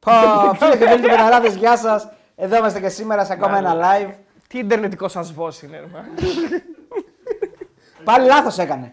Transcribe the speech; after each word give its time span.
Πω, 0.00 0.12
φίλε 0.54 0.76
και 0.76 0.88
φίλοι 0.88 1.02
του 1.02 1.08
Πεναράδες, 1.08 1.54
γεια 1.54 1.76
σας. 1.76 2.08
Εδώ 2.36 2.56
είμαστε 2.56 2.80
και 2.80 2.88
σήμερα 2.88 3.24
σε 3.24 3.32
ακόμα 3.32 3.58
ένα 3.58 3.74
live. 3.74 4.10
Τι 4.48 4.58
ιντερνετικό 4.58 5.08
σας 5.08 5.32
βός 5.32 5.62
είναι, 5.62 5.78
ρε. 5.78 5.86
μα. 5.92 6.04
Πάλι 8.04 8.26
λάθος 8.26 8.58
έκανε. 8.58 8.92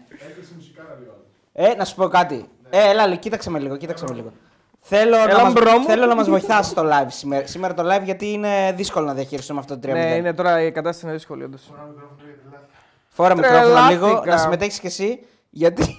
Ε, 1.52 1.74
να 1.74 1.84
σου 1.84 1.94
πω 1.94 2.08
κάτι. 2.08 2.48
Ε, 2.70 2.88
έλα, 2.90 3.06
λίγο, 3.06 3.18
κοίταξε 3.18 3.50
με 3.50 3.58
λίγο, 3.58 3.76
κοίταξε 3.76 4.04
με 4.08 4.14
λίγο. 4.14 4.32
Θέλω, 4.80 5.16
να 5.16 5.22
Έλα, 5.22 5.42
μας, 5.42 5.52
μπρο 5.52 5.78
μου. 5.78 5.84
θέλω 5.86 6.06
να 6.06 6.14
μας 6.14 6.28
βοηθάσει 6.28 6.70
στο 6.70 6.82
live 6.92 7.06
σήμερα. 7.08 7.46
Σήμερα 7.46 7.74
το 7.74 7.94
live 7.94 8.02
γιατί 8.04 8.32
είναι 8.32 8.72
δύσκολο 8.76 9.06
να 9.06 9.14
διαχειριστούμε 9.14 9.60
αυτό 9.60 9.78
το 9.78 9.88
3 9.88 9.92
ναι, 9.92 10.14
είναι 10.14 10.32
τώρα 10.34 10.62
η 10.62 10.72
κατάσταση 10.72 11.06
είναι 11.06 11.14
δύσκολη, 11.14 11.44
όντως. 11.44 11.72
Φορά 13.08 13.34
μικρόφωνο 13.34 13.62
Τρελάθηκα. 13.62 14.06
λίγο, 14.06 14.22
να 14.24 14.36
συμμετέχεις 14.36 14.78
κι 14.78 14.86
εσύ, 14.86 15.26
γιατί... 15.50 15.96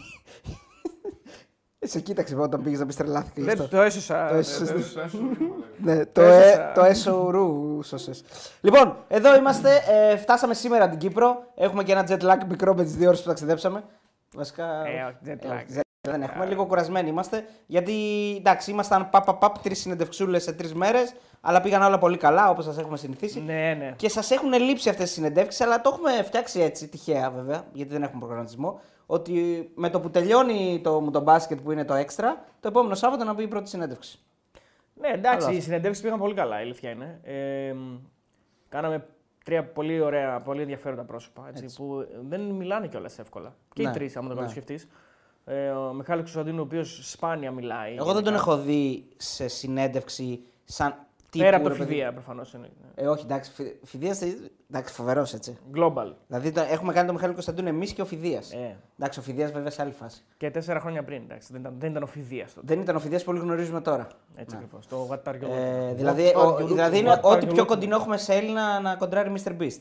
σε 1.86 2.00
κοίταξε 2.00 2.36
όταν 2.36 2.64
πήγες 2.64 2.80
να 2.80 2.86
πεις 2.86 2.96
τρελάθηκα. 2.96 3.32
γι' 3.36 3.42
Δεν 3.46 3.62
αυτό. 3.62 3.76
το 3.76 3.82
έσωσα. 3.82 4.28
Το 4.28 4.34
ναι, 4.34 4.40
έσωσες, 4.40 4.68
το 4.68 4.74
ναι. 4.74 4.80
έσωσα. 4.80 5.10
Ναι, 5.78 6.06
το, 6.06 6.22
Έσωσα. 6.22 6.70
ε, 6.70 6.72
το 6.76 6.84
έσω 6.84 7.32
σώσες. 7.84 8.24
Λοιπόν, 8.62 8.98
εδώ 9.08 9.36
είμαστε. 9.36 9.70
Ε, 9.90 10.18
φτάσαμε 10.18 10.54
σήμερα 10.54 10.90
την 10.90 11.00
Κύπρο. 11.00 11.44
Έχουμε 11.56 11.84
και 11.84 11.92
ένα 11.92 12.06
jet 12.10 12.22
lag 12.22 12.38
μικρό 12.50 12.76
με 12.76 12.84
τις 12.84 12.96
δύο 12.96 13.08
ώρες 13.08 13.22
που 13.22 13.28
ταξιδέψαμε. 13.28 13.84
Βασικά. 14.36 14.66
Ε, 14.86 15.04
όχι, 15.04 15.18
jet 15.26 15.46
lag. 15.52 15.56
όχι, 15.56 15.66
jet 15.74 15.78
lag 15.78 15.82
δεν 16.12 16.22
έχουμε. 16.22 16.46
Λίγο 16.46 16.66
κουρασμένοι 16.66 17.10
είμαστε. 17.10 17.46
Γιατί 17.66 17.94
εντάξει, 18.38 18.72
ήμασταν 18.72 19.10
παπ, 19.10 19.26
παπ, 19.26 19.40
παπ 19.40 19.58
τρεις 19.60 19.80
συνεντευξούλες 19.80 20.44
σε 20.44 20.54
τρεις 20.54 20.74
μέρες. 20.74 21.14
Αλλά 21.42 21.62
πήγαν 21.62 21.82
όλα 21.82 21.98
πολύ 21.98 22.18
καλά 22.18 22.50
όπως 22.50 22.66
σας 22.66 22.78
έχουμε 22.78 22.98
συνηθίσει. 22.98 23.42
Ναι, 23.42 23.76
ναι. 23.80 23.94
Και 23.96 24.10
σας 24.10 24.32
έχουν 24.32 24.54
λείψει 24.54 24.90
αυτές 24.90 25.06
τις 25.06 25.14
συνεντεύξεις, 25.14 25.62
αλλά 25.62 25.82
το 25.82 25.90
έχουμε 25.94 26.24
φτιάξει 26.24 26.62
έτσι, 26.62 26.88
τυχαία 26.88 27.30
βέβαια, 27.30 27.64
γιατί 27.74 27.92
δεν 27.92 28.04
έχουμε 28.04 28.20
προγραμματισμό. 28.20 28.80
Ότι 29.12 29.70
με 29.76 29.90
το 29.90 30.00
που 30.00 30.10
τελειώνει 30.10 30.82
το, 30.84 31.00
μου 31.02 31.12
το 31.12 31.20
μπάσκετ 31.22 31.60
που 31.62 31.72
είναι 31.72 31.86
το 31.86 31.94
έξτρα, 31.94 32.46
το 32.60 32.68
επόμενο 32.68 32.96
Σάββατο 32.96 33.24
να 33.24 33.34
μπει 33.34 33.44
η 33.44 33.48
πρώτη 33.48 33.70
συνέντευξη. 33.70 34.20
Ναι, 34.94 35.08
εντάξει, 35.08 35.46
Άλλο 35.46 35.54
οι 35.54 35.58
αυτό. 35.58 35.62
συνεντεύξει 35.70 36.02
πήγαν 36.02 36.20
πολύ 36.20 36.34
καλά, 36.34 36.60
η 36.60 36.62
αλήθεια 36.62 36.90
είναι. 36.90 37.20
Ε, 37.24 37.74
μ, 37.74 37.98
κάναμε 38.70 39.06
τρία 39.46 39.66
πολύ 39.66 40.00
ωραία, 40.00 40.42
πολύ 40.42 40.62
ενδιαφέροντα 40.62 41.04
πρόσωπα 41.04 41.46
έτσι, 41.50 41.64
Έτσι. 41.64 41.78
που 41.78 42.06
δεν 42.30 42.42
μιλάνε 42.42 42.88
κιόλας 42.88 43.20
εύκολα. 43.20 43.56
Και 43.74 43.84
Ναι, 43.84 43.90
οι 43.90 43.94
τρεις, 43.94 44.16
άμα 44.18 44.30
το 44.30 44.36
ναι. 44.36 44.42
ναι. 44.42 44.48
σκεφτείς. 44.48 44.88
Ε, 45.46 45.70
ο 45.70 45.94
Μιχάλης 45.94 46.22
Κωνσταντίνου, 46.24 46.60
ο 46.60 46.64
οποίος 46.64 47.00
σπάνια 47.12 47.52
μιλάει. 47.52 47.96
Εγώ 47.96 48.14
δεν 48.14 48.24
τον 48.24 48.34
γενικά. 48.34 48.42
έχω 48.52 48.58
δει 48.58 49.08
σε 49.18 49.48
συνέντευξη 49.48 50.44
σαν 50.64 50.96
τύπου. 51.30 51.44
Πέρα 51.46 51.56
από 51.58 51.68
το 51.68 51.72
ρε 51.74 51.80
παιδί. 51.80 51.90
φιδία, 51.90 52.12
προφανώς. 52.14 52.54
Ε, 52.96 53.08
όχι, 53.08 53.24
εντάξει, 53.26 53.52
Φι- 53.52 53.76
Φιδίας, 53.86 54.22
εντάξει, 54.70 54.94
φοβερός 54.94 55.34
έτσι. 55.34 55.58
Global. 55.76 56.14
Δηλαδή 56.28 56.52
το, 56.52 56.62
έχουμε 56.62 56.94
κάνει 56.94 57.06
τον 57.06 57.16
Μιχάλη 57.16 57.34
Κωνσταντίνου 57.34 57.68
εμείς 57.68 57.94
και 57.94 58.02
ο 58.02 58.06
Φιδία. 58.06 58.38
Ε, 58.52 58.76
Εντάξει, 59.00 59.20
ο 59.20 59.22
Φιδία 59.22 59.48
βέβαια 59.48 59.70
σε 59.70 59.82
άλλη 59.82 59.92
φάση. 59.92 60.24
και 60.38 60.52
τέσσερα 60.52 60.80
χρόνια 60.80 61.04
πριν. 61.04 61.22
Εντάξει, 61.24 61.48
δεν, 61.52 61.62
ήταν, 61.62 61.76
δεν 61.80 61.90
ήταν 61.92 62.04
ο 62.04 62.06
φιδία 62.06 62.46
τότε. 62.56 62.62
Δεν 62.74 62.80
ήταν 62.80 62.96
ο 62.96 63.00
Φιδία 63.00 63.18
που 63.18 63.24
όλοι 63.28 63.40
γνωρίζουμε 63.40 63.82
τώρα. 63.82 64.08
Έτσι 64.36 64.56
Ναι. 64.56 64.62
ακριβώς. 64.64 64.88
Το 64.88 65.08
What 65.12 65.30
are 65.30 65.36
you 65.36 65.42
Ε, 65.50 65.90
looking 65.92 65.96
δηλαδή, 65.96 66.32
What 66.36 66.46
ο, 66.46 66.56
are 66.56 66.60
you 66.62 66.68
δηλαδή 66.68 66.98
looking- 66.98 67.00
είναι 67.00 67.20
What 67.22 67.26
are 67.26 67.36
ό,τι 67.36 67.46
you 67.50 67.54
πιο 67.54 67.64
looking- 67.64 67.68
κοντινό 67.68 67.96
έχουμε 67.96 68.18
σε 68.18 68.34
Έλληνα 68.34 68.80
να 68.80 68.96
κοντράρει 68.96 69.34
Mr. 69.44 69.52
Beast. 69.62 69.80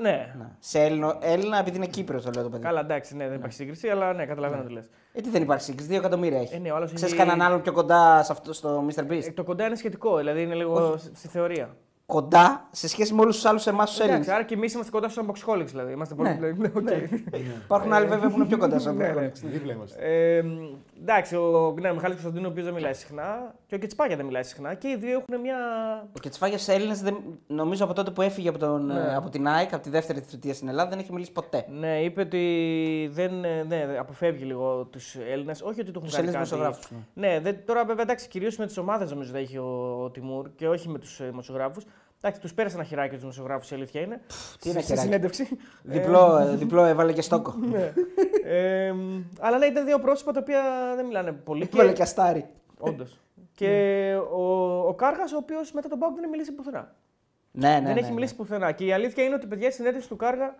Ναι. 0.00 0.34
Ναι. 0.38 0.46
Σε 0.58 0.80
Έλληνο, 0.80 1.18
Έλληνα, 1.20 1.58
επειδή 1.58 1.76
είναι 1.76 1.86
Κύπρο 1.86 2.20
το 2.20 2.30
λέω 2.34 2.42
το 2.42 2.48
παιδί. 2.48 2.62
Καλά, 2.62 2.80
εντάξει, 2.80 3.16
ναι, 3.16 3.26
δεν 3.28 3.36
υπάρχει 3.36 3.56
σύγκριση, 3.56 3.88
αλλά 3.88 4.12
ναι, 4.12 4.26
καταλαβαίνω 4.26 4.62
τι 4.62 4.72
λες. 4.72 4.90
Ε, 5.12 5.20
τι 5.20 5.28
δεν 5.30 5.42
υπάρχει 5.42 5.64
σύγκριση, 5.64 5.88
2 5.90 5.94
εκατομμύρια 5.96 6.40
έχει. 6.40 6.54
Ε, 6.54 6.58
ναι, 6.58 6.70
ο 6.70 6.76
άλλος 6.76 6.92
Ξέρεις 6.92 7.14
έχει- 7.14 7.22
κανέναν 7.24 7.46
άλλο 7.52 7.58
πιο 7.60 7.72
κοντά 7.72 8.22
σε 8.22 8.32
αυτό, 8.32 8.52
στο 8.52 8.84
Mr. 8.88 9.00
Beast; 9.10 9.24
Ε, 9.26 9.30
το 9.32 9.44
κοντά 9.44 9.66
είναι 9.66 9.74
σχετικό, 9.76 10.16
δηλαδή 10.16 10.42
είναι 10.42 10.54
λίγο 10.54 10.96
στη 10.96 11.28
θεωρία. 11.28 11.76
Κοντά 12.06 12.68
σε 12.70 12.88
σχέση 12.88 13.14
με 13.14 13.20
όλους 13.20 13.34
τους 13.34 13.44
άλλους 13.44 13.66
εμάς 13.66 13.88
τους 13.90 13.98
Εντάξει, 13.98 14.12
Έλληνες. 14.14 14.34
άρα 14.34 14.44
και 14.44 14.54
εμείς 14.54 14.72
είμαστε 14.72 14.90
κοντά 14.90 15.08
στους 15.08 15.24
unboxholics, 15.26 15.66
δηλαδή. 15.66 15.92
Είμαστε 15.92 16.14
πολύ. 16.14 16.28
Ναι. 16.40 16.48
Ναι, 16.50 16.70
οκ. 16.74 16.88
Υπάρχουν 17.64 17.92
άλλοι 17.92 18.06
βέβαια 18.06 18.28
που 18.28 18.36
είναι 18.36 18.44
πιο 18.46 18.58
κοντά 18.58 18.78
σε 18.78 18.92
Ναι, 18.92 19.12
ναι. 21.04 21.04
Δίπλα 21.04 21.12
είμαστε. 21.12 21.12
Ε, 21.12 21.12
εντάξει, 21.12 21.36
ο 21.36 21.74
ναι, 21.80 21.90
ο 21.90 21.94
Μιχάλης 21.94 22.16
Κωνσταντίνου, 22.16 22.46
ο 22.46 22.50
οποίος 22.50 22.64
δεν 22.64 22.74
μιλάει 22.74 22.94
συχνά, 22.94 23.54
και 23.66 23.74
ο 23.74 23.78
Κετσπάγια 23.78 24.16
δεν 24.16 24.26
μιλάει 24.26 24.42
συχνά, 24.42 24.74
και 24.74 24.88
οι 24.88 24.96
δύο 24.96 25.24
έχουν 25.28 25.40
μια. 25.40 25.56
Ο 26.16 26.18
Κετσπάγια 26.20 26.58
σε 26.58 26.72
Έλληνες, 26.72 27.02
νομίζω 27.46 27.84
από 27.84 27.92
τότε 27.94 28.10
που 28.10 28.22
έφυγε 28.22 28.48
από, 28.48 28.58
τον, 28.58 28.86
Ναι. 28.86 28.94
ε, 28.94 29.14
από 29.14 29.30
την 29.30 29.48
ΑΕΚ, 29.48 29.74
από 29.74 29.82
τη 29.82 29.90
δεύτερη 29.90 30.20
θητεία 30.20 30.54
στην 30.54 30.68
Ελλάδα, 30.68 30.88
δεν 30.90 30.98
έχει 30.98 31.12
μιλήσει 31.12 31.32
ποτέ. 31.32 31.64
Ναι, 31.70 32.00
είπε 32.02 32.20
ότι 32.20 33.08
δεν 33.12 33.44
ε, 33.44 33.62
ναι, 33.62 33.96
αποφεύγει 33.98 34.44
λίγο 34.44 34.84
τους 34.84 35.16
Έλληνες. 35.30 35.60
Όχι 35.62 35.80
ότι 35.80 35.90
του 35.90 35.98
έχουν 35.98 36.02
Τους 36.08 36.14
κάνει 36.16 36.28
Έλληνες 36.28 36.48
κάτι. 36.48 36.60
δημοσιογράφους. 36.60 36.88
Ναι, 37.14 37.40
δεν, 37.40 37.56
τώρα 37.66 37.84
βέβαια 37.84 38.02
εντάξει, 38.02 38.28
κυρίως 38.28 38.56
με 38.56 38.66
τις 38.66 38.76
ομάδες 38.78 39.10
νομίζω 39.10 39.30
θα 39.32 39.38
έχει 39.38 39.58
ο, 39.58 40.00
ο 40.04 40.10
Τιμούρ 40.10 40.48
και 40.56 40.68
όχι 40.68 40.88
με 40.88 40.98
τους 40.98 41.20
δημοσιογράφους. 41.22 41.84
Εντάξει, 42.20 42.40
τους 42.40 42.54
πέρασε 42.54 42.76
ένα 42.76 42.84
χεράκι 42.84 43.10
τους 43.10 43.20
δημοσιογράφους, 43.20 43.70
η 43.70 43.74
αλήθεια 43.74 44.00
είναι. 44.00 44.20
τι 44.60 44.70
είναι 44.70 44.80
στη 44.80 44.88
χεράκι; 44.88 45.06
συνέντευξη. 45.06 45.48
Διπλό, 45.82 46.36
ε, 46.36 46.56
διπλό 46.56 46.84
έβαλε 46.84 47.12
και 47.12 47.22
στόκο. 47.22 47.54
Ναι. 47.70 47.92
ε, 48.44 48.94
αλλά 49.38 49.58
ναι, 49.58 49.66
ήταν 49.66 49.84
δύο 49.84 49.98
πρόσωπα 49.98 50.32
τα 50.32 50.40
οποία 50.40 50.62
δεν 50.96 51.06
μιλάνε 51.06 51.32
πολύ. 51.32 51.68
Έβαλε 51.72 51.92
και 51.92 52.02
αστάρι. 52.02 52.46
Όντως. 52.78 53.18
και 53.58 54.14
ο, 54.32 54.78
ο 54.88 54.94
Κάργας, 54.94 55.32
ο 55.32 55.36
οποίος 55.36 55.72
μετά 55.72 55.88
τον 55.88 55.98
Πάουκ 55.98 56.14
δεν 56.14 56.22
έχει 56.22 56.30
μιλήσει 56.30 56.52
πουθενά. 56.52 56.94
Ναι, 57.50 57.68
ναι, 57.68 57.74
δεν 57.74 57.82
ναι, 57.82 57.90
έχει 58.00 58.08
ναι. 58.08 58.14
μιλήσει 58.14 58.36
πουθενά. 58.36 58.72
Και 58.72 58.84
η 58.84 58.92
αλήθεια 58.92 59.24
είναι 59.24 59.34
ότι 59.34 59.46
παιδιά 59.46 59.68
η 59.68 59.70
συνέντευξη 59.70 60.08
του 60.08 60.16
Κάργα 60.16 60.54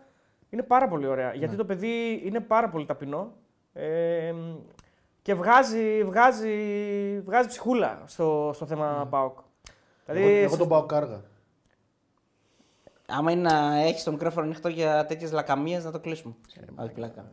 είναι 0.51 0.63
πάρα 0.63 0.89
πολύ 0.89 1.07
ωραία. 1.07 1.29
Ναι. 1.29 1.37
Γιατί 1.37 1.57
το 1.57 1.65
παιδί 1.65 2.23
είναι 2.25 2.41
πάρα 2.41 2.69
πολύ 2.69 2.87
ταπεινό. 2.87 3.33
Ε, 3.73 4.35
και 5.23 5.35
βγάζει, 5.35 6.03
βγάζει, 6.05 6.55
βγάζει 7.25 7.49
ψυχούλα 7.49 8.03
στο, 8.07 8.51
στο 8.55 8.67
θέμα 8.67 8.99
Ναι. 8.99 9.05
ΠΑΟΚ. 9.05 9.39
Εγώ, 10.07 10.19
Δηλαδή, 10.19 10.37
εγώ 10.39 10.57
τον 10.57 10.69
πάω 10.69 10.83
κάργα. 10.87 11.21
Άμα 13.09 13.31
είναι 13.31 13.51
να 13.51 13.81
έχεις 13.81 14.03
το 14.03 14.11
μικρόφωνο 14.13 14.45
ανοιχτό 14.47 14.69
για 14.69 15.07
τέτοιες 15.07 15.33
λακαμίες, 15.33 15.85
να 15.85 15.91
το 15.91 15.99
κλείσουμε. 16.01 16.35
Όχι, 16.77 16.91
πλάκα. 16.93 17.25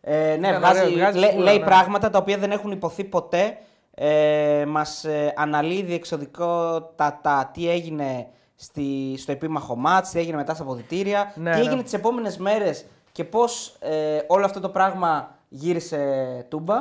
Ε, 0.00 0.36
ναι, 0.40 0.48
Ήταν 0.48 0.60
βγάζει, 0.60 0.78
ωραίο, 0.80 0.90
βγάζει 0.92 1.18
λέ- 1.18 1.28
σίγουρα, 1.30 1.44
λέει 1.50 1.58
ναι. 1.58 1.64
πράγματα 1.64 2.10
τα 2.10 2.18
οποία 2.18 2.38
δεν 2.38 2.50
έχουν 2.50 2.70
υποθεί 2.70 3.04
ποτέ. 3.04 3.56
Ε, 3.96 4.64
μας 4.68 5.04
ε, 5.04 5.32
αναλύει 5.36 5.82
διεξοδικότατα 5.82 7.50
τι 7.54 7.70
έγινε 7.70 8.26
στη, 8.54 9.14
στο 9.18 9.32
επίμαχο 9.32 9.76
μάτς, 9.76 10.10
τι 10.10 10.18
έγινε 10.18 10.36
μετά 10.36 10.54
στα 10.54 10.62
αποδητήρια, 10.62 11.32
Ναι, 11.36 11.50
τι 11.52 11.58
ναι. 11.58 11.64
έγινε 11.66 11.82
τις 11.82 11.92
επόμενες 11.92 12.36
μέρες 12.38 12.84
και 13.12 13.24
πώς 13.24 13.76
ε, 13.80 14.18
όλο 14.26 14.44
αυτό 14.44 14.60
το 14.60 14.68
πράγμα 14.68 15.34
γύρισε 15.48 15.98
τούμπα. 16.48 16.74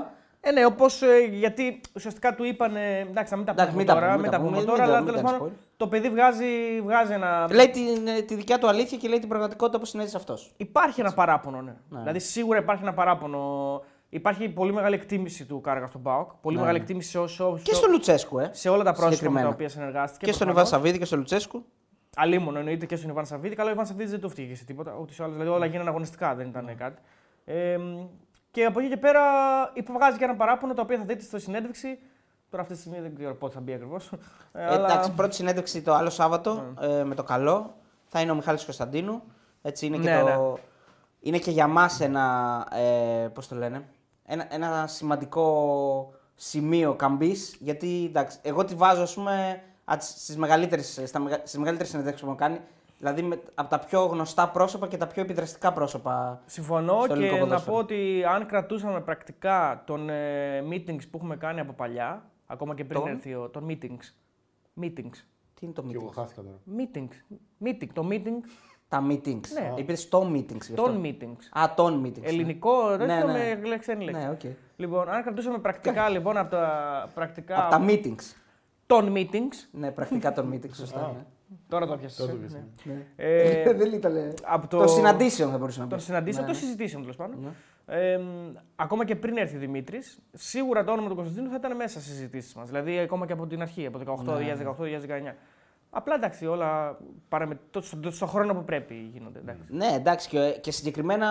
Ε, 0.45 0.51
ναι, 0.51 0.65
όπως 0.65 1.01
γιατί 1.31 1.81
ουσιαστικά 1.95 2.35
του 2.35 2.43
είπαν. 2.43 2.75
Εντάξει, 2.75 3.31
να 3.31 3.37
μην 3.37 3.45
τα 3.45 3.51
Εντάξει, 3.51 3.71
πούμε 3.71 3.83
μην 3.83 3.85
τα 3.87 3.93
τώρα, 3.93 4.05
πούμε, 4.05 4.11
μην 4.13 4.21
μην 4.21 4.31
τα 4.31 4.37
τα 4.37 4.43
πούμε 4.43 4.57
πούμε, 4.59 4.65
τώρα, 4.65 4.81
μην 4.83 4.87
τα- 4.91 4.97
αλλά 4.97 5.01
μην 5.03 5.05
τέλος 5.13 5.21
κάνεις 5.21 5.37
πάντων 5.39 5.57
το 5.83 5.89
παιδί 5.89 6.09
βγάζει, 6.09 6.81
βγάζει 6.83 7.13
ένα. 7.13 7.47
Λέει 7.51 7.69
την, 7.69 8.07
ε, 8.07 8.21
τη 8.21 8.35
δικιά 8.35 8.59
του 8.59 8.67
αλήθεια 8.67 8.97
και 8.97 9.07
λέει 9.07 9.19
την 9.19 9.29
πραγματικότητα 9.29 9.79
που 9.79 9.85
συνέβη 9.85 10.09
σε 10.09 10.17
αυτός. 10.17 10.53
Υπάρχει 10.57 10.99
ένα 11.01 11.13
παράπονο, 11.13 11.61
ναι. 11.61 11.75
Ναι. 11.89 11.99
Δηλαδή 11.99 12.19
σίγουρα 12.19 12.59
υπάρχει 12.59 12.81
ένα 12.83 12.93
παράπονο. 12.93 13.81
Υπάρχει 14.09 14.49
πολύ 14.49 14.73
μεγάλη 14.73 14.95
εκτίμηση 14.95 15.45
του 15.45 15.61
Κάργας 15.61 15.89
στον 15.89 16.01
ΠΑΟΚ. 16.01 16.31
Πολύ 16.41 16.55
Ναι. 16.55 16.61
μεγάλη 16.61 16.79
εκτίμηση 16.79 17.09
σε, 17.09 17.19
όσο, 17.19 17.59
Και 17.63 17.73
στο 17.73 17.87
Λουτσέσκου, 17.87 18.39
ε. 18.39 18.49
σε 18.53 18.69
όλα 18.69 18.77
τα 18.83 18.89
πρόσωπα 18.89 19.09
με 19.09 19.13
συγκεκριμένα. 19.15 19.47
τα 19.47 19.53
οποία 19.53 19.69
συνεργάστηκε. 19.69 20.25
Και 20.25 20.31
στον 20.31 20.45
προφανώς. 20.47 20.69
Ιβάν 20.69 20.79
Σαββίδη 20.79 20.99
και 20.99 21.05
στο 21.05 21.17
Λουτσέσκου. 21.17 21.65
Αλίμονο 22.15 22.59
εννοείται 22.59 22.85
και 22.85 22.95
στον 22.95 23.09
Ιβάν 23.09 23.25
Σαββίδη. 23.25 23.55
Καλά, 23.55 23.69
ο 23.69 23.73
Ιβάν 23.73 23.85
Σαββίδης 23.85 24.11
δεν 24.11 24.19
του 24.21 24.29
φτύγει 24.29 24.55
σε 24.55 24.65
τίποτα. 24.65 24.97
Ούτε 25.01 25.13
σε 25.13 25.23
άλλους. 25.23 25.35
Δηλαδή 25.35 25.55
όλα 25.55 25.65
γίνανε 25.65 25.89
αγωνιστικά, 25.89 26.35
δεν 26.35 26.47
ήταν 26.47 26.75
κάτι. 26.77 27.01
Ε, 27.45 27.77
και 28.51 28.65
από 28.65 28.79
εκεί 28.79 28.89
και 28.89 28.97
πέρα 28.97 29.21
υποβγάζει 29.73 30.17
και 30.17 30.23
ένα 30.23 30.35
παράπονο 30.35 30.73
το 30.73 30.81
οποίο 30.81 30.97
θα 30.97 31.03
δείτε 31.03 31.21
στη 31.23 31.39
συνέντευξη. 31.39 31.99
Τώρα 32.53 32.65
αυτή 32.65 32.75
τη 32.75 32.81
στιγμή 32.81 32.99
δεν 32.99 33.15
ξέρω 33.15 33.33
πότε 33.35 33.53
θα 33.53 33.59
μπει 33.59 33.73
ακριβώς. 33.73 34.09
Ε, 34.53 34.75
Εντάξει, 34.75 35.11
πρώτη 35.11 35.35
συνέντευξη 35.35 35.81
το 35.81 35.93
άλλο 35.93 36.09
Σάββατο 36.09 36.63
ε, 36.81 37.03
με 37.03 37.15
το 37.15 37.23
καλό. 37.23 37.73
Θα 38.07 38.21
είναι 38.21 38.31
ο 38.31 38.35
Μιχάλης 38.35 38.63
Κωνσταντίνου. 38.65 39.21
Έτσι 39.61 39.85
είναι, 39.85 39.97
και, 39.97 40.09
Ναι, 40.09 40.21
το... 40.21 40.25
ναι. 40.51 40.59
είναι 41.19 41.37
και 41.37 41.51
για 41.51 41.67
μας 41.67 41.99
ένα, 41.99 42.67
ε, 42.73 43.27
πώς 43.27 43.47
το 43.47 43.55
λένε, 43.55 43.83
ένα, 44.25 44.47
ένα 44.49 44.87
σημαντικό 44.87 46.13
σημείο 46.35 46.93
καμπής. 46.93 47.55
Γιατί 47.59 48.05
εντάξει, 48.09 48.37
εγώ 48.41 48.65
τη 48.65 48.75
βάζω 48.75 49.01
ας 49.01 49.13
πούμε 49.13 49.61
α, 49.85 49.95
στις 49.99 50.37
μεγαλύτερες, 50.37 51.01
στα, 51.05 51.19
μεγα- 51.19 51.37
στις 51.43 51.57
μεγαλύτερες 51.57 51.89
συνέντευξεις 51.91 52.23
που 52.25 52.29
έχω 52.29 52.39
κάνει. 52.39 52.59
Δηλαδή 52.97 53.21
με, 53.21 53.39
από 53.55 53.69
τα 53.69 53.79
πιο 53.79 54.05
γνωστά 54.05 54.49
πρόσωπα 54.49 54.87
και 54.87 54.97
τα 54.97 55.07
πιο 55.07 55.21
επιδραστικά 55.21 55.73
πρόσωπα. 55.73 56.41
Συμφωνώ 56.45 56.97
στο 57.03 57.07
και 57.07 57.13
ελληνικό 57.13 57.35
να 57.37 57.41
ποδόσφαιρο. 57.43 57.75
πω 57.75 57.81
ότι 57.81 58.23
αν 58.27 58.45
κρατούσαμε 58.45 58.99
πρακτικά 59.01 59.81
των 59.85 60.09
ε, 60.09 60.63
meetings 60.71 61.01
που 61.11 61.17
έχουμε 61.17 61.35
κάνει 61.35 61.59
από 61.59 61.73
παλιά, 61.73 62.23
ακόμα 62.53 62.75
και 62.75 62.83
πριν 62.85 62.99
Των; 62.99 63.09
έρθει 63.09 63.33
ο. 63.33 63.49
των 63.49 63.65
meetings. 63.69 64.13
Meetings. 64.81 65.15
Τι 65.53 65.65
είναι 65.65 65.73
το 65.73 65.81
Και 65.81 65.93
εγώ 65.95 66.07
meeting. 66.07 66.13
χάθηκα 66.13 66.41
τώρα. 66.41 66.57
Meetings. 66.77 67.35
Meeting. 67.65 67.87
Το 67.93 68.07
meeting 68.11 68.47
Τα 68.87 69.03
meetings. 69.09 69.47
Ναι. 69.53 69.73
Είπες 69.75 70.09
το 70.09 70.21
meetings. 70.33 70.47
γι' 70.49 70.57
αυτό. 70.71 70.83
των 70.83 71.01
meetings. 71.05 71.59
Α, 71.59 71.73
των 71.75 72.05
meetings. 72.05 72.19
ναι. 72.21 72.27
Ελληνικό, 72.27 72.97
δεν 72.97 73.07
Ναι, 73.07 73.23
ναι, 73.23 73.31
ναι. 73.53 73.67
με 73.67 73.77
ξένη 73.77 74.05
λέξη. 74.05 74.21
Ναι, 74.21 74.29
οκ. 74.29 74.41
Λοιπόν, 74.75 75.09
αν 75.09 75.23
κρατούσαμε 75.23 75.57
πρακτικά 75.57 76.09
λοιπόν 76.09 76.37
από 76.37 76.49
τα 76.51 77.09
πρακτικά 77.13 77.61
Από 77.65 77.71
τα 77.71 77.85
meetings. 77.87 78.35
των 78.85 79.13
meetings. 79.15 79.67
Ναι, 79.71 79.91
πρακτικά 79.91 80.33
των 80.33 80.53
meetings, 80.53 80.73
σωστά. 80.75 80.99
Α. 81.05 81.11
ναι. 81.11 81.25
Τώρα 81.67 81.87
το 81.87 81.97
πιάσεις. 81.97 82.17
Τώρα 82.17 82.31
το 82.31 82.37
ε, 82.37 82.39
πιάσεις, 82.39 82.57
ναι. 82.85 82.93
Ναι. 82.93 83.05
Ε, 83.15 83.73
δεν 83.79 83.93
ήταν. 83.93 84.33
από 84.43 84.67
το... 84.67 84.77
Το 84.79 84.87
συναντήσεων 84.87 85.51
θα 85.51 85.57
μπορούσε 85.57 85.79
να 85.79 85.85
πεις. 85.85 85.95
Των 85.95 86.05
συναντήσεων, 86.05 86.45
Ναι, 86.45 86.51
των 86.51 86.59
ναι. 86.61 86.65
συζητήσεων 86.65 87.01
τέλος 87.01 87.15
πάντων. 87.17 87.55
Ναι. 87.85 88.11
Ε, 88.11 88.17
μ, 88.17 88.53
ακόμα 88.75 89.05
και 89.05 89.15
πριν 89.15 89.37
έρθει 89.37 89.55
ο 89.55 89.59
Δημήτρης, 89.59 90.19
σίγουρα 90.33 90.83
το 90.83 90.91
όνομα 90.91 91.09
του 91.09 91.15
Κωνσταντίνου 91.15 91.49
θα 91.49 91.55
ήταν 91.55 91.75
μέσα 91.75 91.99
στις 91.99 92.13
συζητήσεις 92.13 92.53
μας. 92.53 92.67
Δηλαδή, 92.67 92.97
ακόμα 92.97 93.25
και 93.25 93.33
από 93.33 93.47
την 93.47 93.61
αρχή, 93.61 93.85
από 93.85 93.97
το 93.97 94.03
18, 94.03 94.23
Ναι. 94.23 94.55
2018, 94.79 94.87
2019. 94.87 95.35
Απλά 95.89 96.15
εντάξει, 96.15 96.45
όλα 96.45 96.97
παραμε... 97.29 97.59
το, 97.71 97.81
στο, 97.81 98.11
στο 98.11 98.25
χρόνο 98.25 98.53
που 98.53 98.63
πρέπει 98.63 99.09
γίνονται. 99.13 99.39
Εντάξει. 99.39 99.61
Ναι, 99.67 99.87
εντάξει, 99.95 100.29
και, 100.29 100.57
και 100.61 100.71
συγκεκριμένα 100.71 101.27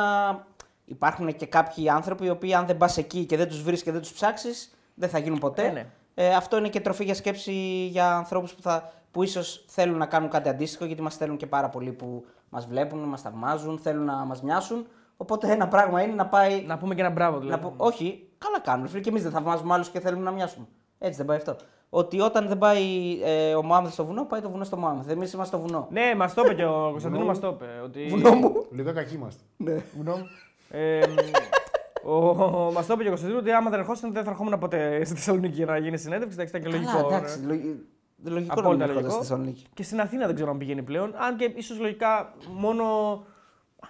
υπάρχουν 0.84 1.36
και 1.36 1.46
κάποιοι 1.46 1.88
άνθρωποι 1.88 2.26
οι 2.26 2.30
οποίοι 2.30 2.54
αν 2.54 2.66
δεν 2.66 2.76
πας 2.76 2.96
εκεί 2.96 3.24
και 3.24 3.36
δεν 3.36 3.48
τους 3.48 3.62
βρεις 3.62 3.82
και 3.82 3.92
δεν 3.92 4.00
τους 4.00 4.12
ψάξεις, 4.12 4.74
δεν 4.94 5.08
θα 5.08 5.18
γίνουν 5.18 5.38
ποτέ. 5.38 5.66
Ε, 5.66 5.70
ναι. 5.70 5.86
Ε, 6.14 6.34
αυτό 6.34 6.56
είναι 6.56 6.68
και 6.68 6.80
τροφή 6.80 7.04
για 7.04 7.14
σκέψη 7.14 7.52
για 7.90 8.16
ανθρώπους 8.16 8.54
που, 8.54 8.62
θα, 8.62 8.92
που 9.10 9.22
ίσως 9.22 9.64
θέλουν 9.68 9.98
να 9.98 10.06
κάνουν 10.06 10.30
κάτι 10.30 10.48
αντίστοιχο, 10.48 10.84
γιατί 10.84 11.02
μας 11.02 11.16
θέλουν 11.16 11.36
και 11.36 11.46
πάρα 11.46 11.68
πολλοί 11.68 11.92
που 11.92 12.24
μας 12.48 12.66
βλέπουν, 12.66 12.98
μας 12.98 13.20
θαυμάζουν, 13.20 13.78
θέλουν 13.78 14.04
να 14.04 14.14
μας 14.14 14.42
μοιάσουν. 14.42 14.86
Οπότε 15.16 15.52
ένα 15.52 15.68
πράγμα 15.68 16.02
είναι 16.02 16.14
να 16.14 16.26
πάει. 16.26 16.62
Να 16.66 16.78
πούμε 16.78 16.94
και 16.94 17.00
ένα 17.00 17.10
μπράβο 17.10 17.34
Να 17.36 17.40
δηλαδή. 17.42 17.62
πω, 17.62 17.74
όχι, 17.76 18.28
καλά 18.38 18.60
κάνουν. 18.60 18.88
Φίλε, 18.88 19.00
και 19.00 19.08
εμείς 19.08 19.22
δεν 19.22 19.32
θαυμάζουμε 19.32 19.74
άλλους 19.74 19.88
και 19.88 20.00
θέλουμε 20.00 20.22
να 20.22 20.30
μοιάσουμε. 20.30 20.66
Έτσι 20.98 21.16
δεν 21.16 21.26
πάει 21.26 21.36
αυτό. 21.36 21.56
Ότι 21.90 22.20
όταν 22.20 22.48
δεν 22.48 22.58
πάει 22.58 22.82
ε, 23.24 23.54
ο 23.54 23.62
Μωάμεθ 23.62 23.92
στο 23.92 24.04
βουνό, 24.04 24.24
πάει 24.24 24.40
το 24.40 24.50
βουνό 24.50 24.64
στο 24.64 24.76
Μωάμεθ. 24.76 25.08
Εμείς 25.10 25.32
είμαστε 25.32 25.56
στο 25.56 25.66
βουνό. 25.66 25.86
Ναι, 25.90 26.14
μας 26.16 26.34
το 26.34 26.42
είπε 26.44 26.54
και 26.54 26.64
ο 26.64 26.88
Κωνσταντίνο 26.90 27.24
μας 27.24 27.40
το 27.40 27.48
είπε. 27.48 27.64
Ότι... 27.84 28.06
Βουνό 28.08 28.30
μου. 28.34 28.52
Λίγο 28.70 28.92
κακοί 28.92 29.14
είμαστε. 29.14 29.42
Βουνό 29.96 30.16
μου. 30.16 30.26
Ε, 30.70 31.00
Μας 32.72 32.86
το 32.86 32.92
είπε 32.92 33.02
και 33.02 33.08
ο 33.08 33.10
Κωνσταντίνο 33.10 33.38
ότι 33.38 33.50
άμα 33.52 33.70
δεν 33.70 33.78
ερχόσασταν 33.78 34.12
δεν 34.12 34.24
θα 34.24 34.30
ερχόμουν 34.30 34.58
ποτέ 34.58 35.04
στη 35.04 35.14
Θεσσαλονίκη 35.14 35.54
για 35.54 35.66
να 35.66 35.76
γίνει 35.78 35.96
συνέντευξη. 35.98 36.36
Εντάξει, 36.40 36.56
ήταν 36.56 36.70
και 36.70 36.76
λογικό. 36.78 37.02
Καλά, 37.02 37.16
εντάξει. 37.16 37.40
λογι- 37.46 37.76
Λογικό 38.24 38.40
να 38.40 38.40
μην 38.40 38.50
Απόλυτα 38.50 38.84
έρχονται 38.84 39.00
λογικό. 39.00 39.10
στη 39.10 39.18
Θεσσαλονίκη. 39.28 39.66
Και 39.74 39.82
στην 39.82 40.00
Αθήνα 40.00 40.26
δεν 40.26 40.34
ξέρω 40.34 40.50
αν 40.50 40.58
πηγαίνει 40.58 40.82
πλέον. 40.82 41.14
Αν 41.16 41.36
και 41.36 41.52
ίσως 41.54 41.78
λογικά 41.78 42.34
μόνο. 42.54 42.84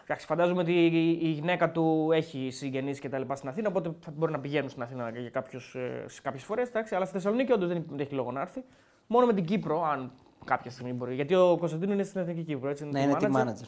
Εντάξει, 0.03 0.27
φαντάζομαι 0.27 0.61
ότι 0.61 0.73
η- 0.73 1.19
η 1.23 1.29
γυναίκα 1.29 1.71
του 1.71 2.11
έχει 2.13 2.51
συγγενείς 2.51 2.99
και 3.01 3.09
τα 3.09 3.19
λοιπά 3.19 3.35
στην 3.37 3.49
Αθήνα, 3.49 3.69
οπότε 3.69 3.91
θα 4.01 4.11
μπορεί 4.17 4.33
να 4.33 4.41
πηγαίνουν 4.41 4.69
στην 4.71 4.83
Αθήνα 4.83 5.11
για 5.11 5.31
κάποιους, 5.31 5.75
ε, 5.75 6.05
σε 6.09 6.21
κάποιες 6.21 6.45
φορές. 6.45 6.71
Αλλά 6.91 7.05
στη 7.05 7.15
Θεσσαλονίκη 7.15 7.53
όντως 7.53 7.69
δεν 7.69 7.85
έχει 7.97 8.15
λόγο 8.15 8.31
να 8.33 8.41
έρθει. 8.41 8.65
Μόνο 9.07 9.27
με 9.27 9.33
την 9.33 9.45
Κύπρο, 9.45 9.85
αν 9.85 10.13
κάποια 10.45 10.71
στιγμή 10.71 10.93
μπορεί. 10.93 11.15
Γιατί 11.15 11.35
ο 11.35 11.57
Κωνσταντίνο 11.59 11.93
είναι 11.93 12.03
στην 12.03 12.21
Εθνική 12.21 12.43
Κύπρο. 12.43 12.69
Έτσι, 12.71 12.85
Ναι, 12.85 13.01
είναι 13.01 13.17
team 13.21 13.31
manager. 13.33 13.67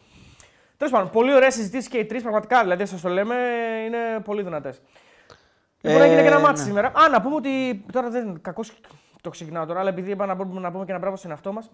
Τέλος 0.76 0.92
πάντων, 0.92 1.10
πολύ 1.10 1.34
ωραίε 1.34 1.50
συζητήσει 1.50 1.88
και 1.88 1.98
οι 1.98 2.04
τρεις 2.04 2.22
πραγματικά. 2.22 2.60
Δηλαδή, 2.62 2.86
σας 2.86 3.00
το 3.00 3.08
λέμε, 3.08 3.34
είναι 3.86 3.98
πολύ 4.24 4.42
δυνατές. 4.42 4.80
Λοιπόν, 5.80 6.00
Ε, 6.00 6.04
έγινε 6.04 6.20
και 6.20 6.26
ένα 6.26 6.40
μάτι 6.40 6.58
ναι. 6.58 6.64
σήμερα. 6.66 6.88
Α, 6.88 7.08
να 7.10 7.20
πούμε 7.22 7.34
ότι 7.34 7.84
τώρα 7.92 8.10
δεν. 8.10 8.40
Κακώς 8.40 8.72
το 9.20 9.30
ξεκινάω 9.30 9.66
τώρα, 9.66 9.80
αλλά 9.80 9.88
επειδή 9.88 10.10
είπα 10.10 10.26
να 10.26 10.36
πούμε, 10.36 10.60
να 10.60 10.70
πούμε 10.72 10.84
και 10.84 10.90
ένα 10.90 11.00
μπράβο 11.00 11.16
στον 11.16 11.30
εαυτό 11.30 11.52
μας. 11.52 11.70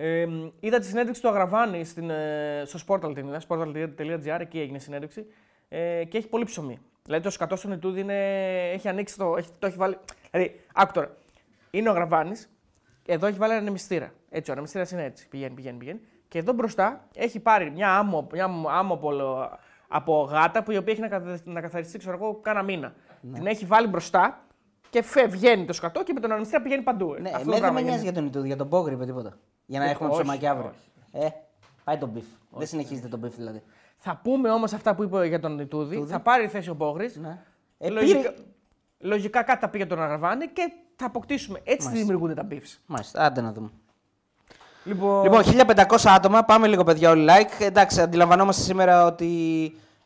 Ε, 0.00 0.26
είδα 0.60 0.78
τη 0.78 0.86
συνέντευξη 0.86 1.22
του 1.22 1.28
Αγραβάνη 1.28 1.84
στην, 1.84 2.10
ε, 2.10 2.62
στο 2.66 2.78
Sportal 2.86 3.14
την 3.14 3.26
είδα, 3.28 3.40
sportal.gr, 3.48 4.40
εκεί 4.40 4.60
έγινε 4.60 4.76
η 4.76 4.80
συνέντευξη 4.80 5.26
ε, 5.68 6.04
και 6.04 6.18
έχει 6.18 6.28
πολύ 6.28 6.44
ψωμί. 6.44 6.78
Δηλαδή 7.04 7.22
το 7.24 7.30
σκατό 7.30 7.56
στον 7.56 7.72
Ιτούδη 7.72 8.00
είναι, 8.00 8.16
έχει 8.72 8.88
ανοίξει 8.88 9.16
το, 9.16 9.34
έχει, 9.36 9.48
το 9.58 9.66
έχει 9.66 9.76
βάλει. 9.76 9.96
Δηλαδή, 10.30 10.60
άκου 10.74 10.92
τώρα. 10.92 11.16
Είναι 11.70 11.88
ο 11.88 11.92
Αγραβάνης, 11.92 12.50
εδώ 13.06 13.26
έχει 13.26 13.38
βάλει 13.38 13.52
ένα 13.52 13.60
ανεμιστήρα. 13.60 14.12
Έτσι, 14.30 14.50
ο 14.50 14.52
ανεμιστήρας 14.52 14.90
είναι 14.90 15.04
έτσι. 15.04 15.28
Πηγαίνει, 15.28 15.54
πηγαίνει, 15.54 15.78
πηγαίνει. 15.78 16.00
Και 16.28 16.38
εδώ 16.38 16.52
μπροστά 16.52 17.08
έχει 17.14 17.40
πάρει 17.40 17.70
μια 17.70 17.96
άμμο, 17.98 18.26
μια 18.32 18.44
άμμο 18.68 18.94
από, 18.94 19.10
από 19.88 20.20
γάτα 20.30 20.62
που 20.62 20.70
η 20.70 20.76
οποία 20.76 20.92
έχει 20.92 21.02
να, 21.02 21.08
καθα- 21.08 21.40
να 21.44 21.60
καθαριστεί, 21.60 21.98
ξέρω 21.98 22.16
εγώ, 22.16 22.34
κάνα 22.42 22.62
μήνα. 22.62 22.94
Την 23.34 23.46
έχει 23.46 23.64
βάλει 23.64 23.86
μπροστά 23.86 24.44
και 24.90 25.02
φε, 25.02 25.26
βγαίνει 25.26 25.64
το 25.64 25.72
σκατό 25.72 26.02
και 26.02 26.12
με 26.12 26.20
τον 26.20 26.30
ανεμιστήρα 26.30 26.62
πηγαίνει 26.62 26.82
παντού. 26.82 27.14
ε. 27.14 27.20
Ναι, 27.20 27.28
Αυτό 27.28 27.44
το 27.44 27.50
εμένα 27.50 27.50
δεν 27.52 27.60
πράγμα 27.60 27.80
με 27.80 27.80
νοιάζει 27.80 27.98
γίνεται. 27.98 28.12
για 28.12 28.20
τον 28.20 28.26
Ιτούδη, 28.26 28.46
για 28.46 28.56
τον 28.56 28.68
Μπόγρη 28.68 28.94
είπε 28.94 29.04
τίποτα. 29.04 29.38
Για 29.70 29.78
να 29.78 29.84
Ε, 29.86 29.90
έχουμε 29.90 30.08
όχι, 30.08 30.18
ψωμάκι 30.22 30.46
αύριο. 30.46 30.68
όχι. 31.14 31.24
Ε, 31.24 31.28
πάει 31.84 31.96
τον 31.98 32.08
μπιφ. 32.08 32.24
Δεν 32.50 32.66
συνεχίζεται 32.66 33.08
τον 33.08 33.18
μπιφ 33.18 33.34
δηλαδή. 33.36 33.62
Θα 33.96 34.20
πούμε 34.22 34.50
όμως 34.50 34.72
αυτά 34.72 34.94
που 34.94 35.02
είπε 35.02 35.26
για 35.26 35.40
τον 35.40 35.58
Ιτούδη. 35.58 35.96
Τούδη. 35.96 36.12
Θα 36.12 36.20
πάρει 36.20 36.48
θέση 36.48 36.70
ο 36.70 36.74
Μπόγρη. 36.74 37.12
Ναι. 37.20 37.38
Ε, 37.78 37.88
λογικά, 37.88 38.18
πήρε- 38.18 38.34
λογικά 38.98 39.42
κάτι 39.42 39.60
θα 39.60 39.68
πει 39.68 39.76
για 39.76 39.86
τον 39.86 40.02
Αγραβάνη 40.02 40.46
και 40.46 40.72
θα 40.96 41.06
αποκτήσουμε. 41.06 41.58
Έτσι 41.64 41.86
Μάλιστα. 41.86 42.06
δημιουργούνται 42.06 42.34
τα 42.34 42.46
beefs. 42.50 42.76
Μάλιστα, 42.86 43.22
άντε 43.24 43.40
να 43.40 43.52
δούμε. 43.52 43.70
Λοιπόν, 44.84 45.22
Λοιπόν, 45.22 45.42
1500 45.42 46.10
άτομα, 46.14 46.44
πάμε 46.44 46.66
λίγο 46.66 46.84
παιδιά 46.84 47.10
όλοι 47.10 47.26
like. 47.30 47.60
Εντάξει, 47.64 48.00
αντιλαμβανόμαστε 48.00 48.62
σήμερα 48.62 49.04
ότι 49.06 49.30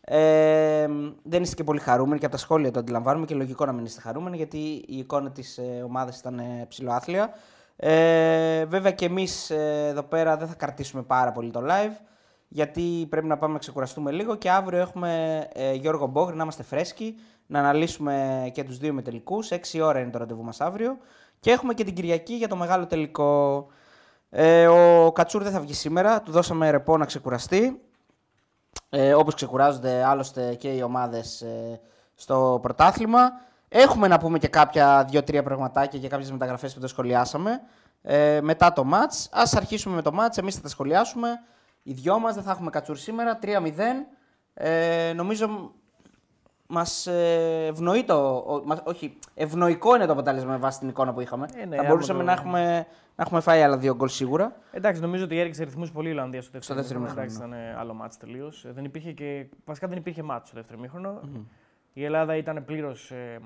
ε, 0.00 0.86
δεν 1.22 1.42
είστε 1.42 1.54
και 1.54 1.64
πολύ 1.64 1.80
χαρούμενοι 1.80 2.18
και 2.18 2.26
από 2.26 2.34
τα 2.34 2.40
σχόλια 2.40 2.70
το 2.70 2.78
αντιλαμβάνουμε 2.78 3.26
και 3.26 3.34
λογικό 3.34 3.64
να 3.66 3.72
μην 3.72 3.84
είστε 3.84 4.00
χαρούμενοι 4.00 4.36
γιατί 4.36 4.58
η 4.86 4.96
εικόνα 4.98 5.30
της 5.30 5.58
ε, 5.58 5.82
ομάδας 5.84 6.18
ήταν 6.18 6.38
ε, 6.38 6.64
ψηλοάθλια. 6.68 7.32
Ε, 7.76 8.64
βέβαια 8.64 8.92
και 8.92 9.04
εμείς 9.04 9.50
ε, 9.50 9.86
εδώ 9.88 10.02
πέρα 10.02 10.36
δεν 10.36 10.48
θα 10.48 10.54
κρατήσουμε 10.54 11.02
πάρα 11.02 11.32
πολύ 11.32 11.50
το 11.50 11.62
live 11.68 11.96
γιατί 12.48 13.06
πρέπει 13.10 13.26
να 13.26 13.38
πάμε 13.38 13.52
να 13.52 13.58
ξεκουραστούμε 13.58 14.10
λίγο 14.10 14.34
και 14.34 14.50
αύριο 14.50 14.78
έχουμε 14.80 15.40
ε, 15.52 15.72
Γιώργο 15.72 16.06
Μπόγρη 16.06 16.36
να 16.36 16.42
είμαστε 16.42 16.62
φρέσκοι, 16.62 17.14
να 17.46 17.58
αναλύσουμε 17.58 18.50
και 18.54 18.64
τους 18.64 18.78
δύο 18.78 18.92
μετελικούς. 18.92 19.48
6 19.50 19.80
ώρα 19.82 20.00
είναι 20.00 20.10
το 20.10 20.18
ραντεβού 20.18 20.42
μας 20.42 20.60
αύριο 20.60 20.98
και 21.40 21.50
έχουμε 21.50 21.74
και 21.74 21.84
την 21.84 21.94
Κυριακή 21.94 22.34
για 22.34 22.48
το 22.48 22.56
μεγάλο 22.56 22.86
τελικό. 22.86 23.66
Ε, 24.30 24.66
ο 24.66 25.12
Κατσούρ 25.12 25.42
δεν 25.42 25.52
θα 25.52 25.60
βγει 25.60 25.74
σήμερα, 25.74 26.22
του 26.22 26.30
δώσαμε 26.30 26.70
ρεπό 26.70 26.96
να 26.96 27.04
ξεκουραστεί. 27.04 27.80
Ε, 28.88 29.14
όπως 29.14 29.34
ξεκουράζονται 29.34 30.04
άλλωστε 30.04 30.54
και 30.54 30.68
οι 30.68 30.82
ομάδες 30.82 31.40
ε, 31.40 31.80
στο 32.14 32.58
πρωτάθλημα. 32.62 33.20
Έχουμε 33.72 34.08
να 34.08 34.18
πούμε 34.18 34.38
και 34.38 34.48
κάποια 34.48 35.04
δύο-τρία 35.10 35.42
πραγματάκια 35.42 35.98
και 35.98 36.08
κάποιες 36.08 36.30
μεταγραφές 36.30 36.74
που 36.74 36.80
το 36.80 36.86
σχολιάσαμε. 36.88 37.60
Ε, 38.02 38.40
μετά 38.42 38.72
το 38.72 38.84
μάτς. 38.84 39.28
Ας 39.32 39.56
αρχίσουμε 39.56 39.94
με 39.94 40.02
το 40.02 40.12
μάτς, 40.12 40.38
εμείς 40.38 40.54
θα 40.54 40.60
τα 40.60 40.68
σχολιάσουμε. 40.68 41.28
Οι 41.82 41.92
δυο 41.92 42.18
μας 42.18 42.34
δεν 42.34 42.42
θα 42.42 42.50
έχουμε 42.50 42.70
Κατσούρ 42.70 42.96
σήμερα, 42.96 43.38
3-0. 43.42 44.06
Ε, 44.54 45.12
νομίζω 45.16 45.72
μας 46.66 47.06
ε, 47.06 47.66
ευνοεί 47.66 48.04
το. 48.04 48.36
ο- 48.36 48.62
μας- 48.64 48.82
όχι, 48.84 49.18
ευνοϊκό 49.34 49.94
είναι 49.96 50.06
το 50.06 50.12
αποτέλεσμα 50.12 50.50
με 50.50 50.56
βάση 50.56 50.78
την 50.78 50.88
εικόνα 50.88 51.12
που 51.12 51.20
είχαμε. 51.20 51.48
Ε, 51.54 51.64
ναι, 51.64 51.74
θα 51.76 51.80
άμα 51.80 51.90
μπορούσαμε 51.90 52.18
το- 52.18 52.24
να, 52.24 52.32
έχουμε, 52.32 52.86
να 53.16 53.24
έχουμε 53.24 53.40
φάει 53.40 53.62
άλλα 53.62 53.76
δύο 53.78 53.94
γκολ 53.94 54.08
σίγουρα. 54.08 54.52
εντάξει, 54.72 55.00
νομίζω 55.00 55.24
ότι 55.24 55.38
έριξε 55.38 55.64
ρυθμούς 55.64 55.90
πολύ 55.92 56.08
η 56.08 56.10
Ιλλανδία 56.12 56.42
στο 56.42 56.50
δεύτερο, 56.52 56.78
δεύτερο 56.80 57.00
μήχρονο. 57.00 57.22
μήχρονο, 57.22 57.46
Εντάξει, 57.54 57.66
ήταν 57.66 57.76
ε, 57.76 57.80
άλλο 57.80 57.94
μάτς 57.94 58.16
τελείως. 58.16 58.64
Δεν 58.68 58.84
υπήρχε 58.84 59.12
και. 59.12 59.46
Βασικά 59.64 59.88
δεν 59.88 59.96
υπήρχε 59.96 60.22
μάτς 60.22 60.48
στο 60.48 60.56
δεύτερο 60.56 60.78
μήχρονο. 60.80 61.20
Η 61.92 62.04
Ελλάδα 62.04 62.36
ήταν 62.36 62.64
πλήρως 62.64 63.10
ε, 63.10 63.40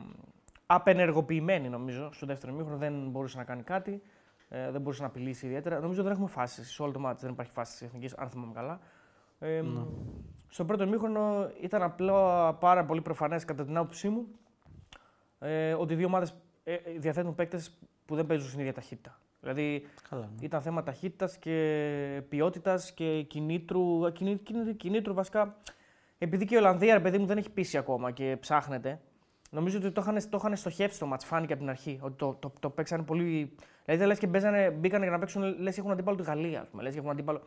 απενεργοποιημένη 0.67 1.69
νομίζω 1.69 2.13
στο 2.13 2.27
δεύτερο 2.27 2.53
μήχρονο. 2.53 2.77
Δεν 2.77 3.09
μπορούσε 3.09 3.37
να 3.37 3.45
κάνει 3.45 3.63
κάτι. 3.63 4.03
Ε, 4.49 4.71
δεν 4.71 4.81
μπορούσε 4.81 5.03
να 5.03 5.09
απειλήσει 5.09 5.47
ιδιαίτερα. 5.47 5.81
Νομίζω 5.81 6.03
δεν 6.03 6.13
έχουμε 6.13 6.29
φάσει 6.29 6.65
σε 6.65 6.83
όλο 6.83 6.93
το 6.93 6.99
μάτς. 6.99 7.23
Δεν 7.23 7.31
υπάρχει 7.31 7.53
φάση 7.53 7.79
τη 7.79 7.85
εθνική, 7.85 8.15
αν 8.17 8.29
θυμάμαι 8.31 8.53
καλά. 8.53 8.81
Ε, 9.39 9.63
Στο 10.49 10.65
πρώτο 10.65 10.87
μήχρονο 10.87 11.51
ήταν 11.61 11.83
απλά 11.83 12.55
πάρα 12.55 12.85
πολύ 12.85 13.01
προφανές 13.01 13.45
κατά 13.45 13.65
την 13.65 13.77
άποψή 13.77 14.09
μου 14.09 14.27
ε, 15.39 15.73
ότι 15.75 15.93
οι 15.93 15.97
δύο 15.97 16.07
ομάδες 16.07 16.35
ε, 16.65 16.77
διαθέτουν 16.97 17.35
παίκτες 17.35 17.79
που 18.07 18.15
δεν 18.15 18.27
παίζουν 18.27 18.49
στην 18.49 18.61
ίδια 18.61 18.73
ταχύτητα. 18.73 19.19
Δηλαδή 19.41 19.87
Καλά. 20.09 20.23
ναι. 20.39 20.45
ήταν 20.47 20.63
θέμα 20.63 20.83
ταχύτητας 20.83 21.37
και 21.39 22.23
ποιότητας 22.29 22.93
και 22.93 23.23
κινήτρου, 23.23 24.13
κινή- 24.13 24.43
κινή- 24.43 24.77
κινήτρου 24.77 25.15
βασικά. 25.15 25.57
Επειδή 26.19 26.45
και 26.45 26.55
η 26.55 26.59
Ολλανδία, 26.59 26.95
ρε 26.95 27.01
παιδί 27.01 27.19
μου, 27.19 27.27
δεν 27.27 27.37
έχει 27.39 27.51
πείσει 27.51 27.77
ακόμα 27.79 28.11
και 28.11 28.37
ψάχνεται, 28.41 29.01
νομίζω 29.51 29.79
ότι 29.79 29.91
το 29.91 30.01
είχαν, 30.01 30.31
το 30.31 30.37
είχαν 30.37 30.57
στοχεύσει 30.57 30.99
το 30.99 31.07
μάτς, 31.07 31.25
φάνηκε 31.25 31.53
από 31.53 31.63
την 31.63 31.71
αρχή. 31.71 31.99
Ότι 32.03 32.15
το, 32.17 32.37
το, 32.41 32.53
το 32.61 32.71
παίξανε 32.71 33.03
πολύ. 33.03 33.55
Δηλαδή 33.85 34.01
δεν 34.01 34.07
λες 34.07 34.19
και 34.19 34.27
παίζανε, 34.27 34.71
μπήκαν 34.71 35.03
για 35.03 35.11
να 35.11 35.19
παίξουν, 35.19 35.61
λες 35.61 35.79
έχουν 35.79 35.91
αντίπαλο 35.91 36.17
τη 36.17 36.23
Γαλλία, 36.23 36.61
ας 36.61 36.69
πούμε. 36.69 36.83
Λες 36.83 36.93
και 36.93 36.99
έχουν 36.99 37.11
αντίπαλο. 37.11 37.43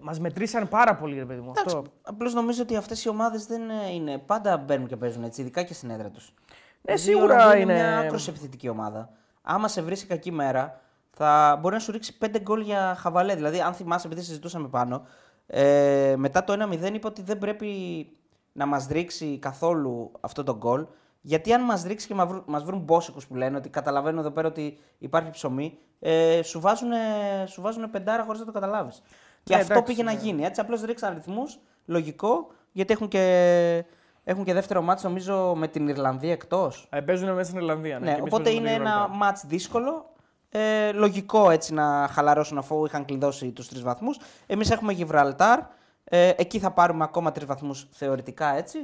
Μας 0.00 0.20
μετρήσαν 0.20 0.68
πάρα 0.68 0.96
πολύ, 0.96 1.18
ρε 1.18 1.24
παιδί 1.24 1.40
μου. 1.40 1.50
Αυτό. 1.50 1.84
Απλώς 2.02 2.34
νομίζω 2.34 2.62
ότι 2.62 2.76
αυτές 2.76 3.04
οι 3.04 3.08
ομάδες 3.08 3.46
δεν 3.46 3.70
ε, 3.70 3.92
είναι. 3.94 4.18
Πάντα 4.18 4.56
μπαίνουν 4.56 4.86
και 4.86 4.96
παίζουν 4.96 5.24
έτσι, 5.24 5.40
ειδικά 5.40 5.62
και 5.62 5.74
στην 5.74 5.90
έδρα 5.90 6.10
τους. 6.10 6.34
Ναι, 6.82 6.96
σίγουρα 6.96 7.56
είναι- 7.56 7.74
μια 7.74 7.98
άκρο 7.98 8.18
επιθετική 8.28 8.68
ομάδα. 8.68 9.10
Άμα 9.42 9.68
σε 9.68 9.82
βρει 9.82 9.96
σε 9.96 10.06
κακή 10.06 10.32
μέρα, 10.32 10.80
θα 11.10 11.58
μπορεί 11.60 11.74
να 11.74 11.80
σου 11.80 11.92
ρίξει 11.92 12.16
5 12.20 12.38
γκολ 12.40 12.60
για 12.60 12.94
χαβαλέ. 12.98 13.34
Δηλαδή, 13.34 13.60
αν 13.60 13.72
θυμάσαι, 13.74 14.06
επειδή 14.06 14.22
συζητούσαμε 14.22 14.68
πάνω, 14.68 15.06
ε, 15.46 16.14
μετά 16.16 16.44
το 16.44 16.68
1-0 16.72 16.94
είπε 16.94 17.06
ότι 17.06 17.22
δεν 17.22 17.38
πρέπει 17.38 17.68
να 18.52 18.66
μας 18.66 18.86
ρίξει 18.90 19.38
καθόλου 19.38 20.12
αυτό 20.20 20.44
το 20.44 20.56
γκολ. 20.56 20.86
Γιατί 21.20 21.52
αν 21.52 21.62
μας 21.62 21.82
ρίξει 21.82 22.06
και 22.06 22.14
μας 22.46 22.64
βρουν 22.64 22.80
μπόσικους 22.80 23.26
που 23.26 23.34
λένε 23.34 23.56
ότι 23.56 23.68
καταλαβαίνουν 23.68 24.18
εδώ 24.18 24.30
πέρα 24.30 24.48
ότι 24.48 24.78
υπάρχει 24.98 25.30
ψωμί, 25.30 25.78
ε, 26.00 26.42
σου 26.42 26.60
βάζουν, 26.60 26.90
σου 27.46 27.60
βάζουν 27.62 27.90
πεντάρα 27.90 28.22
χωρίς 28.24 28.40
να 28.40 28.46
το 28.46 28.52
καταλάβεις. 28.52 29.02
Και 29.42 29.54
Ναι, 29.54 29.60
αυτό 29.60 29.72
εντάξει, 29.72 29.92
πήγε 29.94 30.02
να 30.02 30.12
ναι. 30.12 30.18
γίνει. 30.20 30.44
Έτσι, 30.44 30.60
απλώς 30.60 30.82
ρίξαν 30.82 31.10
αριθμούς. 31.10 31.58
Λογικό, 31.86 32.46
γιατί 32.72 32.92
έχουν 32.92 33.08
και, 33.08 33.84
έχουν 34.24 34.44
και 34.44 34.52
δεύτερο 34.52 34.82
μάτσο, 34.82 35.08
νομίζω, 35.08 35.54
με 35.56 35.68
την 35.68 35.88
Ιρλανδία 35.88 36.32
εκτός. 36.32 36.88
Ε, 36.90 37.00
παίζουν 37.00 37.32
μέσα 37.34 37.44
στην 37.48 37.58
Ιρλανδία. 37.60 37.98
Ναι, 37.98 38.04
Ναι, 38.04 38.12
και 38.12 38.18
εμείς 38.18 38.32
οπότε 38.32 38.42
παίζουμε 38.42 38.70
είναι 38.70 38.78
με 38.78 38.84
τη 38.84 38.88
ένα 38.90 38.90
Γιβραλτάρ. 38.94 39.16
μάτς 39.18 39.44
δύσκολο. 39.46 40.13
Ε, 40.56 40.92
λογικό 40.92 41.50
έτσι 41.50 41.74
να 41.74 42.08
χαλαρώσουν 42.12 42.58
αφού 42.58 42.84
είχαν 42.86 43.04
κλειδώσει 43.04 43.50
τους 43.52 43.68
τρεις 43.68 43.82
βαθμούς. 43.82 44.18
Εμείς 44.46 44.70
έχουμε 44.70 44.92
Γιβραλτάρ. 44.92 45.58
Ε, 46.04 46.32
εκεί 46.36 46.58
θα 46.58 46.70
πάρουμε 46.70 47.04
ακόμα 47.04 47.32
τρεις 47.32 47.46
βαθμούς 47.46 47.86
θεωρητικά 47.90 48.56
έτσι. 48.56 48.78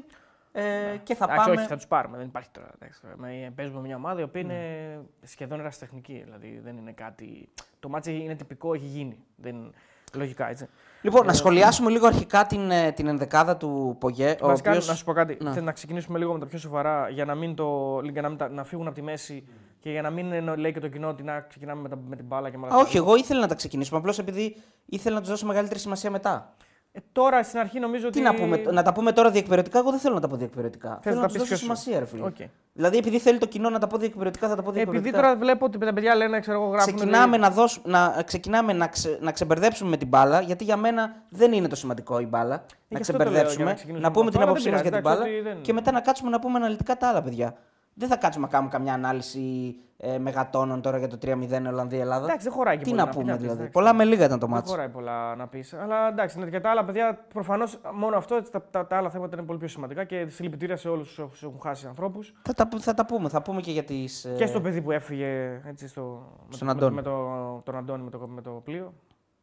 Ε, 0.52 0.62
και 1.02 1.14
θα 1.14 1.24
Εντάξει, 1.24 1.44
πάμε... 1.44 1.60
όχι, 1.60 1.68
θα 1.68 1.76
τους 1.76 1.86
πάρουμε. 1.86 2.16
Δεν 2.16 2.26
υπάρχει 2.26 2.48
τώρα. 2.52 2.68
εντάξει, 2.80 3.00
με- 3.16 3.52
Παίζουμε 3.54 3.80
με 3.80 3.86
μια 3.86 3.96
ομάδα 3.96 4.20
η 4.20 4.22
οποία 4.22 4.40
είναι 4.40 4.52
Ναι. 4.52 5.26
σχεδόν 5.26 5.60
ερασιτεχνική. 5.60 6.20
Δηλαδή 6.24 6.60
δεν 6.64 6.76
είναι 6.76 6.92
κάτι. 6.92 7.48
Το 7.80 7.88
ματς 7.88 8.12
είναι 8.12 8.34
τυπικό, 8.34 8.74
έχει 8.74 8.84
γίνει. 8.86 9.16
Δεν... 9.36 9.72
Λογικά 10.14 10.48
έτσι. 10.48 10.68
Λοιπόν, 11.02 11.26
να 11.26 11.32
σχολιάσουμε 11.32 11.90
λίγο 11.90 12.06
αρχικά 12.06 12.46
την, 12.46 12.70
ε, 12.70 12.92
την 12.92 13.06
ενδεκάδα 13.06 13.56
του 13.56 13.96
Πογέ. 14.00 14.36
ο 14.40 14.46
Βασικά, 14.46 14.70
οποίος- 14.70 14.88
να 14.88 14.94
σου 14.94 15.04
πω 15.04 15.12
κάτι. 15.12 15.36
Ναι. 15.40 15.52
Θέλω 15.52 15.64
να 15.64 15.72
ξεκινήσουμε 15.72 16.18
λίγο 16.18 16.32
με 16.32 16.38
τα 16.38 16.46
πιο 16.46 16.58
σοβαρά 16.58 17.08
για 17.08 17.24
να, 17.24 17.34
μην 17.34 17.54
το... 17.54 18.00
για 18.12 18.22
να, 18.22 18.28
μην 18.28 18.38
τα... 18.38 18.48
να 18.48 18.64
φύγουν 18.64 18.86
από 18.86 18.94
τη 18.94 19.02
μέση 19.02 19.44
και 19.80 19.90
για 19.90 20.02
να 20.02 20.10
μην 20.10 20.32
εννο- 20.32 20.56
λέει 20.56 20.72
και 20.72 20.80
το 20.80 20.88
κοινό 20.88 21.08
ότι 21.08 21.22
να 21.22 21.40
ξεκινάμε 21.40 21.80
με, 21.82 21.88
τα... 21.88 21.98
με 22.08 22.16
την 22.16 22.24
μπάλα 22.24 22.50
και 22.50 22.58
με 22.58 22.64
όλα 22.66 22.74
Α, 22.74 22.76
αυτά. 22.76 22.88
όχι, 22.88 22.96
εγώ 22.96 23.16
ήθελα 23.16 23.40
να 23.40 23.46
τα 23.46 23.54
ξεκινήσουμε. 23.54 23.98
Απλώς 23.98 24.18
επειδή 24.18 24.56
ήθελα 24.86 25.14
να 25.14 25.20
τους 25.20 25.30
δώσω 25.30 25.46
μεγαλύτερη 25.46 25.80
σημασία 25.80 26.10
μετά. 26.10 26.52
Ε, 26.92 26.98
τώρα 27.12 27.42
στην 27.42 27.58
αρχή 27.58 27.78
νομίζω 27.78 28.06
ότι. 28.08 28.16
Τι 28.18 28.24
να 28.24 28.34
πούμε, 28.34 28.56
να 28.56 28.82
τα 28.82 28.92
πούμε 28.92 29.12
τώρα 29.12 29.30
διεκπεραιωτικά, 29.30 29.78
εγώ 29.78 29.90
δεν 29.90 29.98
θέλω 29.98 30.14
να 30.14 30.20
τα 30.20 30.28
πω 30.28 30.36
διεκπεραιωτικά. 30.36 30.88
Θες 30.88 30.98
Θέλω 31.02 31.14
να 31.14 31.20
να 31.20 31.26
τα 31.26 31.32
τους 31.32 31.42
πεις 31.42 31.48
δώσω 31.50 31.64
ποιος 31.66 31.76
σου. 31.78 31.82
σημασία, 31.82 31.98
ρε 31.98 32.06
φίλε. 32.06 32.44
Οκ. 32.46 32.50
Δηλαδή, 32.72 32.96
επειδή 32.96 33.18
θέλει 33.18 33.38
το 33.38 33.46
κοινό 33.46 33.70
να 33.70 33.78
τα 33.78 33.86
πω 33.86 33.96
διεκπεραιωτικά, 33.98 34.48
θα 34.48 34.54
τα 34.56 34.62
πω 34.62 34.70
Επειδή 34.70 34.84
διεκπεραιωτικά. 34.84 35.22
τώρα 35.22 35.36
βλέπω 35.36 35.64
ότι 35.66 35.78
τα 35.78 35.92
παιδιά 35.92 36.14
λένε, 36.14 36.40
ξέρω 36.40 36.60
εγώ, 36.62 36.70
γράφουν. 36.70 36.94
Ξεκινάμε, 36.94 37.36
να, 37.36 37.50
δώσ- 37.50 37.86
να, 37.86 38.22
ξεκινάμε 38.26 38.72
να, 38.72 38.86
ξε, 38.88 39.18
να 39.20 39.32
ξεμπερδέψουμε 39.32 39.90
με 39.90 39.96
την 39.96 40.08
μπάλα, 40.08 40.40
γιατί 40.40 40.64
για 40.64 40.76
μένα 40.76 41.14
δεν 41.28 41.52
είναι 41.52 41.68
το 41.68 41.76
σημαντικό 41.76 42.20
η 42.20 42.26
μπάλα. 42.26 42.64
να 42.88 42.98
γι' 42.98 43.00
αυτό 43.00 43.12
το 43.12 43.18
λέω, 43.18 43.32
για 43.32 43.42
ξεμπερδέψουμε, 43.42 43.64
να 43.64 43.70
να, 43.70 43.74
ξεκινήσουμε 43.76 44.10
πούμε 44.10 44.28
από 44.28 44.30
την 44.30 44.40
αυτό, 44.40 44.40
αλλά 44.40 44.50
άποψή 44.50 44.70
δεν 44.70 44.74
μα 44.74 44.80
για 44.82 44.90
την 44.90 45.00
πειράζει, 45.00 45.18
μπάλα 45.18 45.30
εντάξει, 45.30 45.48
ότι 45.48 45.54
δεν- 45.54 45.62
και 45.62 45.72
μετά 45.72 45.92
να 45.92 46.00
κάτσουμε 46.00 46.30
να 46.30 46.38
πούμε 46.38 46.56
αναλυτικά 46.58 46.96
τα 46.96 47.08
άλλα, 47.08 47.22
παιδιά. 47.22 47.54
Δεν 48.00 48.08
θα 48.08 48.16
κάτσουμε 48.16 48.44
να 48.46 48.52
κάνουμε 48.52 48.70
καμιά 48.70 48.94
ανάλυση 48.94 49.76
ε, 49.96 50.18
μεγατόνων 50.18 50.80
τώρα 50.82 50.98
για 50.98 51.08
το 51.08 51.18
3-0 51.22 51.66
Ολλανδία-Ελλάδα. 51.68 52.24
Εντάξει, 52.24 52.44
δεν 52.44 52.52
χωράει 52.52 52.76
και 52.76 52.84
Τι 52.84 52.90
πολύ 52.90 53.02
να 53.02 53.08
πει, 53.08 53.14
πούμε 53.14 53.24
πεις, 53.32 53.36
δηλαδή. 53.40 53.56
εντάξει. 53.56 53.72
Πολλά 53.72 53.92
με 53.94 54.04
λίγα 54.04 54.24
ήταν 54.24 54.38
το 54.38 54.46
Δεν 54.46 54.54
μάτσο. 54.54 54.70
χωράει 54.72 54.88
πολλά 54.88 55.34
να 55.36 55.46
πεις. 55.48 55.74
Αλλά 55.74 56.08
εντάξει, 56.08 56.40
είναι 56.40 56.50
και 56.50 56.60
τα 56.60 56.70
άλλα 56.70 56.84
παιδιά 56.84 57.24
προφανώς 57.32 57.80
μόνο 57.94 58.16
αυτό, 58.16 58.34
έτσι, 58.34 58.52
τα, 58.52 58.62
τα, 58.70 58.86
τα 58.86 58.96
άλλα 58.96 59.10
θέματα 59.10 59.36
είναι 59.36 59.46
πολύ 59.46 59.58
πιο 59.58 59.68
σημαντικά 59.68 60.04
και 60.04 60.26
συλληπιτήρια 60.28 60.76
σε 60.76 60.88
όλους 60.88 61.18
όσους 61.18 61.42
έχουν 61.42 61.60
χάσει 61.62 61.86
ανθρώπους. 61.86 62.32
Θα 62.42 62.52
τα, 62.54 62.68
θα 62.78 62.94
τα 62.94 63.06
πούμε. 63.06 63.28
Θα 63.28 63.42
πούμε 63.42 63.60
και 63.60 63.70
για 63.70 63.84
τις. 63.84 64.28
Και 64.36 64.46
στο 64.46 64.60
παιδί 64.60 64.82
που 64.82 64.90
έφυγε 64.90 65.60
έτσι, 65.66 65.88
στο, 65.88 66.22
Ε. 66.50 66.54
Στον 66.54 66.66
με, 66.66 66.74
το- 66.74 66.78
Αντώνη. 66.78 66.94
με, 66.94 67.02
το, 67.02 67.60
τον 67.64 67.76
Αντώνη 67.76 68.02
με 68.02 68.10
το, 68.10 68.18
με 68.18 68.40
το 68.42 68.50
πλοίο. 68.50 68.92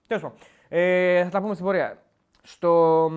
Τέλος 0.08 0.24
πάντων. 0.24 0.38
Ε, 0.70 1.24
θα 1.24 1.30
τα 1.30 1.42
πούμε 1.42 1.54
στην 1.54 1.66
πορεία. 1.66 1.98
Στο, 2.44 3.10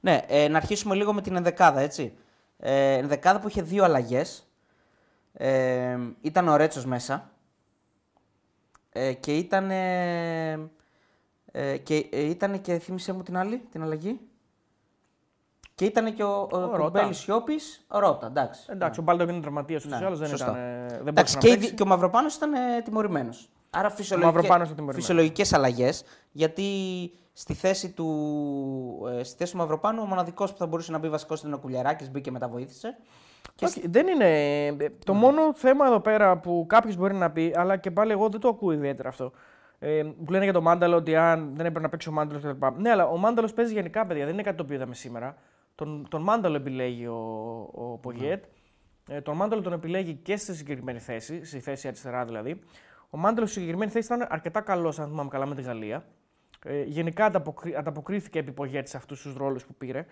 Ναι, 0.00 0.20
ε, 0.28 0.48
να 0.48 0.56
αρχίσουμε 0.56 0.94
λίγο 0.94 1.12
με 1.12 1.20
την 1.20 1.36
ενδεκάδα, 1.36 1.80
έτσι. 1.80 2.12
Ε, 2.58 2.92
ενδεκάδα 2.92 3.40
που 3.40 3.48
είχε 3.48 3.62
δύο 3.62 3.84
αλλαγές. 3.84 4.40
Ε, 5.38 5.98
ήταν 6.20 6.48
ο 6.48 6.56
Ρέτσος 6.56 6.84
μέσα. 6.84 7.30
Ε, 8.92 9.12
και 9.12 9.36
ήταν. 9.36 9.70
Ε, 9.70 10.52
ε, 11.52 11.76
και 11.76 12.06
ε, 12.12 12.22
ήταν 12.22 12.60
και 12.60 12.78
θύμισε 12.78 13.12
μου 13.12 13.22
την 13.22 13.36
άλλη, 13.36 13.58
την 13.72 13.82
αλλαγή. 13.82 14.20
Και 15.74 15.84
ήταν 15.84 16.14
και 16.14 16.22
ο, 16.22 16.48
ο, 16.52 16.58
Ρώτα. 16.58 16.78
Κουρμπέλης 16.78 17.18
Σιώπης, 17.18 17.84
ο 17.88 17.98
Ρώτα, 17.98 18.26
εντάξει. 18.26 18.60
εντάξει, 18.68 19.00
ο 19.00 19.02
Μπάλτογκ 19.02 19.28
είναι 19.28 19.40
τραυματίας 19.40 19.84
ούτω 19.84 19.96
Ναι, 19.96 20.02
ή 20.02 20.06
άλλω. 20.06 20.16
Δεν, 20.16 20.28
σωστά. 20.28 20.44
ήταν, 20.50 20.56
ε, 20.62 20.86
δεν 20.98 21.06
Εντάξει, 21.06 21.12
μπορούσε 21.14 21.38
και, 21.38 21.46
να 21.46 21.52
οι 21.52 21.54
παίξει. 21.56 21.68
δι- 21.68 21.76
και 21.76 21.82
ο 21.82 21.86
Μαυροπάνος 21.86 22.34
ήταν 22.34 22.54
ε, 22.54 22.82
τιμωρημένος. 22.84 23.48
Άρα 23.70 23.88
Μαυροπάνος 24.10 24.44
ήταν 24.44 24.52
τιμωρημένος. 24.66 24.94
φυσιολογικές 24.94 25.52
αλλαγές, 25.52 26.04
γιατί 26.32 26.64
στη 27.32 27.54
θέση 27.54 27.90
του, 27.90 28.06
ε, 29.18 29.22
στη 29.22 29.36
θέση 29.36 29.52
του 29.52 29.58
Μαυροπάνου 29.58 30.02
ο 30.02 30.06
μοναδικός 30.06 30.52
που 30.52 30.58
θα 30.58 30.66
μπορούσε 30.66 30.92
να 30.92 30.98
μπει 30.98 31.08
βασικός 31.08 31.40
ήταν 31.40 31.52
ο 31.52 31.58
Κουλιαράκης, 31.58 32.10
μπήκε 32.10 32.30
μετά 32.30 32.48
βοήθησε. 32.48 32.96
Και 33.54 33.64
Όχι, 33.64 33.88
δεν 33.88 34.06
είναι. 34.06 34.66
ε, 34.66 34.90
Το 35.04 35.14
μόνο 35.14 35.54
θέμα 35.54 35.86
εδώ 35.86 36.00
πέρα 36.00 36.38
που 36.38 36.64
κάποιος 36.68 36.96
μπορεί 36.96 37.14
να 37.14 37.30
πει, 37.30 37.52
αλλά 37.56 37.76
και 37.76 37.90
πάλι 37.90 38.12
εγώ 38.12 38.28
δεν 38.28 38.40
το 38.40 38.48
ακούω 38.48 38.72
ιδιαίτερα 38.72 39.08
αυτό. 39.08 39.32
Ε, 39.78 40.02
που 40.24 40.30
λένε 40.32 40.44
για 40.44 40.52
τον 40.52 40.62
Μάνταλο 40.62 40.96
ότι 40.96 41.16
αν 41.16 41.46
δεν 41.46 41.66
έπρεπε 41.66 41.80
να 41.80 41.88
παίξει 41.88 42.08
ο 42.08 42.12
Μάνταλος 42.12 42.42
κτλ. 42.42 42.66
Ναι, 42.76 42.90
αλλά 42.90 43.06
ο 43.06 43.16
Μάνταλος 43.16 43.52
παίζει 43.52 43.72
γενικά, 43.72 44.06
παιδιά. 44.06 44.24
Δεν 44.24 44.32
είναι 44.32 44.42
κάτι 44.42 44.56
το 44.56 44.62
οποίο 44.62 44.76
είδαμε 44.76 44.94
σήμερα. 44.94 45.36
Τον, 45.74 46.06
τον 46.10 46.22
Μάνταλο 46.22 46.56
επιλέγει 46.56 47.06
ο, 47.06 47.16
ο 47.72 47.98
Πογιέτ. 47.98 48.44
Ε, 49.10 49.20
τον 49.20 49.36
Μάνταλο 49.36 49.62
τον 49.62 49.72
επιλέγει 49.72 50.14
και 50.14 50.36
στη 50.36 50.54
συγκεκριμένη 50.54 50.98
θέση, 50.98 51.44
στη 51.44 51.60
θέση 51.60 51.86
αριστερά 51.88 52.24
δηλαδή. 52.24 52.60
Ο 53.10 53.18
Μάνταλος 53.18 53.48
στη 53.50 53.58
συγκεκριμένη 53.58 53.90
θέση 53.90 54.14
ήταν 54.14 54.26
αρκετά 54.30 54.60
καλός, 54.60 54.98
αν 54.98 55.08
θυμάμαι 55.08 55.28
καλά, 55.28 55.46
με 55.46 55.54
τη 55.54 55.62
Γαλλία. 55.62 56.04
Ε, 56.64 56.82
γενικά 56.82 57.24
ανταποκρί, 57.24 57.74
ανταποκρίθηκε 57.76 58.38
επί 58.38 58.52
Πογιέτ 58.52 58.88
σε 58.88 58.96
αυτούς 58.96 59.22
τους 59.22 59.36
ρόλους 59.36 59.64
που 59.66 59.74
πήρε. 59.74 60.06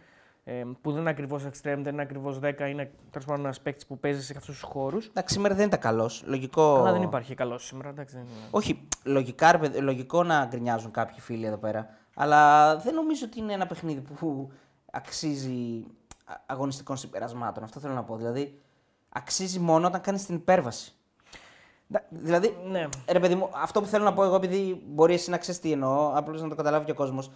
Ε, 0.46 0.64
που 0.80 0.90
δεν 0.92 1.00
είναι 1.00 1.10
ακριβώς 1.10 1.42
extreme, 1.44 1.50
δεν 1.62 1.86
είναι 1.86 2.02
ακριβώς 2.02 2.38
10, 2.42 2.42
είναι 2.68 2.92
τέλος 3.10 3.26
πάντων 3.26 3.44
ένας 3.44 3.60
παίκτης 3.60 3.86
που 3.86 3.98
παίζει 3.98 4.22
σε 4.22 4.34
αυτούς 4.36 4.54
τους 4.60 4.70
χώρους. 4.70 5.06
Εντάξει, 5.06 5.34
σήμερα 5.34 5.54
δεν 5.54 5.66
ήταν 5.66 5.78
καλός. 5.80 6.22
Λογικό... 6.26 6.74
Αλλά 6.74 6.92
δεν 6.92 7.02
υπάρχει 7.02 7.34
καλός 7.34 7.64
σήμερα. 7.66 7.88
Εντάξει, 7.88 8.14
δεν 8.16 8.24
είναι. 8.24 8.46
Όχι, 8.50 8.88
λογικά, 9.04 9.52
ρε 9.52 9.58
παιδί, 9.58 9.78
λογικό 9.80 10.22
να 10.22 10.44
γκρινιάζουν 10.44 10.90
κάποιοι 10.90 11.20
φίλοι 11.20 11.46
εδώ 11.46 11.56
πέρα. 11.56 11.88
Αλλά 12.14 12.76
δεν 12.76 12.94
νομίζω 12.94 13.24
ότι 13.26 13.38
είναι 13.38 13.52
ένα 13.52 13.66
παιχνίδι 13.66 14.00
που 14.00 14.52
αξίζει 14.90 15.84
α- 16.24 16.34
αγωνιστικών 16.46 16.96
συμπερασμάτων. 16.96 17.62
Αυτό 17.64 17.80
θέλω 17.80 17.94
να 17.94 18.02
πω. 18.04 18.16
Δηλαδή, 18.16 18.60
αξίζει 19.08 19.58
μόνο 19.58 19.86
όταν 19.86 20.00
κάνεις 20.00 20.26
την 20.26 20.34
υπέρβαση. 20.34 20.92
Ντα- 21.92 22.04
Δηλαδή, 22.08 22.56
Ναι. 22.70 22.88
ρε 23.10 23.20
παιδί 23.20 23.34
μου, 23.34 23.48
αυτό 23.54 23.80
που 23.80 23.86
θέλω 23.86 24.04
να 24.04 24.12
πω 24.12 24.24
εγώ, 24.24 24.34
επειδή 24.34 24.82
μπορεί 24.86 25.14
εσύ 25.14 25.30
να 25.30 25.38
ξέρεις 25.38 25.60
τι 25.60 25.72
εννοώ, 25.72 26.12
απλώς 26.14 26.42
να 26.42 26.48
το 26.48 26.54
καταλάβει 26.54 26.84
και 26.84 26.90
ο 26.90 26.94
κόσμος. 26.94 27.30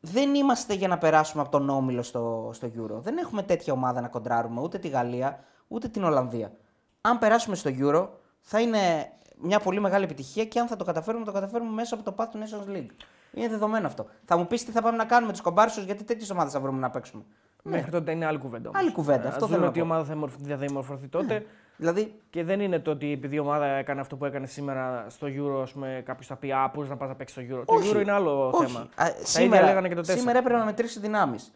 Δεν 0.00 0.34
είμαστε 0.34 0.74
για 0.74 0.88
να 0.88 0.98
περάσουμε 0.98 1.42
από 1.42 1.50
τον 1.50 1.68
Όμιλο 1.68 2.02
στο, 2.02 2.50
στο 2.52 2.70
Euro. 2.76 3.00
Δεν 3.02 3.18
έχουμε 3.18 3.42
τέτοια 3.42 3.72
ομάδα 3.72 4.00
να 4.00 4.08
κοντράρουμε 4.08 4.60
ούτε 4.60 4.78
τη 4.78 4.88
Γαλλία 4.88 5.44
ούτε 5.68 5.88
την 5.88 6.04
Ολλανδία. 6.04 6.52
Αν 7.00 7.18
περάσουμε 7.18 7.56
στο 7.56 7.70
Euro, 7.78 8.08
θα 8.40 8.60
είναι 8.60 9.12
μια 9.40 9.60
πολύ 9.60 9.80
μεγάλη 9.80 10.04
επιτυχία 10.04 10.44
και 10.44 10.60
αν 10.60 10.66
θα 10.66 10.76
το 10.76 10.84
καταφέρουμε, 10.84 11.24
το 11.24 11.32
καταφέρουμε 11.32 11.70
μέσα 11.70 11.94
από 11.94 12.04
το 12.04 12.14
Path 12.18 12.28
του 12.30 12.38
Nations 12.38 12.76
League. 12.76 12.90
Είναι 13.32 13.48
δεδομένο 13.48 13.86
αυτό. 13.86 14.06
Θα 14.24 14.36
μου 14.36 14.46
πεις 14.46 14.64
τι 14.64 14.70
θα 14.70 14.82
πάμε 14.82 14.96
να 14.96 15.04
κάνουμε 15.04 15.32
τους 15.32 15.40
κομπάρσους, 15.40 15.84
γιατί 15.84 16.04
τέτοιες 16.04 16.30
ομάδες 16.30 16.52
θα 16.52 16.60
βρούμε 16.60 16.78
να 16.78 16.90
παίξουμε. 16.90 17.24
Μέχρι 17.70 17.90
τότε 17.90 18.10
είναι 18.12 18.26
άλλη 18.26 18.38
κουβέντα. 18.38 18.68
όμως. 18.68 18.80
Άλλη 18.80 18.92
κουβέντα, 18.92 19.24
Ε, 19.24 19.28
αυτό 19.28 19.44
ας 19.44 19.50
θέλω 19.50 19.60
δούμε 19.60 19.60
να 19.62 19.68
ότι 19.68 19.78
η 19.78 19.82
πω. 19.82 19.88
ομάδα 19.88 20.04
θα 20.04 20.16
μορφ- 20.16 20.34
θα 20.48 20.56
διαμορφωθεί 20.56 21.06
τότε. 21.08 21.46
Δηλαδή, 21.76 22.14
Και 22.30 22.44
δεν 22.44 22.60
είναι 22.60 22.78
το 22.78 22.90
ότι 22.90 23.12
επειδή 23.12 23.36
η 23.36 23.38
ομάδα 23.38 23.66
έκανε 23.66 24.00
αυτό 24.00 24.16
που 24.16 24.24
έκανε 24.24 24.46
σήμερα 24.46 25.06
στο 25.08 25.26
Euro, 25.26 25.62
ας 25.62 25.72
πούμε, 25.72 26.02
κάποιος 26.04 26.26
θα 26.26 26.36
πει 26.36 26.52
Α, 26.52 26.70
πώς 26.70 26.88
να 26.88 26.96
πας 26.96 27.08
να 27.08 27.14
παίξεις 27.14 27.44
στο 27.46 27.56
Euro. 27.56 27.62
Όχι. 27.66 27.92
Το 27.92 27.98
Euro 27.98 28.02
είναι 28.02 28.12
άλλο 28.12 28.48
όχι. 28.48 28.66
θέμα. 28.66 28.80
Α, 28.80 28.86
Τα 28.96 29.06
ίδια 29.06 29.24
σήμερα, 29.26 29.64
λέγανε 29.66 29.88
και 29.88 29.94
το 29.94 30.00
4. 30.02 30.18
σήμερα 30.18 30.38
έπρεπε 30.38 30.58
να 30.58 30.64
μετρήσει 30.64 31.00
δυνάμεις. 31.00 31.52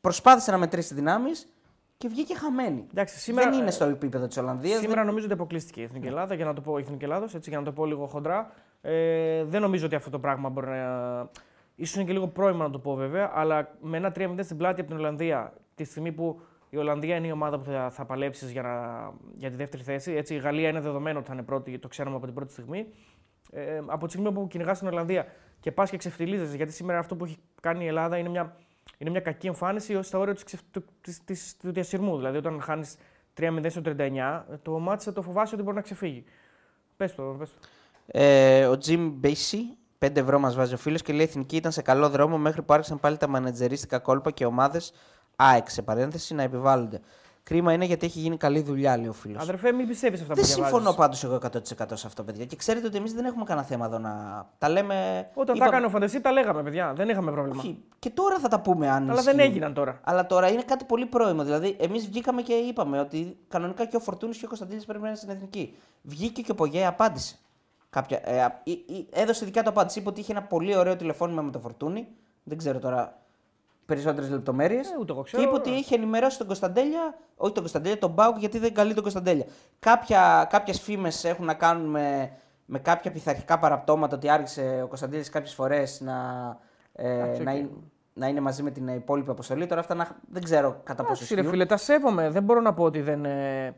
Προσπάθησε 0.00 0.50
να 0.50 0.58
μετρήσει 0.58 0.94
δυνάμεις 0.94 1.46
και 1.98 2.08
βγήκε 2.08 2.34
χαμένη. 2.36 2.86
Εντάξει, 2.90 3.18
σήμερα, 3.18 3.50
Δεν 3.50 3.58
είναι 3.60 3.70
στο 3.70 3.84
επίπεδο 3.84 4.26
της 4.26 4.36
Ολλανδίας. 4.36 4.80
Σήμερα 4.80 5.04
νομίζω 5.04 5.24
ότι 5.24 5.34
αποκλείστηκε 5.34 5.80
η 5.80 5.84
Εθνική 5.84 6.06
Ελλάδα, 6.06 6.34
για 6.34 6.44
να 6.44 6.52
το 6.54 6.60
πω 6.60 6.78
η 6.78 6.80
Εθνική 6.82 7.04
Ελλάδος, 7.04 7.34
έτσι, 7.34 7.50
για 7.50 7.58
να 7.58 7.64
το 7.64 7.72
πω 7.72 7.86
λίγο 7.86 8.06
χοντρά. 8.06 8.50
Ε, 8.82 9.44
δεν 9.44 9.60
νομίζω 9.60 9.86
ότι 9.86 9.94
αυτό 9.94 10.10
το 10.10 10.18
πράγμα 10.18 10.48
μπορεί 10.48 10.66
να. 10.66 11.28
Ίσως 11.76 11.94
είναι 11.96 12.04
και 12.04 12.12
λίγο 12.12 12.28
πρόημα 12.28 12.64
να 12.64 12.70
το 12.70 12.78
πω 12.78 12.94
βέβαια, 12.94 13.30
αλλά 13.34 13.76
με 13.80 13.96
ένα 13.96 14.12
3-0 14.16 14.34
στην 14.42 14.56
πλάτη 14.56 14.80
από 14.80 14.90
την 14.90 14.98
Ολλανδία, 14.98 15.52
τη 15.74 15.84
στιγμή 15.84 16.12
που 16.12 16.40
η 16.70 16.76
Ολλανδία 16.76 17.16
είναι 17.16 17.26
η 17.26 17.30
ομάδα 17.30 17.58
που 17.58 17.64
θα, 17.64 17.90
θα 17.90 18.04
παλέψεις 18.04 18.50
για, 18.50 18.62
να- 18.62 19.12
για 19.34 19.50
τη 19.50 19.56
δεύτερη 19.56 19.82
θέση. 19.82 20.12
Έτσι, 20.12 20.34
η 20.34 20.38
Γαλλία 20.38 20.68
είναι 20.68 20.80
δεδομένο 20.80 21.18
ότι 21.18 21.28
θα 21.28 21.34
είναι 21.34 21.42
πρώτη, 21.42 21.78
το 21.78 21.88
ξέρουμε 21.88 22.16
από 22.16 22.24
την 22.24 22.34
πρώτη 22.34 22.52
στιγμή. 22.52 22.86
Ε, 23.52 23.80
από 23.86 24.06
τη 24.06 24.12
στιγμή 24.12 24.32
που 24.32 24.46
κυνηγάς 24.48 24.78
την 24.78 24.88
Ολλανδία 24.88 25.26
και 25.60 25.72
πας 25.72 25.90
και 25.90 25.96
ξεφτιλίζεσαι, 25.96 26.56
γιατί 26.56 26.72
σήμερα 26.72 26.98
αυτό 26.98 27.16
που 27.16 27.24
έχει 27.24 27.36
κάνει 27.60 27.84
η 27.84 27.86
Ελλάδα 27.86 28.16
είναι 28.18 28.28
μια, 28.28 28.56
είναι 28.98 29.10
μια 29.10 29.20
κακή 29.20 29.46
εμφάνιση 29.46 29.94
ως 29.94 30.06
στα 30.06 30.18
όρια 30.18 30.34
της 30.34 30.42
ξεφ- 30.44 30.62
του, 30.70 30.84
της- 31.00 31.24
της- 31.24 31.56
του 31.56 31.72
διασυρμού. 31.72 32.16
Δηλαδή, 32.16 32.36
όταν 32.36 32.60
χάνεις 32.60 32.96
3-0 33.34 33.68
στο 33.70 33.80
39, 33.80 34.46
το 34.62 34.78
μάτι 34.78 35.04
θα 35.04 35.12
το 35.12 35.22
φοβάσαι 35.22 35.54
ότι 35.54 35.62
μπορεί 35.64 35.76
να 35.76 35.82
ξεφύγει. 35.82 36.24
Πες 36.96 37.14
το, 37.14 37.22
πες 37.38 37.50
το. 37.50 37.58
Ε, 38.06 38.66
ο 38.66 38.72
Jim 38.86 39.10
Μπέισι, 39.14 39.58
5 40.06 40.16
ευρώ 40.16 40.38
μας 40.38 40.54
βάζει 40.54 40.74
ο 40.74 40.76
φίλος 40.76 41.02
και 41.02 41.12
λέει: 41.12 41.20
Η 41.24 41.28
εθνική 41.28 41.56
ήταν 41.56 41.72
σε 41.72 41.82
καλό 41.82 42.08
δρόμο 42.08 42.38
μέχρι 42.38 42.62
που 42.62 42.72
άρχισαν 42.74 43.00
πάλι 43.00 43.16
τα 43.16 43.28
μανατζερίστικα 43.28 43.98
κόλπα 43.98 44.30
και 44.30 44.44
ομάδες 44.46 44.92
ΑΕΚ 45.36 45.70
σε 45.70 45.82
παρένθεση 45.82 46.34
να 46.34 46.42
επιβάλλονται. 46.42 47.00
Κρίμα 47.42 47.72
είναι 47.72 47.84
γιατί 47.84 48.06
έχει 48.06 48.18
γίνει 48.18 48.36
καλή 48.36 48.60
δουλειά, 48.62 48.96
λέει 48.96 49.08
ο 49.08 49.12
φίλος. 49.12 49.42
Αδερφέ, 49.42 49.72
μην 49.72 49.86
πιστεύεις 49.88 50.20
αυτά 50.20 50.34
Δεν 50.34 50.42
που 50.44 50.48
διαβάζεις. 50.50 50.74
συμφωνώ 50.76 50.96
πάντως 50.96 51.24
εγώ 51.24 51.34
100% 51.34 51.96
σε 51.96 52.06
αυτό, 52.06 52.22
παιδιά. 52.22 52.44
Και 52.44 52.56
ξέρετε 52.56 52.86
ότι 52.86 52.96
εμείς 52.96 53.12
δεν 53.12 53.24
έχουμε 53.24 53.44
κανένα 53.44 53.66
θέμα 53.66 53.86
εδώ 53.86 53.98
να 53.98 54.10
τα 54.58 54.68
λέμε. 54.68 54.94
Όταν 55.34 55.54
είπαμε- 55.54 55.58
τα 55.58 55.64
έκανε 55.66 55.86
ο 55.86 55.88
Φαντεσί, 55.88 56.20
τα 56.20 56.32
λέγαμε, 56.32 56.62
παιδιά. 56.62 56.92
Δεν 56.96 57.08
είχαμε 57.08 57.30
πρόβλημα. 57.30 57.58
Όχι, 57.58 57.82
και 57.98 58.10
τώρα 58.10 58.38
θα 58.38 58.48
τα 58.48 58.60
πούμε 58.60 58.88
αν. 58.90 59.10
Αλλά 59.10 59.22
δεν 59.22 59.36
ισχύει. 59.38 59.50
έγιναν 59.50 59.74
τώρα. 59.74 60.00
Αλλά 60.04 60.26
τώρα 60.26 60.48
είναι 60.50 60.62
κάτι 60.62 60.84
πολύ 60.84 61.06
πρόημο. 61.06 61.44
Δηλαδή, 61.44 61.76
εμείς 61.80 62.06
βγήκαμε 62.06 62.42
και 62.42 62.52
είπαμε 62.52 63.00
ότι 63.00 63.36
κανονικά 63.48 63.84
και 63.84 63.96
ο 63.96 64.00
Φορτούνης 64.00 64.38
και 64.38 64.44
ο 64.44 64.48
Κωνσταντίνης 64.48 64.84
πρέπει 64.84 65.02
να 65.02 65.08
είναι 65.08 65.16
στην 65.16 65.30
εθνική. 65.30 65.76
Βγήκε 66.02 66.42
και 66.42 66.50
ο 66.50 66.54
Πογέ, 66.54 66.86
απάντησε. 66.86 67.38
Κάποια, 67.96 68.20
ε, 68.24 68.42
α- 68.42 68.60
ή- 68.64 68.70
ή- 68.70 69.08
έδωσε 69.12 69.44
δικιά 69.44 69.62
του 69.62 69.68
απάντηση. 69.68 69.98
Είπε 69.98 70.08
ότι 70.08 70.20
είχε 70.20 70.32
ένα 70.32 70.42
πολύ 70.42 70.76
ωραίο 70.76 70.96
τηλεφώνημα 70.96 71.42
με 71.42 71.50
τον 71.50 71.60
Φορτούνη. 71.60 72.08
Δεν 72.42 72.58
ξέρω 72.58 72.78
τώρα 72.78 73.18
περισσότερες 73.86 74.30
λεπτομέρειες. 74.30 74.90
Ε, 74.90 74.96
ούτε 75.00 75.12
εγώ 75.12 75.22
και 75.22 75.26
ξέρω. 75.32 75.42
είπε 75.42 75.54
ότι 75.54 75.70
είχε 75.70 75.94
ενημερώσει 75.94 76.38
τον 76.38 76.46
Κωνσταντέλια, 76.46 77.14
όχι 77.36 77.52
τον 77.52 77.62
Κωνσταντέλια, 77.62 77.98
τον 77.98 78.10
ΠΑΟΚ 78.10 78.38
γιατί 78.38 78.58
δεν 78.58 78.74
καλεί 78.74 78.92
τον 78.94 79.02
Κωνσταντέλια. 79.02 79.44
Κάποια, 79.78 80.46
κάποιες 80.50 80.80
φήμες 80.80 81.24
έχουν 81.24 81.44
να 81.44 81.54
κάνουν 81.54 81.86
με, 81.90 82.32
με 82.66 82.78
κάποια 82.78 83.10
πειθαρχικά 83.10 83.58
παραπτώματα 83.58 84.16
ότι 84.16 84.28
άργησε 84.28 84.80
ο 84.84 84.86
Κωνσταντέλιας 84.86 85.28
κάποιες 85.30 85.54
φορές 85.54 86.00
να, 86.00 86.14
ε, 86.92 87.12
Εντάξει, 87.12 87.42
να, 87.42 87.50
οκ. 87.52 87.56
είναι, 87.58 87.70
να 88.14 88.26
είναι 88.26 88.40
μαζί 88.40 88.62
με 88.62 88.70
την 88.70 88.88
υπόλοιπη 88.88 89.30
αποστολή. 89.30 89.66
Τώρα 89.66 89.80
αυτά 89.80 89.94
να, 89.94 90.08
δεν 90.32 90.42
ξέρω 90.42 90.70
κατά 90.84 91.02
πόσο 91.02 91.12
Εντάξει, 91.14 91.34
ρε 91.34 91.40
ισχύουν. 91.40 91.52
φίλε, 91.52 91.66
τα 91.66 91.76
σέβομαι. 91.76 92.30
Δεν 92.30 92.42
μπορώ 92.42 92.60
να 92.60 92.74
πω 92.74 92.84
ότι 92.84 93.00
δεν. 93.00 93.24
ε, 93.24 93.74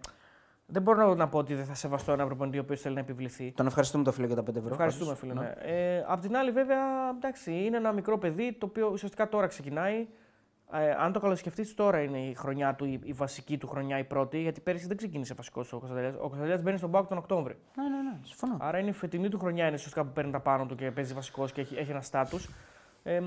Δεν 0.71 0.83
μπορώ 0.83 1.15
να 1.15 1.29
πω 1.29 1.39
ότι 1.39 1.55
δεν 1.55 1.65
θα 1.65 1.75
σεβαστώ 1.75 2.13
ένα 2.13 2.27
προπονητή 2.27 2.59
ο 2.59 2.61
οποίος 2.61 2.81
θέλει 2.81 2.95
να 2.95 3.01
επιβληθεί. 3.01 3.53
Τον 3.57 3.67
ευχαριστούμε 3.67 4.05
το 4.05 4.13
φίλο 4.13 4.27
για 4.27 4.37
τα 4.37 4.43
5 4.43 4.57
ευρώ. 4.57 4.69
Ευχαριστούμε, 4.73 5.15
πάντως. 5.15 5.19
φίλε. 5.19 5.33
Ναι. 5.35 5.53
Ε, 5.97 6.05
απ' 6.07 6.21
την 6.21 6.37
άλλη, 6.37 6.51
βέβαια, 6.51 6.79
εντάξει, 7.17 7.53
είναι 7.65 7.77
ένα 7.77 7.93
μικρό 7.93 8.19
παιδί 8.19 8.53
το 8.53 8.67
οποίο 8.67 8.89
ουσιαστικά 8.93 9.29
τώρα 9.29 9.47
ξεκινάει. 9.47 10.07
Ε, 10.73 10.91
αν 10.91 11.13
το 11.13 11.21
καλοσκεφτείς, 11.21 11.75
τώρα 11.75 12.01
είναι 12.03 12.19
η 12.19 12.35
χρονιά 12.35 12.75
του, 12.75 12.85
η, 12.85 13.01
η 13.05 13.13
βασική 13.13 13.59
του 13.59 13.67
χρονιά, 13.69 13.99
η 13.99 14.05
πρώτη, 14.05 14.39
γιατί 14.41 14.61
πέρυσι 14.61 14.87
δεν 14.87 14.97
ξεκίνησε 14.97 15.35
βασικός 15.35 15.73
ο 15.73 15.79
Κωνσταντέλια. 15.79 16.15
Ο 16.19 16.21
Κωνσταντέλια 16.29 16.59
μπαίνει 16.63 16.79
στον 16.79 16.91
Πάουκ 16.91 17.09
τον 17.09 17.19
Οκτώβρη. 17.19 17.57
Ναι, 17.77 17.83
ναι, 17.83 18.03
ναι, 18.11 18.19
συμφωνώ. 18.23 18.57
Άρα 18.61 18.79
είναι 18.79 18.89
η 18.89 18.93
φετινή 18.93 19.29
του 19.29 19.39
χρονιά 19.39 19.65
είναι 19.67 19.75
ουσιαστικά 19.75 20.05
που 20.05 20.13
παίρνει 20.13 20.31
τα 20.31 20.41
πάνω 20.41 20.67
του 20.67 20.75
και 20.75 20.91
παίζει 20.91 21.15
βασικός 21.15 21.53
και 21.53 21.61
έχει, 21.61 21.77
έχει 21.77 21.91
ένα 21.91 22.01
στάτους. 22.01 22.49
Ε, 23.03 23.21
μ, 23.21 23.27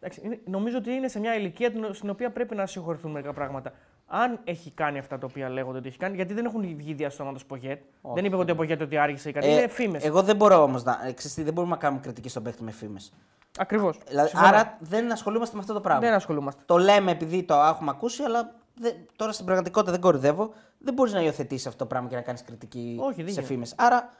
εντάξει, 0.00 0.20
είναι- 0.24 0.40
νομίζω 0.44 0.78
ότι 0.78 0.90
είναι 0.90 1.08
σε 1.08 1.18
μια 1.20 1.34
ηλικία 1.34 1.70
την- 1.70 1.94
στην 1.94 2.10
οποία 2.10 2.30
πρέπει 2.30 2.54
να 2.54 2.66
συγχωρηθούν 2.66 3.10
μερικά 3.10 3.32
πράγματα. 3.32 3.72
Αν 4.10 4.40
έχει 4.44 4.70
κάνει 4.70 4.98
αυτά 4.98 5.18
τα 5.18 5.26
οποία 5.30 5.48
λέγονται 5.48 5.78
ότι 5.78 5.88
έχει 5.88 5.98
κάνει, 5.98 6.16
γιατί 6.16 6.34
δεν 6.34 6.44
έχουν 6.44 6.76
βγει 6.76 6.92
διαστόματο 6.92 7.40
Πογέτ. 7.46 7.82
Δεν 8.14 8.24
είπε 8.24 8.36
ότι 8.36 8.50
ο 8.50 8.54
Πογέτ 8.54 8.82
ότι 8.82 8.96
άργησε 8.96 9.28
ή 9.28 9.32
κάτι. 9.32 9.46
Ε, 9.46 9.52
είναι 9.52 9.68
φήμες. 9.68 10.04
Εγώ 10.04 10.22
δεν 10.22 10.36
μπορώ 10.36 10.62
όμως 10.62 10.82
να. 10.84 11.00
ε, 11.06 11.12
ξέρεις 11.12 11.34
τι, 11.36 11.42
δεν 11.42 11.52
μπορούμε 11.52 11.74
να 11.74 11.80
κάνουμε 11.80 12.00
κριτική 12.02 12.28
στον 12.28 12.42
παίχτη 12.42 12.62
με 12.62 12.70
φήμες. 12.70 13.12
Ακριβώς. 13.58 13.98
Δηλαδή, 14.08 14.30
άρα 14.34 14.76
δεν 14.80 15.12
ασχολούμαστε 15.12 15.54
με 15.54 15.60
αυτό 15.60 15.72
το 15.74 15.80
πράγμα. 15.80 16.00
Δεν 16.00 16.12
ασχολούμαστε. 16.14 16.62
Το 16.66 16.76
λέμε 16.78 17.10
επειδή 17.10 17.42
το 17.42 17.54
έχουμε 17.54 17.90
ακούσει, 17.90 18.22
αλλά 18.22 18.54
δεν, 18.74 18.92
τώρα 19.16 19.32
στην 19.32 19.44
πραγματικότητα 19.44 19.92
δεν 19.92 20.00
κορυδεύω. 20.00 20.52
Δεν 20.78 20.94
μπορείς 20.94 21.12
να 21.12 21.20
υιοθετήσεις 21.22 21.66
αυτό 21.66 21.78
το 21.78 21.86
πράγμα 21.86 22.08
και 22.08 22.14
να 22.14 22.20
κάνεις 22.22 22.42
κριτική 22.42 22.96
Όχι, 23.00 23.14
δεν 23.14 23.24
σε 23.24 23.30
γίνεται. 23.30 23.46
φήμες. 23.46 23.74
Άρα 23.76 24.10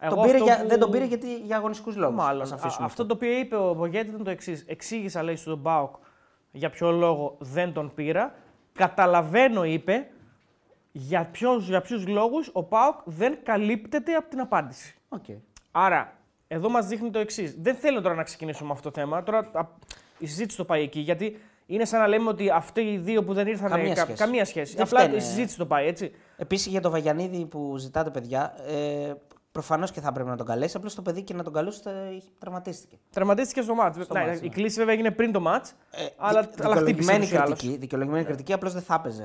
Εγώ 0.00 0.14
τον 0.14 0.22
πήρε 0.24 0.34
αυτό 0.34 0.44
για, 0.46 0.60
που- 0.62 0.68
δεν 0.68 0.78
τον 0.78 0.90
πήρε 0.90 1.04
γιατί, 1.04 1.36
για 1.36 1.56
αγωνιστικούς 1.56 1.96
λόγους. 1.96 2.16
Μάλλον. 2.16 2.52
Α, 2.52 2.58
αυτό 2.80 3.06
το 3.06 3.14
οποίο 3.14 3.32
είπε 3.38 3.56
ο 3.56 3.74
Μπογέτη 3.74 4.08
ήταν 4.08 4.24
το 4.24 4.30
εξής. 4.30 4.64
Εξήγησα, 4.66 5.22
λέει, 5.22 5.36
στον 5.36 5.58
Μπάουκ 5.58 5.94
για 6.50 6.70
ποιο 6.70 6.90
λόγο 6.90 7.36
δεν 7.38 7.72
τον 7.72 7.94
πήρα. 7.94 8.34
Καταλαβαίνω, 8.84 9.64
είπε, 9.64 10.06
για, 10.92 11.24
ποιος, 11.32 11.68
για 11.68 11.80
ποιους 11.80 12.06
λόγους 12.06 12.50
ο 12.52 12.62
Πάουκ 12.62 12.94
δεν 13.04 13.38
καλύπτεται 13.42 14.14
από 14.14 14.28
την 14.30 14.40
απάντηση. 14.40 14.94
Okay. 15.08 15.36
Άρα, 15.70 16.12
εδώ 16.48 16.68
μας 16.68 16.86
δείχνει 16.86 17.10
το 17.10 17.18
εξής. 17.18 17.56
Δεν 17.60 17.74
θέλω 17.74 18.00
τώρα 18.00 18.14
να 18.14 18.22
ξεκινήσουμε 18.22 18.66
με 18.68 18.72
αυτό 18.74 18.90
το 18.90 19.00
θέμα. 19.00 19.22
Τώρα 19.22 19.38
α, 19.52 19.66
η 20.18 20.26
συζήτηση 20.26 20.56
το 20.56 20.64
πάει 20.64 20.82
εκεί. 20.82 21.00
Γιατί 21.00 21.38
είναι 21.66 21.84
σαν 21.84 22.00
να 22.00 22.06
λέμε 22.06 22.28
ότι 22.28 22.50
αυτοί 22.50 22.80
οι 22.80 22.98
δύο 22.98 23.24
που 23.24 23.32
δεν 23.34 23.46
ήρθαν. 23.46 23.70
Καμία 23.70 23.94
κα- 23.94 24.00
σχέση. 24.02 24.18
καμία 24.18 24.44
σχέση. 24.44 24.74
Δεν 24.76 24.84
Απλά 24.84 25.00
φταίνε. 25.00 25.16
η 25.16 25.20
συζήτηση 25.20 25.56
το 25.56 25.66
πάει 25.66 25.86
έτσι. 25.86 26.12
Επίσης 26.36 26.66
για 26.66 26.80
το 26.80 26.90
Βαγιανίδη 26.90 27.44
που 27.46 27.76
ζητάτε, 27.76 28.10
παιδιά, 28.10 28.54
ε, 28.66 29.12
προφανώς 29.52 29.90
και 29.90 30.00
θα 30.00 30.12
πρέπει 30.12 30.28
να 30.28 30.36
τον 30.36 30.46
καλέσει. 30.46 30.76
Απλώς 30.76 30.94
το 30.94 31.02
παιδί 31.02 31.22
και 31.22 31.34
να 31.34 31.42
τον 31.42 31.52
καλούσε 31.52 31.90
τραυματίστηκε. 32.38 32.98
Τραυματίστηκε 33.10 33.60
στο 33.62 33.74
ματς. 33.74 34.04
Στο 34.04 34.14
Ναι, 34.14 34.24
ματς, 34.26 34.38
η 34.40 34.42
ναι. 34.42 34.48
κλήση 34.48 34.76
βέβαια 34.78 34.94
έγινε 34.94 35.10
πριν 35.10 35.32
το 35.32 35.40
ματς. 35.40 35.70
Ε, 35.90 36.06
αλλά, 36.16 36.40
δι- 36.42 36.64
αλλά 36.64 36.76
χτύπησε 36.76 37.12
δικαιολογημένη 37.12 37.18
ούτως 37.18 37.30
ή 37.30 37.36
άλλως. 37.36 37.58
κριτική, 37.58 37.76
δικαιολογημένη 37.78 38.24
κριτική, 38.24 38.52
απλώς 38.52 38.72
δεν 38.72 38.82
θα 38.82 38.94
έπαιζε 38.94 39.24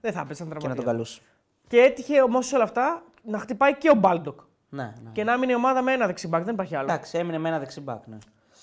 Δεν 0.00 0.12
θα 0.12 0.20
έπεσαν 0.20 0.46
και 0.46 0.52
να 0.54 0.58
τον 0.58 0.58
τραυματία. 0.60 0.84
καλούσε. 0.84 1.20
Και 1.68 1.78
έτυχε 1.78 2.22
όμως 2.22 2.52
όλα 2.52 2.62
αυτά 2.62 3.02
να 3.22 3.38
χτυπάει 3.38 3.76
και 3.76 3.90
ο 3.90 3.94
Μπάλντοκ. 3.94 4.40
Ναι, 4.68 4.82
ναι. 5.04 5.10
Και 5.12 5.24
να 5.24 5.38
μείνει 5.38 5.52
η 5.52 5.54
ομάδα 5.54 5.82
με 5.82 5.92
ένα 5.92 6.06
δεξί 6.06 6.23
μπακ, 6.23 6.44
δεν 6.44 6.54
υπάρχει 6.54 6.74
άλλο. 6.76 6.92
Εντάξει, 6.92 7.18
έμεινε 7.18 7.38
με 7.38 7.48
ένα 7.48 7.58
δεξί 7.58 7.79
μπακ. 7.79 8.06
Ναι. 8.06 8.16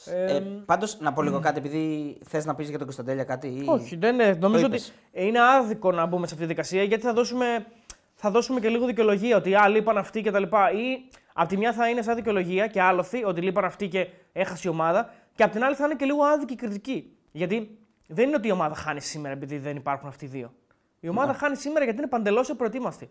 Ε, 0.08 0.36
Ε, 0.36 0.40
Πάντως, 0.66 1.00
να 1.00 1.14
πω 1.14 1.22
λίγο 1.22 1.40
κάτι, 1.40 1.58
επειδή 1.58 2.18
θες 2.26 2.46
να 2.46 2.56
πεις 2.56 2.68
για 2.68 2.78
τον 2.78 2.86
Κωνσταντέλια 2.86 3.24
κάτι. 3.24 3.48
Ή... 3.48 3.66
όχι, 3.68 3.96
δεν 3.96 4.14
είναι. 4.14 4.38
Νομίζω 4.40 4.66
ότι 4.66 4.76
είπες. 4.76 4.94
είναι 5.12 5.40
άδικο 5.42 5.92
να 5.92 6.06
μπούμε 6.06 6.28
σε 6.28 6.34
αυτή 6.34 6.46
τη 6.46 6.52
δικασία 6.54 6.84
γιατί 6.84 7.04
θα 7.04 7.14
δώσουμε, 7.14 7.66
θα 8.26 8.32
δώσουμε 8.32 8.60
και 8.60 8.70
λίγο 8.70 8.86
δικαιολογία 8.86 9.38
ότι 9.38 9.56
α, 9.56 9.68
λείπαν 9.70 9.98
αυτοί 9.98 10.22
κτλ. 10.22 10.44
Ή 10.44 11.10
από 11.34 11.50
τη 11.50 11.58
μια 11.58 11.74
θα 11.74 11.90
είναι 11.90 12.02
σαν 12.02 12.16
δικαιολογία 12.16 12.68
και 12.68 12.82
άλοθη 12.82 13.24
ότι 13.24 13.42
λείπαν 13.42 13.66
αυτοί 13.66 13.88
και 13.88 14.08
έχασε 14.34 14.68
η 14.68 14.72
ομάδα. 14.72 15.14
Και 15.36 15.44
από 15.44 15.52
την 15.52 15.64
άλλη 15.64 15.76
θα 15.76 15.86
είναι 15.86 15.96
και 15.96 16.06
λίγο 16.06 16.24
άδικη 16.24 16.54
η 16.54 16.56
κριτική. 16.56 17.18
Γιατί 17.32 17.78
δεν 18.08 18.28
είναι 18.28 18.36
ότι 18.36 18.48
η 18.48 18.52
ομάδα 18.52 18.76
χάνει 18.76 19.02
σήμερα 19.02 19.34
επειδή 19.34 19.58
δεν 19.58 19.76
υπάρχουν 19.76 20.08
αυτοί 20.08 20.26
οι 20.26 20.28
δύο. 20.28 20.54
Η 21.00 21.10
ομάδα 21.10 21.32
Ναι. 21.32 21.38
χάνει 21.38 21.56
σήμερα 21.56 21.84
γιατί 21.84 22.00
είναι 22.00 22.08
παντελώς 22.08 22.50
επροετοίμαστη. 22.50 23.10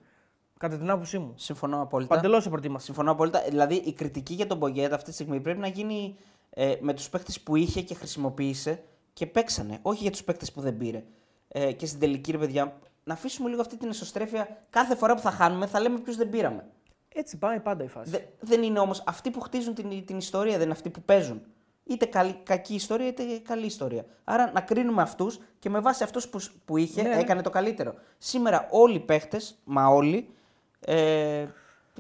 Κατά 0.59 0.79
την 0.79 0.91
άποψή 0.91 1.19
μου. 1.19 1.33
Συμφωνώ 1.37 1.83
απόλυτα. 1.83 2.15
Παντελώς 2.15 2.47
επροετοίμαστη. 2.47 2.85
Συμφωνώ 2.85 3.11
απόλυτα. 3.11 3.43
Δηλαδή, 3.49 3.75
η 3.75 3.93
κριτική 3.93 4.35
για 4.35 4.47
τον 4.47 4.59
Μπογκέτ 4.59 4.93
αυτή 4.93 5.09
τη 5.09 5.15
στιγμή 5.15 5.41
πρέπει 5.41 5.59
να 5.59 5.67
γίνει 5.67 6.17
ε, 6.51 6.75
με 6.81 6.93
τους 6.95 7.09
παίκτες 7.09 7.41
που 7.41 7.57
είχε 7.57 7.81
και 7.83 7.95
χρησιμοποίησε 7.95 8.83
και 9.13 9.27
παίξανε. 9.27 9.79
Όχι 9.83 10.03
για 10.03 10.11
τους 10.11 10.25
παίκτες 10.25 10.53
που 10.53 10.61
δεν 10.61 10.77
πήρε. 10.77 11.05
Ε, 11.49 11.73
και 11.73 11.87
στην 11.87 12.01
τελική, 12.01 12.33
ρε 12.33 12.39
παιδιά, 12.39 12.77
να 13.05 13.13
αφήσουμε 13.15 13.49
λίγο 13.49 13.61
αυτή 13.61 13.77
την 13.77 13.89
εσωστρέφεια. 13.89 14.49
Κάθε 14.71 14.95
φορά 14.95 15.15
που 15.15 15.21
θα 15.21 15.31
χάνουμε, 15.31 15.67
θα 15.67 15.81
λέμε 15.81 15.99
ποιου 15.99 16.15
δεν 16.15 16.29
πήραμε. 16.31 16.65
Έτσι 17.17 17.39
πάει 17.39 17.61
πάντα 17.61 17.85
η 17.85 17.89
φάση. 17.89 18.11
Δε- 18.11 18.19
δεν 18.41 18.63
είναι 18.63 18.79
όμως 18.79 19.03
αυτοί 19.07 19.31
που 19.31 19.41
χτίζουν 19.41 19.75
την, 19.75 20.05
την 20.07 20.17
ιστορία, 20.19 20.53
δεν 20.53 20.63
είναι 20.63 20.73
αυτοί 20.73 20.91
που 20.91 21.03
παίζουν. 21.03 21.43
Είτε 21.85 22.05
καλή, 22.07 22.41
κακή 22.43 22.75
ιστορία, 22.75 23.07
είτε 23.07 23.23
καλή 23.49 23.67
ιστορία. 23.67 24.05
Άρα 24.25 24.51
να 24.55 24.61
κρίνουμε 24.61 25.03
αυτούς 25.03 25.39
και 25.59 25.71
με 25.71 25.81
βάση 25.81 26.03
αυτούς 26.03 26.29
που, 26.29 26.39
που 26.65 26.77
είχε, 26.77 27.03
Ναι, 27.03 27.09
ναι. 27.09 27.21
έκανε 27.21 27.43
το 27.43 27.51
καλύτερο. 27.51 27.95
Σήμερα 28.19 28.67
όλοι 28.71 28.95
οι 28.95 29.01
παίχτες, 29.01 29.59
μα 29.65 29.87
όλοι, 29.87 30.29
ε, 30.81 31.45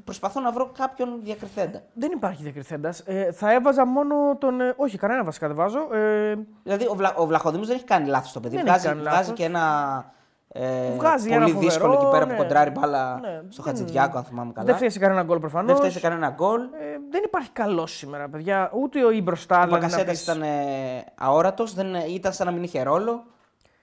προσπαθώ 0.04 0.40
να 0.40 0.52
βρω 0.52 0.72
κάποιον 0.78 1.20
διακριθέντα. 1.22 1.82
Δεν 1.94 2.10
υπάρχει 2.12 2.42
διακριθέντας. 2.42 3.00
Ε, 3.06 3.32
θα 3.32 3.52
έβαζα 3.52 3.86
μόνο 3.86 4.36
τον. 4.36 4.60
ε, 4.60 4.74
όχι, 4.76 4.98
κανένα 4.98 5.24
βασικά 5.24 5.46
δεν 5.46 5.56
βάζω. 5.56 5.94
Ε, 5.94 6.34
Δηλαδή 6.62 6.86
ο, 6.88 6.94
Βλα, 6.94 7.14
ο 7.14 7.26
Βλαχοδήμος 7.26 7.66
δεν 7.66 7.76
έχει 7.76 7.84
κάνει 7.84 8.08
λάθος 8.08 8.32
το 8.32 8.40
παιδί. 8.40 8.56
Δεν 8.56 8.64
βγάζει, 8.64 8.78
έχει 8.86 8.88
κάνει 8.94 9.00
βγάζει 9.00 9.16
λάθος. 9.20 9.34
και 9.38 9.44
ένα. 9.44 10.12
Ε, 10.48 10.90
Βγάζει 10.96 11.22
πολύ 11.28 11.34
ένα 11.34 11.46
φοβερό, 11.46 11.60
δύσκολο 11.70 11.92
εκεί 11.92 12.06
πέρα 12.10 12.26
ναι. 12.26 12.32
που 12.32 12.42
κοντράρει 12.42 12.70
μπάλα 12.70 13.18
Ναι, 13.20 13.40
στο 13.48 13.62
δεν- 13.62 13.74
Χατζηδιάκο, 13.74 14.18
αν 14.18 14.24
θυμάμαι 14.24 14.52
καλά. 14.52 14.66
δεν 14.66 14.76
φταίει 14.76 14.88
σε 14.90 14.98
κανένα 14.98 15.22
γκολ 15.22 15.38
προφανώς. 15.38 15.66
Δεν 15.66 15.76
φταίει 15.76 15.90
σε 15.90 16.00
κανένα 16.00 16.30
γκολ. 16.30 16.60
Ε, 16.60 16.66
δεν 17.10 17.22
υπάρχει 17.24 17.50
καλός 17.50 17.96
σήμερα, 17.96 18.28
παιδιά. 18.28 18.70
Ούτε 18.74 19.04
ο 19.04 19.10
ή 19.10 19.22
μπροστά. 19.22 19.60
Ο 19.60 19.64
δηλαδή, 19.64 19.82
να 19.82 19.88
Μπακασέτα 19.88 20.10
πεις- 20.10 20.22
ήταν 20.22 20.42
ε, 20.42 21.04
αόρατος, 21.18 21.74
ήταν 22.08 22.32
σαν 22.32 22.46
να 22.46 22.52
μην 22.52 22.62
είχε 22.62 22.82
ρόλο. 22.82 23.24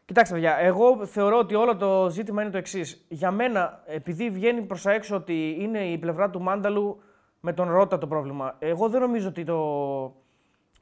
Κοιτάξτε, 0.06 0.34
παιδιά, 0.36 0.58
εγώ 0.60 1.06
θεωρώ 1.06 1.38
ότι 1.38 1.56
όλο 1.56 1.76
το 1.76 2.10
ζήτημα 2.10 2.42
είναι 2.42 2.52
το 2.52 2.58
εξής. 2.58 3.06
Για 3.10 3.32
μένα, 3.32 3.80
επειδή 3.86 4.30
βγαίνει 4.30 4.62
προς 4.62 4.82
τα 4.82 4.92
έξω 4.92 5.16
ότι 5.16 5.58
είναι 5.60 5.80
η 5.80 5.98
πλευρά 5.98 6.30
του 6.30 6.42
Μάνταλου 6.42 7.02
με 7.40 7.54
τον 7.54 7.72
Ρότα 7.72 7.98
το 7.98 8.08
πρόβλημα, 8.08 8.56
εγώ 8.60 8.90
δεν 8.90 9.02
νομίζω 9.02 9.28
ότι 9.28 9.44
το. 9.44 9.56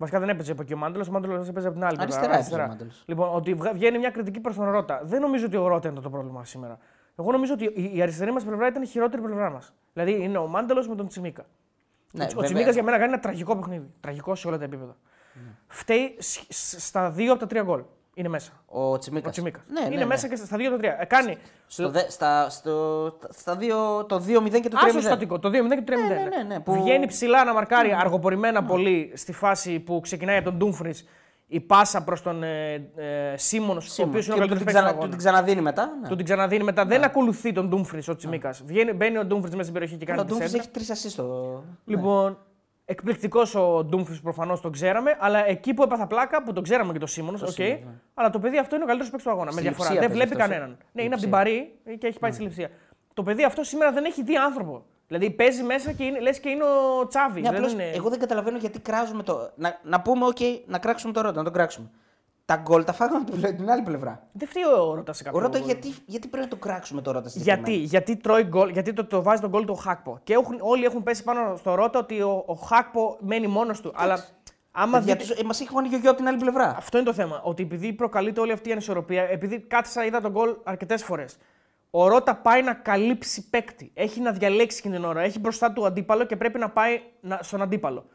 Βασικά 0.01 0.19
δεν 0.19 0.29
έπαιζε 0.29 0.51
από 0.51 0.61
εκεί 0.61 0.73
ο 0.73 0.77
Μάνταλο, 0.77 1.05
ο 1.09 1.11
Μάνταλο 1.11 1.45
έπαιζε 1.49 1.67
από 1.67 1.75
την 1.75 1.85
άλλη 1.85 1.95
πλευρά. 1.97 2.15
Αριστερά 2.15 2.33
έπαιζε 2.33 2.55
ο 2.55 2.67
Μάνταλος. 2.67 3.03
Λοιπόν, 3.05 3.29
ότι 3.35 3.53
βγα- 3.53 3.73
βγαίνει 3.73 3.97
μια 3.97 4.09
κριτική 4.09 4.39
προς 4.39 4.55
τον 4.55 4.69
Ρότα. 4.71 5.01
Δεν 5.03 5.21
νομίζω 5.21 5.45
ότι 5.45 5.57
ο 5.57 5.67
Ρότα 5.67 5.89
είναι 5.89 5.99
το 5.99 6.09
πρόβλημα 6.09 6.45
σήμερα. 6.45 6.77
Εγώ 7.15 7.31
νομίζω 7.31 7.53
ότι 7.53 7.63
η- 7.65 7.91
η 7.95 8.01
αριστερή 8.01 8.31
μας 8.31 8.43
πλευρά 8.43 8.67
ήταν 8.67 8.81
η 8.81 8.85
χειρότερη 8.85 9.21
πλευρά 9.21 9.49
μας. 9.49 9.73
Δηλαδή 9.93 10.23
είναι 10.23 10.37
ο 10.37 10.47
Μάνταλο 10.47 10.85
με 10.89 10.95
τον 10.95 11.07
Τσιμίκα. 11.07 11.45
Ναι, 12.11 12.23
ο 12.23 12.27
βέβαια. 12.27 12.43
Τσιμίκας 12.43 12.73
για 12.73 12.83
μένα 12.83 12.97
κάνει 12.97 13.11
ένα 13.11 13.19
τραγικό 13.21 13.55
παιχνίδι. 13.57 13.89
Τραγικό 13.99 14.35
σε 14.35 14.47
όλα 14.47 14.57
τα 14.57 14.63
επίπεδα. 14.63 14.95
Φταίει 15.67 16.15
σ- 16.19 16.45
σ- 16.49 16.79
στα 16.79 17.11
δύο 17.11 17.31
από 17.31 17.39
τα 17.39 17.47
τρία 17.47 17.61
γκολ. 17.63 17.81
Είναι 18.13 18.27
μέσα. 18.29 18.51
Ο 18.65 18.97
Τσιμίκας. 18.97 19.27
Ο 19.27 19.31
Τσιμίκας. 19.31 19.61
Ναι, 19.67 19.79
ναι, 19.79 19.85
είναι 19.87 19.95
ναι. 19.95 20.05
μέσα 20.05 20.27
και 20.27 20.35
στα 20.35 20.57
δύο 20.57 20.67
από 20.67 20.75
τα 20.75 20.81
τρία. 20.81 20.97
Ε, 21.01 21.05
κάνει. 21.05 21.37
Στο, 21.67 21.89
δε- 21.89 22.09
στα, 22.09 22.49
στο, 22.49 23.17
στα 23.29 23.55
δύο, 23.55 24.05
το 24.05 24.15
2-0 24.15 24.61
και 24.61 24.69
το 24.69 24.77
3-0. 24.83 24.87
Άσο 24.87 25.01
στατικό, 25.01 25.39
το 25.39 25.49
2-0 25.49 25.51
και 25.51 25.81
το 25.81 25.93
3-0. 25.93 26.07
Ναι, 26.07 26.15
ναι, 26.15 26.23
ναι, 26.37 26.43
ναι, 26.47 26.59
που- 26.59 26.73
Βγαίνει 26.81 27.07
ψηλά 27.07 27.43
να 27.43 27.53
μαρκάρει 27.53 27.93
αργοπορημένα 27.93 28.63
πολύ 28.63 29.11
στη 29.15 29.31
φάση 29.33 29.79
που 29.79 29.99
ξεκινάει 29.99 30.35
από 30.35 30.45
τον 30.45 30.57
Ντούμφρις 30.57 30.93
η 31.51 31.59
πάσα 31.59 32.03
προς 32.03 32.21
τον 32.21 32.43
ε, 32.43 32.73
ε, 32.95 33.37
Σίμονς, 33.37 33.85
ο 33.87 33.89
Σίμονς. 33.89 34.09
οποίος 34.09 34.25
είναι 34.27 34.35
ο 34.35 34.37
Και 34.37 34.43
του 34.43 34.47
καλύτερο 34.49 34.57
την, 34.57 34.65
παίκτης 34.65 34.73
ξανα, 34.73 34.87
του 34.87 34.93
του 34.93 34.97
αγώνα. 34.97 35.09
την 35.09 35.17
ξαναδίνει 35.17 35.61
μετά. 35.61 35.89
Ναι. 36.01 36.07
Του 36.07 36.15
την 36.15 36.25
ξαναδίνει 36.25 36.63
μετά. 36.63 36.85
Δεν 36.85 37.03
ακολουθεί 37.03 37.51
τον 37.51 37.67
Ντούμφρι 37.69 38.01
ο 38.07 38.15
Τσιμίκας. 38.15 38.63
Μπαίνει 38.95 39.17
ο 39.17 39.25
Ντούμφρι 39.25 39.49
μέσα 39.49 39.61
στην 39.61 39.73
περιοχή 39.73 39.95
και 39.95 40.05
κάνει 40.05 40.19
Ο 40.19 40.21
τη 40.23 40.27
Ντούμφρις 40.29 40.49
σέντρα. 40.49 40.63
έχει 40.65 40.73
τρεις 40.73 40.89
ασίστ 40.89 41.13
στο. 41.13 41.63
Λοιπόν, 41.85 42.37
εκπληκτικός 42.89 43.55
ο 43.55 43.83
Ντούμφρις 43.83 44.21
προφανώς 44.21 44.61
τον 44.61 44.71
ξέραμε, 44.71 45.17
αλλά 45.19 45.47
εκεί 45.47 45.73
που 45.73 45.83
έπαθα 45.83 46.07
πλάκα, 46.07 46.43
που 46.43 46.53
τον 46.53 46.63
ξέραμε 46.63 46.93
και 46.93 46.99
το 46.99 47.05
Σίμονς, 47.07 47.41
οκ, 47.41 47.49
Σίμονς, 47.49 47.79
ναι. 47.79 47.91
αλλά 48.13 48.29
το 48.29 48.39
παιδί 48.39 48.57
αυτό 48.57 48.75
είναι 48.75 48.83
ο 48.83 48.87
καλύτερος 48.87 49.11
παίκτης 49.11 49.27
του 49.27 49.35
αγώνα. 49.35 49.51
Στη 49.51 49.61
με 49.61 49.67
διαφορά. 49.67 49.89
Λειψία 49.89 50.07
Δεν 50.07 50.17
παίζει 50.17 50.29
βλέπει 50.29 50.41
αυτός, 50.41 50.55
ε. 50.55 50.59
κανέναν. 50.59 50.77
Ναι, 50.91 51.03
είναι 51.03 51.13
από 51.13 51.21
την 51.21 51.31
Παρί 51.31 51.79
και 51.97 52.07
έχει 52.07 52.19
πάει 52.19 52.31
στη 52.31 52.41
Λειψία. 52.41 52.69
Το 53.13 53.23
παιδί 53.23 53.43
αυτό 53.43 53.63
σήμερα 53.63 53.91
δεν 53.91 54.05
έχει 54.05 54.23
δει 54.23 54.35
άνθρωπο. 54.35 54.85
Δηλαδή 55.07 55.29
παίζει 55.29 55.63
μέσα 55.63 55.91
και 55.91 56.03
είναι, 56.03 56.19
λες 56.19 56.39
και 56.39 56.49
είναι 56.49 56.63
ο 56.63 57.07
Τσάβης. 57.07 57.43
Ναι, 57.43 57.49
δεν 57.49 57.57
απλώς, 57.57 57.73
είναι... 57.73 57.83
Εγώ 57.83 58.09
δεν 58.09 58.19
καταλαβαίνω 58.19 58.57
γιατί 58.57 58.79
κράζουμε 58.79 59.23
το. 59.23 59.51
Να, 59.55 59.79
να 59.83 60.01
πούμε, 60.01 60.25
OK, 60.35 60.41
να 60.65 60.77
κράξουμε 60.77 61.13
το 61.13 61.21
Ρότα, 61.21 61.37
να 61.37 61.43
τον 61.43 61.53
κράξουμε. 61.53 61.89
Τα 62.49 62.55
γκολ 62.55 62.83
τα 62.83 62.93
φάγαμε 62.93 63.17
από 63.27 63.31
την- 63.31 63.55
την 63.55 63.69
άλλη 63.71 63.81
πλευρά. 63.81 64.27
Δεν 64.31 64.47
φταίει 64.47 64.63
ο 64.63 64.93
Ρώτας 64.93 65.17
σε 65.17 65.23
κάποιο 65.23 65.39
Ο 65.39 65.41
Ρότα, 65.41 65.57
γκολ. 65.57 65.67
γιατί, 65.67 65.93
γιατί 66.05 66.27
πρέπει 66.27 66.43
να 66.43 66.49
το 66.49 66.55
κράξουμε 66.57 67.01
το 67.01 67.11
Ρότα 67.11 67.29
Γιατί, 67.33 67.73
γιατί 67.73 68.15
τρώει 68.17 68.43
γκολ, 68.43 68.69
γιατί 68.69 68.93
το, 68.93 69.05
το 69.05 69.21
βάζει 69.23 69.41
τον 69.41 69.49
γκολ 69.49 69.65
του 69.65 69.73
ο 69.77 69.81
Χάκπο. 69.81 70.19
Και 70.23 70.33
έχουν, 70.33 70.57
όλοι 70.61 70.85
έχουν 70.85 71.03
πέσει 71.03 71.23
πάνω 71.23 71.55
στο 71.55 71.73
Ρώτα 71.75 71.99
ότι 71.99 72.21
ο, 72.21 72.43
ο 72.47 72.53
Χάκπο 72.53 73.17
μένει 73.19 73.47
μόνος 73.47 73.81
του. 73.81 73.91
Αλλά 73.95 74.25
άμα 74.71 74.99
δείτε, 74.99 75.23
Γιατί 75.23 75.45
μα 75.45 75.51
έχει 75.53 75.67
φωνεί 75.67 75.87
γιογιό 75.87 76.09
από 76.09 76.19
την 76.19 76.27
άλλη 76.27 76.37
πλευρά. 76.37 76.75
Αυτό 76.77 76.97
είναι 76.97 77.05
το 77.07 77.13
θέμα. 77.13 77.41
Ότι 77.43 77.63
επειδή 77.63 77.93
προκαλείται 77.93 78.39
όλη 78.39 78.51
αυτή 78.51 78.69
η 78.69 78.71
ανισορροπία, 78.71 79.23
επειδή 79.23 79.59
κάθισα, 79.59 80.05
είδα 80.05 80.21
τον 80.21 80.31
γκολ 80.31 80.55
αρκετές 80.63 81.03
φορές. 81.03 81.37
Ο 81.89 82.07
Ρότα 82.07 82.35
πάει 82.35 82.61
να 82.63 82.73
καλύψει 82.73 83.49
παίκτη. 83.49 83.91
Έχει 83.93 84.19
να 84.21 84.31
διαλέξει 84.31 84.77
εκείνη 84.79 84.95
την 84.95 85.03
ώρα. 85.05 85.21
Έχει 85.21 85.39
μπροστά 85.39 85.71
του 85.71 85.85
αντίπαλο 85.85 86.23
και 86.25 86.35
πρέπει 86.35 86.59
να 86.59 86.69
πάει 86.69 87.01
να, 87.21 87.39
στον 87.41 87.61
αντίπαλο. 87.61 88.05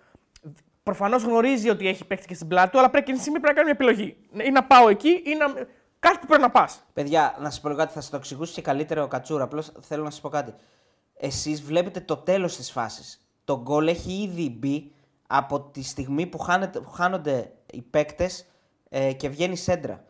Προφανώς 0.85 1.23
γνωρίζει 1.23 1.69
ότι 1.69 1.89
έχει 1.89 2.05
παίκτη 2.05 2.27
και 2.27 2.35
στην 2.35 2.49
πλάτη 2.49 2.71
του, 2.71 2.79
αλλά 2.79 2.91
πρέπει 2.91 3.03
εκείνη 3.03 3.17
τη 3.17 3.23
στιγμή 3.23 3.41
πρέπει 3.41 3.59
να 3.59 3.63
κάνει 3.63 3.75
μια 3.77 3.87
επιλογή. 3.89 4.17
Ή 4.49 4.51
να 4.51 4.65
πάω 4.65 4.89
εκεί 4.89 5.09
ή 5.09 5.35
να. 5.35 5.67
Κάτι 5.99 6.19
που 6.19 6.27
πρέπει 6.27 6.43
να 6.43 6.51
πας. 6.51 6.85
Παιδιά, 6.93 7.37
να 7.39 7.51
σας 7.51 7.61
πω 7.61 7.75
κάτι, 7.75 7.93
θα 7.93 8.01
σας 8.01 8.11
το 8.11 8.17
εξηγούσε 8.17 8.53
και 8.53 8.63
καλύτερα 8.63 9.03
ο 9.03 9.09
Κατσούρα. 9.09 9.45
Απλώς 9.45 9.73
θέλω 9.81 10.03
να 10.03 10.11
σας 10.11 10.21
πω 10.21 10.29
κάτι. 10.29 10.55
Εσείς 11.17 11.63
βλέπετε 11.63 12.01
το 12.01 12.17
τέλος 12.17 12.57
της 12.57 12.71
φάσης. 12.71 13.21
Το 13.45 13.61
γκολ 13.61 13.89
έχει 13.89 14.13
ήδη 14.13 14.51
μπει 14.51 14.93
από 15.27 15.61
τη 15.61 15.83
στιγμή 15.83 16.27
που, 16.27 16.39
χάνεται, 16.39 16.81
που 16.81 16.91
χάνονται 16.91 17.53
οι 17.73 17.83
παίκτες 17.83 18.47
ε, 18.89 19.13
και 19.13 19.29
βγαίνει 19.29 19.57
σέντρα. 19.57 20.05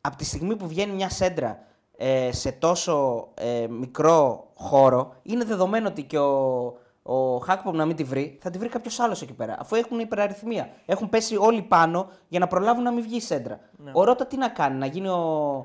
Από 0.00 0.16
τη 0.16 0.24
στιγμή 0.24 0.56
που 0.56 0.68
βγαίνει 0.68 0.92
μια 0.92 1.08
σέντρα 1.10 1.58
ε, 1.96 2.32
σε 2.32 2.52
τόσο 2.52 3.28
ε, 3.34 3.66
μικρό 3.68 4.50
χώρο, 4.54 5.14
είναι 5.22 5.44
δεδομένο 5.44 5.88
ότι 5.88 6.02
και 6.02 6.18
ο, 6.18 6.76
ο 7.06 7.38
Χάκπομ 7.38 7.76
να 7.76 7.84
μην 7.84 7.96
τη 7.96 8.04
βρει, 8.04 8.38
θα 8.40 8.50
τη 8.50 8.58
βρει 8.58 8.68
κάποιος 8.68 9.00
άλλος 9.00 9.22
εκεί 9.22 9.32
πέρα. 9.32 9.56
Αφού 9.58 9.74
έχουν 9.74 9.98
υπεραριθμία. 9.98 10.70
Έχουν 10.86 11.08
πέσει 11.08 11.36
όλοι 11.36 11.62
πάνω 11.62 12.10
για 12.28 12.38
να 12.38 12.46
προλάβουν 12.46 12.82
να 12.82 12.90
μην 12.92 13.02
βγει 13.02 13.16
η 13.16 13.20
σέντρα. 13.20 13.60
Ναι. 13.76 13.90
Ο 13.94 14.04
Ρότα 14.04 14.26
τι 14.26 14.36
να 14.36 14.48
κάνει, 14.48 14.78
να 14.78 14.86
γίνει 14.86 15.08
ο, 15.08 15.56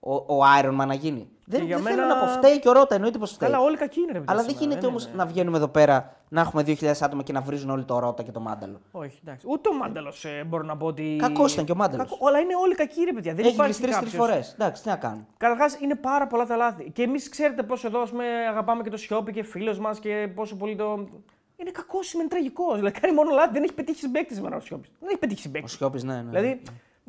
ο, 0.00 0.14
ο 0.14 0.42
Iron 0.60 0.80
Man 0.80 0.86
να 0.86 0.94
γίνει; 0.94 1.28
Δεν, 1.46 1.64
για 1.64 1.74
δεν 1.76 1.84
μένα- 1.84 1.96
θέλω 1.96 2.14
να 2.14 2.20
πω, 2.20 2.26
φταίει 2.26 2.58
και 2.58 2.68
ο 2.68 2.72
Ρότα, 2.72 2.94
εννοείται 2.94 3.18
πως 3.18 3.32
φταίει. 3.32 3.48
Καλά, 3.50 3.62
όλοι 3.62 3.76
κακοί 3.76 3.98
είναι. 4.00 4.12
ρε 4.12 4.18
παιδιά, 4.18 4.32
Αλλά 4.32 4.40
δεν 4.42 4.50
σήμερα, 4.50 4.68
γίνεται 4.70 4.86
όμως 4.86 5.04
είναι. 5.04 5.14
να 5.16 5.26
βγαίνουμε 5.26 5.56
εδώ 5.56 5.68
πέρα 5.68 6.16
να 6.28 6.40
έχουμε 6.40 6.62
2.000 6.62 7.02
άτομα 7.02 7.22
και 7.22 7.32
να 7.32 7.40
βρίζουν 7.40 7.70
όλοι 7.70 7.84
το 7.84 7.98
Ρότα 7.98 8.22
και 8.22 8.30
το 8.32 8.40
Μάνταλο. 8.40 8.80
Όχι, 8.92 9.18
εντάξει. 9.26 9.46
Ούτε 9.50 9.68
ο 9.68 9.72
Μάνταλος 9.74 10.24
ε, 10.24 10.44
μπορώ 10.46 10.62
να 10.64 10.76
πω 10.76 10.86
ότι. 10.86 11.16
Κακός 11.20 11.52
ήταν 11.52 11.64
και 11.64 11.72
ο 11.72 11.74
Μάνταλος. 11.74 12.08
Κακό- 12.10 12.26
Όλα 12.26 12.38
είναι 12.38 12.54
όλοι 12.62 12.74
κακοί, 12.74 13.04
ρε 13.04 13.12
παιδιά. 13.12 13.34
Δεν 13.34 13.44
Έχει 13.44 13.54
υπάρχει 13.54 13.72
γλιστρήσει 13.72 13.98
τρεις 14.00 14.12
κάποιος. 14.12 14.28
φορές. 14.28 14.52
Εντάξει, 14.52 14.82
τι 14.82 14.88
να 14.88 14.96
κάνουμε. 14.96 15.26
Καταρχάς 15.36 15.76
είναι 15.80 15.94
πάρα 15.94 16.26
πολλά 16.26 16.46
τα 16.46 16.56
λάθη. 16.56 16.90
Και 16.90 17.02
εμείς 17.02 17.28
ξέρετε 17.28 17.62
πόσο 17.62 17.86
εδώ 17.86 18.00
ας 18.00 18.10
πούμε, 18.10 18.24
αγαπάμε 18.48 18.82
και 18.82 18.90
το 18.90 18.96
Σιώπη 18.96 19.32
και 19.32 19.42
φίλος 19.42 19.78
μας 19.78 19.98
και 19.98 20.28
πόσο 20.34 20.56
πολύ 20.56 20.76
το. 20.76 21.08
είναι 21.56 21.70
κακός, 21.70 22.12
είναι 22.12 22.26
τραγικός. 22.28 22.76
Δηλαδή 22.76 23.00
κάνει 23.00 23.14
μόνο 23.14 23.30
λάθη, 23.30 23.52
δεν 23.52 23.62
έχει 23.62 23.72
πετύχει 23.74 23.98
συμπαίκτη 23.98 24.34
σήμερα 24.34 24.56
ο 24.56 24.60
Σιώπης. 24.60 24.90
Δεν 25.00 25.08
έχει 25.08 25.18
πετύχει 25.18 25.38
Ο 25.40 25.42
συμπαίκτη. 25.42 25.70
Σιώπης, 25.70 26.02
ναι. 26.04 26.14
ναι. 26.14 26.22
Δηλαδή 26.22 26.60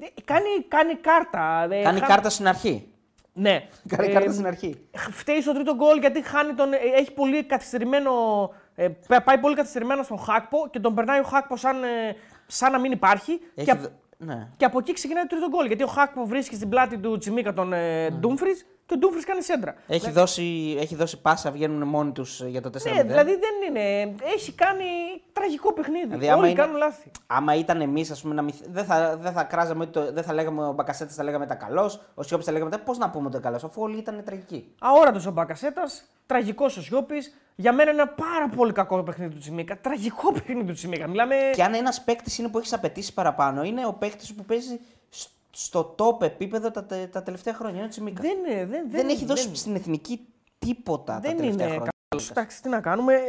ε, 0.02 0.22
κάνει, 0.26 0.50
κάνει 0.68 0.96
κάρτα. 0.96 1.68
ε, 1.76 1.82
Κάνει 1.84 2.00
χα- 2.00 2.06
κάρτα 2.08 2.30
στην 2.30 2.48
αρχή. 2.48 2.88
Ναι. 3.38 3.68
Κάνει 3.88 4.08
Ε, 4.10 4.12
κάρτα 4.14 4.32
στην 4.32 4.46
αρχή. 4.48 4.88
Φταίει 5.12 5.42
στο 5.42 5.54
τρίτο 5.54 5.76
γκολ 5.76 5.98
γιατί 6.00 6.22
χάνει 6.24 6.54
τον, 6.54 6.74
ε, 6.74 6.78
έχει 6.96 7.12
πολύ 7.14 7.44
καθυστερημένο. 7.44 8.12
ε, 8.76 8.88
πα- 9.08 9.24
πάει 9.24 9.38
πολύ 9.38 9.56
καθυστερημένο 9.56 10.04
στον 10.04 10.18
Χάκπο 10.20 10.68
και 10.72 10.80
τον 10.80 10.96
περνάει 10.96 11.20
ο 11.20 11.24
Χάκπος 11.24 11.60
σαν, 11.60 11.84
ε, 11.84 12.16
σαν 12.48 12.72
να 12.72 12.80
μην 12.80 12.92
υπάρχει. 12.92 13.40
Έχει 13.56 13.66
Και, 13.66 13.72
απ- 13.72 13.82
δ- 13.82 13.92
Ναι. 14.18 14.48
και 14.58 14.66
από 14.66 14.80
εκεί 14.80 14.94
ξεκινάει 14.94 15.24
το 15.24 15.30
τρίτο 15.30 15.48
γκολ. 15.50 15.66
Γιατί 15.66 15.84
ο 15.84 15.88
Χάκπο 15.88 16.26
βρίσκει 16.26 16.56
στην 16.56 16.70
πλάτη 16.70 16.98
του 16.98 17.18
Τσιμίκα 17.18 17.54
τον 17.54 17.74
ε, 17.74 18.10
Ντούμφρις 18.10 18.66
και 18.86 18.94
ο 18.94 18.98
Ντούμφρι 18.98 19.24
κάνει 19.24 19.42
σέντρα. 19.42 19.76
Έχει, 19.88 20.12
δώσει, 20.12 20.76
έχει 20.80 20.96
δώσει 20.96 21.22
πάσα, 21.22 21.52
βγαίνουν 21.52 21.88
μόνοι 21.88 22.12
τους 22.12 22.42
για 22.44 22.62
το 22.62 22.70
4-0. 22.70 22.94
Ναι, 22.96 23.04
δηλαδή 23.04 23.32
δεν 23.32 23.70
είναι. 23.70 24.16
Έχει 24.36 24.52
κάνει 24.54 24.84
τραγικό 25.34 25.74
παιχνίδι. 25.74 26.06
Δηλαδή, 26.06 26.30
άμα 26.30 26.38
Όλοι 26.42 26.50
είναι- 26.52 26.60
κάνουν 26.62 26.78
λάθη. 26.78 27.12
Άμα 27.28 27.56
ήταν 27.56 27.82
εμείς, 27.82 28.12
ας 28.12 28.22
πούμε, 28.22 28.34
να 28.34 28.42
μυθ... 28.42 28.56
δεν, 28.70 28.86
θα, 28.86 29.18
δεν 29.18 29.32
θα 29.32 29.44
κράζαμε, 29.44 29.84
ότι 29.84 29.92
το... 29.92 30.12
δεν 30.14 30.24
θα 30.24 30.34
λέγαμε 30.34 30.68
ο 30.68 30.72
Μπακασέτας 30.72 31.16
θα 31.16 31.24
λέγαμε 31.24 31.46
τα 31.46 31.56
καλός, 31.56 32.02
ο 32.16 32.24
Σιώπης 32.24 32.46
θα 32.46 32.52
λέγαμε 32.52 32.70
τα. 32.72 32.80
Πώς 32.80 32.98
να 32.98 33.10
πούμε 33.10 33.28
ότι 33.28 33.40
καλός, 33.40 33.64
αφού 33.64 33.82
όλοι 33.82 33.98
ήταν 33.98 34.22
τραγικοί. 34.26 34.74
Αόρατος 34.80 35.26
ο 35.26 35.32
Μπακασέτας, 35.32 36.06
τραγικός 36.26 36.78
ο 36.78 36.82
Σιώπης. 36.82 37.34
Για 37.58 37.74
μένα 37.74 37.92
είναι 37.92 38.02
ένα 38.02 38.10
πάρα 38.12 38.50
πολύ 38.56 38.72
κακό 38.72 39.04
παιχνίδι 39.04 39.34
του 39.34 39.40
Τσιμίκα. 39.40 39.78
Τραγικό 39.78 40.32
παιχνίδι 40.32 40.64
του 40.68 40.74
Τσιμίκα. 40.74 41.08
Μιλάμε. 41.08 41.36
Και 41.54 41.64
αν 41.64 41.74
ένας 41.74 42.02
παίκτης 42.02 42.38
είναι 42.38 42.48
που 42.48 42.58
έχεις 42.58 42.74
απαιτήσει 42.74 43.14
παραπάνω, 43.14 43.64
είναι 43.64 43.86
ο 43.86 43.94
παίκτης 43.94 44.34
που 44.34 44.46
παίζει 44.46 44.68
σ- 44.68 44.80
στο 45.58 45.96
top 45.98 46.22
επίπεδο 46.22 46.72
τα, 46.72 46.84
τε- 46.86 47.12
τα 47.12 47.24
τελευταία 47.24 47.54
χρόνια. 47.54 47.76
Είναι 47.78 47.86
ο 47.86 47.90
Τσιμίκα. 47.90 48.22
Δεν, 48.22 48.38
είναι- 48.38 48.66
δεν, 48.66 48.90
Δεν, 48.90 49.10
έχει 49.10 49.26
δώσει 49.26 49.46
δεν- 49.46 49.56
στην 49.56 49.76
εθνική 49.76 50.28
τίποτα 50.60 51.14
τα 51.14 51.20
Δεν 51.20 51.38
τελευταία 51.38 51.66
είναι 51.68 51.76
χρόνια. 51.76 51.92
καλός. 52.10 52.30
Εντάξει, 52.30 52.62
τι 52.62 52.70
να 52.70 52.82
κάνουμε. 52.82 53.20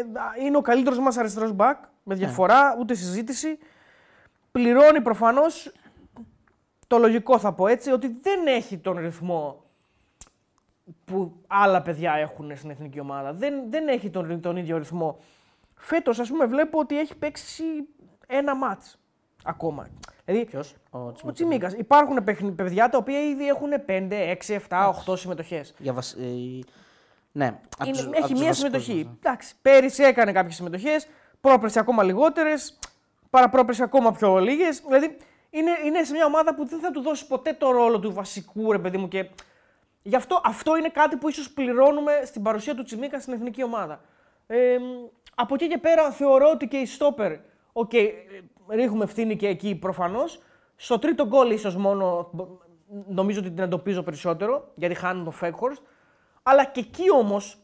Είναι 0.41 0.57
ο 0.57 0.61
καλύτερος 0.61 0.99
μας 0.99 1.17
αριστερός 1.17 1.53
μπακ. 1.53 1.79
Με 2.03 2.15
Ναι. 2.15 2.21
διαφορά, 2.21 2.77
ούτε 2.81 2.95
συζήτηση. 2.95 3.59
Πληρώνει 4.53 5.01
προφανώς. 5.01 5.73
Το 6.87 6.99
λογικό 6.99 7.39
θα 7.39 7.53
πω 7.53 7.67
έτσι, 7.67 7.91
ότι 7.91 8.09
δεν 8.23 8.47
έχει 8.47 8.79
τον 8.79 8.97
ρυθμό 8.99 9.65
που 11.05 11.33
άλλα 11.47 11.83
παιδιά 11.83 12.13
έχουν 12.13 12.57
στην 12.57 12.71
εθνική 12.71 13.01
ομάδα. 13.01 13.33
Δεν, 13.33 13.71
δεν 13.71 13.89
έχει 13.89 14.11
τον, 14.11 14.41
τον 14.41 14.57
ίδιο 14.57 14.79
ρυθμό. 14.79 15.19
Φέτος, 15.75 16.19
ας 16.19 16.29
πούμε, 16.29 16.47
βλέπω 16.47 16.79
ότι 16.79 16.99
έχει 16.99 17.17
παίξει 17.17 17.63
ένα 18.27 18.57
μάτ 18.57 18.83
ακόμα. 19.45 19.87
Δηλαδή, 20.27 20.45
Ποιος, 20.45 20.75
ο 20.91 20.99
ο 20.99 21.13
Τσιμίκας. 21.13 21.35
Τσιμίκας. 21.35 21.73
Υπάρχουν 21.73 22.25
παιχνι- 22.25 22.53
παιδιά 22.55 22.89
τα 22.89 22.99
οποία 22.99 23.21
ήδη 23.23 23.47
έχουν 23.49 23.69
5, 23.87 24.17
6, 24.31 24.55
7, 24.55 24.89
8 24.89 25.17
συμμετοχές. 25.17 25.75
Για 25.79 25.93
βασ... 25.93 26.13
ε, 26.13 26.25
Ναι, 27.33 27.59
απ' 27.79 27.87
Είναι- 27.87 27.97
τους- 27.97 28.07
απ' 28.07 28.15
έχει 28.15 28.23
τους 28.33 28.41
μία 28.41 28.49
βασικούς 28.49 28.57
συμμετοχή. 28.57 28.95
μας, 28.95 29.05
ναι. 29.05 29.11
Εντάξει, 29.23 29.55
πέρυσι 29.63 30.03
έκανε 30.03 30.33
κάποιες 30.33 30.55
συμμετοχές, 30.55 31.07
πρόπερσι 31.41 31.79
ακόμα 31.79 32.03
λιγότερες, 32.03 32.79
παραπρόπερσι 33.31 33.83
ακόμα 33.83 34.13
πιο 34.13 34.39
λίγες. 34.39 34.81
Δηλαδή 34.87 35.17
είναι, 35.51 35.71
είναι 35.85 36.03
σε 36.05 36.13
μια 36.13 36.25
ομάδα 36.27 36.55
που 36.55 36.67
δεν 36.67 36.79
θα 36.81 36.91
του 36.91 37.01
δώσει 37.01 37.27
ποτέ 37.27 37.53
το 37.53 37.71
ρόλο 37.71 37.99
του 38.01 38.13
βασικού 38.13 38.73
ρε 38.73 38.79
παιδί 38.79 38.99
μου. 38.99 39.09
Και 39.09 39.29
γι' 40.03 40.17
αυτό 40.17 40.41
αυτό 40.45 40.77
είναι 40.77 40.89
κάτι 40.89 41.17
που 41.17 41.29
ίσως 41.29 41.51
πληρώνουμε 41.51 42.13
στην 42.25 42.43
παρουσία 42.43 42.75
του 42.75 42.83
Τσιμίκα 42.83 43.21
στην 43.21 43.33
εθνική 43.33 43.63
ομάδα. 43.63 44.01
Ε, 44.47 44.77
από 45.35 45.55
εκεί 45.55 45.69
και 45.69 45.79
πέρα 45.79 46.11
θεωρώ 46.11 46.51
ότι 46.51 46.69
και 46.69 46.77
οι 46.77 46.87
στόπερ. 46.87 47.33
Οκ, 47.73 47.95
ε, 47.95 48.03
ρίχνουμε 48.71 49.05
ευθύνη 49.05 49.37
και 49.37 49.47
εκεί 49.47 49.75
προφανώς. 49.75 50.39
Στο 50.77 50.99
τρίτο 50.99 51.27
γκολ 51.27 51.51
ίσως 51.51 51.77
μόνο 51.77 52.29
μπ- 52.33 52.49
νομίζω 53.09 53.41
ότι 53.41 53.51
την 53.51 53.63
εντοπίζω 53.63 54.03
περισσότερο 54.03 54.69
γιατί 54.75 54.95
χάνουν 54.95 55.25
τον 55.25 55.33
Βέγκχορστ. 55.33 55.83
Αλλά 56.43 56.65
και 56.65 56.81
εκεί 56.81 57.11
όμως 57.21 57.59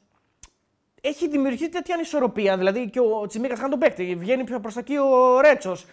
έχει 1.00 1.28
δημιουργηθεί 1.28 1.68
τέτοια 1.68 1.94
ανισορροπία. 1.94 2.56
Δηλαδή 2.56 2.90
και 2.90 3.00
ο 3.00 3.26
Τσιμίκας 3.26 3.58
κάνει 3.58 3.70
τον 3.70 3.78
παίκτη. 3.78 4.14
Βγαίνει 4.18 4.44
πιο 4.44 4.60
προς 4.60 4.74
τα 4.74 4.80
εκεί 4.80 4.96
ο 4.96 5.40
Ρέτσος. 5.40 5.86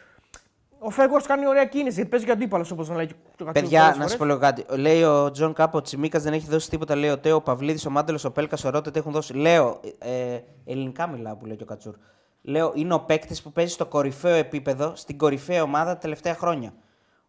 Ο 0.82 0.90
Βέγκχορστ 0.90 1.22
κάνει 1.22 1.48
ωραία 1.48 1.66
κίνηση 1.66 1.94
γιατί 1.96 2.10
παίζει 2.10 2.26
και 2.26 2.32
αντίπαλος 2.32 2.72
όπως 2.72 2.90
να 2.90 2.96
λέει 2.96 3.06
και 3.08 3.14
ο 3.16 3.46
Κατσούρ 3.46 3.52
Παιδιά, 3.54 3.80
πολλές 3.80 3.98
να 3.98 4.08
σα 4.08 4.18
φορές. 4.18 4.18
πω 4.18 4.26
λίγο 4.26 4.38
κάτι. 4.40 4.66
Λέει 4.82 5.04
ο 5.04 5.32
Τζον 5.32 5.54
Κάπο, 5.54 5.76
ο 5.76 5.82
Τσιμίκας 5.82 6.24
δεν 6.24 6.34
έχει 6.34 6.48
δώσει 6.50 6.70
τίποτα. 6.70 6.96
Λέει 6.96 7.10
ο 7.10 7.18
Τέο, 7.18 7.36
ο 7.36 7.42
Παυλίδης, 7.42 7.86
ο 7.86 7.90
Μάνταλος, 7.90 8.24
ο 8.24 8.32
Πέλκας, 8.32 8.64
ο 8.64 8.70
Ρότα, 8.70 8.92
έχουν 9.00 9.12
δώσει. 9.12 9.34
Λέω, 9.34 9.80
ε, 10.00 10.40
ελληνικά 10.66 11.08
μιλάω 11.08 11.36
που 11.36 11.46
λέει 11.46 11.56
και 11.56 11.64
ο 11.64 11.66
Κατσούρ. 11.66 11.96
Λέω, 12.42 12.72
είναι 12.76 12.94
ο 12.94 13.00
παίκτης 13.00 13.42
που 13.42 13.52
παίζει 13.52 13.74
στο 13.74 13.86
κορυφαίο 13.86 14.36
επίπεδο, 14.36 14.96
στην 14.96 15.18
κορυφαία 15.18 15.64
ομάδα 15.64 15.94
τα 15.94 15.98
τελευταία 15.98 16.36
χρόνια. 16.36 16.74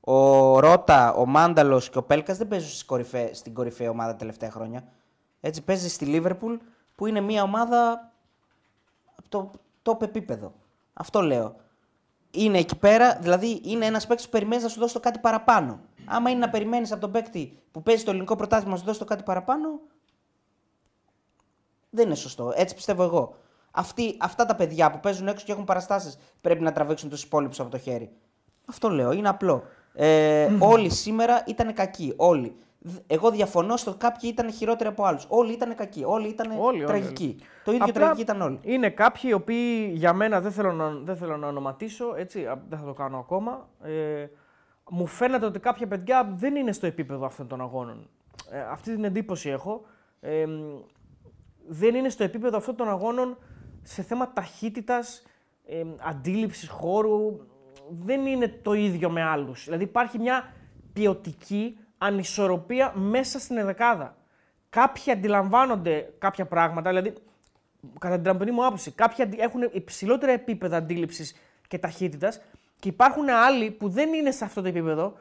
Ο 0.00 0.58
Ρότα, 0.60 1.12
ο 1.12 1.26
Μάνταλος 1.26 1.90
και 1.90 1.98
ο 1.98 2.02
Πέλκας 2.02 2.36
δεν 2.38 2.48
παίζουν 2.48 2.68
στις 2.68 2.84
κορυφαί- 2.84 3.34
στην 3.34 3.54
κορυφαία 3.54 3.90
ομάδα 3.90 4.10
τα 4.10 4.16
τελευταία 4.16 4.50
χρόνια. 4.50 4.84
Έτσι 5.40 5.62
παίζει 5.62 5.88
στη 5.88 6.04
Λίβερπουλ 6.04 6.54
που 6.94 7.06
είναι 7.06 7.20
μια 7.20 7.42
ομάδα 7.42 8.12
από 9.14 9.28
το 9.28 9.50
top 9.82 10.02
επίπεδο. 10.02 10.52
Αυτό 10.92 11.20
λέω. 11.20 11.54
Είναι 12.30 12.58
εκεί 12.58 12.76
πέρα, 12.78 13.18
δηλαδή 13.20 13.60
είναι 13.64 13.86
ένας 13.86 14.06
παίκτης 14.06 14.24
που 14.24 14.30
περιμένεις 14.32 14.62
να 14.62 14.68
σου 14.68 14.80
δώσει 14.80 14.94
το 14.94 15.00
κάτι 15.00 15.18
παραπάνω. 15.18 15.80
Άμα 16.06 16.30
είναι 16.30 16.38
να 16.38 16.50
περιμένεις 16.50 16.92
από 16.92 17.00
τον 17.00 17.10
παίκτη 17.12 17.58
που 17.70 17.82
παίζει 17.82 18.04
το 18.04 18.10
ελληνικό 18.10 18.36
πρωτάθλημα 18.36 18.72
να 18.72 18.78
σου 18.78 18.84
δώσει 18.84 18.98
το 18.98 19.04
κάτι 19.04 19.22
παραπάνω, 19.22 19.80
δεν 21.90 22.06
είναι 22.06 22.14
σωστό. 22.14 22.52
Έτσι 22.54 22.74
πιστεύω 22.74 23.02
εγώ. 23.02 23.36
Αυτοί, 23.70 24.16
αυτά 24.20 24.46
τα 24.46 24.54
παιδιά 24.54 24.90
που 24.90 25.00
παίζουν 25.00 25.28
έξω 25.28 25.44
και 25.46 25.52
έχουν 25.52 25.64
παραστάσεις 25.64 26.18
πρέπει 26.40 26.62
να 26.62 26.72
τραβήξουν 26.72 27.08
τους 27.10 27.22
υπόλοιπους 27.22 27.60
από 27.60 27.70
το 27.70 27.78
χέρι. 27.78 28.10
Αυτό 28.66 28.88
λέω, 28.88 29.12
είναι 29.12 29.28
απλό. 29.28 29.62
Ε, 29.94 30.48
όλοι 30.58 30.90
σήμερα 30.90 31.42
ήταν 31.46 31.72
κακοί. 31.74 32.12
Όλοι. 32.16 32.56
Δ- 32.82 32.98
Εγώ 33.06 33.30
διαφωνώ 33.30 33.76
στο 33.76 33.94
κάποιοι 33.94 34.30
ήταν 34.32 34.52
χειρότεροι 34.52 34.88
από 34.88 35.04
άλλους. 35.04 35.26
Όλοι 35.28 35.52
ήταν 35.52 35.74
κακοί. 35.74 36.04
Όλοι 36.04 36.28
ήταν 36.28 36.50
Όλοι, 36.50 36.60
όλοι, 36.62 36.84
τραγικοί. 36.84 37.36
Το 37.64 37.72
ίδιο 37.72 37.84
Απλά 37.84 37.94
τραγικοί 38.00 38.20
ήταν 38.20 38.40
όλοι. 38.40 38.58
Είναι 38.62 38.90
κάποιοι 38.90 39.22
οι 39.24 39.32
οποίοι 39.32 39.90
για 39.94 40.12
μένα 40.12 40.40
δεν 40.40 40.52
θέλω 40.52 40.72
να, 40.72 40.88
δεν 40.90 41.16
θέλω 41.16 41.36
να 41.36 41.46
ονοματίσω, 41.46 42.14
έτσι, 42.16 42.46
α, 42.46 42.62
δεν 42.68 42.78
θα 42.78 42.84
το 42.84 42.92
κάνω 42.92 43.18
ακόμα. 43.18 43.68
Ε, 43.82 44.26
μου 44.90 45.06
φαίνεται 45.06 45.46
ότι 45.46 45.58
κάποια 45.58 45.86
παιδιά 45.86 46.32
δεν 46.36 46.56
είναι 46.56 46.72
στο 46.72 46.86
επίπεδο 46.86 47.26
αυτών 47.26 47.46
των 47.48 47.60
αγώνων. 47.60 48.08
Ε, 48.50 48.60
αυτή 48.60 48.94
την 48.94 49.04
εντύπωση 49.04 49.48
έχω. 49.48 49.82
Ε, 50.20 50.46
μ, 50.46 50.60
δεν 51.68 51.94
είναι 51.94 52.08
στο 52.08 52.24
επίπεδο 52.24 52.56
αυτών 52.56 52.76
των 52.76 52.88
αγώνων 52.88 53.38
σε 53.82 54.02
θέμα 54.02 54.32
ταχύτητας, 54.32 55.22
ε, 55.66 55.82
αντίληψης 56.00 56.68
χώρου. 56.68 57.40
Δεν 57.90 58.26
είναι 58.26 58.48
το 58.48 58.72
ίδιο 58.72 59.10
με 59.10 59.22
άλλους. 59.22 59.64
Δηλαδή 59.64 59.84
υπάρχει 59.84 60.18
μια 60.18 60.52
ποιοτική 60.92 61.78
ανισορροπία 61.98 62.92
μέσα 62.94 63.38
στην 63.38 63.56
εδεκάδα. 63.56 64.16
Κάποιοι 64.70 65.12
αντιλαμβάνονται 65.12 66.12
κάποια 66.18 66.46
πράγματα, 66.46 66.88
δηλαδή 66.90 67.14
κατά 67.98 68.14
την 68.14 68.24
τραμπινή 68.24 68.50
μου 68.50 68.66
άποψη, 68.66 68.90
κάποιοι 68.90 69.24
αντι- 69.24 69.40
έχουν 69.40 69.68
υψηλότερα 69.72 70.32
επίπεδα 70.32 70.76
αντίληψης 70.76 71.34
και 71.68 71.78
ταχύτητας 71.78 72.40
και 72.80 72.88
υπάρχουν 72.88 73.28
άλλοι 73.28 73.70
που 73.70 73.88
δεν 73.88 74.12
είναι 74.12 74.30
σε 74.30 74.44
αυτό 74.44 74.62
το 74.62 74.68
επίπεδο 74.68 75.18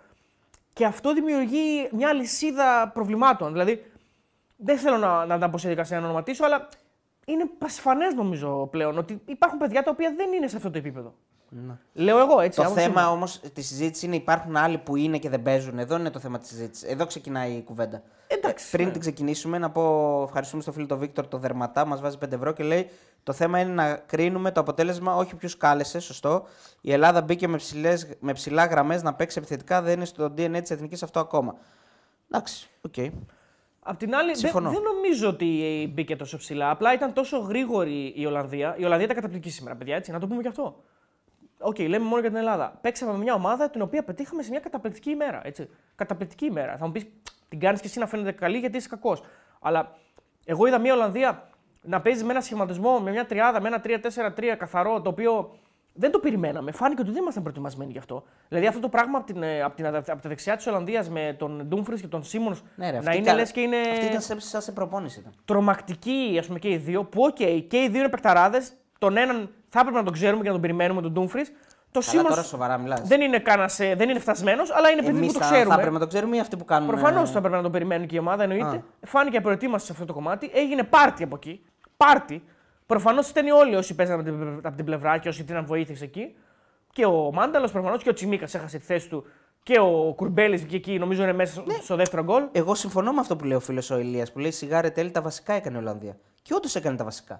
και 0.73 0.85
αυτό 0.85 1.13
δημιουργεί 1.13 1.89
μια 1.91 2.13
λυσίδα 2.13 2.91
προβλημάτων. 2.93 3.51
Δηλαδή, 3.51 3.91
δεν 4.55 4.77
θέλω 4.77 4.97
να, 4.97 5.25
να 5.25 5.37
τα 5.39 5.49
πω 5.49 5.57
σε 5.57 5.69
δικασία 5.69 5.99
να 5.99 6.05
ονοματίσω, 6.05 6.45
αλλά 6.45 6.67
είναι 7.29 7.45
πασφανέ 7.57 8.07
νομίζω 8.07 8.67
πλέον 8.71 8.97
ότι 8.97 9.21
υπάρχουν 9.25 9.59
παιδιά 9.59 9.83
τα 9.83 9.91
οποία 9.91 10.13
δεν 10.17 10.33
είναι 10.33 10.47
σε 10.47 10.55
αυτό 10.55 10.71
το 10.71 10.77
επίπεδο. 10.77 11.13
Λέω 11.93 12.19
εγώ 12.19 12.39
έτσι. 12.39 12.57
Το 12.57 12.65
άποψή 12.65 12.83
θέμα 12.83 13.01
μου. 13.05 13.11
όμως 13.11 13.39
της 13.53 13.67
συζήτησης 13.67 14.03
είναι 14.03 14.15
υπάρχουν 14.15 14.55
άλλοι 14.55 14.77
που 14.77 14.95
είναι 14.95 15.17
και 15.17 15.29
δεν 15.29 15.41
παίζουν. 15.41 15.79
Εδώ 15.79 15.97
είναι 15.97 16.09
το 16.09 16.19
θέμα 16.19 16.37
της 16.37 16.49
συζήτησης. 16.49 16.89
Εδώ 16.89 17.05
ξεκινάει 17.05 17.51
η 17.51 17.63
κουβέντα. 17.63 18.01
Εντάξει, 18.27 18.69
Πριν 18.69 18.85
ναι. 18.85 18.91
την 18.91 19.01
ξεκινήσουμε, 19.01 19.57
να 19.57 19.69
πω 19.69 20.23
ευχαριστούμε 20.23 20.61
στο 20.61 20.71
φίλο 20.71 20.85
τον 20.85 20.97
Βίκτορ 20.97 21.27
το 21.27 21.37
Δερματά, 21.37 21.85
μας 21.85 22.01
βάζει 22.01 22.17
5 22.25 22.31
ευρώ 22.31 22.51
και 22.51 22.63
λέει: 22.63 22.89
Το 23.23 23.33
θέμα 23.33 23.59
είναι 23.59 23.73
να 23.73 23.93
κρίνουμε 23.93 24.51
το 24.51 24.59
αποτέλεσμα, 24.59 25.15
όχι 25.15 25.35
ποιου 25.35 25.49
κάλεσε. 25.57 25.99
Σωστό. 25.99 26.45
Η 26.81 26.91
Ελλάδα 26.91 27.21
μπήκε 27.21 27.47
με, 27.47 27.57
ψηλές, 27.57 28.07
με 28.19 28.33
ψηλά 28.33 28.65
γραμμές 28.65 29.03
να 29.03 29.13
παίξει 29.13 29.37
επιθετικά, 29.37 29.81
δεν 29.81 29.93
είναι 29.93 30.05
στο 30.05 30.25
DNA 30.25 30.59
της 30.61 30.71
εθνικής 30.71 31.03
αυτό 31.03 31.19
ακόμα. 31.19 31.55
Εντάξει, 32.31 32.69
οκ. 32.81 32.95
Απ' 33.89 33.97
την 33.97 34.15
άλλη, 34.15 34.27
δεν, 34.27 34.35
Συμφωνώ. 34.35 34.69
δεν 34.69 34.81
νομίζω 34.81 35.29
ότι 35.29 35.91
μπήκε 35.93 36.15
τόσο 36.15 36.37
ψηλά. 36.37 36.69
Απλά 36.69 36.93
ήταν 36.93 37.13
τόσο 37.13 37.37
γρήγορη 37.37 38.13
η 38.15 38.25
Ολλανδία. 38.25 38.75
Η 38.77 38.83
Ολλανδία 38.83 39.05
ήταν 39.05 39.15
καταπληκτική 39.15 39.53
σήμερα, 39.53 39.75
παιδιά, 39.75 39.95
έτσι, 39.95 40.11
να 40.11 40.19
το 40.19 40.27
πούμε 40.27 40.41
και 40.41 40.47
αυτό. 40.47 40.83
Οκ, 41.59 41.79
λέμε 41.79 42.05
μόνο 42.05 42.19
για 42.21 42.29
την 42.29 42.37
Ελλάδα. 42.37 42.77
Παίξαμε 42.81 43.11
με 43.11 43.17
μια 43.17 43.33
ομάδα 43.33 43.69
την 43.69 43.81
οποία 43.81 44.03
πετύχαμε 44.03 44.43
σε 44.43 44.49
μια 44.49 44.59
καταπληκτική 44.59 45.09
ημέρα. 45.09 45.41
Έτσι. 45.43 45.69
Καταπληκτική 45.95 46.45
ημέρα. 46.45 46.77
Θα 46.77 46.85
μου 46.85 46.91
πεις, 46.91 47.05
την 47.49 47.59
κάνεις 47.59 47.81
και 47.81 47.87
εσύ 47.87 47.99
να 47.99 48.07
φαίνεται 48.07 48.31
καλή 48.31 48.57
γιατί 48.57 48.77
είσαι 48.77 48.87
κακός. 48.89 49.23
Αλλά 49.59 49.95
εγώ 50.45 50.65
είδα 50.65 50.79
μια 50.79 50.93
Ολλανδία 50.93 51.49
να 51.81 52.01
παίζει 52.01 52.23
με 52.23 52.31
ένα 52.31 52.41
σχηματισμό, 52.41 52.99
με 52.99 53.11
μια 53.11 53.25
τριάδα, 53.25 53.61
με 53.61 53.67
ένα 53.67 53.81
3-4-3 53.83 54.55
καθαρό, 54.57 55.01
το 55.01 55.09
οποίο 55.09 55.57
δεν 55.93 56.11
το 56.11 56.19
περιμέναμε. 56.19 56.71
Φάνηκε 56.71 57.01
ότι 57.01 57.11
δεν 57.11 57.21
ήμασταν 57.21 57.43
προετοιμασμένοι 57.43 57.91
γι' 57.91 57.97
αυτό. 57.97 58.23
Δηλαδή 58.47 58.67
αυτό 58.67 58.79
το 58.79 58.89
πράγμα 58.89 59.17
από, 59.17 59.33
την, 59.33 59.43
ε, 59.43 59.61
από, 59.61 59.75
την, 59.75 59.85
από 59.87 60.05
τα 60.05 60.19
δεξιά 60.23 60.55
της 60.55 60.67
Ολλανδίας 60.67 61.09
με 61.09 61.35
τον 61.39 61.63
Ντούμφρις 61.67 62.01
και 62.01 62.07
τον 62.07 62.23
Σίμον 62.23 62.57
Ναι, 62.75 62.85
ρε, 62.85 62.91
να 62.91 62.97
αυτή 62.99 63.17
είναι 63.17 63.25
κα- 63.25 63.33
λες 63.35 63.51
και 63.51 63.59
είναι 63.59 63.77
Αυτή 63.91 64.05
ήταν 64.05 64.21
σε, 64.21 64.39
σαν 64.39 64.61
σε 64.61 64.71
προπόνηση. 64.71 65.19
Ήταν. 65.19 65.33
τρομακτικοί 65.45 66.35
ας 66.39 66.45
πούμε, 66.47 66.59
και 66.59 66.69
οι 66.69 66.77
δύο. 66.77 67.03
Που, 67.03 67.23
οκ, 67.23 67.35
και 67.67 67.77
οι 67.77 67.89
δύο 67.89 67.99
είναι 67.99 68.09
παικταράδες. 68.09 68.61
Τον 68.97 69.17
έναν 69.17 69.49
θα 69.69 69.79
έπρεπε 69.79 69.97
να 69.97 70.03
τον 70.03 70.13
ξέρουμε 70.13 70.39
και 70.41 70.47
να 70.47 70.53
τον 70.53 70.61
περιμένουμε, 70.61 71.01
τον 71.01 71.11
Ντούμφρις. 71.11 71.51
Το 71.91 71.99
Καλά, 71.99 72.11
Σίμον 72.11 72.25
τώρα 72.27 72.43
σοβαρά 72.43 72.77
μιλάς. 72.77 73.01
δεν 73.07 73.21
είναι, 73.21 73.39
κάνας, 73.39 73.79
ε, 73.79 73.95
δεν 73.95 74.09
είναι 74.09 74.19
φτασμένος, 74.19 74.71
αλλά 74.71 74.89
είναι 74.89 75.01
παιδί 75.01 75.17
Εμείς 75.17 75.27
που 75.27 75.33
το 75.33 75.39
θα, 75.39 75.45
ξέρουμε. 75.51 75.69
θα 75.69 75.79
έπρεπε 75.79 75.93
να 75.93 75.99
το 75.99 76.07
ξέρουμε 76.07 76.35
ή 76.35 76.39
αυτοί 76.39 76.57
που 76.57 76.65
κάνουν. 76.65 76.87
Προφανώς 76.87 77.29
ε, 77.29 77.31
θα 77.31 77.37
έπρεπε 77.37 77.55
να 77.55 77.61
τον 77.61 77.71
περιμένουν 77.71 78.07
και 78.07 78.15
η 78.15 78.19
ομάδα, 78.19 78.43
εννοείται. 78.43 78.65
Α. 78.75 78.81
Φάνηκε 79.05 79.37
απροετοίμαστος 79.37 79.85
σε 79.87 79.91
αυτό 79.91 80.05
το 80.05 80.13
κομμάτι. 80.13 80.51
Έγινε 80.53 80.83
πάρτι 80.83 81.23
από 81.23 81.35
εκεί. 81.35 81.61
Πάρτι. 81.97 82.43
Προφανώς 82.93 83.29
ήταν 83.29 83.47
όλοι 83.47 83.75
όσοι 83.75 83.95
παίζανε 83.95 84.21
από 84.21 84.29
την, 84.31 84.59
από 84.63 84.75
την 84.75 84.85
πλευρά 84.85 85.17
και 85.17 85.29
όσοι 85.29 85.43
την 85.43 85.65
βοήθησε 85.65 86.03
εκεί. 86.03 86.35
Και 86.93 87.05
ο 87.05 87.31
Μάνταλος 87.33 87.71
προφανώς 87.71 88.03
και 88.03 88.09
ο 88.09 88.13
Τσιμίκας 88.13 88.53
έχασε 88.55 88.77
τη 88.77 88.85
θέση 88.85 89.09
του. 89.09 89.25
Και 89.63 89.79
ο 89.79 90.13
Κουρμπέλης 90.15 90.61
βγήκε 90.61 90.75
εκεί, 90.91 90.99
νομίζω 90.99 91.23
είναι 91.23 91.33
μέσα 91.33 91.63
Ναι. 91.65 91.73
στο 91.81 91.95
δεύτερο 91.95 92.23
γκολ. 92.23 92.43
Εγώ 92.51 92.75
συμφωνώ 92.75 93.11
με 93.13 93.19
αυτό 93.19 93.35
που 93.35 93.45
λέει 93.45 93.57
ο 93.57 93.59
φίλος 93.59 93.89
ο 93.89 93.97
Ηλίας 93.99 94.31
που 94.31 94.39
λέει 94.39 94.51
σιγάρε 94.51 94.89
τέλει 94.89 95.11
τα 95.11 95.21
βασικά 95.21 95.53
έκανε 95.53 95.77
η 95.77 95.79
Ολλανδία. 95.79 96.17
Και 96.41 96.53
όντως 96.53 96.75
έκανε 96.75 96.97
τα 96.97 97.03
βασικά. 97.03 97.33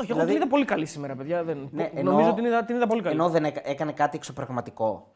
Όχι, 0.00 0.10
εγώ 0.10 0.20
Δηλαδή- 0.20 0.26
την 0.32 0.36
είδα 0.36 0.46
πολύ 0.46 0.64
καλή 0.64 0.86
σήμερα, 0.86 1.14
παιδιά. 1.14 1.44
Δεν... 1.44 1.68
Ναι, 1.72 1.90
Νομίζω 2.02 2.26
ενώ- 2.26 2.34
την 2.36 2.44
είδα, 2.44 2.64
την 2.64 2.76
είδα 2.76 2.86
πολύ 2.86 3.02
καλή. 3.02 3.14
Ενώ 3.14 3.28
δεν 3.28 3.44
έκα- 3.44 3.62
έκανε 3.64 3.92
κάτι 3.92 4.16
εξωπραγματικό. 4.16 5.12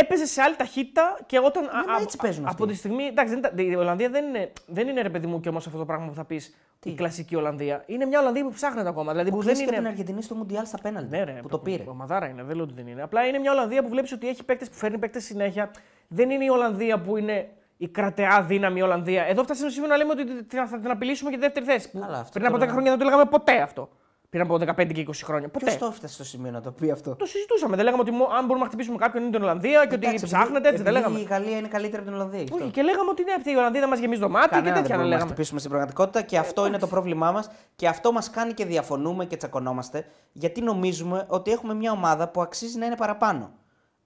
Έπαιζε 0.00 0.26
σε 0.26 0.42
άλλη 0.42 0.56
ταχύτητα 0.56 1.18
και 1.26 1.38
όταν. 1.38 1.62
Ναι, 1.64 1.70
μα 1.92 2.00
έτσι 2.02 2.16
παίζουν 2.16 2.44
από 2.44 2.52
αυτοί. 2.52 2.66
τη 2.72 2.78
στιγμή. 2.78 3.04
Εντάξει, 3.04 3.34
δεν, 3.34 3.38
ήταν- 3.54 3.70
η 3.70 3.74
Ολλανδία 3.76 4.08
δεν 4.10 4.24
είναι, 4.24 4.52
δεν 4.66 4.88
είναι 4.88 5.00
ρε 5.02 5.10
παιδί 5.10 5.26
μου 5.26 5.40
και 5.40 5.48
όμως 5.48 5.66
αυτό 5.66 5.78
το 5.78 5.84
πράγμα 5.84 6.06
που 6.06 6.14
θα 6.14 6.24
πεις 6.24 6.54
η 6.84 6.94
κλασική 6.94 7.36
Ολλανδία. 7.36 7.82
Είναι 7.86 8.04
μια 8.04 8.20
Ολλανδία 8.20 8.44
που 8.44 8.50
ψάχνεται 8.52 8.88
ακόμα. 8.88 9.10
Δηλαδή 9.12 9.30
Που 9.30 9.36
που 9.36 9.42
δεν 9.42 9.54
δεν 9.54 9.64
και 9.64 9.70
την 9.70 9.78
είναι. 9.80 9.88
Αργεντινή 9.88 10.22
στο 10.22 10.34
Μουντιάλ 10.34 10.66
στα 10.66 10.78
πέναλτι. 10.82 11.08
Ναι, 11.16 11.22
ρε, 11.24 11.32
που 11.42 11.48
το 11.48 11.58
πήρε. 11.58 11.82
Ο 11.88 11.94
Μαδάρα 11.94 12.26
είναι, 12.28 12.42
δεν 12.42 12.54
λέω 12.56 12.64
ότι 12.64 12.74
δεν 12.74 12.86
είναι. 12.86 13.02
Απλά 13.02 13.26
είναι 13.26 13.38
μια 13.38 13.52
Ολλανδία 13.52 13.82
που 13.82 13.88
βλέπεις 13.88 14.12
ότι 14.12 14.28
έχει 14.28 14.44
παίκτες 14.44 14.68
που 14.70 14.74
φέρνει 14.76 14.98
παίκτες 14.98 15.24
συνέχεια. 15.24 15.70
Δεν 16.08 16.30
είναι 16.30 16.44
η 16.44 16.48
Ολλανδία 16.48 17.00
που 17.00 17.16
είναι 17.16 17.48
η 17.76 17.88
κρατεά 17.88 18.42
δύναμη 18.42 18.82
Ολλανδία. 18.82 19.22
Εδώ 19.24 19.42
φτάσαμε 19.42 19.70
στο 19.70 19.80
σημείο 19.80 19.88
να 19.88 19.96
λέμε 19.96 20.10
ότι 20.10 20.24
την- 20.44 20.66
θα 20.68 20.78
την 20.80 20.90
απειλήσουμε 20.90 21.30
για 21.30 21.38
τη 21.38 21.44
δεύτερη 21.44 21.66
θέση. 21.66 21.90
Που 21.90 21.98
Καλά, 21.98 22.18
αυτό 22.18 22.30
πριν 22.32 22.46
από 22.46 22.54
10 22.56 22.58
τώρα- 22.60 22.72
χρόνια 22.72 22.90
δεν 22.90 22.98
το 22.98 23.04
λέγαμε 23.04 23.24
ποτέ 23.24 23.60
αυτό. 23.60 23.88
Πριν 24.30 24.42
από 24.42 24.54
15 24.54 24.92
και 24.94 25.04
20 25.08 25.10
χρόνια. 25.24 25.48
Ποτέ. 25.48 25.64
Ποιος 25.64 25.78
το 25.78 25.86
έφτασε 25.86 26.14
στο 26.14 26.24
σημείο 26.24 26.50
να 26.50 26.60
το 26.60 26.70
πει 26.72 26.90
αυτό; 26.90 27.14
Το 27.16 27.24
συζητούσαμε. 27.26 27.76
Δεν 27.76 27.84
λέγαμε 27.84 28.02
ότι 28.02 28.12
μο- 28.12 28.28
αν 28.38 28.40
μπορούμε 28.46 28.58
να 28.64 28.66
χτυπήσουμε 28.70 28.96
κάποιον 28.96 29.22
είναι 29.22 29.32
την 29.32 29.42
Ολλανδία 29.42 29.86
και 29.86 29.94
ότι 29.94 30.06
Εντάξει, 30.06 30.24
ψάχνετε 30.24 30.68
έτσι. 30.68 30.82
Δεν 30.82 30.94
επειδή 30.96 31.06
λέγαμε. 31.06 31.18
Η 31.18 31.22
Γαλλία 31.22 31.56
είναι 31.56 31.68
καλύτερη 31.68 31.96
από 32.02 32.04
την 32.10 32.14
Ολλανδία. 32.14 32.38
γι' 32.42 32.48
αυτό. 32.52 32.64
Όχι, 32.64 32.72
και 32.72 32.82
λέγαμε 32.82 33.10
ότι 33.10 33.24
ναι, 33.24 33.32
αυτή 33.32 33.50
η 33.50 33.54
Ολλανδία 33.56 33.80
δεν 33.80 33.88
μας 33.90 33.98
γεμίζει 33.98 34.20
το 34.20 34.28
μάτι 34.28 34.48
Κανένα 34.48 34.66
και 34.66 34.72
δεν 34.72 34.82
τέτοια 34.82 34.88
δεν 34.88 34.96
μπορούμε 34.96 35.08
να 35.08 35.14
λέγαμε. 35.14 35.30
χτυπήσουμε 35.30 35.58
στην 35.58 35.70
πραγματικότητα 35.70 36.22
και 36.22 36.38
αυτό 36.38 36.66
είναι 36.66 36.78
το 36.78 36.86
πρόβλημά 36.86 37.32
μας 37.32 37.50
και 37.76 37.88
αυτό 37.88 38.12
μας 38.12 38.30
κάνει 38.30 38.52
και 38.52 38.64
διαφωνούμε 38.64 39.24
και 39.24 39.36
τσακωνόμαστε 39.36 40.06
γιατί 40.32 40.60
νομίζουμε 40.60 41.24
ότι 41.28 41.50
έχουμε 41.50 41.74
μια 41.74 41.92
ομάδα 41.92 42.28
που 42.28 42.40
αξίζει 42.42 42.78
να 42.78 42.86
είναι 42.86 42.96
παραπάνω. 42.96 43.50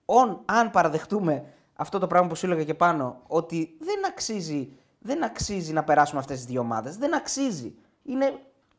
On, 0.05 0.37
αν 0.45 0.71
παραδεχτούμε 0.71 1.45
αυτό 1.75 1.99
το 1.99 2.07
πράγμα 2.07 2.29
που 2.29 2.35
σου 2.35 2.47
έλεγα 2.47 2.65
και 2.65 2.75
πάνω, 2.75 3.21
ότι 3.27 3.77
δεν 3.79 4.07
αξίζει, 4.09 4.73
δεν 4.99 5.25
αξίζει 5.25 5.73
να 5.73 5.85
περάσουμε 5.85 6.21
αυτές 6.21 6.37
τις 6.37 6.47
δύο 6.47 6.61
ομάδες. 6.61 6.97
Δεν 6.97 7.15
αξίζει. 7.15 7.75
Είναι. 8.03 8.33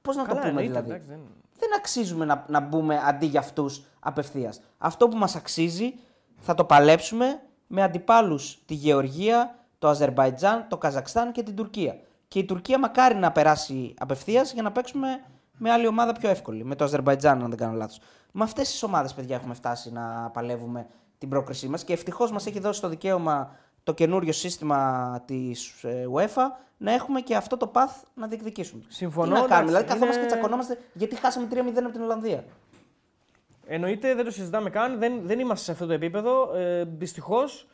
Πώς 0.03 0.15
να 0.15 0.21
το 0.21 0.27
Καλά, 0.27 0.39
πούμε 0.39 0.49
εννοείται, 0.49 0.69
δηλαδή; 0.81 0.89
εντάξει, 0.89 1.07
δεν- 1.09 1.41
Δεν 1.59 1.69
αξίζουμε 1.77 2.25
να, 2.25 2.45
να 2.47 2.59
μπούμε 2.59 3.01
αντί 3.05 3.25
για 3.25 3.39
αυτούς 3.39 3.83
απευθείας. 3.99 4.61
Αυτό 4.77 5.07
που 5.07 5.17
μας 5.17 5.35
αξίζει 5.35 5.93
θα 6.39 6.53
το 6.53 6.63
παλέψουμε 6.65 7.41
με 7.67 7.83
αντιπάλους 7.83 8.59
τη 8.65 8.73
Γεωργία, 8.73 9.55
το 9.79 9.87
Αζερβαϊτζάν, 9.87 10.65
το 10.69 10.77
Καζακστάν 10.77 11.31
και 11.31 11.43
την 11.43 11.55
Τουρκία. 11.55 11.95
Και 12.27 12.39
η 12.39 12.45
Τουρκία 12.45 12.79
μακάρι 12.79 13.15
να 13.15 13.31
περάσει 13.31 13.93
απευθείας 13.99 14.53
για 14.53 14.61
να 14.63 14.71
παίξουμε 14.71 15.23
με 15.57 15.71
άλλη 15.71 15.87
ομάδα 15.87 16.11
πιο 16.13 16.29
εύκολη. 16.29 16.63
Με 16.63 16.75
το 16.75 16.83
Αζερβαϊτζάν, 16.83 17.43
αν 17.43 17.49
δεν 17.49 17.57
κάνω 17.57 17.73
λάθος. 17.77 17.99
Με 18.31 18.43
αυτές 18.43 18.69
τις 18.69 18.83
ομάδες, 18.83 19.13
παιδιά, 19.13 19.35
έχουμε 19.35 19.53
φτάσει 19.53 19.91
να 19.91 20.29
παλεύουμε 20.33 20.87
την 21.17 21.29
πρόκρισή 21.29 21.67
μας 21.67 21.83
και 21.83 21.93
ευτυχώς 21.93 22.31
μας 22.31 22.45
έχει 22.45 22.59
δώσει 22.59 22.81
το 22.81 22.89
δικαίωμα 22.89 23.55
το 23.83 23.93
καινούριο 23.93 24.31
σύστημα 24.33 25.21
της 25.25 25.73
UEFA 26.15 26.41
να 26.77 26.91
έχουμε 26.93 27.21
και 27.21 27.35
αυτό 27.35 27.57
το 27.57 27.71
path 27.73 28.01
να 28.13 28.27
διεκδικήσουμε. 28.27 28.81
Συμφωνώ, 28.87 29.25
Τι 29.35 29.41
να 29.41 29.47
κάνουμε, 29.47 29.53
εντάξει, 29.55 29.67
δηλαδή 29.67 29.85
καθόμαστε 29.87 30.19
είναι- 30.19 30.27
και 30.29 30.33
τσακωνόμαστε 30.33 30.77
γιατί 30.93 31.15
χάσαμε 31.15 31.47
3-0 31.51 31.83
από 31.83 31.91
την 31.91 32.01
Ολλανδία. 32.01 32.43
Εννοείται, 33.67 34.15
δεν 34.15 34.25
το 34.25 34.31
συζητάμε 34.31 34.69
καν. 34.69 34.99
Δεν, 34.99 35.21
δεν 35.23 35.39
είμαστε 35.39 35.63
σε 35.65 35.71
αυτό 35.71 35.85
το 35.85 35.93
επίπεδο. 35.93 36.53
Ε, 36.55 36.83
Δυστυχώς. 36.97 37.67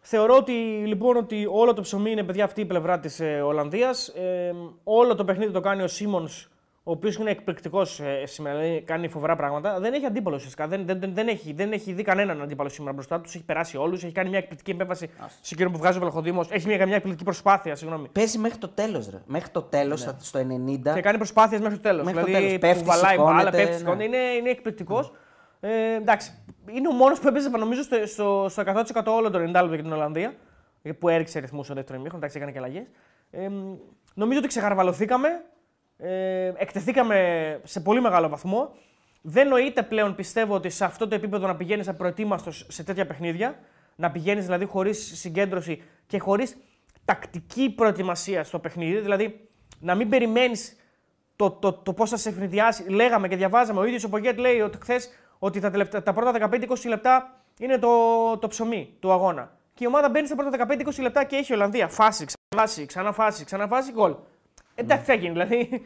Θεωρώ 0.00 0.36
ότι, 0.36 0.52
λοιπόν, 0.86 1.16
ότι 1.16 1.46
όλο 1.50 1.74
το 1.74 1.80
ψωμί 1.82 2.10
είναι 2.10 2.22
παιδιά 2.22 2.44
αυτή 2.44 2.60
η 2.60 2.64
πλευρά 2.64 2.98
της 3.00 3.20
ε, 3.20 3.40
Ολλανδίας. 3.40 4.08
Ε, 4.08 4.54
όλο 4.84 5.14
το 5.14 5.24
παιχνίδι 5.24 5.52
το 5.52 5.60
κάνει 5.60 5.82
ο 5.82 5.88
Σίμονς, 5.88 6.48
ο 6.84 6.90
οποίος 6.90 7.16
είναι 7.16 7.30
εκπληκτικός 7.30 8.00
ε, 8.00 8.26
σήμερα. 8.26 8.58
Δηλαδή, 8.58 8.82
κάνει 8.82 9.08
φοβερά 9.08 9.36
πράγματα. 9.36 9.80
Δεν 9.80 9.92
έχει 9.92 10.06
αντίπαλο 10.06 10.36
ουσιαστικά. 10.36 10.66
Δεν, 10.66 10.86
δεν, 10.86 11.00
δεν, 11.00 11.14
δεν, 11.14 11.28
έχει, 11.28 11.52
δεν 11.52 11.72
έχει 11.72 11.92
δει 11.92 12.02
κανέναν 12.02 12.42
αντίπαλο 12.42 12.68
σήμερα 12.68 12.92
μπροστά 12.92 13.20
τους. 13.20 13.34
Έχει 13.34 13.44
περάσει 13.44 13.76
όλους. 13.76 14.04
Έχει 14.04 14.12
κάνει 14.12 14.28
μια 14.28 14.38
εκπληκτική 14.38 14.70
επέμβαση 14.70 15.10
σε 15.40 15.54
εκείνο 15.54 15.70
που 15.70 15.78
βγάζει 15.78 15.96
ο 15.96 16.00
Βλαχοδήμο. 16.00 16.44
Έχει 16.48 16.66
μια, 16.66 16.86
μια 16.86 16.96
εκπληκτική 16.96 17.24
προσπάθεια, 17.24 17.74
συγγνώμη. 17.74 18.08
Παίζει 18.08 18.38
μέχρι 18.38 18.58
το 18.58 18.68
τέλος, 18.68 19.10
ρε. 19.10 19.22
Μέχρι 19.26 19.50
το 19.50 19.62
τέλος, 19.62 20.14
στο 20.18 20.40
90. 20.40 20.94
Και 20.94 21.00
κάνει 21.00 21.16
προσπάθειες 21.16 21.60
μέχρι 21.60 21.76
το 21.76 21.82
τέλος. 21.82 22.04
Μέχρι 22.04 22.20
το 22.20 22.26
Δηλαδή, 22.26 22.44
τέλος. 22.44 22.58
Πέφτει, 22.60 22.78
που 22.78 22.86
βαλάει 22.86 23.16
μπάλα, 23.16 23.28
σηκώνεται, 23.28 23.56
πέφτει, 23.56 23.72
ναι. 23.72 23.78
σηκώνεται. 23.78 24.04
Είναι, 24.04 24.16
είναι 24.16 24.50
εκπληκτικός. 24.50 25.12
Ε, 25.60 25.94
εντάξει, 25.94 26.32
είναι 26.70 26.88
ο 26.88 26.92
μόνος 26.92 27.20
που 27.20 27.28
έπαιζε 27.28 27.48
νομίζω 27.48 27.82
στο, 27.82 28.06
στο, 28.06 28.46
στο 28.48 28.62
100% 28.94 29.04
όλο 29.06 29.30
το 29.30 29.38
90 29.38 29.42
λεπτό 29.42 29.74
για 29.74 29.82
την 29.82 29.92
Ολλανδία. 29.92 30.34
Που 30.98 31.08
έριξε 31.08 31.38
ρυθμούς 31.38 31.64
στο 31.64 31.74
δεύτερο 31.74 31.98
ημίχρονο, 31.98 32.24
εντάξει, 32.24 32.36
έκανε 32.36 32.52
και 32.52 32.58
αλλαγές. 32.58 32.86
Ε, 33.30 33.48
νομίζω 34.14 34.38
ότι 34.38 34.48
ξεχαρβαλωθήκαμε. 34.48 35.28
Ε, 35.96 36.52
εκτεθήκαμε 36.56 37.60
σε 37.64 37.80
πολύ 37.80 38.00
μεγάλο 38.00 38.28
βαθμό. 38.28 38.74
Δεν 39.22 39.48
νοείται 39.48 39.82
πλέον, 39.82 40.14
πιστεύω, 40.14 40.54
ότι 40.54 40.70
σε 40.70 40.84
αυτό 40.84 41.08
το 41.08 41.14
επίπεδο 41.14 41.46
να 41.46 41.56
πηγαίνεις 41.56 41.88
απροετοίμαστος 41.88 42.66
σε 42.68 42.84
τέτοια 42.84 43.06
παιχνίδια. 43.06 43.58
Να 43.96 44.10
πηγαίνεις 44.10 44.44
δηλαδή 44.44 44.64
χωρίς 44.64 45.18
συγκέντρωση 45.18 45.82
και 46.06 46.18
χωρίς 46.18 46.56
τακτική 47.04 47.70
προετοιμασία 47.70 48.44
στο 48.44 48.58
παιχνίδι. 48.58 49.00
Δηλαδή 49.00 49.48
να 49.80 49.94
μην 49.94 50.08
περιμένεις 50.08 50.76
το, 51.36 51.50
το, 51.50 51.72
το 51.72 51.92
πώς 51.92 52.10
θα 52.10 52.16
σε 52.16 52.28
ευνηδιάσει. 52.28 52.90
Λέγαμε 52.90 53.28
και 53.28 53.36
διαβάζαμε. 53.36 53.80
Ο 53.80 53.84
ίδιος 53.84 54.04
ο 54.04 54.08
Πογκέτ 54.08 54.38
λέει 54.38 54.60
ότι 54.60 54.78
χθες 54.80 55.10
ότι 55.38 55.60
τα, 55.60 55.70
τελευταία, 55.70 56.02
τα 56.02 56.12
πρώτα 56.12 56.50
15-20 56.50 56.66
λεπτά 56.86 57.42
είναι 57.58 57.78
το, 57.78 57.88
το 58.38 58.48
ψωμί 58.48 58.96
του 59.00 59.12
αγώνα. 59.12 59.58
Και 59.74 59.84
η 59.84 59.86
ομάδα 59.86 60.08
μπαίνει 60.08 60.26
στα 60.26 60.36
πρώτα 60.36 60.66
15-20 60.68 61.00
λεπτά 61.00 61.24
και 61.24 61.36
έχει 61.36 61.52
η 61.52 61.54
Ολλανδία. 61.54 61.88
Φάση, 61.88 62.24
ξαναφάση, 62.24 62.86
ξαναφάση, 62.86 63.44
ξαναφάση, 63.44 63.92
γκολ. 63.92 64.14
Εντάξει, 64.82 65.04
θα 65.04 65.14
γίνει 65.14 65.32
δηλαδή. 65.32 65.82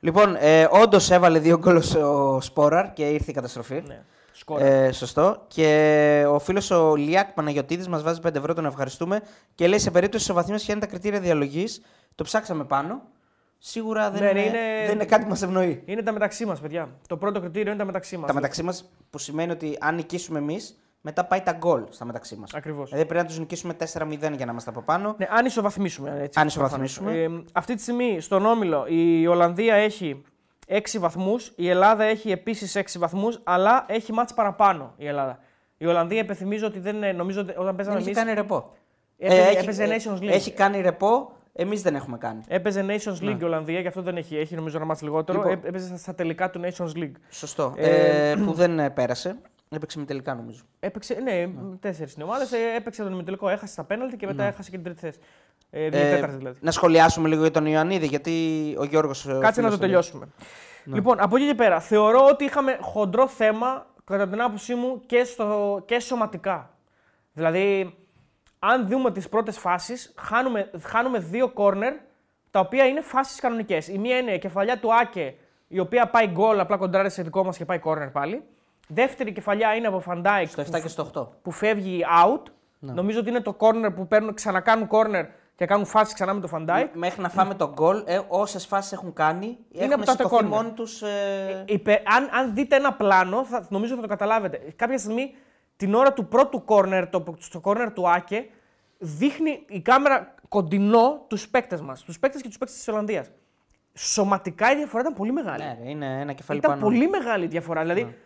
Λοιπόν, 0.00 0.36
ε, 0.40 0.68
όντως 0.70 1.10
έβαλε 1.10 1.38
δύο 1.38 1.58
γκολ 1.58 1.76
ο 2.02 2.40
Σπόραρ 2.40 2.92
και 2.92 3.08
ήρθε 3.08 3.30
η 3.30 3.34
καταστροφή. 3.34 3.82
ναι. 3.86 4.02
Σκόρ. 4.32 4.60
Ε, 4.60 4.92
σωστό. 4.92 5.44
Και 5.48 6.24
ο 6.28 6.38
φίλος 6.38 6.70
ο 6.70 6.94
Λιάκ 6.96 7.28
Παναγιοτήδη 7.32 7.88
μας 7.88 8.02
βάζει 8.02 8.20
5 8.22 8.34
ευρώ, 8.34 8.54
τον 8.54 8.64
ευχαριστούμε. 8.66 9.20
Και 9.54 9.66
λέει 9.68 9.78
σε 9.78 9.90
περίπτωση 9.90 10.22
ισοβαθμία 10.24 10.56
ποια 10.56 10.66
είναι 10.74 10.80
τα 10.80 10.86
κριτήρια 10.86 11.20
διαλογής; 11.20 11.80
Το 12.14 12.24
ψάξαμε 12.24 12.64
πάνω. 12.64 13.02
Σίγουρα 13.58 14.10
δεν, 14.10 14.22
Ναι, 14.22 14.28
είναι, 14.30 14.40
είναι- 14.40 14.58
δεν 14.86 14.94
είναι 14.94 15.04
κάτι 15.04 15.22
που 15.22 15.28
μας 15.28 15.42
ευνοεί. 15.42 15.82
Είναι 15.84 16.02
τα 16.02 16.12
μεταξύ 16.12 16.44
μας, 16.46 16.60
παιδιά. 16.60 16.88
Το 17.08 17.16
πρώτο 17.16 17.40
κριτήριο 17.40 17.68
είναι 17.70 17.78
τα 17.80 17.84
μεταξύ 17.84 18.16
μας. 18.16 18.26
Τα 18.26 18.34
μεταξύ 18.34 18.62
μας 18.62 18.90
που 19.10 19.18
σημαίνει 19.18 19.50
ότι 19.52 19.76
αν 19.80 19.94
νικήσουμε 19.94 20.38
εμείς, 20.38 20.78
μετά 21.00 21.24
πάει 21.24 21.40
τα 21.40 21.52
γκολ 21.52 21.82
στα 21.90 22.04
μεταξύ 22.04 22.36
μας. 22.36 22.54
Ακριβώς. 22.54 22.88
Δηλαδή 22.90 23.06
πρέπει 23.08 23.22
να 23.22 23.28
τους 23.28 23.38
νικήσουμε 23.38 23.74
4-0 23.94 24.18
για 24.18 24.46
να 24.46 24.50
είμαστε 24.52 24.70
από 24.70 24.82
πάνω. 24.82 25.14
Ναι, 25.18 25.26
αν 25.30 25.46
ισοβαθμίσουμε. 25.46 26.16
Έτσι, 26.22 26.40
Αν 26.40 26.46
ισοβαθμίσουμε. 26.46 27.12
Ε, 27.12 27.28
αυτή 27.52 27.74
τη 27.74 27.82
στιγμή 27.82 28.20
στον 28.20 28.46
Όμιλο 28.46 28.84
η 28.88 29.26
Ολλανδία 29.26 29.74
έχει 29.74 30.22
6 30.68 30.98
βαθμούς, 30.98 31.52
η 31.56 31.68
Ελλάδα 31.68 32.04
έχει 32.04 32.30
επίσης 32.30 32.76
6 32.76 32.98
βαθμούς, 32.98 33.40
αλλά 33.44 33.84
έχει 33.88 34.12
μάτς 34.12 34.34
παραπάνω 34.34 34.94
η 34.96 35.06
Ελλάδα. 35.06 35.38
Η 35.78 35.86
Ολλανδία 35.86 36.18
υπενθυμίζω 36.20 36.66
ότι 36.66 36.78
δεν 36.78 36.96
είναι, 36.96 37.12
νομίζω 37.12 37.40
ότι 37.40 37.50
όταν 37.50 37.64
Δεν 37.64 37.74
παίζαμε 37.74 37.96
έχει 37.98 38.06
εμεί. 38.06 38.16
κάνει 38.16 38.32
ρεπό. 38.32 38.72
Έπαιζε, 39.18 39.40
Ε, 39.40 39.44
έχει- 39.46 39.56
έπαιζε 39.58 39.84
ε, 39.84 39.96
Nations 39.96 40.18
League. 40.22 40.28
Έχει 40.30 40.52
κάνει 40.52 40.80
ρεπό, 40.80 41.32
εμείς 41.52 41.82
δεν 41.82 41.94
έχουμε 41.94 42.18
κάνει. 42.18 42.40
Έπαιζε 42.48 42.86
Nations 42.88 43.22
League 43.24 43.36
η 43.40 43.44
Ολλανδία, 43.44 43.80
γι' 43.80 43.86
αυτό 43.86 44.02
δεν 44.02 44.16
έχει. 44.16 44.36
Έχει 44.36 44.54
νομίζω 44.54 44.76
ένα 44.76 44.86
μάτς 44.86 45.02
λιγότερο. 45.02 45.38
Λοιπόν. 45.38 45.60
Ε, 45.64 45.68
Έπαιζε 45.68 45.86
στα- 45.86 45.96
στα 45.96 46.14
τελικά 46.14 46.50
του 46.50 46.60
Nations 46.64 46.96
League. 46.98 47.12
Σωστό. 47.30 47.74
Ε, 47.76 48.30
Ε, 48.30 48.34
που 48.36 48.52
δεν 48.52 48.78
ε, 48.78 48.90
πέρασε. 48.90 49.36
Έπαιξε 49.70 49.98
με 49.98 50.04
τελικά 50.04 50.34
νομίζω. 50.34 50.62
Έπαιξε, 50.80 51.14
ναι, 51.14 51.48
τέσσερις 51.80 52.14
είναι 52.14 52.24
ομάδες. 52.24 52.52
Έπαιξε 52.76 53.02
τον 53.02 53.12
ημιτελικό, 53.12 53.48
έχασε 53.48 53.76
τα 53.76 53.84
πέναλτι 53.84 54.16
και 54.16 54.26
μετά 54.26 54.44
έχασε 54.44 54.70
και 54.70 54.76
την 54.76 54.84
τρίτη 54.84 55.00
θέση. 55.00 55.18
Ε, 55.70 55.84
Ε, 55.84 55.90
τέταρτη 55.90 56.36
δηλαδή. 56.36 56.58
Να 56.62 56.70
σχολιάσουμε 56.70 57.28
λίγο 57.28 57.42
για 57.42 57.50
τον 57.50 57.66
Ιωαννίδη, 57.66 58.06
γιατί 58.06 58.74
ο 58.78 58.84
Γιώργος. 58.84 59.26
Κάτσε 59.40 59.60
να 59.60 59.70
το 59.70 59.78
τελειώσουμε. 59.78 60.28
Λοιπόν, 60.84 61.20
από 61.20 61.36
εκεί 61.36 61.46
και 61.46 61.54
πέρα, 61.54 61.80
θεωρώ 61.80 62.26
ότι 62.26 62.44
είχαμε 62.44 62.78
χοντρό 62.80 63.28
θέμα, 63.28 63.86
κατά 64.04 64.28
την 64.28 64.40
άποψή 64.40 64.74
μου, 64.74 65.00
και, 65.06 65.24
στο, 65.24 65.82
και 65.86 66.00
σωματικά. 66.00 66.70
Δηλαδή, 67.32 67.94
αν 68.58 68.88
δούμε 68.88 69.12
τις 69.12 69.28
πρώτες 69.28 69.58
φάσεις, 69.58 70.14
χάνουμε, 70.16 70.70
χάνουμε 70.82 71.18
δύο 71.18 71.48
κόρνερ, 71.48 71.92
τα 72.50 72.60
οποία 72.60 72.86
είναι 72.86 73.00
φάσεις 73.00 73.40
κανονικές. 73.40 73.88
Η 73.88 73.98
μία 73.98 74.16
είναι 74.16 74.32
η 74.32 74.38
κεφαλιά 74.38 74.78
του 74.78 74.94
Άκε, 74.94 75.34
η 75.68 75.78
οποία 75.78 76.08
πάει 76.10 76.26
γκολ, 76.26 76.60
απλά 76.60 76.76
κοντράρει 76.76 77.10
σε 77.10 77.22
δικό 77.22 77.44
μας 77.44 77.56
και 77.56 77.64
πάει 77.64 77.78
κόρνερ 77.78 78.08
πάλι. 78.08 78.42
Δεύτερη 78.88 79.32
κεφαλιά 79.32 79.74
είναι 79.74 79.86
από 79.86 80.00
Φαντάικ, 80.00 80.48
Στο 80.48 80.62
7 80.62 80.80
και 80.82 80.88
στο 80.88 81.10
8. 81.14 81.28
που 81.42 81.50
φεύγει 81.50 82.04
out. 82.24 82.42
Νομίζω 82.78 83.20
ότι 83.20 83.28
είναι 83.28 83.40
το 83.40 83.56
corner 83.58 83.94
που 83.94 84.06
παίρνουν, 84.06 84.34
ξανακάνουν 84.34 84.88
corner 84.90 85.24
και 85.56 85.66
κάνουν 85.66 85.86
φάση 85.86 86.14
ξανά 86.14 86.34
με 86.34 86.40
τον 86.40 86.48
Φαντάικ. 86.48 86.94
Μέχρι 86.94 87.22
να 87.22 87.28
φάμε 87.28 87.54
το 87.54 87.72
γκολ, 87.72 88.02
ε, 88.06 88.20
όσες 88.28 88.66
φάσεις 88.66 88.92
έχουν 88.92 89.12
κάνει, 89.12 89.58
έχουν 89.74 89.92
από 89.92 90.04
τα 90.04 90.12
σηκωθεί 90.12 90.36
corner. 90.36 90.48
μόνοι 90.48 90.70
τους. 90.70 91.02
Ε... 91.02 91.64
Υπε- 91.66 92.02
αν, 92.08 92.28
αν 92.32 92.54
δείτε 92.54 92.76
ένα 92.76 92.92
πλάνο, 92.92 93.44
θα, 93.44 93.66
νομίζω 93.68 93.94
θα 93.94 94.00
το 94.00 94.06
καταλάβετε. 94.06 94.60
Κάποια 94.76 94.98
στιγμή, 94.98 95.34
την 95.76 95.94
ώρα 95.94 96.12
του 96.12 96.26
πρώτου 96.28 96.64
corner, 96.66 97.06
το, 97.10 97.24
στο 97.38 97.60
corner 97.64 97.88
του 97.94 98.08
Άκε, 98.10 98.46
δείχνει 98.98 99.64
η 99.68 99.80
κάμερα 99.80 100.34
κοντινό 100.48 101.24
τους 101.28 101.48
παίκτες 101.48 101.80
μας. 101.80 102.02
Τους 102.02 102.18
παίκτες 102.18 102.42
και 102.42 102.48
τους 102.48 102.58
παίκτες 102.58 102.76
της 102.76 102.88
Ολλανδίας. 102.88 103.30
Σωματικά 103.94 104.72
η 104.72 104.76
διαφορά 104.76 105.02
ήταν 105.02 105.14
πολύ 105.14 105.32
μεγάλη. 105.32 105.62
Ναι, 105.62 105.76
ρε, 105.82 105.90
είναι 105.90 106.20
ένα 106.20 106.32
κεφάλι 106.32 106.58
ήταν 106.58 106.70
πάνω. 106.70 106.82
πολύ 106.82 107.08
μεγάλη 107.08 107.44
η 107.44 107.48
διαφορά. 107.48 107.80
Δηλαδή, 107.80 108.16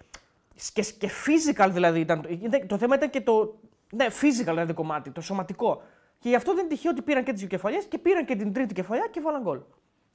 και, 0.72 0.82
και 0.98 1.10
physical 1.26 1.68
δηλαδή 1.72 2.00
ήταν. 2.00 2.24
ήταν- 2.28 2.66
Το 2.66 2.78
θέμα 2.78 2.94
ήταν 2.94 3.10
και 3.10 3.20
το. 3.20 3.54
Ναι, 3.92 4.06
physical 4.06 4.44
δηλαδή 4.44 4.72
κομμάτι, 4.72 5.10
το 5.10 5.20
σωματικό. 5.20 5.82
Και 6.18 6.28
γι' 6.28 6.34
αυτό 6.34 6.54
δεν 6.54 6.64
είναι 6.64 6.74
τυχαίο 6.74 6.90
ότι 6.90 7.02
πήραν 7.02 7.24
και 7.24 7.30
τις 7.30 7.40
δύο 7.40 7.48
κεφαλιές 7.48 7.84
και 7.84 7.98
πήραν 7.98 8.24
και 8.24 8.36
την 8.36 8.52
τρίτη 8.52 8.74
κεφαλιά 8.74 9.06
και 9.10 9.20
βάλαν 9.20 9.42
γκολ. 9.42 9.60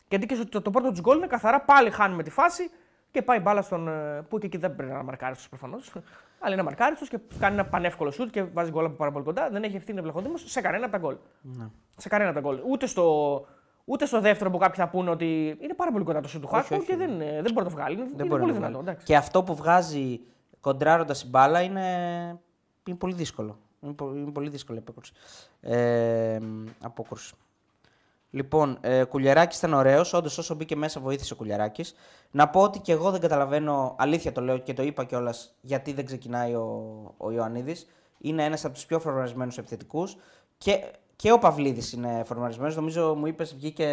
Γιατί 0.10 0.26
και 0.26 0.36
στο, 0.36 0.48
το, 0.50 0.62
το 0.62 0.72
πρώτο 0.72 0.90
τους 0.90 1.02
γκολ 1.02 1.18
είναι 1.18 1.28
καθαρά 1.28 1.62
πάλι 1.62 1.90
χάνουμε 1.90 2.24
τη 2.24 2.30
φάση 2.30 2.70
και 3.12 3.22
πάει 3.22 3.40
μπάλα 3.40 3.62
στον. 3.62 3.88
ε, 3.88 4.22
που 4.30 4.38
και 4.40 4.46
εκεί 4.46 4.58
δεν 4.58 4.76
πρέπει 4.76 4.90
να 4.90 4.96
είναι 4.96 5.04
μαρκάριστο 5.06 5.48
προφανώς. 5.50 5.92
Αλλά 6.40 6.54
είναι 6.54 6.64
μαρκάριστο 6.64 7.06
και 7.06 7.20
κάνει 7.40 7.54
ένα 7.54 7.66
πανεύκολο 7.66 8.12
σουτ 8.12 8.30
και 8.30 8.44
βάζει 8.44 8.72
γκολ 8.72 8.86
από 8.86 8.94
πάρα 8.96 9.12
πολύ 9.12 9.26
κοντά. 9.26 9.50
Δεν 9.50 9.64
έχει 9.64 9.76
ευθύνη 9.76 10.00
ο 10.00 10.02
Βλαχοδήμος 10.02 10.44
σε 10.46 10.62
κανένα 10.62 10.84
από 10.84 10.92
τα 10.94 10.98
γκολ. 11.00 11.16
Ναι. 11.42 11.66
Σε 11.98 12.08
κανένα 12.10 12.30
από 12.30 12.42
τα 12.42 12.48
γκολ. 12.50 12.62
Ούτε 12.70 12.86
στο, 12.86 13.46
ούτε 13.90 14.06
στο 14.06 14.22
δεύτερο 14.22 14.50
που 14.50 14.58
κάποιοι 14.58 14.84
θα 14.84 14.90
πούνε 14.90 15.10
ότι 15.10 15.58
είναι 15.62 15.74
πάρα 15.74 15.92
πολύ 15.92 16.04
κοντά 16.04 16.22
το 16.22 16.28
σουτ 16.28 16.42
του 16.42 16.50
Όχι, 16.52 16.62
Χάκο 16.64 16.76
όχι, 16.76 16.86
και 16.86 16.96
δεν, 16.96 17.22
ε, 17.22 17.26
δεν 17.26 17.42
μπορεί 17.54 17.54
να 17.56 17.64
το 17.64 17.70
βγάλει. 17.70 17.94
Είναι, 17.96 18.04
Δεν 18.04 18.14
είναι 18.14 18.24
μπορεί 18.28 18.42
πολύ 18.42 18.52
να 18.54 18.58
δυνατό. 18.58 18.72
βγάλει. 18.74 18.88
εντάξει. 18.90 19.06
Και 19.06 19.16
αυτό 19.16 19.44
που 19.44 19.56
βγάζει 19.56 20.20
κοντράροντας 20.62 21.22
η 21.24 21.28
μπάλα 21.28 21.62
είναι, 21.62 21.86
είναι 22.88 22.98
πολύ 22.98 23.14
δύσκολο. 23.14 23.58
Είναι, 23.82 23.94
πο- 23.94 24.14
είναι 24.16 24.32
πολύ 24.32 24.50
δύσκολη 24.50 24.78
η 24.78 24.82
απόκρουση. 24.82 25.14
Ε, 25.62 26.40
απόκρουση. 26.82 27.34
Λοιπόν, 28.30 28.78
ε, 28.82 29.04
Κουλιαράκης 29.04 29.58
ήταν 29.58 29.74
ωραίος. 29.74 30.14
Όντως, 30.14 30.38
όσο 30.38 30.56
μπήκε 30.56 30.76
μέσα, 30.76 31.00
βοήθησε 31.00 31.34
ο 31.34 31.36
Κουλιαράκης. 31.36 31.94
Να 32.32 32.50
πω 32.50 32.62
ότι 32.62 32.80
και 32.80 32.92
εγώ 32.92 33.12
δεν 33.12 33.22
καταλαβαίνω, 33.22 33.96
αλήθεια 34.00 34.32
το 34.32 34.42
λέω 34.42 34.58
και 34.58 34.74
το 34.74 34.84
είπα 34.84 35.04
κιόλας, 35.04 35.56
γιατί 35.62 35.94
δεν 35.94 36.06
ξεκινάει 36.06 36.54
ο, 36.54 36.66
ο 37.18 37.32
Ιωαννίδης. 37.32 37.88
Είναι 38.20 38.44
ένας 38.44 38.66
από 38.66 38.74
τους 38.74 38.86
πιο 38.86 39.00
φορμαρισμένους 39.00 39.52
επιθετικούς. 39.58 40.18
Και, 40.58 40.84
και 41.18 41.32
ο 41.32 41.40
Παυλίδης 41.40 41.92
είναι 41.94 42.24
φορμαρισμένος. 42.26 42.76
Νομίζω 42.76 43.16
μου 43.16 43.26
είπες, 43.28 43.56
βγήκε 43.56 43.88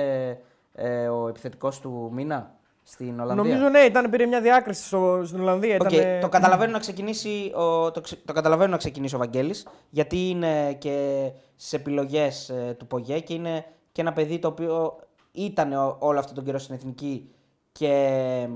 ε, 0.72 1.08
ο 1.08 1.28
επιθετικός 1.28 1.80
του 1.80 2.10
μήνα 2.12 2.54
στην 2.82 3.20
Ολλανδία. 3.20 3.44
Νομίζω 3.44 3.68
ναι, 3.68 3.78
ήταν, 3.78 4.10
πήρε 4.10 4.26
μια 4.26 4.40
διάκριση 4.40 4.84
στο, 4.86 5.22
στην 5.24 5.40
Ολλανδία. 5.40 5.78
Οκ, 5.80 5.92
Ήταν, 5.92 6.20
Το 6.20 6.28
καταλαβαίνω 6.28 6.72
να 6.72 6.78
ξεκινήσει 6.78 7.52
ο, 7.54 7.90
το, 7.90 8.00
ξε- 8.00 8.24
το 8.26 8.32
καταλαβαίνω 8.32 8.70
να 8.70 8.76
ξεκινήσει 8.76 9.14
ο 9.14 9.18
Βαγγέλης, 9.18 9.66
γιατί 9.90 10.28
είναι 10.28 10.72
και 10.74 11.30
στι 11.56 11.76
επιλογές 11.76 12.52
του 12.78 12.86
Πογέ 12.86 13.20
και 13.20 13.34
είναι 13.34 13.64
και 13.92 14.00
ένα 14.00 14.12
παιδί 14.12 14.38
το 14.38 14.48
οποίο 14.48 14.96
ήταν 15.32 15.72
ο- 15.72 15.96
όλο 15.98 16.18
αυτόν 16.18 16.34
τον 16.34 16.44
καιρό 16.44 16.58
στην 16.58 16.74
εθνική 16.74 17.30
και 17.72 17.88
ε, 17.88 18.48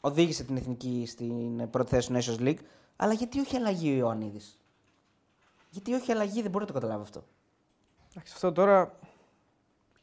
οδήγησε 0.00 0.44
την 0.44 0.56
εθνική 0.56 1.04
στην 1.06 1.70
πρώτη 1.70 1.90
θέση 1.90 2.12
του 2.12 2.18
Nations 2.18 2.46
League. 2.46 2.58
Αλλά 2.96 3.12
γιατί 3.12 3.40
όχι 3.40 3.56
αλλαγή 3.56 3.92
ο 3.92 3.96
Ιωαννίδης; 3.96 4.58
Γιατί 5.70 5.94
όχι 5.94 6.12
αλλαγή, 6.12 6.42
δεν 6.42 6.50
μπορώ 6.50 6.64
να 6.64 6.72
το 6.72 6.78
καταλάβω 6.78 7.02
αυτό. 7.02 7.24
Εντάξει, 8.16 8.32
αυτό 8.34 8.52
τώρα. 8.52 8.92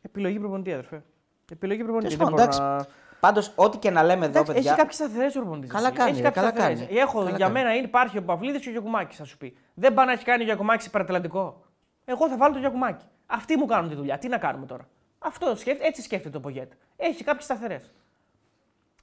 Επιλογή 0.01 0.39
προπονητή, 0.39 0.71
αδερφέ. 0.73 1.03
Επιλογή 1.51 1.83
προπονητή. 1.83 2.15
Τέλος 2.17 2.29
Δεν 2.31 2.39
πάντων, 2.39 2.57
μπορώ 2.57 2.75
να... 2.77 2.85
Πάντως, 3.19 3.51
ό,τι 3.55 3.77
και 3.77 3.89
να 3.91 4.03
λέμε 4.03 4.25
εδώ, 4.25 4.39
Εντάξει, 4.39 4.53
παιδιά. 4.53 4.71
Έχει 4.71 4.79
κάποιες 4.79 4.95
σταθερέ 4.95 5.29
προπονητέ. 5.29 5.67
Καλά 5.67 5.91
κάνει, 5.91 6.09
Έχει 6.11 6.21
ρε, 6.21 6.23
κάποιες 6.29 6.43
καλά 6.43 6.55
σταθερές. 6.55 6.87
κάνει. 6.87 6.99
Έχω, 6.99 7.17
Καλά 7.17 7.29
για 7.29 7.37
κάνει. 7.37 7.53
μένα 7.53 7.75
είναι, 7.75 7.85
υπάρχει 7.87 8.17
ο 8.17 8.23
Παυλίδης 8.23 8.61
και 8.61 8.69
ο 8.69 8.71
Γιακουμάκης, 8.71 9.17
θα 9.17 9.23
σου 9.25 9.37
πει. 9.37 9.57
Δεν 9.73 9.93
πάει 9.93 10.05
να 10.05 10.11
έχει 10.11 10.23
κάνει 10.23 10.41
ο 10.41 10.45
Γιακουμάκης 10.45 10.85
υπερατλαντικό. 10.85 11.63
Εγώ 12.05 12.29
θα 12.29 12.37
βάλω 12.37 12.53
το 12.53 12.59
Γιακουμάκη. 12.59 13.05
Αυτοί 13.25 13.57
μου 13.57 13.65
κάνουν 13.65 13.89
τη 13.89 13.95
δουλειά. 13.95 14.17
Τι 14.17 14.27
να 14.27 14.37
κάνουμε 14.37 14.65
τώρα; 14.65 14.87
Αυτό 15.19 15.55
σκέφτε, 15.55 15.85
έτσι 15.87 16.01
σκέφτεται 16.01 16.29
το 16.29 16.39
Πογέτ. 16.39 16.71
Έχει 16.95 17.23
κάποιες 17.23 17.43
σταθερές. 17.43 17.91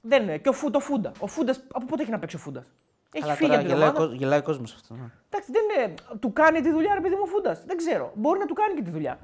Δεν 0.01 0.23
είναι. 0.23 0.37
Και 0.37 0.49
ο, 0.49 0.53
Φου, 0.53 0.69
το 0.69 0.79
Φούντα. 0.79 1.11
Ο 1.19 1.27
Φούντα, 1.27 1.55
από 1.71 1.85
πότε 1.85 2.01
έχει 2.01 2.11
να 2.11 2.19
παίξει 2.19 2.35
ο 2.35 2.39
Φούντας; 2.39 2.65
Έχει 3.13 3.23
Αλλά 3.23 3.33
φύγει 3.33 3.49
τώρα 3.49 3.59
από 3.61 3.67
την 3.67 3.75
γελάει, 3.77 3.87
ο 3.87 3.91
ομάδα. 3.91 3.99
κόσμος- 3.99 4.19
γελάει 4.19 4.39
ο 4.39 4.43
κόσμος 4.43 4.73
αυτό. 4.73 4.93
ναι. 4.93 5.09
Εντάξει, 5.29 5.51
δεν 5.51 5.63
είναι. 5.85 5.93
Του 6.19 6.33
κάνει 6.33 6.61
τη 6.61 6.71
δουλειά, 6.71 6.93
ρε 6.93 7.01
παιδί 7.01 7.15
μου, 7.15 7.21
ο 7.23 7.27
Φούντας. 7.27 7.63
Δεν 7.65 7.77
ξέρω. 7.77 8.11
Μπορεί 8.15 8.39
να 8.39 8.45
του 8.45 8.53
κάνει 8.53 8.73
και 8.73 8.81
τη 8.81 8.89
δουλειά. 8.89 9.19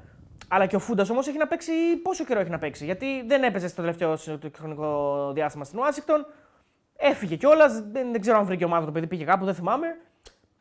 Αλλά 0.48 0.66
και 0.66 0.76
ο 0.76 0.78
Φούντας 0.78 1.10
όμως 1.10 1.26
έχει 1.28 1.38
να 1.38 1.46
παίξει. 1.46 1.72
Πόσο 2.02 2.24
καιρό 2.24 2.40
έχει 2.40 2.50
να 2.50 2.58
παίξει; 2.58 2.84
Γιατί 2.84 3.24
δεν 3.26 3.42
έπαιζε 3.42 3.68
στο 3.68 3.80
τελευταίο 3.80 4.16
το 4.38 4.50
χρονικό 4.58 5.30
διάστημα 5.34 5.64
στην 5.64 5.78
Ουάσιγκτον. 5.78 6.26
Έφυγε 6.96 7.36
κιόλας. 7.36 7.72
Δεν, 7.90 8.10
δεν 8.12 8.20
ξέρω 8.20 8.38
αν 8.38 8.44
βρήκε 8.44 8.64
ομάδα 8.64 8.86
το 8.86 8.92
παιδί, 8.92 9.06
πήγε 9.06 9.24
κάπου, 9.24 9.44
δεν 9.44 9.54
θυμάμαι. 9.54 9.86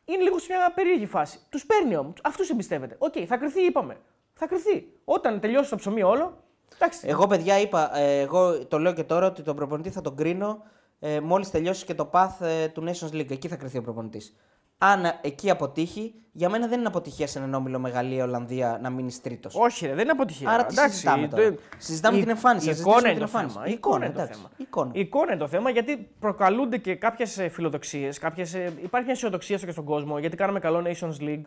Είναι 0.05 0.23
λίγο 0.23 0.39
σε 0.39 0.53
μια 0.53 0.71
περίεργη 0.75 1.05
φάση. 1.05 1.39
Τους 1.49 1.65
παίρνει 1.65 1.95
όμως. 1.95 2.13
Αυτούς 2.23 2.49
εμπιστεύεται. 2.49 2.95
Οκ, 2.99 3.13
θα 3.27 3.37
κριθεί, 3.37 3.61
είπαμε. 3.61 3.97
Θα 4.33 4.47
κριθεί. 4.47 4.87
Όταν 5.05 5.39
τελειώσει 5.39 5.69
το 5.69 5.75
ψωμί 5.75 6.03
όλο. 6.03 6.37
Εντάξει. 6.75 7.07
Εγώ, 7.07 7.27
παιδιά, 7.27 7.59
είπα, 7.59 7.97
ε, 7.97 8.19
εγώ 8.19 8.65
το 8.65 8.79
λέω 8.79 8.93
και 8.93 9.03
τώρα 9.03 9.27
ότι 9.27 9.41
τον 9.41 9.55
προπονητή 9.55 9.89
θα 9.89 10.01
τον 10.01 10.15
κρίνω 10.15 10.63
ε, 10.99 11.19
μόλις 11.19 11.49
τελειώσει 11.51 11.85
και 11.85 11.93
το 11.93 12.09
path 12.13 12.45
ε, 12.45 12.67
του 12.67 12.83
Nations 12.87 13.13
League. 13.15 13.31
Εκεί 13.31 13.47
θα 13.47 13.55
κριθεί 13.55 13.77
ο 13.77 13.81
προπονητής. 13.81 14.35
Αν 14.77 15.05
ε, 15.05 15.19
εκεί 15.21 15.49
αποτύχει, 15.49 16.13
για 16.31 16.49
μένα 16.49 16.67
δεν 16.67 16.79
είναι 16.79 16.87
αποτυχία 16.87 17.27
σε 17.27 17.39
έναν 17.39 17.53
όμιλο 17.53 17.79
με 17.79 17.90
Γαλλία 17.90 18.23
Ολλανδία 18.23 18.79
να 18.81 18.89
μείνει 18.89 19.11
τρίτος. 19.21 19.55
Όχι, 19.55 19.85
ρε, 19.85 19.93
δεν 19.93 20.01
είναι 20.03 20.11
αποτυχία. 20.11 20.49
Άρα 20.49 20.65
τι 20.65 20.73
Εντάξει, 20.73 20.93
συζητάμε 20.93 21.27
τώρα. 21.27 21.43
δεν- 21.43 21.59
Συζητάμε 21.77 22.17
η- 22.17 22.19
την 22.19 22.29
εμφάνιση, 22.29 22.67
Η 22.67 22.71
ας 22.71 22.79
εικόνα 22.79 22.95
συζητήσουμε 22.99 23.23
είναι 23.23 23.25
το 23.25 23.37
την 23.37 23.47
εμφάνιση. 23.49 23.53
θέμα. 23.55 23.67
Η 23.67 23.71
Η 23.71 23.73
εικόνα 23.73 23.95
εικόνα, 23.95 24.05
είναι 24.05 24.13
το 24.15 24.21
εντάξει, 24.21 24.39
θέμα. 24.39 24.51
η 24.57 24.63
εικόνα. 24.63 24.91
Η 24.93 24.99
εικόνα 24.99 25.31
είναι 25.31 25.41
το 25.41 25.47
θέμα 25.47 25.69
γιατί 25.69 26.09
προκαλούνται 26.19 26.77
και 26.77 26.95
κάποιες 26.95 27.47
φιλοδοξίες. 27.51 28.17
Κάποιες, 28.19 28.53
ε, 28.53 28.73
υπάρχει 28.81 29.05
μια 29.05 29.15
αισιοδοξία 29.15 29.57
και 29.57 29.71
στον 29.71 29.83
κόσμο 29.85 30.19
γιατί 30.19 30.35
κάναμε 30.35 30.59
καλό 30.59 30.83
Nations 30.85 31.21
League. 31.23 31.41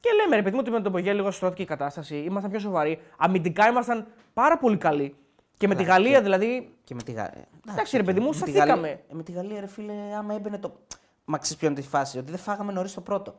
Και 0.00 0.10
λέμε, 0.22 0.36
ρε 0.36 0.42
παιδί 0.42 0.54
μου, 0.54 0.60
ότι 0.60 0.70
με 0.70 0.80
τον 0.80 0.92
Πογέ 0.92 1.12
λίγο 1.12 1.30
στρώθηκε 1.30 1.62
η 1.62 1.66
κατάσταση. 1.66 2.16
Ήμασταν 2.16 2.50
πιο 2.50 2.60
σοβαροί. 2.60 2.98
Αμυντικά 3.18 3.68
ήμασταν 3.68 4.06
πάρα 4.34 4.58
πολύ 4.58 4.76
καλοί. 4.76 5.14
Και 5.56 5.68
με 5.68 5.74
τη 5.74 5.82
Καλά, 5.84 5.94
Γαλλία 5.94 6.16
και- 6.16 6.22
δηλαδή. 6.22 6.74
Και 6.84 6.94
με 6.94 7.02
τη 7.02 7.12
Γαλλία. 7.12 7.44
Εντάξει, 7.70 7.96
ρε 7.96 8.02
παιδί 8.02 8.20
μου, 8.20 8.26
με 8.26 8.32
τη 8.32 8.36
σταθήκαμε. 8.36 8.72
Γαλλία- 8.74 8.90
ε, 9.10 9.14
Με 9.14 9.22
τη 9.22 9.32
Γαλλία, 9.32 9.60
ρε 9.60 9.66
φίλε, 9.66 9.92
άμα 10.18 10.34
έμπαινε 10.34 10.58
το. 10.58 10.76
Μα 11.24 11.38
ξέρεις 11.38 11.58
ποιο 11.58 11.68
είναι 11.70 11.80
τη 11.80 11.86
φάση, 11.86 12.18
ότι 12.18 12.30
δεν 12.30 12.40
φάγαμε 12.40 12.72
νωρίς 12.72 12.94
το 12.94 13.00
πρώτο. 13.00 13.34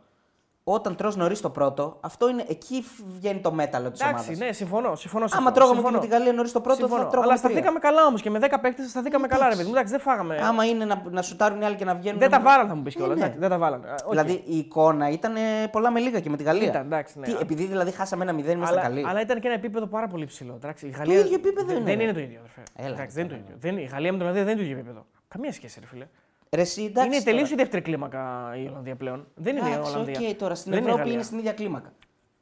Όταν 0.68 0.96
τρως 0.96 1.16
νωρίς 1.16 1.42
το 1.42 1.50
πρώτο, 1.50 1.98
αυτό 2.02 2.30
είναι, 2.30 2.46
εκεί 2.50 2.84
βγαίνει 3.18 3.40
το 3.40 3.52
μέταλλο 3.52 3.92
της 3.92 4.02
ομάδας. 4.02 4.24
Εντάξει, 4.24 4.44
ναι, 4.46 4.52
συμφωνώ. 4.52 4.96
συμφωνώ, 4.96 5.24
Άμα 5.26 5.34
συμφωνώ, 5.34 5.52
τρώγαμε 5.56 5.76
και 5.76 5.82
συμφωνώ. 5.82 6.02
με 6.02 6.08
τη 6.08 6.12
Γαλλία 6.14 6.34
νωρίς 6.34 6.52
το 6.52 6.62
πρώτο, 6.62 6.78
Συμφωνώ. 6.80 7.02
θα 7.04 7.08
τρώγαμε 7.10 7.32
Αλλά 7.32 7.42
τρία. 7.42 7.50
σταθήκαμε 7.52 7.80
καλά 7.80 8.06
όμως 8.06 8.22
και 8.22 8.30
με 8.30 8.40
10 8.42 8.48
παίκτε 8.62 8.88
σταθήκαμε 8.88 9.28
καλά, 9.28 9.40
ρε 9.42 9.46
Εντάξει. 9.46 9.58
παιδί 9.58 9.70
μου. 9.70 9.76
Εντάξει, 9.76 9.92
δεν 9.92 10.02
φάγαμε. 10.02 10.38
Άμα 10.48 10.66
είναι 10.66 10.86
να, 10.86 11.04
να 11.10 11.22
σουτάρουν 11.22 11.62
οι 11.62 11.66
άλλοι 11.66 11.76
και 11.76 11.86
να 11.86 11.96
βγαίνουν. 11.96 12.20
Δεν 12.20 12.30
να 12.30 12.38
τα 12.38 12.42
μην- 12.42 12.52
βάλαν, 12.52 12.68
θα 12.68 12.76
μου 12.76 12.82
πεις 12.82 12.96
Ναι, 12.96 13.02
κιόλας. 13.02 13.20
ναι. 13.20 13.36
Δεν 13.38 13.50
τα 13.50 13.58
βάλαν. 13.58 13.86
Α, 13.86 13.96
οκ. 14.06 14.10
Δηλαδή 14.10 14.44
η 14.46 14.58
εικόνα 14.58 15.10
ήταν 15.10 15.36
ε, 15.36 15.40
πολλά 15.72 15.92
με 15.92 16.00
λίγα 16.00 16.20
και 16.20 16.30
με 16.30 16.38
τη 16.38 16.44
Γαλλία. 16.44 16.68
Ήταν, 16.68 16.82
εντάξει, 16.86 17.20
ναι. 17.20 17.26
Τι, 17.26 17.32
επειδή 17.42 17.66
δηλαδή 17.66 17.92
χάσαμε 17.92 18.24
ένα 18.24 18.34
μηδέν, 18.34 18.58
είμαστε 18.58 18.76
αλλά, 18.80 18.88
καλοί. 18.88 19.06
αλλά 19.08 19.22
ήταν 19.22 19.40
και 19.40 19.48
ένα 19.48 19.56
επίπεδο 19.56 19.86
πάρα 19.86 20.08
πολύ 20.08 20.26
ψηλό. 20.26 20.54
Εντάξει, 20.56 20.88
η 20.88 20.90
Γαλλία... 20.90 21.20
ίδιο 21.20 21.36
επίπεδο 21.36 21.68
δεν, 21.68 21.76
είναι, 21.76 21.86
Δεν 21.86 21.98
ρε. 21.98 22.04
είναι 22.04 22.14
το 22.14 22.20
ίδιο, 22.20 22.38
αδερφέ. 22.40 22.62
Έλα, 22.76 22.88
Εντάξει, 22.96 23.16
ρε, 23.18 23.24
δεν 23.24 23.24
είναι 23.24 23.34
το 23.34 23.52
τώρα. 23.54 23.58
ίδιο. 23.58 23.70
Δεν, 23.72 23.78
η 23.84 23.88
Γαλλία 23.92 24.12
με 24.12 24.18
την 24.18 24.28
Ολλανδία 24.28 24.44
δεν 24.44 24.54
είναι 24.54 24.62
το 24.62 24.68
ίδιο 24.70 24.78
επίπεδο. 24.80 25.06
Καμία 25.28 25.52
σχέση, 25.52 25.80
ρε 25.80 25.86
φίλε. 25.86 26.08
Ρε, 26.52 26.62
εσύ, 26.62 26.84
εντάξει, 26.84 27.16
είναι 27.16 27.24
τελείως 27.24 27.50
τώρα. 27.50 27.54
η 27.54 27.64
δεύτερη 27.64 27.82
κλίμακα 27.84 28.52
η 28.64 28.68
Ολλανδία 28.68 28.96
πλέον. 28.96 29.28
Δεν 29.36 29.56
είναι 29.58 29.70
η 29.70 29.72
Εντάξει, 29.72 29.92
Ολλανδία. 29.94 30.20
οκ, 30.30 30.36
τώρα 30.38 30.56
στην 30.56 30.72
Δεν 30.72 30.80
η 30.80 30.84
Ευρώπη 30.84 31.00
Γαλλία. 31.00 31.14
είναι 31.14 31.24
στην 31.24 31.38
ίδια 31.38 31.52
κλίμακα. 31.54 31.94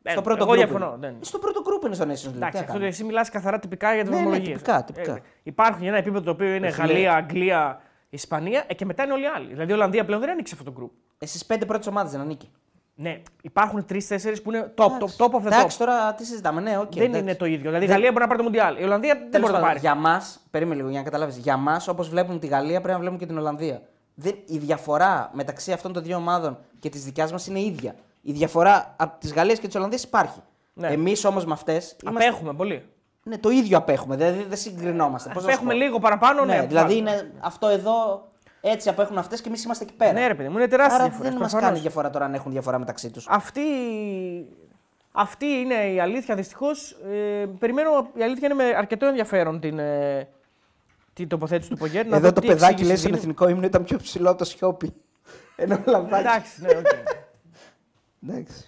Ε, 0.03 0.11
στο 0.11 0.21
πρώτο 0.21 0.43
εγώ 0.43 0.51
group 0.53 0.55
διαφωνώ, 0.55 0.85
είναι. 0.87 0.95
δεν. 1.07 1.15
Στο 1.21 1.39
πρώτο 1.39 1.61
group 1.65 1.85
είναι 1.85 1.95
στο 1.95 2.03
Nations 2.05 2.31
League. 2.31 2.35
Εντάξει, 2.35 2.51
Τι 2.51 2.57
αυτό 2.59 2.71
έκανε. 2.71 2.87
εσύ 2.87 3.03
μιλάς 3.03 3.25
καθαρά 3.31 3.59
τυπικά 3.59 3.93
για 3.93 4.01
τις 4.03 4.11
Ναι, 4.11 4.17
ναι, 4.17 4.23
βαθμολογίες. 4.23 4.57
τυπικά, 4.57 4.83
τυπικά. 4.83 5.19
Υπάρχουν 5.43 5.85
ένα 5.87 5.97
επίπεδο 5.97 6.23
το 6.23 6.31
οποίο 6.31 6.53
είναι 6.53 6.67
Ε, 6.67 6.71
φίλε. 6.71 6.87
Γαλλία, 6.87 7.13
Αγγλία, 7.13 7.81
Ισπανία 8.09 8.63
ε, 8.67 8.73
και 8.73 8.85
μετά 8.85 9.03
είναι 9.03 9.13
όλοι 9.13 9.23
οι 9.23 9.27
άλλοι. 9.35 9.47
Δηλαδή 9.47 9.71
η 9.71 9.73
Ολλανδία 9.73 10.05
πλέον 10.05 10.21
δεν 10.21 10.29
ανήκει 10.29 10.49
σε 10.49 10.55
αυτό 10.59 10.71
το 10.71 10.79
group. 10.81 10.89
Στις 11.17 11.45
πέντε 11.45 11.65
πρώτες 11.65 11.87
ομάδες 11.87 12.11
δεν 12.11 12.21
ανήκει. 12.21 12.51
Ναι, 12.95 13.21
υπάρχουν 13.41 13.85
τρεις-τέσσερις 13.85 14.41
που 14.41 14.51
είναι 14.51 14.73
top, 14.77 14.83
top, 14.85 14.91
Εντάξει. 14.95 15.15
top 15.19 15.25
of 15.31 15.41
the 15.41 15.43
top. 15.43 15.45
Εντάξει, 15.45 15.77
τώρα 15.77 16.13
τι 16.13 16.25
συζητάμε, 16.25 16.61
ναι, 16.61 16.77
οκ. 16.77 16.91
δεν 16.93 17.03
εντάξει. 17.03 17.21
είναι 17.21 17.35
το 17.35 17.45
ίδιο. 17.45 17.57
Δηλαδή 17.59 17.75
η 17.83 17.87
Δεν- 17.87 17.95
Γαλλία 17.95 18.11
μπορεί 18.11 18.21
να 18.21 18.27
πάρει 18.27 18.37
το 18.39 18.43
Μουντιάλ. 18.45 18.77
Η 18.79 18.83
Ολλανδία 18.83 19.13
δεν 19.13 19.31
Τέλος 19.31 19.49
μπορεί 19.49 19.51
να 19.53 19.59
το 19.59 19.65
πάντων, 19.65 19.67
πάρει. 19.67 19.79
Για 19.79 19.95
μας, 19.95 20.39
περίμενε 20.51 20.75
λίγο 20.75 20.89
για 20.89 20.97
να 20.99 21.03
καταλάβεις. 21.05 21.37
Για 21.37 21.57
μας, 21.57 21.87
όπως 21.87 22.09
βλέπουμε 22.09 22.39
τη 22.39 22.47
Γαλλία, 22.47 22.77
πρέπει 22.81 22.87
να 22.93 22.97
βλέπουμε 22.97 23.19
και 23.19 23.25
την 23.25 23.37
Ολλανδία. 23.37 23.81
Δεν, 24.15 24.35
η 24.45 24.57
διαφορά 24.57 25.29
μεταξύ 25.33 25.71
αυτών 25.71 25.93
των 25.93 26.03
δύο 26.03 26.17
ομάδων 26.17 26.57
και 26.79 26.89
της 26.89 27.03
δικιάς 27.03 27.31
μας 27.31 27.47
είναι 27.47 27.59
ίδια. 27.59 27.95
Η 28.21 28.31
διαφορά 28.31 28.93
από 28.97 29.19
της 29.19 29.33
Γαλλίας 29.33 29.59
και 29.59 29.67
της 29.67 29.75
Ολλανδίας 29.75 30.03
υπάρχει. 30.03 30.39
Ναι. 30.73 30.87
Εμείς 30.87 31.25
όμως 31.25 31.45
με 31.45 31.53
αυτές. 31.53 31.95
Απέχουμε 32.05 32.53
πολύ. 32.53 32.85
Ναι, 33.23 33.37
το 33.37 33.49
ίδιο 33.49 33.77
απέχουμε. 33.77 34.15
Δηλαδή 34.15 34.43
δεν 34.43 34.57
συγκρινόμαστε. 34.57 35.29
Πώς 35.33 35.43
να 35.43 35.49
σου 35.49 35.55
Απέχουμε 35.55 35.73
πω. 35.73 35.79
λίγο 35.79 35.99
παραπάνω, 35.99 36.45
ναι. 36.45 36.55
Ναι, 36.55 36.65
δηλαδή 36.65 36.85
πάλι. 36.87 36.97
είναι 36.97 37.31
αυτό 37.39 37.67
εδώ. 37.67 38.27
Έτσι 38.61 38.89
απέχουν 38.89 39.17
αυτές 39.17 39.41
και 39.41 39.47
εμείς 39.47 39.63
είμαστε 39.63 39.83
εκεί 39.83 39.93
πέρα. 39.93 40.11
Ναι, 40.11 40.27
ρε 40.27 40.35
παιδί 40.35 40.49
μου, 40.49 40.57
είναι 40.57 40.67
τεράστια 40.67 40.95
Άρα 40.95 41.07
διαφορά. 41.07 41.29
δεν 41.29 41.39
μας 41.39 41.53
κάνει 41.53 41.79
διαφορά 41.79 42.09
τώρα 42.09 42.25
αν 42.25 42.33
έχουν 42.33 42.51
διαφορά 42.51 42.79
μεταξύ 42.79 43.09
τους. 43.09 43.27
Αυτή, 43.29 43.61
αυτή 45.11 45.45
είναι 45.45 45.73
η 45.73 45.99
αλήθεια 45.99 46.35
δυστυχώς. 46.35 46.91
Ε, 46.91 47.45
περιμένω, 47.59 48.07
η 48.13 48.23
αλήθεια 48.23 48.47
είναι 48.51 48.63
με 48.63 48.73
αρκετό 48.77 49.05
ενδιαφέρον 49.05 49.59
την, 49.59 49.79
ε, 49.79 50.27
την 51.13 51.27
τοποθέτηση 51.27 51.69
του 51.69 51.77
Πογέτ. 51.77 52.07
να 52.07 52.15
Εδώ 52.15 52.27
δω 52.27 52.33
το 52.33 52.41
τι 52.41 52.47
παιδάκι 52.47 52.63
εξήγηση 52.71 52.87
λέει 52.87 52.97
στον 52.97 53.11
δίνει. 53.11 53.21
εθνικό 53.21 53.47
ύμνο 53.49 53.65
ήταν 53.65 53.83
πιο 53.83 53.97
ψηλό 53.97 54.29
από 54.29 54.37
το 54.37 54.43
σιόπι. 54.45 54.93
Ενώ 55.55 55.79
λαμπάκι. 55.85 56.15
Εντάξει, 56.27 56.61
ναι, 56.61 56.69
οκ. 56.69 56.85
Εντάξει. 58.29 58.67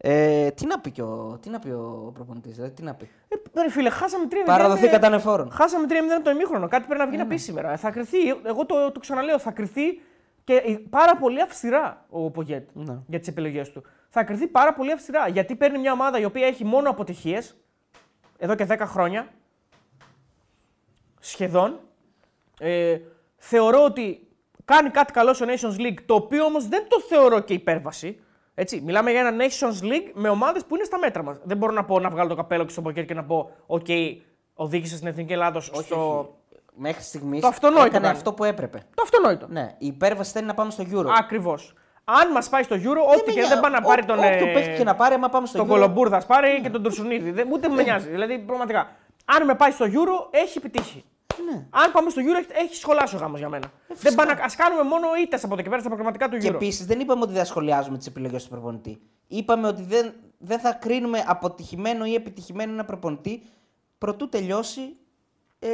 Ε, 0.00 0.50
τι 0.50 0.66
να 0.66 0.80
πει 0.80 0.90
και 0.90 1.02
ο, 1.02 1.38
τι 1.42 1.48
να 1.50 1.58
πει 1.58 1.68
ο 1.68 2.10
προπονητής, 2.14 2.54
δηλαδή, 2.54 2.72
τι 2.72 2.82
να 2.82 2.94
πει. 2.94 3.08
Ε, 3.28 3.62
ρε 3.62 3.70
φίλε, 3.70 3.90
χάσαμε 3.90 4.24
3-0. 4.30 4.34
Παραδοθήκατε 4.46 5.06
ανεφόρων. 5.06 5.50
Χάσαμε 5.50 5.86
3-0 5.88 5.92
από 6.14 6.24
το 6.24 6.30
ημίχρονο. 6.30 6.68
Κάτι 6.68 6.84
πρέπει 6.86 7.00
να 7.00 7.06
βγει 7.06 7.16
να 7.16 7.26
πει 7.26 7.36
σήμερα. 7.36 7.76
Θα 7.76 7.90
κρυθεί, 7.90 8.28
εγώ 8.44 8.66
το, 8.66 8.92
το 8.92 9.00
ξαναλέω, 9.00 9.38
θα 9.38 9.50
κρυθεί 9.50 10.00
και 10.44 10.54
ε, 10.54 10.78
πάρα 10.90 11.16
πολύ 11.16 11.40
αυστηρά 11.42 12.04
ο 12.10 12.30
Πογκέτ 12.30 12.68
Ναι. 12.72 12.98
για 13.06 13.18
τις 13.18 13.28
επιλογές 13.28 13.70
του. 13.72 13.82
Θα 14.08 14.24
κρυθεί 14.24 14.46
πάρα 14.46 14.74
πολύ 14.74 14.92
αυστηρά 14.92 15.28
γιατί 15.28 15.54
παίρνει 15.56 15.78
μια 15.78 15.92
ομάδα 15.92 16.18
η 16.18 16.24
οποία 16.24 16.46
έχει 16.46 16.64
μόνο 16.64 16.90
αποτυχίες 16.90 17.56
εδώ 18.38 18.54
και 18.54 18.66
10 18.68 18.76
χρόνια. 18.80 19.28
Σχεδόν. 21.20 21.80
Ε, 22.60 22.96
θεωρώ 23.36 23.84
ότι 23.84 24.28
κάνει 24.64 24.90
κάτι 24.90 25.12
καλό 25.12 25.34
στο 25.34 25.46
Nations 25.48 25.80
League, 25.80 25.98
το 26.06 26.14
οποίο 26.14 26.44
όμως 26.44 26.68
δεν 26.68 26.86
το 26.88 27.00
θεωρώ 27.00 27.40
και 27.40 27.52
υπέρβαση. 27.52 28.20
Έτσι, 28.54 28.80
μιλάμε 28.84 29.10
για 29.10 29.20
ένα 29.20 29.44
Nations 29.46 29.84
League 29.84 30.10
με 30.14 30.28
ομάδες 30.28 30.64
που 30.64 30.74
είναι 30.74 30.84
στα 30.84 30.98
μέτρα 30.98 31.22
μας. 31.22 31.36
Δεν 31.42 31.56
μπορώ 31.56 31.72
να 31.72 31.84
πω 31.84 32.00
να 32.00 32.10
βγάλω 32.10 32.28
το 32.28 32.34
καπέλο 32.34 32.64
και 32.64 32.72
στο 32.72 32.82
ποκέρ 32.82 33.04
και 33.04 33.14
να 33.14 33.24
πω: 33.24 33.50
OK, 33.66 34.16
οδήγησε 34.54 34.96
στην 34.96 35.08
Εθνική 35.08 35.32
Ελλάδος 35.32 35.70
στο. 35.74 36.32
Μέχρι 36.80 37.02
στιγμής 37.02 37.40
Το 37.40 37.46
αυτονόητο 37.46 37.86
έκανε 37.86 38.04
κάνει. 38.04 38.16
αυτό 38.16 38.32
που 38.32 38.44
έπρεπε. 38.44 38.78
Το 38.94 39.02
αυτονόητο. 39.02 39.46
Ναι, 39.48 39.74
η 39.78 39.86
υπέρβαση 39.86 40.32
θέλει 40.32 40.46
να 40.46 40.54
πάμε 40.54 40.70
στο 40.70 40.84
Euro. 40.92 41.06
Ακριβώς. 41.18 41.74
Αν 42.04 42.30
μας 42.32 42.48
πάει 42.48 42.62
στο 42.62 42.76
Euro, 42.76 43.16
ό,τι 43.16 43.32
και 43.32 43.46
δεν 43.48 43.60
πάει 43.60 43.72
να 43.72 43.80
πάρει 43.80 44.04
τον. 44.04 44.18
Όποιο 44.18 44.46
ε, 44.46 44.52
παίχτη 44.52 44.76
και 44.76 44.84
να 44.84 44.94
πάρει, 44.94 45.14
άμα 45.14 45.28
πάμε 45.28 45.46
στο 45.46 45.56
τον 45.58 45.66
Euro. 45.66 45.70
Κολομπούρδας 45.70 46.18
ας 46.18 46.26
πάρει 46.26 46.60
και 46.62 46.70
τον 46.70 46.82
Τουρσουνίδη. 46.82 47.30
Δεν, 47.30 47.48
ούτε 47.52 47.68
με 47.68 47.82
νοιάζει. 47.82 48.08
Δηλαδή, 48.08 48.38
πραγματικά. 48.38 48.90
Αν 49.36 49.44
με 49.44 49.54
πάει 49.54 49.70
στο 49.70 49.84
Euro, 49.84 50.28
έχει 50.30 50.58
επιτύχει. 50.58 51.04
Ναι. 51.50 51.66
Αν 51.70 51.92
πάμε 51.92 52.10
στο 52.10 52.22
Euro, 52.24 52.50
έχει 52.64 52.74
σχολάσει 52.74 53.16
ο 53.16 53.18
γάμος 53.18 53.38
για 53.38 53.48
μένα. 53.48 53.72
δεν 53.88 54.14
πάνε, 54.14 54.38
ας 54.42 54.54
κάνουμε 54.56 54.82
μόνο 54.82 55.06
ήττες 55.22 55.44
από 55.44 55.52
εδώ 55.54 55.62
και 55.62 55.68
πέρα 55.68 55.80
στα 55.80 55.88
προγραμματικά 55.88 56.28
του 56.28 56.36
Euro. 56.36 56.40
Και 56.40 56.48
επίσης 56.48 56.86
δεν 56.86 57.00
είπαμε 57.00 57.22
ότι 57.22 57.32
δεν 57.32 57.44
σχολιάζουμε 57.44 57.98
τις 57.98 58.06
επιλογές 58.06 58.42
του 58.44 58.50
προπονητή. 58.50 59.00
Είπαμε 59.26 59.66
ότι 59.66 59.82
δεν, 59.82 60.12
δεν 60.38 60.58
θα 60.58 60.72
κρίνουμε 60.72 61.24
αποτυχημένο 61.26 62.04
ή 62.04 62.14
επιτυχημένο 62.14 62.72
ένα 62.72 62.84
προπονητή 62.84 63.42
προτού 63.98 64.28
τελειώσει 64.28 64.96
ε, 65.58 65.68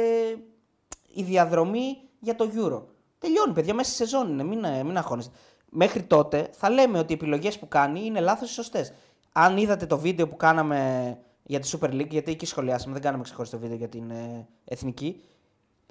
η 1.13 1.23
διαδρομή 1.23 1.97
για 2.19 2.35
το 2.35 2.49
Euro. 2.55 2.81
Τελειώνει, 3.17 3.53
παιδιά, 3.53 3.73
μέσα 3.73 3.89
στη 3.89 3.97
σεζόν 3.97 4.29
είναι, 4.29 4.43
μην, 4.43 4.63
ε, 4.63 4.83
μην 4.83 4.97
αγχώνεστε. 4.97 5.35
Μέχρι 5.69 6.03
τότε 6.03 6.49
θα 6.51 6.69
λέμε 6.69 6.99
ότι 6.99 7.11
οι 7.11 7.15
επιλογές 7.15 7.59
που 7.59 7.67
κάνει 7.67 8.05
είναι 8.05 8.19
λάθος 8.19 8.49
ή 8.49 8.53
σωστές. 8.53 8.93
Αν 9.31 9.57
είδατε 9.57 9.85
το 9.85 9.97
βίντεο 9.97 10.27
που 10.27 10.35
κάναμε 10.35 11.19
για 11.47 11.59
τη 11.59 11.69
Super 11.71 11.89
League, 11.89 12.09
γιατί 12.09 12.31
εκεί 12.31 12.45
σχολιάσαμε, 12.45 12.93
δεν 12.93 13.01
κάναμε 13.01 13.23
ξεχωριστό 13.23 13.59
βίντεο 13.59 13.77
για 13.77 13.89
την 13.89 14.11
ε, 14.11 14.47
εθνική. 14.65 15.21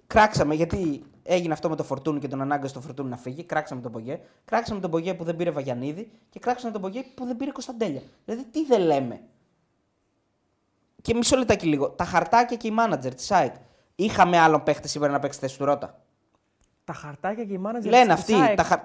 Κράξαμε 0.07 0.55
γιατί 0.55 1.05
έγινε 1.23 1.53
αυτό 1.53 1.69
με 1.69 1.77
το 1.77 1.85
Φορτούνι 1.85 2.21
και 2.21 2.29
τον 2.29 2.41
ανάγκασε 2.41 2.75
το 2.75 2.81
Φορτούνι 2.81 3.09
να 3.09 3.17
φύγει. 3.17 3.45
Κράξαμε 3.45 3.81
τον 3.81 3.93
Πογέ. 3.93 4.21
Κράξαμε 4.45 4.81
τον 4.81 4.91
Πογέ 4.91 5.15
που 5.15 5.25
δεν 5.25 5.37
πήρε 5.37 5.51
Βαγιανίδη 5.51 6.11
και 6.31 6.39
κράξαμε 6.39 6.73
τον 6.73 6.81
Πογέ 6.81 7.03
που 7.15 7.25
δεν 7.25 7.37
πήρε 7.37 7.51
Κωνσταντέλια. 7.51 8.03
Δηλαδή 8.25 8.45
τι 8.45 8.65
δεν 8.65 8.81
λέμε; 8.81 9.21
Και 11.03 11.15
μισό 11.15 11.37
λεπτάκι 11.37 11.67
λίγο. 11.67 11.91
Τα 11.91 12.05
χαρτάκια 12.05 12.57
και 12.57 12.69
οι 12.69 12.71
μάνατζερ 12.71 13.15
της 13.15 13.31
ΑΕΚ. 13.31 13.55
Είχαμε 13.95 14.39
άλλον 14.39 14.63
παίχτη 14.63 14.89
σήμερα 14.89 15.13
να 15.13 15.19
παίξει 15.19 15.39
θέση 15.39 15.59
του 15.59 15.65
Ρότα. 15.65 16.03
Τα 16.85 16.93
χαρτάκια 16.93 17.45
και 17.45 17.53
οι 17.53 17.59
μάνατζερ. 17.59 17.93
Λένε 17.93 18.05
της 18.05 18.15
αυτοί. 18.15 18.35
ΑΕΚ. 18.35 18.57
Τα 18.57 18.63
χα... 18.63 18.81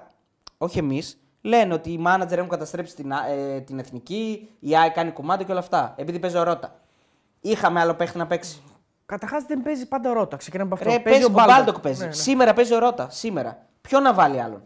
Όχι 0.58 0.78
εμείς. 0.78 1.20
Λένε 1.42 1.74
ότι 1.74 1.92
οι 1.92 1.98
μάνατζερ 1.98 2.38
έχουν 2.38 2.50
καταστρέψει 2.50 2.94
την, 2.94 3.12
Α- 3.12 3.26
ε, 3.28 3.60
την 3.60 3.78
εθνική, 3.78 4.48
η 4.60 4.76
ΑΕΚ 4.76 4.92
κάνει 4.92 5.10
κομμάτι 5.10 5.44
και 5.44 5.50
όλα 5.50 5.60
αυτά. 5.60 5.94
Επειδή 5.96 6.18
παίζει 6.18 6.36
ο 6.36 6.42
Ρότα. 6.42 6.80
Είχαμε 7.40 7.80
άλλο 7.80 7.94
παίχτη 7.94 8.18
να 8.18 8.26
παίξει. 8.26 8.62
Καταρχάς 9.06 9.44
δεν 9.44 9.62
παίζει 9.62 9.88
πάντα 9.88 10.10
ο 10.10 10.12
Ρότα. 10.12 10.36
Ξεκινάμε 10.36 10.70
από 10.72 10.82
αυτό. 10.82 10.96
Ρε, 10.96 11.02
παίζει, 11.10 11.24
ο 11.24 11.28
Μπάλντοκ 11.28 11.80
παίζει. 11.80 12.00
Ναι, 12.00 12.06
ναι. 12.06 12.12
Σήμερα 12.12 12.52
παίζει 12.52 12.74
ο 12.74 12.78
Ρότα. 12.78 13.10
Σήμερα. 13.10 13.66
Ποιον 13.80 14.00
να 14.00 14.14
βάλει 14.14 14.40
άλλον; 14.40 14.62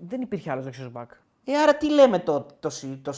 Δεν 0.00 0.20
υπήρχε 0.20 0.50
άλλος 0.50 0.64
δεξιός 0.64 0.90
μπακ. 0.90 1.10
Ε, 1.44 1.56
άρα 1.56 1.76
τι 1.76 1.90
λέμε 1.90 2.18
το, 2.18 2.40
το, 2.60 2.68
το, 2.68 2.70
το, 3.02 3.12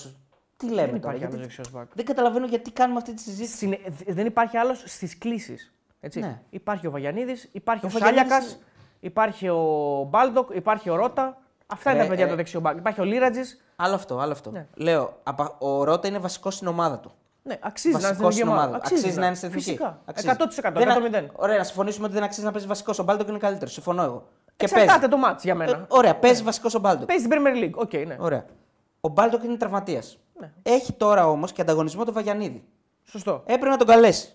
τι 0.56 0.66
λέμε 0.68 0.80
Δεν 0.80 0.86
τώρα. 0.86 0.96
υπάρχει 0.96 1.08
άλλος 1.24 1.34
γιατί- 1.34 1.36
δεξιός 1.36 1.70
μπακ. 1.70 1.88
Δεν 1.94 2.04
καταλαβαίνω 2.04 2.46
γιατί 2.46 2.70
κάνουμε 2.70 2.98
αυτή 2.98 3.14
τη 3.14 3.20
συζήτηση. 3.20 3.56
Συνε- 3.56 3.80
δε- 4.04 4.12
Δεν 4.12 4.26
υπάρχει 4.26 4.56
άλλος 4.56 4.82
στις 4.86 5.18
κλήσεις. 5.18 5.72
Ναι. 6.14 6.40
Υπάρχει 6.50 6.86
ο 6.86 6.90
Βαγιανίδης, 6.90 7.48
υπάρχει 7.52 7.84
Ο 7.84 7.88
ο, 7.88 7.98
Βαγιανίδης 7.98 8.28
Σάλιακας, 8.30 8.52
είναι- 8.52 8.62
υπάρχει 9.00 9.48
ο 9.48 10.06
Μπάλντοκ, 10.10 10.50
υπάρχει 10.54 10.90
ο 10.90 10.96
Ρότα. 10.96 11.41
Αυτά 11.72 11.90
είναι 11.90 11.98
Ρε, 11.98 12.04
τα 12.04 12.10
παιδιά 12.10 12.26
ε. 12.26 12.28
του 12.28 12.36
δεξιού 12.36 12.60
μπακ. 12.60 12.76
Υπάρχει 12.76 13.00
ο 13.00 13.04
Λίρατζης. 13.04 13.64
Άλλο 13.76 13.94
αυτό, 13.94 14.18
άλλο 14.18 14.32
αυτό. 14.32 14.50
Ναι. 14.50 14.66
Λέω, 14.74 15.16
απα- 15.22 15.54
ο 15.58 15.84
Ρότα 15.84 16.08
είναι 16.08 16.18
βασικός 16.18 16.54
στην 16.54 16.66
ομάδα 16.66 16.98
του. 16.98 17.12
Ναι, 17.42 17.58
αξίζει 17.60 17.94
να 17.94 17.98
είναι 17.98 18.14
στην 18.14 18.24
Βασικός 18.24 18.28
εθνική 18.28 18.34
στην 18.34 18.48
ομάδα. 18.48 18.68
ομάδα. 18.68 18.84
Αξίζει, 18.86 19.18
να 19.18 19.26
είναι 19.26 19.34
στην 19.34 19.48
εθνική. 19.48 19.64
Φυσικά. 19.66 20.00
Αξίζει. 20.04 20.28
100%. 20.28 20.72
Δεν 20.78 20.88
α- 20.88 20.92
100%. 20.92 21.26
Ωραία, 21.32 21.56
να 21.58 21.64
συμφωνήσουμε 21.64 22.04
ότι 22.06 22.14
δεν 22.14 22.22
αξίζει 22.22 22.46
να 22.46 22.52
παίζει 22.52 22.66
βασικός. 22.66 22.98
Ο 22.98 23.02
Μπάλντοκ 23.02 23.28
είναι 23.28 23.38
καλύτερος. 23.38 23.72
Συμφωνώ 23.72 24.02
εγώ. 24.02 24.26
Και 24.56 24.64
Εξαρτάται 24.64 24.92
παίζει. 24.92 25.08
το 25.08 25.16
ματς 25.16 25.42
για 25.44 25.52
Ε, 25.52 25.56
μένα. 25.56 25.84
ωραία, 25.88 26.16
παίζει 26.16 26.42
βασικός 26.42 26.74
ο 26.74 26.78
Μπάλντοκ. 26.78 27.06
Παίζει 27.06 27.24
στην 27.24 27.36
Premier 27.38 27.64
League. 27.64 27.74
OK, 27.74 27.92
ναι. 28.06 28.16
Ωραία. 28.18 28.44
Ο 29.00 29.08
Μπάλντοκ 29.08 29.42
είναι 29.42 29.56
τραυματίας. 29.56 30.18
Ναι. 30.40 30.52
Έχει 30.62 30.92
τώρα 30.92 31.26
όμως 31.28 31.52
και 31.52 31.60
ανταγωνισμό 31.62 32.04
το 32.04 32.12
Βαγιανίδη. 32.12 32.64
Σωστό. 33.04 33.42
Έπρεπε 33.46 33.68
να 33.68 33.76
τον 33.76 33.86
καλέσει. 33.86 34.32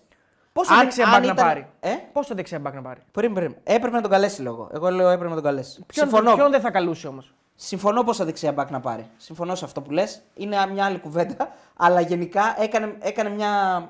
Πόσα 0.58 0.72
αν- 0.74 0.80
δεξιά 0.80 1.04
αν 1.04 1.10
μπακ 1.10 1.20
να 1.24 1.32
ήταν- 1.32 1.46
πάρει; 1.46 1.66
Ε; 1.80 1.90
Πόσα 2.12 2.34
δεξιά 2.34 2.58
μπακ 2.58 2.74
να 2.74 2.82
πάρει; 2.82 3.00
Πριν, 3.12 3.34
πριν. 3.34 3.54
Έπρεπε 3.64 3.96
να 3.96 4.02
τον 4.02 4.10
καλέσει 4.10 4.42
λόγο. 4.42 4.68
Εγώ 4.74 4.90
λέω 4.90 5.08
έπρεπε 5.08 5.28
να 5.28 5.34
τον 5.34 5.44
καλέσει. 5.44 5.84
Ποιον, 5.86 6.08
Συμφωνώ. 6.08 6.34
ποιον 6.34 6.50
δεν 6.50 6.60
θα 6.60 6.70
καλούσε 6.70 7.06
όμως; 7.08 7.34
Συμφωνώ 7.54 8.02
πόσα 8.02 8.24
δεξιά 8.24 8.52
μπακ 8.52 8.70
να 8.70 8.80
πάρει. 8.80 9.06
Συμφωνώ 9.16 9.54
σε 9.54 9.64
αυτό 9.64 9.80
που 9.82 9.90
λες. 9.90 10.22
Είναι 10.34 10.56
μια 10.72 10.84
άλλη 10.84 10.98
κουβέντα. 10.98 11.48
Αλλά 11.76 12.00
γενικά 12.00 12.56
έκανε, 12.58 12.94
έκανε 12.98 13.28
μια, 13.30 13.82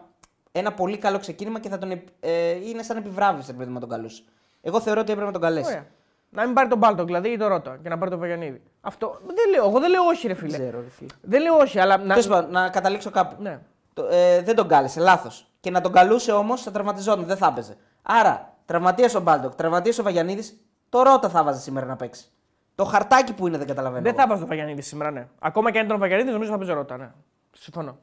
ένα 0.53 0.73
πολύ 0.73 0.97
καλό 0.99 1.19
ξεκίνημα 1.19 1.61
και 1.61 1.69
θα 1.69 1.79
τον, 1.79 1.91
επ- 1.91 2.09
ε, 2.21 2.51
είναι 2.69 2.83
σαν 2.83 2.97
επιβράβευση 2.97 3.51
επειδή 3.51 3.71
να 3.71 3.81
τον 3.81 3.89
καλούσε. 3.89 4.23
Εγώ 4.63 4.81
θεωρώ 4.81 5.01
ότι 5.01 5.11
έπρεπε 5.11 5.27
να 5.27 5.33
τον 5.39 5.43
καλέσει. 5.43 5.71
Ωραία. 5.71 5.87
Να 6.31 6.45
μην 6.45 6.55
πάρει 6.55 6.69
τον 6.69 6.79
Μπάλντοκ 6.79 7.07
δηλαδή 7.07 7.29
ή 7.29 7.37
τον 7.37 7.49
Ρότα 7.49 7.79
και 7.83 7.89
να 7.89 7.99
πάρει 7.99 8.11
τον 8.11 8.21
Βαγιανίδη. 8.21 8.63
Αυτό 8.81 9.19
δεν 9.27 9.51
λέω. 9.51 9.65
Εγώ 9.65 9.81
δεν 9.81 9.91
λέω 9.91 10.03
όχι, 10.05 10.27
ρε 10.27 10.35
Δεν 10.35 10.43
φίλε. 10.43 10.59
ξέρω, 10.59 10.81
ρε 10.81 10.89
φίλε. 10.91 11.09
Δεν 11.23 11.43
λέω 11.43 11.57
όχι, 11.57 11.79
αλλά. 11.81 11.97
Να... 11.97 12.07
Τέλος 12.15 12.27
πάντων, 12.27 12.51
να 12.51 12.69
καταλήξω 12.69 13.11
κάπου. 13.11 13.43
Ναι. 13.43 13.59
Το, 13.95 14.07
ε, 14.11 14.43
δεν 14.43 14.55
τον 14.57 14.69
κάλεσε, 14.69 15.01
λάθος. 15.01 15.48
Και 15.61 15.71
να 15.71 15.81
τον 15.81 15.93
καλούσε 15.93 16.33
όμως 16.33 16.63
θα 16.63 16.71
τραυματιζόταν, 16.71 17.25
δεν 17.25 17.37
θα 17.37 17.47
έπαιζε. 17.47 17.77
Άρα, 18.03 18.57
τραυματίας 18.65 19.15
ο 19.15 19.21
Μπάλτοκ, 19.21 19.55
τραυματίας 19.55 19.99
ο 19.99 20.03
Βαγιανίδης, 20.03 20.61
το 20.89 21.03
Ρότα 21.03 21.29
θα 21.29 21.43
βάζει 21.43 21.61
σήμερα 21.61 21.87
να 21.87 21.97
παίξει. 21.97 22.31
Το 22.75 22.85
χαρτάκι 22.85 23.35
που 23.35 23.47
είναι 23.47 23.59
δεν 23.59 23.67
καταλαβαίνω. 23.67 24.03
Δεν 24.03 24.13
εγώ. 24.13 24.21
θα 24.21 24.27
βάζω 24.27 24.41
τον 24.41 24.49
Βαγιανίδη 24.49 24.83
σήμερα, 24.83 25.11
ναι. 25.11 25.29
Ακόμα 25.39 25.71
και 25.71 25.79
αν 25.79 25.85
ήταν 25.85 25.97
ο 25.97 26.01
Βαγιανίδη, 26.01 26.31
νομίζω 26.31 26.51
θα 26.51 26.59
παίζει 26.59 26.73
Ρότα, 26.73 26.97
ναι. 26.97 27.11
Συμφωνώ. 27.53 27.99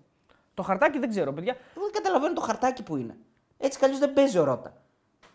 Το 0.53 0.63
χαρτάκι 0.63 0.99
δεν 0.99 1.09
ξέρω, 1.09 1.33
παιδιά. 1.33 1.55
Εγώ 1.75 1.85
δεν 1.85 1.93
καταλαβαίνω 1.93 2.33
το 2.33 2.41
χαρτάκι 2.41 2.83
που 2.83 2.95
είναι. 2.95 3.17
Έτσι 3.57 3.79
κι 3.79 3.85
αλλιώς 3.85 3.99
δεν 3.99 4.13
παίζει 4.13 4.37
ο 4.37 4.43
Ρότα. 4.43 4.73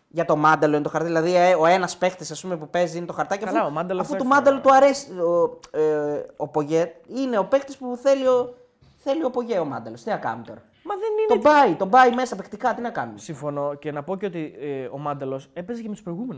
Για 0.07 0.25
το 0.25 0.35
μάνταλο 0.35 0.75
είναι 0.75 0.83
το 0.83 0.89
χαρτί. 0.89 1.07
Δηλαδή, 1.07 1.35
ε, 1.35 1.55
ο 1.55 1.65
ένας 1.65 1.97
παίχτης 1.97 2.41
που 2.41 2.69
παίζει 2.69 2.97
είναι 2.97 3.05
το 3.05 3.13
χαρτάκι. 3.13 3.45
Καλά, 3.45 3.59
αφού, 3.59 3.67
ο 3.67 3.71
Μάνταλο 3.71 4.01
αφού 4.01 4.11
του 4.11 4.17
παίξει, 4.17 4.33
μάνταλο 4.33 4.55
ναι. 4.55 4.61
του 4.61 4.73
αρέσει 4.73 5.11
ο, 5.19 5.59
ε, 5.71 6.25
ο 6.37 6.47
Πογέ, 6.47 6.91
είναι 7.07 7.37
ο 7.37 7.45
παίχτης 7.45 7.77
που 7.77 7.99
θέλει 8.01 8.27
ο, 8.27 8.57
θέλει 8.97 9.23
ο 9.23 9.29
Πογέ 9.29 9.59
ο 9.59 9.65
μάνταλο. 9.65 9.95
Τι 9.95 10.09
να 10.09 10.17
κάνουμε 10.17 10.45
τώρα. 10.45 10.61
Μα 10.83 10.95
δεν 10.95 11.09
είναι. 11.11 11.27
Τον 11.27 11.39
πάει, 11.39 11.73
τον 11.73 11.89
πάει 11.89 12.11
μέσα 12.13 12.35
παιχτικά, 12.35 12.73
τι 12.73 12.81
να 12.81 12.89
κάνουμε; 12.89 13.17
Συμφωνώ 13.19 13.73
και 13.75 13.91
να 13.91 14.03
πω 14.03 14.17
και 14.17 14.25
ότι 14.25 14.55
ε, 14.59 14.85
ο 14.91 14.97
Μάνταλος 14.97 15.49
έπαιζε 15.53 15.81
και 15.81 15.87
με 15.87 15.93
τους 15.93 16.03
προηγούμενους. 16.03 16.37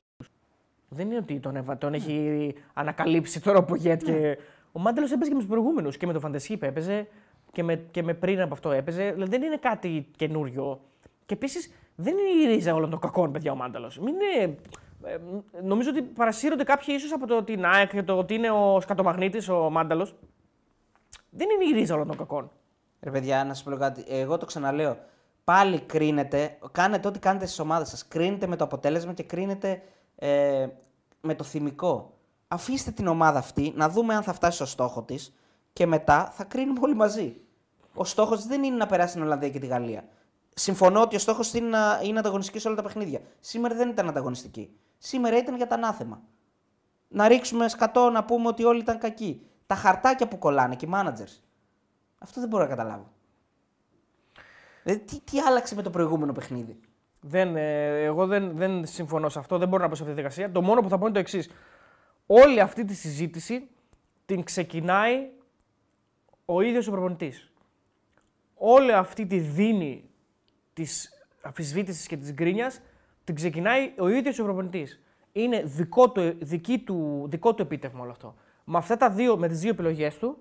Δεν 0.89 1.05
είναι 1.07 1.17
ότι 1.17 1.39
τον, 1.39 1.55
έβα- 1.55 1.77
τον 1.77 1.93
έχει 1.93 2.55
ανακαλύψει 2.73 3.41
τώρα 3.41 3.57
ο 3.57 3.63
Πογέτ. 3.63 4.03
Και... 4.03 4.37
Ο 4.71 4.79
Μάνταλος 4.79 5.11
έπαιζε 5.11 5.29
και 5.29 5.35
με 5.35 5.41
τους 5.41 5.49
προηγούμενους. 5.49 5.97
Και 5.97 6.05
με 6.05 6.11
τον 6.11 6.21
Φαντεσχίπ 6.21 6.63
έπαιζε 6.63 7.07
και 7.51 7.63
με, 7.63 7.75
και 7.75 8.03
με 8.03 8.13
πριν 8.13 8.41
από 8.41 8.53
αυτό 8.53 8.71
έπαιζε. 8.71 9.11
Δηλαδή 9.11 9.29
δεν 9.37 9.41
είναι 9.41 9.57
κάτι 9.57 10.07
καινούριο. 10.15 10.79
Και 11.25 11.33
επίσης 11.33 11.73
δεν 11.95 12.13
είναι 12.17 12.43
η 12.43 12.53
ρίζα 12.55 12.73
όλων 12.73 12.89
των 12.89 12.99
κακών, 12.99 13.31
παιδιά, 13.31 13.51
ο 13.51 13.55
Μάνταλος. 13.55 13.99
Μην 13.99 14.13
είναι. 14.15 14.57
ε, 15.03 15.17
νομίζω 15.63 15.89
ότι 15.89 16.01
παρασύρονται 16.01 16.63
κάποιοι 16.63 16.95
ίσως 16.97 17.11
από 17.13 17.27
το 17.27 17.37
ότι 17.37 17.53
είναι 17.53 17.67
ΑΕΚ 17.67 17.89
και 17.89 18.03
το 18.03 18.17
ότι 18.17 18.33
είναι 18.33 18.49
ο 18.51 18.81
σκατομαγνήτης 18.81 19.49
ο 19.49 19.69
Μάνταλος. 19.69 20.15
Δεν 21.29 21.47
είναι 21.49 21.63
η 21.69 21.79
ρίζα 21.79 21.93
όλων 21.95 22.07
των 22.07 22.17
κακών. 22.17 22.51
Ρε 23.03 23.11
παιδιά, 23.11 23.43
να 23.43 23.53
σας 23.53 23.63
πω 23.63 23.75
κάτι. 23.75 24.03
Εγώ 24.07 24.37
το 24.37 24.45
ξαναλέω. 24.45 24.97
Πάλι 25.43 25.79
κρίνετε, 25.79 26.57
κάνετε 26.71 27.07
ό,τι 27.07 27.19
κάνετε 27.19 27.45
στις 27.45 27.59
ομάδες 27.59 27.89
σας. 27.89 28.07
Κρίνετε 28.07 28.47
με 28.47 28.55
το 28.55 28.63
αποτέλεσμα 28.63 29.13
και 29.13 29.23
κρίνετε 29.23 29.81
ε, 30.15 30.67
με 31.21 31.35
το 31.35 31.43
θυμικό. 31.43 32.17
Αφήστε 32.47 32.91
την 32.91 33.07
ομάδα 33.07 33.39
αυτή 33.39 33.73
να 33.75 33.89
δούμε 33.89 34.15
αν 34.15 34.23
θα 34.23 34.33
φτάσει 34.33 34.55
στο 34.55 34.65
στόχο 34.65 35.03
της 35.03 35.35
και 35.73 35.85
μετά 35.85 36.31
θα 36.35 36.43
κρίνουμε 36.43 36.79
όλοι 36.83 36.95
μαζί. 36.95 37.35
Ο 37.93 38.03
στόχος 38.03 38.45
δεν 38.45 38.63
είναι 38.63 38.75
να 38.75 38.85
περάσει 38.85 39.13
την 39.13 39.23
Ολλανδία 39.23 39.49
και 39.49 39.59
τη 39.59 39.67
Γαλλία. 39.67 40.03
Συμφωνώ 40.53 41.01
ότι 41.01 41.15
ο 41.15 41.19
στόχος 41.19 41.53
είναι 41.53 41.67
να 41.67 41.99
είναι 42.03 42.19
ανταγωνιστική 42.19 42.59
σε 42.59 42.67
όλα 42.67 42.77
τα 42.77 42.83
παιχνίδια. 42.83 43.21
Σήμερα 43.39 43.75
δεν 43.75 43.89
ήταν 43.89 44.07
ανταγωνιστική. 44.09 44.75
Σήμερα 44.97 45.37
ήταν 45.37 45.55
για 45.55 45.67
τα 45.67 45.75
ανάθεμα. 45.75 46.21
Να 47.07 47.27
ρίξουμε 47.27 47.67
σκατό 47.67 48.09
να 48.09 48.23
πούμε 48.23 48.47
ότι 48.47 48.63
όλοι 48.63 48.79
ήταν 48.79 48.97
κακοί. 48.97 49.45
Τα 49.67 49.75
χαρτάκια 49.75 50.27
που 50.27 50.37
κολλάνε 50.37 50.75
και 50.75 50.85
οι 50.85 50.89
managers. 50.93 51.41
Αυτό 52.23 52.39
δεν 52.39 52.49
μπορώ 52.49 52.63
να 52.63 52.69
καταλάβω. 52.69 53.11
Δηλαδή, 54.83 55.03
τι, 55.03 55.19
τι 55.19 55.39
άλλαξε 55.39 55.75
με 55.75 55.81
το 55.81 55.89
προηγούμενο 55.89 56.31
παιχνίδι; 56.31 56.79
Δεν, 57.21 57.55
ε, 57.55 58.03
εγώ 58.03 58.27
δεν, 58.27 58.57
δεν 58.57 58.85
συμφωνώ 58.85 59.29
σε 59.29 59.39
αυτό, 59.39 59.57
δεν 59.57 59.67
μπορώ 59.67 59.83
να 59.83 59.89
πω 59.89 59.95
σε 59.95 60.03
αυτή 60.03 60.15
τη 60.15 60.21
δικασία. 60.21 60.51
Το 60.51 60.61
μόνο 60.61 60.81
που 60.81 60.89
θα 60.89 60.97
πω 60.97 61.05
είναι 61.05 61.13
το 61.13 61.19
εξής. 61.19 61.49
Όλη 62.25 62.59
αυτή 62.59 62.85
τη 62.85 62.93
συζήτηση 62.93 63.69
την 64.25 64.43
ξεκινάει 64.43 65.29
ο 66.45 66.61
ίδιος 66.61 66.87
ο 66.87 66.91
προπονητής. 66.91 67.51
Όλη 68.55 68.93
αυτή 68.93 69.25
τη 69.25 69.39
δίνη 69.39 70.09
της 70.73 71.09
αφισβήτησης 71.41 72.07
και 72.07 72.17
της 72.17 72.33
γκρίνιας 72.33 72.81
την 73.23 73.35
ξεκινάει 73.35 73.93
ο 73.97 74.07
ίδιος 74.07 74.39
ο 74.39 74.43
προπονητής. 74.43 75.01
Είναι 75.31 75.61
δικό 75.63 76.11
του, 76.11 76.37
δική 76.39 76.79
του, 76.79 77.25
δικό 77.29 77.53
του 77.53 77.61
επίτευγμα 77.61 78.01
όλο 78.01 78.11
αυτό. 78.11 78.35
Με, 78.63 78.77
αυτά 78.77 78.97
τα 78.97 79.09
δύο, 79.09 79.37
με 79.37 79.47
τις 79.47 79.59
δύο 79.59 79.69
επιλογές 79.69 80.17
του 80.17 80.37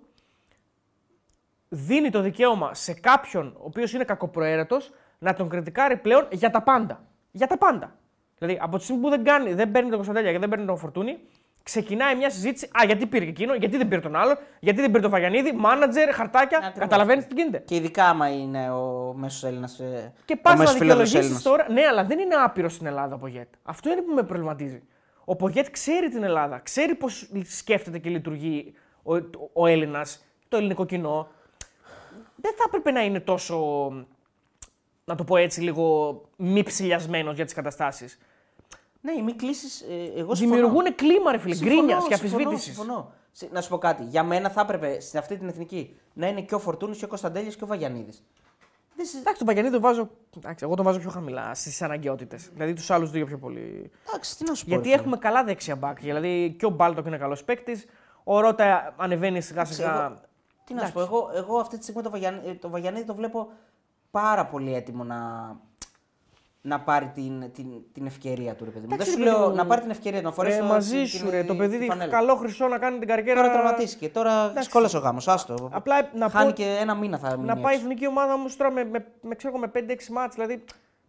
δίνει 1.75 2.11
το 2.11 2.20
δικαίωμα 2.20 2.75
σε 2.75 2.93
κάποιον 2.93 3.55
ο 3.57 3.64
οποίος 3.64 3.93
είναι 3.93 4.05
κακοπροαίρετος 4.05 4.93
να 5.18 5.35
τον 5.35 5.49
κριτικάρει 5.49 5.97
πλέον 5.97 6.29
για 6.31 6.51
τα 6.51 6.62
πάντα. 6.62 7.05
Για 7.31 7.47
τα 7.47 7.59
πάντα. 7.59 7.97
Δηλαδή, 8.39 8.59
από 8.62 8.79
τη 8.79 8.85
στιγμή 8.85 9.03
που 9.03 9.09
δεν, 9.09 9.25
κάνει, 9.25 9.55
δεν 9.55 9.70
παίρνει 9.70 9.89
τον 9.89 9.97
Κωνσταντέλια 9.97 10.33
και 10.33 10.39
δεν 10.39 10.49
παίρνει 10.49 10.66
τον 10.66 10.79
Φορτούνη, 10.79 11.18
ξεκινάει 11.62 12.16
μια 12.16 12.31
συζήτηση. 12.31 12.66
Α, 12.66 12.85
γιατί 12.87 13.07
πήρε 13.07 13.25
εκείνο, 13.25 13.55
γιατί 13.55 13.77
δεν 13.77 13.89
πήρε 13.89 14.01
τον 14.01 14.16
άλλον, 14.16 14.39
γιατί 14.61 14.81
δεν 14.81 14.91
πήρε 14.91 15.03
τον 15.03 15.11
Βαγιανίδη, 15.11 15.53
μάνατζερ, 15.53 16.14
χαρτάκια. 16.14 16.59
Ακριβώς. 16.59 16.79
Καταλαβαίνεις 16.79 17.27
τι 17.27 17.35
γίνεται. 17.35 17.59
Και 17.59 17.75
ειδικά 17.75 18.05
άμα 18.05 18.29
είναι 18.29 18.70
ο 18.70 19.12
μέσος 19.16 19.45
Έλληνας. 19.45 19.81
Και 20.25 20.37
πας 20.37 20.59
να 20.59 20.73
δικαιολογήσεις 20.73 21.43
τώρα. 21.43 21.66
Ναι, 21.70 21.83
αλλά 21.87 22.05
δεν 22.05 22.18
είναι 22.18 22.35
άπειρο 22.35 22.68
στην 22.68 22.87
Ελλάδα 22.87 23.14
ο 23.14 23.18
Πογέτ. 23.18 23.49
Αυτό 23.62 23.91
είναι 23.93 24.03
που 24.03 24.14
με 24.14 24.23
προβληματίζει. 24.23 24.83
Ο 25.25 25.37
Πογέτ 25.37 25.66
ξέρει 25.70 26.09
την 26.09 26.23
Ελλάδα, 26.23 26.59
ξέρει 26.59 26.95
πώς 26.95 27.31
σκέφτεται 27.45 27.99
και 27.99 28.11
λειτουργεί 28.11 28.75
ο, 29.03 29.14
ο 29.53 29.66
Έλληνας, 29.66 30.25
το 30.49 30.57
ελληνικό 30.57 30.87
κοινό. 30.87 31.29
Δεν 32.43 32.53
θα 32.57 32.64
έπρεπε 32.66 32.90
να 32.90 33.05
είναι 33.05 33.20
τόσο, 33.20 33.57
να 35.05 35.14
το 35.14 35.24
πω 35.24 35.36
έτσι, 35.36 35.61
λίγο 35.61 36.20
μη 36.36 36.62
ψηλιασμένο 36.62 37.32
για 37.32 37.45
τις 37.45 37.55
καταστάσεις. 37.55 38.18
Ναι, 39.01 39.12
οι 39.12 39.22
μη 39.22 39.32
κλήσει. 39.32 39.84
Ε, 39.90 40.20
εγώ 40.20 40.34
συμφωνώ. 40.34 40.61
Δημιουργούν 40.61 40.95
κλίμα, 40.95 41.32
ρε 41.32 41.38
φίλε, 41.38 41.55
Συμφωνώ, 41.55 41.76
γκρίνιας 41.82 42.07
και 42.09 42.14
συμφωνώ, 42.14 42.36
αφισβήτησης. 42.43 42.74
Συμφωνώ. 42.76 43.12
Σε- 43.32 43.49
Να 43.53 43.61
σου 43.61 43.68
πω 43.68 43.78
κάτι. 43.78 44.05
Για 44.05 44.22
μένα 44.24 44.51
θα 44.51 44.61
έπρεπε 44.61 45.01
σε 45.01 45.18
αυτή 45.18 45.36
την 45.36 45.49
εθνική 45.49 45.97
να 46.12 46.26
είναι 46.26 46.40
και 46.40 46.55
ο 46.55 46.59
Φορτούνης 46.59 46.99
και 46.99 47.05
ο 47.05 47.09
Κωνσταντέλιας 47.09 47.57
και 47.57 47.64
ο 47.64 47.66
Βαγιανίδης. 47.66 48.22
Εντάξει, 49.18 49.38
τον 49.38 49.47
Παγιανίδη 49.47 49.72
τον 49.74 49.82
βάζω. 49.82 50.11
Εντάξει, 50.36 50.64
εγώ 50.64 50.74
τον 50.74 50.84
βάζω 50.84 50.99
πιο 50.99 51.11
χαμηλά 51.11 51.55
στις 51.55 51.82
αναγκαιότητες. 51.82 52.49
Δηλαδή 52.53 52.72
τους 52.72 52.90
άλλους 52.90 53.11
δύο 53.11 53.26
πιο 53.26 53.38
πολύ. 53.38 53.90
Εντάξει, 54.09 54.36
τι 54.36 54.45
να 54.45 54.55
σου 54.55 54.64
πω. 54.64 54.70
Γιατί 54.70 54.84
ρε 54.88 54.90
φίλε. 54.90 55.01
έχουμε 55.03 55.16
καλά 55.16 55.45
δεξιά 55.45 55.76
μπακ. 55.76 56.01
Δηλαδή 56.01 56.57
και 56.59 56.66
ο 56.66 56.70
Μπάλτοκ 56.70 57.07
είναι 57.07 57.18
καλός 57.18 57.45
παίκτης. 57.45 57.84
Ο 58.24 58.40
Ρότα 58.40 58.95
ανεβαίνει 58.97 59.40
σιγά 59.40 59.64
σιγά. 59.64 60.20
Εγώ- 60.65 60.65
Τι 60.65 60.75
να 60.75 60.87
σου 60.87 60.93
πω, 60.93 61.01
εγώ, 61.01 61.31
εγώ 61.35 61.59
αυτή 61.59 61.77
τη 61.79 61.83
στιγμή 61.83 62.03
το, 62.03 62.11
Βαγιανίδη, 62.11 62.55
το 62.55 62.69
Βαγιανίδη 62.69 63.05
το 63.05 63.15
βλέπω 63.15 63.49
πάρα 64.11 64.47
πολύ 64.47 64.75
έτοιμο 64.75 65.05
να, 65.05 65.21
να 66.63 66.81
πάρει 66.81 67.11
την, 67.15 67.53
την, 67.53 67.67
την 67.93 68.07
ευκαιρία 68.07 68.55
του. 68.55 68.65
Ρε 68.65 68.71
παιδί 68.71 68.87
μου. 68.87 68.89
Δεν 68.91 68.95
Εντάξει, 68.95 69.13
σου 69.13 69.19
ρε 69.19 69.25
παιδί 69.25 69.37
λέω 69.37 69.49
μου. 69.49 69.55
να 69.57 69.67
πάρει 69.67 69.81
την 69.81 69.91
ευκαιρία 69.91 70.19
του, 70.19 70.25
να 70.25 70.33
φορέσει 70.33 70.57
Ε, 70.57 70.61
το- 70.61 70.67
μαζί 70.67 70.97
την- 70.97 71.07
σου, 71.07 71.19
την- 71.19 71.31
ρε. 71.31 71.45
Το 71.45 71.53
τη 71.53 71.59
παιδί 71.59 71.77
έχει 71.77 71.87
φανέλα. 71.87 72.11
καλό 72.11 72.35
χρυσό 72.37 72.69
να 72.69 72.79
κάνει 72.79 72.99
την 72.99 73.09
καριέρα. 73.09 73.41
Τώρα 73.41 73.53
τραυματίστηκε. 73.53 74.09
Τώρα 74.09 74.45
Εντάξει. 74.51 74.69
σκόλασε 74.69 74.97
ο 74.97 75.01
γάμος. 75.01 75.29
Άστο. 75.29 75.69
Απλά 75.73 76.11
να 76.15 76.29
Χάνει 76.29 76.47
πω- 76.47 76.53
και 76.57 76.77
ένα 76.81 76.95
μήνα 76.95 77.19
θα 77.19 77.31
μείνει 77.37 77.47
Να 77.47 77.55
πάει 77.55 77.63
η 77.63 77.77
έξω. 77.77 77.81
εθνική 77.87 78.07
ομάδα 78.07 78.33
όμως 78.35 78.57
τώρα 78.57 78.71
με, 78.73 78.85
με, 78.85 79.07
με, 79.23 79.35
ξέρω, 79.35 79.53
εγώ, 79.57 79.63
με 79.65 79.69
5-6 79.69 80.13
μάτς. 80.13 80.35
Δηλαδή 80.35 80.65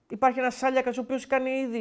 υπάρχει 0.09 0.39
ένας 0.39 0.55
Σάλιακας 0.55 0.97
ο 0.97 1.01
οποίος 1.01 1.27
κάνει 1.27 1.49
ήδη. 1.49 1.77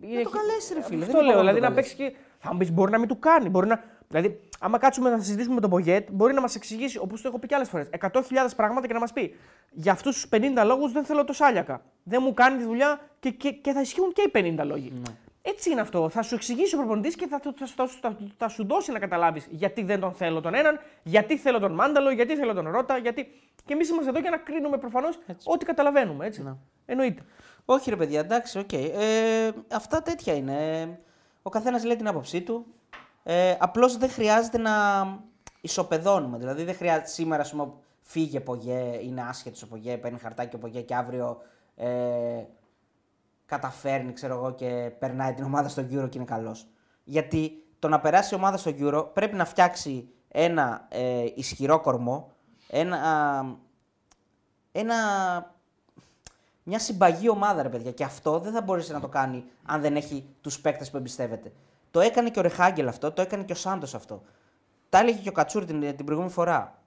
Είναι... 0.00 0.22
το 0.22 0.30
καλέσει, 0.30 0.74
ρε 0.74 0.82
φίλε, 0.82 1.04
Αυτό 1.04 1.16
δεν 1.16 1.22
είπα 1.22 1.22
λέω. 1.22 1.32
εγώ 1.32 1.42
να 1.42 1.52
Δηλαδή 1.52 1.60
το 1.60 1.68
να 1.68 1.74
παίξει 1.74 1.94
και. 1.94 2.12
Θα 2.38 2.52
μου 2.52 2.58
πεις 2.58 2.72
μπορεί 2.72 2.90
να 2.90 2.98
μην 2.98 3.08
του 3.08 3.18
κάνει. 3.18 3.48
Μπορεί 3.48 3.66
να... 3.66 3.82
Δηλαδή, 4.08 4.40
άμα 4.62 4.78
κάτσουμε 4.78 5.10
να 5.10 5.18
συζητήσουμε 5.18 5.54
με 5.54 5.60
τον 5.60 5.70
Πογέτ, 5.70 6.08
μπορεί 6.10 6.34
να 6.34 6.40
μας 6.40 6.54
εξηγήσει, 6.54 6.98
όπως 6.98 7.22
το 7.22 7.28
έχω 7.28 7.38
πει 7.38 7.46
και 7.46 7.54
άλλες 7.54 7.68
φορές, 7.68 7.88
100.000 8.00 8.20
πράγματα 8.56 8.86
και 8.86 8.92
να 8.92 8.98
μας 8.98 9.12
πει 9.12 9.34
για 9.70 9.92
αυτούς 9.92 10.14
τους 10.14 10.28
50 10.30 10.62
λόγους 10.64 10.92
δεν 10.92 11.04
θέλω 11.04 11.24
το 11.24 11.32
Σάλιακα. 11.32 11.82
Δεν 12.02 12.20
μου 12.24 12.34
κάνει 12.34 12.56
τη 12.58 12.64
δουλειά 12.64 13.00
και, 13.20 13.30
και, 13.30 13.50
και 13.50 13.72
θα 13.72 13.80
ισχύουν 13.80 14.12
και 14.12 14.22
οι 14.22 14.56
50 14.58 14.64
λόγοι. 14.64 14.92
Ναι. 14.94 15.12
Έτσι 15.42 15.70
είναι 15.70 15.80
αυτό. 15.80 16.08
Θα 16.08 16.22
σου 16.22 16.34
εξηγήσει 16.34 16.74
ο 16.74 16.78
προπονητής 16.78 17.16
και 17.16 17.26
θα, 17.26 17.40
θα, 17.40 17.66
θα, 17.66 17.88
θα, 18.00 18.16
θα 18.36 18.48
σου 18.48 18.66
δώσει 18.66 18.92
να 18.92 18.98
καταλάβεις 18.98 19.46
γιατί 19.50 19.82
δεν 19.82 20.00
τον 20.00 20.12
θέλω 20.12 20.40
τον 20.40 20.54
έναν, 20.54 20.80
γιατί 21.02 21.36
θέλω 21.36 21.58
τον 21.58 21.72
Μάνταλο, 21.72 22.10
γιατί 22.10 22.36
θέλω 22.36 22.54
τον 22.54 22.70
Ρότα. 22.70 22.96
Γιατί... 22.98 23.26
Και 23.64 23.72
εμείς 23.72 23.88
είμαστε 23.88 24.10
εδώ 24.10 24.18
για 24.18 24.30
να 24.30 24.36
κρίνουμε 24.36 24.78
προφανώς 24.78 25.18
ό,τι 25.44 25.64
καταλαβαίνουμε. 25.64 26.26
Έτσι. 26.26 26.42
Ναι. 26.42 26.54
Εννοείται. 26.86 27.22
Όχι 27.64 27.90
ρε 27.90 27.96
παιδιά, 27.96 28.20
εντάξει, 28.20 28.58
οκ. 28.58 28.72
Ε, 28.72 29.50
αυτά 29.72 30.02
τέτοια 30.02 30.34
είναι. 30.34 30.98
Ο 31.42 31.50
καθένας 31.50 31.84
λέει 31.84 31.96
την 31.96 32.08
άποψή 32.08 32.40
του. 32.42 32.66
Ε, 33.22 33.56
Απλώς 33.58 33.96
δεν 33.96 34.10
χρειάζεται 34.10 34.58
να 34.58 34.72
ισοπεδώνουμε. 35.60 36.38
Δηλαδή 36.38 36.64
δεν 36.64 36.74
χρειάζεται 36.74 37.06
σήμερα, 37.06 37.42
ας 37.42 37.50
πούμε, 37.50 37.72
φύγε 38.00 38.40
Πογέτ, 38.40 38.98
είναι 39.02 39.22
άσχετος 39.22 39.62
ο 39.62 39.68
Πογέτ, 39.68 39.96
παίρνει 39.96 40.18
χαρτάκι 40.18 40.56
ο 40.56 40.58
Πογέτ 40.58 40.80
και 40.80 40.94
αύριο 40.94 41.42
ε, 41.76 42.44
καταφέρνει, 43.46 44.12
ξέρω 44.12 44.34
εγώ, 44.34 44.54
και 44.54 44.92
περνάει 44.98 45.34
την 45.34 45.44
ομάδα 45.44 45.68
στο 45.68 45.82
Euro 45.82 46.08
και 46.08 46.18
είναι 46.18 46.24
καλός. 46.24 46.66
Γιατί 47.04 47.64
το 47.78 47.88
να 47.88 48.00
περάσει 48.00 48.34
η 48.34 48.36
ομάδα 48.36 48.56
στο 48.56 48.70
Euro 48.78 49.06
πρέπει 49.12 49.36
να 49.36 49.44
φτιάξει 49.44 50.08
ένα 50.28 50.86
ε, 50.88 51.24
ισχυρό 51.34 51.80
κορμό, 51.80 52.32
ένα, 52.68 52.98
ένα 54.72 54.96
μια 56.62 56.78
συμπαγή 56.78 57.28
ομάδα, 57.28 57.62
ρε 57.62 57.68
παιδιά. 57.68 57.92
Και 57.92 58.04
αυτό 58.04 58.38
δεν 58.38 58.52
θα 58.52 58.62
μπορέσει 58.62 58.92
να 58.92 59.00
το 59.00 59.08
κάνει 59.08 59.44
αν 59.62 59.80
δεν 59.80 59.96
έχει 59.96 60.26
τους 60.40 60.60
παίκτες 60.60 60.90
που 60.90 60.96
εμπιστεύεται. 60.96 61.52
Το 61.92 62.00
έκανε 62.00 62.30
και 62.30 62.38
ο 62.38 62.42
Ρεχάγκελ 62.42 62.88
αυτό, 62.88 63.12
το 63.12 63.22
έκανε 63.22 63.44
και 63.44 63.52
ο 63.52 63.56
Σάντος 63.56 63.94
αυτό. 63.94 64.22
Τα 64.88 64.98
έλεγε 64.98 65.18
και 65.18 65.28
ο 65.28 65.32
Κατσούρ 65.32 65.64
την, 65.64 65.80
την 65.80 66.04
προηγούμενη 66.04 66.34
φορά. 66.34 66.82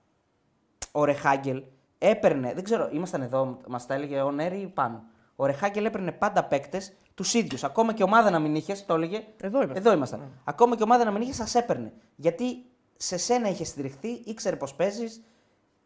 Ο 0.91 1.03
Ρεχάγκελ 1.03 1.63
έπαιρνε, 1.97 2.53
δεν 2.53 2.63
ξέρω, 2.63 2.89
ήμασταν 2.91 3.21
εδώ, 3.21 3.57
μας 3.67 3.85
τα 3.85 3.93
έλεγε 3.93 4.21
ο 4.21 4.31
Νέρη 4.31 4.71
πάνω. 4.73 5.03
Ο 5.35 5.45
Ρεχάγκελ 5.45 5.85
έπαιρνε 5.85 6.11
πάντα 6.11 6.43
παίκτες 6.43 6.93
τους 7.13 7.33
ίδιους. 7.33 7.63
Ακόμα 7.63 7.93
και 7.93 8.03
ομάδα 8.03 8.29
να 8.29 8.39
μην 8.39 8.55
είχες, 8.55 8.85
το 8.85 8.93
έλεγε. 8.93 9.23
Εδώ 9.41 9.57
ήμασταν. 9.57 9.77
Εδώ 9.77 9.93
ήμασταν. 9.93 10.31
Ακόμα 10.43 10.75
και 10.75 10.83
ομάδα 10.83 11.03
να 11.03 11.11
μην 11.11 11.21
είχες, 11.21 11.35
σας 11.35 11.55
έπαιρνε. 11.55 11.93
Γιατί 12.15 12.65
σε 12.97 13.17
σένα 13.17 13.49
είχες 13.49 13.67
στηριχθεί, 13.67 14.07
ήξερε 14.07 14.55
πώ 14.55 14.67
παίζεις, 14.75 15.23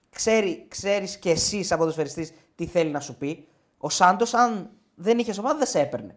ξέρει, 0.10 0.66
ξέρεις 0.68 1.18
και 1.18 1.30
εσύ 1.30 1.64
σαν 1.64 1.78
ποδοσφαιριστής 1.78 2.34
τι 2.56 2.66
θέλει 2.66 2.92
να 2.92 3.00
σου 3.00 3.18
πει. 3.18 3.48
Ο 3.78 3.90
Σάντος 3.90 4.34
αν 4.34 4.70
δεν 4.96 5.18
είχες 5.18 5.38
ομάδα 5.38 5.58
δεν 5.58 5.68
σε 5.68 5.80
έπαιρνε. 5.80 6.16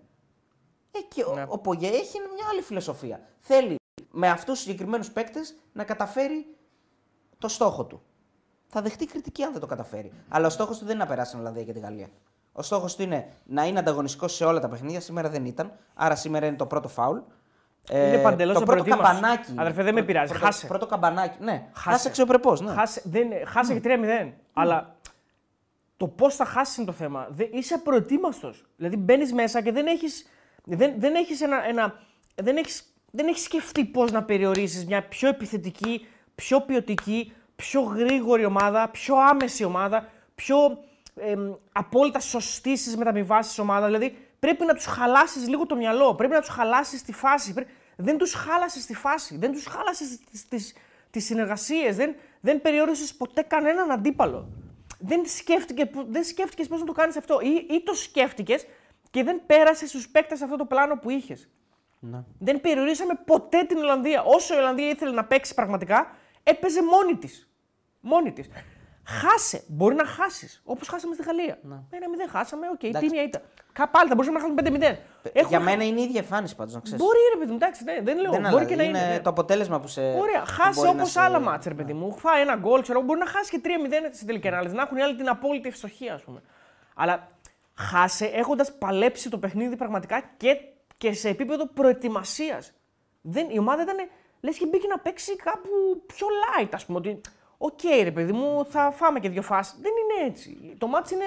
Ε, 0.93 0.99
και 1.15 1.25
ο, 1.25 1.35
Ναι. 1.35 1.45
ο 1.49 1.59
Πογέ 1.59 1.87
έχει 1.87 2.19
μια 2.35 2.47
άλλη 2.51 2.61
φιλοσοφία. 2.63 3.21
Θέλει 3.41 3.77
με 4.11 4.29
αυτούς 4.29 4.55
τους 4.55 4.63
συγκεκριμένους 4.63 5.11
παίκτες 5.11 5.55
να 5.73 5.85
καταφέρει 5.85 6.47
το 7.39 7.49
στόχο 7.49 7.85
του. 7.85 8.03
Θα 8.67 8.83
δεχτεί 8.83 9.07
κριτική 9.07 9.43
αν 9.43 9.53
δεν 9.53 9.61
το 9.61 9.67
καταφέρει. 9.67 10.13
Αλλά 10.29 10.47
ο 10.47 10.51
στόχος 10.51 10.79
του 10.79 10.85
δεν 10.85 10.95
είναι 10.95 11.03
να 11.05 11.09
περάσει 11.11 11.31
την 11.31 11.41
Ολλανδία 11.41 11.65
και 11.65 11.73
τη 11.73 11.79
Γαλλία. 11.79 12.09
Ο 12.53 12.63
στόχος 12.63 12.97
του 12.97 13.03
είναι 13.03 13.29
να 13.45 13.65
είναι 13.67 13.79
ανταγωνιστικός 13.79 14.35
σε 14.35 14.45
όλα 14.45 14.61
τα 14.61 14.69
παιχνίδια. 14.69 15.01
Σήμερα 15.01 15.29
δεν 15.29 15.45
ήταν. 15.45 15.73
Άρα 15.95 16.17
σήμερα 16.17 16.47
είναι 16.47 16.57
το 16.57 16.67
πρώτο 16.67 16.89
φάουλ. 16.89 17.19
Είναι 17.93 18.23
παντελώς 18.23 18.59
το 18.59 18.63
πρώτο 18.65 18.81
απροετοίμαστος. 18.81 19.21
καμπανάκι. 19.21 19.55
Αδερφέ, 19.57 19.83
δεν 19.83 19.95
με 19.95 20.03
πειράζει. 20.03 20.31
Πρώτο, 20.31 20.45
Χάσε. 20.45 20.67
πρώτο 20.67 20.87
καμπανάκι. 20.87 21.37
Ναι, 21.41 21.69
Χάσε. 21.73 21.91
χάσε 21.91 22.09
αξιοπρεπώς. 22.09 22.61
Ναι. 22.61 22.73
Χάσε, 22.73 23.03
δεν, 23.05 23.29
χάσε 23.47 23.73
και 23.75 23.81
3-0. 23.81 24.33
Αλλά 24.53 24.97
το 25.97 26.09
πώς 26.09 26.37
θα 26.37 26.45
χάσεις 26.45 26.77
είναι 26.77 26.87
το 26.87 26.93
θέμα. 26.93 27.27
Δεν, 27.31 27.49
είσαι 27.53 27.75
απροετοίμαστος. 27.75 28.65
Δηλαδή 28.77 28.97
μπαίνεις 28.97 29.33
μέσα 29.33 29.63
και 29.63 29.73
δεν 29.73 29.87
έχεις 29.87 30.27
δεν, 30.65 30.95
δεν 30.99 31.15
έχεις 31.15 31.41
ένα, 31.41 31.67
ένα, 31.67 32.01
δεν 32.35 32.57
έχεις, 32.57 32.95
δεν 33.11 33.27
έχεις 33.27 33.43
σκεφτεί 33.43 33.85
πώς 33.85 34.13
να 34.13 34.23
περιορίσεις 34.23 34.87
μια 34.87 35.03
πιο 35.03 35.29
επιθετική, 35.29 36.07
πιο 36.35 36.61
ποιοτική, 36.61 37.33
πιο 37.57 37.81
γρήγορη 37.81 38.45
ομάδα, 38.45 38.89
πιο 38.89 39.17
άμεση 39.17 39.65
ομάδα, 39.65 40.09
πιο 40.35 40.85
εμ, 41.17 41.53
απόλυτα 41.73 42.21
σωστή 42.21 42.77
στι 42.77 42.97
μεταβιβάσει 42.97 43.61
ομάδα. 43.61 43.87
Δηλαδή 43.87 44.17
πρέπει 44.39 44.65
να 44.65 44.75
τους 44.75 44.85
χαλάσεις 44.85 45.49
λίγο 45.49 45.67
το 45.67 45.77
μυαλό, 45.77 46.15
πρέπει 46.15 46.33
να 46.33 46.41
τους 46.41 46.49
χαλάσεις 46.49 47.03
τη 47.03 47.13
φάση. 47.13 47.53
Πρέ- 47.53 47.69
Δεν 47.97 48.19
τους 48.19 48.35
χάλασες 48.35 48.87
τη 48.87 48.95
φάση, 48.95 49.37
δεν 49.37 49.53
τους 49.53 49.67
χάλασες 49.67 50.19
τις 51.11 51.25
συνεργασίες, 51.25 51.97
δεν, 51.97 52.15
δεν 52.41 52.61
περιόρισες 52.61 53.15
ποτέ 53.15 53.43
κανέναν 53.43 53.91
αντίπαλο. 53.91 54.49
Δεν 54.99 55.23
σκέφτηκε, 55.27 55.91
δεν 56.09 56.25
σκέφτηκες 56.25 56.69
πώς 56.69 56.81
να 56.81 56.87
το 56.87 56.93
κάνεις 56.93 57.17
αυτό 57.17 57.41
ή, 57.41 57.67
ή 57.75 57.83
το 57.83 57.95
σκέφτηκες 57.95 58.67
και 59.13 59.23
δεν 59.25 59.41
πέρασε 59.47 59.87
στους 59.87 60.09
παίκτες 60.09 60.43
αυτό 60.43 60.57
το 60.57 60.65
πλάνο 60.65 60.99
που 60.99 61.11
είχες. 61.11 61.49
Ναι. 61.99 62.25
Δεν 62.39 62.61
περιορίσαμε 62.61 63.15
ποτέ 63.27 63.65
την 63.65 63.77
Ολλανδία. 63.79 64.23
Όσο 64.23 64.55
η 64.55 64.57
Ολλανδία 64.59 64.89
ήθελε 64.89 65.13
να 65.13 65.25
παίξει 65.25 65.55
πραγματικά, 65.55 66.11
έπαιζε 66.43 66.81
μόνη 66.83 67.17
της. 67.17 67.49
Μόνη 68.01 68.33
της. 68.33 68.49
Χάσαμε. 69.07 69.65
Μπορεί 69.69 69.95
να 69.95 70.05
χάσεις. 70.07 70.63
Όπως 70.65 70.89
χάσαμε 70.89 71.15
στη 71.15 71.23
Γαλλία. 71.23 71.59
Ένα 71.91 72.09
μηδέν 72.11 72.29
χάσαμε, 72.29 72.67
OK, 72.69 72.81
okay, 72.81 72.85
Εντάξει. 72.85 73.09
τίμια 73.09 73.23
ήταν. 73.23 73.43
Κάπου 73.73 73.99
θα 73.99 74.15
μπορούσαμε 74.15 74.39
να 74.39 74.45
χάσουμε 74.45 74.63
5-0. 74.63 74.83
Έχουμε 75.23 75.49
Για 75.49 75.59
χα- 75.59 75.65
μένα 75.65 75.85
είναι 75.85 76.01
η 76.01 76.03
ίδια 76.03 76.21
εμφάνιση 76.21 76.57
πάντως, 76.57 76.75
να 76.75 76.81
ξέρεις. 76.81 77.03
Μπορεί 77.05 77.19
ρε 77.33 77.39
παιδί 77.39 77.51
μου, 77.51 77.57
εντάξει, 77.57 77.85
ναι, 77.85 78.01
δεν 78.03 78.17
λέω. 78.21 78.31
Δεν 78.31 78.41
μπορεί 78.41 78.53
αλλάζει. 78.55 78.67
και 78.69 78.77
να 78.77 78.83
είναι, 78.83 78.99
είναι. 78.99 79.09
ναι. 79.09 79.21
το 79.21 79.31
αποτέλεσμα 79.31 79.81
που 79.81 79.89
σε. 79.89 80.01
Ωραία, 80.01 80.41
που 80.41 80.51
χάσει 80.51 80.79
μπορεί 80.81 80.89
να 80.89 80.95
όπως 80.95 81.11
σε- 81.11 81.21
άλλα 81.21 81.41
ματς, 81.41 81.69
ρε 81.69 81.75
παιδί 81.75 81.93
μου. 81.93 82.13
Φάει 82.19 82.41
ένα 82.41 82.57
γκολ, 82.57 82.83
ξέρω, 82.83 83.01
μπορεί 83.03 83.19
να 83.19 83.27
χάσει 83.27 83.51
και 83.51 83.61
3-0 83.65 83.69
στην 84.13 84.27
τελική 84.27 84.49
ανάλυση. 84.49 84.75
Να 84.75 84.83
έχουν 84.83 84.97
οι 84.97 85.03
άλλοι 85.03 85.17
την 85.17 85.29
απόλυτη 85.29 85.69
ευστοχία, 85.69 86.15
ας 86.15 86.23
πούμε. 86.23 86.43
Αλλά 86.95 87.29
χάσε 87.91 88.25
έχοντας 88.27 88.75
παλέψει 88.79 89.31
το 89.31 89.39
παιχνίδι 89.39 89.77
πραγματικά 89.77 90.23
και, 90.37 90.57
και 90.97 91.13
σε 91.13 91.29
επίπεδο 91.29 91.67
προετοιμασίας. 91.67 92.73
Η 93.53 93.59
ομάδα 93.59 93.83
ήταν 93.83 93.97
λες 94.41 94.57
και 94.59 94.67
μπήκε 94.67 94.87
να 94.87 94.99
παίξει 94.99 95.37
κάπου 95.37 95.69
πιο 96.07 96.27
light, 96.27 96.69
ας 96.73 96.85
πούμε. 96.87 96.99
Ότι, 96.99 97.21
οκ, 97.59 97.81
ρε 98.03 98.11
παιδί 98.11 98.33
μου, 98.33 98.65
θα 98.65 98.91
φάμε 98.91 99.21
και 99.21 99.29
δύο 99.29 99.43
φάσεις. 99.43 99.79
Δεν 99.81 99.93
είναι 99.93 100.29
έτσι. 100.31 100.75
Το 100.79 100.87
ματς 100.87 101.11
είναι 101.11 101.25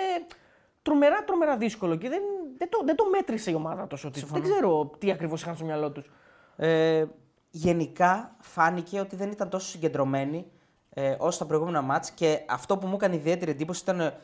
τρομερά, 0.81 1.23
τρομερά 1.23 1.57
δύσκολο 1.57 1.95
και 1.95 2.09
δεν, 2.09 2.21
δεν, 2.57 2.69
το, 2.69 2.81
δεν 2.85 2.95
το 2.95 3.05
μέτρησε 3.09 3.51
η 3.51 3.53
ομάδα 3.53 3.87
τόσο. 3.87 4.07
ότι- 4.07 4.19
Δεν 4.19 4.41
ξέρω 4.51 4.91
τι 4.99 5.11
ακριβώς 5.11 5.41
είχαν 5.41 5.55
στο 5.55 5.65
μυαλό 5.65 5.91
τους. 5.91 6.09
Ε, 6.55 7.05
γενικά 7.49 8.35
φάνηκε 8.41 8.99
ότι 8.99 9.15
δεν 9.15 9.31
ήταν 9.31 9.49
τόσο 9.49 9.67
συγκεντρωμένοι 9.67 10.45
ε, 10.89 11.15
όσο 11.19 11.39
τα 11.39 11.45
προηγούμενα 11.45 11.81
μάτς 11.81 12.11
και 12.11 12.39
αυτό 12.49 12.77
που 12.77 12.87
μου 12.87 12.95
έκανε 12.95 13.15
ιδιαίτερη 13.15 13.51
εντύπωση 13.51 13.81
ήταν 13.83 13.99
ε, 13.99 14.17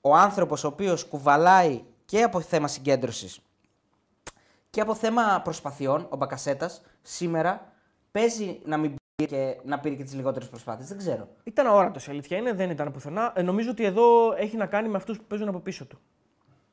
ο 0.00 0.14
άνθρωπος 0.14 0.64
ο 0.64 0.66
οποίος 0.66 1.04
κουβαλάει 1.04 1.82
και 2.04 2.22
από 2.22 2.40
θέμα 2.40 2.68
συγκέντρωσης 2.68 3.40
και 4.70 4.80
από 4.80 4.94
θέμα 4.94 5.40
προσπαθειών, 5.44 6.06
ο 6.10 6.16
Μπακασέτας, 6.16 6.82
σήμερα 7.02 7.72
παίζει 8.10 8.60
να 8.64 8.76
μην 8.76 8.94
πήρε 9.14 9.28
και 9.28 9.60
να 9.64 9.78
πήρε 9.78 9.94
και 9.94 10.04
τις 10.04 10.14
λιγότερες 10.14 10.48
προσπάθειες. 10.48 10.88
Δεν 10.88 10.98
ξέρω. 10.98 11.28
Ήταν 11.44 11.66
αόρατος, 11.66 12.06
η 12.06 12.10
αλήθεια 12.10 12.36
είναι, 12.36 12.52
δεν 12.52 12.70
ήταν 12.70 12.92
πουθενά. 12.92 13.32
Ε, 13.36 13.42
νομίζω 13.42 13.70
ότι 13.70 13.84
εδώ 13.84 14.34
έχει 14.36 14.56
να 14.56 14.66
κάνει 14.66 14.88
με 14.88 14.96
αυτούς 14.96 15.18
που 15.18 15.24
παίζουν 15.24 15.48
από 15.48 15.58
πίσω 15.58 15.86
του. 15.86 15.98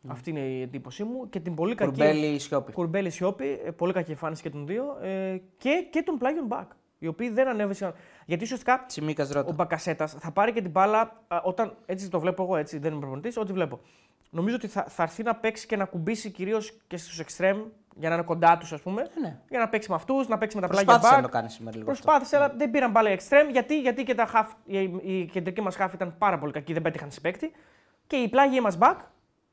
Αυτή 0.08 0.30
είναι 0.30 0.40
η 0.40 0.62
εντύπωσή 0.62 1.04
μου 1.04 1.30
και 1.30 1.40
την 1.40 1.56
πολύ 1.56 1.76
κακή. 1.76 1.90
Κουρμπέλη 1.92 2.40
σιώπη. 2.40 2.72
Κουρμπέλη 2.72 3.10
Σιώπη, 3.10 3.62
ε, 3.66 3.72
πολύ 3.72 3.94
κακή 3.94 4.12
εμφάνιση 4.12 4.42
και 4.42 4.50
των 4.50 4.66
δύο. 4.66 4.98
Ε, 5.02 5.42
και, 5.58 5.88
και 5.92 6.02
τον 6.02 6.18
Πλάγιον 6.18 6.46
Μπακ. 6.46 6.72
Οι 7.00 7.08
οποίοι 7.08 7.30
δεν 7.30 7.48
ανέβησαν. 7.48 7.94
Γιατί 8.26 8.44
ουσιαστικά 8.44 8.84
Τσιμίκας 8.88 9.30
ο 9.30 9.34
Ρώτα. 9.34 9.54
Μπακασέτας 9.54 10.14
θα 10.20 10.32
πάρει 10.32 10.52
και 10.54 10.62
την 10.62 10.72
μπάλα 10.72 11.00
α, 11.28 11.42
όταν. 11.44 11.76
Έτσι 11.86 12.10
το 12.10 12.20
βλέπω 12.20 12.44
εγώ, 12.44 12.56
έτσι 12.56 12.78
δεν 12.78 12.92
είμαι 12.92 13.00
προπονητής, 13.00 13.38
ό,τι 13.38 13.54
βλέπω. 13.54 13.80
Νομίζω 14.30 14.56
ότι 14.56 14.68
θα, 14.68 14.84
θα 14.88 15.04
έρθει 15.04 15.24
να 15.24 15.36
παίξει 15.36 15.68
και 15.68 15.76
να 15.76 15.86
κουμπίσει 15.86 16.30
κυρίως 16.30 16.78
και 16.88 16.98
στους 16.98 17.20
εξτρέμ 17.20 17.58
για 17.96 18.10
να 18.10 18.16
είναι 18.16 18.24
κοντά 18.24 18.58
τους, 18.58 18.72
ας 18.74 18.82
πούμε. 18.82 19.08
ναι. 19.22 19.40
Για 19.50 19.60
να 19.60 19.70
παίξει 19.70 19.90
με 19.90 19.96
αυτούς, 19.96 20.28
να 20.28 20.38
παίξει 20.38 20.56
με 20.56 20.62
τα 20.62 20.68
πλάγια 20.68 20.86
Προσπάθησε 20.86 21.14
back. 21.20 21.24
να 21.24 21.28
το 21.30 21.38
κάνει 21.38 21.50
σήμερα 21.50 21.78
λίγο. 21.78 21.92
αυτό. 21.92 22.04
Προσπάθησε, 22.04 22.36
αλλά 22.36 22.54
δεν 22.58 22.72
πήραν 22.72 22.92
μπάλα 22.92 23.10
εξτρέμ. 23.10 23.50
Γιατί, 23.50 23.80
γιατί 23.82 24.04
και 24.04 24.16
τα 24.16 24.28
half, 24.34 24.48
η, 24.66 24.80
η 25.04 25.26
κεντρική 25.26 25.62
μας 25.62 25.76
half 25.80 25.90
ήταν 25.94 26.16
πάρα 26.18 26.38
πολύ 26.40 26.52
κακή, 26.52 26.74
δεν 26.74 26.82
πέτυχαν 26.82 27.12
συμπέκτη. 27.12 27.52
Και 28.08 28.16
η 28.16 28.28
πλάγια 28.30 28.62
μας 28.62 28.78
back, 28.82 28.96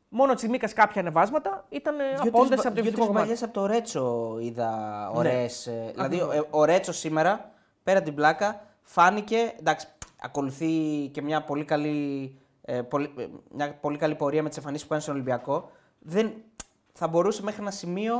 μόνο 0.08 0.32
ο 0.32 0.34
Τσιμίκας 0.34 0.72
κάποια 0.72 1.00
ανεβάσματα, 1.00 1.64
ήταν 1.68 1.94
απόντε 2.00 2.28
από 2.28 2.38
το 2.38 2.46
Δύο-τρει 2.46 2.68
επιθετικό 2.68 3.06
κομμάτι. 3.06 3.26
μπαλιέ 3.26 3.42
από 3.44 3.52
το 3.52 3.66
Ρέτσο 3.66 4.36
είδα 4.40 4.70
Ναι. 5.12 5.18
ωραίες. 5.18 5.70
δηλαδή, 5.94 6.20
ο, 6.20 6.46
ο 6.50 6.64
Ρέτσο 6.64 6.92
σήμερα, 6.92 7.50
πέρα 7.82 8.02
την 8.02 8.14
πλάκα, 8.14 8.60
φάνηκε. 8.82 9.54
Εντάξει, 9.58 9.86
ακολουθεί 10.20 10.68
και 11.12 11.22
μια 11.22 11.42
πολύ 11.44 11.64
καλή 11.64 12.38
ε, 12.66 12.82
πολύ, 12.82 13.12
ε, 13.18 13.26
μια 13.50 13.74
πολύ 13.80 13.98
καλή 13.98 14.14
πορεία 14.14 14.42
με 14.42 14.48
τις 14.48 14.58
εμφανίσεις 14.58 14.84
που 14.84 14.90
κάνει 14.90 15.02
στον 15.02 15.14
Ολυμπιακό, 15.14 15.70
δεν, 15.98 16.32
θα 16.92 17.08
μπορούσε 17.08 17.42
μέχρι 17.42 17.60
ένα 17.60 17.70
σημείο 17.70 18.14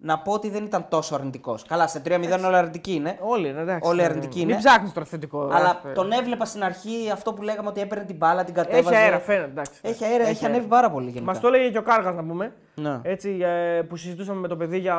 να 0.00 0.18
πω 0.18 0.32
ότι 0.32 0.50
δεν 0.50 0.64
ήταν 0.64 0.86
τόσο 0.88 1.14
αρνητικός. 1.14 1.64
Καλά, 1.64 1.86
σε 1.86 2.02
3-0 2.04 2.10
όλοι 2.46 2.56
αρνητικοί 2.56 2.92
είναι. 2.92 3.18
Όλοι 3.20 3.48
είναι, 3.48 3.60
εντάξει. 3.60 3.88
Όλοι 3.88 4.02
αρνητικοί 4.04 4.40
είναι. 4.40 4.52
Μην 4.52 4.58
ψάχνεις 4.58 4.92
το 4.92 5.04
θετικό. 5.04 5.48
Αλλά 5.52 5.80
ε, 5.88 5.92
τον 5.92 6.12
έβλεπα 6.12 6.44
στην 6.44 6.64
αρχή 6.64 7.10
αυτό 7.12 7.32
που 7.32 7.42
λέγαμε 7.42 7.68
ότι 7.68 7.80
έπαιρνε 7.80 8.04
την 8.04 8.16
μπάλα, 8.16 8.44
την 8.44 8.54
Έχει 8.56 8.64
κατέβαζε. 8.66 8.96
αέρα, 8.96 9.18
φαίνεται. 9.18 9.44
Εντάξει. 9.50 9.80
Έχει 9.82 10.04
αέρα, 10.04 10.24
έχει, 10.26 10.44
ανέβει 10.44 10.66
πάρα 10.66 10.90
πολύ 10.90 11.04
γενικά. 11.10 11.24
Μας 11.24 11.40
το 11.40 11.48
έλεγε 11.48 11.70
και 11.70 11.78
ο 11.78 11.82
Κάργας 11.82 12.14
να 12.14 12.24
πούμε. 12.24 12.52
Ναι. 12.74 13.00
Έτσι, 13.02 13.38
ε, 13.42 13.82
που 13.82 13.96
συζητούσαμε 13.96 14.40
με 14.40 14.48
το 14.48 14.56
παιδί 14.56 14.78
για 14.78 14.96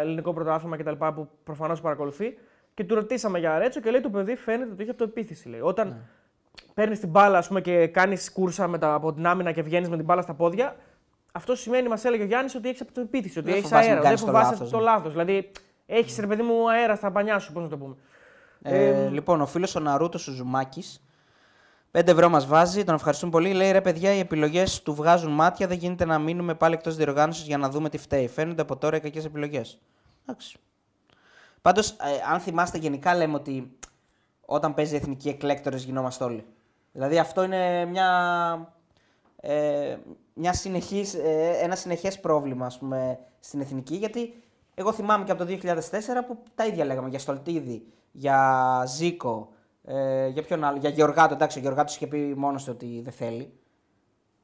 ελληνικό 0.00 0.32
πρωτάθλημα 0.32 0.76
κτλ. 0.76 0.92
που 1.14 1.28
προφανώς 1.44 1.80
παρακολουθεί. 1.80 2.38
Και 2.74 2.84
του 2.84 2.94
ρωτήσαμε 2.94 3.38
για 3.38 3.58
Ρέτσο 3.58 3.80
και 3.80 3.90
λέει 3.90 4.00
το 4.00 4.10
παιδί 4.10 4.36
φαίνεται 4.36 4.70
ότι 4.72 4.82
έχει 4.82 4.90
αυτοεπίθεση. 4.90 5.48
Λέει. 5.48 5.60
Όταν 5.60 5.88
Ναι. 5.88 5.94
παίρνεις 6.74 7.00
την 7.00 7.08
μπάλα 7.08 7.38
ας 7.38 7.48
πούμε, 7.48 7.60
και 7.60 7.86
κάνεις 7.86 8.32
κούρσα 8.32 8.68
με 8.68 8.78
τα, 8.78 8.94
από 8.94 9.12
την 9.12 9.26
άμυνα 9.26 9.52
και 9.52 9.62
βγαίνεις 9.62 9.88
με 9.88 9.96
την 9.96 10.04
μπάλα 10.04 10.22
στα 10.22 10.34
πόδια, 10.34 10.76
αυτό 11.32 11.54
σημαίνει, 11.54 11.88
μας 11.88 12.04
έλεγε 12.04 12.22
ο 12.22 12.26
Γιάννης, 12.26 12.54
ότι 12.54 12.68
έχεις 12.68 12.80
αυτοεπίθεση. 12.80 13.38
Ότι 13.38 13.48
Δεν 13.48 13.56
έχεις 13.58 13.68
φοβάσαι 13.68 13.88
να 13.88 13.94
αέρα. 13.94 14.00
Δεν 14.00 14.04
κάνεις 14.04 14.20
το 14.20 14.26
φοβάσαι 14.26 14.50
λάθος, 14.50 14.70
το 14.70 14.76
ναι. 14.76 14.82
λάθος. 14.82 15.10
Δηλαδή, 15.12 15.50
έχεις 15.86 16.18
ρε 16.18 16.26
παιδί 16.26 16.42
μου 16.42 16.70
αέρα 16.70 16.96
στα 16.96 17.12
πανιά 17.12 17.38
σου, 17.38 17.52
πώς 17.52 17.62
να 17.62 17.68
το 17.68 17.76
πούμε. 17.76 17.94
Ε, 18.62 19.08
λοιπόν, 19.08 19.40
ο 19.40 19.46
φίλος 19.46 19.74
ο 19.74 19.80
Ναρούτο 19.80 20.18
Σουζουμάκης. 20.18 21.02
5 21.92 22.08
ευρώ 22.08 22.28
μας 22.28 22.46
βάζει, 22.46 22.84
τον 22.84 22.94
ευχαριστούμε 22.94 23.32
πολύ. 23.32 23.52
Λέει 23.52 23.70
ρε 23.70 23.80
παιδιά, 23.80 24.14
οι 24.14 24.18
επιλογές 24.18 24.82
του 24.82 24.94
βγάζουν 24.94 25.32
μάτια. 25.32 25.66
Δεν 25.66 25.78
γίνεται 25.78 26.04
να 26.04 26.18
μείνουμε 26.18 26.54
πάλι 26.54 26.74
εκτός 26.74 26.96
διοργάνωσης 26.96 27.46
για 27.46 27.58
να 27.58 27.68
δούμε 27.68 27.88
τι 27.88 27.98
φταίει. 27.98 28.28
Φαίνονται 28.28 28.62
από 28.62 28.76
τώρα 28.76 28.96
οι 28.96 29.00
κακές 29.00 29.24
επιλογές. 29.24 29.78
Εντάξει. 30.26 30.56
Πάντως, 31.62 31.96
αν 32.32 32.40
θυμάστε, 32.40 32.78
γενικά 32.78 33.16
λέμε 33.16 33.34
ότι 33.34 33.76
όταν 34.40 34.74
παίζει 34.74 34.96
εθνική 34.96 35.28
εκλέκτορες 35.28 35.84
γινόμαστε 35.84 36.24
όλοι. 36.24 36.44
Δηλαδή 36.92 37.18
αυτό 37.18 37.42
είναι 37.42 37.84
μια, 37.84 38.08
ε, 39.36 39.96
μια 40.34 40.52
συνεχής, 40.52 41.14
ε, 41.14 41.58
ένα 41.62 41.76
συνεχές 41.76 42.20
πρόβλημα 42.20 42.66
ας 42.66 42.78
πούμε, 42.78 43.18
στην 43.40 43.60
εθνική 43.60 43.94
γιατί 43.94 44.34
εγώ 44.74 44.92
θυμάμαι 44.92 45.24
και 45.24 45.32
από 45.32 45.44
το 45.44 45.58
2004 45.62 46.24
που 46.26 46.38
τα 46.54 46.66
ίδια 46.66 46.84
λέγαμε 46.84 47.08
για 47.08 47.18
Στολτίδη, 47.18 47.86
για 48.12 48.84
Ζήκο, 48.86 49.52
ε, 49.84 50.28
για 50.28 50.42
ποιον 50.42 50.64
άλλο, 50.64 50.78
για 50.78 50.90
Γεωργάτο. 50.90 51.34
Εντάξει, 51.34 51.58
ο 51.58 51.60
Γεωργάτος 51.60 51.94
είχε 51.94 52.06
πει 52.06 52.34
μόνος 52.36 52.64
του 52.64 52.70
ότι 52.74 53.00
δεν 53.04 53.12
θέλει. 53.12 53.52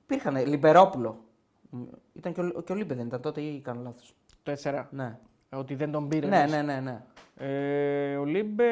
Υπήρχαν 0.03 0.47
Λιμπερόπουλο. 0.47 1.25
Μ, 1.71 1.83
Ήταν 2.13 2.33
και 2.33 2.41
ο, 2.41 2.63
και 2.63 2.73
ο 2.73 2.75
Λίμπε 2.75 2.95
δεν 2.95 3.07
ήταν 3.07 3.21
τότε 3.21 3.41
ή 3.41 3.61
κάνω 3.61 3.81
λάθος. 3.83 4.15
Το 4.43 4.53
4. 4.63 4.85
Ναι. 4.91 5.19
Ότι 5.51 5.75
δεν 5.75 5.91
τον 5.91 6.09
πήρε. 6.09 6.27
Ναι, 6.27 6.41
λες. 6.41 6.51
ναι, 6.51 6.63
ναι, 6.63 6.81
ναι. 6.81 7.03
Ε, 7.41 8.17
ο, 8.17 8.25
Λίμπε, 8.25 8.65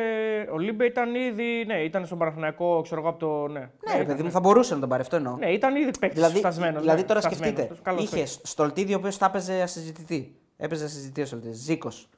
ο 0.53 0.59
Λίμπε 0.59 0.85
ήταν 0.85 1.15
ήδη. 1.15 1.65
Ναι, 1.67 1.83
ήταν 1.83 2.07
στον 2.07 2.19
Παναθηναϊκό, 2.19 2.81
ξέρω 2.83 3.01
εγώ 3.01 3.11
από 3.11 3.19
το. 3.19 3.49
Ναι, 3.49 3.61
Ναι, 3.61 3.97
ρε 3.97 4.05
παιδί 4.05 4.23
μου, 4.23 4.31
θα 4.31 4.41
μπορούσε 4.41 4.75
να 4.75 4.81
τον 4.81 4.89
πάρει, 4.89 5.03
αυτό 5.03 5.17
εννοώ. 5.17 5.37
ναι 5.37 5.53
ήταν 5.53 5.77
ήδη 5.77 5.91
παίκτης. 5.99 6.13
Δηλαδή, 6.23 6.39
φτασμένος, 6.39 6.81
δηλαδή 6.81 7.01
ναι, 7.01 7.07
τώρα 7.07 7.21
φτασμένος. 7.21 7.55
σκεφτείτε. 7.57 7.81
Καλός 7.83 8.03
Είχε 8.03 8.17
παίκτης. 8.17 8.41
Στολτίδη 8.43 8.95
ο 8.95 8.97
οποίος 8.97 9.19
τα 9.19 9.27
έπαιζε 9.27 9.63
ασυζητητί. 9.63 10.37
Έπαιζε 10.57 10.85
ασυζητητί 10.85 11.21
ο 11.21 11.27
Στολτίδης. 11.27 11.57
Ζήκος. 11.59 12.09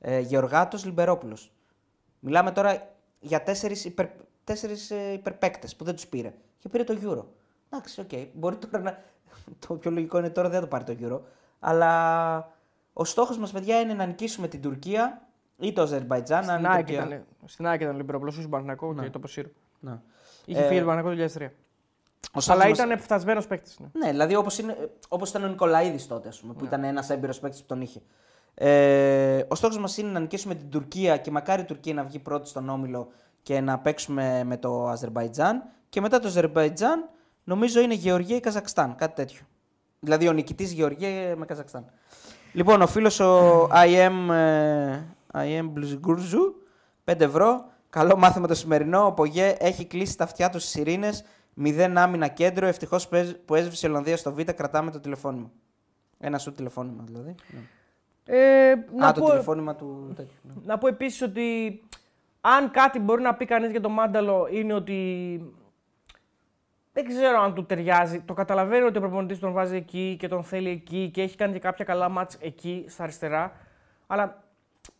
Ε, 0.00 0.18
Γεωργάτος 0.20 0.84
Λιμπερόπουλος. 0.84 1.52
Μιλάμε 2.18 2.52
τώρα 2.52 2.88
για 3.20 3.42
τέσσερις 3.42 3.84
υπερ, 3.84 4.06
τέσσερις, 4.44 4.90
ε, 4.90 5.12
υπερπαίκτες 5.12 5.76
που 5.76 5.84
δεν 5.84 5.94
τους 5.94 6.06
πήρε. 6.06 6.32
Και 6.58 6.68
πήρε 6.68 6.84
το 6.84 6.96
Euro. 7.02 7.24
Εντάξει, 7.70 8.00
οκ. 8.00 8.08
Μπορεί 8.32 8.56
τώρα 8.56 8.78
να. 8.80 8.98
Το 9.68 9.74
πιο 9.74 9.90
λογικό 9.90 10.18
είναι 10.18 10.30
τώρα 10.30 10.48
δεν 10.48 10.60
θα 10.60 10.66
το 10.68 10.76
πάρει 10.76 10.84
το 10.84 10.96
Euro. 11.02 11.20
Αλλά 11.58 12.52
ο 12.92 13.04
στόχος 13.04 13.38
μας, 13.38 13.52
παιδιά, 13.52 13.80
είναι 13.80 13.94
να 13.94 14.06
νικήσουμε 14.06 14.48
την 14.48 14.60
Τουρκία 14.62 15.25
ή 15.58 15.72
το 15.72 15.82
Αζερβαϊτζάν. 15.82 16.38
αν 16.38 16.44
Στην 16.44 16.64
η 16.64 16.68
ΑΕΚ 16.68 16.86
Τουρκία- 16.86 17.04
ήταν, 17.06 17.24
στην 17.44 17.66
ΑΕΚ 17.66 17.80
ήταν 17.80 17.94
ο 17.94 17.96
Λιμπερόπουλο, 17.96 18.30
στον 18.30 18.50
Παναθηναϊκό 18.50 18.94
και 18.94 19.10
το 19.10 19.18
αποσύρω. 19.18 19.48
Ναι. 19.80 19.98
Είχε 20.44 20.60
Ε, 20.60 20.66
φύγει 20.66 20.80
το 20.80 20.86
Παναθηναϊκό 20.86 21.08
το 21.08 21.16
2003. 21.38 21.52
Ο 22.32 22.40
στόχος 22.40 22.48
Αλλά 22.60 22.68
μας- 22.70 22.78
ήταν 22.78 22.98
φτασμένο 22.98 23.42
παίκτης. 23.48 23.78
Ναι. 23.78 23.86
Ναι, 24.04 24.10
δηλαδή 24.10 24.34
όπως 24.34 24.60
όπως 25.08 25.30
ήταν 25.30 25.44
ο 25.44 25.46
Νικολαίδης 25.48 26.06
τότε, 26.06 26.28
ας 26.28 26.40
πούμε, 26.40 26.52
που 26.54 26.64
ήταν 26.64 26.84
ένας 26.84 27.10
έμπειρος 27.10 27.38
παίκτης 27.38 27.60
που 27.60 27.66
τον 27.66 27.80
είχε. 27.80 28.00
Ε, 28.54 29.42
ο 29.48 29.54
στόχος 29.54 29.78
μας 29.78 29.96
είναι 29.96 30.10
να 30.10 30.20
νικήσουμε 30.20 30.54
την 30.54 30.70
Τουρκία 30.70 31.16
και 31.16 31.30
μακάρι 31.30 31.62
η 31.62 31.64
Τουρκία 31.64 31.94
να 31.94 32.02
βγει 32.04 32.18
πρώτη 32.18 32.48
στον 32.48 32.68
όμιλο 32.68 33.08
και 33.42 33.60
να 33.60 33.78
παίξουμε 33.78 34.44
με 34.44 34.56
το 34.56 34.88
Αζερβαϊτζάν. 34.88 35.62
Και 35.88 36.00
μετά 36.00 36.18
το 36.18 36.28
Αζερβαϊτζάν 36.28 37.08
νομίζω 37.44 37.80
είναι 37.80 37.94
Γεωργία 37.94 38.36
ή 38.36 38.40
Καζακστάν, 38.40 38.94
κάτι 38.94 39.14
τέτοιο. 39.14 39.40
Δηλαδή 40.00 40.28
ο 40.28 40.32
νικητής 40.32 40.72
Γεωργία 40.72 41.36
με 41.36 41.46
Καζακστάν. 41.46 41.84
Λοιπόν, 42.52 42.82
ο 42.82 42.86
φίλος 42.86 43.20
ο 43.20 43.62
I 43.84 44.08
am, 44.08 44.30
ε, 44.34 45.00
I 45.36 45.60
am 45.60 45.72
Bluzgurzu, 45.74 46.54
5 47.04 47.20
ευρώ. 47.20 47.64
Καλό 47.90 48.16
μάθημα 48.16 48.46
το 48.46 48.54
σημερινό. 48.54 49.06
Ο 49.06 49.12
Πογέ 49.12 49.56
έχει 49.58 49.84
κλείσει 49.86 50.16
τα 50.16 50.24
αυτιά 50.24 50.50
του 50.50 50.58
στις 50.58 50.74
ειρήνες. 50.74 51.24
Μηδέν 51.54 51.98
άμυνα 51.98 52.28
κέντρο. 52.28 52.66
Ευτυχώς 52.66 53.08
που 53.44 53.54
έσβησε 53.54 53.86
η 53.86 53.90
Ολλανδία 53.90 54.16
στο 54.16 54.32
Β, 54.32 54.40
κρατάμε 54.40 54.90
το 54.90 55.00
τηλεφώνημα. 55.00 55.50
Ένα 56.18 56.38
σου 56.38 56.52
τηλεφώνημα 56.52 57.02
δηλαδή. 57.06 57.34
Ναι. 57.52 57.60
Ε, 58.38 58.74
να, 58.96 59.06
Α, 59.08 59.12
το 59.12 59.20
πω, 59.20 59.28
τηλεφώνημα 59.28 59.74
του 59.74 60.12
τέτοιου. 60.16 60.34
ναι. 60.42 60.52
να 60.64 60.78
πω 60.78 60.88
επίσης 60.88 61.22
ότι 61.22 61.80
αν 62.40 62.70
κάτι 62.70 62.98
μπορεί 62.98 63.22
να 63.22 63.34
πει 63.34 63.44
κανείς 63.44 63.70
για 63.70 63.80
τον 63.80 63.92
Μάνταλο 63.92 64.48
είναι 64.50 64.72
ότι 64.74 64.98
δεν 66.92 67.06
ξέρω 67.08 67.40
αν 67.40 67.54
του 67.54 67.66
ταιριάζει. 67.66 68.20
Το 68.20 68.34
καταλαβαίνω 68.34 68.86
ότι 68.86 68.98
ο 68.98 69.00
προπονητής 69.00 69.38
τον 69.38 69.52
βάζει 69.52 69.76
εκεί 69.76 70.16
και 70.18 70.28
τον 70.28 70.42
θέλει 70.44 70.68
εκεί 70.70 71.10
και 71.12 71.22
έχει 71.22 71.36
κάνει 71.36 71.52
και 71.52 71.58
κάποια 71.58 71.84
καλά 71.84 72.08
μάτς 72.08 72.36
εκεί 72.40 72.84
στα 72.88 73.02
αριστερά. 73.02 73.52
Αλλά 74.06 74.44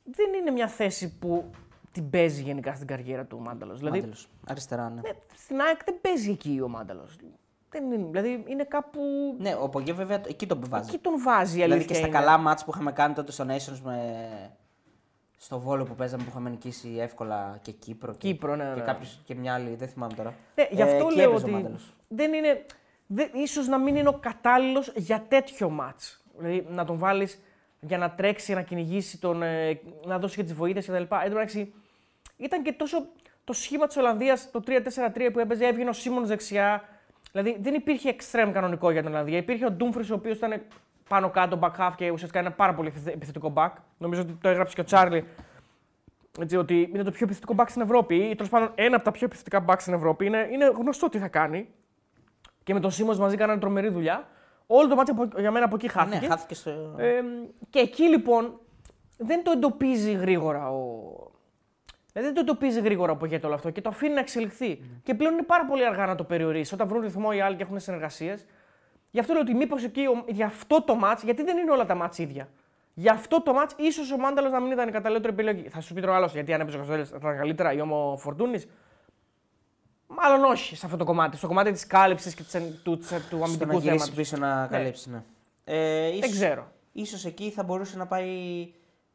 δεν 0.05 0.33
είναι 0.41 0.51
μια 0.51 0.69
θέση 0.69 1.19
που 1.19 1.51
την 1.93 2.11
παίζει 2.11 2.43
γενικά 2.43 2.75
στην 2.75 2.87
καριέρα 2.87 3.25
του 3.25 3.37
ο 3.41 3.43
Μάνταλος. 3.43 3.79
Δηλαδή, 3.79 3.97
Μάντελος. 3.97 4.29
Αριστερά, 4.47 4.89
ναι. 4.89 5.01
ναι, 5.01 5.11
στην 5.37 5.61
ΑΕΚ 5.61 5.85
δεν 5.85 6.01
παίζει 6.01 6.31
εκεί 6.31 6.61
ο 6.65 6.69
Μάνταλος. 6.69 7.17
Δεν 7.71 7.93
είναι, 7.93 8.07
δηλαδή 8.11 8.45
είναι 8.47 8.65
κάπου. 8.65 9.01
Ναι, 9.39 9.57
ο 9.61 9.69
Πογέ 9.69 9.93
βέβαια 9.93 10.21
εκεί 10.29 10.47
τον 10.47 10.65
βάζει. 10.69 10.89
Εκεί 10.89 10.99
τον 10.99 11.23
βάζει 11.23 11.51
η 11.51 11.55
Δηλαδή 11.55 11.73
αλήθεια 11.73 11.89
και 11.89 11.95
στα 11.95 12.07
είναι. 12.07 12.17
καλά 12.19 12.39
μάτς 12.39 12.65
που 12.65 12.71
είχαμε 12.75 12.93
κάνει 12.93 13.15
τότε 13.15 13.33
στο 13.33 13.45
Nations 13.49 13.81
με... 13.85 13.97
στο 15.37 15.59
Βόλο 15.61 15.85
που 15.85 15.95
παίζαμε 15.95 16.23
που 16.23 16.29
είχαμε 16.31 16.51
νικήσει 16.51 16.97
εύκολα 16.99 17.59
και 17.63 17.73
Κύπρο. 17.73 18.13
Και, 18.13 18.19
Κύπρο, 18.19 18.57
ναι, 18.57 18.65
και, 18.65 18.81
ναι. 18.81 18.87
κάποιος, 18.87 19.21
και 19.25 19.35
μια 19.35 19.55
άλλη, 19.55 19.75
δεν 19.75 19.89
θυμάμαι 19.89 20.15
τώρα. 20.15 20.35
Ναι, 20.55 20.69
γι' 20.71 20.81
Ε, 20.81 20.85
αυτό 20.85 21.07
εκεί 21.07 21.17
λέω 21.17 21.31
έπαιζε 21.31 21.45
ο 21.45 21.49
ότι 21.49 21.57
Μάνταλος. 21.57 21.95
δεν 22.09 22.33
είναι, 22.33 22.65
δεν, 23.07 23.31
ίσως 23.35 23.67
να 23.67 23.79
μην 23.79 23.97
είναι 23.97 24.09
ο 24.09 24.19
κατάλληλος 24.21 24.93
για 24.97 25.25
τέτοιο 25.29 25.71
μάτς. 25.71 26.25
Δηλαδή 26.37 26.67
να 26.71 26.85
τον 26.85 26.99
βάλεις 26.99 27.41
για 27.87 27.99
να 27.99 28.11
τρέξει, 28.11 28.55
να 28.55 28.63
κυνηγήσει, 28.63 29.21
τον, 29.21 29.43
ε, 29.43 29.81
να 30.05 30.19
δώσει 30.19 30.37
και 30.37 30.43
τις 30.43 30.55
βοήθειες 30.55 30.87
κτλ. 30.87 30.95
Εν 30.95 31.09
τω 31.09 31.17
μεταξύ, 31.29 31.73
ήταν 32.37 32.63
και 32.63 32.73
τόσο 32.73 33.07
το 33.45 33.53
σχήμα 33.53 33.87
της 33.87 33.97
Ολλανδίας, 33.97 34.51
το 34.51 34.63
3-4-3 34.67 35.31
που 35.33 35.39
έπαιζε, 35.39 35.67
έβγαινε 35.67 35.91
ο 35.91 35.93
Σίμον 35.93 36.27
δεξιά. 36.27 36.85
Δηλαδή 37.33 37.57
δεν 37.61 37.75
υπήρχε 37.75 38.17
extreme 38.19 38.51
κανονικό 38.53 38.91
για 38.91 39.03
την 39.03 39.11
Ολλανδία. 39.11 39.39
Υπήρχε 39.39 39.65
ο 39.65 39.71
Ντούμφρις 39.71 40.11
ο 40.11 40.15
οποίος 40.15 40.37
ήταν 40.37 40.63
πάνω 41.09 41.31
κάτω 41.31 41.59
back 41.63 41.71
half 41.79 41.93
και 41.97 42.11
ουσιαστικά 42.11 42.39
ένα 42.39 42.53
πάρα 42.53 42.75
πολύ 42.75 42.93
επιθετικό 43.07 43.53
back. 43.57 43.71
Νομίζω 43.99 44.21
ότι 44.21 44.33
το 44.41 44.49
έγραψε 44.49 44.75
και 44.75 44.81
ο 44.81 44.85
Τσάρλι 44.85 45.25
έτσι, 46.41 46.57
ότι 46.57 46.91
είναι 46.93 47.03
το 47.03 47.11
πιο 47.11 47.25
επιθετικό 47.25 47.55
back 47.59 47.67
στην 47.69 47.83
Ευρώπη 47.83 48.17
ή 48.17 48.35
τέλος 48.35 48.51
πάντων 48.51 48.73
ένα 48.75 48.97
από 48.97 49.05
τα 49.05 49.11
πιο 49.11 49.27
επιθετικά 49.27 49.65
back 49.69 49.77
στην 49.79 49.95
Ευρώπη. 49.95 50.27
Είναι, 50.27 50.49
είναι 50.53 50.67
γνωστό 50.67 51.09
τι 51.09 51.19
θα 51.19 51.29
κάνει. 51.29 51.69
Και 52.63 52.75
με 52.75 52.81
τον 52.81 52.91
Σίμω 52.91 53.17
μαζί 53.17 53.37
κάνανε 53.37 53.61
τρομερή 53.61 53.89
δουλειά. 53.89 54.29
Όλο 54.67 54.89
το 54.89 54.95
μάτι 54.95 55.11
από- 55.11 55.41
για 55.41 55.51
μένα 55.51 55.65
από 55.65 55.75
εκεί 55.75 55.89
χάθηκε. 55.89 56.19
Ναι, 56.21 56.27
χάθηκε 56.27 56.55
στο... 56.55 56.71
Ε, 56.99 57.21
και 57.71 57.79
εκεί 57.79 58.03
λοιπόν 58.03 58.61
δεν 59.19 59.45
το 59.45 59.51
εντοπίζει 59.51 60.13
γρήγορα 60.13 60.71
ο. 60.71 60.81
Δηλαδή 62.13 62.33
δεν 62.35 62.35
το 62.35 62.41
εντοπίζει 62.51 62.81
γρήγορα 62.81 63.13
από 63.13 63.27
όλο 63.45 63.55
αυτό 63.55 63.71
και 63.71 63.81
το 63.81 63.89
αφήνει 63.89 64.15
να 64.15 64.21
εξελιχθεί. 64.21 64.81
Και 65.03 65.15
πλέον 65.15 65.33
είναι 65.33 65.43
πάρα 65.43 65.65
πολύ 65.65 65.87
αργά 65.87 66.07
να 66.07 66.15
το 66.15 66.25
περιορίσει. 66.25 66.75
Όταν 66.75 66.89
βρουν 66.89 67.01
ρυθμό 67.03 67.29
οι 67.33 67.41
άλλοι 67.41 67.57
και 67.57 67.63
έχουν 67.63 67.81
συνεργασίες. 67.81 68.45
Γι' 69.11 69.21
αυτό 69.21 69.33
λέω 69.33 69.43
ότι 69.43 69.55
μήπως 69.55 69.85
εκεί 69.85 70.01
ο- 70.07 70.25
για 70.27 70.47
αυτό 70.47 70.83
το 70.83 70.95
μάτς, 70.95 71.23
γιατί 71.23 71.43
δεν 71.43 71.57
είναι 71.59 71.71
όλα 71.71 71.87
τα 71.87 71.95
μάτς 71.95 72.19
ίδια. 72.19 72.49
Για 72.95 73.13
αυτό 73.13 73.43
το 73.43 73.53
μάτς, 73.53 73.75
ίσως 73.79 74.13
ο 74.13 74.17
Μάνταλος 74.19 74.51
να 74.53 74.61
μην 74.61 74.73
ήταν 74.73 74.89
η 74.89 74.91
καταλληλότερη 74.91 75.33
επιλογή. 75.33 75.69
Θα 75.69 75.81
σου 75.81 75.95
πει 75.95 76.01
τώρα 76.01 76.17
άλλο, 76.17 76.29
γιατί 76.33 76.53
αν 76.53 76.61
έπαιζε 76.61 76.77
ο 76.77 76.81
Καστέλη 76.81 77.05
θα 77.05 77.17
ήταν 77.19 77.37
καλύτερα 77.37 77.73
ή 77.73 77.81
ο 77.81 78.17
Φορτούνης. 78.19 78.67
Μάλλον 80.07 80.45
όχι 80.45 80.77
σε 80.77 80.87
αυτό 80.87 80.99
το 80.99 81.05
κομμάτι. 81.05 81.37
Στο 81.37 81.47
κομμάτι 81.47 81.73
της 81.73 81.87
κάλυψης 81.87 82.35
και 82.35 82.43
της, 82.43 82.53
του, 82.83 82.99
της, 82.99 83.09
του 83.09 83.17
στο 83.27 83.37
να 83.37 83.45
αμυντικού 83.45 83.73
γυρίσει 83.73 83.89
θέματος. 83.89 84.11
πίσω 84.11 84.37
να 84.37 84.67
καλύψει, 84.67 85.11
ναι. 85.11 85.23
Ε, 85.65 86.07
ίσως, 86.17 86.31
ξέρω. 86.31 86.67
Ίσως 86.93 87.25
εκεί 87.25 87.51
θα 87.51 87.63
μπορούσε 87.63 87.97
να 87.97 88.07
πάει 88.07 88.29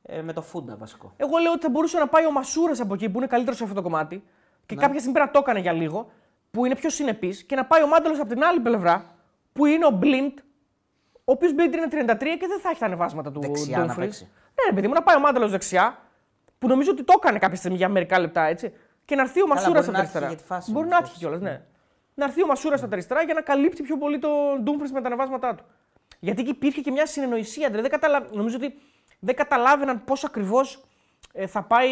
ε, 0.02 0.22
με 0.22 0.34
το 0.34 0.42
Φούντα 0.42 0.76
βασικό. 0.76 1.14
Εγώ 1.18 1.38
λέω 1.38 1.52
ότι 1.52 1.62
θα 1.62 1.70
μπορούσε 1.70 1.98
να 1.98 2.08
πάει 2.08 2.26
ο 2.26 2.32
Μασούρας 2.32 2.80
από 2.80 2.94
εκεί 2.94 3.10
που 3.10 3.18
είναι 3.18 3.28
καλύτερος 3.28 3.58
σε 3.58 3.64
αυτό 3.64 3.76
το 3.76 3.82
κομμάτι 3.82 4.24
και 4.66 4.76
κάποια 4.76 4.98
στιγμή 5.00 5.14
πρέπει 5.14 5.28
να 5.28 5.34
το 5.34 5.40
έκανε 5.40 5.60
για 5.60 5.72
λίγο, 5.72 6.12
που 6.52 6.66
είναι 6.66 6.76
πιο 6.76 6.90
συνεπής 6.90 7.44
και 7.44 7.56
να 7.56 7.66
πάει 7.66 7.84
ο 7.84 7.88
Μάνταλος 7.88 8.20
από 8.20 8.30
την 8.30 8.44
άλλη 8.44 8.60
πλευρά 8.60 9.06
που 9.54 9.66
είναι 9.66 9.86
ο 9.86 9.90
Μπλιντ, 9.90 10.38
ο 11.14 11.32
οποίος 11.32 11.54
Μπλιντ 11.54 11.74
είναι 11.74 11.88
33 11.92 12.18
και 12.40 12.48
δεν 12.48 12.60
θα 12.62 12.70
έχει 12.70 12.80
τα 12.80 12.86
ανεβάσματα 12.86 13.32
του 13.32 13.40
Δεξιά 13.40 13.78
να 13.78 13.94
Dumfries. 13.94 13.98
παίξει. 13.98 14.24
Ναι, 14.24 14.70
ρε 14.70 14.76
παιδί 14.76 14.88
μου, 14.88 14.94
να 14.94 15.04
πάει 15.04 15.16
ο 15.16 15.20
Μάνταλος 15.20 15.52
δεξιά, 15.52 15.98
που 16.60 16.68
νομίζω 16.68 16.92
ότι 16.92 17.04
το 17.04 17.14
έκανε 17.18 17.40
κάποια 17.40 17.58
στιγμή 17.58 17.78
για 17.78 17.90
μερικά 17.90 18.20
λεπτά 18.20 18.44
έτσι, 18.44 18.74
και 19.06 19.16
να 19.16 19.22
έρθει 19.22 19.42
ο 19.42 19.48
Μασούρα 19.48 19.72
μπορεί 19.72 19.84
στα 19.84 19.92
να 19.92 20.00
έρθει 20.00 20.18
αριστερά. 20.18 20.28
για 20.28 20.38
τη 20.38 20.44
φάση 20.44 20.72
Μπορεί 20.72 20.86
όμως, 20.86 21.00
να 21.00 21.06
έρθει 21.06 21.18
κιόλας, 21.18 21.42
ναι. 21.42 21.62
Να 22.14 22.26
έρθει 22.26 22.44
ο 22.44 22.48
Μασούρα 22.48 22.78
στα 22.78 22.88
αριστερά 22.92 23.24
για 23.24 23.34
να 23.34 23.42
καλύπτει 23.42 23.84
πιο 23.84 23.98
πολύ 23.98 24.20
τον 24.20 24.62
Ντούμφρις 24.64 24.92
με 24.92 25.02
τα 25.02 25.08
ανεβάσματά 25.08 25.56
του. 25.56 25.66
Γιατί 26.20 26.42
εκεί 26.42 26.50
υπήρχε 26.50 26.82
και 26.82 26.92
μια 26.92 27.06
συνεννοησία. 27.06 27.70
Δηλαδή 27.70 27.90
δεν 27.90 28.00
καταλα... 28.00 28.28
Νομίζω 28.32 28.56
ότι 28.56 28.78
δεν 29.20 29.36
καταλάβαιναν 29.36 30.04
πώς 30.04 30.24
ακριβώς 30.24 30.84
θα 31.48 31.64
πάει. 31.64 31.90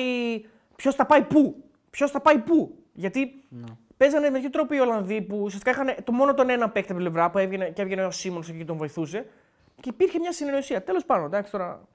Ποιος 0.76 0.96
θα 0.96 1.06
πάει 1.06 1.22
πού. 1.22 1.64
Ποιος 1.90 2.12
θα 2.12 2.22
πάει 2.22 2.38
πού. 2.38 2.84
Γιατί 2.94 3.44
παίζανε 3.98 4.30
με 4.30 4.36
τέτοιο 4.36 4.50
τρόπο 4.50 4.74
οι 4.74 4.80
Ολλανδοί 4.80 5.22
που 5.22 5.42
ουσιαστικά 5.42 5.72
είχαν 5.72 6.04
το 6.04 6.12
μόνο 6.12 6.34
τον 6.34 6.50
ένα 6.50 6.70
παίκτη 6.70 6.92
από 6.92 7.02
την 7.02 7.12
πλευρά 7.12 7.30
που 7.30 7.38
έβγαινε, 7.38 7.70
και 7.70 7.82
έβγαινε 7.82 8.06
ο 8.06 8.12
Σίμονς 8.12 8.52
και 8.52 8.66
τον 8.66 8.78
βοηθούσε. 8.78 9.26
Και 9.82 9.90
υπήρχε 9.90 10.20
μια 10.20 10.32
συνεννόηση. 10.32 10.84
Τέλος 10.84 11.06
πάντων, 11.06 11.26
εντάξει 11.26 11.52
τώρα. 11.52 11.88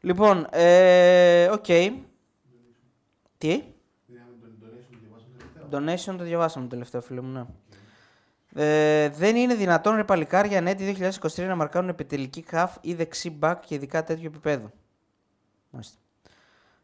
Λοιπόν, 0.00 0.46
ε, 0.50 1.48
οκ. 1.48 1.64
Τι; 3.38 3.62
Donation 5.72 6.14
το 6.18 6.24
διαβάσαμε 6.24 6.64
το 6.64 6.70
τελευταίο 6.70 7.00
φίλο 7.00 7.22
μου, 7.22 7.32
ναι. 7.32 7.44
Ε, 8.54 9.08
δεν 9.08 9.36
είναι 9.36 9.54
δυνατόν 9.54 9.96
ρε 9.96 10.04
παλικάρια 10.04 10.58
εν 10.58 10.71
έτει 10.71 10.96
2023 11.20 11.44
να 11.46 11.56
μαρκάρουν 11.56 11.88
επιτελικοί 11.88 12.44
χαφ 12.48 12.76
ή 12.80 12.94
δεξί 12.94 13.30
μπακ 13.30 13.60
και 13.66 13.74
ειδικά 13.74 14.04
τέτοιο 14.04 14.26
επίπεδο. 14.26 14.70
Μάλιστα. 15.70 15.98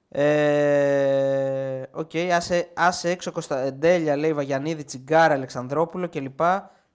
Ε, 0.08 1.82
Οκ, 1.90 2.10
άσε, 2.32 2.68
άσε 2.74 3.10
έξω 3.10 3.32
Κωνσταντέλια, 3.32 4.16
λέει 4.16 4.32
Βαγιανίδη, 4.32 4.84
Τσιγκάρα, 4.84 5.34
Αλεξανδρόπουλο 5.34 6.08
κλπ. 6.08 6.40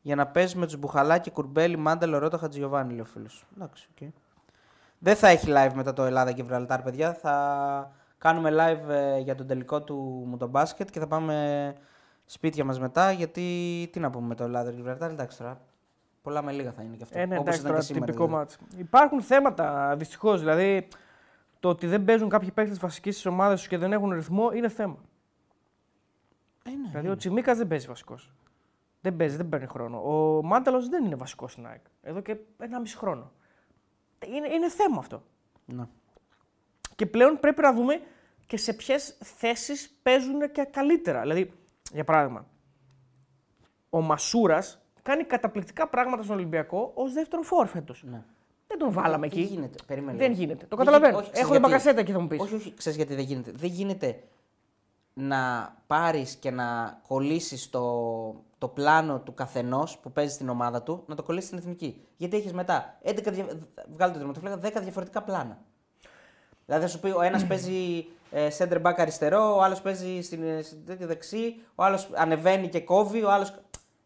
Για 0.02 0.16
να 0.16 0.28
παίζει 0.28 0.58
με 0.58 0.68
τους 0.68 0.78
Μπουχαλάκη, 0.78 1.32
Κουρμπέλη, 1.32 1.78
Μάνταλο, 1.78 2.18
Ρότα, 2.18 2.38
Χατζιωβάνι, 2.38 2.92
λέει 2.92 3.00
ο 3.00 3.06
φίλος. 3.06 3.46
Εντάξει, 3.56 3.88
οκ. 3.92 4.10
Δεν 5.00 5.16
θα 5.16 5.28
έχει 5.28 5.48
live 5.50 5.72
μετά 5.74 5.94
το 5.94 6.04
Ελλάδα-Γιβραλτάρ, 6.04 6.82
παιδιά. 6.82 7.14
Θα 7.14 7.92
κάνουμε 8.20 8.50
live 8.54 8.90
ε, 8.90 9.20
για 9.20 9.36
τον 9.36 9.48
τελικό 9.48 9.82
του, 9.82 10.24
μου, 10.28 10.38
το 10.38 10.48
μπάσκετ 10.48 10.90
και 10.90 11.00
θα 11.00 11.08
πάμε 11.08 11.76
σπίτια 12.26 12.66
μας 12.66 12.80
μετά. 12.80 13.12
Γιατί 13.12 13.90
τι 13.92 14.00
να 14.00 14.10
πούμε 14.10 14.28
με 14.28 14.36
το 14.36 14.44
Ελλάδα-Γιβραλτάρ, 14.44 15.12
εντάξει 15.12 15.38
τώρα. 15.38 15.62
Πολλά 16.22 16.42
με 16.42 16.52
λίγα 16.52 16.72
θα 16.72 16.82
είναι 16.82 16.96
και 16.96 17.04
αυτό. 17.04 17.20
Ε, 17.20 17.26
ναι, 17.26 17.38
όπως 17.38 17.58
εντάξει, 17.58 17.60
ήταν 17.60 17.72
τώρα, 17.72 17.80
και 17.80 17.86
σήμερα. 17.86 18.06
τυπικό 18.06 18.26
δηλαδή. 18.26 18.44
ματς. 18.44 18.58
Υπάρχουν 18.78 19.22
θέματα 19.22 19.96
δυστυχώς. 19.98 20.40
Δηλαδή, 20.40 20.88
το 21.60 21.70
ότι 21.70 21.88
δεν 21.88 22.06
παίζουν 22.06 22.30
κάποιοι 22.30 22.52
παίκτες 22.52 22.80
βασικοί 22.80 23.12
στις 23.12 23.28
ομάδες 23.28 23.56
τους 23.56 23.68
και 23.68 23.78
δεν 23.78 23.94
έχουν 23.94 24.12
ρυθμό 24.12 24.52
είναι 24.52 24.70
θέμα. 24.70 24.98
Ε, 26.64 26.70
ναι, 26.70 26.90
Δηλαδή, 26.90 27.10
ο 27.10 27.16
Τσιμίκας 27.16 27.58
δεν 27.58 27.68
παίζει 27.68 27.88
βασικός. 27.88 28.34
Δεν 29.02 29.16
παίζει, 29.16 29.36
δεν 29.36 29.50
παίρνει 29.50 29.68
χρόνο. 29.68 29.98
Ο 29.98 30.44
Μάνταλος 30.44 30.90
δεν 30.90 31.06
είναι 31.06 31.16
βασικός 31.16 31.52
στην 31.52 31.68
ΑΕΚ. 31.68 31.82
Εδώ 32.02 32.22
και 32.22 32.38
ένα 32.58 32.80
μισή 32.80 32.98
χρόνο. 32.98 33.32
Είναι, 34.28 34.54
είναι 34.54 34.70
θέμα 34.70 34.98
αυτό. 34.98 35.24
ναι. 35.66 35.88
Και 37.00 37.06
πλέον 37.06 37.40
πρέπει 37.40 37.62
να 37.62 37.74
δούμε 37.74 38.02
και 38.48 38.58
σε 38.58 38.74
ποιες 38.74 39.18
θέσεις 39.24 40.00
παίζουν 40.04 40.52
και 40.52 40.64
καλύτερα. 40.72 41.22
Δηλαδή, 41.22 41.52
για 41.94 42.04
παράδειγμα, 42.04 42.46
ο 43.90 44.02
Μασούρας 44.02 44.82
κάνει 45.02 45.24
καταπληκτικά 45.24 45.88
πράγματα 45.88 46.24
στον 46.24 46.36
Ολυμπιακό 46.36 46.92
ως 46.96 47.14
δεύτερο 47.14 47.42
φόρ 47.42 47.68
φέτος. 47.68 48.04
ναι. 48.04 48.24
Δεν 48.68 48.78
τον 48.78 48.92
βάλαμε 48.92 49.28
Δεν 49.28 49.40
εκεί. 49.40 49.48
γίνεται. 49.48 49.78
Περίμενε. 49.88 50.18
Δεν 50.18 50.28
λίγο. 50.30 50.40
γίνεται. 50.42 50.66
Το 50.66 50.76
Δεν 50.76 50.86
καταλαβαίνω. 50.86 51.12
γι- 51.18 51.22
όχι, 51.22 51.32
ξέρεις 51.32 51.50
Έχω 51.50 51.52
την 51.54 51.60
γιατί. 51.62 51.74
μπακασέτα 51.84 52.00
εκεί 52.00 52.12
θα 52.12 52.20
μου 52.20 52.28
πεις. 52.28 52.40
Όχι, 52.40 52.54
όχι, 52.56 52.74
ξέρεις 52.74 52.98
γιατί 52.98 53.16
δεν 53.16 53.24
γίνεται. 53.26 53.52
Δεν 53.52 53.70
γίνεται 53.70 54.24
να 55.14 55.74
πάρεις 55.88 56.36
και 56.36 56.52
να 56.52 57.00
κολλήσεις 57.08 57.70
το, 57.70 57.82
το 58.58 58.68
πλάνο 58.68 59.20
του 59.20 59.34
καθενός 59.34 59.98
που 59.98 60.12
παίζει 60.12 60.34
στην 60.34 60.50
ομάδα 60.50 60.84
του, 60.84 61.04
να 61.08 61.16
το 61.16 61.24
κολλήσεις 61.24 61.48
στην 61.48 61.60
εθνική. 61.60 62.06
Γιατί 62.18 62.38
έχεις 62.38 62.54
μετά 62.54 62.98
11, 63.04 63.32
δια... 63.32 63.46
βγάλω 63.90 64.12
το 64.14 64.18
τερματοφύλακα, 64.18 64.80
10 64.80 64.82
διαφορετικά 64.84 65.24
πλάνα. 65.24 65.58
Δηλαδή 66.70 66.86
θα 66.86 66.92
σου 66.92 67.00
πει 67.00 67.10
ο 67.10 67.22
ένας 67.22 67.46
παίζει 67.48 68.08
ε, 68.32 68.48
center 68.58 68.82
back 68.82 68.94
αριστερό, 68.98 69.56
ο 69.56 69.62
άλλος 69.62 69.82
παίζει 69.82 70.22
στην, 70.22 70.44
ε, 70.44 70.62
στην 70.62 70.86
τέτοια 70.86 71.08
δεξί, 71.08 71.62
ο 71.76 71.84
άλλος 71.84 72.10
ανεβαίνει 72.16 72.68
και 72.70 72.80
κόβει, 72.80 73.24
ο 73.24 73.32
άλλο. 73.32 73.48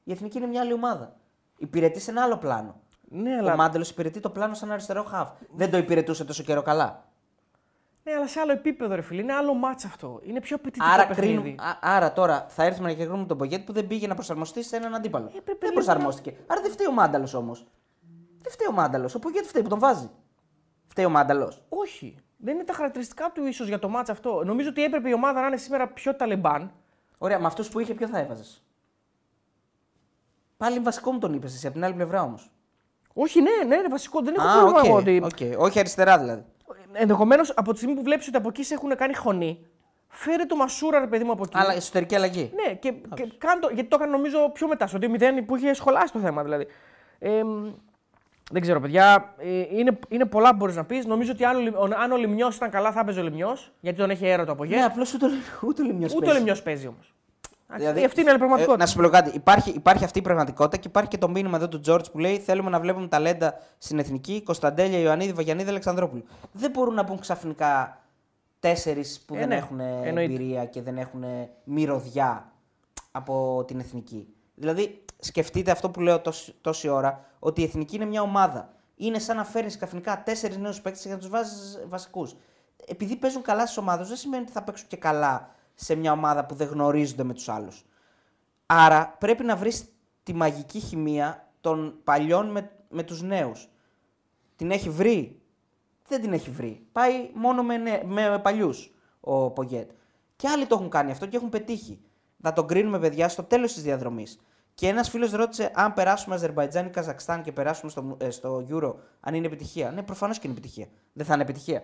Η 0.04 0.12
εθνική 0.12 0.38
είναι 0.38 0.48
μια 0.48 0.62
άλλη 0.62 0.74
ομάδα. 0.74 1.16
Υπηρετείς 1.58 2.04
σε 2.04 2.12
ένα 2.12 2.24
άλλο 2.24 2.38
πλάνο. 2.38 2.76
Ναι, 3.10 3.36
Ο 3.36 3.38
αλλά, 3.38 3.56
Μάντελος 3.56 3.90
υπηρετεί 3.90 4.20
το 4.20 4.30
πλάνο 4.30 4.54
σαν 4.54 4.72
αριστερό 4.72 5.04
χαβ. 5.04 5.28
Δεν 5.56 5.72
το 5.72 5.78
υπηρετούσε 5.78 6.26
τόσο 6.26 6.44
καιρό 6.44 6.62
καλά. 6.62 7.06
ναι, 8.04 8.14
αλλά 8.14 8.28
σε 8.28 8.40
άλλο 8.40 8.52
επίπεδο, 8.52 8.96
ρε 8.96 9.02
φίλε. 9.02 9.22
Είναι 9.22 9.34
άλλο 9.34 9.54
μάτς 9.54 9.86
αυτό. 9.86 10.20
Είναι 10.24 10.40
πιο 10.40 10.56
απαιτητικό 10.56 10.92
Άρα, 10.94 11.08
παιχνίδι. 11.08 11.34
κρίνουμε, 11.34 11.56
α- 11.64 11.78
άρα 11.82 12.14
τώρα 12.14 12.46
θα 12.50 12.64
έρθουμε 12.64 12.88
να 12.90 12.96
κρίνουμε 12.96 13.26
τον 13.26 13.38
Πογκέτ 13.38 13.66
που 13.66 13.74
δεν 13.74 13.88
πήγε 13.88 14.08
να 14.08 14.14
προσαρμοστεί 14.16 14.64
σε 14.64 14.76
έναν 14.76 14.96
αντίπαλο. 14.96 15.26
Ε, 15.26 15.30
πρέπει 15.30 15.46
δεν 15.46 15.58
λίγο 15.70 15.74
προσαρμόστηκε. 15.74 16.34
Άρα 16.48 16.62
δεν 16.62 16.72
φταίει 16.72 16.88
ο 16.88 16.92
Μάνταλος 16.92 17.34
όμως. 17.34 17.66
Δεν 18.42 18.52
φταίει 18.52 18.68
ο 18.68 18.72
Μάνταλος. 18.72 19.16
Ο 19.16 19.20
Πογκέτ 19.20 19.46
φταίει 19.46 19.62
που 19.62 19.70
τον 19.70 19.80
βάζει. 19.80 20.10
Φταίει 20.88 21.06
ο 21.06 21.10
Μάνταλος. 21.10 21.62
Όχι. 21.70 22.16
Δεν 22.46 22.56
είναι 22.56 22.64
τα 22.64 22.74
χαρακτηριστικά 22.74 23.32
του 23.32 23.46
ίσως 23.46 23.68
για 23.68 23.80
το 23.80 23.90
μάτς 23.90 24.10
αυτό. 24.10 24.44
Νομίζω 24.46 24.70
ότι 24.70 24.84
έπρεπε 24.84 25.10
η 25.10 25.14
ομάδα 25.14 25.42
να 25.42 25.48
είναι 25.48 25.58
σήμερα 25.58 25.88
πιο 25.88 26.16
ταλεμπάν. 26.16 26.72
Ωραία, 27.18 27.40
με 27.40 27.46
αυτούς 27.46 27.70
που 27.70 27.80
είχε, 27.80 27.94
ποιο 27.94 28.08
θα 28.08 28.20
έβαζες; 28.20 28.64
Πάλι 30.58 30.80
βασικό 30.80 31.12
μου 31.12 31.20
τον 31.20 31.34
είπες 31.34 31.54
εσύ 31.54 31.66
από 31.66 31.76
την 31.76 31.84
άλλη 31.86 31.94
πλευρά 31.94 32.22
όμως. 32.22 32.52
Όχι, 33.14 33.42
ναι, 33.42 33.52
ναι, 33.68 33.76
είναι 33.76 33.88
βασικό. 33.88 34.22
Δεν 34.22 34.34
έχω 34.38 34.48
Α, 34.48 34.52
πρόβλημα 34.60 34.80
οκ, 34.80 34.86
εγώ 34.86 34.96
ότι. 35.26 35.54
οκ. 35.54 35.62
Όχι 35.62 35.80
αριστερά 35.80 36.20
δηλαδή. 36.20 36.46
Ενδεχομένως 36.92 37.50
από 37.56 37.72
τη 37.72 37.78
στιγμή 37.78 37.96
που 37.96 38.04
βλέπεις 38.04 38.28
ότι 38.28 38.38
από 38.38 38.50
εκεί 38.50 38.64
σε 38.64 38.74
έχουν 38.74 38.96
κάνει 38.96 39.16
χωνί, 39.16 39.68
φέρε 40.08 40.46
το 40.46 40.56
Μασούρα, 40.56 41.00
ρε 41.00 41.08
παιδί 41.08 41.24
μου 41.24 41.32
από 41.32 41.44
εκεί. 41.44 41.58
Αλλά 41.58 41.74
εσωτερική 41.74 42.16
αλλαγή. 42.16 42.52
Ναι, 42.54 42.74
και, 42.74 42.92
και 42.92 43.32
κάν 43.38 43.60
το, 43.60 43.70
γιατί 43.74 43.90
το 43.90 43.96
έκανε 43.96 44.12
νομίζω 44.12 44.50
πιο 44.54 44.68
μετά, 44.68 44.88
στο 44.88 45.00
2-0 45.02 45.20
που 45.46 45.56
είχε 45.56 45.74
σχολάσει 45.74 46.14
το 46.14 46.20
θέμα 46.20 46.44
δηλαδή. 46.44 46.68
Ε, 47.20 47.44
μ, 47.44 47.74
δεν 48.52 48.62
ξέρω, 48.62 48.80
παιδιά. 48.80 49.34
Ε, 49.38 49.78
είναι, 49.78 50.00
είναι 50.10 50.26
πολλά 50.26 50.50
που 50.50 50.56
μπορείς 50.56 50.76
να 50.76 50.84
πεις. 50.86 51.06
Νομίζω 51.06 51.32
ότι 51.32 51.46
αν 51.46 51.56
ο, 51.56 51.60
Λι- 51.60 51.76
ο- 51.76 52.00
αν 52.04 52.12
ο 52.12 52.16
Λημνιός 52.18 52.50
ήταν 52.56 52.70
καλά, 52.70 52.92
θα 52.92 53.00
έπαιζε 53.00 53.20
ο 53.20 53.24
Λημνιός, 53.24 53.58
γιατί 53.80 53.98
τον 53.98 54.10
έχει 54.10 54.26
έρωτα 54.28 54.52
από 54.52 54.64
Ναι, 54.64 54.70
γέννη. 54.70 54.84
απλώς 54.84 55.14
ούτε, 55.14 55.26
ούτε 55.68 55.82
ο 55.82 55.86
Λιμιός 55.86 56.14
Ούτε 56.14 56.26
ο 56.26 56.28
παίζει. 56.28 56.44
Λιμιό 56.44 56.56
παίζει 56.64 56.88
όμως. 56.88 57.14
Δηλαδή, 57.76 58.04
αυτή 58.04 58.20
είναι 58.22 58.30
η 58.30 58.34
άλλη 58.34 58.44
Ε, 58.44 58.46
πραγματικότητα. 58.46 58.84
να 58.84 58.86
σα 58.86 59.02
πω 59.02 59.10
κάτι. 59.10 59.36
Υπάρχει, 59.36 59.70
υπάρχει 59.70 60.04
αυτή 60.04 60.20
η 60.20 60.22
πραγματικότητα 60.22 60.78
και 60.78 60.88
υπάρχει 60.88 61.10
και 61.10 61.18
το 61.18 61.30
μήνυμα 61.30 61.58
εδώ 61.58 61.68
του 61.68 61.80
Τζόρτζ 61.80 62.10
που 62.10 62.20
λέει: 62.20 62.38
Θέλουμε 62.38 62.70
να 62.70 62.80
βλέπουμε 62.80 63.08
ταλέντα 63.08 63.54
στην 63.78 64.00
εθνική 64.00 64.42
Κωνσταντέλια, 64.44 65.00
Ιωαννίδη, 65.00 65.34
Βαγιανίδη, 65.34 65.70
Αλεξανδρόπουλου. 65.70 66.24
Δεν 66.52 66.72
μπορούν 66.72 66.94
να 66.94 67.04
μπουν 67.04 67.20
ξαφνικά 67.20 68.02
τέσσερις 68.60 69.24
που 69.28 69.36
Ε, 69.36 69.38
δεν 69.38 69.48
ναι, 69.48 69.56
έχουν 69.56 69.80
εννοείται. 69.80 70.22
εμπειρία 70.34 70.66
και 70.66 70.82
δεν 70.82 70.98
έχουν 70.98 71.24
μυρωδιά 71.64 72.52
από 73.12 73.64
την 73.68 73.80
εθνική. 73.80 74.28
Δηλαδή, 74.56 75.03
σκεφτείτε 75.24 75.72
αυτό 75.72 75.90
που 75.90 76.02
λέω 76.02 76.20
τόση, 76.20 76.56
τόση 76.62 76.88
ώρα, 76.88 77.26
ότι 77.40 77.62
η 77.62 77.64
εθνική 77.64 77.96
είναι 77.96 78.06
μια 78.06 78.22
ομάδα. 78.22 78.74
Είναι 78.96 79.20
σαν 79.20 79.36
να 79.36 79.44
φέρνεις 79.44 79.76
ξαφνικά 79.76 80.24
τέσσερις 80.24 80.58
νέους 80.58 80.82
παίκτες 80.82 81.02
και 81.02 81.10
να 81.10 81.18
τους 81.18 81.30
βάζεις 81.30 81.80
βασικούς. 81.88 82.36
Επειδή 82.86 83.16
παίζουν 83.16 83.42
καλά 83.42 83.66
στις 83.66 83.78
ομάδες, 83.78 84.08
δεν 84.08 84.18
σημαίνει 84.18 84.44
ότι 84.44 84.52
θα 84.52 84.64
παίξουν 84.64 84.88
και 84.88 84.98
καλά 84.98 85.56
σε 85.76 85.96
μια 85.96 86.12
ομάδα 86.12 86.46
που 86.46 86.56
δεν 86.56 86.68
γνωρίζονται 86.68 87.24
με 87.24 87.34
τους 87.34 87.50
άλλους. 87.50 87.86
Άρα 88.66 89.16
πρέπει 89.20 89.44
να 89.44 89.56
βρεις 89.56 89.86
τη 90.24 90.34
μαγική 90.34 90.80
χημεία 90.80 91.48
των 91.62 92.00
παλιών 92.04 92.52
με, 92.52 92.72
με 92.90 93.04
τους 93.04 93.22
νέους. 93.22 93.70
Την 94.56 94.72
έχει 94.72 94.90
βρει; 94.90 95.42
Δεν 96.08 96.22
την 96.22 96.34
έχει 96.34 96.50
βρει. 96.50 96.86
Πάει 96.92 97.30
μόνο 97.34 97.64
με, 97.64 97.78
νέ, 97.78 98.02
με 98.06 98.40
παλιούς 98.40 98.94
ο 99.20 99.52
Πογκέτ. 99.52 99.92
Και 100.36 100.48
άλλοι 100.48 100.66
το 100.66 100.76
έχουν 100.76 100.90
κάνει 100.90 101.12
αυτό 101.12 101.26
και 101.26 101.38
έχουν 101.38 101.50
πετύχει. 101.50 102.02
Να 102.38 102.54
τον 102.54 102.68
κρίνουμε, 102.68 103.00
παιδιά, 103.00 103.30
στο 103.30 103.44
τέλος 103.44 103.74
της 103.74 103.84
διαδρομής. 103.84 104.40
Και 104.76 104.88
ένας 104.88 105.10
φίλος 105.10 105.32
ρώτησε 105.32 105.72
αν 105.76 105.94
περάσουμε 105.94 106.36
Αζερβαϊτζάν 106.36 106.86
ή 106.86 106.90
Καζακστάν 106.90 107.42
και 107.42 107.52
περάσουμε 107.52 107.92
στο, 107.92 108.18
ε, 108.20 108.30
στο 108.30 108.66
Euro, 108.70 108.94
αν 109.20 109.34
είναι 109.34 109.46
επιτυχία; 109.46 109.92
Ναι, 109.92 110.04
προφανώς 110.04 110.40
και 110.40 110.48
είναι 110.48 110.58
επιτυχία. 110.58 110.88
Δεν 111.14 111.26
θα 111.26 111.34
είναι 111.34 111.44
επιτυχία. 111.44 111.84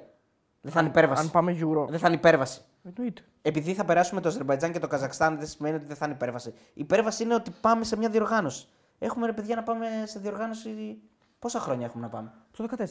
Δεν 0.61 0.71
θα 0.71 0.79
είναι 0.79 0.89
υπέρβαση. 0.89 1.21
Αν 1.21 1.31
πάμε 1.31 1.57
Euro. 1.59 1.87
Δεν 1.89 1.99
θα 1.99 2.07
είναι 2.07 2.15
υπέρβαση. 2.15 2.61
Εννοείται. 2.83 3.21
Επειδή 3.41 3.73
θα 3.73 3.85
περάσουμε 3.85 4.21
το 4.21 4.27
Αζερβαϊτζάν 4.27 4.71
και 4.71 4.79
το 4.79 4.87
Καζακστάν, 4.87 5.37
δεν 5.37 5.47
σημαίνει 5.47 5.75
ότι 5.75 5.85
δεν 5.85 5.95
θα 5.95 6.05
είναι 6.05 6.13
υπέρβαση. 6.13 6.49
Η 6.49 6.53
υπέρβαση 6.73 7.23
είναι 7.23 7.33
ότι 7.33 7.51
πάμε 7.61 7.83
σε 7.83 7.97
μια 7.97 8.09
διοργάνωση. 8.09 8.67
Έχουμε 8.99 9.25
ρε 9.25 9.33
παιδιά 9.33 9.55
να 9.55 9.63
πάμε 9.63 9.85
σε 10.05 10.19
διοργάνωση. 10.19 11.01
Πόσα 11.39 11.59
χρόνια 11.59 11.85
έχουμε 11.85 12.03
να 12.03 12.09
πάμε; 12.09 12.33
Στο 12.51 12.65
14. 12.77 12.83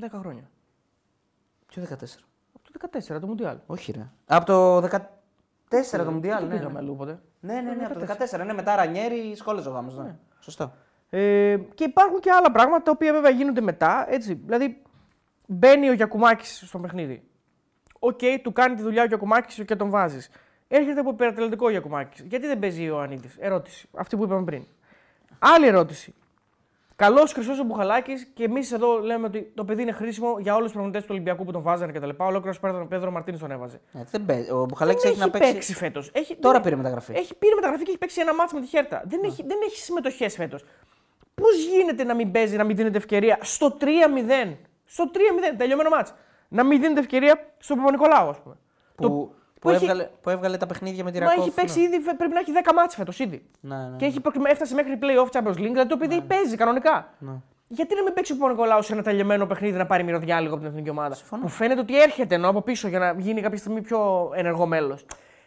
10 0.00 0.08
χρόνια. 0.18 0.50
Ποιο 1.66 1.82
14. 1.82 1.86
Από 2.52 2.72
το 2.72 2.88
14 3.16 3.20
το 3.20 3.26
Μουντιάλ. 3.26 3.58
Όχι, 3.66 3.92
ρε. 3.92 4.10
Από 4.26 4.44
το 4.46 4.76
14 4.82 4.98
το 6.04 6.10
Μουντιάλ. 6.10 6.38
Δεν 6.38 6.48
Ναι, 6.48 6.54
πήγαμε 6.54 6.72
ναι. 6.72 6.78
αλλού 6.78 6.96
ποτέ. 6.96 7.18
ναι, 7.40 7.54
ναι, 7.54 7.72
ναι, 7.74 7.84
από 7.84 7.98
το 7.98 8.06
14. 8.40 8.44
Ναι, 8.46 8.52
μετά 8.52 8.76
Ρανιέρη, 8.76 9.34
σχόλες 9.36 9.66
ο 9.66 9.70
γάμος, 9.70 9.96
Ναι. 9.98 10.16
Σωστό. 10.40 10.72
Ε, 11.10 11.56
και 11.74 11.84
υπάρχουν 11.84 12.20
και 12.20 12.30
άλλα 12.30 12.50
πράγματα 12.50 12.82
τα 12.82 12.90
οποία 12.90 13.12
βέβαια 13.12 13.30
γίνονται 13.30 13.60
μετά. 13.60 14.06
Έτσι. 14.08 14.34
Δηλαδή, 14.34 14.82
μπαίνει 15.46 15.88
ο 15.88 15.92
Γιακουμάκης 15.92 16.62
στο 16.66 16.78
παιχνίδι. 16.78 17.22
Οκ, 17.98 18.20
του 18.42 18.52
κάνει 18.52 18.74
τη 18.74 18.82
δουλειά 18.82 19.02
ο 19.02 19.06
Γιακουμάκης 19.06 19.62
και 19.64 19.76
τον 19.76 19.90
βάζεις. 19.90 20.30
Έρχεται 20.68 21.00
από 21.00 21.10
υπερατελετικό 21.10 21.66
ο 21.66 21.70
Γιακουμάκης. 21.70 22.20
Γιατί 22.20 22.46
δεν 22.46 22.58
παίζει 22.58 22.82
ο 22.82 22.86
Ιωαννίδη. 22.86 23.30
Ερώτηση. 23.38 23.88
Αυτή 23.96 24.16
που 24.16 24.24
είπαμε 24.24 24.44
πριν. 24.44 24.62
Άλλη 25.38 25.66
ερώτηση. 25.66 26.14
Καλό 26.98 27.26
χρυσός 27.32 27.58
ο 27.58 27.64
Μπουχαλάκης 27.64 28.30
και 28.34 28.44
εμείς 28.44 28.72
εδώ 28.72 28.98
λέμε 28.98 29.26
ότι 29.26 29.52
το 29.54 29.64
παιδί 29.64 29.82
είναι 29.82 29.92
χρήσιμο 29.92 30.38
για 30.38 30.52
όλους 30.52 30.64
τους 30.64 30.72
προπονητές 30.72 31.02
του 31.02 31.08
Ολυμπιακού 31.10 31.44
που 31.44 31.52
τον 31.52 31.62
βάζανε 31.62 31.92
κτλ. 31.92 32.08
Ολόκληρος 32.16 32.60
Πέδρο 32.88 33.10
Μαρτίνης 33.10 33.40
τον 33.40 33.50
έβαζε. 33.50 33.80
Ε, 33.92 34.00
δεν 34.10 34.24
παίζει. 34.24 34.50
Ο 34.50 34.64
Μπουχαλάκης 34.68 35.02
δεν 35.02 35.10
έχει, 35.10 35.20
να 35.20 35.30
παίξει. 35.30 35.52
παίξει 35.52 35.74
φέτος. 35.74 36.12
Τώρα 36.40 36.60
πήρε 36.60 36.76
μεταγραφή. 36.76 37.12
Έχει 37.16 37.34
πήρε 37.34 37.54
μεταγραφή 37.54 37.82
και 37.82 37.90
έχει 37.90 37.98
παίξει 37.98 38.20
ένα 38.20 38.34
μάτσο 38.34 38.54
με 38.54 38.60
τη 38.60 38.66
Χέρτα. 38.66 39.02
Δεν 39.06 39.20
έχει, 39.24 39.42
δεν 39.46 39.56
έχει 39.64 39.76
συμμετοχές 39.76 40.34
φέτος. 40.34 40.64
Πώς 41.34 41.56
γίνεται 41.66 42.04
να 42.04 42.14
μην 42.14 42.30
παίζει, 42.30 42.56
να 42.56 42.64
μην 42.64 42.76
δίνεται 42.76 42.96
ευκαιρία 42.96 43.38
στο 43.40 43.76
3-0. 43.80 44.56
Στο 44.84 45.10
3-0, 45.14 45.18
τελειωμένο 45.56 45.88
μάτσο. 45.88 46.14
Να 46.48 46.64
μην 46.64 46.80
δίνεται 46.80 47.00
ευκαιρία 47.00 47.52
στον 47.58 47.76
Παπα-Νικολάου, 47.76 48.28
ας 48.28 48.40
πούμε. 48.42 48.54
Που, 48.94 49.02
Το- 49.02 49.30
που, 49.60 49.68
που 49.68 49.70
έχει- 49.70 49.84
έβγαλε, 49.84 50.08
που 50.22 50.30
έβγαλε 50.30 50.56
τα 50.56 50.66
παιχνίδια 50.66 51.04
με 51.04 51.10
τη 51.10 51.18
Μα 51.18 51.24
Ρακόφ. 51.26 51.44
έχει 51.46 51.54
παίξει 51.54 51.80
ήδη, 51.80 51.98
πρέπει 52.00 52.32
να 52.32 52.40
έχει 52.40 52.52
10 52.52 52.72
μάτς 52.74 52.94
φέτος 52.94 53.18
ήδη. 53.18 53.42
Ναι, 53.60 53.76
ναι, 53.76 53.82
ναι. 53.88 53.96
Και 53.96 54.04
έχει, 54.04 54.20
προκρι- 54.20 54.46
έφτασε 54.50 54.74
μέχρι 54.74 54.98
playoff 55.02 55.30
Champions 55.38 55.50
League, 55.50 55.70
δηλαδή 55.72 55.88
το 55.88 55.96
παιδί 55.96 56.20
παίζει 56.20 56.56
κανονικά. 56.56 57.12
Ναι. 57.18 57.32
Γιατί 57.68 57.94
να 57.94 58.02
μην 58.02 58.12
παίξει 58.12 58.32
ο 58.32 58.36
Παπα-Νικολάου 58.36 58.82
σε 58.82 58.92
ένα 58.92 59.02
τελειωμένο 59.02 59.46
παιχνίδι 59.46 59.76
να 59.78 59.86
πάρει 59.86 60.04
μυρωδιά 60.04 60.40
λίγο 60.40 60.52
από 60.54 60.62
την 60.62 60.72
εθνική 60.72 60.90
ομάδα; 60.90 61.14
Συμφωνώ. 61.14 61.42
Που 61.42 61.48
φαίνεται 61.48 61.80
ότι 61.80 62.00
έρχεται 62.02 62.34
ενώ 62.34 62.48
από 62.48 62.62
πίσω 62.62 62.88
για 62.88 62.98
να 62.98 63.14
γίνει 63.18 63.40
κάποια 63.40 63.58
στιγμή 63.58 63.80
πιο 63.80 64.30
ενεργό 64.34 64.66
μέλος. 64.66 65.04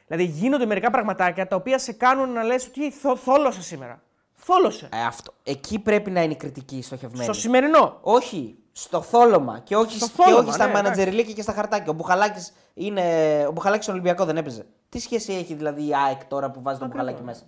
Δηλαδή 0.07 0.25
γίνονται 0.25 0.65
μερικά 0.65 0.89
πραγματάκια 0.91 1.47
τα 1.47 1.55
οποία 1.55 1.77
σε 1.77 1.91
κάνουν 1.93 2.29
να 2.31 2.43
λες 2.43 2.67
ότι 2.67 2.91
θο, 2.91 3.15
θόλωσε 3.15 3.61
σήμερα. 3.61 4.01
Θόλωσε. 4.35 4.89
Ε, 4.93 5.05
αυτό. 5.05 5.33
Εκεί 5.43 5.79
πρέπει 5.79 6.11
να 6.11 6.21
είναι 6.23 6.33
η 6.33 6.35
κριτική 6.35 6.81
στοχευμένη. 6.81 7.23
Στο 7.23 7.33
σημερινό. 7.33 7.97
Όχι, 8.01 8.55
στο 8.71 9.01
θόλωμα 9.01 9.59
και 9.59 9.75
όχι, 9.75 9.97
Στο 9.97 10.05
και 10.05 10.11
θόλωμα, 10.15 10.39
όχι 10.41 10.51
στα 10.51 10.65
ναι, 10.65 10.73
μανατζεριλίκια 10.73 11.33
και 11.33 11.41
στα 11.41 11.53
χαρτάκια. 11.53 11.91
Ο 11.91 11.93
Μπουχαλάκης 11.93 12.53
είναι. 12.73 13.01
Ο 13.47 13.51
Μπουχαλάκης 13.51 13.83
στον 13.83 13.95
Ολυμπιακό 13.95 14.25
δεν 14.25 14.37
έπαιζε. 14.37 14.65
Τι 14.89 14.99
σχέση 14.99 15.33
έχει 15.33 15.53
δηλαδή 15.53 15.87
η 15.87 15.95
ΑΕΚ 15.95 16.25
τώρα 16.25 16.51
που 16.51 16.61
βάζει 16.61 16.79
τον 16.79 16.87
Μπουχαλάκη 16.87 17.23
μέσα; 17.23 17.43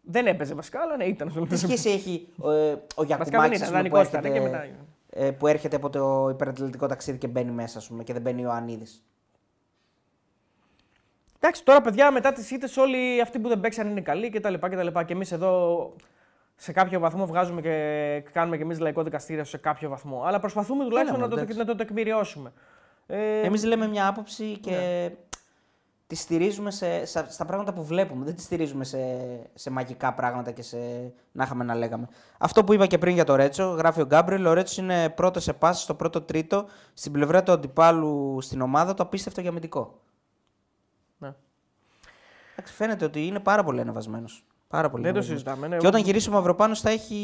Δεν 0.00 0.26
έπαιζε 0.26 0.54
βασικά, 0.54 0.80
αλλά 0.80 0.96
ναι, 0.96 1.04
ήταν 1.04 1.30
στο 1.30 1.46
Τι 1.46 1.56
σχέση 1.56 1.90
έχει 1.90 2.28
ε, 2.44 2.46
ο 2.46 2.78
δεν 2.96 3.06
Γιακουμάκη 3.06 3.54
ήταν, 3.54 3.68
που, 3.68 3.74
δανεικός 3.74 4.06
ήταν 4.08 4.24
έρχεται, 4.24 4.38
και 4.38 4.50
μετά. 4.50 4.66
ε, 5.10 5.30
που 5.30 5.46
έρχεται 5.46 5.76
από 5.76 5.90
το 5.90 6.28
υπερατλητικό 6.30 6.86
ταξίδι 6.86 7.18
και 7.18 7.28
μπαίνει 7.28 7.50
μέσα 7.50 7.78
ας 7.78 7.86
πούμε, 7.86 8.04
και 8.04 8.12
δεν 8.12 8.22
μπαίνει 8.22 8.40
ο 8.40 8.44
Ιωαννίδη. 8.44 8.86
Εντάξει, 11.38 11.64
τώρα 11.64 11.80
παιδιά 11.80 12.10
μετά 12.10 12.32
τις 12.32 12.50
ήττες 12.50 12.76
όλοι 12.76 13.20
αυτοί 13.20 13.38
που 13.38 13.48
δεν 13.48 13.60
παίξαν 13.60 13.90
είναι 13.90 14.00
καλοί 14.00 14.30
κτλ. 14.30 14.54
Και, 14.54 15.04
και 15.06 15.12
εμείς 15.12 15.32
εδώ 15.32 15.92
σε 16.62 16.72
κάποιο 16.72 17.00
βαθμό 17.00 17.26
βγάζουμε 17.26 17.60
και 17.60 18.24
κάνουμε 18.32 18.56
και 18.56 18.62
εμείς 18.62 18.78
λαϊκό 18.78 19.02
δικαστήριο 19.02 19.44
σε 19.44 19.56
κάποιο 19.58 19.88
βαθμό. 19.88 20.22
Αλλά 20.24 20.38
προσπαθούμε 20.40 20.84
τουλάχιστον 20.84 21.16
Έλα, 21.18 21.28
να, 21.28 21.34
το, 21.34 21.40
εντάξει. 21.40 21.58
να 21.58 21.64
το 21.64 21.74
τεκμηριώσουμε. 21.74 22.52
Ε, 23.06 23.40
Εμείς 23.40 23.64
λέμε 23.64 23.86
μια 23.86 24.06
άποψη 24.06 24.58
και 24.58 24.70
Ναι. 24.70 25.14
τη 26.06 26.14
στηρίζουμε 26.14 26.70
σε, 26.70 27.04
σε- 27.04 27.30
στα 27.32 27.44
πράγματα 27.44 27.72
που 27.72 27.84
βλέπουμε. 27.84 28.24
Δεν 28.24 28.34
τη 28.34 28.40
στηρίζουμε 28.42 28.84
σε, 28.84 28.98
σε 29.54 29.70
μαγικά 29.70 30.12
πράγματα 30.14 30.50
και 30.50 30.62
σε 30.62 30.76
να 31.32 31.44
είχαμε 31.44 31.64
να 31.64 31.74
λέγαμε. 31.74 32.08
Αυτό 32.38 32.64
που 32.64 32.72
είπα 32.72 32.86
και 32.86 32.98
πριν 32.98 33.14
για 33.14 33.24
το 33.24 33.34
Ρέτσο, 33.34 33.64
γράφει 33.64 34.00
ο 34.00 34.04
Γκάμπριλ. 34.04 34.46
Ο 34.46 34.52
Ρέτσος 34.52 34.76
είναι 34.76 35.08
πρώτο 35.08 35.40
σε 35.40 35.52
πάση 35.52 35.82
στο 35.82 35.94
πρώτο 35.94 36.20
τρίτο 36.20 36.66
στην 36.94 37.12
πλευρά 37.12 37.42
του 37.42 37.52
αντιπάλου 37.52 38.38
στην 38.40 38.60
ομάδα. 38.60 38.94
Το 38.94 39.02
απίστευτο 39.02 39.40
για 39.40 39.50
αμυντικό. 39.50 40.00
ναι. 41.18 41.34
Εντάξει, 42.52 42.72
φαίνεται 42.74 43.04
ότι 43.04 43.26
είναι 43.26 43.40
πάρα 43.40 43.64
πολύ 43.64 43.80
ανεβασμένος. 43.80 44.44
Πάρα 44.72 44.90
πολύ 44.90 45.02
Δεν 45.02 45.12
το 45.12 45.18
ανεβασμένος. 45.18 45.42
συζητάμε. 45.42 45.68
Ναι. 45.68 45.76
Και 45.76 45.86
όταν 45.86 46.00
γυρίσει 46.02 46.28
ο 46.28 46.32
Μαυροπάνο 46.32 46.74
θα 46.74 46.90
έχει 46.90 47.18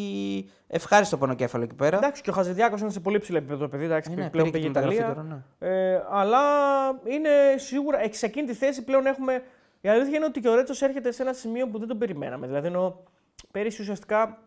ευχάριστο 0.66 1.16
πονοκέφαλο 1.18 1.64
εκεί 1.64 1.74
πέρα. 1.74 1.96
Εντάξει, 1.96 2.22
και 2.22 2.30
ο 2.30 2.32
Χαζηδιάκος 2.32 2.80
είναι 2.80 2.90
σε 2.90 3.00
πολύ 3.00 3.18
ψηλό 3.18 3.38
επίπεδο 3.38 3.68
παιδί. 3.68 3.84
Εντάξει, 3.84 4.12
Ε, 4.12 4.14
ναι, 4.14 4.30
πλέον 4.30 4.50
πήρε 4.50 4.58
πήγε 4.58 4.72
και 4.72 4.80
τη 4.80 4.86
μεταγραφή 4.86 4.96
Ιταλία. 4.96 5.14
τώρα, 5.14 5.42
ναι. 5.58 5.92
Ε, 5.92 6.02
αλλά 6.10 6.38
είναι 7.04 7.28
σίγουρα 7.56 8.02
ε, 8.02 8.12
σε 8.12 8.26
εκείνη 8.26 8.46
τη 8.46 8.54
θέση 8.54 8.84
πλέον 8.84 9.06
έχουμε. 9.06 9.42
Η 9.80 9.88
αλήθεια 9.88 10.16
είναι 10.16 10.24
ότι 10.24 10.40
και 10.40 10.48
ο 10.48 10.54
Ρέτσος 10.54 10.82
έρχεται 10.82 11.10
σε 11.12 11.22
ένα 11.22 11.32
σημείο 11.32 11.68
που 11.68 11.78
δεν 11.78 11.88
τον 11.88 11.98
περιμέναμε. 11.98 12.46
Δηλαδή, 12.46 12.66
ενώ 12.66 13.02
πέρυσι 13.50 13.80
ουσιαστικά 13.82 14.38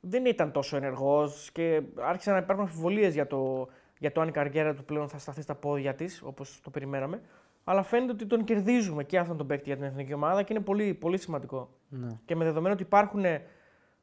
δεν 0.00 0.24
ήταν 0.26 0.52
τόσο 0.52 0.76
ενεργός 0.76 1.50
και 1.52 1.82
άρχισαν 2.00 2.32
να 2.34 2.38
υπάρχουν 2.38 2.64
αμφιβολίες 2.64 3.14
για 3.14 3.26
το, 3.26 3.68
για 3.98 4.12
το 4.12 4.20
αν 4.20 4.28
η 4.28 4.32
καριέρα 4.32 4.74
του 4.74 4.84
πλέον 4.84 5.08
θα 5.08 5.18
σταθεί 5.18 5.42
στα 5.42 5.54
πόδια 5.54 5.94
της, 5.94 6.22
όπως 6.24 6.60
το 6.62 6.70
περιμέναμε. 6.70 7.20
Αλλά 7.64 7.82
φαίνεται 7.82 8.12
ότι 8.12 8.26
τον 8.26 8.44
κερδίζουμε 8.44 9.04
και 9.04 9.18
αυτόν 9.18 9.36
τον 9.36 9.46
παίκτη 9.46 9.64
για 9.68 9.76
την 9.76 9.84
εθνική 9.84 10.12
ομάδα 10.14 10.42
και 10.42 10.52
είναι 10.52 10.62
πολύ, 10.62 10.94
πολύ 10.94 11.18
σημαντικό. 11.18 11.70
Ναι. 11.88 12.08
Και 12.24 12.36
με 12.36 12.44
δεδομένο 12.44 12.74
ότι 12.74 12.82
υπάρχουν 12.82 13.24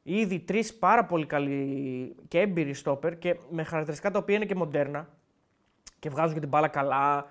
ήδη 0.02 0.38
τρεις 0.40 0.74
πάρα 0.74 1.04
πολύ 1.04 1.26
καλοί 1.26 2.16
και 2.28 2.40
έμπειροι 2.40 2.74
στόπερ 2.74 3.18
και 3.18 3.36
με 3.50 3.62
χαρακτηριστικά 3.62 4.10
τα 4.10 4.18
οποία 4.18 4.36
είναι 4.36 4.44
και 4.44 4.54
μοντέρνα 4.54 5.08
και 5.98 6.08
βγάζουν 6.10 6.34
και 6.34 6.40
την 6.40 6.48
μπάλα 6.48 6.68
καλά. 6.68 7.26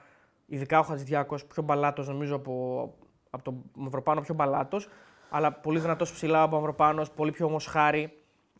Ειδικά 0.45 0.79
ο 0.79 0.83
Χατζηδιάκος, 0.83 1.45
πιο 1.45 1.63
μπαλάτος 1.63 2.07
νομίζω 2.07 2.35
από, 2.35 2.93
από 3.29 3.43
τον 3.43 3.63
Μαυροπάνο, 3.73 4.21
πιο 4.21 4.33
μπαλάτος. 4.33 4.89
Αλλά 5.29 5.51
πολύ 5.51 5.79
δυνατός 5.79 6.11
ψηλά 6.11 6.41
από 6.41 6.49
τον 6.49 6.59
Μαυροπάνο, 6.59 7.05
πολύ 7.15 7.31
πιο 7.31 7.45
όμω 7.45 7.59
χάρη. 7.59 8.13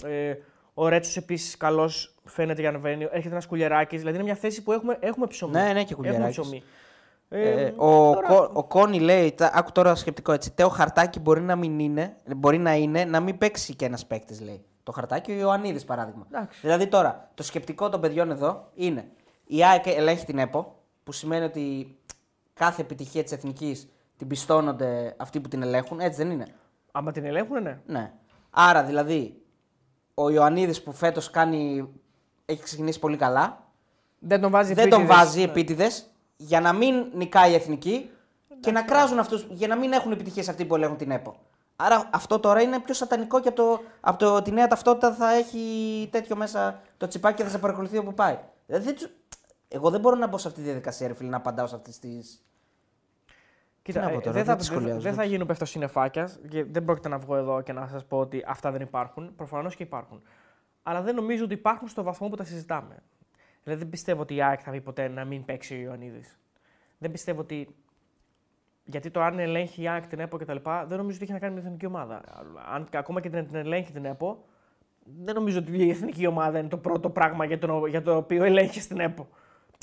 Ε, 0.03 0.33
ο 0.73 0.87
Ρέτσος 0.87 1.17
επίσης 1.17 1.57
καλός 1.57 2.15
φαίνεται 2.23 2.61
για 2.61 2.71
να 2.71 2.77
ανεβαίνει. 2.77 3.03
Έρχεται 3.03 3.29
ένας 3.29 3.47
κουλιεράκι. 3.47 3.97
Δηλαδή 3.97 4.15
είναι 4.15 4.25
μια 4.25 4.35
θέση 4.35 4.63
που 4.63 4.71
έχουμε, 4.71 4.97
έχουμε 4.99 5.27
ψωμί. 5.27 5.51
Ναι, 5.51 5.61
ναι, 5.61 5.83
και 5.83 5.93
Έχουμε 5.93 5.95
κουλιεράκης. 5.95 6.39
ψωμί. 6.39 6.63
Ε, 7.29 7.49
Ε, 7.65 7.73
ο, 7.77 8.13
τώρα- 8.13 8.27
Κο- 8.27 8.49
ο 8.53 8.63
Κόνη 8.63 8.99
λέει, 8.99 9.31
τα- 9.31 9.51
άκου 9.53 9.71
τώρα 9.71 9.95
σκεπτικό 9.95 10.31
έτσι. 10.31 10.51
Τέο 10.51 10.69
χαρτάκι 10.69 11.19
μπορεί 11.19 11.41
να 11.41 11.55
μην 11.55 11.79
είναι, 11.79 12.15
μπορεί 12.37 12.57
να 12.57 12.73
είναι 12.75 13.05
να 13.05 13.19
μην 13.19 13.37
παίξει 13.37 13.75
και 13.75 13.85
ένας 13.85 14.05
παίκτης, 14.05 14.41
λέει. 14.41 14.65
Το 14.83 14.91
χαρτάκι 14.91 15.31
ο 15.31 15.35
Ιωαννίδης 15.35 15.85
παράδειγμα. 15.85 16.25
Εντάξει. 16.31 16.59
Δηλαδή 16.61 16.87
τώρα, 16.87 17.29
το 17.33 17.43
σκεπτικό 17.43 17.89
των 17.89 18.01
παιδιών 18.01 18.31
εδώ 18.31 18.69
είναι 18.73 19.07
η 19.45 19.63
ΑΕΚ 19.63 19.87
ελέγχει 19.87 20.25
την 20.25 20.37
ΕΠΟ, 20.37 20.75
που 21.03 21.11
σημαίνει 21.11 21.45
ότι 21.45 21.95
κάθε 22.53 22.81
επιτυχία 22.81 23.23
της 23.23 23.31
εθνικής 23.31 23.87
την 24.17 24.27
πιστώνονται 24.27 25.13
αυτοί 25.17 25.39
που 25.39 25.47
την 25.47 25.61
ελέγχουν, 25.61 25.99
έτσι 25.99 26.17
δεν 26.23 26.31
είναι. 26.31 26.45
Άμα 26.91 27.11
την 27.11 27.25
ελέγχουν, 27.25 27.61
ναι. 27.63 27.79
Ναι. 27.85 28.11
Άρα 28.49 28.83
δηλαδή, 28.83 29.41
ο 30.13 30.29
Ιωαννίδης 30.29 30.83
που 30.83 30.91
φέτος 30.93 31.29
κάνει. 31.29 31.87
έχει 32.45 32.63
ξεκινήσει 32.63 32.99
πολύ 32.99 33.17
καλά, 33.17 33.63
Δεν 34.19 34.41
τον 34.41 34.51
βάζει 34.51 34.73
δεν 34.73 34.89
τον 34.89 34.99
επίτηδες. 35.01 35.23
βάζει 35.25 35.41
επίτηδες 35.41 36.05
για 36.37 36.61
να 36.61 36.73
μην 36.73 37.05
νικάει 37.13 37.51
η 37.51 37.53
εθνική 37.53 38.09
και 38.59 38.71
να 38.71 38.81
κράζουν 38.81 39.19
αυτούς, 39.19 39.47
για 39.49 39.67
να 39.67 39.75
μην 39.75 39.91
έχουν 39.91 40.11
επιτυχίες 40.11 40.49
αυτοί 40.49 40.65
που 40.65 40.75
ελέγχουν 40.75 40.97
την 40.97 41.11
ΕΠΟ. 41.11 41.35
Άρα 41.75 42.09
αυτό 42.13 42.39
τώρα 42.39 42.61
είναι 42.61 42.79
πιο 42.79 42.93
σατανικό 42.93 43.39
και 43.41 43.47
από, 43.47 43.57
το, 43.57 43.81
από 44.01 44.17
το, 44.19 44.41
τη 44.41 44.51
νέα 44.51 44.67
ταυτότητα 44.67 45.13
θα 45.13 45.31
έχει 45.33 46.07
τέτοιο 46.11 46.35
μέσα 46.35 46.81
το 46.97 47.07
τσιπάκι 47.07 47.35
και 47.37 47.43
θα 47.43 47.49
σε 47.49 47.57
παρακολουθεί 47.57 47.97
όπου 47.97 48.13
πάει. 48.13 48.37
Δηλαδή, 48.65 48.85
δεν 48.85 48.95
τους- 48.95 49.09
εγώ 49.67 49.89
δεν 49.89 49.99
μπορώ 49.99 50.15
να 50.15 50.27
μπω 50.27 50.37
σε 50.37 50.47
αυτή 50.47 50.59
τη 50.59 50.65
διαδικασία, 50.65 51.07
ρε 51.07 51.13
φίλε, 51.13 51.29
να 51.29 51.37
απαντάω 51.37 51.67
σε 51.67 51.75
αυτές 51.75 51.99
τι. 51.99 52.09
Κοίτα, 53.81 53.99
Τι 53.99 54.05
να 54.05 54.11
πω 54.11 54.17
ε, 54.17 54.21
τώρα, 54.21 54.31
δεν, 54.31 54.33
δεν 54.33 54.45
θα, 54.45 54.55
τις 54.55 54.67
δεν, 54.67 54.75
θα- 54.75 54.81
σχολιάζω, 54.81 55.01
δεν 55.01 55.11
δεν 55.13 55.13
θα 55.13 55.23
γίνω 55.29 55.45
πέφτω 55.45 55.65
συνεφάκια 55.65 56.29
και 56.49 56.63
δεν 56.63 56.85
πρόκειται 56.85 57.09
να 57.09 57.17
βγω 57.17 57.35
εδώ 57.35 57.61
και 57.61 57.73
να 57.73 57.87
σας 57.87 58.05
πω 58.05 58.17
ότι 58.19 58.43
αυτά 58.47 58.71
δεν 58.71 58.81
υπάρχουν. 58.81 59.35
Προφανώς 59.35 59.75
και 59.75 59.83
υπάρχουν. 59.83 60.21
Αλλά 60.83 61.01
δεν 61.01 61.15
νομίζω 61.15 61.43
ότι 61.43 61.53
υπάρχουν 61.53 61.87
στο 61.87 62.03
βαθμό 62.03 62.29
που 62.29 62.35
τα 62.35 62.43
συζητάμε. 62.43 62.95
Δηλαδή 63.67 63.81
δεν 63.83 63.91
πιστεύω 63.91 64.21
ότι 64.21 64.35
η 64.35 64.41
ΑΕΚ 64.43 64.59
θα 64.63 64.71
πει 64.71 64.81
ποτέ 64.81 65.07
να 65.07 65.25
μην 65.25 65.45
παίξει 65.45 65.73
ο 65.73 65.77
Ιωαννίδης. 65.77 66.37
Δεν 66.97 67.11
πιστεύω 67.11 67.41
ότι. 67.41 67.67
Γιατί 68.85 69.09
το 69.11 69.21
αν 69.21 69.39
ελέγχει 69.39 69.81
η 69.81 69.87
ΑΕΚ 69.89 70.07
την 70.07 70.19
ΕΠΟ 70.19 70.37
κτλ. 70.37 70.55
δεν 70.87 70.97
νομίζω 70.97 71.15
ότι 71.15 71.23
έχει 71.23 71.31
να 71.31 71.39
κάνει 71.39 71.53
με 71.53 71.59
την 71.59 71.67
εθνική 71.67 71.85
ομάδα. 71.85 72.21
Αν 72.73 72.87
ακόμα 72.93 73.21
και 73.21 73.29
την, 73.29 73.45
την 73.47 73.55
ελέγχει 73.55 73.91
την 73.91 74.05
ΕΠΟ, 74.05 74.45
δεν 75.23 75.35
νομίζω 75.35 75.59
ότι 75.59 75.77
η 75.85 75.89
εθνική 75.89 76.27
ομάδα 76.27 76.59
είναι 76.59 76.67
το 76.67 76.77
πρώτο 76.77 77.09
πράγμα 77.09 77.45
για 77.45 77.59
το, 77.59 77.85
για 77.85 78.01
το 78.01 78.15
οποίο 78.15 78.43
ελέγχεις 78.43 78.87
την 78.87 78.99
ΕΠΟ. 78.99 79.27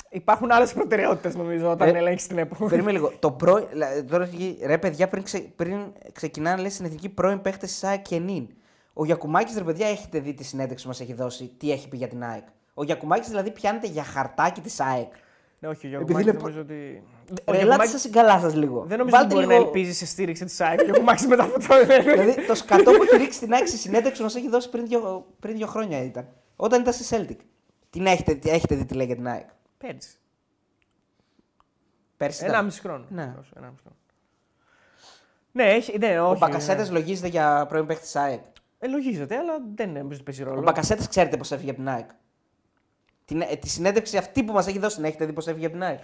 Υπάρχουν 0.09 0.51
άλλες 0.51 0.73
προτεραιότητες 0.73 1.35
νομίζω 1.35 1.71
όταν 1.71 1.95
Ε, 1.95 1.97
ελέγχεις 1.97 2.27
την 2.27 2.37
ΕΠΟ. 2.37 2.65
Περίμενε 2.65 2.91
λίγο. 2.91 3.11
Το 3.19 3.31
πρώην, 3.31 3.65
λα- 3.73 4.05
τώρα, 4.05 4.23
έχει- 4.23 4.57
ρε 4.65 4.77
παιδιά, 4.77 5.07
πριν, 5.07 5.23
ξε, 5.23 5.39
πριν 5.55 5.79
ξεκινάνε 6.11 6.61
λέει, 6.61 6.69
στην 6.69 6.85
εθνική 6.85 7.09
πρώην 7.09 7.41
παίχτες 7.41 7.79
τη 7.79 7.87
ΑΕΚ 7.87 8.01
και 8.01 8.19
νυν. 8.19 8.47
Ο 8.93 9.05
Γιακουμάκης, 9.05 9.57
ρε 9.57 9.63
παιδιά, 9.63 9.87
έχετε 9.87 10.19
δει 10.19 10.33
τη 10.33 10.43
συνέντευξη 10.43 10.83
που 10.83 10.89
μας 10.89 10.99
έχει 11.01 11.13
δώσει, 11.13 11.47
τι 11.57 11.71
έχει 11.71 11.87
πει 11.87 11.97
για 11.97 12.07
την 12.07 12.23
ΑΕΚ. 12.23 12.43
Ο 12.77 12.83
Γιακουμάκης 12.83 13.27
δηλαδή 13.27 13.51
πιάνεται 13.51 13.87
για 13.87 14.03
χαρτάκι 14.03 14.61
της 14.61 14.79
ΑΕΚ. 14.79 15.11
Ναι, 15.59 15.67
όχι, 15.67 15.85
ο 15.95 15.99
Επειδή 15.99 16.11
Γιώργο 16.11 16.19
είναι 16.19 16.31
νομίζω 16.31 16.59
ότι. 16.61 17.03
Ο 17.45 17.51
Ρε, 17.51 17.57
ελάτε 17.57 17.57
Γιωκουμάκης 17.57 17.91
σας 17.91 18.01
συγκαλά 18.01 18.39
σας 18.39 18.55
λίγο. 18.55 18.83
δεν 18.87 18.97
νομίζω 18.97 19.17
ότι 19.17 19.25
Βάλτε 19.27 19.33
μπορεί 19.35 19.47
λίγο... 19.47 19.59
να 19.59 19.65
ελπίζει 19.65 19.93
σε 19.93 20.05
στήριξη 20.05 20.45
της 20.45 20.61
ΑΕΚ. 20.61 20.79
Ο 20.79 20.83
Γιωκουμάκης 20.83 21.27
μετά 21.27 21.43
από 21.43 21.59
το. 21.67 21.85
δηλαδή 21.85 22.45
το 22.47 22.55
σκατό 22.55 22.91
που 22.91 23.03
έχει 23.03 23.17
ρίξει 23.17 23.39
την 23.39 23.53
ΑΕΚ 23.53 23.67
στη 23.67 23.77
συνέντευξη 23.77 24.17
που 24.17 24.23
μας 24.23 24.35
έχει 24.35 24.49
δώσει 24.49 24.69
πριν 24.69 24.87
δύο, 24.87 25.25
πριν 25.39 25.55
δύο 25.55 25.67
χρόνια 25.67 26.03
ήταν. 26.03 26.27
Όταν 26.55 26.81
ήταν 26.81 26.93
στη 26.93 27.15
Celtic. 27.15 27.37
Την 27.89 28.05
έχετε, 28.05 28.33
τι- 28.35 28.49
έχετε 28.49 28.75
δει 28.75 28.85
τι 28.85 28.93
λέει 28.93 29.05
για 29.05 29.15
την 29.15 29.27
ΑΕΚ; 29.27 29.47
Πέρυσι. 29.77 30.17
Πέρσι. 32.17 32.43
Ένα 32.43 32.53
ήταν. 32.53 32.65
μισή 32.65 32.79
χρόνο. 32.81 33.05
Ναι. 33.09 33.35
Όσο, 33.39 33.49
ένα 33.57 33.67
μισή 33.69 33.81
χρόνο. 33.83 33.97
Ναι, 35.51 35.63
έχει, 35.63 35.97
ναι, 35.97 36.19
όχι. 36.21 36.35
Ο 36.35 36.37
Μπακασέτα 36.37 36.91
λογίζεται 36.91 37.27
για 37.27 37.65
πρώην 37.69 37.85
παίχτη 37.85 38.03
της 38.03 38.15
ΑΕΚ. 38.15 38.41
Ε, 38.79 38.87
λογίζεται, 38.87 39.37
αλλά 39.37 39.53
δεν 39.75 39.89
νομίζω 39.89 40.07
ότι 40.13 40.23
παίζει 40.23 40.43
ρόλο. 40.43 40.59
Ο 40.59 40.61
Μπακασέτας 40.61 41.07
ξέρετε 41.07 41.37
πώς 41.37 41.51
έφυγε 41.51 41.69
από 41.69 41.79
την 41.79 41.89
ΑΕΚ. 41.89 42.09
Την, 43.25 43.41
ε, 43.41 43.55
τη 43.55 43.69
συνέντευξη 43.69 44.17
αυτή 44.17 44.43
που 44.43 44.53
μας 44.53 44.67
έχει 44.67 44.79
δώσει, 44.79 44.95
την 44.95 45.05
έχετε 45.05 45.25
δει 45.25 45.33
πώς 45.33 45.47
έφυγε 45.47 45.65
από 45.65 45.73
την 45.73 45.83
ΑΕΚ. 45.83 45.99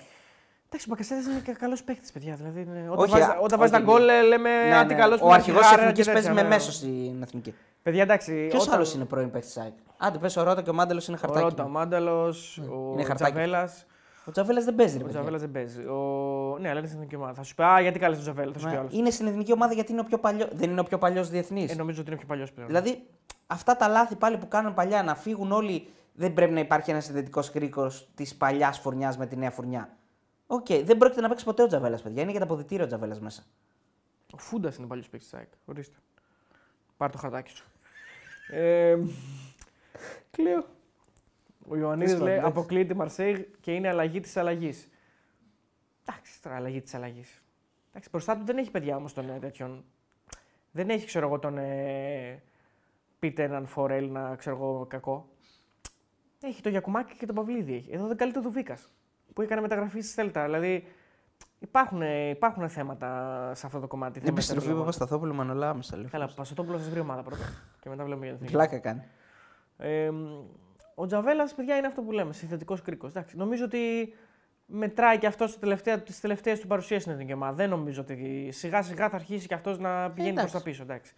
Εντάξει, 0.65 0.89
ο 0.89 0.93
Μπακασέτα 0.93 1.32
είναι 1.32 1.39
και 1.45 1.51
καλός 1.51 1.84
παίκτης, 1.84 2.11
παιδιά. 2.11 2.36
Δηλαδή, 2.36 2.61
είναι- 2.61 2.86
όταν 2.89 2.99
Όχι, 3.03 3.11
βάζει, 3.11 3.24
α- 3.24 3.38
όταν 3.41 3.59
βάζει 3.59 3.72
τα 3.72 3.78
όχι. 3.78 3.86
γκολ, 3.86 4.07
ε, 4.09 4.22
λέμε 4.22 4.49
Ναι, 4.67 4.76
αν 4.76 4.88
τι 4.88 4.93
ναι. 4.93 4.99
καλός 4.99 5.19
Ο 5.22 5.30
αρχηγός 5.32 5.67
τη 5.67 5.76
Εθνική 5.82 6.11
παίζει 6.11 6.32
με 6.32 6.43
μέσος 6.43 6.76
στην 6.76 7.22
Εθνική. 7.22 7.53
Παιδιά, 7.84 8.01
εντάξει. 8.01 8.47
Ποιος 8.49 8.61
όταν- 8.63 8.76
άλλος 8.76 8.93
είναι 8.93 9.05
πρώην 9.05 9.32
παίκτης 9.32 9.53
της 9.53 9.61
ΑΕΚ; 9.63 9.74
Άντε, 9.97 10.17
πες 10.17 10.36
ο 10.38 10.43
Ρότα 10.43 10.61
και 10.61 10.69
ο 10.69 10.74
Μάνταλος 10.74 11.07
είναι 11.07 11.17
Ο 11.17 11.19
χαρτάκι. 11.19 11.43
Ρότα, 11.43 11.63
ο 11.63 11.67
Μάνταλος, 11.68 12.26
ο 12.26 12.91
Είναι 12.93 13.03
χαρτάκι. 13.03 13.32
Τζαβέλας. 13.32 13.86
Ο 14.26 14.32
Τζαβέλας 14.32 14.63
δεν 14.63 14.76
παίζει. 14.76 14.97
Ρε, 14.97 15.03
Ο 15.03 15.05
παιδιά. 15.05 15.19
Τζαβέλας 15.19 15.41
δεν 15.41 15.51
παίζει. 15.51 15.80
Ο... 15.82 16.57
Ναι, 16.59 16.69
αλλά 16.69 16.78
είναι 16.80 16.88
στην 16.88 16.99
εθνική 16.99 17.15
ομάδα. 17.15 17.34
Θα 17.34 17.43
σου 17.43 17.55
πει, 17.55 17.63
Α, 17.63 17.82
γιατί 17.82 17.99
κάλεσε 17.99 18.22
τον 18.24 18.34
Τζαβέλα. 18.34 18.53
Θα 18.53 18.59
σου 18.59 18.65
πει 18.65 18.72
Ναι, 18.72 18.78
άλλος. 18.80 18.93
Είναι 18.93 19.09
στην 19.09 19.28
εθνική 19.28 19.51
ομάδα 19.53 19.74
γιατί 19.74 19.91
είναι 19.91 20.01
ο 20.01 20.03
πιο 20.03 20.17
παλιός, 20.18 20.47
δεν 20.53 20.69
είναι 20.69 20.80
ο 20.80 20.84
πιο 20.84 20.97
παλιός 20.97 21.30
διεθνής. 21.30 21.72
Ε, 21.72 21.76
νομίζω 21.76 21.99
ότι 22.01 22.09
είναι 22.09 22.19
πιο 22.19 22.28
παλιός 22.28 22.51
πλέον. 22.51 22.67
Δηλαδή, 22.67 23.03
αυτά 23.47 23.76
τα 23.78 23.88
λάθη 23.88 24.15
πάλι 24.15 24.38
που 24.38 24.47
κάναν 24.47 24.74
παλιά 24.74 25.03
να 25.03 25.15
φύγουν 25.15 25.51
όλοι. 25.51 25.88
Δεν 26.14 26.34
πρέπει 26.34 26.53
να 26.53 26.59
υπάρχει 26.59 26.91
ένας 26.91 27.05
συνδετικός 27.05 27.51
κρίκος 27.51 28.09
της 28.16 28.36
παλιάς 28.36 28.80
φουρνιάς 28.80 29.18
με 29.18 29.28
τη 29.28 29.36
νέα 29.36 29.51
φουρνιά. 29.51 29.97
Οκ, 30.47 30.66
δεν 30.66 30.97
πρόκειται 30.97 31.22
να 31.22 31.30
παίξει 31.30 31.45
ποτέ 31.45 31.64
ο 31.64 31.68
Τζαβέλας, 31.68 32.01
παιδιά. 32.01 32.22
Είναι 32.22 32.32
για 32.32 32.39
τα 32.39 32.45
αποδυτήρια 32.45 32.84
ο 32.84 32.88
Τζαβέλας 32.88 33.20
μέσα. 33.20 33.43
Ο 34.34 34.38
Φούντας 34.38 34.76
είναι 34.76 34.88
παλιός 34.88 35.09
παίκτης 35.09 35.30
της 35.30 35.39
ΑΕΚ. 35.39 35.49
Ορίστε. 35.66 35.95
Πάρ 36.97 37.12
το 37.12 37.18
χαρτάκι 37.18 37.51
σου. 37.51 37.66
Ε, 38.51 38.97
Κλείω. 40.32 40.66
Ο 41.68 41.76
Ιωαννίδης 41.78 42.12
Δύσκολο, 42.12 42.30
λέει: 42.30 42.39
εντάξει. 42.39 42.59
Αποκλείεται 42.59 42.93
η 42.93 42.95
Μαρσέη 42.95 43.51
και 43.62 43.74
είναι 43.74 43.88
αλλαγή 43.88 44.20
της 44.20 44.38
αλλαγής. 44.38 44.89
Εντάξει, 46.05 46.41
τώρα 46.41 46.55
αλλαγή 46.55 46.82
της 46.82 46.93
αλλαγής. 46.93 47.43
Εντάξει, 47.89 48.09
μπροστά 48.12 48.38
του 48.38 48.45
δεν 48.45 48.57
έχει 48.57 48.72
παιδιά 48.72 48.95
όμως 48.95 49.14
τον 49.14 49.30
ε, 49.30 49.39
τέτοιον. 49.39 49.86
Δεν 50.72 50.89
έχει, 50.89 51.05
ξέρω 51.05 51.28
εγώ, 51.28 51.39
τον. 51.39 51.57
Ε, 51.57 52.43
πείτε 53.20 53.43
έναν 53.43 53.66
φορέλ 53.66 54.12
να 54.12 54.36
ξέρω 54.36 54.55
εγώ 54.55 54.86
κακό. 54.89 55.30
Έχει 56.42 56.62
το 56.62 56.70
Γιακουμάκι 56.70 57.18
και 57.18 57.26
τον 57.26 57.36
Παυλίδη. 57.36 57.76
Έχει. 57.76 57.89
Εδώ 57.92 58.08
δεν 58.08 58.18
καλείται 58.18 58.39
ο 58.39 58.42
Δουβίκας. 58.42 58.89
Που 59.34 59.42
έκανε 59.42 59.62
μεταγραφή 59.62 60.02
στη 60.02 60.14
Θέλτα. 60.14 60.44
Δηλαδή 60.44 60.88
υπάρχουν, 61.60 62.02
υπάρχουν 62.30 62.70
θέματα 62.70 63.52
σε 63.56 63.66
αυτό 63.66 63.80
το 63.80 63.88
κομμάτι. 63.88 64.14
θέματα 64.14 64.32
Επιστροφή 64.32 64.60
επιλογών. 64.60 64.86
Παπασταθόπουλου 64.86 65.36
Μανολά 65.36 65.70
άμεσα 65.70 65.98
λέω. 65.98 66.08
Καλά, 66.12 66.30
Πασοτόπουλος 66.36 66.84
σα 66.84 66.89
βρει 66.89 67.00
ομάδα 67.00 67.24
πρώτα. 67.24 67.44
και 67.82 67.89
μετά 67.89 68.04
βλέπουμε 68.04 68.26
για 68.26 68.36
την 68.36 68.46
εθνική. 68.46 68.54
Πλάκα 68.54 68.80
κάνει. 68.80 69.02
Ε, 69.78 70.12
ο 70.96 71.06
Τζαβέλας, 71.06 71.54
παιδιά, 71.54 71.78
είναι 71.78 71.88
αυτό 71.88 72.02
που 72.02 72.12
λέμε, 72.12 72.34
συνθετικός 72.34 72.82
κρίκος. 72.82 73.12
Νομίζω 73.34 73.66
ότι 73.66 74.14
μετράει 74.66 75.18
και 75.18 75.28
αυτό 75.28 75.46
τις 76.04 76.20
τελευταίες 76.20 76.60
του 76.60 76.68
παρουσίες 76.68 77.02
στην 77.02 77.14
εθνική 77.14 77.34
ομάδα. 77.34 77.54
Δεν 77.54 77.70
νομίζω 77.70 78.02
ότι 78.02 78.50
σιγά 78.52 78.82
σιγά 78.82 79.10
θα 79.10 79.16
αρχίσει 79.16 79.48
και 79.48 79.54
αυτός 79.54 79.80
να 79.80 80.12
πηγαίνει 80.12 80.34
προς 80.34 80.46
εντάξει. 80.46 80.54
τα 80.54 80.62
πίσω. 80.64 80.84
Εντάξει. 80.84 81.14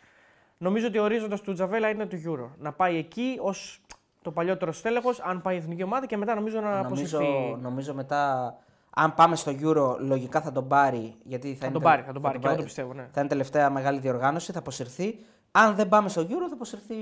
Νομίζω 0.57 0.87
ότι 0.87 0.97
ο 0.97 1.03
ορίζοντας 1.03 1.41
του 1.41 1.53
Τζαβέλα 1.53 1.89
είναι 1.89 2.05
το 2.05 2.17
Euro. 2.25 2.49
Να 2.57 2.71
πάει 2.71 2.97
εκεί 2.97 3.37
ως 3.41 3.81
το 4.23 4.31
παλιότερο 4.31 4.71
στέλεχος, 4.71 5.19
αν 5.19 5.41
πάει 5.41 5.55
η 5.55 5.57
εθνική 5.57 5.83
ομάδα 5.83 6.05
και 6.05 6.17
μετά 6.17 6.35
νομίζω 6.35 6.59
να 6.59 6.81
Νομίζω, 6.81 7.17
αποσυρθεί. 7.17 7.57
νομίζω 7.61 7.93
μετά, 7.93 8.53
αν 8.95 9.13
πάμε 9.13 9.35
στο 9.35 9.51
Euro, 9.61 9.95
λογικά 9.99 10.41
θα 10.41 10.51
τον 10.51 10.67
πάρει. 10.67 11.15
Γιατί 11.23 11.47
θα, 11.53 11.57
Θα 11.59 11.65
είναι 11.65 11.73
τον 11.73 11.81
τε- 11.81 11.91
πάρει, 11.91 12.01
θα 12.01 12.13
τον 12.13 12.21
πάρει. 12.21 12.39
Και 12.39 12.47
εγώ 12.47 12.55
το 12.55 12.63
πιστεύω, 12.63 12.93
ναι. 12.93 13.07
Θα 13.11 13.19
είναι 13.19 13.29
τελευταία 13.29 13.69
μεγάλη 13.69 13.99
διοργάνωση, 13.99 14.51
θα 14.51 14.59
αποσυρθεί. 14.59 15.19
Αν 15.51 15.75
δεν 15.75 15.89
πάμε 15.89 16.09
στο 16.09 16.21
Euro, 16.21 16.47
θα 16.49 16.53
αποσυρθεί 16.53 16.95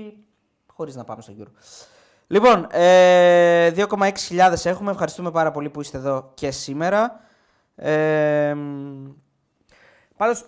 χωρίς 0.72 0.94
να 0.96 1.04
πάμε 1.04 1.22
στο 1.22 1.32
Euro. 1.38 1.50
Λοιπόν, 2.26 2.66
ε, 2.70 3.70
2,6 3.70 4.12
χιλιάδες 4.16 4.66
έχουμε. 4.66 4.90
Ευχαριστούμε 4.90 5.30
πάρα 5.30 5.50
πολύ 5.50 5.70
που 5.70 5.80
είστε 5.80 5.96
εδώ 5.98 6.30
και 6.34 6.50
σήμερα. 6.50 7.20
Ε, 7.76 8.54
μ, 8.54 9.10
Πάντως 10.16 10.44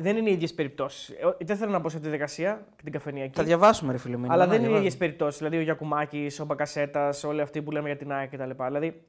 δεν 0.00 0.16
είναι 0.16 0.28
οι 0.30 0.32
ίδιες 0.32 0.54
περιπτώσεις. 0.54 1.14
Δεν 1.40 1.56
θέλω 1.56 1.70
να 1.70 1.80
πω 1.80 1.88
σε 1.88 1.96
αυτή 1.96 2.08
τη 2.08 2.14
δικασία 2.14 2.66
και 2.76 2.82
την 2.82 2.92
καφενειακή. 2.92 3.36
θα 3.36 3.42
διαβάσουμε, 3.42 3.92
ρε 3.92 3.98
φίλε 3.98 4.16
μου. 4.16 4.26
Αλλά 4.30 4.36
να 4.36 4.36
δεν 4.38 4.46
είναι 4.46 4.54
οι 4.54 4.58
διαβάζουμε. 4.58 4.78
ίδιες 4.78 4.96
περιπτώσεις. 4.96 5.38
Δηλαδή 5.38 5.56
ο 5.56 5.60
Γιακουμάκης, 5.60 6.40
ο 6.40 6.44
Μπακασέτας, 6.44 7.24
όλοι 7.24 7.40
αυτοί 7.40 7.62
που 7.62 7.70
λέμε 7.70 7.86
για 7.88 7.96
την 7.96 8.12
ΑΕΚ 8.12 8.30
κτλ. 8.36 8.50
Δηλαδή. 8.66 9.02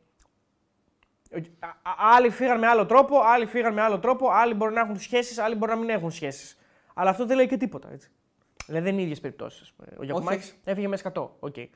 α- 1.59 1.67
α- 1.67 2.15
Άλλοι 2.15 2.29
φύγαν 2.29 2.59
με 2.59 2.67
άλλο 2.67 2.85
τρόπο, 2.85 3.19
άλλοι 3.21 3.45
φύγαν 3.45 3.73
με 3.73 3.81
άλλο 3.81 3.99
τρόπο, 3.99 4.29
άλλοι 4.31 4.53
μπορεί 4.53 4.73
να 4.73 4.79
έχουν 4.81 4.99
σχέσεις, 4.99 5.37
άλλοι 5.37 5.55
μπορεί 5.55 5.71
να 5.71 5.77
μην 5.77 5.89
έχουν 5.89 6.11
σχέσεις. 6.11 6.57
Αλλά 6.93 7.09
αυτό 7.09 7.25
δεν 7.25 7.37
λέει 7.37 7.47
και 7.47 7.57
τίποτα. 7.57 7.89
Έτσι. 7.91 8.09
Δηλαδή 8.65 8.83
δεν 8.83 8.93
είναι 8.93 9.01
οι 9.01 9.05
ίδιες 9.05 9.19
περιπτώσεις. 9.19 9.73
Ο 9.99 10.03
Γιακουμάκης 10.03 10.45
όχι. 10.49 10.55
έφυγε 10.63 10.87
με 10.87 10.97
100. 11.13 11.29
Okay. 11.39 11.67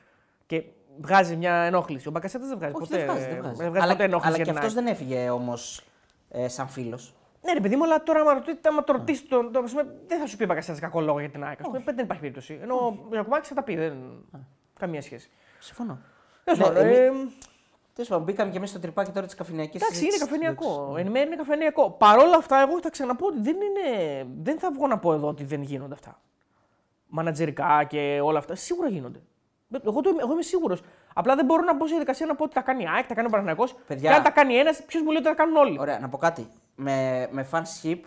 Και 0.45 0.63
βγάζει 0.99 1.35
μια 1.35 1.53
ενόχληση. 1.53 2.07
Ο 2.07 2.11
Μπακασέτας 2.11 2.47
δεν 2.47 2.57
βγάζει 2.57 2.73
Όχι, 2.75 2.89
ποτέ. 2.89 2.97
δεν 2.97 3.05
βγάζει, 3.15 3.25
δεν 3.29 3.37
βγάζει. 3.41 3.55
δεν 3.57 3.69
βγάζει 3.69 3.83
αλλά 3.83 3.91
ποτέ 3.91 4.03
ενόχληση 4.03 4.27
αλλά 4.27 4.35
για 4.35 4.45
και 4.45 4.51
την 4.51 4.59
αυτός 4.59 4.75
ΑΕΚ. 4.75 4.85
δεν 4.85 4.93
έφυγε 4.93 5.29
όμως 5.29 5.81
ε, 6.29 6.47
σαν 6.47 6.67
φίλος. 6.67 7.13
Ναι, 7.45 7.53
ρε 7.53 7.59
παιδί 7.59 7.75
μου, 7.75 7.83
αλλά 7.83 8.03
τώρα 8.03 8.19
άμα, 8.19 8.33
ρωτήσετε, 8.33 8.69
άμα 8.69 8.83
το 8.83 8.93
ρωτήσει 8.93 9.23
τον. 9.25 9.51
Το, 9.51 9.59
ας 9.59 9.71
πούμε, 9.71 9.95
δεν 10.07 10.19
θα 10.19 10.25
σου 10.25 10.37
πει 10.37 10.45
Μπακασέτα 10.45 10.79
κακό 10.79 11.01
λόγο 11.01 11.19
για 11.19 11.29
την 11.29 11.43
ΑΕΚ. 11.43 11.59
ας 11.59 11.65
πούμε, 11.67 11.81
δεν 11.85 11.97
υπάρχει 11.97 12.21
περίπτωση. 12.21 12.59
Ενώ 12.61 12.75
ο 12.75 13.07
Γιακουμάκης 13.11 13.47
θα 13.49 13.55
τα 13.55 13.63
πει. 13.63 13.75
Δεν... 13.75 13.97
Καμία 14.79 15.01
σχέση. 15.01 15.29
Συμφωνώ. 15.59 15.99
Τέλος 16.43 16.59
Ναι, 16.59 16.65
πάντων, 16.65 16.81
εμεί- 16.83 16.95
ε, 16.95 17.11
Τέλος 17.93 18.09
πάντων, 18.09 18.23
μπήκαμε 18.23 18.51
και 18.51 18.57
εμείς 18.57 18.69
στο 18.69 18.79
τρυπάκι 18.79 19.11
τώρα 19.11 19.25
της 19.25 19.35
καφενειακή 19.35 19.77
Εντάξει, 19.77 20.05
είναι 20.05 20.17
καφενειακό. 20.19 20.95
Εν 20.97 21.07
μέρει 21.11 21.25
είναι 21.27 21.35
καφενειακό. 21.35 21.89
Παρ' 21.91 22.17
όλα 22.17 22.35
αυτά, 22.37 22.59
εγώ 22.61 22.79
θα 22.81 22.89
ξαναπώ 22.89 23.25
ότι 23.25 23.39
δεν, 23.41 23.55
είναι... 23.55 24.25
δεν 24.41 24.59
θα 24.59 24.71
βγω 24.71 24.87
να 24.87 24.97
πω 24.99 25.13
εδώ 25.13 25.27
ότι 25.27 25.43
δεν 25.43 25.61
γίνονται 25.61 25.93
αυτά. 25.93 26.21
Μανατζερικά 27.07 27.83
και 27.83 28.19
όλα 28.23 28.37
αυτά. 28.37 28.55
Σίγουρα 28.55 28.87
γίνονται. 28.87 29.19
Εγώ, 29.85 30.01
το, 30.01 30.15
εγώ 30.21 30.31
είμαι 30.31 30.41
σίγουρος. 30.41 30.81
Απλά 31.13 31.35
δεν 31.35 31.45
μπορώ 31.45 31.63
να 31.63 31.75
μπω 31.75 31.85
σε 31.85 31.89
διαδικασία 31.89 32.25
να 32.25 32.35
πω 32.35 32.43
ότι 32.43 32.53
τα 32.53 32.61
κάνει 32.61 32.83
η 32.83 32.87
ΑΕΚ, 32.95 33.07
τα 33.07 33.13
κάνει 33.13 33.27
ο 33.27 33.29
Παναγιακό. 33.29 33.67
Παιδιά. 33.87 34.09
Και 34.09 34.15
αν 34.15 34.23
τα 34.23 34.29
κάνει 34.29 34.55
ένας, 34.55 34.83
ποιος 34.85 35.01
μου 35.03 35.07
λέει 35.09 35.17
ότι 35.17 35.27
τα 35.27 35.33
κάνουν 35.35 35.55
όλοι. 35.55 35.77
Ωραία, 35.79 35.99
να 35.99 36.09
πω 36.09 36.17
κάτι. 36.17 36.47
Με, 36.75 37.27
με 37.31 37.47
fanship 37.51 37.99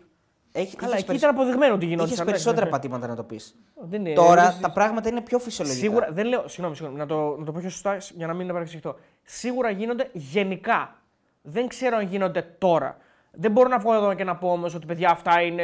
έχει, 0.52 0.76
Καλά, 0.76 0.88
είχες 0.90 0.92
εκεί 0.92 1.04
περισ- 1.06 1.22
ήταν 1.22 1.30
αποδεδειγμένο 1.30 1.74
ότι 1.74 1.86
γινόταν. 1.86 2.12
είχες 2.12 2.24
περισσότερα 2.24 2.66
πατήματα 2.68 3.06
να 3.06 3.16
το 3.16 3.22
πεις. 3.22 3.54
Δεν 3.74 4.00
είναι- 4.00 4.14
Τώρα 4.14 4.42
δεν- 4.50 4.60
τα 4.60 4.70
πράγματα 4.72 5.08
είναι 5.08 5.20
πιο 5.20 5.38
φυσιολογικά. 5.38 5.86
Σίγουρα, 5.86 6.08
δεν 6.12 6.26
λέω, 6.26 6.48
συγγνώμη, 6.48 6.76
συγγνώμη 6.76 6.98
να, 7.00 7.06
το, 7.06 7.36
να 7.38 7.44
το 7.44 7.52
πω 7.52 7.58
πιο 7.60 7.70
σωστά 7.70 7.96
για 8.14 8.26
να 8.26 8.34
μην 8.34 8.46
παρεξηγηθώ. 8.48 8.96
Σίγουρα 9.22 9.70
γίνονται 9.70 10.08
γενικά. 10.12 10.94
Δεν 11.42 11.66
ξέρω 11.68 11.96
αν 11.96 12.02
γίνονται 12.06 12.42
τώρα. 12.58 12.96
Δεν 13.32 13.50
μπορώ 13.50 13.68
να 13.68 13.78
βγω 13.78 13.94
εδώ 13.94 14.14
και 14.14 14.24
να 14.24 14.36
πω 14.36 14.50
όμως 14.50 14.74
ότι 14.74 14.86
παιδιά 14.86 15.10
αυτά 15.10 15.40
είναι. 15.40 15.62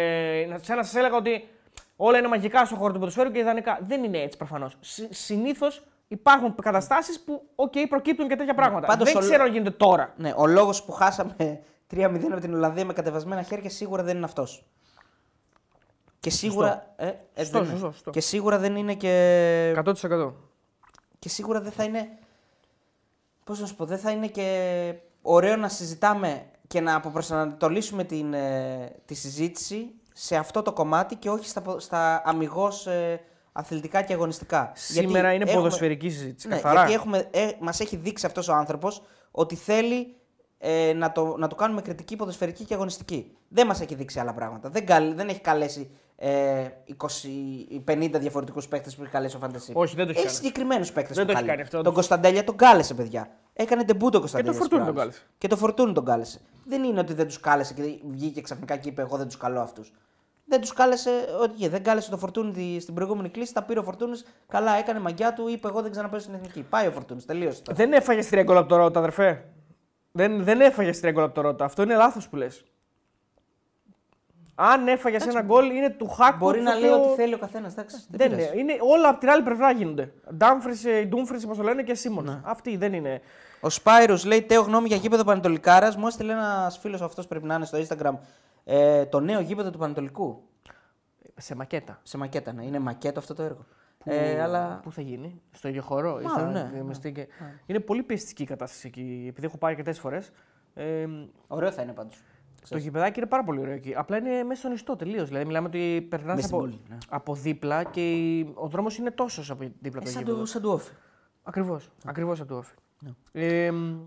να- 0.49 0.59
Σαν 0.63 0.77
να 0.77 0.83
σας 0.83 0.95
έλεγα 0.95 1.17
ότι 1.17 1.49
όλα 1.97 2.19
είναι 2.19 2.29
μαγικά 2.29 2.65
στον 2.65 2.79
χώρο 2.79 2.93
του 2.93 2.99
ποδοσφαίρου 2.99 3.31
και 3.31 3.39
ιδανικά. 3.39 3.79
Δεν 3.87 4.05
είναι 4.05 4.19
έτσι 4.19 4.37
προφανώς. 4.37 4.77
Συνήθως 5.11 5.83
υπάρχουν 6.13 6.55
καταστάσεις 6.63 7.21
που 7.21 7.43
οκ, 7.55 7.73
προκύπτουν 7.89 8.29
και 8.29 8.37
τέτοια 8.37 8.55
πράγματα. 8.55 8.87
πάντως 8.87 9.13
δεν 9.13 9.17
ο- 9.17 9.21
ξέρω 9.21 9.43
αν 9.45 9.51
γίνεται 9.53 9.71
τώρα. 9.71 10.13
Ναι, 10.17 10.33
ο 10.37 10.47
λόγος 10.47 10.85
που 10.85 10.93
χάσαμε 10.93 11.35
3-0 11.95 12.05
από 12.33 12.41
την 12.41 12.55
Ολλανδία 12.55 12.85
με 12.85 12.93
κατεβασμένα 12.93 13.43
χέρια 13.43 13.71
σίγουρα 13.71 14.03
δεν 14.03 14.17
είναι 14.17 14.25
αυτός. 14.25 14.65
Και 16.21 16.31
σίγουρα. 16.31 16.93
Ε, 16.97 17.07
ε, 17.07 17.15
Σωστό, 17.45 17.59
δεν 17.59 17.69
είναι. 17.69 17.71
σωστό, 17.79 17.91
σωστό. 17.93 18.11
Και 18.11 18.21
σίγουρα 18.21 18.59
δεν 18.59 18.77
είναι 18.77 18.95
και. 18.95 19.75
100%. 19.85 20.33
Και 21.19 21.29
σίγουρα 21.29 21.61
δεν 21.61 21.73
θα 21.73 21.85
είναι. 21.85 22.09
Πώς 23.45 23.61
να 23.61 23.67
σου 23.67 23.75
πω, 23.77 23.85
δεν 23.85 23.99
θα 23.99 24.11
είναι 24.11 24.27
και 24.27 24.95
ωραίο 25.23 25.57
να 25.57 25.69
συζητάμε 25.69 26.47
και 26.67 26.81
να 26.81 26.95
αποπροσανατολίσουμε 26.95 28.05
την, 28.05 28.35
ε, 28.35 28.93
τη 29.05 29.15
συζήτηση 29.15 29.91
σε 30.13 30.37
αυτό 30.37 30.63
το 30.63 30.73
κομμάτι 30.73 31.15
και 31.17 31.31
όχι 31.31 31.49
στα, 31.49 31.61
πο- 31.61 31.79
στα 31.79 32.23
αμυγός 32.25 32.87
ε, 32.87 33.21
αθλητικά 33.53 34.03
και 34.03 34.13
αγωνιστικά. 34.13 34.73
Σήμερα 34.75 35.21
Γιατί 35.21 35.35
είναι 35.35 35.45
έχουμε- 35.45 35.57
ποδοσφαιρική 35.63 36.11
συζήτηση. 36.11 36.49
Ναι, 36.49 36.55
καθαρά. 36.55 36.75
γιατί 36.79 36.93
έχουμε, 36.93 37.29
ε, 37.31 37.49
μας 37.61 37.81
έχει 37.81 37.97
δείξει 37.97 38.27
αυτός 38.27 38.49
ο 38.49 38.53
άνθρωπος 38.55 39.03
ότι 39.31 39.55
θέλει 39.55 40.17
ε, 40.59 40.93
να, 40.93 41.13
το, 41.13 41.37
να 41.39 41.49
το 41.49 41.55
κάνουμε 41.55 41.83
κριτική, 41.83 42.17
ποδοσφαιρική 42.17 42.65
και 42.65 42.75
αγωνιστική. 42.75 43.37
Δεν 43.49 43.67
μας 43.67 43.81
έχει 43.81 43.95
δείξει 43.95 44.19
άλλα 44.21 44.33
πράγματα. 44.35 44.69
Δεν, 44.69 44.87
καλ- 44.87 45.15
δεν 45.17 45.29
έχει 45.29 45.41
καλέσει 45.41 45.91
ε, 46.17 46.69
20, 46.99 47.91
50 47.93 48.11
διαφορετικούς 48.19 48.69
παίκτες 48.69 48.97
που 48.97 49.03
έχει 49.03 49.11
καλέσει 49.13 49.37
ο 49.37 49.41
Fantasy. 49.43 49.73
Όχι, 49.73 49.97
δεν 49.97 50.05
το 50.05 50.11
έχει 50.11 50.19
Έχει 50.19 50.27
κάνει. 50.27 50.37
συγκεκριμένους 50.37 50.93
παίκτες 50.93 51.17
Δεν 51.17 51.27
που 51.27 51.33
το 51.33 51.39
έχει 51.39 51.47
καλεί. 51.47 51.49
κάνει 51.59 51.63
αυτό. 51.63 51.83
Τον 51.83 51.95
Κωνσταντέλια 51.95 52.45
τον 52.45 52.57
κάλεσε, 52.57 52.95
παιδιά. 52.95 53.31
Έκανε 53.53 53.85
τεμπού 53.85 54.11
τον 54.11 54.21
Κωνσταντέλια. 54.21 54.53
Φορτούνη 54.53 54.81
στις 54.81 54.87
τον 54.87 54.95
προάλλες. 54.95 55.15
κάλεσε. 55.15 55.35
Και 55.39 55.49
το 55.49 55.57
Φορτούνη 55.57 55.93
τον 55.93 56.05
κάλεσε. 56.05 56.41
Δεν 56.65 56.85
είναι 56.85 57.01
ότι 57.01 57.15
δεν 57.15 57.27
τους 57.27 57.41
κάλεσε 57.41 57.75
και 57.75 57.83
βγήκε 58.11 58.41
ξαφνικά 58.41 58.77
και 58.77 58.89
είπε: 58.89 59.03
Εγώ 59.03 59.17
δεν 59.17 59.27
τους 59.27 59.37
καλώ 59.37 59.61
αυτούς. 59.61 59.93
Δεν 60.53 60.61
τους 60.61 60.73
κάλεσε, 60.73 61.11
ότι 61.41 61.69
δεν 61.69 61.83
κάλεσε 61.83 62.11
το 62.11 62.17
Φορτούνη 62.17 62.53
τη- 62.53 62.81
στην 62.81 62.95
προηγούμενη 62.95 63.29
κλίση. 63.29 63.55
Τα 63.55 63.63
πήρε 63.63 63.79
ο 63.79 63.83
Φορτούνης. 63.83 64.25
Καλά, 64.49 64.73
έκανε 64.77 65.01
μαγιά 65.01 65.33
του. 65.33 65.49
Είπε: 65.49 65.69
Εγώ 65.69 65.83
δεν 65.83 65.91
ξαναπέζω 65.91 66.23
στην 66.23 66.35
εθνική. 66.35 66.63
Πάει 66.63 66.87
ο 66.87 66.91
Φορτούνης. 66.91 67.25
Τελείωσε. 67.25 67.63
τώρα. 67.63 67.77
Δεν 67.77 67.93
έφαγες 67.93 68.29
τρία 68.29 68.43
γκολ 68.43 68.57
από 68.57 68.69
το 68.69 68.77
Ρότα, 68.77 68.99
αδερφέ. 68.99 69.45
Δεν, 70.13 70.45
δεν 70.45 70.61
έφαγες 70.61 71.01
τρία 71.01 71.13
γκολ 71.13 71.25
από 71.25 71.35
το 71.35 71.41
Ρότα. 71.41 71.65
Αυτό 71.65 71.83
είναι 71.83 71.95
λάθος 71.95 72.29
που 72.29 72.37
λες. 72.37 72.65
Αν 74.55 74.89
έφαγες 74.89 75.27
ένα 75.27 75.43
γκολ, 75.43 75.71
είναι 75.77 75.91
του 75.91 76.09
Χάκου. 76.09 76.37
Μπορεί 76.39 76.59
το 76.59 76.65
να 76.65 76.75
λέει 76.75 76.91
οποίο- 76.91 77.05
ό,τι 77.05 77.15
θέλει 77.15 77.35
ο 77.35 77.39
καθένας. 77.39 77.75
Δεν, 77.75 77.87
Δεν 78.09 78.31
πειράζει. 78.31 78.49
είναι. 78.59 78.73
είναι. 78.73 78.77
Όλα 78.81 79.09
από 79.09 79.21
την 79.21 79.31
άλλη 79.31 79.43
πλευρά 79.43 79.71
γίνονται. 79.73 80.13
Ντάμφρις, 80.35 80.85
Ντούμφρις, 81.09 81.45
όπως 81.45 81.57
το 81.57 81.63
λένε 81.63 81.83
και 81.83 81.95
Σίμον. 81.95 82.25
Ναι. 82.25 82.41
Αυτοί 82.45 82.77
δεν 82.77 82.93
είναι. 82.93 83.21
Ο 83.61 83.69
Σπάιρο 83.71 84.19
λέει: 84.25 84.43
Τέο 84.43 84.63
γνώμη 84.63 84.87
για 84.89 84.97
γήπεδο 84.97 85.25
Πανετολικάρας. 85.25 85.97
Μου 85.97 86.07
έστειλε 86.07 86.33
ένας 86.33 86.79
φίλος 86.79 87.01
αυτός 87.03 87.27
πρέπει 87.27 87.47
να 87.47 87.55
είναι 87.55 87.65
στο 87.65 87.79
Instagram. 87.79 88.15
Ε, 88.65 89.07
το 89.07 89.21
νέο 89.21 89.41
γήπεδο 89.41 89.71
του 89.71 89.79
Πανετολικού. 89.79 90.43
Σε 91.37 91.55
μακέτα. 91.55 92.01
Σε 92.03 92.17
μακέτα, 92.19 92.53
ναι. 92.53 92.65
Είναι 92.67 92.79
μακέτο 92.79 93.19
αυτό 93.19 93.35
το 93.35 93.43
έργο. 93.43 93.65
Ε, 94.05 94.41
αλλά 94.41 94.81
Πού 94.83 94.93
θα 94.93 95.01
γίνει, 95.03 95.41
στο 95.51 95.69
ίδιο 95.69 95.83
χώρο, 95.83 96.21
ή 96.21 96.25
Μάλλον, 96.25 96.53
θα 96.53 96.63
ναι, 96.63 96.71
διαμεστεί 96.73 97.13
και... 97.13 97.27
Είναι 97.67 97.81
πολύ 97.81 98.03
πιεστική 98.03 98.43
η 98.43 98.47
κατάσταση 98.47 98.87
εκεί, 98.87 99.27
επειδή 99.29 99.47
έχω 99.47 99.57
πάει 99.59 99.71
αρκετές 99.71 99.99
φορές. 99.99 100.31
Ε, 100.75 101.07
ωραίο 101.47 101.71
θα 101.73 101.83
είναι 101.83 101.93
πάντως. 101.93 102.23
το 102.69 102.77
γηπεδάκι 102.79 103.19
είναι 103.19 103.29
πάρα 103.29 103.45
πολύ 103.45 103.61
ωραίο 103.61 103.73
εκεί. 103.75 103.95
Απλά 103.97 104.17
είναι 104.17 104.43
μέσα 104.43 104.61
στον 104.61 104.73
ιστό 104.73 104.97
τελείως. 104.97 105.27
Δηλαδή, 105.29 105.45
μιλάμε 105.45 105.67
ότι 105.67 106.07
περνάς 106.11 106.35
Μέσα 106.35 106.47
στην 106.47 106.57
από, 106.59 106.67
πόλη, 106.67 106.81
ναι. 106.89 106.97
από 107.09 107.35
δίπλα 107.35 107.85
και 107.85 108.13
η- 108.13 108.53
ο 108.55 108.67
δρόμος 108.69 108.97
είναι 108.99 109.11
τόσος 109.11 109.51
από 109.51 109.65
δίπλα 109.81 109.89
από 109.91 109.99
Ε, 109.99 110.03
το 110.05 110.11
σαν, 110.11 110.21
γήπεδο. 110.23 110.39
του, 110.41 110.47
σαν 110.47 110.63
του 110.63 110.71
όφη. 110.71 110.93
Ακριβώς. 111.43 111.91
Ακριβώς 112.05 112.41
από 112.41 112.49
το 112.49 112.57
όφη. 112.57 112.75
Ε, 113.33 113.71
μ, 113.71 114.01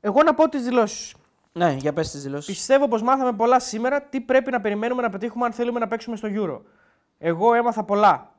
εγώ 0.00 0.22
να 0.22 0.34
πω 0.34 0.48
τις 0.48 0.64
δηλώσεις. 0.64 1.14
Ναι, 1.52 1.72
για 1.72 1.92
πες 1.92 2.10
τις 2.10 2.22
δηλώσεις. 2.22 2.46
Πιστεύω 2.46 2.88
πως 2.88 3.02
μάθαμε 3.02 3.32
πολλά 3.32 3.60
σήμερα. 3.60 4.02
Τι 4.02 4.20
πρέπει 4.20 4.50
να 4.50 4.60
περιμένουμε 4.60 5.02
να 5.02 5.10
πετύχουμε 5.10 5.44
αν 5.44 5.52
θέλουμε 5.52 5.78
να 5.78 5.88
παίξουμε 5.88 6.16
στο 6.16 6.28
Euro. 6.32 6.60
Εγώ 7.18 7.54
έμαθα 7.54 7.84
πολλά. 7.84 8.34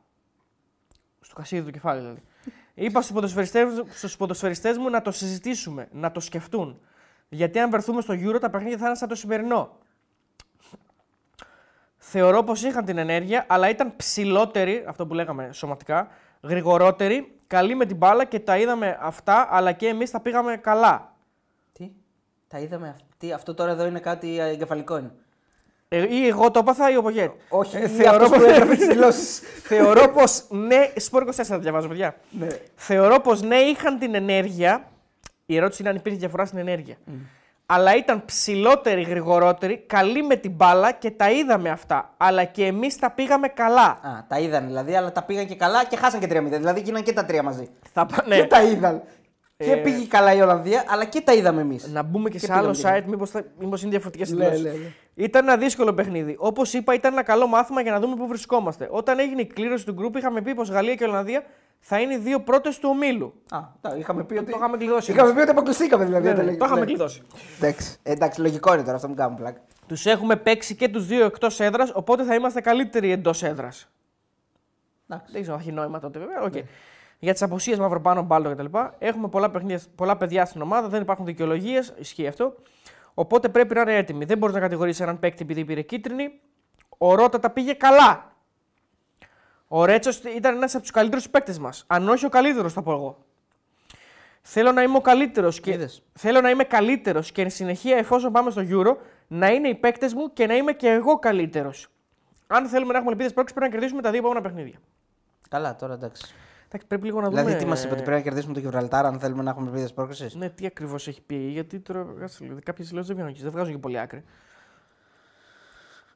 Στο 1.22 1.36
κασίδι 1.36 1.66
του 1.66 1.72
κεφάλι 1.72 1.99
δηλαδή. 1.99 2.22
Είπα 2.86 3.01
στους 3.01 3.14
ποδοσφαιριστές, 3.14 3.84
στους 3.89 4.18
ποδοσφαιριστές 4.18 4.78
μου 4.78 4.89
να 4.89 5.01
το 5.01 5.11
συζητήσουμε, 5.11 5.88
να 5.91 6.11
το 6.11 6.20
σκεφτούν. 6.20 6.80
Γιατί 7.30 7.59
αν 7.59 7.70
βρεθούμε 7.70 8.01
στο 8.01 8.14
Euro 8.14 8.39
τα 8.39 8.49
παιχνίδια 8.49 8.78
θα 8.78 8.86
είναι 8.86 8.95
σαν 8.95 9.07
το 9.07 9.16
σημερινό. 9.16 9.78
Θεωρώ 11.97 12.43
πως 12.43 12.64
είχαν 12.64 12.86
την 12.86 12.97
ενέργεια, 12.97 13.45
αλλά 13.49 13.70
ήταν 13.70 13.95
ψηλότεροι, 13.95 14.84
αυτό 14.88 15.07
που 15.07 15.14
λέγαμε 15.14 15.49
σωματικά, 15.53 16.07
γρηγορότεροι, 16.41 17.39
καλοί 17.47 17.76
με 17.76 17.86
την 17.86 17.97
μπάλα 17.97 18.26
και 18.26 18.39
τα 18.39 18.57
είδαμε 18.57 18.97
αυτά, 19.01 19.47
αλλά 19.51 19.72
και 19.72 19.88
εμείς 19.88 20.11
τα 20.11 20.20
πήγαμε 20.20 20.57
καλά. 20.57 21.12
Τι, 22.54 22.60
τα 22.60 22.66
είδαμε 22.66 22.88
αυ- 22.88 23.01
τι, 23.18 23.32
αυτό 23.32 23.54
τώρα 23.54 23.72
εδώ 23.72 23.86
είναι 23.86 23.99
κάτι 23.99 24.39
ε, 24.39 24.47
εγκεφαλικό 24.49 24.97
είναι. 24.97 25.12
Ε, 25.88 26.16
ή 26.16 26.28
εγώ 26.28 26.51
το 26.51 26.60
έπαθα 26.60 26.91
ή 26.91 26.97
ο 26.97 27.01
Πογέτ. 27.01 27.32
Όχι, 27.49 27.78
Ε, 27.78 27.84
ή 27.84 27.88
θεωρώ 27.88 28.16
αυτός 28.16 28.30
πως- 28.30 28.38
που 28.39 28.45
έγραφε 28.49 28.76
τις 28.76 28.88
δηλώσεις. 28.88 29.39
Θεωρώ 29.70 30.08
πως 30.10 30.43
ναι. 30.49 30.91
Σπορ 30.95 31.24
24 31.24 31.32
θα 31.43 31.60
διαβάζω, 31.60 31.88
παιδιά. 31.88 32.16
ναι. 32.30 32.47
Θεωρώ 32.76 33.20
πως 33.20 33.41
ναι, 33.41 33.56
είχαν 33.56 33.99
την 33.99 34.16
ενέργεια. 34.16 34.88
Η 35.45 35.56
ερώτηση 35.58 35.82
είναι 35.82 35.91
αν 35.91 35.95
υπήρχε 35.97 36.18
διαφορά 36.18 36.45
στην 36.45 36.58
ενέργεια. 36.58 36.95
Αλλά 37.66 37.95
ήταν 37.95 38.26
ψηλότεροι, 38.26 39.01
γρηγορότεροι, 39.01 39.78
καλοί 39.88 40.24
με 40.24 40.36
την 40.36 40.51
μπάλα 40.51 40.91
και 40.91 41.12
τα 41.12 41.32
είδαμε 41.32 41.70
αυτά. 41.70 42.14
Αλλά 42.18 42.43
και 42.43 42.66
εμείς 42.66 42.97
τα 42.99 43.12
πήγαμε 43.12 43.47
καλά. 43.47 43.86
Α, 43.86 44.26
τα 44.28 44.39
είδαν 44.39 44.66
δηλαδή, 44.66 44.95
αλλά 44.95 45.12
τα 45.12 45.24
πήγαν 45.24 45.45
και 45.45 45.56
καλά 45.56 45.86
και 45.86 45.95
χάσαν 45.97 46.20
και 46.20 46.28
3-0. 46.30 46.43
Δηλαδή 46.43 46.80
γίναν 46.82 47.04
και 47.04 47.14
τα 47.14 47.26
τρία 47.26 47.43
μαζί. 47.43 47.70
Θα, 47.93 48.06
πα- 48.06 48.24
Και 48.30 48.36
ναι. 48.36 48.45
τα 48.47 48.64
είδαν. 48.64 49.01
Και 49.64 49.72
Ε, 49.72 49.76
πήγε 49.76 50.05
καλά 50.07 50.34
η 50.34 50.41
Ολλανδία, 50.41 50.84
αλλά 50.88 51.05
και 51.05 51.22
τα 51.22 51.34
είδαμε 51.34 51.61
εμείς. 51.61 51.88
Να 51.88 52.03
μπούμε 52.03 52.30
και, 52.30 52.38
Και 52.38 52.45
σε 52.45 52.53
άλλο 52.53 52.72
πήγαμε 52.72 52.97
site, 52.99 53.09
μήπως 53.09 53.32
μήπως 53.59 53.82
είναι 53.82 53.89
διαφορετικές 53.91 54.32
Ναι, 54.32 54.36
δηλώσεις. 54.49 54.64
ναι, 54.64 54.70
ναι. 54.70 54.91
Ήταν 55.16 55.47
ένα 55.47 55.57
δύσκολο 55.57 55.93
παιχνίδι. 55.93 56.36
Όπως 56.39 56.74
είπα, 56.74 56.93
ήταν 56.93 57.14
ένα 57.14 57.24
καλό 57.24 57.47
μάθημα 57.47 57.82
για 57.82 57.91
να 57.91 57.99
δούμε 57.99 58.16
πού 58.16 58.28
βρισκόμαστε. 58.28 58.88
Όταν 58.91 59.20
έγινε 59.20 59.41
η 59.41 59.45
κλήρωση 59.45 59.86
του 59.86 59.93
γκρουπ, 59.93 60.16
είχαμε 60.16 60.41
πει 60.41 60.53
πως 60.55 60.70
Γαλλία 60.70 60.95
και 60.95 61.03
Ολλανδία 61.03 61.43
θα 61.80 61.99
είναι 61.99 62.14
οι 62.14 62.18
δύο 62.18 62.39
πρώτες 62.39 62.80
του 62.80 62.89
ομίλου. 62.91 63.34
Α, 63.49 63.59
τα, 63.82 63.95
είχαμε 63.97 64.24
πει 64.24 64.34
ότι. 64.38 64.51
Το 64.51 64.57
είχαμε 64.57 64.78
κλειδώσει. 64.78 65.11
Είχαμε 65.11 65.34
πει 65.34 65.39
ότι 65.39 65.49
αποκλειστήκαμε 65.49 66.05
δηλαδή. 66.05 66.24
Ναι, 66.24 66.30
όταν 66.32 66.39
ναι, 66.43 66.45
λέγε- 66.45 66.59
το 66.59 66.66
είχαμε 66.66 66.80
ναι. 66.82 66.86
κλειδώσει. 66.86 67.22
Εντάξει, 67.59 67.95
ε, 68.03 68.11
εντάξει, 68.11 68.41
λογικό 68.41 68.74
είναι 68.74 68.84
τώρα 68.84 68.95
αυτό, 68.95 69.07
μην 69.07 69.18
κάνουμε 69.18 69.38
πλάκα. 69.39 69.61
Τους 69.88 70.05
έχουμε 70.05 70.36
παίξει 70.36 70.76
και 70.76 70.88
τους 70.89 71.05
δύο 71.07 71.26
εκτός 71.26 71.59
έδρας, 71.59 71.91
οπότε 71.95 72.24
θα 72.24 72.36
είμαστε 72.36 72.61
καλύτεροι 72.61 73.11
εντός 73.11 73.43
έδρας. 73.43 73.88
Εντάξει. 75.09 75.32
Δεν 75.32 75.41
ξέρω 75.41 75.55
αν 75.55 75.61
έχει 75.61 75.72
νόημα 75.72 75.99
τότε 75.99 76.20
βέβαια. 76.20 76.41
οκ. 76.41 76.53
Για 77.24 77.34
τις 77.34 77.41
απουσίες 77.41 77.80
Μαυροπάνο, 77.80 78.21
Μπάλντο 78.21 78.49
κτλ. 78.49 78.78
Έχουμε 78.99 79.28
πολλά, 79.28 79.49
παιχνίδια, 79.49 79.82
πολλά 79.95 80.17
παιδιά 80.17 80.45
στην 80.45 80.61
ομάδα, 80.61 80.88
δεν 80.88 81.01
υπάρχουν 81.01 81.26
δικαιολογίες, 81.26 81.93
ισχύει 81.97 82.28
αυτό. 82.28 82.55
Οπότε 83.13 83.49
πρέπει 83.49 83.76
να 83.76 83.82
είναι 83.82 83.95
έτοιμοι. 83.95 84.26
Δεν 84.26 84.38
μπορείς 84.38 84.55
να 84.55 84.61
κατηγορήσεις 84.61 85.03
έναν 85.03 85.19
παίκτη 85.19 85.43
επειδή 85.43 85.65
πήρε 85.65 85.82
κίτρινη. 85.82 86.39
Ο 86.97 87.15
Ρότα 87.15 87.39
τα 87.39 87.49
πήγε 87.49 87.74
καλά. 87.74 88.32
Ο 89.67 89.86
Ρέτσος 89.86 90.17
ήταν 90.17 90.55
ένας 90.55 90.74
από 90.74 90.82
τους 90.82 90.91
καλύτερους 90.91 91.30
παίκτες 91.30 91.59
μας. 91.59 91.84
Αν 91.88 92.09
όχι 92.09 92.26
ο 92.26 92.30
καλύτερος, 92.30 92.74
θα 92.74 92.82
πω 92.82 92.91
εγώ. 92.91 93.26
Θέλω 94.41 94.71
να 94.71 94.82
είμαι 94.82 94.97
ο 94.97 95.01
καλύτερος 95.01 95.59
και 95.59 95.71
Είδες. 95.71 96.03
θέλω 96.13 96.41
να 96.41 96.49
είμαι 96.49 96.63
καλύτερος 96.63 97.32
και 97.32 97.41
εν 97.41 97.49
συνεχεία, 97.49 97.97
εφόσον 97.97 98.32
πάμε 98.32 98.51
στο 98.51 98.61
Euro, 98.69 98.95
να 99.28 99.47
είναι 99.47 99.67
οι 99.67 99.76
παίκτες 99.76 100.13
μου 100.13 100.34
και 100.34 100.47
να 100.47 100.55
είμαι 100.55 100.71
και 100.71 100.89
εγώ 100.89 101.19
καλύτερος. 101.19 101.88
Αν 102.47 102.67
θέλουμε 102.67 102.91
να 102.91 102.97
έχουμε 102.97 103.11
ελπίδες 103.11 103.34
πρόκληση, 103.34 103.55
πρέπει 103.55 103.71
να 103.71 103.78
κερδίσουμε 103.78 104.01
τα 104.01 104.09
δύο 104.09 104.19
επόμενα 104.19 104.41
παιχνίδια. 104.41 104.78
Καλά, 105.49 105.76
τώρα 105.76 105.93
εντάξει. 105.93 106.34
Εντάξει, 106.76 106.88
πρέπει 106.88 107.05
λίγο 107.05 107.21
να 107.21 107.30
δούμε. 107.30 107.41
Δηλαδή, 107.41 107.63
τι 107.63 107.69
μας 107.69 107.84
είπε 107.84 107.93
ότι 107.93 108.01
πρέπει 108.03 108.17
να 108.17 108.24
κερδίσουμε 108.24 108.53
το 108.53 108.59
Γιβραλτάρ 108.59 109.05
αν 109.05 109.19
θέλουμε 109.19 109.43
να 109.43 109.49
έχουμε 109.49 109.67
ελπίδε 109.69 109.88
πρόκρισης; 109.95 110.36
Ναι, 110.36 110.49
τι 110.49 110.65
ακριβώς 110.65 111.07
έχει 111.07 111.21
πει. 111.21 111.36
Γιατί 111.36 111.80
τώρα 111.80 112.05
κάποιες 112.63 112.88
δηλώσει 112.88 113.07
δεν 113.07 113.15
βγαίνουν 113.15 113.32
εκεί, 113.32 113.41
δεν 113.41 113.51
βγάζουν 113.51 113.74
και 113.74 113.80
πολύ 113.80 113.99
άκρη. 113.99 114.24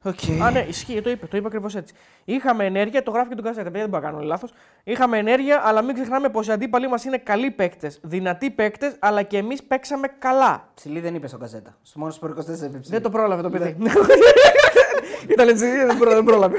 Okay. 0.04 0.40
Α, 0.42 0.52
ναι, 0.52 0.60
ισχύει, 0.60 1.02
το 1.02 1.10
είπε, 1.10 1.28
το 1.28 1.38
είπε 1.38 1.48
ακριβώς 1.48 1.76
έτσι. 1.76 1.94
Είχαμε 2.26 2.66
ενέργεια, 2.66 3.04
το 3.04 3.12
γράφει 3.12 3.30
και 3.30 3.36
τον 3.36 3.44
Κασέτα, 3.44 3.64
παιδιά 3.64 3.82
δεν 3.82 3.90
μπορώ 3.90 4.04
να 4.04 4.10
κάνω 4.10 4.24
λάθος. 4.24 4.54
Είχαμε 4.84 5.18
ενέργεια, 5.18 5.62
αλλά 5.66 5.82
μην 5.82 5.94
ξεχνάμε 5.94 6.30
πως 6.30 6.48
οι 6.48 6.52
αντίπαλοι 6.52 6.88
μας 6.88 7.04
είναι 7.04 7.18
καλοί 7.18 7.52
παίκτες, 7.52 8.00
δυνατοί 8.04 8.52
παίκτες, 8.52 8.96
αλλά 9.00 9.24
και 9.24 9.38
εμείς 9.38 9.64
παίξαμε 9.64 10.08
καλά. 10.20 10.70
Ψηλή 10.74 11.00
δεν 11.00 11.16
είπε 11.16 11.28
στον 11.28 11.40
καζέτα. 11.40 11.78
Στο 11.82 12.00
μόνο 12.00 12.12
σπορ 12.12 12.30
24 12.32 12.34
είπε 12.36 12.56
ψηλή. 12.56 12.82
Δεν 12.84 13.02
το 13.02 13.10
πρόλαβε 13.10 13.42
το 13.42 13.50
παιδί. 13.50 13.76
Ήταν 15.34 15.48
έτσι, 15.48 15.66
δεν, 15.86 15.98
πρό- 15.98 16.14
δεν 16.14 16.24
πρόλαβε. 16.24 16.58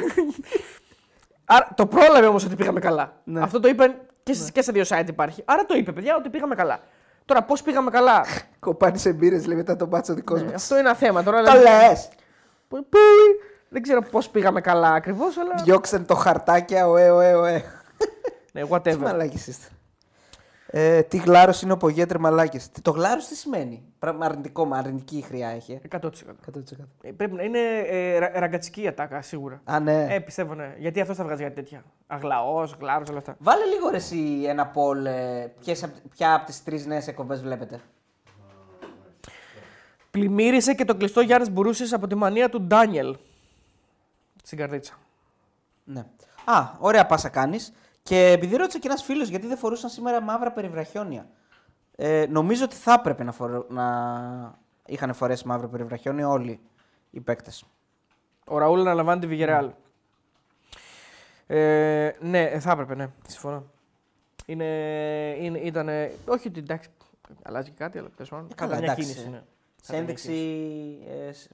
Άρα, 1.50 1.68
το 1.74 1.86
πρόλαβε 1.86 2.26
όμως 2.26 2.44
ότι 2.44 2.56
πήγαμε 2.56 2.80
καλά. 2.80 3.12
Ναι. 3.24 3.40
Αυτό 3.42 3.60
το 3.60 3.68
είπε 3.68 3.94
και, 4.22 4.32
σε- 4.34 4.50
και 4.50 4.62
σε 4.62 4.72
δύο 4.72 4.84
site 4.88 5.04
υπάρχει. 5.08 5.42
Άρα 5.46 5.66
το 5.66 5.76
είπε, 5.76 5.92
παιδιά, 5.92 6.16
ότι 6.16 6.28
πήγαμε 6.28 6.54
καλά. 6.54 6.80
Τώρα, 7.24 7.42
πώς 7.42 7.62
πήγαμε 7.62 7.90
καλά; 7.90 8.24
Κοπάνει 8.60 9.02
εμπειρίε 9.04 9.40
λέει 9.46 9.56
μετά 9.56 9.76
τον 9.76 9.88
μπάτσο 9.88 10.14
δικό 10.14 10.36
ναι, 10.36 10.42
μας. 10.42 10.54
αυτό 10.54 10.78
είναι 10.78 10.88
ένα 10.88 10.96
θέμα. 10.96 11.22
Τώρα, 11.22 11.42
Το 11.42 11.50
δηλαδή, 11.58 11.88
λες! 11.88 12.08
που- 12.68 12.86
που- 12.88 12.98
δεν 13.68 13.82
ξέρω 13.82 14.02
πώς 14.02 14.28
πήγαμε 14.28 14.60
καλά 14.60 14.92
ακριβώς, 14.92 15.36
αλλά. 15.38 15.54
Διώξαν 15.64 16.06
το 16.06 16.14
χαρτάκια, 16.14 16.88
ωε, 16.88 17.10
ωε, 17.10 17.34
ωε. 17.34 17.62
Ναι, 18.52 18.62
Τι 18.62 18.68
whatever. 18.70 18.96
μαλάκες 18.96 19.46
είστε. 19.46 19.66
Ε, 20.70 21.02
τι 21.02 21.16
γλάρος 21.16 21.62
είναι 21.62 21.72
ο 21.72 21.76
Πογέτρε 21.76 22.18
μαλάκε. 22.18 22.60
Το 22.82 22.90
γλάρος 22.90 23.26
τι 23.26 23.34
σημαίνει; 23.36 23.82
Πράγμα 23.98 24.26
αρνητικό, 24.26 24.64
μα 24.64 24.76
αρνητική 24.78 25.22
χρειά 25.22 25.48
έχει. 25.48 25.80
100%. 25.90 26.08
100%. 26.46 26.88
Ε, 27.02 27.10
πρέπει 27.12 27.34
να 27.34 27.42
είναι 27.42 27.58
ε, 27.86 28.18
ρα- 28.18 28.32
ραγκατσική 28.34 28.82
η 28.82 28.86
ατάκα, 28.86 29.22
σίγουρα. 29.22 29.60
Α, 29.64 29.80
ναι. 29.80 30.06
Ε, 30.14 30.18
πιστεύω, 30.18 30.54
ναι. 30.54 30.74
Γιατί 30.78 31.00
αυτό 31.00 31.14
θα 31.14 31.24
βγάζει 31.24 31.42
κάτι 31.42 31.54
τέτοια. 31.54 31.84
Αγλαός, 32.06 32.76
γλάρος, 32.80 33.08
όλα 33.08 33.18
αυτά. 33.18 33.36
Βάλε 33.38 33.64
λίγο 33.64 33.88
ρε 33.88 33.96
εσύ 33.96 34.42
ένα 34.46 34.66
πόλ. 34.66 35.06
Ε, 35.06 35.52
ποιες, 35.60 35.82
απ- 35.82 36.08
ποια 36.10 36.34
από 36.34 36.46
τις 36.46 36.62
τρεις 36.64 36.86
νέες 36.86 37.08
εκπομπές 37.08 37.42
βλέπετε. 37.42 37.80
Πλημμύρισε 40.10 40.74
και 40.74 40.84
το 40.84 40.94
κλειστό 40.96 41.20
Γιάννης 41.20 41.50
Μπουρούσης 41.50 41.92
από 41.92 42.06
τη 42.06 42.14
μανία 42.14 42.48
του 42.48 42.60
Ντάνιελ. 42.62 43.16
Στην 44.42 44.58
καρδίτσα. 44.58 44.94
Ναι. 45.84 46.04
Α, 46.44 46.62
ωραία 46.78 47.06
πάσα 47.06 47.28
κάνεις. 47.28 47.72
Και 48.08 48.30
επειδή 48.30 48.56
ρώτησε 48.56 48.78
και 48.78 48.88
ένας 48.88 49.02
φίλος 49.02 49.28
γιατί 49.28 49.46
δεν 49.46 49.56
φορούσαν 49.56 49.90
σήμερα 49.90 50.20
μαύρα 50.20 50.52
περιβραχιόνια. 50.52 51.28
Ε, 51.96 52.26
νομίζω 52.28 52.64
ότι 52.64 52.76
θα 52.76 52.92
έπρεπε 52.92 53.24
να, 53.24 53.32
φορ... 53.32 53.66
να 53.68 53.84
είχαν 54.86 55.14
φορέσει 55.14 55.46
μαύρα 55.46 55.68
περιβραχιόνια 55.68 56.28
όλοι 56.28 56.60
οι 57.10 57.20
παίκτες. 57.20 57.64
Ο 58.46 58.58
Ραούλ 58.58 58.80
αναλαμβάνει 58.80 59.20
τη 59.20 59.26
Βιγερεάλ. 59.26 59.70
Ε, 61.46 62.10
ναι, 62.20 62.58
θα 62.60 62.70
έπρεπε, 62.72 62.94
ναι. 62.94 63.08
Συμφωνώ. 63.26 63.64
Είναι, 64.46 64.64
είναι, 65.40 65.58
ήταν, 65.58 65.88
όχι 66.26 66.48
ότι 66.48 66.58
εντάξει, 66.58 66.88
αλλάζει 67.42 67.70
και 67.70 67.76
κάτι, 67.78 67.98
αλλά 67.98 68.08
τέλος 68.16 68.30
πάντων. 68.30 68.48
Καλά, 68.54 68.70
Κατά 68.74 68.82
μια 68.82 68.92
εντάξει. 68.92 69.12
κίνηση, 69.12 69.30
ναι. 69.30 69.42
Σε 69.82 69.92
Κατά 69.92 69.92
μια 69.92 70.00
ένδειξη. 70.00 70.26
κίνηση. 70.26 70.98
Ε, 71.28 71.32
σ- 71.32 71.50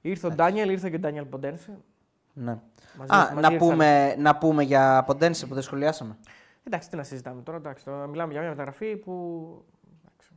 Ήρθε 0.00 0.26
ο 0.26 0.30
Ντάνιελ, 0.30 0.68
ήρθε 0.70 0.90
και 0.90 0.96
ο 0.96 0.98
Ντάνιελ 0.98 1.24
Ποντένσε. 1.24 1.78
Ναι. 2.34 2.58
Μαζί- 2.98 3.12
Α, 3.12 3.18
μαζί 3.18 3.34
να 3.34 3.52
ήρθαν. 3.52 3.68
πούμε, 3.68 4.14
να 4.18 4.36
πούμε 4.38 4.62
για 4.62 5.02
Ποντένσε 5.06 5.46
που 5.46 5.54
δεν 5.54 5.62
σχολιάσαμε. 5.62 6.16
Εντάξει, 6.64 6.90
τι 6.90 6.96
να 6.96 7.02
συζητάμε 7.02 7.42
τώρα. 7.42 7.58
Εντάξει, 7.58 7.84
τώρα 7.84 8.06
μιλάμε 8.06 8.32
για 8.32 8.40
μια 8.40 8.50
μεταγραφή 8.50 8.96
που 8.96 9.64
εντάξει, 10.00 10.30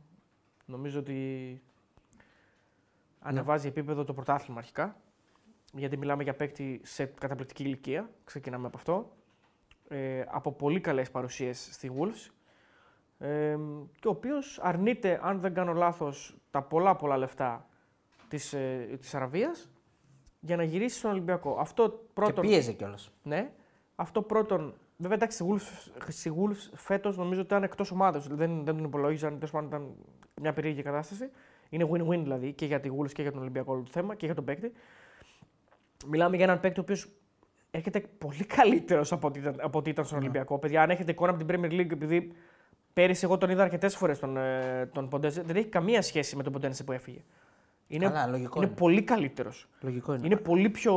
νομίζω 0.64 0.98
ότι 0.98 1.62
ανεβάζει 3.20 3.68
επίπεδο 3.68 4.04
το 4.04 4.14
πρωτάθλημα 4.14 4.58
αρχικά. 4.58 4.96
Γιατί 5.72 5.96
μιλάμε 5.96 6.22
για 6.22 6.34
παίκτη 6.34 6.80
σε 6.84 7.04
καταπληκτική 7.04 7.62
ηλικία. 7.62 8.10
Ξεκινάμε 8.24 8.66
από 8.66 8.76
αυτό. 8.76 9.12
Ε, 9.88 10.24
από 10.28 10.52
πολύ 10.52 10.80
καλές 10.80 11.10
παρουσίες 11.10 11.68
στη 11.72 11.92
Wolves. 11.98 12.30
Ε, 13.18 13.56
και 14.00 14.08
ο 14.08 14.10
οποίος 14.10 14.58
αρνείται, 14.62 15.20
αν 15.22 15.40
δεν 15.40 15.54
κάνω 15.54 15.72
λάθος, 15.72 16.36
τα 16.50 16.62
πολλά 16.62 16.96
πολλά 16.96 17.16
λεφτά 17.16 17.66
της, 18.28 18.52
ε, 18.52 18.96
της 19.00 19.14
Αραβίας 19.14 19.70
για 20.48 20.56
να 20.56 20.62
γυρίσεις 20.62 20.98
στον 20.98 21.10
Ολυμπιακό. 21.10 21.56
Αυτό 21.60 22.04
πρώτον. 22.14 22.44
Και 22.44 22.50
πίεζε 22.50 22.72
κιόλας. 22.72 23.10
Ναι. 23.22 23.50
Αυτό 23.96 24.22
πρώτον. 24.22 24.74
Βέβαια, 24.96 25.16
εντάξει, 25.16 25.36
στη 25.36 25.46
Wolves, 25.48 26.02
στη 26.08 26.32
Wolves 26.36 26.70
φέτος 26.74 27.16
νομίζω 27.16 27.40
ότι 27.40 27.48
ήταν 27.48 27.62
εκτός 27.62 27.90
ομάδας. 27.90 28.26
Δεν, 28.26 28.64
δεν 28.64 28.76
τον 28.76 28.84
υπολόγιζαν. 28.84 29.34
Τέλος 29.34 29.50
πάντων, 29.50 29.68
ήταν 29.68 29.94
μια 30.40 30.52
περίεργη 30.52 30.82
κατάσταση. 30.82 31.30
Είναι 31.68 31.88
win-win 31.92 32.18
δηλαδή 32.22 32.52
και 32.52 32.66
για 32.66 32.80
τη 32.80 32.90
Wolves 32.98 33.12
και 33.12 33.22
για 33.22 33.30
τον 33.32 33.40
Ολυμπιακό 33.40 33.72
όλο 33.72 33.82
το 33.82 33.90
θέμα 33.90 34.14
και 34.14 34.26
για 34.26 34.34
τον 34.34 34.44
παίκτη. 34.44 34.72
Μιλάμε 36.06 36.36
για 36.36 36.44
έναν 36.44 36.60
παίκτη 36.60 36.78
ο 36.78 36.82
οποίος 36.82 37.08
έρχεται 37.70 38.00
πολύ 38.18 38.44
καλύτερος 38.44 39.12
από, 39.12 39.26
ό,τι 39.26 39.38
ήταν- 39.38 39.58
από 39.60 39.78
ό,τι 39.78 39.90
ήταν 39.90 40.04
στον 40.04 40.18
Ολυμπιακό. 40.18 40.58
Παιδιά, 40.58 40.82
αν 40.82 40.90
έχετε 40.90 41.10
εικόνα 41.10 41.30
από 41.32 41.44
την 41.44 41.60
Premier 41.60 41.72
League, 41.72 41.92
επειδή 41.92 42.32
πέρυσι 42.92 43.24
εγώ 43.24 43.38
τον 43.38 43.50
είδα 43.50 43.62
αρκετές 43.62 43.96
φορές 43.96 44.18
τον, 44.18 44.36
ε, 44.36 44.90
τον 44.92 45.08
Ποντένσε, 45.08 45.42
δεν 45.42 45.56
έχει 45.56 45.66
καμία 45.68 46.02
σχέση 46.02 46.36
με 46.36 46.42
τον 46.42 46.52
Ποντένσε 46.52 46.84
που 46.84 46.92
έφυγε. 46.92 47.24
Είναι, 47.88 48.04
Καλά, 48.06 48.26
λογικό 48.26 48.52
είναι 48.56 48.66
είναι. 48.66 48.74
πολύ 48.74 49.02
καλύτερος. 49.02 49.68
Λογικό 49.80 50.14
είναι. 50.14 50.26
Είναι 50.26 50.36
πολύ 50.36 50.68
πιο 50.70 50.94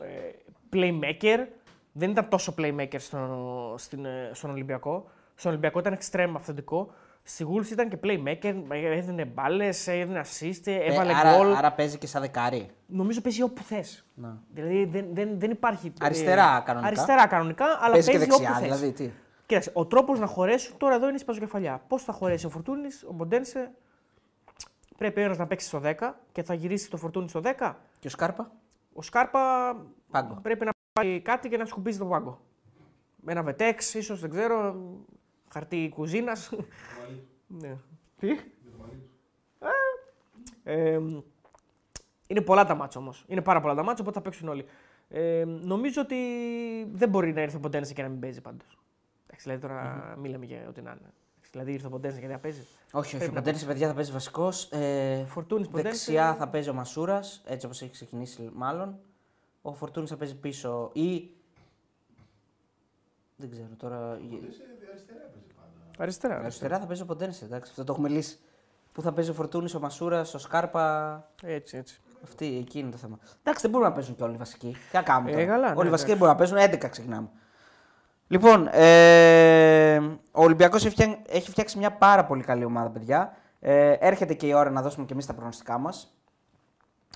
ε, 0.00 0.30
playmaker. 0.72 1.46
Δεν 1.92 2.10
ήταν 2.10 2.28
τόσο 2.28 2.54
playmaker 2.58 2.94
στο, 2.98 3.74
στην, 3.78 4.04
ε, 4.04 4.30
στον 4.32 4.50
Ολυμπιακό. 4.50 5.04
Στον 5.34 5.50
Ολυμπιακό 5.50 5.78
ήταν 5.78 5.98
extreme 6.00 6.32
αυθεντικό. 6.36 6.92
Στη 7.22 7.46
Wolves 7.50 7.70
ήταν 7.70 7.88
και 7.88 7.98
playmaker, 8.04 8.54
έδινε 8.70 9.24
μπάλες, 9.24 9.86
έδινε 9.86 10.20
assist, 10.24 10.60
Ε, 10.64 10.76
έβαλε 10.76 11.12
άρα, 11.14 11.36
γκολ. 11.36 11.54
άρα 11.54 11.72
παίζει 11.72 11.98
και 11.98 12.06
σαν 12.06 12.20
δεκάρι. 12.20 12.68
Νομίζω 12.86 13.20
παίζει 13.20 13.42
όπου 13.42 13.62
θες. 13.62 14.04
Να. 14.14 14.42
Δηλαδή 14.54 14.84
δεν, 14.84 15.06
δεν, 15.12 15.38
δεν 15.38 15.50
υπάρχει. 15.50 15.86
ε, 15.86 16.04
Αριστερά 16.04 16.62
κανονικά. 16.66 16.86
Αριστερά 16.92 17.26
κανονικά, 17.26 17.64
αλλά 17.80 17.92
Παίζει 17.92 18.10
παίζει, 18.10 18.24
και 18.26 18.30
δεξιά, 18.30 18.48
όπου 18.50 18.58
θες. 18.58 18.62
δηλαδή. 18.80 18.92
Τι; 18.92 19.10
Κοίταξε, 19.46 19.70
ο 19.74 19.86
τρόπος 19.86 20.18
να 20.18 20.26
χωρέσουν 20.26 20.76
τώρα 20.78 20.94
εδώ 20.94 21.06
είναι 21.06 21.14
η 21.14 21.18
σπαζοκεφαλιά. 21.18 21.82
Πώς 21.88 22.02
θα 22.02 22.12
χωρέσει 22.12 22.46
ο 22.46 22.48
Φορτούνης, 22.50 23.04
ο 23.08 23.12
Μποντένσε. 23.12 23.70
Πρέπει 25.02 25.20
ο 25.20 25.22
ένας 25.22 25.38
να 25.38 25.46
παίξει 25.46 25.66
στο 25.66 25.80
10 25.84 26.12
και 26.32 26.42
θα 26.42 26.54
γυρίσει 26.54 26.90
το 26.90 26.96
Φορτούνη 26.96 27.28
στο 27.28 27.40
10. 27.44 27.74
Και 27.98 28.06
ο 28.06 28.10
Σκάρπα; 28.10 28.52
Ο 28.92 29.02
Σκάρπα 29.02 29.40
Πάγκο. 30.10 30.38
πρέπει 30.42 30.64
να 30.64 30.70
πάει 30.92 31.20
κάτι 31.20 31.48
και 31.48 31.56
να 31.56 31.64
σκουπίζει 31.64 31.98
τον 31.98 32.08
πάγκο. 32.08 32.40
Με 33.16 33.32
ένα 33.32 33.42
βετέξ, 33.42 33.94
ίσως 33.94 34.20
δεν 34.20 34.30
ξέρω. 34.30 34.76
Χαρτί 35.52 35.88
κουζίνας. 35.94 36.50
ναι. 37.46 37.76
Τι; 38.18 38.28
Ε, 40.62 41.00
είναι 42.26 42.40
πολλά 42.40 42.64
τα 42.64 42.74
μάτια 42.74 43.00
όμως. 43.00 43.24
Είναι 43.28 43.42
πάρα 43.42 43.60
πολλά 43.60 43.74
τα 43.74 43.82
μάτια, 43.82 44.02
οπότε 44.02 44.18
θα 44.18 44.24
παίξουν 44.24 44.48
όλοι. 44.48 44.64
Ε, 45.08 45.44
νομίζω 45.46 46.02
ότι 46.02 46.16
δεν 46.92 47.08
μπορεί 47.08 47.32
να 47.32 47.40
έρθει 47.40 47.56
ο 47.56 47.60
Ποντένσε 47.60 47.92
και 47.92 48.02
να 48.02 48.08
μην 48.08 48.20
παίζει 48.20 48.40
πάντως. 48.40 48.78
Δηλαδή 49.42 49.60
τώρα 49.60 50.14
μιλάμε 50.18 50.44
για 50.44 50.66
ό,τι 50.68 50.82
να 50.82 50.90
είναι. 50.90 51.12
Δηλαδή 51.52 51.72
ήρθε 51.72 51.86
ο 51.86 51.90
Ποντένσε 51.90 52.20
και 52.20 52.26
δεν 52.26 52.40
παίζει. 52.40 52.60
Όχι, 52.92 53.16
όχι. 53.16 53.16
Πρέπει 53.16 53.30
Ο 53.30 53.34
να 53.34 53.40
Ποντένσε, 53.40 53.66
παιδιά, 53.66 53.88
θα 53.88 53.94
παίζει 53.94 54.12
βασικός. 54.12 54.68
Ε, 54.70 55.24
Φορτούνης, 55.28 55.68
Ποντένσε. 55.68 55.88
δεξιά 55.88 56.34
θα 56.34 56.48
παίζει 56.48 56.68
ο 56.68 56.74
Μασούρας, 56.74 57.42
έτσι 57.44 57.66
όπως 57.66 57.82
έχει 57.82 57.90
ξεκινήσει 57.90 58.50
μάλλον. 58.54 58.98
Ο 59.62 59.74
Φορτούνης 59.74 60.10
θα 60.10 60.16
παίζει 60.16 60.36
πίσω 60.36 60.90
ή. 60.92 61.30
Δεν 63.36 63.50
ξέρω 63.50 63.68
τώρα. 63.76 64.20
Αριστερά. 65.98 66.36
Αριστερά 66.36 66.78
θα 66.78 66.86
παίζει 66.86 67.02
ο 67.02 67.04
Ποντένσε, 67.04 67.44
εντάξει, 67.44 67.70
αυτό 67.70 67.84
το 67.84 67.92
έχουμε 67.92 68.08
λύσει. 68.08 68.38
Πού 68.92 69.02
θα 69.02 69.12
παίζει 69.12 69.30
ο 69.30 69.34
Φορτούνης, 69.34 69.74
ο 69.74 69.80
Μασούρας, 69.80 70.34
ο 70.34 70.38
Σκάρπα; 70.38 71.28
Έτσι, 71.42 71.76
έτσι. 71.76 72.00
Αυτή, 72.24 72.56
εκεί 72.56 72.78
είναι 72.78 72.90
το 72.90 72.96
θέμα. 72.96 73.18
Εντάξει, 73.40 73.62
δεν 73.62 73.70
μπορούν 73.70 73.86
να 73.86 73.92
παίζουν 73.94 74.16
και 74.16 74.22
όλοι 74.22 74.34
οι 74.34 74.36
βασικοί. 74.38 74.70
Τι 74.90 74.96
να 74.96 75.02
κάνουμε. 75.02 75.30
Ε, 75.30 75.34
τώρα; 75.34 75.46
καλά, 75.46 75.68
ναι, 75.72 75.76
όλοι 75.76 75.86
οι 75.88 75.90
βασικοί 75.90 76.10
εντάξει. 76.10 76.34
δεν 76.34 76.36
μπορούν 76.36 76.60
να 76.60 76.68
παίζουν, 76.68 76.86
11 76.86 76.90
ξεκινάμε. 76.90 77.28
Λοιπόν, 78.32 78.68
ε, 78.72 79.96
ο 80.32 80.42
Ολυμπιακός 80.42 80.84
έχει, 80.84 80.94
φτιά- 80.94 81.18
έχει 81.28 81.50
φτιάξει 81.50 81.78
μια 81.78 81.92
πάρα 81.92 82.24
πολύ 82.24 82.42
καλή 82.42 82.64
ομάδα, 82.64 82.90
παιδιά. 82.90 83.32
Ε, 83.60 83.92
έρχεται 83.98 84.34
και 84.34 84.46
η 84.46 84.52
ώρα 84.52 84.70
να 84.70 84.82
δώσουμε 84.82 85.06
και 85.06 85.12
εμείς 85.12 85.26
τα 85.26 85.32
προγνωστικά 85.34 85.78
μας. 85.78 86.14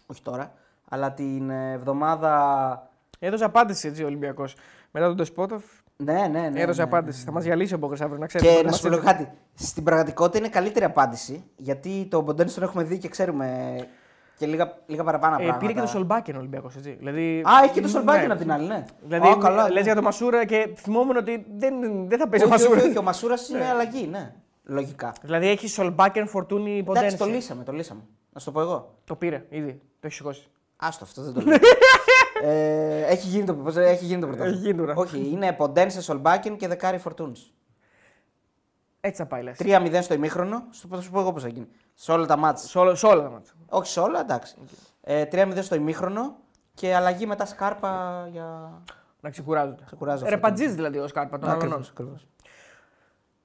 Όχι 0.06 0.22
τώρα, 0.22 0.52
αλλά 0.88 1.12
την 1.12 1.50
ε, 1.50 1.72
εβδομάδα. 1.72 2.90
Έδωσε 3.18 3.44
απάντηση 3.44 3.88
έτσι 3.88 4.02
ο 4.02 4.06
Ολυμπιακός. 4.06 4.56
Μετά 4.90 5.06
τον 5.06 5.16
Τεσπότοφ 5.16 5.62
Ναι, 5.96 6.26
ναι, 6.30 6.48
ναι. 6.48 6.60
έδωσε 6.60 6.82
ναι, 6.82 6.88
απάντηση. 6.88 7.18
ναι. 7.18 7.24
Θα 7.24 7.32
μας 7.32 7.44
διαλύσει 7.44 7.74
ο 7.74 7.78
Μπόγκρι 7.78 8.02
αύριο, 8.02 8.18
να 8.18 8.26
ξέρετε. 8.26 8.48
Και 8.50 8.56
Μπορεί 8.56 8.66
να 8.66 8.72
σου 8.72 8.82
πω 8.82 8.88
μας 8.88 8.98
λίγο 8.98 9.10
κάτι. 9.12 9.30
Στην 9.54 9.84
πραγματικότητα 9.84 10.38
είναι 10.38 10.48
καλύτερη 10.48 10.84
απάντηση. 10.84 11.44
Γιατί 11.56 12.06
τον 12.10 12.24
Ποντένι 12.24 12.50
τον 12.50 12.62
έχουμε 12.62 12.82
δει 12.82 12.98
και 12.98 13.08
ξέρουμε 13.08 13.76
και 14.38 14.46
λίγα, 14.46 14.78
λίγα 14.86 15.04
παραπάνω 15.04 15.34
Ε, 15.34 15.36
πράγματα. 15.38 15.58
πήρε 15.58 15.72
και 15.72 15.80
το 15.80 15.86
Σολμπάκεν 15.86 16.34
ο 16.34 16.38
Ολυμπιακός. 16.38 16.74
Δηλαδή, 16.80 17.40
Α, 17.40 17.50
έχει 17.64 17.72
και 17.72 17.80
το 17.80 17.88
Σολμπάκεν 17.88 18.26
ναι. 18.26 18.32
απ' 18.32 18.38
την 18.38 18.52
άλλη, 18.52 18.66
ναι. 18.66 18.84
Δηλαδή, 19.02 19.28
Α, 19.28 19.36
καλά, 19.40 19.62
λες 19.62 19.74
ναι. 19.74 19.80
για 19.80 19.94
το 19.94 20.02
Μασούρα 20.02 20.44
και 20.44 20.68
θυμόμουν 20.76 21.16
ότι 21.16 21.46
δεν, 21.56 21.74
δεν 22.08 22.18
θα 22.18 22.28
παίζει 22.28 22.44
ο 22.44 22.48
όχι, 22.48 22.54
όχι, 22.62 22.68
Μασούρα. 22.68 22.88
όχι, 22.88 22.98
ο 22.98 23.02
Μασούρας 23.02 23.48
είναι 23.50 23.68
αλλαγή, 23.68 24.06
ναι. 24.06 24.34
Λογικά. 24.64 25.12
Δηλαδή 25.22 25.48
έχει 25.48 25.68
Σολμπάκεν, 25.68 26.26
Φορτούνι, 26.28 26.70
Εντάξει, 26.70 26.84
Ποντένσε. 26.84 27.16
το 27.16 27.24
λύσαμε, 27.24 27.64
το 27.64 27.72
λύσαμε. 27.72 28.00
Να 28.32 28.40
σου 28.40 28.46
το 28.46 28.52
πω 28.52 28.60
εγώ. 28.60 28.94
Το 29.04 29.14
πήρε 29.16 29.44
ήδη. 29.48 29.72
Το 30.00 30.06
έχει 30.06 30.14
σηκώσει. 30.14 30.46
Άστο 30.76 31.04
αυτό, 31.04 31.22
δεν 31.22 31.32
το 31.34 31.40
λέω. 31.40 31.56
ε, 32.52 33.04
έχει, 33.06 33.26
γίνει 33.26 33.44
το, 33.44 33.54
πώς- 33.54 33.76
έχει 33.76 34.04
γίνει 34.04 34.20
το 34.20 34.26
πρωτάθλημα. 34.26 34.56
Έχει 34.58 34.66
γίνει 34.66 34.78
τώρα. 34.78 34.94
Όχι, 34.96 35.28
είναι 35.32 35.52
Ποντένσε, 35.52 36.02
Σολμπάκιν 36.02 36.56
και 36.56 36.68
δεκάρι 36.68 36.98
Φορτούν. 36.98 37.36
Έτσι 39.00 39.22
θα 39.22 39.28
πάει 39.28 39.42
λες. 39.42 39.56
3-0 39.62 39.98
στο 40.02 40.14
ημίχρονο. 40.14 40.64
Σου 40.70 40.88
πω- 40.88 40.96
θα 40.96 41.02
σου 41.02 41.10
πω 41.10 41.20
εγώ 41.20 41.32
πώς 41.32 41.42
θα 41.42 41.48
γίνει. 41.48 41.66
Σε 41.94 42.12
όλα 42.12 42.26
τα 42.26 42.36
μάτια. 42.36 42.64
Σε 42.64 42.78
όλα, 42.78 42.94
σε 42.94 43.06
όλα 43.06 43.22
τα 43.22 43.30
μάτια. 43.30 43.52
Όχι 43.68 43.90
σε 43.90 44.00
όλα, 44.00 44.20
εντάξει. 44.20 44.54
Ε, 45.02 45.24
3-0 45.32 45.58
στο 45.62 45.74
ημίχρονο 45.74 46.36
και 46.74 46.94
αλλαγή 46.94 47.26
μετά 47.26 47.46
σκάρπα 47.46 48.26
για. 48.32 48.72
Να 49.20 49.30
ξεκουράζονται. 49.30 49.82
Ξεκουράζω 49.86 50.24
Ρε 50.24 50.34
αυτό. 50.34 50.40
πατζής 50.40 50.74
δηλαδή 50.74 50.98
ο 50.98 51.08
Σκάρπα 51.08 51.38
των 51.38 51.48
Ακριβώς, 51.48 51.66
Αλωνών. 51.72 51.90
ακριβώς. 51.90 52.26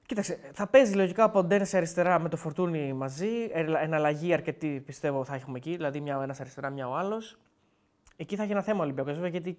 Κοίταξε, 0.06 0.38
θα 0.52 0.66
παίζει 0.66 0.94
λογικά 0.94 1.24
ο 1.24 1.30
Ποντένσε 1.30 1.76
αριστερά 1.76 2.18
με 2.18 2.28
το 2.28 2.36
Φορτούνι 2.36 2.92
μαζί. 2.92 3.48
Εν- 3.52 3.74
Εναλλαγή 3.74 4.32
αρκετή 4.32 4.82
πιστεύω 4.86 5.24
θα 5.24 5.34
έχουμε 5.34 5.58
εκεί. 5.58 5.70
Δηλαδή 5.76 6.00
μια 6.00 6.18
ο 6.18 6.22
ένας 6.22 6.40
αριστερά, 6.40 6.70
μια 6.70 6.88
ο 6.88 6.94
άλλος. 6.96 7.38
Εκεί 8.16 8.36
θα 8.36 8.42
έχει 8.42 8.52
ένα 8.52 8.62
θέμα 8.62 8.78
ο 8.80 8.82
Ολυμπιακός 8.82 9.12
βέβαια 9.14 9.28
γιατί. 9.28 9.58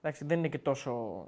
Εντάξει, 0.00 0.24
δεν 0.24 0.38
είναι 0.38 0.48
και 0.48 0.58
τόσο. 0.58 1.24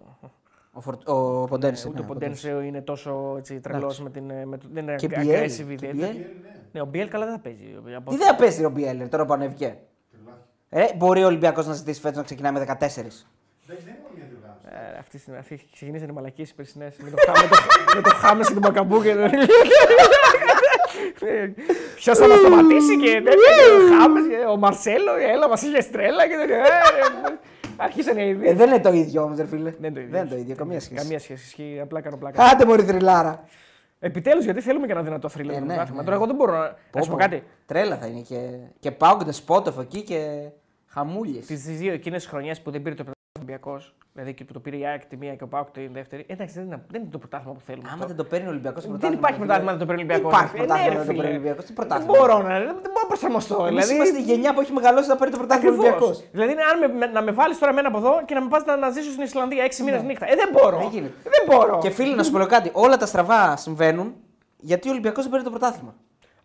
Ο, 0.78 0.80
Φορ... 0.80 0.94
ο 1.05 1.44
Ποντένσε. 1.44 1.88
ούτε 1.88 1.98
ναι, 1.98 2.05
ο 2.05 2.09
Ποντένσε 2.09 2.48
είναι 2.64 2.80
τόσο 2.80 3.40
τρελό 3.62 3.78
Εντάξει. 3.78 4.02
με 4.02 4.10
την. 4.10 4.24
Με 4.44 4.59
το, 4.59 4.66
δεν 4.72 4.82
είναι 4.82 4.94
Και 4.94 5.06
aggressive 5.10 5.20
Μπιέλ. 5.20 5.46
και 5.50 5.62
ιδιαίτερα. 5.86 5.92
Μπιέλ. 6.12 6.16
Ναι, 6.72 6.80
ο 6.80 6.84
Μπιέλ 6.84 7.09
καλά 7.09 7.24
δεν 7.24 7.34
θα 7.34 7.40
παίζει. 7.40 7.64
Από- 7.96 8.10
Τι 8.10 8.16
δεν 8.16 8.26
θα 8.26 8.34
παίζει 8.34 8.64
ο 8.64 8.70
Μπιέλερ 8.70 9.09
τώρα 9.09 9.24
που 9.26 9.32
ανέβηκε. 9.32 9.76
Ε, 10.68 10.84
μπορεί 10.96 11.22
ο 11.22 11.26
Ολυμπιακός 11.26 11.66
να 11.66 11.72
ζητήσει 11.72 12.00
φέτος 12.00 12.16
να 12.16 12.22
ξεκινάει 12.22 12.52
με 12.52 12.59
14. 12.60 12.64
Εντάξει, 12.64 12.96
δεν 13.66 13.94
είναι 13.94 13.98
μόνο 14.02 14.14
μια 14.16 14.24
διοργάνωση. 14.30 14.94
Ε, 14.94 14.98
αυτή, 14.98 15.18
στην- 15.18 15.34
αυτή 15.36 15.60
ξεκινήσαν 15.72 16.09
οι 16.09 16.12
μαλακίες 16.12 16.50
οι 16.50 16.55
περσινές. 16.55 16.96
Με 16.98 17.10
το, 17.10 17.16
χά- 17.26 17.42
με 17.42 17.48
το, 17.48 17.56
με 17.96 18.00
το 18.02 18.10
Χάμε 18.14 18.42
και 18.44 18.52
τον 18.52 18.62
Μπακαμπού 18.62 19.02
και. 19.02 19.14
Ποιος 21.94 22.18
θα 22.18 22.28
μας 22.28 22.38
σταματήσει 22.38 22.96
και 22.98 23.12
τέτοια. 23.24 23.52
Ο 23.78 24.00
Χάμες 24.00 24.26
και 24.28 24.36
ο 24.50 24.56
Μαρσέλο, 24.56 25.12
έλα, 25.32 25.48
μας 25.48 25.62
είχε 25.62 25.80
στρέλα 25.80 26.28
και 26.28 26.34
τέτοια. 26.36 26.62
Ε, 27.78 27.82
ε, 27.82 27.84
Αρχίσανε 27.84 28.22
οι 28.22 28.30
Ε, 28.30 28.34
δύο. 28.34 28.55
δεν 28.55 28.68
είναι 28.68 28.80
το 28.80 28.92
ίδιο 28.92 29.22
όμως, 29.22 29.38
ρε 29.38 29.46
φίλε. 29.46 29.74
Δεν 29.80 29.90
είναι 29.90 29.92
το 29.94 30.00
ίδιο. 30.00 30.10
Δεν 30.12 30.20
είναι 30.20 30.30
το 30.34 30.36
ίδιο, 30.36 30.55
καμία 30.55 30.80
σχέση. 30.80 31.00
Καμία 31.02 31.18
σχέση. 31.18 31.44
Ισχύει, 31.46 31.78
απλά 31.82 32.00
κάνω 32.00 32.16
πλάκα. 32.16 32.44
Άντε 32.44 32.64
μωρή 32.64 32.82
θρυλάρα. 32.82 33.44
Επιτέλους, 34.00 34.44
γιατί 34.44 34.60
θέλουμε 34.60 34.86
και 34.86 34.92
ένα 34.92 35.02
δυνατό 35.02 35.28
θρύλο 35.28 35.50
Ε, 35.52 35.55
στο 35.55 35.60
ναι, 35.64 35.66
πρωτάθλημα. 35.66 35.98
ναι. 36.00 36.05
Τώρα, 36.05 36.16
εγώ 36.16 36.26
δεν 36.26 36.34
μπορώ 36.36 36.52
να. 36.52 36.76
Να 36.94 37.02
σου 37.02 37.10
πω 37.10 37.16
κάτι. 37.16 37.42
Τρέλα 37.66 37.96
θα 37.96 38.06
είναι 38.06 38.20
και, 38.20 38.48
και 38.80 38.90
πάω 38.90 39.16
και 39.24 39.32
σπότοφ 39.32 39.78
εκεί 39.78 40.02
και 40.02 40.48
χαμούλες. 40.86 41.46
Τις 41.46 41.62
δύο 41.62 41.92
εκείνες 41.92 42.26
χρονιές 42.26 42.60
που 42.60 42.70
δεν 42.70 42.82
πήρε 42.82 42.94
το 42.94 43.05
Ολυμπιακός, 43.52 43.94
δηλαδή 44.12 44.34
και 44.34 44.44
που 44.44 44.52
το 44.52 44.60
πήρε 44.60 44.76
η 44.76 44.86
ΑΕΚ 44.86 45.04
τη 45.06 45.16
μία 45.16 45.34
και 45.34 45.44
ο 45.44 45.46
Πάουκ 45.46 45.70
τη 45.70 45.86
δεύτερη. 45.86 46.24
Εντάξει, 46.28 46.54
δεν 46.54 46.64
είναι, 46.64 46.82
δεν 46.90 47.00
είναι 47.00 47.10
το 47.10 47.18
πρωτάθλημα 47.18 47.52
που 47.54 47.60
θέλουμε. 47.60 47.84
Άμα 47.88 47.94
αυτό. 47.94 48.06
δεν 48.06 48.16
το 48.16 48.24
παίρνει 48.24 48.46
ο 48.46 48.50
Ολυμπιακός. 48.50 48.86
Δεν 48.86 49.12
υπάρχει 49.12 49.38
πρωτάθλημα 49.38 49.72
να 49.72 49.78
το 49.78 49.86
παίρνει 49.86 50.02
ο 50.02 50.04
Ολυμπιακός. 50.04 50.32
Υπάρχει 50.32 50.54
πρωτάθλημα 50.56 50.94
να 50.94 51.00
το 51.00 51.06
παίρνει 51.12 51.24
ο 51.26 51.28
Ολυμπιακός. 51.34 51.64
Τι 51.64 51.72
Δεν 51.72 51.76
πρωτάθλημα. 51.76 52.12
μπορώ 52.18 52.36
να, 52.42 52.48
δεν 52.58 52.90
μπορώ 52.92 53.02
να 53.02 53.08
προσαρμοστώ. 53.12 53.54
Εμείς 53.66 53.70
Δηλαδή, 53.86 53.94
είμαστε 53.94 54.18
η 54.18 54.22
γενιά 54.30 54.54
που 54.54 54.60
έχει 54.60 54.72
μεγαλώσει 54.72 55.08
να 55.08 55.16
παίρνει 55.16 55.32
το 55.34 55.38
πρωτάθλημα 55.38 55.70
ο 55.70 55.78
Ακριβώς. 55.78 56.00
Ολυμπιακός. 56.00 56.30
Δηλαδή, 56.32 56.52
είναι 56.52 56.62
αν 56.70 56.76
με, 56.82 56.88
με- 56.98 57.12
να 57.16 57.22
με 57.22 57.32
βάλεις 57.38 57.58
τώρα 57.58 57.72
μένα 57.72 57.88
από 57.88 57.98
εδώ 57.98 58.12
και 58.24 58.34
να 58.34 58.40
με 58.42 58.48
πας 58.48 58.64
να, 58.64 58.76
να 58.76 58.90
ζήσω 58.90 59.10
στην 59.10 59.22
Ισλανδία 59.24 59.64
6 59.64 59.84
μήνες 59.84 60.02
νύχτα. 60.02 60.24
Ε, 60.32 60.34
δεν 60.42 60.48
μπορώ. 60.52 60.76
Ναι. 60.76 60.82
Δεν 60.82 60.92
γίνεται. 60.92 61.14
Δεν 61.34 61.42
μπορώ. 61.48 61.78
Και 61.82 61.90
φίλοι, 61.90 62.14
να 62.14 62.22
σου 62.22 62.32
πω 62.32 62.38
κάτι. 62.56 62.68
Όλα 62.72 62.96
τα 62.96 63.06
στραβά 63.06 63.56
συμβαίνουν 63.56 64.14
γιατί 64.56 64.88
ο 64.88 64.90
Ολυμπιακός 64.90 65.22
δεν 65.22 65.30
παίρνει 65.32 65.44
το 65.44 65.50
πρωτάθλημα. 65.56 65.94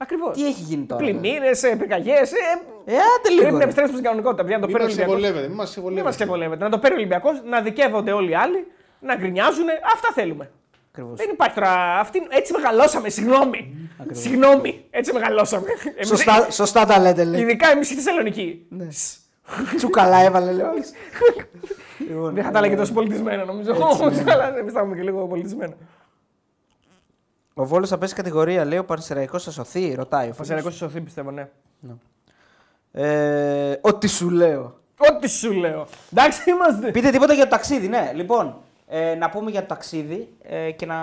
Ακριβώς. 0.04 0.36
Τι 0.38 0.46
έχει 0.48 0.62
γίνει 0.62 0.84
τώρα. 0.86 1.02
Πλημμύρες, 1.02 1.60
πυρκαγιές. 1.80 2.32
Ε, 2.32 2.94
άντε 2.94 3.30
λίγο. 3.30 3.42
Πρέπει 3.42 3.52
να 3.52 3.58
ρε. 3.58 3.64
επιστρέψουμε 3.64 3.98
στην 4.00 4.04
κανονικότητα. 4.10 4.42
Παιδιά, 4.44 4.58
να 4.58 4.62
το 4.66 4.68
Μην 4.68 4.76
παίρνει 4.78 4.92
ο 4.92 4.96
μας 4.96 5.08
Ολυμπιακός. 5.08 5.22
συμβολεύετε. 5.22 5.48
Μην 5.48 5.58
μας 5.58 5.74
Δεν 5.74 5.84
μας 5.84 6.16
συμβολεύετε. 6.16 6.16
ξεβολεύεται. 6.16 6.64
Να 6.64 6.70
το 6.70 6.78
παίρνει 6.80 6.96
ο 6.98 7.00
Ολυμπιακός, 7.00 7.36
να 7.54 7.62
δικαίβονται 7.62 8.12
όλοι 8.12 8.32
οι 8.32 8.36
άλλοι, 8.36 8.60
να 9.00 9.16
γκρινιάζουν. 9.16 9.68
Αυτά 9.94 10.10
θέλουμε. 10.14 10.46
Ακριβώς. 10.92 11.18
Δεν 11.18 11.30
υπάρχει 11.32 11.56
τώρα. 11.56 11.74
Αυτή... 12.00 12.18
Έτσι 12.30 12.54
μεγαλώσαμε, 12.58 13.10
συγγνώμη. 13.10 13.90
Συγγνώμη, 14.12 14.86
έτσι 14.90 15.14
μεγαλώσαμε. 15.14 15.68
Εμείς- 15.96 16.08
Σωστά, 16.08 16.48
σωστά 16.52 16.86
τα 16.86 17.00
λέτε, 17.00 17.24
λέει. 17.24 17.42
Ειδικά 17.42 17.68
εμείς 17.72 17.86
στη 17.88 17.96
Θεσσαλονίκη. 17.96 18.66
Ναι. 18.70 18.88
Τσουκαλά 19.76 20.18
έβαλε, 20.24 20.52
λέω. 20.52 20.72
Λοιπόν, 22.10 22.34
Δεν 22.34 22.44
θα 22.44 22.52
τα 22.52 22.58
έλεγε 22.60 22.76
τόσο 22.76 22.94
πολιτισμένα 22.94 23.46
νομίζω. 23.46 23.72
Αλλά 24.34 24.58
εμείς 24.58 24.74
θα 24.74 24.80
έχουμε 24.80 24.96
και 24.96 25.02
λίγο 25.02 25.28
πολιτισμένα. 25.28 25.74
Ο 27.54 27.66
Βόλος 27.66 27.90
θα 27.90 27.98
πέσει 27.98 28.14
κατηγορία, 28.16 28.66
λέει 28.66 28.78
ο 28.78 28.86
Πανσεραϊκός 28.86 29.44
θα 29.44 29.52
σωθεί, 29.52 29.94
ρωτάει. 29.94 30.26
Ο 30.28 30.30
Ο 30.30 30.34
φίλος. 30.34 30.38
Πασαρικό 30.48 30.70
σωθεί 30.70 31.02
πιστεύω, 31.02 31.32
ναι. 31.32 31.48
Ε, 32.92 33.78
ό,τι 33.82 34.08
σου 34.08 34.30
λέω. 34.30 34.78
Ό,τι 34.98 35.28
σου 35.28 35.52
λέω. 35.52 35.86
Εντάξει 36.12 36.50
είμαστε. 36.50 36.92
Πείτε 36.92 37.10
τίποτα 37.10 37.34
για 37.34 37.44
το 37.44 37.50
ταξίδι, 37.50 37.88
ναι. 37.88 38.12
Λοιπόν, 38.16 38.56
ε, 38.88 39.16
να 39.16 39.30
πούμε 39.30 39.52
για 39.52 39.62
το 39.62 39.68
ταξίδι 39.68 40.34
ε, 40.42 40.72
και 40.72 40.86
να 40.86 40.96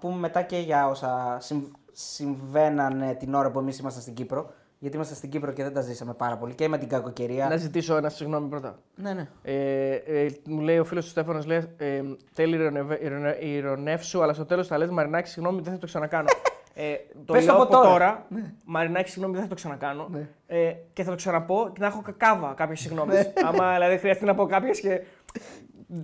πούμε 0.00 0.16
μετά 0.18 0.42
και 0.42 0.58
για 0.58 0.88
όσα 0.88 1.36
συμ- 1.40 1.72
συμβαίνανε 1.92 3.14
την 3.14 3.34
ώρα 3.34 3.50
που 3.50 3.58
εμείς 3.58 3.78
ήμασταν 3.78 4.02
στην 4.02 4.14
Κύπρο. 4.14 4.50
Γιατί 4.78 4.96
ήμασταν 4.96 5.16
στην 5.16 5.30
Κύπρο 5.30 5.52
και 5.52 5.62
δεν 5.62 5.72
τα 5.72 5.80
ζήσαμε 5.80 6.14
πάρα 6.14 6.36
πολύ 6.36 6.54
και 6.54 6.68
με 6.68 6.78
την 6.78 6.88
κακοκαιρία. 6.88 7.48
Να 7.48 7.56
ζητήσω 7.56 7.96
ένα 7.96 8.08
συγγνώμη 8.08 8.48
πρώτα. 8.48 8.78
Ναι, 8.94 9.12
ναι. 9.12 9.28
Ε, 9.42 9.94
ε, 9.94 10.28
μου 10.46 10.60
λέει 10.60 10.78
ο 10.78 10.84
φίλος 10.84 11.04
του 11.04 11.10
Στέφανος, 11.10 11.46
λέει, 11.46 11.68
ε, 11.76 12.02
θέλει 12.32 12.54
ηρωνευε- 12.56 13.02
ηρωνε- 13.02 13.42
ηρωνεύσου, 13.42 14.22
αλλά 14.22 14.32
στο 14.32 14.44
τέλος 14.44 14.66
θα 14.66 14.78
λες 14.78 14.90
Μαρινάκη, 14.90 15.28
συγγνώμη, 15.28 15.60
δεν 15.60 15.72
θα 15.72 15.78
το 15.78 15.86
ξανακάνω. 15.86 16.28
Ε, 16.74 16.92
το 17.24 17.32
Πες 17.32 17.44
το 17.46 17.52
λέω 17.52 17.62
από 17.62 17.76
από 17.76 17.82
τώρα. 17.82 18.26
Ναι. 18.28 18.40
τώρα. 18.40 18.52
Μαρινάκη, 18.64 19.08
συγγνώμη, 19.10 19.34
δεν 19.34 19.42
θα 19.42 19.48
το 19.48 19.54
ξανακάνω. 19.54 20.10
Ε, 20.46 20.72
και 20.92 21.02
θα 21.02 21.10
το 21.10 21.16
ξαναπώ 21.16 21.70
και 21.72 21.80
να 21.80 21.86
έχω 21.86 22.02
κακάβα 22.02 22.52
κάποιες 22.56 22.80
συγγνώμη. 22.80 23.12
Ναι. 23.12 23.32
Άμα 23.46 23.72
δηλαδή 23.74 23.98
χρειαστεί 23.98 24.24
να 24.24 24.34
πω 24.34 24.46
κάποιες 24.46 24.80
και 24.80 25.00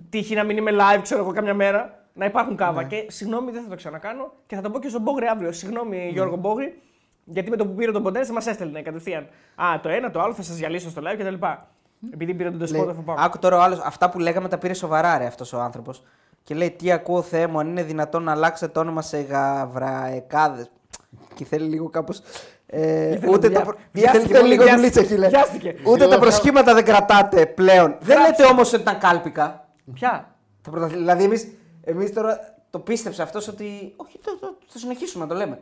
τύχει 0.09 0.35
να 0.35 0.45
μην 0.45 0.57
είμαι 0.57 0.71
live, 0.75 1.01
ξέρω 1.03 1.21
εγώ, 1.23 1.33
κάμια 1.33 1.55
μέρα, 1.55 2.07
να 2.15 2.25
υπάρχουν 2.25 2.57
κάβα. 2.57 2.85
Και 2.85 3.07
συγγνώμη, 3.09 3.51
δεν 3.51 3.63
θα 3.63 3.69
το 3.69 3.75
ξανακάνω 3.77 4.33
και 4.47 4.57
θα 4.57 4.63
το 4.63 4.71
πω 4.71 4.79
και 4.79 4.89
στον 4.89 5.03
Μπόγρη 5.03 5.27
αύριο. 5.27 5.53
Συγγνώμη, 5.53 6.09
Γιώργο 6.13 6.37
Μπόγρη, 6.37 6.83
γιατί 7.25 7.51
με 7.51 7.57
το 7.57 7.67
που 7.67 7.75
πήρε 7.75 7.93
τον 7.93 8.03
Ποντένσε 8.03 8.33
μας 8.33 8.47
έστελνε 8.47 8.83
κατευθείαν. 8.83 9.29
Α, 9.55 9.81
το 9.83 9.89
ένα, 9.89 10.11
το 10.11 10.21
άλλο, 10.21 10.35
θα 10.35 10.43
σας 10.43 10.57
διαλύσω 10.57 10.91
στο 10.91 11.03
live 11.05 11.19
κτλ. 11.19 11.35
Επειδή 12.13 12.35
πήρε 12.35 12.49
τον 12.51 12.59
Λέει, 12.59 12.69
Τεσπότοφ 12.69 12.97
από 12.97 13.03
πάνω. 13.03 13.25
άκου 13.27 13.39
τώρα 13.39 13.57
ο 13.57 13.61
άλλος, 13.61 13.79
αυτά 13.85 14.11
που 14.11 14.19
λέγαμε 14.19 14.49
τα 14.49 14.59
πήρε 14.59 14.73
σοβαρά, 14.75 15.19
ρε 15.19 15.27
αυτός 15.27 15.53
ο 15.53 15.61
άνθρωπος. 15.61 16.03
Και 16.43 16.55
λέει: 16.55 16.71
Τι 16.71 16.93
ακούω, 16.93 17.23
Θεέ 17.23 17.47
μου, 17.47 17.59
αν 17.59 17.69
είναι 17.69 17.83
δυνατόν 17.83 18.23
να 18.23 18.33
αλλάξετε 18.33 18.73
το 18.73 18.81
όνομα 18.81 19.03
σε 19.03 19.21
γαβραεκάδε. 19.21 20.67
Και 21.35 21.45
θέλει 21.45 21.69
λίγο 21.69 21.89
κάπως. 21.89 22.21
Ε, 22.67 23.13
Ήθελε 23.13 23.33
ούτε 23.33 23.47
δουλειά. 23.47 23.59
τα. 23.59 23.65
προ- 23.65 23.79
Βιάστηκε 23.93 24.19
θέλει, 24.19 24.33
θέλει 24.33 24.39
πολύ, 24.41 24.53
λίγο 24.53 24.63
βιάστηκε. 24.65 24.91
δουλίτσα, 24.91 25.15
χίλε. 25.15 25.29
Βιάστηκε. 25.29 25.75
Ούτε 25.91 25.99
τα 26.07 26.13
Εγώ 26.13 26.19
προσχήματα 26.23 26.75
δεν 26.75 26.85
κρατάτε 26.85 27.47
πλέον. 27.47 27.97
Δεν 28.01 28.21
λέτε 28.21 28.45
όμως 28.45 28.73
ότι 28.73 28.83
ήταν 28.83 28.99
κάλπικα. 28.99 29.69
Ποια; 29.95 30.35
Τα 30.63 30.71
πρωταθλη- 30.71 30.99
Δηλαδή, 30.99 31.25
εμείς 31.25 31.49
εμείς 31.85 32.13
τώρα 32.13 32.55
το 32.71 32.79
πίστεψε 32.79 33.23
αυτός 33.23 33.49
ότι. 33.49 33.93
Όχι, 33.97 34.19
το, 34.25 34.39
το, 34.39 34.57
θα 34.67 34.79
συνεχίσουμε 34.79 35.25
να 35.25 35.31
το 35.31 35.37
λέμε. 35.37 35.59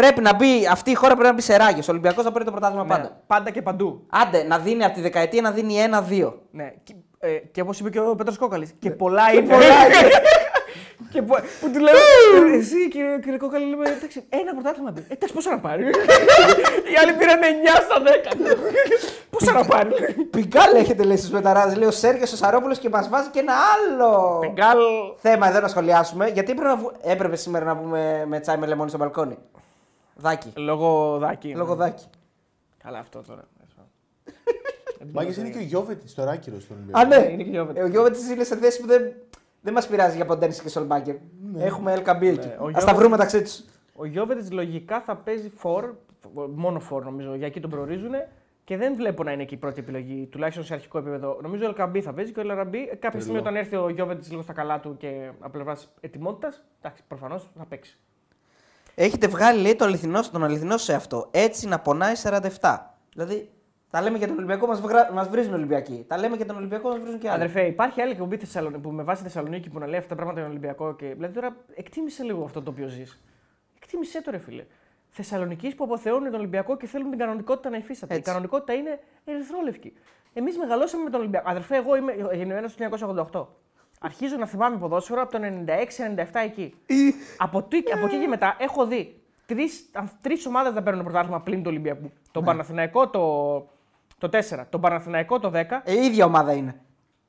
Πρέπει 0.00 0.20
να 0.20 0.34
μπει, 0.34 0.66
αυτή 0.70 0.90
η 0.90 0.94
χώρα 0.94 1.12
πρέπει 1.12 1.28
να 1.28 1.34
μπει 1.34 1.40
σε 1.40 1.56
ράγες. 1.56 1.88
Ο 1.88 1.90
Ολυμπιακός 1.90 2.24
θα 2.24 2.30
παίρνει 2.32 2.44
το 2.46 2.50
πρωτάθλημα 2.52 2.82
Ναι, 2.82 2.88
πάντα. 2.88 3.20
πάντα 3.26 3.50
και 3.50 3.62
παντού. 3.62 4.06
Άντε, 4.10 4.42
να 4.42 4.58
δίνει 4.58 4.84
από 4.84 4.94
τη 4.94 5.00
δεκαετία 5.00 5.42
να 5.42 5.50
δίνει 5.50 5.74
ένα-δύο. 5.80 6.42
Ναι. 6.50 6.72
Και, 6.82 6.94
ε, 7.18 7.28
και 7.30 7.60
όπως 7.60 7.80
είπε 7.80 7.90
και 7.90 8.00
ο 8.00 8.14
Πέτρος 8.14 8.38
Κόκαλης. 8.38 8.74
Και 8.78 8.90
πολλά 8.90 9.32
είναι. 9.32 9.48
πολλά 9.52 9.64
είναι. 9.86 10.10
και 11.12 11.22
πο- 11.22 11.38
που 11.60 11.70
του 11.70 11.78
λέω. 11.80 11.94
«Ε, 11.94 12.56
Εσύ 12.56 12.88
κύριε, 12.88 13.18
κύριε 13.22 13.38
Κόκαλη, 13.38 13.64
λέμε. 13.70 13.88
Εντάξει, 13.88 14.24
ένα 14.28 14.52
πρωτάθλημα 14.52 14.92
πει. 14.92 15.00
Ε, 15.08 15.12
εντάξει, 15.12 15.34
πόσα 15.34 15.50
να 15.50 15.58
πάρει. 15.58 15.82
Οι 16.90 16.94
άλλοι 17.02 17.12
πήραν 17.18 17.38
9 17.40 17.44
στα 17.82 17.96
10. 18.46 18.50
πόσα 19.30 19.52
να 19.52 19.64
πάρει. 19.64 19.90
Πιγκάλ 20.30 20.74
έχετε 20.74 21.02
λέει 21.04 21.16
στους 21.16 21.30
μεταράδε. 21.30 21.74
Λέει 21.74 21.88
ο 21.88 21.90
Σέργιος 21.90 22.32
ο 22.32 22.36
Σαρόπουλος 22.36 22.78
και 22.78 22.88
μας 22.88 23.08
βάζει 23.08 23.28
και 23.28 23.38
ένα 23.38 23.52
άλλο 23.74 24.40
Γκάλ. 24.52 24.78
θέμα 25.20 25.48
εδώ 25.48 25.60
να 25.60 25.68
σχολιάσουμε. 25.68 26.28
Γιατί 26.28 26.50
έπρεπε, 26.50 26.68
να 26.70 26.76
βου- 26.76 26.92
έπρεπε 27.02 27.36
σήμερα 27.36 27.64
να 27.64 27.76
πούμε 27.76 28.24
με 28.28 28.40
τσάι 28.40 28.56
με 28.56 28.66
λεμόνι 28.66 28.88
στο 28.88 28.98
μπαλκόνι. 28.98 29.38
Δάκι. 30.20 30.52
Λόγω 30.56 31.18
δάκι. 31.18 31.54
Λόγω 31.54 31.74
δάκι. 31.74 32.04
Καλά 32.82 32.98
αυτό 32.98 33.22
τώρα. 33.26 33.44
Μάγκες 35.12 35.36
είναι 35.36 35.50
και 35.50 35.58
ο 35.58 35.60
Γιώβετης 35.60 36.10
στο 36.10 36.24
Ράκυρο 36.24 36.60
στον 36.60 36.76
Ολυμπιακό. 36.76 36.98
Α, 37.00 37.04
ναι. 37.04 37.32
Είναι 37.32 37.42
και 37.42 37.50
Γιώβετης. 37.50 37.80
Ε, 37.82 37.84
Ο 37.84 37.88
Γιώβετης 37.88 38.30
είναι 38.30 38.44
σε 38.44 38.56
θέση 38.56 38.80
που 38.80 38.86
δεν, 38.86 39.12
δεν 39.60 39.72
μας 39.72 39.86
πειράζει 39.88 40.16
για 40.16 40.24
Ποντένση 40.24 40.62
και 40.62 40.68
Σολμπάκερ. 40.68 41.14
Έχουμε 41.58 41.94
El 41.96 42.00
Καμπί 42.02 42.28
εκεί. 42.28 42.46
Ναι, 42.46 42.52
ο 42.52 42.54
Α 42.54 42.56
τα 42.56 42.68
Γιώβετης- 42.70 42.92
βρούμε 42.94 43.08
μεταξύ 43.08 43.42
τους. 43.42 43.62
Ο 43.96 44.04
Γιώβετης 44.04 44.52
λογικά 44.52 45.00
θα 45.00 45.16
παίζει 45.16 45.48
φορ, 45.56 45.94
μόνο 46.54 46.80
φορ 46.80 47.04
νομίζω, 47.04 47.34
για 47.34 47.46
εκεί 47.46 47.60
τον 47.60 47.70
προορίζουν. 47.70 48.12
Και 48.64 48.76
δεν 48.76 48.94
βλέπω 48.94 49.22
να 49.22 49.32
είναι 49.32 49.42
εκεί 49.42 49.54
η 49.54 49.56
πρώτη 49.56 49.80
επιλογή, 49.80 50.26
τουλάχιστον 50.26 50.64
σε 50.64 50.74
αρχικό 50.74 50.98
επίπεδο. 50.98 51.38
Νομίζω 51.42 51.64
ο 51.64 51.68
Ελκαμπή 51.68 52.00
θα 52.02 52.12
παίζει 52.12 52.32
και 52.32 52.38
ο 52.38 52.42
Ελαραμπή 52.42 52.86
κάποια 52.98 53.20
στιγμή 53.20 53.38
όταν 53.38 53.56
έρθει 53.56 53.76
ο 53.76 53.88
Γιώβετ 53.88 54.26
λίγο 54.26 54.42
στα 54.42 54.52
καλά 54.52 54.80
του 54.80 54.96
και 54.96 55.30
από 55.40 55.50
πλευρά 55.50 55.76
ετοιμότητας, 56.00 56.64
εντάξει, 56.80 57.02
προφανώς 57.08 57.50
θα 57.58 57.64
παίξει. 57.64 57.98
Έχετε 59.00 59.26
βγάλει 59.26 59.60
λέει, 59.60 59.76
το 59.76 59.84
αληθινό, 59.84 60.20
τον 60.32 60.44
αληθινό 60.44 60.76
σε 60.76 60.94
αυτό. 60.94 61.28
Έτσι 61.30 61.68
να 61.68 61.78
πονάει 61.78 62.14
47. 62.60 62.78
Δηλαδή, 63.12 63.50
τα 63.90 64.02
λέμε 64.02 64.18
για 64.18 64.26
τον 64.26 64.36
Ολυμπιακό, 64.36 64.66
μας 64.66 64.80
μας 65.12 65.28
βρίζουν 65.28 65.54
Ολυμπιακοί. 65.54 66.04
Τα 66.08 66.18
λέμε 66.18 66.36
για 66.36 66.46
τον 66.46 66.56
Ολυμπιακό, 66.56 66.88
μας 66.88 66.98
βρίζουν 66.98 67.18
και 67.18 67.28
άλλοι. 67.28 67.42
Αδερφέ, 67.42 67.66
υπάρχει 67.66 68.00
άλλη 68.00 68.10
εκπομπή 68.10 68.36
Θεσσαλονίκη 68.36 68.80
που 68.80 68.90
με 68.90 69.02
βάση 69.02 69.22
Θεσσαλονίκη 69.22 69.68
που 69.68 69.78
να 69.78 69.86
λέει 69.86 69.98
αυτά 69.98 70.08
τα 70.08 70.14
πράγματα 70.14 70.40
για 70.40 70.48
τον 70.48 70.58
Ολυμπιακό. 70.58 70.94
Και... 70.94 71.14
Δηλαδή 71.14 71.34
τώρα 71.34 71.56
εκτίμησε 71.74 72.22
λίγο 72.22 72.44
αυτό 72.44 72.62
το 72.62 72.70
οποίο 72.70 72.88
ζεις. 72.88 73.22
Εκτίμησε 73.76 74.22
το 74.22 74.30
ρε 74.30 74.38
φίλε. 74.38 74.64
Θεσσαλονίκης 75.08 75.74
που 75.74 75.84
αποθεώνουν 75.84 76.30
τον 76.30 76.40
Ολυμπιακό 76.40 76.76
και 76.76 76.86
θέλουν 76.86 77.10
την 77.10 77.18
κανονικότητα 77.18 77.70
να 77.70 77.76
υφίσταται. 77.76 78.14
Η 78.14 78.16
Έτσι. 78.16 78.30
κανονικότητα 78.30 78.72
είναι 78.72 78.98
ερυθρόλευκη. 79.24 79.92
Εμείς 80.32 80.58
μεγαλώσαμε 80.58 81.02
με 81.04 81.10
τον 81.10 81.20
Ολυμπιακό. 81.20 81.50
Αδερφέ, 81.50 81.76
εγώ 81.76 81.96
είμαι 81.96 82.12
γεννημένο 82.12 82.66
το 82.66 82.74
1988. 83.32 83.46
Αρχίζω 83.98 84.36
να 84.36 84.46
θυμάμαι 84.46 84.76
ποδόσφαιρο 84.76 85.22
από 85.22 85.32
το 85.32 85.38
96-97 85.42 86.44
εκεί. 86.44 86.74
από, 87.38 87.62
τι- 87.62 87.82
από 87.94 88.06
εκεί 88.06 88.18
και 88.20 88.26
μετά 88.28 88.56
έχω 88.58 88.86
δει 88.86 89.20
τρεις 90.20 90.46
ομάδες 90.46 90.72
να 90.74 90.82
παίρνουν 90.82 91.02
πρωτάθλημα 91.04 91.40
πλην 91.40 91.58
του 91.62 91.66
Ολυμπιακού. 91.70 92.10
Τον 92.32 92.44
Παναθηναϊκό 92.44 93.08
το, 93.08 93.20
το 94.18 94.28
4, 94.32 94.64
τον 94.70 94.80
Παναθηναϊκό 94.80 95.38
το 95.38 95.50
10, 95.54 95.82
Ε, 95.84 95.92
η 95.92 96.04
ίδια 96.04 96.24
ομάδα 96.24 96.52
είναι. 96.52 96.80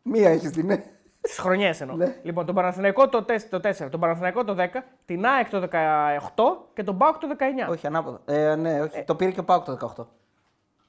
Μία 0.01 0.29
έχεις 0.29 0.51
την. 0.51 0.65
Ναι. 0.65 0.83
τις 1.21 1.37
χρονιές 1.39 1.81
εννοώ. 1.81 1.95
Ναι. 1.95 2.15
Λοιπόν, 2.23 2.45
τον 2.45 2.55
Παναθηναϊκό 2.55 3.09
το, 3.09 3.25
4, 3.27 3.49
το 3.49 3.59
4, 3.63 3.89
τον 3.89 3.99
Παναθηναϊκό 3.99 4.43
το 4.43 4.55
10, 4.59 4.65
την 5.05 5.25
ΑΕΚ 5.25 5.49
το 5.49 5.59
18 5.59 6.67
και 6.73 6.83
τον 6.83 6.97
ΠΑΟΚ 6.97 7.17
το 7.17 7.27
19. 7.37 7.69
όχι, 7.69 7.87
ανάποδα. 7.87 8.19
Ε, 8.25 8.55
ναι, 8.55 8.81
όχι. 8.81 9.03
Το 9.03 9.15
πήρε 9.15 9.31
και 9.31 9.39
ο 9.39 9.43
Πάουκ 9.43 9.63
το 9.65 9.93
18. 9.97 10.05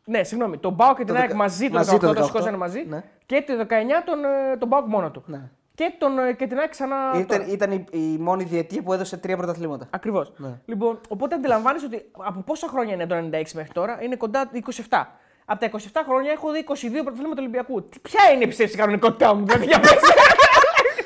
Ναι, 0.05 0.23
συγγνώμη. 0.25 0.59
Τον 0.59 0.77
ΠΑΟΚ 0.77 0.97
και 0.97 1.05
την 1.05 1.07
Το 1.15 1.21
ΑΕΚ 1.21 1.23
δεκα- 1.29 1.39
μαζί 1.39 1.69
το 1.69 1.75
μαζί 1.77 1.97
18, 1.97 2.01
το 2.01 2.13
το 2.15 2.21
18, 2.21 2.25
σηκώσανε 2.25 2.57
μαζί. 2.57 2.85
ναι. 2.89 3.03
Και 3.27 3.45
το 3.47 3.53
19 3.69 4.03
τον, 4.05 4.25
ε, 4.25 4.57
τον 4.57 4.69
ΠΑΟΚ 4.69 4.87
μόνο 4.87 5.11
του. 5.11 5.23
Ναι. 5.27 5.51
Και, 5.81 5.93
τον, 5.99 6.19
ε, 6.19 6.33
και 6.33 6.47
την 6.47 6.59
ΑΕΚ 6.59 6.69
ξανά. 6.71 6.97
Ήταν, 7.17 7.45
ήταν 7.51 7.71
η, 7.73 7.85
η 7.91 8.17
μόνη 8.19 8.45
διετία 8.45 8.83
που 8.83 8.93
έδωσε 8.93 9.17
τρία 9.17 9.37
πρωταθλήματα. 9.37 9.87
Ακριβώς. 9.91 10.33
Ναι. 10.37 10.49
Λοιπόν, 10.65 11.01
οπότε 11.09 11.35
αντιλαμβάνεσαι 11.35 11.87
ότι 11.87 12.11
από 12.19 12.41
πόσα 12.41 12.67
χρόνια 12.69 12.95
είναι 12.95 13.07
το 13.07 13.15
96 13.15 13.43
μέχρι 13.55 13.73
τώρα, 13.73 13.99
είναι 14.03 14.17
κοντά 14.17 14.51
27. 14.89 15.05
Από 15.45 15.61
τα 15.61 15.71
27 15.71 15.77
χρόνια 16.09 16.31
έχω 16.33 16.51
δει 16.53 16.65
22 16.69 16.73
πρωταθλήματα 16.91 17.35
του 17.35 17.39
Ολυμπιακού. 17.39 17.83
Τι- 17.89 17.99
Ποια 17.99 18.21
είναι 18.35 18.45
η 18.45 18.49
ψεύση 18.49 18.77
κανονικότητά 18.77 19.35
μου, 19.35 19.45
δηλαδή, 19.47 19.65
για 19.65 19.81
πες. 19.81 19.91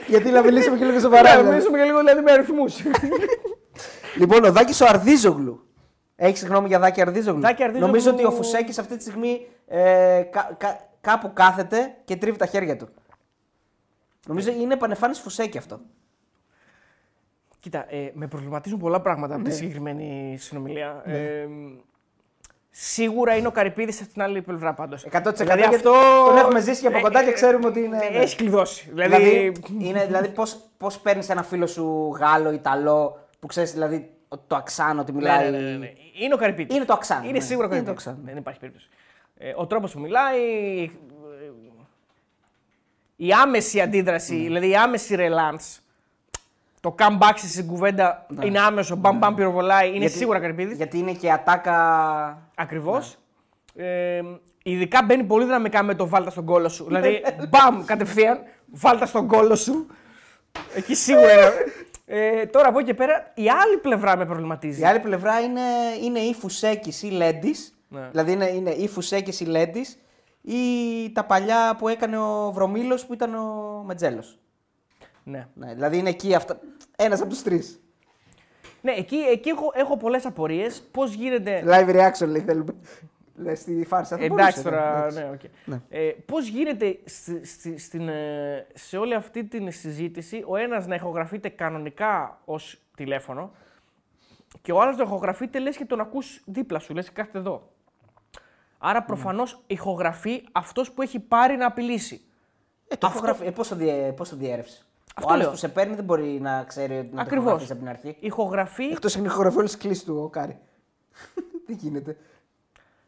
Γιατί 0.06 0.30
να 0.30 0.42
μιλήσουμε 0.42 0.76
και 0.76 0.84
λίγο 0.84 0.98
σοβαρά. 0.98 1.22
Ναι, 1.22 1.28
δηλαδή. 1.30 1.48
μιλήσουμε 1.48 1.78
και 1.78 1.84
λίγο 1.84 1.98
δηλαδή, 1.98 2.20
με 2.22 2.32
αριθμούς. 2.32 2.76
Λοιπόν, 4.16 4.44
ο 4.44 4.52
Δάκης 4.52 4.80
ο 4.80 4.86
Αρδίζογλου. 4.88 5.66
Έχεις 6.16 6.44
γνώμη 6.46 6.68
για 6.68 6.78
Δάκη 6.78 7.00
Αρδίζογλου; 7.00 7.40
Δάκη 7.40 7.62
Αρδίζογλου- 7.62 7.86
Νομίζω 7.86 8.10
ότι 8.10 8.24
ο 8.24 8.30
Φουσέκης 8.30 8.78
αυτή 8.78 8.96
τη 8.96 9.02
στιγμή 9.02 9.46
ε, 9.66 9.80
κα- 10.30 10.54
κα- 10.58 10.80
κάπου 11.00 11.30
κάθεται 11.32 11.94
και 12.04 12.16
τρίβει 12.16 12.38
τα 12.38 12.46
χέρια 12.46 12.76
του. 12.76 12.88
Νομίζω 14.26 14.52
είναι 14.52 14.74
επανεφάνιση 14.74 15.22
Φουσέκη 15.22 15.58
αυτό. 15.58 15.80
Κοίτα, 17.60 17.94
ε, 17.94 18.10
με 18.14 18.26
προβληματίζουν 18.26 18.78
πολλά 18.78 19.00
πράγματα 19.00 19.34
Ναι. 19.34 19.40
από 19.40 19.48
τη 19.50 19.54
συγκεκριμένη 19.56 20.36
συνομιλία. 20.38 21.02
Ε, 21.04 21.46
σίγουρα 22.70 23.36
είναι 23.36 23.46
ο 23.46 23.50
Καρυπίδης 23.50 24.00
από 24.00 24.12
την 24.12 24.22
άλλη 24.22 24.42
πλευρά 24.42 24.74
πάντως. 24.74 25.04
100% 25.04 25.32
Δηλαδή 25.34 25.60
γιατί 25.60 25.74
αυτό. 25.74 25.92
τον 26.26 26.36
έχουμε 26.36 26.60
ζήσει 26.60 26.80
και 26.80 26.86
από 26.86 27.00
κοντά 27.00 27.24
και 27.24 27.32
ξέρουμε 27.32 27.66
ότι 27.66 27.80
είναι. 27.80 27.96
ε, 28.02 28.10
ναι. 28.10 28.16
Έχει 28.18 28.36
κλειδώσει. 28.36 28.90
Δηλαδή. 28.92 29.14
Δηλαδή, 29.24 29.52
είναι, 29.78 30.04
δηλαδή 30.06 30.28
πώς, 30.28 30.60
πώς 30.76 30.98
παίρνεις 31.00 31.28
ένα 31.28 31.42
φίλο 31.42 31.66
σου 31.66 32.16
Γάλλο, 32.18 32.52
Ιταλό, 32.52 33.26
που 33.40 33.46
ξέρεις 33.46 33.72
δηλαδή 33.72 34.10
ότι 34.28 34.42
το 34.46 34.56
αξάνο 34.56 35.00
ότι 35.00 35.12
Ναι, 35.12 35.18
μιλάει. 35.18 35.50
ναι, 35.50 35.58
ναι, 35.58 35.70
ναι, 35.70 35.76
ναι. 35.76 35.92
Είναι 36.22 36.34
ο 36.34 36.36
Καρυπίδης. 36.36 36.76
Είναι 36.76 36.84
το 36.84 36.92
αξάνο, 36.92 37.22
Είναι 37.28 37.32
ναι. 37.38 37.40
σίγουρα 37.44 37.66
ο 37.68 37.70
Είναι 37.70 37.78
το 37.78 37.84
Καρυπίδης. 37.84 38.06
αξάνο. 38.12 38.26
Δεν 38.28 38.36
υπάρχει 38.40 38.60
περίπτωση. 38.60 38.88
Ε, 39.38 39.52
ο 39.56 39.66
τρόπος 39.66 39.92
που 39.92 40.00
μιλάει. 40.00 40.40
Ε, 43.18 43.24
Η 43.26 43.32
άμεση 43.32 43.80
αντίδραση, 43.80 44.34
Ναι. 44.34 44.42
δηλαδή 44.42 44.68
η 44.68 44.76
άμεση 44.76 45.14
ρελάντ. 45.14 45.60
Το 46.80 46.94
comeback 46.98 47.32
στην 47.36 47.66
κουβέντα 47.66 48.26
είναι 48.42 48.60
άμεσο, 48.60 48.96
μπαμ 48.96 49.18
μπαμ 49.18 49.34
πυροβολάει, 49.34 49.86
είναι 49.86 49.94
Ναι. 49.98 50.00
Γιατί- 50.04 50.16
σίγουρα 50.18 50.40
Καρυπίδη. 50.40 50.74
Γιατί 50.74 50.98
είναι 50.98 51.12
και 51.12 51.32
ατάκα. 51.32 51.78
Ακριβώς. 52.54 53.18
Ναι. 53.74 53.84
Ε, 54.16 54.22
ειδικά 54.62 55.02
μπαίνει 55.04 55.24
πολύ 55.24 55.44
δυναμικά 55.44 55.82
με 55.82 55.94
το 55.94 56.08
βάλτα 56.08 56.30
στον 56.30 56.44
κόλο 56.44 56.68
σου. 56.68 56.84
δηλαδή, 56.84 57.22
μπαμ, 57.48 57.84
κατευθείαν, 57.84 58.38
βάλτα 58.66 59.06
στον 59.06 59.26
κόλο 59.26 59.54
σου. 59.56 59.86
Εκεί 60.74 60.94
σίγουρα 60.94 61.32
είναι. 61.32 61.52
Ε, 62.06 62.46
τώρα 62.46 62.68
από 62.68 62.78
εκεί 62.78 62.86
και 62.86 62.94
πέρα, 62.94 63.30
η 63.34 63.48
άλλη 63.50 63.76
πλευρά 63.82 64.16
με 64.16 64.26
προβληματίζει. 64.26 64.80
Η 64.80 64.84
άλλη 64.84 64.98
πλευρά 65.00 65.40
είναι, 65.40 65.60
είναι 66.02 66.18
ή 66.18 66.34
Φούντας 66.34 67.02
ή 67.02 67.06
Λέντι. 67.10 67.54
Ναι. 67.88 68.08
Δηλαδή 68.10 68.32
είναι, 68.32 68.48
είναι 68.48 68.70
ή 68.70 68.88
Φουσέκης 68.88 69.40
ή 69.40 69.44
Λέντι 69.44 69.86
ή 70.46 71.10
τα 71.12 71.24
παλιά 71.24 71.76
που 71.78 71.88
έκανε 71.88 72.18
ο 72.18 72.50
Βρωμήλος 72.52 73.06
που 73.06 73.12
ήταν 73.12 73.34
ο 73.34 73.82
Μετζέλος. 73.86 74.38
Ναι. 75.24 75.48
Ναι, 75.54 75.72
δηλαδή 75.74 75.98
είναι 75.98 76.08
εκεί 76.08 76.34
αυτά. 76.34 76.60
Ένας 76.96 77.20
από 77.20 77.28
τους 77.28 77.42
τρεις. 77.42 77.78
Ναι, 78.80 78.92
εκεί, 78.92 79.16
εκεί 79.16 79.48
έχω, 79.48 79.70
έχω 79.74 79.96
πολλές 79.96 80.26
απορίες. 80.26 80.82
Πώς 80.90 81.12
γίνεται. 81.12 81.64
Live 81.66 81.88
reaction 81.88 82.26
λέει 82.28 82.40
θέλουμε. 82.42 82.74
Λες 83.36 83.58
στη 83.58 83.84
φάρσα. 83.84 84.16
Θα 84.16 84.24
Εντάξει 84.24 84.62
μπορούσε, 84.62 84.62
τώρα, 84.62 84.98
εντάξει. 84.98 85.18
ναι, 85.18 85.30
οκ. 85.30 85.40
Ναι. 85.64 85.80
Ε, 85.88 86.10
Πώς 86.26 86.46
γίνεται 86.48 86.98
στη- 87.04 87.46
στη- 87.46 87.78
στην, 87.78 88.08
ε, 88.08 88.66
σε 88.74 88.96
όλη 88.96 89.14
αυτή 89.14 89.44
την 89.44 89.72
συζήτηση 89.72 90.44
ο 90.46 90.56
ένας 90.56 90.86
να 90.86 90.94
ηχογραφείται 90.94 91.48
κανονικά 91.48 92.40
ως 92.44 92.80
τηλέφωνο 92.96 93.50
και 94.62 94.72
ο 94.72 94.80
άλλος 94.80 94.96
να 94.96 95.02
ηχογραφείται 95.02 95.58
λες 95.58 95.76
και 95.76 95.84
τον 95.84 96.00
ακούς 96.00 96.42
δίπλα 96.44 96.78
σου, 96.78 96.94
λες 96.94 97.06
και 97.06 97.12
κάθεται 97.14 97.38
εδώ. 97.38 97.70
Άρα 98.86 98.98
Ναι. 98.98 99.04
προφανώς 99.04 99.62
ηχογραφεί 99.66 100.44
αυτός 100.52 100.92
που 100.92 101.02
έχει 101.02 101.20
πάρει 101.20 101.56
να 101.56 101.66
απειλήσει. 101.66 102.20
Ε, 102.88 102.96
το 102.96 103.06
Αυτό- 103.06 103.18
ηχογραφεί. 103.18 103.46
Ε, 103.46 103.50
πώς 103.50 103.68
το, 103.68 103.76
διε, 103.76 104.12
πώς 104.12 104.28
το 104.28 104.36
διέρρευσε. 104.36 104.82
Αυτό 105.14 105.28
ο 105.30 105.32
άλλος 105.32 105.42
λέω. 105.44 105.52
που 105.52 105.58
σε 105.58 105.68
παίρνει 105.68 105.94
δεν 105.94 106.04
μπορεί 106.04 106.40
να 106.40 106.64
ξέρει 106.64 106.98
ότι 106.98 107.06
να 107.08 107.14
το 107.14 107.20
Ακριβώς. 107.20 107.44
ηχογραφείς 107.44 107.70
από 107.70 107.78
την 107.80 107.88
αρχή. 107.88 108.16
Ηχογραφεί. 108.20 108.84
Εκτός 108.84 109.16
αν 109.16 109.24
ηχογραφεί 109.24 109.56
όλες 109.58 109.70
τις 109.72 109.80
κλήσεις 109.80 110.04
του 110.04 110.16
ο 110.24 110.28
Κάρι. 110.28 110.58
Τι 111.66 111.72
γίνεται. 111.74 112.16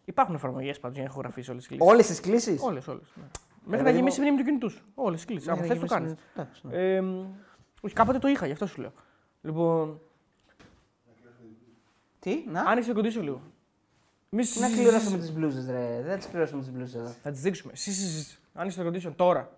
Υπάρχουν 0.05 0.35
εφαρμογές 0.35 0.81
πάντως 0.81 0.97
για 0.97 1.05
να 1.07 1.11
ηχογραφείς 1.12 1.48
όλες 1.48 1.66
τις 1.66 1.69
κλήσεις. 1.77 1.93
Όλες 1.93 2.07
τις 2.07 2.20
κλήσεις; 2.20 2.62
Όλες, 2.62 2.86
όλες. 2.89 3.03
Ναι. 3.15 3.23
Μέχρι 3.23 3.70
να 3.70 3.77
δηλαδή, 3.77 3.97
γεμίσει 3.97 4.19
η 4.19 4.23
μνήμη 4.23 4.36
του 4.39 4.44
κινητού 4.44 4.70
σου. 4.70 4.85
Όλες 4.94 5.16
τις 5.16 5.27
κλήσεις. 5.27 5.48
Αν 5.48 5.57
θες 5.57 5.78
το 5.78 5.86
κάνεις. 5.86 6.15
ναι. 6.62 6.94
Ε, 6.97 7.03
όχι, 7.81 7.94
κάποτε 7.94 8.19
το 8.19 8.28
είχα, 8.28 8.47
γι' 8.47 8.53
αυτό 8.53 8.66
σου 8.66 8.81
λέω. 8.81 8.93
Λοιπόν, 9.43 10.01
Τι, 12.19 12.44
να. 12.48 12.61
άνοιξε 12.61 12.89
το 12.89 12.94
κοντίσιο 12.94 13.23
λίγο. 13.23 13.40
Μη 14.37 14.45
Να 14.61 14.69
κληρώσουμε 14.71 15.19
τις 15.19 15.33
μπλούζες, 15.33 15.67
ρε. 15.71 16.03
Δεν 16.07 16.19
τις 16.19 16.27
κληρώσουμε 16.29 16.61
τις 16.61 16.71
μπλούζες 16.71 16.95
εδώ. 16.95 17.15
Θα 17.23 17.31
τις 17.31 17.41
δείξουμε. 17.41 17.73
Σι, 17.77 17.93
σι, 17.93 18.23
σι. 18.23 18.37
Άνοιξε 18.55 18.83
το 18.83 18.89
condition 18.91 19.13
τώρα. 19.17 19.51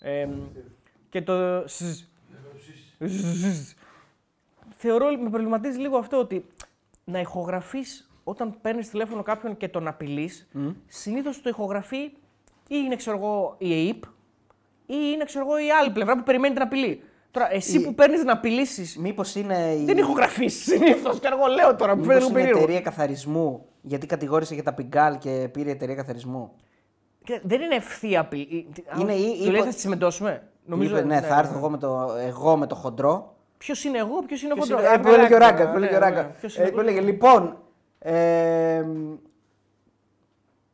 Ε, 0.00 0.28
και 1.08 1.22
το. 1.22 1.62
σι, 1.66 1.94
σι. 1.94 2.06
Σι. 3.06 3.74
Θεωρώ, 4.76 5.06
με 5.16 5.30
προβληματίζει 5.30 5.78
λίγο 5.78 5.96
αυτό 5.96 6.18
ότι 6.18 6.44
να 7.04 7.20
ηχογραφείς 7.20 8.10
όταν 8.24 8.54
παίρνεις 8.60 8.90
τηλέφωνο 8.90 9.22
κάποιον 9.22 9.56
και 9.56 9.68
τον 9.68 9.88
απειλείς, 9.88 10.48
mm. 10.54 10.74
συνήθως 10.88 11.42
το 11.42 11.48
ηχογραφεί 11.48 11.98
ή 11.98 12.12
είναι 12.68 12.96
ξέρω 12.96 13.16
εγώ 13.16 13.54
η 13.58 13.88
ΕΕΠ 13.88 14.04
ή 14.86 14.94
είναι 15.14 15.24
ξέρω 15.24 15.44
εγώ 15.44 15.58
η 15.58 15.70
άλλη 15.70 15.90
πλευρά 15.90 16.16
που 16.16 16.22
περιμένει 16.22 16.54
την 16.54 16.62
απειλή. 16.62 17.02
Τώρα, 17.30 17.52
εσύ 17.54 17.78
Η- 17.78 17.84
που 17.84 17.94
παίρνεις 17.94 18.24
να 18.24 18.32
απειλήσεις. 18.32 18.96
Μήπως 18.98 19.34
είναι 19.34 19.74
η. 19.80 19.84
Δεν 19.84 19.98
ηχογραφείς 19.98 20.62
συνήθως. 20.62 21.18
Και 21.20 21.28
εγώ 21.32 21.46
λέω 21.46 21.76
τώρα 21.76 21.92
που 21.94 22.00
Μήπως 22.00 22.14
φαίνεται 22.14 22.18
λίγο 22.18 22.28
είναι 22.30 22.40
η 22.40 22.42
περίεργο. 22.42 22.58
εταιρεία 22.62 22.80
καθαρισμού 22.80 23.66
γιατί 23.82 24.06
κατηγόρησε 24.06 24.54
για 24.54 24.62
τα 24.62 24.72
πιγκάλ 24.74 25.18
και 25.18 25.48
πήρε 25.52 25.68
η 25.68 25.72
εταιρεία 25.72 25.94
καθαρισμού; 25.94 26.52
Και 27.24 27.40
Δεν 27.44 27.60
είναι 27.60 27.74
ευθεία 27.74 28.20
απειλή. 28.20 28.68
Είναι 29.00 29.12
ή- 29.12 29.44
Του 29.44 29.50
λέει 29.50 29.60
ή- 29.60 29.64
θα 29.64 29.68
τη 29.70 29.80
συμμετώσουμε. 29.80 30.46
Νομίζω, 30.64 30.96
είπε, 30.98 31.06
ναι, 31.06 31.20
θα 31.20 31.38
έρθω 31.38 31.56
εγώ 31.56 31.70
με 31.70 31.78
το, 31.78 32.14
εγώ 32.26 32.56
με 32.56 32.66
το 32.66 32.74
χοντρό. 32.74 33.34
Ποιος 33.58 33.84
είναι 33.84 33.98
εγώ, 33.98 34.22
ποιος 34.22 34.42
είναι 34.42 34.52
ο 34.52 34.54
Ποιος 34.56 34.68
χοντρό; 34.68 34.82
είναι- 34.84 34.92
ε, 34.94 34.94
Ε, 34.94 34.98
Που 35.02 35.08
έλεγε 35.08 35.34
ο 35.34 35.38
καλά, 35.38 35.50
Ράγκα. 35.50 35.64
ναι, 35.64 35.70
Που 35.70 35.76
έλεγε 35.76 35.94
ο 35.96 35.98
ναι, 35.98 36.04
Ράγκα. 36.04 36.22
ναι. 36.22 36.28
Ποιος 36.40 36.56
Ε, 36.58 36.62
είναι 36.62 36.70
Που 36.70 36.78
εγώ. 36.80 36.88
έλεγε 36.88 37.00
λοιπόν. 37.06 37.56
Ε, 37.98 38.84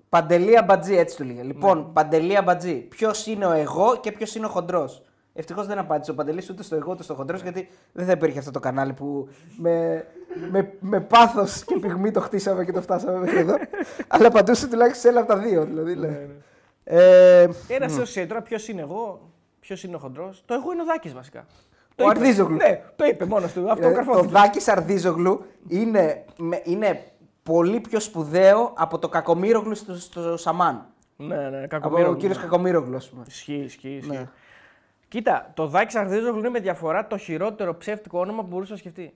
Παντελία 0.08 0.62
Μπατζή, 0.62 0.96
έτσι 0.96 1.16
του 1.16 1.24
λέγε. 1.24 1.42
Λοιπόν, 1.42 1.78
Ναι. 1.78 1.84
Παντελία 1.92 2.42
Μπατζή, 2.42 2.74
ποιος 2.74 3.26
είναι 3.26 3.46
ο 3.46 3.52
εγώ 3.52 3.96
και 4.00 4.12
ποιος 4.12 4.34
είναι 4.34 4.46
ο 4.46 4.48
χοντρός; 4.48 5.02
Ευτυχώς 5.38 5.66
δεν 5.66 5.78
απάντησε 5.78 6.10
ο 6.10 6.14
Παντελής 6.14 6.50
ούτε 6.50 6.62
στο 6.62 6.76
εγώ 6.76 6.92
ούτε 6.92 7.02
στο 7.02 7.14
χοντρός, 7.14 7.42
γιατί 7.42 7.68
δεν 7.92 8.06
θα 8.06 8.12
υπήρχε 8.12 8.38
αυτό 8.38 8.50
το 8.50 8.60
κανάλι 8.60 8.92
που 8.92 9.28
με, 9.56 10.04
με, 10.50 10.72
με 10.80 11.00
πάθος 11.00 11.64
και 11.64 11.74
πυγμή 11.78 12.10
το 12.10 12.20
χτίσαμε 12.20 12.64
και 12.64 12.72
το 12.72 12.82
φτάσαμε 12.82 13.18
μέχρι 13.18 13.38
εδώ. 13.38 13.54
Αλλά 14.08 14.26
απαντούσε 14.26 14.68
τουλάχιστον 14.68 15.00
σε 15.00 15.08
ένα 15.08 15.20
από 15.20 15.28
τα 15.32 15.38
δύο. 15.38 15.64
Δηλαδή, 15.64 15.94
Ναι, 15.94 16.00
λέει. 16.06 16.30
Ε, 16.84 17.42
Ένα 17.68 17.86
έω 17.90 18.00
εσύ 18.00 18.26
τώρα, 18.26 18.42
ποιος 18.42 18.68
είναι 18.68 18.80
εγώ, 18.80 19.30
ποιος 19.60 19.82
είναι 19.82 19.96
ο 19.96 19.98
χοντρός. 19.98 20.42
Το 20.46 20.54
εγώ 20.54 20.72
είναι 20.72 20.82
ο 20.82 20.84
Δάκης 20.84 21.12
βασικά. 21.14 21.46
Ο 21.90 22.02
είπε. 22.02 22.10
Αρδίζογλου. 22.10 22.56
Ναι, 22.56 22.82
το 22.96 23.04
είπε 23.04 23.24
μόνος 23.24 23.52
του. 23.52 23.70
Αυτό 23.70 23.88
Δηλαδή, 23.88 24.06
το 24.06 24.12
γραφό. 24.12 24.28
Δάκης 24.28 24.62
Σαρδίζογλου 24.62 25.44
είναι, 25.68 26.24
με- 26.36 26.62
είναι 26.64 27.04
πολύ 27.42 27.80
πιο 27.80 28.00
σπουδαίο 28.00 28.72
από 28.76 28.98
το 28.98 29.08
Κακομύρογλου 29.08 29.74
στο, 29.74 29.94
στο 29.94 30.36
Σαμάν. 30.36 30.86
Ναι, 31.16 31.36
ναι, 31.36 31.58
Από 31.58 31.66
κακομοίρο. 31.68 32.10
ο 32.10 32.14
κύριος 32.14 32.38
Κακομύρογλου, 32.38 32.96
ας 32.96 33.08
πούμε. 33.08 33.22
Ισχύει, 33.28 33.52
ισχύει. 33.54 33.88
ισχύει. 33.88 34.10
Ναι. 34.10 34.28
Κοίτα, 35.08 35.50
το 35.54 35.66
Δάκης 35.66 35.94
Αρδίζογλου 35.94 36.38
είναι 36.38 36.48
με 36.48 36.60
διαφορά 36.60 37.06
το 37.06 37.16
χειρότερο 37.16 37.76
ψεύτικο 37.76 38.18
όνομα 38.20 38.42
που 38.42 38.48
μπορούσε 38.48 38.72
να 38.72 38.78
σκεφτεί. 38.78 39.14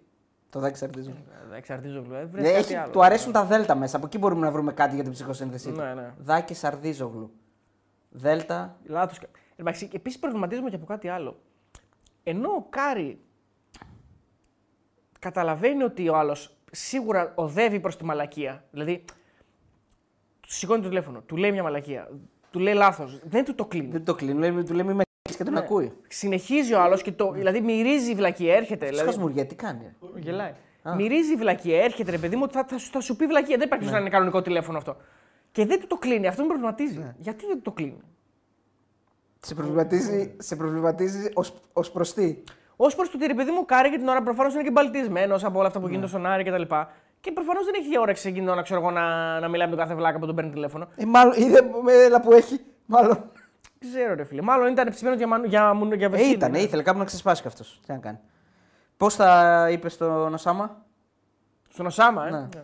Το 0.50 0.60
Δάκης 0.60 0.78
Σαρδίζογλου. 0.78 1.24
Ε, 1.52 1.56
Εξαρτίζογλου. 1.56 2.14
Ε, 2.14 2.24
βρες 2.24 2.42
Ναι, 2.42 2.50
κάτι 2.50 2.62
έχει, 2.64 2.74
άλλο. 2.74 2.92
του 2.92 3.04
αρέσουν 3.04 3.32
τα 3.32 3.44
Δέλτα 3.44 3.74
μέσα. 3.74 3.96
Από 3.96 4.06
εκεί 4.06 4.18
μπορούμε 4.18 4.46
να 4.46 4.50
βρούμε 4.52 4.72
κάτι 4.72 4.94
για 4.94 5.04
την 5.04 5.12
ψυχοσύνθεσή 5.12 5.72
του. 5.72 5.80
Ναι, 5.80 5.94
ναι. 5.94 6.14
Δάκης 6.18 6.58
Σαρδίζογλου. 6.58 7.30
Δέλτα. 8.10 8.76
Λάθος. 8.84 9.20
Εντάξει, 9.56 9.88
επίσης 9.92 10.18
προβληματίζομαι 10.18 10.70
και 10.70 10.76
από 10.76 10.84
κάτι 10.84 11.08
άλλο. 11.08 11.38
Ενώ 12.22 12.48
ο 12.48 12.66
Κάρι 12.70 13.20
καταλαβαίνει 15.18 15.82
ότι 15.82 16.08
ο 16.08 16.16
άλλος 16.16 16.56
σίγουρα 16.70 17.32
οδεύει 17.34 17.80
προς 17.80 17.96
τη 17.96 18.04
μαλακία. 18.04 18.64
Δηλαδή, 18.70 19.04
του 20.40 20.52
σηκώνει 20.52 20.82
το 20.82 20.88
τηλέφωνο, 20.88 21.20
του 21.20 21.36
λέει 21.36 21.52
μια 21.52 21.62
μαλακία, 21.62 22.08
του 22.50 22.58
λέει 22.58 22.74
λάθος, 22.74 23.20
δεν 23.24 23.44
του 23.44 23.54
το 23.54 23.64
κλείνει. 23.64 23.88
Δεν 23.90 24.04
το 24.04 24.14
κλείνει. 24.14 24.38
Λέει, 24.38 24.62
του 24.64 24.74
λέει 24.74 25.04
μη 25.42 25.50
με 25.50 25.60
και 25.60 25.60
Ναι. 25.60 25.66
τον 25.68 25.76
ακούει. 25.78 25.92
Συνεχίζει 26.08 26.74
ο 26.74 26.80
άλλος 26.80 27.02
και 27.02 27.12
το. 27.12 27.30
Δηλαδή, 27.32 27.60
μυρίζει 27.60 28.10
η 28.10 28.14
βλακία, 28.14 28.54
έρχεται. 28.54 28.86
Δηλαδή... 28.86 28.90
Δηλαδή, 28.96 29.10
Χασμουριά, 29.16 29.46
τι 29.46 29.54
κάνει; 29.54 29.80
ρε. 30.14 30.20
γελάει. 30.20 30.52
Μυρίζει 30.96 31.32
η 31.32 31.36
βλακία, 31.36 31.82
έρχεται 31.82 32.10
ρε 32.10 32.18
παιδί 32.18 32.36
μου, 32.36 32.42
ότι 32.44 32.52
θα, 32.54 32.64
θα, 32.68 32.78
σου- 32.78 32.90
θα 32.92 33.00
σου 33.00 33.16
πει 33.16 33.26
βλακία. 33.26 33.56
Δεν 33.56 33.66
υπάρχει 33.66 33.90
να 33.90 33.98
είναι 33.98 34.08
κανονικό 34.08 34.42
τηλέφωνο 34.42 34.78
αυτό. 34.78 34.96
Και 35.52 35.66
δεν 35.66 35.80
του 35.80 35.86
το 35.86 35.96
κλείνει. 35.96 36.26
Αυτό 36.26 36.42
με 36.42 36.48
προβληματίζει. 36.48 37.14
Γιατί 37.18 37.46
δεν 37.46 37.54
του 37.56 37.62
το 37.62 37.70
κλείνει; 37.72 38.00
Σε 39.40 39.54
προβληματίζει, 39.54 40.34
σε 40.38 40.56
προβληματίζει 40.56 41.30
ως, 41.34 41.54
ως 41.72 41.90
προς 41.90 42.14
τι; 42.14 42.36
Ως 42.76 42.86
προς 42.86 43.10
το 43.10 43.16
ότι 43.16 43.26
ρε 43.26 43.34
παιδί 43.34 43.50
μου, 43.50 43.64
Κάρι 43.64 43.88
για 43.88 43.98
την 43.98 44.08
ώρα 44.08 44.22
προφανώς 44.22 44.54
είναι 44.54 44.62
και 44.62 44.70
μπαλτισμένος 44.70 45.44
από 45.44 45.58
όλα 45.58 45.66
αυτά 45.66 45.78
που 45.78 45.84
Ναι. 45.84 45.90
γίνεται 45.90 46.08
στον 46.08 46.26
Άρη 46.26 46.44
κτλ. 46.44 46.62
Και 47.20 47.32
προφανώς 47.32 47.64
δεν 47.64 47.74
έχει 47.78 47.98
όρεξη 47.98 48.28
εκείνη 48.28 48.44
την 48.44 48.52
ώρα 48.52 48.62
ξέρω 48.62 48.80
εγώ, 48.80 48.90
να, 48.90 49.40
να 49.40 49.48
μιλάει 49.48 49.66
με 49.68 49.74
τον 49.76 49.82
κάθε 49.84 49.94
βλάκα 49.94 50.18
που 50.18 50.26
τον 50.26 50.34
παίρνει 50.34 50.50
τηλέφωνο. 50.50 50.88
Ε, 50.96 51.04
μάλλον, 51.04 51.34
είδε 51.36 51.60
με 51.82 51.92
έλα 51.92 52.20
που 52.20 52.32
έχει, 52.32 52.60
μάλλον. 52.86 53.30
Ξέρω 53.90 54.14
ρε 54.14 54.24
φίλε. 54.24 54.42
Μάλλον 54.42 54.72
ήταν 54.72 54.88
ψημένο 54.90 55.16
για, 55.16 55.26
μανου- 55.26 55.46
για, 55.46 55.72
για, 55.86 55.96
για 55.96 56.06
Ε, 56.06 56.08
βεσίδι. 56.08 56.30
ήταν, 56.32 56.54
ήθελε 56.54 56.82
κάπου 56.82 56.98
να 56.98 57.04
ξεσπάσει 57.04 57.42
κι 57.42 57.48
αυτός. 57.48 57.80
Τι 57.86 57.92
να 57.92 57.98
κάνει. 57.98 58.18
Πώς 58.96 59.14
θα 59.14 59.68
είπες 59.70 59.92
στον 59.92 60.34
Οσάμα. 60.34 60.76
Στον 61.68 61.86
Οσάμα, 61.86 62.26
ε. 62.26 62.30
Ναι. 62.30 62.38
Ναι. 62.38 62.62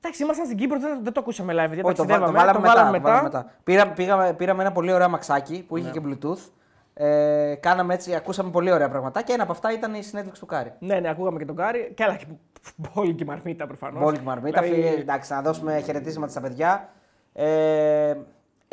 Εντάξει, 0.00 0.22
ήμασταν 0.22 0.46
στην 0.46 0.58
Κύπρο, 0.58 0.78
δεν, 0.80 0.98
δεν 1.02 1.12
το 1.12 1.20
ακούσαμε 1.20 1.52
live. 1.52 1.56
Γιατί 1.72 1.80
Όχι, 1.84 1.94
το, 1.94 2.04
βα- 2.04 2.18
ταξιδεύαμε, 2.18 2.26
το 2.26 2.38
βάλαμε 2.38 2.58
μετά. 2.60 2.74
βάλαμε 2.74 2.98
το 2.98 3.02
βάλαμε 3.04 3.22
μετά. 3.22 3.50
Πήρα, 3.64 3.88
πήγαμε, 3.88 4.34
πήραμε 4.34 4.62
ένα 4.62 4.72
πολύ 4.72 4.92
ωραίο 4.92 5.06
αμαξάκι 5.06 5.64
που 5.68 5.76
είχε 5.76 5.86
Ναι. 5.86 5.92
και 5.92 6.00
Bluetooth. 6.06 6.50
Ε, 6.94 7.54
κάναμε 7.60 7.94
έτσι, 7.94 8.14
ακούσαμε 8.14 8.50
πολύ 8.50 8.72
ωραία 8.72 8.88
πραγματάκια. 8.88 9.22
και 9.22 9.32
ένα 9.32 9.42
από 9.42 9.52
αυτά 9.52 9.72
ήταν 9.72 9.94
η 9.94 10.02
συνέντευξη 10.02 10.40
του 10.40 10.46
Κάρι. 10.46 10.72
Ναι, 10.78 11.00
ναι, 11.00 11.08
ακούγαμε 11.08 11.38
και 11.38 11.44
τον 11.44 11.56
Κάρι. 11.56 11.92
Και 11.96 12.04
άλλα 12.04 12.16
και 12.16 12.26
μπόλικη 12.76 13.14
και 13.14 13.24
μαρμίτα 13.24 13.66
προφανώς. 13.66 14.02
Μπόλικη 14.02 14.20
Μαρμίτα. 14.22 14.60
Δηλαδή- 14.62 14.82
Φύγε, 14.82 15.00
εντάξει, 15.00 15.32
να 15.32 15.42
δώσουμε 15.42 15.80
χαιρετίσματα 15.80 16.30
στα 16.30 16.40
παιδιά. 16.40 16.88
Ε, 17.32 18.14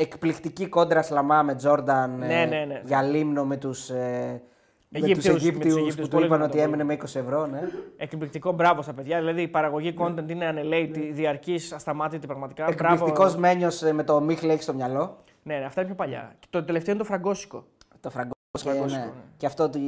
εκπληκτική 0.01 0.67
κόντρα 0.67 1.01
Σλαμά 1.01 1.43
με 1.43 1.55
Τζόρνταν 1.55 2.17
Ναι, 2.17 2.45
ναι, 2.49 2.65
ναι. 2.65 2.81
για 2.85 3.01
λίμνο 3.01 3.45
με 3.45 3.57
τους 3.57 3.89
ε, 3.89 4.41
με 4.89 4.99
τους 4.99 5.07
Αιγύπτιους, 5.07 5.25
με 5.25 5.31
τους 5.33 5.43
Αιγύπτιους 5.43 5.75
Αιγύπτιους, 5.75 5.95
που 5.95 6.01
του 6.01 6.07
πολύ 6.09 6.25
είπαν 6.25 6.37
δυνατό, 6.37 6.57
ότι 6.57 6.67
πολύ. 6.67 6.73
έμενε 6.73 6.83
με 6.83 6.97
20 7.01 7.19
ευρώ. 7.19 7.45
Ναι. 7.45 7.61
Εκπληκτικό 7.97 8.51
μπράβο 8.51 8.81
στα 8.81 8.93
παιδιά. 8.93 9.17
Δηλαδή 9.17 9.41
η 9.41 9.47
παραγωγή 9.47 9.93
content 9.97 10.29
είναι 10.29 10.45
ανελαίτη, 10.45 11.11
διαρκής, 11.11 11.71
ασταμάτητη 11.71 12.25
πραγματικά. 12.27 12.67
Εκπληκτικός 12.67 13.35
Μπράβο. 13.35 13.39
μένιο 13.39 13.69
με 13.93 14.03
το 14.03 14.21
Μίχλ 14.21 14.49
έχει 14.49 14.61
στο 14.61 14.73
μυαλό. 14.73 15.17
Ναι, 15.43 15.57
ναι, 15.57 15.65
αυτά 15.65 15.81
είναι 15.81 15.89
πιο 15.89 16.05
παλιά. 16.05 16.35
Και 16.39 16.47
το 16.49 16.63
τελευταίο 16.63 16.93
είναι 16.93 17.03
το 17.03 17.09
φραγκόσικο. 17.09 17.65
Το 17.99 18.09
φραγκόσικο. 18.09 18.33
φραγκόσικο, 18.57 18.99
ναι. 18.99 19.05
ναι. 19.05 19.11
Και 19.37 19.45
αυτό 19.45 19.63
ότι 19.63 19.79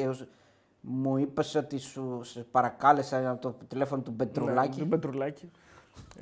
ε, 0.00 0.10
μου 0.80 1.16
είπες 1.16 1.54
ότι 1.54 1.78
σου 1.78 2.20
σε 2.22 2.46
παρακάλεσα 2.50 3.30
από 3.30 3.40
το 3.40 3.56
τηλέφωνο 3.68 4.02
του 4.02 4.10
Μπετρουλάκη. 4.10 4.78
Ναι, 4.78 4.82
του 4.82 4.88
Πετρουλάκη. 4.88 5.50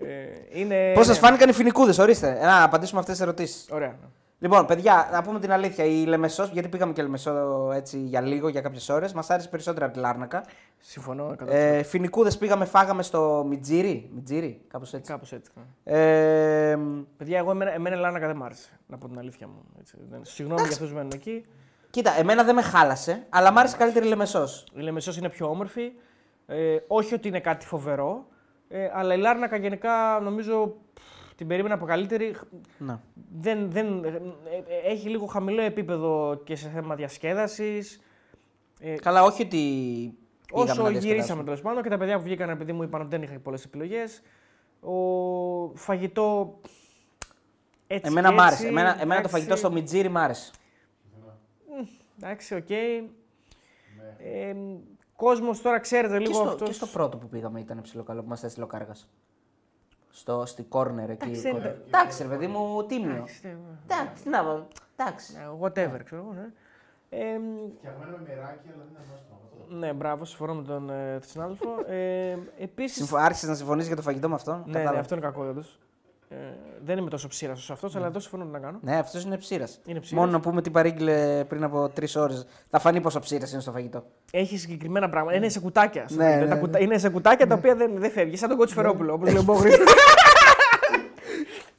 Ε, 0.03 0.61
είναι. 0.61 0.93
Πώ 0.95 1.03
σα 1.03 1.13
ναι. 1.13 1.19
φάνηκαν 1.19 1.49
οι 1.49 1.53
φοινικούδες, 1.53 1.99
ορίστε. 1.99 2.39
Ε, 2.41 2.45
Να 2.45 2.63
απαντήσουμε 2.63 3.01
αυτές 3.01 3.15
τις 3.17 3.25
ερωτήσεις. 3.25 3.67
Ωραία. 3.71 3.89
ναι. 3.89 4.09
Λοιπόν, 4.39 4.67
παιδιά, 4.67 5.09
να 5.13 5.23
πούμε 5.23 5.41
την 5.41 5.53
αλήθεια. 5.53 5.85
Η 5.85 6.05
Λεμεσός, 6.05 6.49
γιατί 6.51 6.69
πήγαμε 6.69 6.93
και 6.93 7.03
Λεμεσό 7.03 7.71
έτσι 7.75 7.99
για 7.99 8.21
λίγο, 8.21 8.49
για 8.49 8.61
κάποιες 8.61 8.89
ώρες, 8.89 9.13
μας 9.13 9.31
άρεσε 9.31 9.49
περισσότερο 9.49 9.85
από 9.87 9.95
τη 9.95 10.01
Λάρνακα. 10.01 10.45
Συμφωνώ. 10.79 11.35
100%. 11.45 11.47
Ε, 11.49 11.83
Φοινικούδες 11.83 12.39
πήγαμε, 12.39 12.65
φάγαμε 12.65 13.03
στο 13.03 13.45
Μιτζίρι. 13.49 14.11
Μιτζίρι, 14.15 14.61
κάπως 14.69 14.93
έτσι. 14.95 15.11
Κάπως 15.13 15.33
έτσι. 15.33 15.51
ναι. 15.85 15.93
Ε, 16.71 16.79
Παιδιά, 17.17 17.39
εγώ 17.39 17.51
εμένα, 17.51 17.73
εμένα 17.75 17.97
η 17.97 17.99
Λάρνακα 17.99 18.27
δεν 18.27 18.37
μ' 18.37 18.43
άρεσε. 18.45 18.69
Να 18.87 18.99
πω 18.99 19.09
την 19.09 19.19
αλήθεια 19.19 19.47
μου. 19.47 19.63
Έτσι. 19.81 19.97
Δεν- 20.11 20.21
Συγγνώμη 20.25 20.61
για 20.63 20.71
αυτούς 20.71 20.89
που 20.89 20.95
μένουν 20.95 21.11
εκεί. 21.15 21.45
κοίτα, 21.91 22.19
εμένα 22.19 22.45
δεν 22.45 22.55
με 22.55 22.63
χάλασε, 22.63 23.27
αλλά 23.29 23.53
μ' 23.53 23.59
άρεσε 23.59 23.77
καλύτερη 23.77 24.07
η 24.07 24.09
Λεμεσός. 24.09 24.67
Η 24.75 24.81
Λεμεσός 24.81 25.17
είναι 25.17 25.29
πιο 25.29 25.49
όμορφη. 25.49 25.93
Ε, 26.47 26.77
όχι 26.87 27.15
ότι 27.15 27.29
είναι 27.29 27.41
κάτι 27.41 27.67
φοβερό. 27.67 28.27
Ε, 28.77 28.91
αλλά 28.95 29.15
η 29.15 29.19
Λάρνακα 29.19 29.57
γενικά 29.57 30.21
νομίζω 30.23 30.77
πφ, 30.95 31.35
την 31.37 31.47
περίμενα 31.47 31.75
από 31.75 31.85
καλύτερη. 31.85 32.35
Ναι. 32.79 32.99
Δεν, 33.39 33.71
δεν, 33.71 34.05
ε, 34.05 34.09
ε, 34.09 34.91
έχει 34.93 35.09
λίγο 35.09 35.27
χαμηλό 35.27 35.63
επίπεδο 35.63 36.41
και 36.45 36.57
σε 36.57 36.69
θέμα 36.69 36.95
διασκέδασης. 36.95 38.01
Ε, 38.81 38.95
Καλά, 38.95 39.23
όχι 39.23 39.43
ότι. 39.43 39.59
πήγαμε 40.47 40.71
Όσο 40.71 40.83
να 40.83 40.89
γυρίσαμε 40.89 41.09
διασκεδάσουμε. 41.13 41.45
τέλος 41.45 41.61
πάντων 41.61 41.83
και 41.83 41.89
τα 41.89 41.99
παιδιά 41.99 42.17
που 42.17 42.23
βγήκαν, 42.23 42.49
επειδή 42.51 42.73
μου 42.73 42.83
είπαν 42.83 43.01
ότι 43.01 43.11
δεν 43.11 43.23
είχα 43.23 43.39
πολλές 43.39 43.65
επιλογές. 43.65 44.23
Ο 44.81 44.93
φαγητό. 45.75 46.61
Έτσι 47.87 48.11
Εμένα 48.11 48.29
και 48.29 48.35
μ' 48.35 48.41
άρεσε. 48.41 48.55
έτσι, 48.55 48.67
Εμένα, 48.67 48.89
εμένα 48.89 49.07
το 49.07 49.15
εντάξει. 49.15 49.35
φαγητό 49.35 49.57
στο 49.57 49.71
Μιτζίρι 49.73 50.09
μ' 50.09 50.17
άρεσε. 50.17 50.53
Εντάξει, 52.21 52.55
οκ. 52.55 52.69
Ναι. 52.69 54.39
Ε, 54.49 54.57
Κόσμος 55.17 55.63
τώρα 55.63 55.79
ξέρετε 55.79 56.19
Και 56.19 56.25
λίγο 56.27 56.35
στο, 56.35 56.49
αυτός. 56.49 56.69
και 56.69 56.75
στο 56.75 56.87
πρώτο 56.87 57.17
που 57.17 57.29
πήγαμε 57.29 57.61
ήταν 57.61 57.81
ψηλό 57.81 58.03
καλό 58.03 58.23
που 58.23 58.29
μας 58.29 58.43
έστειλε 58.45 58.65
ο 58.65 58.69
Κάργας. 58.69 59.09
Στο, 60.11 60.47
στη 60.47 60.63
κόρνερ 60.63 61.11
εκεί. 61.11 61.25
Εντάξει, 61.29 61.43
κόρνερ. 61.51 61.71
είναι- 61.71 61.83
Εντάξει, 61.87 62.23
ρε 62.23 62.29
παιδί 62.29 62.47
μου, 62.47 62.87
τίμιο. 62.87 63.09
ναι. 63.43 63.57
Εντάξει, 63.87 64.29
να 64.29 64.45
πω, 64.45 64.67
εντάξει. 64.97 65.35
Whatever, 65.61 66.01
ξέρω 66.05 66.23
εγώ, 66.23 66.33
ναι. 66.33 66.53
Ε, 67.09 67.39
Φτιαγμένο 67.79 68.17
με 68.17 68.23
μεράκι, 68.27 68.69
αλλά 68.69 68.83
δεν 68.83 68.87
είναι 68.91 68.99
ανώστιμο. 69.07 69.41
Αυτό. 69.63 69.75
ναι, 69.75 69.93
μπράβο, 69.93 70.25
συμφωνώ 70.25 70.55
με 70.55 70.63
τον 70.63 70.91
ε, 70.91 71.19
συνάδελφο. 71.27 71.69
Ε, 71.87 72.37
Επίση. 72.59 72.95
Συμφω... 72.95 73.17
Άρχισες 73.17 73.49
να 73.49 73.55
συμφωνήσει 73.55 73.87
για 73.87 73.97
το 73.97 74.03
φαγητό 74.03 74.29
με 74.29 74.35
αυτόν; 74.35 74.57
Ναι, 74.59 74.65
ναι, 74.67 74.73
Κατάλαβα. 74.73 74.99
αυτό 75.01 75.15
είναι 75.15 75.25
κακό 75.25 75.45
όντω. 75.45 75.63
Ε, 76.29 76.37
δεν 76.85 76.99
είμαι 76.99 77.11
τόσο 77.11 77.29
ψήρας 77.29 77.59
όσο 77.59 77.73
αυτός, 77.73 77.97
αλλά 77.97 78.07
εδώ 78.07 78.21
συμφωνώ 78.21 78.45
να 78.45 78.59
κάνω. 78.59 78.79
Ναι, 78.83 78.97
αυτός 78.97 79.25
είναι 79.25 79.37
ψήρας. 79.37 79.81
Είναι 79.87 80.01
ψήρας. 80.01 80.21
Μόνο 80.21 80.33
να 80.33 80.41
πούμε 80.41 80.63
τι 80.63 80.71
παρήγγειλε 80.71 81.45
πριν 81.49 81.65
από 81.65 81.89
τρεις 81.89 82.17
ώρες. 82.17 82.47
Θα 82.71 82.79
φανεί 82.79 83.01
πόσο 83.01 83.21
ψήρας 83.21 83.53
είναι 83.53 83.61
στο 83.61 83.73
φαγητό. 83.73 84.05
Έχεις 84.33 84.61
συγκεκριμένα 84.61 85.09
πράγματα. 85.09 85.37
Είναι 85.37 85.49
σε 85.49 85.61
κουτάκια. 85.61 86.09
στο 86.09 86.17
Ναι, 86.23 86.25
βίντεο. 86.31 86.43
ναι, 86.43 86.49
Τα 86.49 86.55
ναι. 86.55 86.61
κουτα- 86.61 86.81
Είναι 86.81 86.99
σε 86.99 87.09
κουτάκια 87.09 87.47
τα 87.47 87.55
οποία 87.55 87.75
δεν, 87.75 87.93
δεν 87.97 88.11
φεύγεις. 88.11 88.39
Σαν 88.39 88.49
τον 88.49 88.59
Κότσι 88.59 88.75
Φερόπουλο, 88.75 89.13
όπως 89.13 89.29
λέει 89.33 89.41
ο 89.41 89.43
Μπόγρη. 89.43 89.71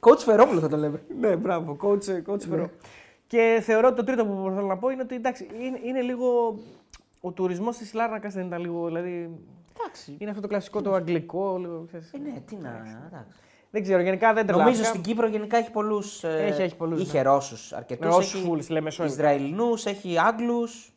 Coach 0.00 0.18
Φερόπουλο 0.18 0.60
θα 0.60 0.68
το 0.68 0.76
λέμε. 0.76 1.00
ναι, 1.20 1.36
μπράβο, 1.36 1.76
coach, 1.82 2.32
coach 2.32 2.40
Φερό. 2.48 2.70
Και 3.26 3.60
θεωρώ 3.62 3.86
ότι 3.86 3.96
το 3.96 4.04
τρίτο 4.04 4.26
που 4.26 4.52
θέλω 4.54 4.66
να 4.66 4.76
πω 4.76 4.88
είναι 4.90 5.02
ότι 5.02 5.14
εντάξει, 5.14 5.46
είναι, 5.60 5.78
είναι 5.84 6.00
λίγο. 6.00 6.58
Ο 7.20 7.30
τουρισμός 7.30 7.76
της 7.76 7.94
Λάρνακας 7.94 8.34
δεν 8.34 8.46
ήταν 8.46 8.60
λίγο. 8.60 8.86
Δηλαδή, 8.86 9.30
Εντάξει. 9.80 10.14
είναι 10.18 10.30
αυτό 10.30 10.42
το 10.42 10.48
κλασικό 10.48 10.82
το 10.82 10.94
αγγλικό. 10.94 11.56
Λίγο, 11.58 11.84
ξέρεις. 11.86 12.12
Ε, 12.12 12.18
ναι, 12.18 12.40
τι 12.46 12.56
να. 12.56 12.68
εντάξει. 12.68 13.38
Δεν 13.76 13.84
ξέρω, 13.84 14.02
γενικά 14.02 14.32
δεν 14.32 14.46
τρελάθηκα. 14.46 14.70
Νομίζω 14.70 14.84
στην 14.84 15.00
Κύπρο 15.00 15.26
γενικά 15.26 15.56
έχει 15.56 15.70
πολλούς. 15.70 16.24
Έχει, 16.24 16.62
έχει 16.62 16.76
πολλούς, 16.76 17.00
Είχε 17.00 17.16
ναι. 17.16 17.22
Ρώσου 17.22 17.76
αρκετούς. 17.76 18.14
Ρώσους 18.14 18.44
full, 18.48 18.62
στη 18.62 18.72
Λεμεσό 18.72 19.02
είναι. 19.02 19.12
Ισραηλινούς, 19.12 19.86
έχει 19.86 20.18
Άγγλους. 20.18 20.92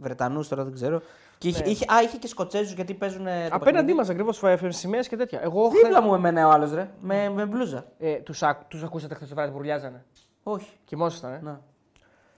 Βρετανούς 0.00 0.48
τώρα 0.48 0.64
δεν 0.64 0.72
ξέρω. 0.74 1.02
Και 1.38 1.48
είχε, 1.48 1.62
Ναι. 1.64 1.70
είχε, 1.70 1.84
α, 1.92 2.02
είχε 2.02 2.16
και 2.16 2.26
Σκοτσέζους 2.26 2.72
γιατί 2.72 2.94
παίζουν. 2.94 3.24
το 3.24 3.30
Απέναντί 3.30 3.60
παιχνίδι. 3.64 3.94
μας 3.94 4.08
ακριβώς 4.08 4.42
σημαίες 4.68 5.08
και 5.08 5.16
τέτοια. 5.16 5.40
Εγώ 5.42 5.70
Δίπλα 5.70 6.02
μου 6.02 6.14
εμένα 6.14 6.46
ο 6.46 6.50
άλλος 6.50 6.72
ρε. 6.74 6.90
Με, 7.00 7.28
με 7.28 7.46
μπλούζα. 7.46 7.84
Ε, 7.98 8.14
τους, 8.14 8.42
άκ, 8.42 8.64
τους 8.64 8.82
ακούσατε 8.82 9.14
χθες 9.14 9.28
το 9.28 9.34
βράδυ 9.34 9.50
που 9.52 9.58
ρουλιάζανε. 9.58 10.04
Όχι. 10.42 10.70
Κοιμόσασταν, 10.84 11.32
ε; 11.32 11.40
Να. 11.42 11.60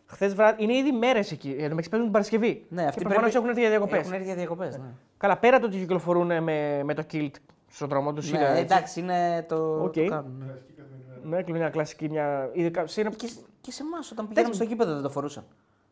Χθες 0.07 0.35
βράδυ 0.35 0.63
είναι 0.63 0.75
ήδη 0.77 0.93
μέρες 0.93 1.33
εκεί. 1.33 1.49
Ε, 1.49 1.53
εν 1.53 1.63
τω 1.63 1.69
μεταξύ 1.69 1.89
παίζουν 1.89 2.07
την 2.07 2.13
Παρασκευή. 2.13 2.67
Ναι, 2.69 2.83
και 2.83 2.89
αυτοί 2.89 3.01
προφανώς 3.01 3.31
πρέπει- 3.33 3.37
έχουν 3.37 3.49
έρθει 3.49 3.61
για 3.61 3.71
διακοπές. 3.71 4.01
Έχουν 4.01 4.13
έρθει 4.13 4.25
για 4.25 4.35
διακοπές. 4.35 4.77
Ναι. 4.77 4.85
Καλά, 5.17 5.37
πέρα 5.37 5.59
το 5.59 5.67
ότι 5.67 5.77
κυκλοφορούν 5.79 6.43
με, 6.43 6.81
με 6.85 6.95
το 6.95 7.03
kilt 7.13 7.31
στον 7.71 7.89
δρόμο 7.89 8.13
τους. 8.13 8.31
Ναι, 8.33 8.53
εντάξει, 8.57 9.01
είναι 9.01 9.45
το. 9.49 9.83
Οκ. 9.83 9.93
το 9.93 10.05
κάνουν, 10.09 10.45
ναι. 10.47 11.37
Ναι, 11.37 11.43
κλείνει 11.43 11.59
μια 11.59 11.69
κλασική. 11.69 12.09
Μια... 12.09 12.51
Ειδικά, 12.53 12.87
σε 12.87 13.01
ένα... 13.01 13.11
Και, 13.11 13.29
και 13.61 13.73
σε 13.73 13.83
εμάς 13.83 14.11
όταν 14.11 14.29
πηγαίναμε 14.29 14.55
στο 14.55 14.65
γήπεδο 14.65 14.93
δεν 14.93 15.03
το 15.03 15.11
φορούσαν. 15.11 15.45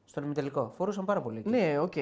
Στον 0.05 0.25
ημιτελικό. 0.25 0.73
Φορούσαν 0.77 1.05
πάρα 1.05 1.21
πολύ. 1.21 1.39
εκεί. 1.39 1.49
Ναι, 1.49 1.79
οκ. 1.81 1.93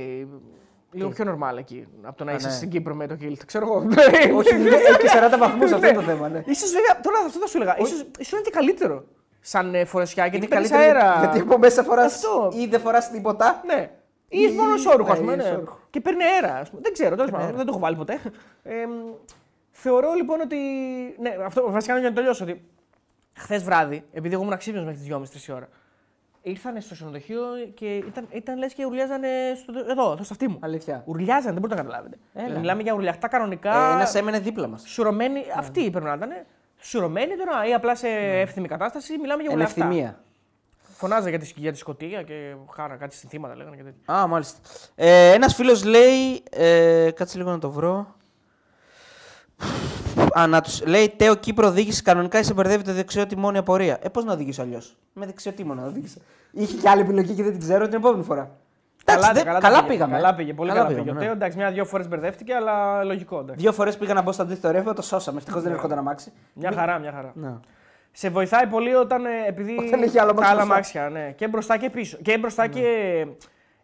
Λίγο 0.92 1.08
πιο 1.08 1.24
normal 1.28 1.56
εκεί 1.58 1.86
από 2.02 2.16
το 2.16 2.24
να 2.24 2.32
Α, 2.32 2.34
είσαι 2.34 2.46
ναι. 2.46 2.52
στην 2.52 2.68
Κύπρο 2.70 2.94
με 2.94 3.06
το 3.06 3.16
kilt. 3.20 3.38
Ξέρω 3.46 3.64
εγώ. 3.66 3.76
Όχι, 4.38 4.54
είναι- 4.54 4.68
έχει 4.68 4.98
και 4.98 5.08
40 5.34 5.38
βαθμούς 5.38 5.72
αυτό 5.72 5.86
Ναι. 5.86 5.92
το 5.92 6.00
θέμα. 6.00 6.28
Ναι. 6.28 6.42
Ίσως 6.46 6.70
βέβαια, 6.70 7.00
τώρα 7.02 7.18
αυτό 7.26 7.38
θα 7.38 7.46
σου 7.46 7.56
έλεγα. 7.56 7.76
Ίσως, 7.78 8.04
ίσως 8.18 8.32
είναι 8.32 8.40
και 8.40 8.50
καλύτερο 8.50 9.04
σαν 9.40 9.74
ε, 9.74 9.84
φορεσιά 9.84 10.22
γιατί 10.26 10.36
Είναι 10.36 10.46
παίρνεις 10.46 10.70
καλύτερο 10.70 10.98
αέρα. 10.98 11.18
γιατί 11.18 11.40
από 11.40 11.58
μέσα 11.58 11.82
φοράς 11.82 12.14
Αυτό. 12.14 12.50
ή 12.54 12.66
δεν 12.66 12.80
φοράς 12.80 13.10
τίποτα. 13.10 13.62
Ναι. 13.66 13.90
Ή 14.28 14.38
είσαι 14.40 14.54
μόνος 14.54 14.86
εσώρουχο, 14.86 15.12
ας 15.12 15.18
Ναι, 15.18 15.24
πούμε. 15.24 15.36
είσαι 15.36 15.48
Ναι. 15.50 15.56
εσώρουχο. 15.56 15.78
Και 15.90 16.00
παίρνει 16.00 16.22
αέρα. 16.24 16.54
Ας 16.58 16.68
πούμε. 16.70 16.80
Δεν 16.82 16.92
ξέρω, 16.92 17.16
τέλος 17.16 17.30
πάντων. 17.30 17.46
Δεν 17.56 17.64
το 17.64 17.70
έχω 17.70 17.78
βάλει 17.78 17.96
ποτέ. 17.96 18.20
Ε, 19.76 19.78
μ, 19.78 19.82
θεωρώ 19.82 20.12
λοιπόν 20.12 20.40
ότι. 20.40 20.56
Ναι, 21.18 21.36
αυτό 21.44 21.70
βασικά 21.70 21.98
για 21.98 22.08
να 22.08 22.14
τελειώσω. 22.14 22.44
Ότι 22.44 22.64
χθες 23.36 23.62
βράδυ, 23.64 24.04
επειδή 24.12 24.34
εγώ 24.34 24.42
ήμουν 24.42 24.56
ξύπνιο 24.58 24.82
μέχρι 24.84 24.98
τις 25.00 25.46
2.30-3 25.50 25.54
ώρα, 25.54 25.68
ήρθαν 26.42 26.80
στο 26.80 26.94
ξενοδοχείο 26.94 27.40
και 27.74 27.96
ήταν, 27.96 28.26
ήταν 28.32 28.58
λες 28.58 28.72
και 28.74 28.84
ουρλιάζανε 28.84 29.28
στο, 29.56 29.72
εδώ, 29.78 30.12
εδώ 30.12 30.22
στα 30.22 30.32
αυτή 30.32 30.48
μου. 30.48 30.58
Αλήθεια. 30.60 31.02
Ουρλιάζανε, 31.06 31.52
δεν 31.52 31.60
μπορείτε 31.60 31.74
να 31.74 31.82
καταλάβετε. 31.82 32.16
Έλα. 32.34 32.44
Δηλαδή, 32.44 32.60
μιλάμε 32.60 32.82
για 32.82 32.92
ουρλιαχτά 32.94 33.28
κανονικά. 33.28 33.90
Ε, 33.90 33.92
Ένας 33.94 34.14
έμενε 34.14 34.38
δίπλα 34.38 34.66
μας. 34.68 34.82
Σουρωμένοι, 34.86 35.44
αυτοί 35.56 35.90
πρέπει 35.90 36.06
να 36.06 36.12
ήταν. 36.14 36.30
Σουρωμένοι 36.80 37.36
τώρα 37.36 37.66
ή 37.66 37.74
απλά 37.74 37.94
σε 37.94 38.08
εύθυμη 38.40 38.68
κατάσταση. 38.68 39.18
Μιλάμε 39.18 39.42
για 39.42 39.50
Εν 39.50 39.56
ουρλιαχτά. 39.58 39.84
ευθυμία. 39.84 40.20
Φωνάζα 40.98 41.28
για 41.28 41.38
τη, 41.38 41.52
για 41.56 41.72
τη 41.72 41.78
Σκωτία 41.78 42.22
και 42.22 42.54
χάρα 42.74 42.96
κάτι 42.96 43.14
συνθήματα 43.14 43.56
λέγανε 43.56 43.76
και 43.76 43.82
τέτοια. 43.82 44.14
Α, 44.14 44.26
μάλιστα. 44.26 44.58
Ε, 44.94 45.32
Ένας 45.32 45.54
φίλος 45.54 45.84
λέει. 45.84 46.42
Ε, 46.50 47.10
κάτσε 47.14 47.38
λίγο 47.38 47.50
να 47.50 47.58
το 47.58 47.70
βρω. 47.70 48.15
Α, 50.38 50.46
να 50.46 50.60
τους, 50.60 50.86
λέει 50.86 51.14
Τέο 51.16 51.34
Κύπρο 51.34 51.66
οδήγηση 51.66 52.02
κανονικά 52.02 52.42
σε 52.42 52.54
μπερδεύει 52.54 52.84
το 52.84 52.92
δεξιότη 52.92 53.36
μόνη 53.36 53.58
απορία. 53.58 53.98
Ε, 54.02 54.08
πώς 54.08 54.24
να 54.24 54.32
οδηγήσω 54.32 54.62
αλλιώς; 54.62 54.96
Με 55.12 55.26
δεξιότη 55.26 55.64
μόνο 55.64 55.80
να 55.80 55.86
οδήγησα. 55.86 56.18
Είχε 56.52 56.76
και 56.76 56.88
άλλη 56.88 57.00
επιλογή 57.00 57.34
και 57.34 57.42
δεν 57.42 57.52
την 57.52 57.60
ξέρω 57.60 57.84
την 57.88 57.96
επόμενη 57.96 58.22
φορά. 58.22 58.50
Εντάξει, 59.04 59.32
δεν- 59.32 59.44
καλά, 59.44 59.58
καλά 59.58 59.76
πήγε, 59.78 59.88
πήγαμε. 59.92 60.14
Καλά 60.14 60.34
πήγε, 60.34 60.52
πολύ 60.54 60.70
καλά, 60.72 60.86
πήγε. 60.86 60.98
πήγαμε, 61.00 61.18
Ο 61.18 61.20
ναι. 61.20 61.26
Τέο, 61.26 61.32
εντάξει, 61.34 61.56
μια-δυο 61.56 61.84
φορές 61.84 62.08
μπερδεύτηκε, 62.08 62.54
αλλά 62.54 63.04
λογικό. 63.04 63.38
Εντάξει. 63.38 63.60
Δύο 63.62 63.72
φορές 63.72 63.96
πήγα 63.96 64.14
να 64.14 64.22
μπω 64.22 64.32
στο 64.32 64.42
αντίθετο 64.42 64.70
ρεύμα, 64.70 64.92
το 64.92 65.02
σώσαμε. 65.02 65.38
Ευτυχώς 65.38 65.60
Ναι. 65.62 65.66
δεν 65.66 65.76
έρχονταν 65.76 65.98
αμάξι. 65.98 66.32
Μια 66.52 66.72
χαρά, 66.72 66.98
μια 66.98 67.12
χαρά. 67.12 67.32
Ναι. 67.34 67.52
Σε 68.12 68.28
βοηθάει 68.30 68.66
πολύ 68.66 68.94
όταν 68.94 69.24
ε, 69.24 69.28
επειδή. 69.46 69.76
Όταν 69.86 70.02
έχει 70.02 70.18
άλλο 70.18 70.32
τα 70.34 70.46
αμάξι 70.46 70.50
άλλα 70.52 70.64
μπροστά. 70.64 70.72
αμάξια, 70.72 71.08
ναι. 71.08 71.30
Και 71.36 71.48
μπροστά 71.48 71.76
και 71.76 71.90
πίσω. 71.90 72.16
Και 72.22 72.38
μπροστά 72.38 72.66
και. 72.66 72.82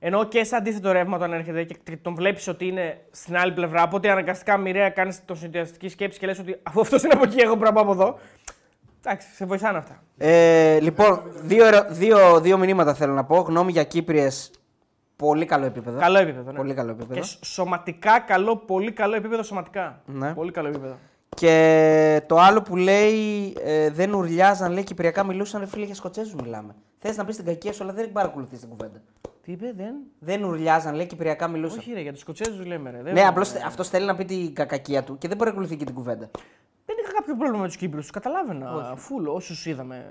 Ενώ 0.04 0.24
και 0.24 0.44
σε 0.44 0.56
αντίθετο 0.56 0.92
ρεύμα 0.92 1.16
όταν 1.16 1.32
έρχεται 1.32 1.64
και 1.64 1.76
και 1.84 1.96
τον 1.96 2.14
βλέπεις 2.14 2.48
ότι 2.48 2.66
είναι 2.66 3.00
στην 3.10 3.36
άλλη 3.36 3.52
πλευρά. 3.52 3.82
Οπότε 3.82 4.10
αναγκαστικά 4.10 4.56
μοιραία 4.56 4.90
κάνεις 4.90 5.24
τον 5.24 5.36
συνδυαστική 5.36 5.88
σκέψη 5.88 6.18
και 6.18 6.26
λες 6.26 6.38
ότι 6.38 6.56
αφού 6.62 6.80
αυτός 6.80 7.02
είναι 7.02 7.12
από 7.14 7.24
εκεί, 7.24 7.40
εγώ 7.40 7.56
πρέπει 7.56 7.64
να 7.74 7.82
πάω 7.82 7.82
από 7.82 8.02
εδώ. 8.02 8.18
Εντάξει, 9.04 9.28
σε 9.34 9.44
βοηθάνε 9.44 9.78
αυτά. 9.78 10.02
Ε, 10.18 10.80
λοιπόν, 10.80 11.22
δύο, 11.42 11.66
ερω- 11.66 11.86
δύο, 11.88 12.40
δύο 12.40 12.58
μηνύματα 12.58 12.94
θέλω 12.94 13.12
να 13.12 13.24
πω. 13.24 13.36
Γνώμη 13.36 13.72
για 13.72 13.84
Κύπριες, 13.84 14.50
πολύ 15.16 15.44
καλό 15.44 15.64
επίπεδο. 15.66 15.98
Καλό 15.98 16.18
επίπεδο. 16.18 16.50
Ναι. 16.52 16.56
Πολύ 16.58 16.74
καλό 16.74 16.90
επίπεδο. 16.90 17.14
Και 17.20 17.22
σ- 17.26 17.44
σωματικά 17.44 18.18
καλό, 18.20 18.56
πολύ 18.56 18.92
καλό 18.92 19.14
επίπεδο 19.16 19.42
σωματικά. 19.42 20.02
Ναι. 20.06 20.32
Πολύ 20.34 20.50
καλό 20.50 20.68
επίπεδο. 20.68 20.96
Και 21.36 22.22
το 22.26 22.38
άλλο 22.38 22.62
που 22.62 22.76
λέει 22.76 23.12
ε, 23.64 23.90
δεν 23.90 24.14
ουρλιάζαν, 24.14 24.72
λέει 24.72 24.84
Κυπριακά 24.84 25.24
μιλούσαν, 25.24 25.60
ρε 25.60 25.66
φίλε 25.66 25.84
για 25.84 25.94
Σκοτσέζους 25.94 26.34
μιλάμε. 26.34 26.74
Θες 26.98 27.16
να 27.16 27.24
πεις 27.24 27.36
την 27.36 27.44
κακία 27.44 27.72
σου, 27.72 27.82
αλλά 27.82 27.92
δεν 27.92 28.12
παρακολουθείς 28.12 28.58
την 28.60 28.68
κουβέντα. 28.68 29.00
Τι 29.44 29.52
είπε, 29.52 29.72
δεν; 29.76 29.94
Δεν 30.18 30.44
ουρλιάζαν, 30.44 30.94
λέει 30.94 31.06
Κυπριακά 31.06 31.48
μιλούσαν. 31.48 31.78
Όχι, 31.78 31.92
ρε, 31.92 32.00
για 32.00 32.12
τους 32.12 32.20
Σκοτσέζους 32.20 32.66
λέμε. 32.66 32.90
Ρε. 32.90 32.96
Δεν 32.96 33.04
Ναι, 33.04 33.12
λέμε, 33.12 33.26
απλώς 33.26 33.52
ρε. 33.52 33.58
αυτό 33.66 33.84
θέλει 33.84 34.06
να 34.06 34.16
πει 34.16 34.24
την 34.24 34.54
κακακία 34.54 35.02
του 35.02 35.18
και 35.18 35.28
δεν 35.28 35.36
παρακολουθεί 35.36 35.76
και 35.76 35.84
την 35.84 35.94
κουβέντα. 35.94 36.30
Δεν 36.86 36.96
είχα 37.02 37.12
κάποιο 37.12 37.36
πρόβλημα 37.36 37.60
με 37.62 37.66
τους 37.66 37.76
Κύπρους. 37.76 38.02
Τους 38.02 38.10
καταλάβαινα. 38.10 38.94
Φουλ, 38.96 39.26
όσους 39.26 39.66
είδαμε. 39.66 40.06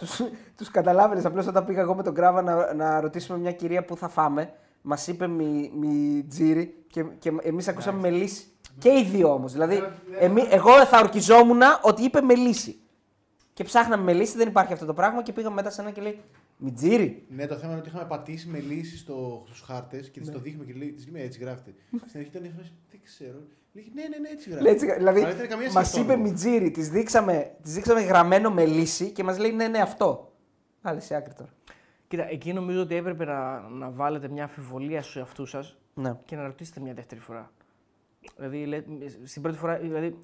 Τους 0.57 0.71
καταλάβαινες. 0.71 1.25
Απλώς 1.25 1.47
όταν 1.47 1.65
πήγα 1.65 1.81
εγώ 1.81 1.95
με 1.95 2.03
τον 2.03 2.13
Κράβα 2.13 2.41
να, 2.41 2.73
να 2.73 2.99
ρωτήσουμε 3.01 3.37
μια 3.37 3.51
κυρία 3.51 3.85
που 3.85 3.97
θα 3.97 4.07
φάμε, 4.07 4.53
μας 4.81 5.07
είπε 5.07 5.27
μη, 5.27 5.71
μη 5.75 6.25
τζίρι 6.29 6.83
και, 6.87 7.03
και 7.19 7.31
εμείς 7.41 7.67
ακούσαμε 7.67 7.99
με 7.99 8.09
λύση. 8.09 8.45
Και 8.77 8.89
οι 8.89 9.03
δύο 9.03 9.33
όμως. 9.33 9.51
Δηλαδή, 9.51 9.83
εμεί, 10.19 10.47
εγώ 10.49 10.85
θα 10.85 10.99
ορκιζόμουν 10.99 11.61
ότι 11.81 12.03
είπε 12.03 12.21
με 12.21 12.35
λύση. 12.35 12.79
Και 13.53 13.63
ψάχναμε 13.63 14.03
με 14.03 14.13
λύση, 14.13 14.37
δεν 14.37 14.47
υπάρχει 14.47 14.73
αυτό 14.73 14.85
το 14.85 14.93
πράγμα 14.93 15.23
και 15.23 15.33
πήγαμε 15.33 15.55
μετά 15.55 15.69
σε 15.69 15.81
ένα 15.81 15.91
και 15.91 16.01
λέει 16.01 16.19
Μιτζίρι. 16.63 17.25
Ναι, 17.29 17.45
το 17.47 17.55
θέμα 17.55 17.71
είναι 17.71 17.79
ότι 17.81 17.89
είχαμε 17.89 18.05
πατήσει 18.05 18.47
με 18.47 18.59
λύσεις 18.59 18.99
στο, 18.99 19.43
στους 19.45 19.61
χάρτες 19.61 20.09
και 20.09 20.19
τη 20.19 20.25
Ναι. 20.27 20.31
το 20.33 20.39
δείχνουμε 20.39 20.65
και 20.65 20.73
λέει: 20.73 20.91
Της 20.91 21.05
λέμε 21.05 21.19
έτσι 21.21 21.39
γράφεται. 21.39 21.73
Στην 22.07 22.19
αρχή 22.19 22.29
ήταν 22.29 22.43
η 22.43 22.53
φάση, 22.57 22.71
Δεν 22.91 22.99
ξέρω. 23.03 23.39
Λέει: 23.73 23.91
Ναι, 23.95 24.01
ναι, 24.01 24.17
ναι, 24.17 24.29
έτσι 24.29 24.49
Λέει 24.49 24.57
γράφεται. 24.59 24.85
έτσι, 24.85 24.97
δηλαδή, 24.97 25.19
Αλλά 25.19 25.27
δεν 25.27 25.37
ήταν 25.37 25.49
καμία 25.49 25.71
μας 25.71 25.87
σχέση 25.87 26.03
είπε 26.03 26.13
όνομα. 26.13 26.29
Μιτζίρι, 26.29 26.71
της 26.71 26.89
δείξαμε, 26.89 27.55
της 27.61 27.73
δείξαμε 27.73 28.01
γραμμένο 28.01 28.51
με 28.51 28.65
λύση 28.65 29.11
και 29.11 29.23
μας 29.23 29.37
λέει 29.37 29.51
ναι, 29.51 29.67
ναι, 29.67 29.79
αυτό. 29.79 30.33
Άλλη 30.81 31.01
σε 31.01 31.15
άκρη 31.15 31.33
τώρα. 31.33 31.49
Κοίτα, 32.07 32.29
εκεί 32.29 32.53
νομίζω 32.53 32.81
ότι 32.81 32.95
έπρεπε 32.95 33.25
να, 33.25 33.59
να 33.69 33.89
βάλετε 33.89 34.27
μια 34.27 34.43
αμφιβολία 34.43 35.01
στους 35.01 35.15
εαυτούς 35.15 35.49
σας 35.49 35.77
Ναι. 35.93 36.17
και 36.25 36.35
να 36.35 36.43
ρωτήσετε 36.45 36.79
μια 36.79 36.93
δεύτερη 36.93 37.21
φορά. 37.21 37.51
Δηλαδή, 38.37 38.65
λέ- 38.65 38.85
στην 39.23 39.41
πρώτη 39.41 39.57
φορά, 39.57 39.77
δηλαδή, 39.77 40.17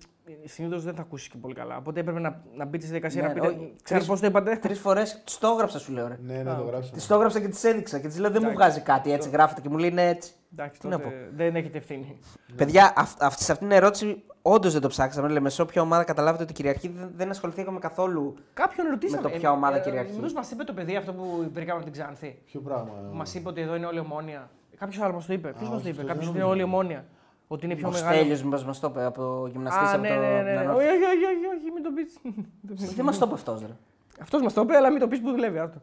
συνήθως 0.43 0.83
δεν 0.83 0.93
θα 0.95 1.01
ακούσεις 1.01 1.27
και 1.27 1.37
πολύ 1.37 1.53
καλά. 1.53 1.77
Οπότε 1.77 1.99
έπρεπε 1.99 2.19
να, 2.19 2.41
να 2.55 2.65
μπείτε 2.65 2.85
στη 2.85 2.91
διαδικασία 2.91 3.21
Ναι, 3.21 3.27
να 3.27 3.33
πείτε. 3.33 3.47
όχι, 3.47 3.73
Ξέρω 3.83 3.99
τρεις- 3.99 4.11
πώς 4.11 4.19
το 4.19 4.25
είπατε; 4.27 4.55
Τρεις 4.55 4.79
φορές 4.79 5.21
τη 5.25 5.37
το 5.39 5.47
έγραψα, 5.47 5.79
σου 5.79 5.91
λέω. 5.91 6.07
Ρε. 6.07 6.17
Ναι, 6.25 6.33
ναι, 6.33 6.43
το 6.43 6.63
γράψαμε. 6.63 6.97
Τη 6.97 7.07
το 7.07 7.13
έγραψα 7.15 7.39
και 7.39 7.47
τη 7.47 7.67
έδειξα 7.67 7.99
και 7.99 8.07
της 8.07 8.19
λέω 8.19 8.31
δεν 8.31 8.41
μου 8.45 8.51
βγάζει 8.51 8.79
κάτι 8.81 9.11
έτσι 9.11 9.29
γράφεται 9.29 9.61
και 9.61 9.69
μου 9.69 9.77
λέει 9.77 9.91
ναι 9.91 10.07
έτσι. 10.09 10.31
Εντάξει, 10.53 10.79
Τι 10.79 10.87
να 10.87 10.99
τότε 10.99 11.29
δεν 11.35 11.55
έχετε 11.55 11.77
ευθύνη. 11.77 12.19
Παιδιά, 12.55 12.93
αυ- 12.95 13.23
αυτή, 13.23 13.43
σε 13.43 13.51
αυτήν 13.51 13.67
την 13.67 13.77
ερώτηση 13.77 14.23
όντως 14.41 14.73
δεν 14.73 14.81
το 14.81 14.87
ψάξαμε. 14.87 15.27
Λέμε 15.27 15.49
σε 15.49 15.61
όποια 15.61 15.81
ομάδα 15.81 16.03
καταλάβετε 16.03 16.43
ότι 16.43 16.53
κυριαρχεί 16.53 16.87
δεν, 16.87 17.11
δεν 17.15 17.29
ασχοληθήκαμε 17.29 17.79
καθόλου. 17.79 18.35
Κάποιον 18.53 18.87
ρωτήσαμε. 18.89 19.21
Με 19.21 19.29
το 19.29 19.37
ποια 19.37 19.51
ομάδα 19.51 19.79
κυριαρχεί. 19.79 20.13
Μήπως 20.13 20.33
μας 20.33 20.51
είπε 20.51 20.63
το 20.63 20.73
παιδί 20.73 20.95
αυτό 20.95 21.13
που 21.13 21.49
βρήκαμε 21.53 21.73
από 21.81 21.83
την 21.83 21.91
Ξάνθη; 21.91 22.39
Ποιο 22.45 22.59
πράγμα. 22.59 22.91
Μας 23.11 23.33
είπε 23.33 23.49
ότι 23.49 23.61
εδώ 23.61 23.75
είναι 23.75 23.85
όλη 23.85 23.99
ομόνια. 23.99 24.49
Κάποιος 24.77 25.01
άλλος 25.03 25.15
μας 25.15 25.25
το 25.25 25.33
είπε. 25.33 25.47
Ποιος 25.57 25.69
Α, 25.69 25.71
μας 25.71 25.81
το 25.81 25.87
όχι, 25.87 25.89
είπε; 25.89 26.01
αυτό 26.01 26.13
Κάποιος 26.13 26.25
δεν 26.25 26.35
ότι 26.35 26.37
είναι 26.37 26.47
νομίζω. 26.47 26.77
όλη 26.77 26.83
ομόνια. 26.83 27.05
Ότι 27.47 27.65
είναι 27.65 27.75
πιο 27.75 27.87
Ο 27.87 27.91
μεγάλο. 27.91 28.15
Στέλιος 28.15 28.43
μήπως 28.43 28.65
μας 28.65 28.79
το 28.79 28.87
είπε 28.91 29.03
από 29.05 29.47
γυμναστής 29.51 29.87
Α, 29.89 29.93
από 29.93 30.01
ναι, 30.01 30.07
το 30.07 30.15
ναι, 30.15 30.27
ναι, 30.27 30.41
ναι. 30.41 30.53
Νανόρθ. 30.53 30.77
Όχι, 30.77 30.87
όχι, 30.87 31.03
όχι, 31.03 31.25
όχι, 31.25 31.45
όχι, 31.57 31.71
μην 31.73 31.83
το 31.87 31.91
πεις. 31.95 32.93
Δεν 32.95 33.05
μας 33.05 33.17
το 33.17 33.25
είπε 33.25 33.33
αυτός 33.33 33.61
ρε. 33.61 33.75
Αυτός 34.21 34.41
μας 34.41 34.53
το 34.53 34.61
είπε, 34.61 34.75
αλλά 34.75 34.89
μην 34.91 34.99
το 34.99 35.07
πεις 35.07 35.21
που 35.21 35.29
δουλεύει. 35.31 35.57
Άστο. 35.59 35.81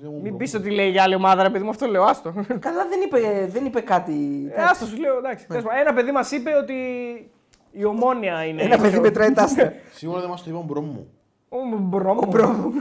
Δεν 0.00 0.10
μου 0.12 0.20
Μην 0.22 0.30
πω. 0.30 0.36
πεις 0.36 0.54
ότι 0.54 0.70
λέει 0.70 0.90
για 0.90 1.02
άλλη 1.02 1.14
ομάδα, 1.14 1.42
ρε 1.42 1.50
παιδί 1.50 1.64
μου, 1.64 1.70
αυτό 1.70 1.86
λέω. 1.86 2.02
Άστο. 2.02 2.32
Καλά 2.58 2.86
δεν 2.88 3.00
είπε, 3.04 3.46
δεν 3.52 3.64
είπε 3.64 3.80
κάτι. 3.80 4.46
Ε, 4.54 4.62
άστο 4.62 4.86
σου 4.86 4.96
λέω, 4.96 5.18
εντάξει. 5.18 5.46
Τέλος 5.46 5.62
πάντων, 5.62 5.80
Ένα 5.80 5.92
παιδί 5.94 6.12
μας 6.12 6.30
είπε 6.30 6.50
ότι 6.56 6.74
η 7.72 7.84
ομόνια 7.84 8.44
είναι. 8.44 8.62
Ένα 8.62 8.78
παιδί 8.78 9.00
μετράει 9.00 9.32
τα 9.32 9.42
άστα. 9.42 9.72
Σίγουρα 9.92 10.20
δεν 10.20 10.28
μας 10.30 10.42
το 10.42 10.50
είπε 10.50 10.58
ο 10.58 10.62
bro 10.62 10.80
μου. 10.80 11.06
Ο 11.48 11.58
bro. 11.78 12.16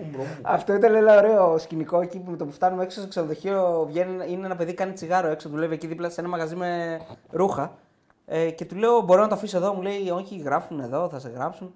Ο 0.00 0.06
bro. 0.12 0.22
Ο 0.22 0.24
μπρο 0.24 0.24
μου. 0.24 0.40
Αυτό 0.42 0.74
ήταν 0.74 0.94
ένα 0.94 1.16
ωραίο 1.16 1.58
σκηνικό 1.58 2.00
εκεί 2.00 2.18
που 2.18 2.30
με 2.30 2.36
το 2.36 2.44
που 2.44 2.52
φτάνουμε 2.52 2.82
έξω 2.82 3.00
στο 3.00 3.08
ξενοδοχείο 3.08 3.84
βγαίνει, 3.88 4.32
είναι 4.32 4.46
ένα 4.46 4.56
παιδί 4.56 4.74
κάνει 4.74 4.92
τσιγάρο 4.92 5.28
έξω, 5.28 5.48
δουλεύει 5.48 5.74
εκεί 5.74 5.86
δίπλα 5.86 6.10
σε 6.10 6.20
ένα 6.20 6.28
μαγαζί 6.28 6.56
με 6.56 7.00
ρούχα. 7.30 7.72
Ε, 8.26 8.50
και 8.50 8.64
του 8.64 8.76
λέω: 8.76 9.00
Μπορώ 9.00 9.20
να 9.20 9.28
το 9.28 9.34
αφήσω 9.34 9.56
εδώ; 9.56 9.72
Μου 9.72 9.82
λέει: 9.82 10.10
Όχι, 10.10 10.36
γράφουν 10.36 10.80
εδώ, 10.80 11.08
θα 11.08 11.18
σε 11.18 11.28
γράψουν. 11.28 11.74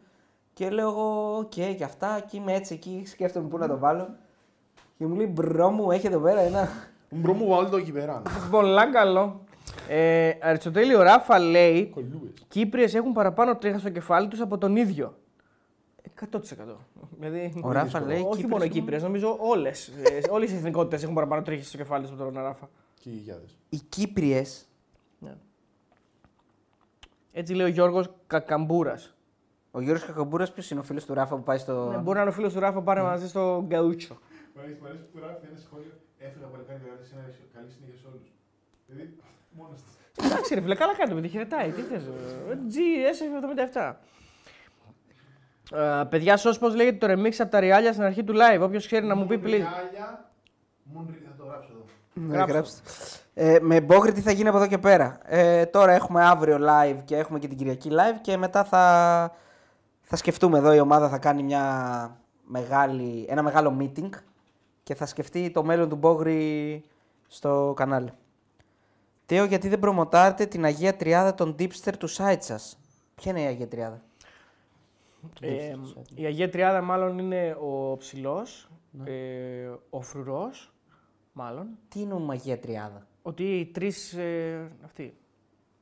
Και 0.52 0.70
λέω 0.70 0.88
εγώ: 0.88 1.36
Οκ, 1.38 1.48
και 1.48 1.84
αυτά. 1.84 2.24
Και 2.30 2.36
είμαι 2.36 2.52
έτσι 2.52 2.74
εκεί, 2.74 3.02
σκέφτομαι 3.06 3.48
πού 3.48 3.58
να 3.58 3.68
το 3.68 3.78
βάλω. 3.78 4.08
Και 4.98 5.06
μου 5.06 5.14
λέει: 5.14 5.30
Μπρο 5.32 5.70
μου, 5.70 5.90
έχει 5.90 6.06
εδώ 6.06 6.18
πέρα 6.18 6.40
ένα. 6.40 6.68
Ο 7.10 7.16
μπρο 7.16 7.32
μου 7.32 7.48
βάλει 7.48 7.68
το 7.68 7.76
εκεί 7.76 7.92
πέρα. 7.92 8.22
Πολλά 8.50 8.90
καλό. 8.90 9.40
Ε, 9.88 10.30
Αριστοτέλη, 10.40 10.94
ο 10.94 11.02
Ράφα 11.02 11.38
λέει 11.38 11.86
Κολλούες. 11.86 12.32
Κύπριες 12.48 12.94
έχουν 12.94 13.12
παραπάνω 13.12 13.56
τρίχα 13.56 13.78
στο 13.78 13.90
κεφάλι 13.90 14.28
τους 14.28 14.40
από 14.40 14.58
τον 14.58 14.76
ίδιο. 14.76 15.14
100%. 16.30 16.40
Δηλαδή, 17.18 17.60
Ο 17.62 17.72
Ράφα 17.72 18.00
λέει: 18.00 18.18
όχι 18.20 18.28
«Κύπρες 18.28 18.50
μόνο 18.50 18.62
οι 18.64 18.66
έχουν- 18.66 18.78
Κύπριες, 18.80 19.02
νομίζω 19.02 19.36
όλες. 19.40 19.90
όλες 20.30 20.50
οι 20.50 20.54
εθνικότητες 20.54 21.02
έχουν 21.02 21.14
παραπάνω 21.14 21.42
τρίχες 21.42 21.68
στο 21.68 21.76
κεφάλι 21.76 22.02
τους 22.06 22.12
από 22.20 22.24
τον 22.32 22.42
Ράφα. 22.42 22.68
Και 23.00 23.10
οι 23.10 23.16
γιάδες. 23.16 23.58
Οι 23.68 23.76
Κύπριες 23.88 24.68
Ναι. 25.18 25.36
Έτσι 27.32 27.54
λέει 27.54 27.66
ο 27.66 27.68
Γιώργος 27.70 28.10
Κακαμπούρας. 28.26 29.14
Ο 29.70 29.80
Γιώργος 29.80 30.06
Κακομπούρα, 30.06 30.46
ποιος 30.54 30.70
είναι 30.70 30.80
ο 30.80 30.82
φίλος 30.82 31.04
του 31.04 31.14
Ράφα 31.14 31.36
που 31.36 31.42
πάει 31.42 31.58
στο. 31.58 31.90
Ναι, 31.90 31.96
μπορεί 31.96 32.16
να 32.16 32.20
είναι 32.20 32.30
ο 32.30 32.34
φίλος 32.34 32.52
του 32.52 32.60
Ράφα 32.60 32.82
πάρε 32.82 33.02
μαζί 33.02 33.28
στο 33.28 33.64
Γκαούτσο. 33.66 34.14
Μ' 34.54 34.58
αρέσει 34.58 34.78
μ' 34.82 34.86
αρέσει 34.86 35.02
που 35.12 35.18
γράφει 35.18 35.46
ένα 35.50 35.58
σχόλιο. 35.66 35.92
Έφυγα 36.18 36.46
παλικάρι 36.46 36.78
και 36.80 36.86
γράφει 36.88 37.04
ένα 37.12 37.22
καλή 37.54 37.70
συνέχεια 37.70 37.96
σε 38.00 38.06
όλους. 38.10 38.26
Δηλαδή, 38.86 39.16
μόνος 39.58 39.78
του. 39.82 39.90
Εντάξει, 40.24 40.54
ρε 40.54 40.60
φίλε, 40.60 40.74
καλά 40.74 40.94
κάνει 40.96 41.08
το 41.10 41.14
παιδί, 41.16 41.28
χαιρετάει. 41.28 41.70
Τι 41.70 41.82
θες. 41.82 42.02
GS77. 42.74 43.94
Ε, 45.74 46.04
παιδιά, 46.08 46.36
σω 46.36 46.58
πώς 46.58 46.74
λέγεται 46.74 47.06
το 47.06 47.12
remix 47.12 47.32
από 47.38 47.50
τα 47.50 47.60
ριάλια 47.60 47.92
στην 47.92 48.04
αρχή 48.04 48.24
του 48.24 48.34
live. 48.34 48.60
Όποιος 48.62 48.86
ξέρει 48.86 49.06
να 49.06 49.14
μου 49.14 49.26
πει, 49.26 49.34
please. 49.34 49.40
Μοντριάλια, 49.42 50.30
Μοντρι- 50.82 51.22
θα 51.26 51.34
το 51.38 51.44
γράψω 51.44 51.68
εδώ. 51.72 51.84
Ναι, 52.26 52.34
Γράψτε. 52.34 52.52
γράψτε. 52.52 52.80
Ε, 53.34 53.58
με 53.60 53.80
Μπόγκρι 53.80 54.12
τι 54.12 54.20
θα 54.20 54.30
γίνει 54.30 54.48
από 54.48 54.56
εδώ 54.56 54.66
και 54.66 54.78
πέρα; 54.78 55.18
Ε, 55.24 55.66
τώρα 55.66 55.92
έχουμε 55.92 56.24
αύριο 56.24 56.58
live 56.60 56.98
και 57.04 57.16
έχουμε 57.16 57.38
και 57.38 57.48
την 57.48 57.56
Κυριακή 57.56 57.90
live 57.92 58.18
και 58.20 58.36
μετά 58.36 58.64
θα, 58.64 59.32
θα 60.02 60.16
σκεφτούμε 60.16 60.58
εδώ 60.58 60.72
η 60.74 60.78
ομάδα 60.80 61.08
θα 61.08 61.18
κάνει 61.18 61.42
μια 61.42 62.16
μεγάλη, 62.44 63.26
ένα 63.28 63.42
μεγάλο 63.42 63.76
meeting 63.80 64.08
και 64.82 64.94
θα 64.94 65.06
σκεφτεί 65.06 65.50
το 65.50 65.62
μέλλον 65.64 65.88
του 65.88 65.96
Μπόγκρι 65.96 66.82
στο 67.28 67.72
κανάλι. 67.76 68.10
Τέο, 69.26 69.44
γιατί 69.44 69.68
δεν 69.68 69.78
προμοτάρετε 69.78 70.46
την 70.46 70.64
Αγία 70.64 70.96
Τριάδα 70.96 71.34
των 71.34 71.56
Deepster 71.58 71.92
του 71.98 72.10
site 72.10 72.36
σας; 72.40 72.78
Ποια 73.14 73.30
είναι 73.30 73.40
η 73.42 73.46
Αγία 73.46 73.68
Τριάδα; 73.68 74.00
Ε, 75.40 75.74
η 76.14 76.24
Αγία 76.24 76.50
Τριάδα 76.50 76.80
μάλλον 76.80 77.18
είναι 77.18 77.56
ο 77.60 77.96
ψηλός, 77.96 78.68
ε, 79.04 79.12
ο 79.90 80.00
φρουρός, 80.00 80.72
μάλλον. 81.32 81.66
Τι 81.88 82.02
εννοούμε 82.02 82.32
Αγία 82.32 82.58
Τριάδα; 82.58 83.06
Ότι 83.22 83.42
οι 83.58 83.66
τρεις. 83.66 84.12
Ε, 84.12 84.70
αυτοί. 84.84 85.14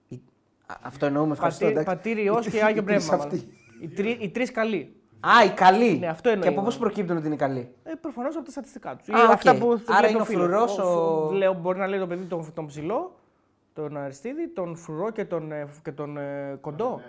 Η- 0.09 0.23
Α, 0.67 0.75
αυτό 0.83 1.07
εννοούμε 1.07 1.33
ευχαριστώ. 1.33 1.65
Πατή, 1.65 1.79
εντάξει. 1.79 1.97
πατήρι 1.97 2.23
Υιός 2.23 2.49
και 2.49 2.57
Οι 2.59 2.63
Άγιο 2.63 2.83
τρεις 2.83 3.07
Πνεύμα. 3.07 3.25
αυτοί. 3.25 3.37
μάλλον. 3.37 3.53
Οι, 3.81 3.89
τρει, 3.89 4.11
οι 4.11 4.29
τρεις 4.31 4.51
καλοί. 4.53 4.97
Α, 5.21 5.45
η 5.45 5.51
καλή. 5.51 5.99
Ναι, 5.99 6.07
αυτό 6.07 6.29
εννοεί. 6.29 6.49
Και 6.49 6.59
από 6.59 6.71
πώ 6.71 6.77
προκύπτουν 6.79 7.17
ότι 7.17 7.27
είναι 7.27 7.37
καλή. 7.37 7.75
Ε, 7.83 7.95
Προφανώς 7.95 8.37
από 8.37 8.45
τα 8.45 8.51
στατιστικά 8.51 8.97
τους. 8.97 9.09
Α, 9.09 9.25
οκ. 9.25 9.31
Αυτά 9.31 9.57
που 9.59 9.71
Άρα 9.87 9.99
βλέπει 9.99 10.13
είναι 10.13 10.23
ο 10.23 10.25
φίλος. 10.25 10.43
φρουρός, 10.47 10.79
ο- 10.79 11.23
φου- 11.29 11.33
Λέω, 11.37 11.53
μπορεί 11.55 11.79
να 11.79 11.87
λέει 11.87 11.99
το 11.99 12.07
παιδί 12.07 12.25
τον, 12.25 12.53
τον 12.55 12.67
ψηλό, 12.67 13.15
τον 13.75 13.97
Αριστίδη, 13.97 14.49
τον 14.49 14.77
φρουρό 14.77 15.11
και 15.11 15.25
τον, 15.25 15.53
ε, 15.53 15.69
και 15.83 15.93
τον 15.93 16.17
ε, 16.17 16.59
κοντό. 16.61 17.01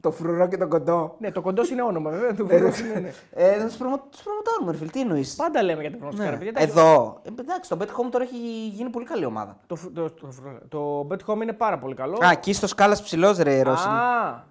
Το 0.00 0.10
φρουρό 0.10 0.48
και 0.48 0.56
το 0.56 0.68
κοντό. 0.68 1.16
Ναι, 1.18 1.30
το 1.32 1.40
κοντός 1.40 1.70
είναι 1.70 1.82
όνομα 1.82 2.10
βέβαια. 2.10 2.34
Το 2.34 2.46
φρουρός 2.46 2.80
είναι, 2.80 2.98
ναι. 3.00 3.10
Ε, 3.30 3.56
να 3.56 3.68
του 3.68 3.76
προμοτάρουμε, 3.76 4.70
ρε 4.70 4.76
φίλε. 4.76 4.90
Τι 4.90 5.00
εννοείς; 5.00 5.34
Πάντα 5.36 5.62
λέμε 5.62 5.80
για 5.80 5.90
τα 5.90 5.96
προνοστικά. 5.96 6.30
ρε 6.30 6.36
παιδιά. 6.36 6.52
Ναι. 6.52 6.60
Εδώ. 6.62 7.20
Ε, 7.22 7.28
εντάξει, 7.40 7.70
το 7.70 7.76
Bet 7.80 7.84
Home 7.86 8.10
τώρα 8.10 8.24
έχει 8.24 8.36
γίνει 8.68 8.90
πολύ 8.90 9.04
καλή 9.04 9.24
ομάδα. 9.24 9.56
Το, 9.66 9.74
φου- 9.76 9.94
το, 9.94 10.10
το, 10.10 10.30
φρουρό- 10.30 10.60
το 10.68 11.06
Bet 11.10 11.32
Home 11.32 11.42
είναι 11.42 11.52
πάρα 11.52 11.78
πολύ 11.78 11.94
καλό. 11.94 12.18
Α, 12.24 12.30
εκεί 12.30 12.52
στο 12.52 12.66
σκάλα 12.66 12.98
ψηλός 13.02 13.38
ρε 13.38 13.62
Ρώση. 13.62 13.88
Α, 13.88 14.44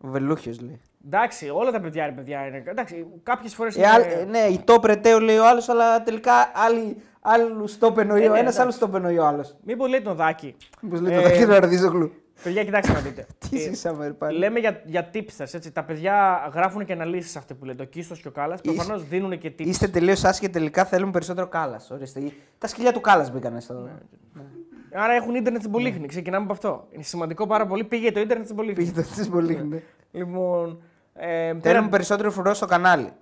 Ο 0.00 0.08
Βελούχιος 0.08 0.60
λέει. 0.60 0.80
Εντάξει, 1.06 1.50
όλα 1.54 1.70
τα 1.70 1.80
παιδιά 1.80 2.04
είναι 2.06 2.14
παιδιά. 2.14 2.46
Είναι. 2.46 2.62
Εντάξει, 2.66 3.06
κάποιες 3.22 3.54
φορές. 3.54 3.76
Ε, 3.76 3.86
άλλ- 3.86 4.02
ε, 4.20 4.24
ναι, 4.24 4.38
η 4.38 4.58
το 4.64 4.78
πρετέο 4.78 5.18
λέει 5.20 5.36
ο 5.36 5.46
άλλος, 5.48 5.68
αλλά 5.68 6.02
τελικά 6.02 6.32
άλλοι, 6.54 6.96
άλλους 7.20 7.78
το 7.78 7.94
εννοεί 7.98 8.22
Ε, 8.22 8.28
ο 8.28 8.32
ναι, 8.32 8.38
ένας, 8.38 8.40
εντάξει. 8.56 8.60
άλλους 8.60 8.78
το 8.78 8.90
εννοεί 8.96 9.18
ο 9.18 9.26
άλλος. 9.26 9.56
Μήπως 9.64 9.88
λέει 9.88 10.02
τον 10.02 10.14
Δάκη. 10.16 10.56
Μήπως 10.80 11.00
λέει 11.00 11.12
Ε, 11.14 11.16
το 11.16 11.28
Δακίνο 11.28 11.54
Αρδίζογλου. 11.54 12.12
Παιδιά, 12.44 12.64
κοιτάξτε 12.64 12.92
να 12.92 13.00
δείτε. 13.00 13.26
Τι 13.50 13.56
Ε, 13.56 13.68
ζήσαμε, 13.68 14.06
ρε 14.06 14.12
πάλι. 14.12 14.38
Λέμε 14.38 14.58
για, 14.58 14.82
για 14.84 15.10
tipsters, 15.14 15.48
έτσι. 15.54 15.72
Τα 15.72 15.84
παιδιά 15.84 16.14
γράφουν 16.54 16.84
και 16.84 16.92
αναλύσεις 16.92 17.36
αυτοί 17.36 17.54
που 17.54 17.64
λένε. 17.64 17.78
Το 17.78 17.84
Κίστος 17.84 18.20
και 18.20 18.28
ο 18.28 18.30
Κάλλας. 18.30 18.60
Είσαι- 18.62 18.74
Προφανώς 18.74 19.08
δίνουν 19.08 19.38
και 19.38 19.48
tips. 19.58 19.66
Είστε 19.66 19.88
τελείως 19.88 20.24
άσχετοι 20.24 20.52
τελικά 20.52 20.84
θέλουμε 20.84 21.10
περισσότερο 21.10 21.46
κάλα. 21.46 21.80
Ορίστε. 21.90 22.20
Τα 22.58 22.66
σκυλιά 22.66 22.92
του 22.92 23.00
κάλα 23.00 23.28
μπήκανε 23.32 23.60
στο. 23.60 23.74
Ναι, 23.74 24.42
Άρα 24.96 25.12
έχουν 25.12 25.34
ίντερνετ 25.34 25.60
στην 25.60 25.72
Πολύχνη. 25.72 26.06
Ξεκινάμε 26.06 26.44
από 26.44 26.52
αυτό. 26.52 26.86
Είναι 26.90 27.02
σημαντικό 27.02 27.46
πάρα 27.46 27.66
πολύ. 27.66 27.84
Πήγε 27.84 28.12
το 28.12 28.20
ίντερνετ 28.20 28.44
στην 28.44 28.56
Πολύχνη. 28.56 28.84
Πήγε 28.84 29.02
το 29.02 29.22
τη 29.22 29.28
πολύ. 29.28 29.64
ναι. 29.68 29.82
Λοιπόν. 30.10 30.82
Ε, 31.14 31.26
Θέλουμε 31.46 31.60
πέρα, 31.60 31.88
περισσότερο 31.88 32.30
φρουρό 32.30 32.54
στο 32.54 32.66
κανάλι. 32.66 33.12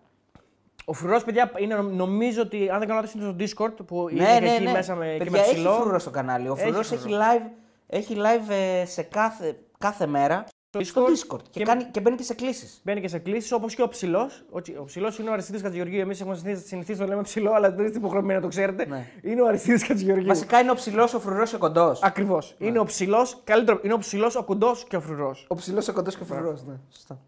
ο 0.84 0.92
φρουρός, 0.92 1.24
παιδιά, 1.24 1.50
είναι, 1.58 1.74
νομίζω 1.74 2.42
ότι 2.42 2.68
αν 2.70 2.78
δεν 2.78 2.88
κάνω 2.88 3.00
λάθος 3.00 3.14
είναι 3.14 3.24
στο 3.24 3.64
Discord 3.66 3.86
που 3.86 4.08
είναι 4.10 4.22
Ναι, 4.22 4.34
και 4.38 4.44
ναι, 4.44 4.50
εκεί 4.54 4.64
ναι. 4.64 4.70
μέσα 4.72 4.94
με, 4.94 5.06
και 5.06 5.16
Παιδιά, 5.16 5.30
με 5.30 5.38
έχει 5.38 5.54
ψηλό. 5.54 5.72
φρουρό 5.72 5.98
στο 5.98 6.10
κανάλι. 6.10 6.48
Ο 6.48 6.52
Έχει 6.58 6.62
φρουρός 6.66 6.92
έχει 6.92 7.00
φρουρό. 7.02 7.16
live, 7.18 7.50
έχει 7.94 8.14
live 8.18 8.50
ε, 8.50 8.84
σε 8.86 9.02
κάθε, 9.02 9.56
κάθε 9.78 10.06
μέρα 10.06 10.44
στο 10.80 11.04
Discord. 11.04 11.42
Και, 11.42 11.58
και- 11.58 11.64
κάνει, 11.64 11.84
και 11.84 12.00
μπαίνει 12.00 12.16
και 12.16 12.22
σε 12.22 12.34
κλήσεις. 12.34 12.80
Μπαίνει 12.84 13.00
και 13.00 13.08
σε 13.08 13.18
κλήσεις 13.18 13.52
όπως 13.52 13.74
και 13.74 13.82
ο 13.82 13.88
ψηλός. 13.88 14.44
Ο 14.80 14.84
ψηλός 14.84 15.18
είναι 15.18 15.28
ο 15.30 15.32
Αριστίδης 15.32 15.62
Κατζηγεωργίου. 15.62 16.00
Εμείς 16.00 16.20
έχουμε 16.20 16.36
συνηθίσει 16.36 16.66
συνηθίσει 16.66 16.98
να 16.98 17.04
το 17.04 17.10
λέμε 17.10 17.22
ψηλό, 17.22 17.52
αλλά 17.52 17.70
δεν 17.72 17.84
είστε 17.86 17.98
υποχρεωμένοι 17.98 18.34
να 18.34 18.40
το 18.40 18.48
ξέρετε. 18.48 18.86
Ναι. 18.86 19.06
Είναι 19.22 19.42
ο 19.42 19.46
Αριστίδης 19.46 19.86
Κατζηγεωργίου. 19.86 20.26
Βασικά 20.28 20.60
είναι 20.60 20.70
ο 20.70 20.74
ψηλός, 20.74 21.14
ο 21.14 21.20
φρουρός 21.20 21.50
και 21.50 21.56
ο 21.56 21.58
κοντός. 21.58 22.02
Ακριβώς. 22.02 22.54
Είναι 22.58 22.78
ο 22.78 22.84
ψηλός, 22.84 23.40
καλύτερο. 23.44 23.80
Είναι 23.82 23.92
ο 23.94 23.98
ψηλός, 23.98 24.36
ο 24.36 24.44
κοντός 24.44 24.84
και 24.88 24.96
ο 24.96 25.00
φρουρός. 25.00 25.46
Ο 25.48 25.54
ψηλός, 25.54 25.88
ο 25.88 25.92
κοντός 25.92 26.16
και 26.16 26.22
ο 26.22 26.26
φρουρός. 26.26 26.64
Ναι. 26.64 26.74
Σωστά. 26.90 27.20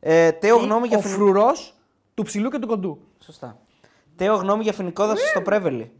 Ε, 0.00 0.32
τέο 0.32 0.56
γνώμη 0.56 0.86
για 0.88 0.98
Ο 0.98 1.00
φοινι- 1.00 1.16
φρουρός 1.16 1.74
του 2.14 2.22
ψηλού 2.22 2.48
και 2.50 2.58
του 2.58 2.66
κοντού. 2.66 2.98
Σωστά. 3.18 3.58
Τέο 4.16 4.34
γνώμη 4.34 4.62
για 4.62 4.72
φοινικόδαση 4.72 5.26
στο 5.26 5.40
Πρέβελι. 5.42 5.92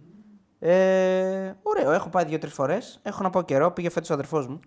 Ε, 0.58 1.52
ωραίο, 1.62 1.92
έχω 1.92 2.08
πάει 2.08 2.24
δύο-τρεις 2.24 2.52
φορές. 2.52 3.00
Έχω 3.02 3.22
να 3.22 3.30
πάω 3.30 3.42
καιρό. 3.42 3.70
Πήγε 3.70 3.90
φέτος 3.90 4.10
ο 4.10 4.12
αδερφός 4.12 4.46
μου. 4.46 4.60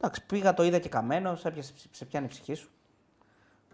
Εντάξει, 0.00 0.26
πήγα, 0.26 0.54
το 0.54 0.62
είδα 0.64 0.78
και 0.78 0.88
καμένος. 0.88 1.40
Σε, 1.40 1.48
έπιασε- 1.48 1.74
σε 1.90 2.04
πιάνει 2.04 2.26
η 2.26 2.28
ψυχή 2.28 2.54
σου. 2.54 2.68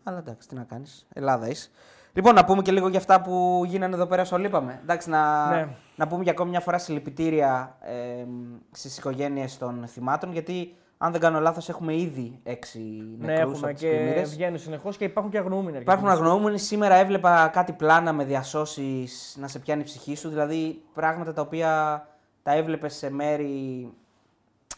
Αλλά 0.02 0.19
εντάξει, 0.19 0.48
τι 0.48 0.55
να 0.55 0.64
κάνεις. 0.64 1.06
Ελλάδα 1.12 1.48
είσαι. 1.48 1.69
Λοιπόν, 2.12 2.35
να 2.35 2.44
πούμε 2.44 2.62
και 2.62 2.73
λίγο 2.73 2.89
για 2.89 2.98
αυτά 2.98 3.20
που 3.20 3.62
γίνανε 3.66 3.94
εδώ 3.94 4.06
πέρα 4.06 4.24
στο 4.24 4.36
Λείπαμε. 4.39 4.78
Εντάξει, 4.82 5.10
να, 5.10 5.51
Ναι. 5.51 5.69
να 5.97 6.06
πούμε 6.06 6.23
για 6.23 6.32
ακόμη 6.32 6.51
μια 6.51 6.60
φορά 6.60 6.78
συλληπιτήρια 6.78 7.77
ε, 7.81 8.24
στις 8.70 8.98
οικογένειες 8.98 9.59
των 9.59 9.86
θυμάτων. 9.86 10.32
Γιατί, 10.32 10.77
αν 11.04 11.12
δεν 11.12 11.20
κάνω 11.20 11.40
λάθος, 11.40 11.68
έχουμε 11.68 11.96
ήδη 11.96 12.40
έξι 12.42 12.78
Ναι, 13.18 13.26
νεκρούς 13.26 13.52
έχουμε 13.54 13.70
από 13.70 13.78
τις 13.78 13.88
και 13.88 13.96
πλημμύρες. 13.96 14.30
βγαίνουν 14.30 14.58
συνεχώς 14.58 14.96
και 14.96 15.04
υπάρχουν 15.04 15.32
και 15.32 15.38
αγνοούμενοι. 15.38 15.78
Υπάρχουν 15.78 16.08
αρκετοί. 16.08 16.26
αγνοούμενοι. 16.28 16.58
Σήμερα 16.58 16.94
έβλεπα 16.94 17.48
κάτι 17.52 17.72
πλάνα 17.72 18.12
με 18.12 18.24
διασώσεις 18.24 19.36
να 19.40 19.48
σε 19.48 19.58
πιάνει 19.58 19.80
η 19.80 19.84
ψυχή 19.84 20.14
σου. 20.14 20.28
Δηλαδή 20.28 20.82
πράγματα 20.94 21.32
τα 21.32 21.42
οποία 21.42 22.06
τα 22.42 22.52
έβλεπες 22.52 22.94
σε 22.94 23.10
μέρη 23.10 23.92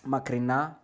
μακρινά, 0.04 0.78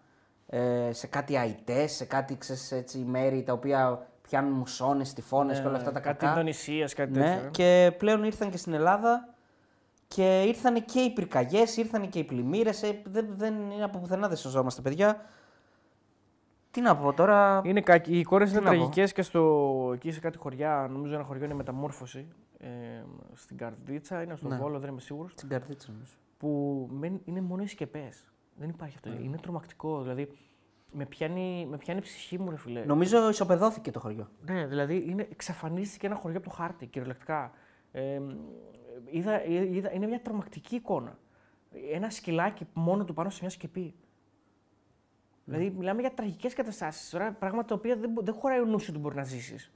ε, 0.46 0.88
σε 0.92 1.06
κάτι 1.06 1.36
αϊτές, 1.36 1.92
σε 1.92 2.04
κάτι 2.04 2.36
ξέρεις, 2.38 2.72
έτσι, 2.72 2.98
μέρη 2.98 3.42
τα 3.42 3.52
οποία 3.52 4.06
πιάνουν 4.22 4.52
μουσώνες, 4.52 5.12
τυφώνες 5.12 5.60
και 5.60 5.66
όλα 5.66 5.76
αυτά 5.76 5.92
τα 5.92 5.98
Ναι, 5.98 6.04
Κάτι 6.04 6.16
κακά. 6.18 6.30
Ινδονησίας, 6.32 6.94
κάτι 6.94 7.18
Ναι, 7.18 7.24
τέτοιο. 7.24 7.46
ε. 7.46 7.50
και 7.50 7.92
πλέον 7.96 8.24
ήρθαν 8.24 8.50
και 8.50 8.56
στην 8.56 8.72
Ελλάδα 8.72 9.28
και 10.14 10.42
ήρθαν 10.42 10.84
και 10.84 11.00
οι 11.00 11.10
πυρκαγιές, 11.10 11.76
ήρθαν 11.76 12.08
και 12.08 12.18
οι 12.18 12.24
πλημμύρες. 12.24 12.80
δεν, 13.04 13.26
δεν 13.36 13.70
είναι 13.70 13.84
από 13.84 13.98
πουθενά 13.98 14.28
δεν 14.28 14.36
σωζόμαστε, 14.36 14.82
παιδιά. 14.82 15.24
Τι 16.70 16.80
να 16.80 16.96
πω 16.96 17.12
τώρα; 17.12 17.60
Είναι 17.64 17.80
κακή. 17.80 18.12
Οι 18.12 18.18
εικόνε 18.18 18.44
είναι 18.48 18.60
να 18.60 18.70
πω; 18.70 18.76
τραγικές 18.76 19.12
και 19.12 19.22
στο... 19.22 19.90
εκεί 19.94 20.12
σε 20.12 20.20
κάτι 20.20 20.38
χωριά. 20.38 20.88
Νομίζω 20.90 21.14
ένα 21.14 21.24
χωριό 21.24 21.44
είναι 21.44 21.54
μεταμόρφωση. 21.54 22.26
Ε, 22.58 22.68
στην 23.34 23.56
Καρδίτσα, 23.56 24.22
είναι 24.22 24.36
στον 24.36 24.50
Ναι. 24.50 24.56
Βόλο, 24.56 24.78
δεν 24.78 24.90
είμαι 24.90 25.00
σίγουρος. 25.00 25.32
Στην 25.32 25.48
καρδίτσα 25.48 25.90
νομίζω. 25.92 26.12
Που 26.38 26.88
μεν- 26.92 27.20
είναι 27.24 27.40
μόνο 27.40 27.62
οι 27.62 27.66
σκεπές. 27.66 28.32
Δεν 28.56 28.68
υπάρχει 28.68 28.96
αυτό. 28.96 29.22
Είναι 29.22 29.36
τρομακτικό. 29.36 30.00
Δηλαδή, 30.00 30.28
με 30.92 31.04
πιάνει, 31.06 31.66
με 31.70 31.76
πιάνει 31.76 31.98
η 31.98 32.02
ψυχή 32.02 32.38
μου, 32.38 32.50
ρε 32.50 32.56
φιλέ. 32.56 32.84
Νομίζω 32.84 33.28
ισοπεδώθηκε 33.28 33.90
το 33.90 34.00
χωριό. 34.00 34.28
Ναι, 34.40 34.66
δηλαδή 34.66 35.04
είναι, 35.08 35.28
εξαφανίστηκε 35.30 36.06
ένα 36.06 36.14
χωριό 36.14 36.38
από 36.38 36.48
το 36.48 36.54
χάρτη, 36.54 36.86
κυριολεκτικά. 36.86 37.52
Ε, 37.92 38.20
είδα, 39.10 39.44
είδα, 39.44 39.92
είναι 39.92 40.06
μια 40.06 40.20
τρομακτική 40.20 40.74
εικόνα. 40.74 41.18
Ένα 41.92 42.10
σκυλάκι 42.10 42.66
μόνο 42.72 43.04
του 43.04 43.14
πάνω 43.14 43.30
σε 43.30 43.38
μια 43.40 43.50
σκεπή. 43.50 43.94
Δηλαδή, 45.44 45.74
μιλάμε 45.78 46.00
για 46.00 46.10
τραγικές 46.14 46.54
καταστάσεις. 46.54 47.10
Τώρα 47.10 47.32
πράγματα 47.38 47.66
τα 47.68 47.74
οποία 47.74 47.96
δεν, 47.96 48.10
μπο- 48.10 48.22
δεν 48.22 48.34
χωράει 48.34 48.60
ο 48.60 48.64
νους 48.64 48.82
σου 48.82 48.88
ότι 48.90 48.98
μπορεί 49.00 49.14
να 49.14 49.22
ζήσεις. 49.24 49.72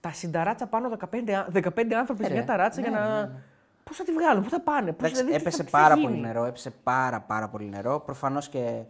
Τα 0.00 0.12
συνταράτσα 0.12 0.66
πάνω 0.66 0.88
15, 0.88 1.30
α- 1.32 1.46
15 1.52 1.94
άνθρωποι 1.94 2.22
Ε, 2.22 2.26
σε 2.26 2.28
ρε. 2.32 2.34
μια 2.38 2.44
ταράτσα 2.44 2.80
Ναι, 2.80 2.88
για 2.88 2.98
να. 2.98 3.20
ναι, 3.20 3.26
ναι. 3.26 3.40
Πώς 3.84 3.96
θα 3.96 4.04
τη 4.04 4.12
βγάλουν, 4.12 4.42
πού 4.42 4.48
θα 4.48 4.60
πάνε, 4.60 4.92
πώς, 4.92 4.94
Εντάξει, 4.98 5.14
δηλαδή, 5.14 5.30
τι 5.30 5.40
έπεσε 5.40 5.56
θα- 5.56 5.64
τι 5.64 5.70
θα 5.70 5.78
πάρα 5.78 5.94
γίνει. 5.94 6.06
πολύ 6.06 6.20
νερό. 6.20 6.44
Έπεσε 6.44 6.70
πάρα, 6.70 7.20
πάρα 7.20 7.48
πολύ 7.48 7.68
νερό. 7.68 8.00
Προφανώς 8.00 8.48
και 8.48 8.82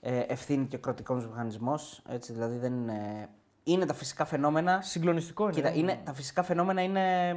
ε, 0.00 0.18
ευθύνη 0.18 0.66
και 0.66 0.76
κροτικός 0.76 1.26
μηχανισμός. 1.28 2.02
Δηλαδή 2.28 2.58
δεν 2.58 2.72
είναι. 2.72 3.28
Είναι 3.64 3.86
τα 3.86 3.94
φυσικά 3.94 4.24
φαινόμενα. 4.24 4.80
Συγκλονιστικό 4.82 5.42
είναι. 5.44 5.52
Κοίτα, 5.52 5.68
ε. 5.68 5.78
είναι, 5.78 6.00
τα 6.04 6.12
φυσικά 6.14 6.42
φαινόμενα 6.42 6.82
είναι, 6.82 7.34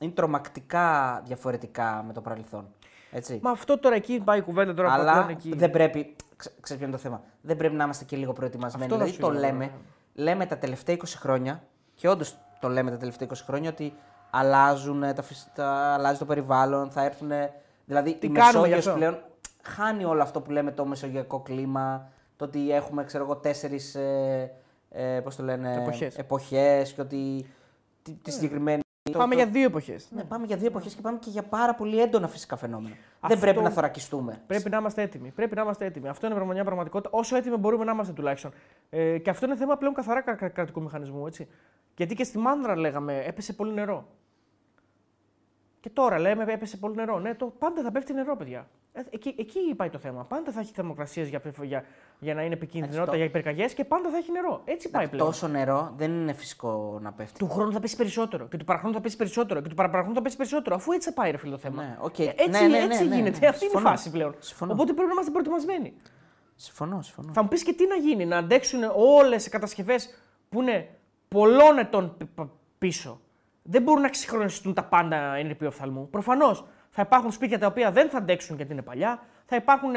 είναι 0.00 0.12
τρομακτικά 0.12 1.20
διαφορετικά 1.24 2.04
με 2.06 2.12
το 2.12 2.20
παρελθόν. 2.20 2.68
Έτσι. 3.10 3.38
Μα 3.42 3.50
αυτό 3.50 3.78
τώρα 3.78 3.94
εκεί 3.94 4.20
πάει 4.24 4.38
η 4.38 4.42
κουβέντα 4.42 4.74
τώρα 4.74 4.92
Αλλά 4.92 5.12
πατρών 5.12 5.28
εκεί. 5.28 5.54
δεν 5.54 5.70
πρέπει. 5.70 6.16
Ξέ, 6.36 6.50
ξέρεις 6.60 6.82
ποιο 6.82 6.90
είναι 6.92 6.96
το 6.96 7.02
θέμα. 7.08 7.22
Δεν 7.40 7.56
πρέπει 7.56 7.74
να 7.74 7.84
είμαστε 7.84 8.04
και 8.04 8.16
λίγο 8.16 8.32
προετοιμασμένοι. 8.32 8.84
Αυτό 8.92 8.96
θα 8.96 9.04
δηλαδή 9.04 9.22
σου 9.24 9.32
το 9.32 9.40
λέω, 9.40 9.50
λέμε, 9.50 9.64
ναι. 9.64 10.22
λέμε 10.22 10.46
τα 10.46 10.58
τελευταία 10.58 10.96
20 10.96 11.02
χρόνια 11.16 11.62
και 11.94 12.08
όντως 12.08 12.36
το 12.60 12.68
λέμε 12.68 12.90
τα 12.90 12.96
τελευταία 12.96 13.28
20 13.28 13.32
χρόνια 13.44 13.70
ότι 13.70 13.94
αλλάζουν 14.30 15.00
τα, 15.14 15.22
φυσ- 15.22 15.48
τα, 15.54 15.68
αλλάζει 15.70 16.18
το 16.18 16.24
περιβάλλον, 16.24 16.90
θα 16.90 17.04
έρθουν. 17.04 17.30
Δηλαδή 17.84 18.14
Τι 18.14 18.26
η 18.26 18.30
κάνουμε 18.30 18.68
γι' 18.68 18.74
Μεσόγειος 18.74 18.86
αυτό; 18.86 18.98
πλέον 18.98 19.18
χάνει 19.62 20.04
όλο 20.04 20.22
αυτό 20.22 20.40
που 20.40 20.50
λέμε 20.50 20.72
το 20.72 20.84
μεσογειακό 20.84 21.40
κλίμα, 21.40 22.08
το 22.36 22.44
ότι 22.44 22.72
έχουμε 22.72 23.04
ξέρω 23.04 23.24
εγώ 23.24 23.36
τέσσερις 23.36 23.94
ε, 23.94 24.52
ε, 24.90 25.20
πώς 25.20 25.36
το 25.36 25.42
λένε, 25.42 25.74
Εποχές. 25.76 26.16
εποχές 26.16 26.92
και 26.92 27.00
ότι 27.00 27.46
τη, 28.02 28.12
τη 28.12 28.30
συγκεκριμένη... 28.30 28.80
το- 29.12 29.18
Πάμε 29.18 29.34
το- 29.34 29.40
για 29.40 29.50
δύο 29.50 29.64
εποχές. 29.64 30.08
ναι, 30.10 30.24
πάμε 30.24 30.46
για 30.46 30.56
δύο 30.56 30.66
εποχές 30.66 30.94
και 30.94 31.00
πάμε 31.00 31.18
και 31.18 31.30
για 31.30 31.42
πάρα 31.42 31.74
πολύ 31.74 32.00
έντονα 32.00 32.28
φυσικά 32.28 32.56
φαινόμενα. 32.56 32.94
Αυτό- 33.14 33.28
Δεν 33.28 33.38
πρέπει 33.38 33.62
να 33.62 33.70
θωρακιστούμε. 33.70 34.42
Πρέπει 34.46 34.70
να 34.70 34.76
είμαστε 34.76 35.02
έτοιμοι. 35.02 35.30
Πρέπει 35.30 35.54
να 35.54 35.62
είμαστε 35.62 35.84
έτοιμοι. 35.84 36.08
Αυτό 36.08 36.26
είναι 36.26 36.44
μια 36.44 36.64
πραγματικότητα. 36.64 37.10
Όσο 37.18 37.36
έτοιμοι 37.36 37.56
μπορούμε 37.56 37.84
να 37.84 37.92
είμαστε 37.92 38.12
τουλάχιστον. 38.12 38.52
Ε, 38.90 39.18
και 39.18 39.30
αυτό 39.30 39.46
είναι 39.46 39.56
θέμα 39.56 39.76
πλέον 39.76 39.94
καθαρά 39.94 40.20
κα- 40.20 40.34
κα- 40.34 40.48
κρατικού 40.48 40.82
μηχανισμού. 40.82 41.26
Έτσι. 41.26 41.48
Γιατί 41.96 42.14
και 42.14 42.24
στη 42.24 42.38
Μάνδρα 42.38 42.76
λέγαμε 42.76 43.22
έπεσε 43.26 43.52
πολύ 43.52 43.72
νερό. 43.72 44.06
Και 45.80 45.90
τώρα 45.90 46.18
λέμε 46.18 46.44
έπεσε 46.48 46.76
πολύ 46.76 46.94
νερό. 46.94 47.18
Ναι, 47.18 47.34
το, 47.34 47.46
πάντα 47.46 47.82
θα 47.82 47.92
πέφτει 47.92 48.12
νερό, 48.12 48.36
παιδιά. 48.36 48.68
Ε, 48.92 49.00
εκεί, 49.10 49.34
εκεί 49.38 49.74
πάει 49.76 49.90
το 49.90 49.98
θέμα. 49.98 50.24
Πάντα 50.24 50.52
θα 50.52 50.60
έχει 50.60 50.72
θερμοκρασίες 50.72 51.28
για, 51.28 51.40
για, 51.62 51.84
για 52.18 52.34
να 52.34 52.42
είναι 52.42 52.54
επικίνδυνοτητα, 52.54 53.02
Εντάξει, 53.02 53.10
το- 53.10 53.16
για 53.16 53.24
πυρκαγιές 53.24 53.74
και 53.74 53.84
πάντα 53.84 54.10
θα 54.10 54.16
έχει 54.16 54.32
νερό. 54.32 54.60
Έτσι 54.64 54.90
πάει 54.90 55.08
πλέον. 55.08 55.26
Τόσο 55.26 55.48
νερό 55.48 55.92
δεν 55.96 56.10
είναι 56.10 56.32
φυσικό 56.32 56.98
να 57.02 57.12
πέφτει. 57.12 57.38
Του 57.38 57.48
χρόνου 57.48 57.72
θα 57.72 57.80
πέσει 57.80 57.96
περισσότερο. 57.96 58.46
Και 58.48 58.56
του 58.56 58.64
παραχρόνου 58.64 58.94
θα 58.94 59.00
πέσει 59.00 59.16
περισσότερο. 59.16 59.60
Και 59.60 59.68
του 59.68 59.74
παραπαραχρόνου 59.74 60.16
θα 60.16 60.22
πέσει 60.22 60.36
περισσότερο. 60.36 60.76
Αφού 60.76 60.92
έτσι 60.92 61.08
θα 61.08 61.14
πάει, 61.14 61.30
ρε 61.30 61.36
φίλο 61.36 61.50
το 61.52 61.58
θέμα. 61.58 61.82
Ναι, 61.82 61.96
οκ. 62.00 62.18
Ε, 62.18 62.22
έτσι 62.36 62.48
Ναι, 62.50 62.60
ναι, 62.60 62.66
ναι, 62.66 62.84
έτσι 62.84 63.08
ναι, 63.08 63.14
γίνεται. 63.14 63.38
ναι. 63.38 63.46
Αυτή 63.46 63.64
είναι 63.64 63.72
η 63.74 63.76
Συμφωνώ. 63.76 63.88
φάση 63.88 64.10
πλέον. 64.10 64.34
Συμφωνώ. 64.38 64.72
Οπότε 64.72 64.92
πρέπει 64.92 65.06
να 65.08 65.12
είμαστε 65.12 65.30
προετοιμασμένοι. 65.30 65.94
Συμφωνώ, 66.56 67.02
συμφωνώ. 67.02 67.32
Θα 67.32 67.42
μου 67.42 67.48
πεις 67.48 67.62
και 67.62 67.72
τι 67.72 67.86
να 67.86 67.94
γίνει, 67.96 68.26
να 68.26 68.36
αντέξουν 68.38 68.80
όλες 68.96 69.46
οι 69.46 69.50
κατασκευές 69.50 70.08
που 70.48 70.60
είναι 70.62 70.88
πολλών 71.28 71.78
ετών 71.78 72.14
πι- 72.18 72.28
π- 72.34 72.50
πίσω. 72.78 73.20
Δεν 73.68 73.82
μπορούν 73.82 74.02
να 74.02 74.08
ξεχρονιστούν 74.08 74.74
τα 74.74 74.84
πάντα 74.84 75.34
ενρυπή 75.34 75.66
οφθαλμού. 75.66 76.08
Προφανώς 76.10 76.64
θα 76.90 77.02
υπάρχουν 77.02 77.32
σπίτια 77.32 77.58
τα 77.58 77.66
οποία 77.66 77.90
δεν 77.90 78.08
θα 78.08 78.18
αντέξουν 78.18 78.56
γιατί 78.56 78.72
είναι 78.72 78.82
παλιά. 78.82 79.22
Θα 79.44 79.56
υπάρχουν 79.56 79.90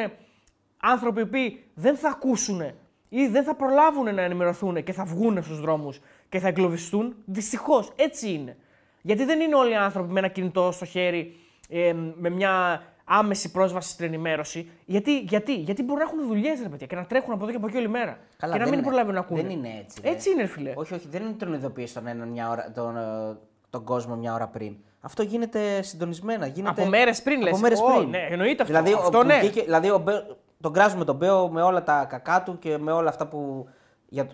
άνθρωποι 0.77 1.19
οι 1.19 1.23
οποίοι 1.23 1.63
δεν 1.73 1.95
θα 1.97 2.09
ακούσουν 2.09 2.61
ή 3.09 3.27
δεν 3.27 3.43
θα 3.43 3.55
προλάβουν 3.55 4.15
να 4.15 4.21
ενημερωθούν 4.21 4.83
και 4.83 4.93
θα 4.93 5.03
βγουν 5.03 5.43
στους 5.43 5.59
δρόμους 5.59 5.99
και 6.29 6.39
θα 6.39 6.47
εγκλωβιστούν. 6.47 7.15
Δυστυχώς 7.25 7.91
έτσι 7.95 8.29
είναι. 8.33 8.57
Γιατί 9.01 9.25
δεν 9.25 9.39
είναι 9.39 9.55
όλοι 9.55 9.71
οι 9.71 9.75
άνθρωποι 9.75 10.11
με 10.11 10.19
ένα 10.19 10.27
κινητό 10.27 10.71
στο 10.71 10.85
χέρι, 10.85 11.35
ε, 11.69 11.93
με 12.15 12.29
μια 12.29 12.83
άμεση 13.03 13.51
πρόσβαση 13.51 13.89
στην 13.91 14.05
ενημέρωση. 14.05 14.69
Γιατί, 14.85 15.19
γιατί, 15.19 15.53
γιατί 15.55 15.83
μπορούν 15.83 16.03
να 16.03 16.09
έχουν 16.09 16.27
δουλειές, 16.27 16.61
ρε 16.61 16.69
παιδιά, 16.69 16.87
και 16.87 16.95
να 16.95 17.05
τρέχουν 17.05 17.33
από 17.33 17.41
εδώ 17.43 17.51
και 17.51 17.57
από 17.57 17.67
εκεί 17.67 17.77
όλη 17.77 17.89
μέρα. 17.89 18.19
Καλά, 18.37 18.53
και 18.53 18.59
να 18.59 18.65
δεν 18.65 18.69
μην 18.69 18.73
είναι- 18.73 18.87
προλάβουν 18.87 19.13
να 19.13 19.19
ακούνε. 19.19 19.41
δεν 19.41 19.49
είναι 19.51 19.69
έτσι, 19.83 20.01
ρε. 20.03 20.09
Έτσι 20.09 20.29
είναι, 20.31 20.41
ρε 20.41 20.47
φίλε. 20.47 20.73
Όχι, 20.75 20.93
όχι, 20.93 21.07
δεν 21.07 21.21
είναι 21.21 21.31
τον 21.31 21.53
ειδοποιήσει 21.53 21.93
τον 21.93 22.07
έναν 22.07 22.27
μια 22.27 22.49
ώρα, 22.49 22.71
τον, 22.75 22.97
ε, 22.97 23.37
τον 23.69 23.83
κόσμο 23.83 24.15
μια 24.15 24.33
ώρα 24.33 24.47
πριν. 24.47 24.75
Αυτό 25.01 25.23
γίνεται 25.23 25.81
συντονισμένα. 25.81 26.47
Γίνεται... 26.47 26.81
Από 26.81 26.89
μέρες 26.89 27.21
πριν, 27.21 27.41
λες. 27.41 27.51
Από 27.51 27.59
μέρες 27.61 27.79
πριν. 27.95 28.09
Ναι, 28.09 28.27
εννοείται 28.29 28.63
αυτό. 28.63 28.81
Δηλαδή, 28.81 28.93
αυτό 29.03 29.17
ο, 29.17 29.23
ναι. 29.23 29.33
που 29.33 29.39
βγήκε- 29.39 29.63
δηλαδή 29.63 29.89
ο 29.89 29.97
Μπέ- 29.97 30.25
τον 30.61 30.73
κράζουμε 30.73 31.05
τον 31.05 31.15
Μπέο 31.15 31.49
με 31.49 31.61
όλα 31.61 31.83
τα 31.83 32.05
κακά 32.09 32.43
του 32.43 32.59
και 32.59 32.77
με 32.77 32.91
όλα 32.91 33.09
αυτά 33.09 33.27
που, 33.27 33.69
για, 34.09 34.25
το- 34.25 34.33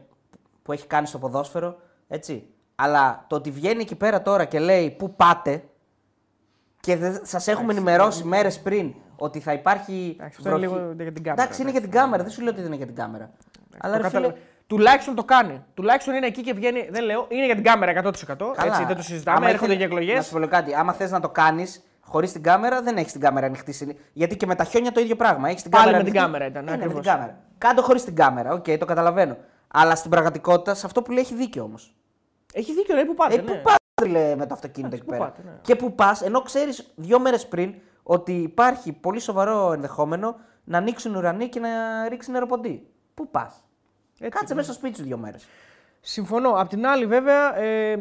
που 0.64 0.72
έχει 0.72 0.88
κάνει 0.88 1.07
στο 1.07 1.18
ποδόσφαιρο. 1.18 1.78
Έτσι. 2.07 2.48
Αλλά 2.76 3.26
το 3.28 3.36
ότι 3.36 3.52
βγαίνει 3.52 3.82
εκεί 3.82 3.95
πέρα 3.95 4.22
τώρα 4.22 4.45
και 4.45 4.60
λέει 4.60 4.90
πού 4.91 5.16
πάτε 5.16 5.64
και 6.80 7.20
σας 7.24 7.48
έχουμε 7.48 7.72
ενημερώσει 7.74 8.24
μέρες 8.24 8.60
πριν 8.60 8.94
ότι 9.16 9.40
θα 9.40 9.53
υπάρχει. 9.53 10.16
Εντάξει, 10.20 10.38
αυτό 10.40 10.49
είναι 10.57 10.68
βροχή. 10.68 10.82
λίγο 10.84 10.94
για 11.03 11.12
την 11.12 11.24
κάμερα. 11.24 11.41
Εντάξει, 11.44 11.62
είναι 11.62 11.72
για 11.72 11.82
την 11.82 11.91
κάμερα. 11.91 12.24
Δεν 12.24 12.32
σου 12.32 12.41
λέω 12.41 12.49
ότι 12.52 12.57
δεν 12.60 12.68
είναι 12.68 12.76
για 12.78 12.86
την 12.86 12.95
κάμερα. 12.95 13.32
Αλλά 13.78 13.95
το, 13.95 14.02
ρε 14.02 14.07
καταλα- 14.07 14.28
φίλε, 14.34 14.40
Τουλάχιστον 14.67 15.15
το 15.15 15.23
κάνει. 15.23 15.63
Τουλάχιστον 15.73 16.13
είναι 16.15 16.25
εκεί 16.25 16.41
και 16.41 16.53
βγαίνει. 16.53 16.87
Δεν 16.91 17.03
λέω, 17.03 17.25
είναι 17.29 17.45
για 17.45 17.55
την 17.55 17.63
κάμερα 17.63 17.91
100%. 17.91 18.05
Έτσι, 18.65 18.83
δεν 18.85 18.95
το 18.95 19.01
συζητάμε. 19.01 19.37
Άμα 19.37 19.49
Έρχονται 19.49 19.73
ήθελε- 19.73 19.77
και 19.77 19.83
εκλογές. 19.93 20.15
Να 20.15 20.21
σου 20.21 20.31
πω 20.31 20.37
λίγο 20.37 20.49
κάτι. 20.49 20.75
Άμα 20.75 20.93
θες 20.93 21.11
να 21.11 21.19
το 21.19 21.29
κάνεις 21.29 21.83
χωρίς 22.01 22.31
την 22.31 22.43
κάμερα, 22.43 22.81
δεν 22.81 22.97
έχεις 22.97 23.11
την 23.11 23.21
κάμερα 23.21 23.45
ανοιχτή. 23.45 23.71
συνή- 23.71 23.97
Γιατί 24.13 24.37
και 24.37 24.45
με 24.45 24.55
τα 24.55 24.63
χιόνια 24.63 24.91
το 24.91 24.99
ίδιο 24.99 25.15
πράγμα. 25.15 25.49
Έχεις 25.49 25.61
την 25.61 25.71
Πάλι 25.71 25.83
κάμερα 25.83 26.03
με 26.03 26.09
την 26.09 26.19
ανοιχτή. 26.19 26.31
κάμερα 26.37 26.51
ήταν, 26.51 26.63
Ναι, 26.63 26.71
ναι, 26.71 26.77
με 26.77 26.83
την 26.83 26.91
ακριβώς. 26.97 27.13
κάμερα. 27.15 27.37
Κάντο 27.57 27.81
χωρίς 27.81 28.03
την 28.03 28.15
κάμερα. 28.15 28.53
Οκ, 28.53 28.65
το 28.79 28.85
καταλαβαίνω. 28.85 29.37
Αλλά 29.67 29.95
στην 29.95 30.09
πραγματικότητα 30.11 30.73
σε 30.73 30.85
αυτό 30.85 31.01
που 31.01 31.11
λέει 31.11 31.23
έχει 31.23 31.35
δίκιο 31.35 31.63
όμως. 31.63 31.95
Έχει 32.53 32.73
δίκιο, 32.73 32.95
λέει 32.95 33.05
που 33.05 33.13
πάτε. 33.13 33.33
Ε, 33.35 33.41
ναι. 33.41 33.43
πού 33.51 33.61
πα 33.63 34.07
λέει 34.07 34.35
με 34.35 34.45
το 34.45 34.53
αυτοκίνητο 34.53 34.95
εκεί 34.95 35.05
πού 35.05 35.11
πέρα. 35.11 35.23
πάτε, 35.23 35.41
ναι. 35.45 35.51
Και 35.61 35.75
που 35.75 35.95
πας, 35.95 36.21
ενώ 36.21 36.41
ξέρεις 36.41 36.91
δύο 36.95 37.19
μέρες 37.19 37.47
πριν 37.47 37.73
ότι 38.03 38.31
υπάρχει 38.33 38.91
πολύ 38.93 39.19
σοβαρό 39.19 39.71
ενδεχόμενο 39.73 40.35
να 40.63 40.77
ανοίξουν 40.77 41.15
ουρανοί 41.15 41.47
και 41.49 41.59
να 41.59 41.69
ρίξει 42.09 42.31
νεροποντή. 42.31 42.87
Πού 43.13 43.29
πας. 43.31 43.63
Έτσι, 44.19 44.37
Κάτσε 44.37 44.53
ναι. 44.53 44.59
μέσα 44.59 44.71
στο 44.71 44.79
σπίτι 44.79 44.97
σου 44.97 45.03
δύο 45.03 45.17
μέρε. 45.17 45.37
Συμφωνώ. 46.01 46.49
Απ' 46.49 46.69
την 46.69 46.85
άλλη, 46.87 47.05
βέβαια, 47.05 47.57
ε, 47.57 47.99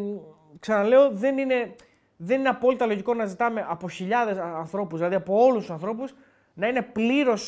ξαναλέω, 0.60 1.10
δεν 1.10 1.38
είναι, 1.38 1.74
δεν 2.16 2.38
είναι 2.38 2.48
απόλυτα 2.48 2.86
λογικό 2.86 3.14
να 3.14 3.24
ζητάμε 3.24 3.66
από 3.68 3.88
χιλιάδε 3.88 4.40
ανθρώπου, 4.40 4.96
δηλαδή 4.96 5.14
από 5.14 5.44
όλου 5.44 5.64
του 5.64 5.72
ανθρώπου, 5.72 6.08
να 6.54 6.68
είναι 6.68 6.82
πλήρω 6.82 7.38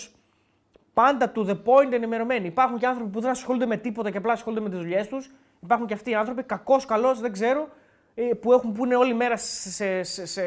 πάντα 0.92 1.32
to 1.34 1.46
the 1.46 1.56
point 1.64 1.92
ενημερωμένοι. 1.92 2.46
Υπάρχουν 2.46 2.78
και 2.78 2.86
άνθρωποι 2.86 3.10
που 3.10 3.20
δεν 3.20 3.30
ασχολούνται 3.30 3.66
με 3.66 3.76
τίποτα 3.76 4.10
και 4.10 4.18
απλά 4.18 4.32
ασχολούνται 4.32 4.62
με 4.62 4.70
τις 4.70 4.76
δουλειές 4.76 5.06
τους. 5.06 5.22
Υπάρχουν 5.62 5.86
και 5.86 5.94
αυτοί 5.94 6.10
οι 6.10 6.14
άνθρωποι, 6.14 6.42
κακό, 6.42 6.80
καλό, 6.86 7.14
δεν 7.14 7.32
ξέρω, 7.32 7.68
ε, 8.14 8.22
που, 8.22 8.52
έχουν, 8.52 8.72
που 8.72 8.84
είναι 8.84 8.96
όλη 8.96 9.14
μέρα 9.14 9.36
σε. 9.36 9.70
σε, 9.70 10.02
σε, 10.02 10.26
σε 10.26 10.42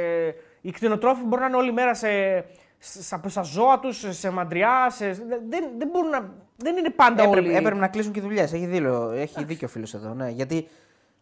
οι 0.62 0.72
κτηνοτρόφοι 0.72 1.24
μπορεί 1.24 1.42
να 1.42 1.48
είναι 1.48 1.58
όλη 1.58 1.72
μέρα 1.72 1.94
σε, 1.94 2.08
στα, 2.80 3.22
στα 3.26 3.42
ζώα 3.42 3.80
τους, 3.80 4.06
σε 4.10 4.30
μαντριά. 4.30 4.90
Σε, 4.90 5.12
δεν, 5.50 5.64
δεν, 5.78 5.90
μπορούν 5.92 6.10
να, 6.10 6.34
δεν 6.56 6.78
είναι 6.78 6.90
πάντα 6.90 7.24
Έπρεπε, 7.24 7.48
όλοι. 7.48 7.56
έπρεπε 7.56 7.80
να 7.80 7.88
κλείσουν 7.88 8.12
και 8.12 8.22
δουλειές. 8.22 8.54
Έχει, 8.54 8.66
δίκιο, 8.66 9.12
έχει 9.12 9.44
δίκιο 9.44 9.68
ο 9.68 9.72
φίλος 9.72 9.94
εδώ. 9.94 10.14
Ναι. 10.14 10.30
Γιατί 10.30 10.68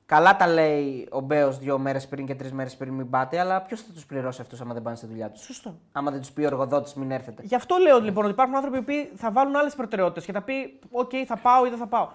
καλά 0.06 0.36
τα 0.36 0.48
λέει 0.48 1.08
ο 1.12 1.20
Μπέος 1.20 1.60
δύο 1.60 1.78
μέρες 1.78 2.08
πριν 2.08 2.26
και 2.26 2.36
τρεις 2.36 2.52
μέρες 2.54 2.76
πριν 2.76 2.94
μην 2.94 3.10
πάτε, 3.10 3.40
αλλά 3.40 3.62
ποιος 3.62 3.82
θα 3.82 3.92
τους 3.94 4.06
πληρώσει 4.06 4.42
αυτούς 4.42 4.62
άμα 4.62 4.74
δεν 4.74 4.84
πάνε 4.84 4.96
στη 4.96 5.06
δουλειά 5.06 5.30
τους; 5.30 5.42
Σωστό. 5.42 5.80
Άμα 5.92 6.12
δεν 6.12 6.20
τους 6.20 6.32
πει 6.32 6.42
ο 6.42 6.46
εργοδότης, 6.46 6.94
μην 6.94 7.12
έρθετε. 7.12 7.42
Γι' 7.46 7.56
αυτό 7.56 7.76
λέω 7.78 8.00
λοιπόν 8.00 8.24
ότι 8.24 8.34
υπάρχουν 8.34 8.56
άνθρωποι 8.56 8.82
που 8.82 9.18
θα 9.18 9.32
βάλουν 9.32 9.56
άλλες 9.56 9.76
προτεραιότητες 9.76 10.26
και 10.26 10.32
θα 10.32 10.42
πει: 10.42 10.80
Οκ, 10.92 11.12
θα 11.26 11.38
πάω 11.38 11.66
ή 11.66 11.70
δεν 11.70 11.78
θα 11.78 11.88
πάω. 11.88 12.10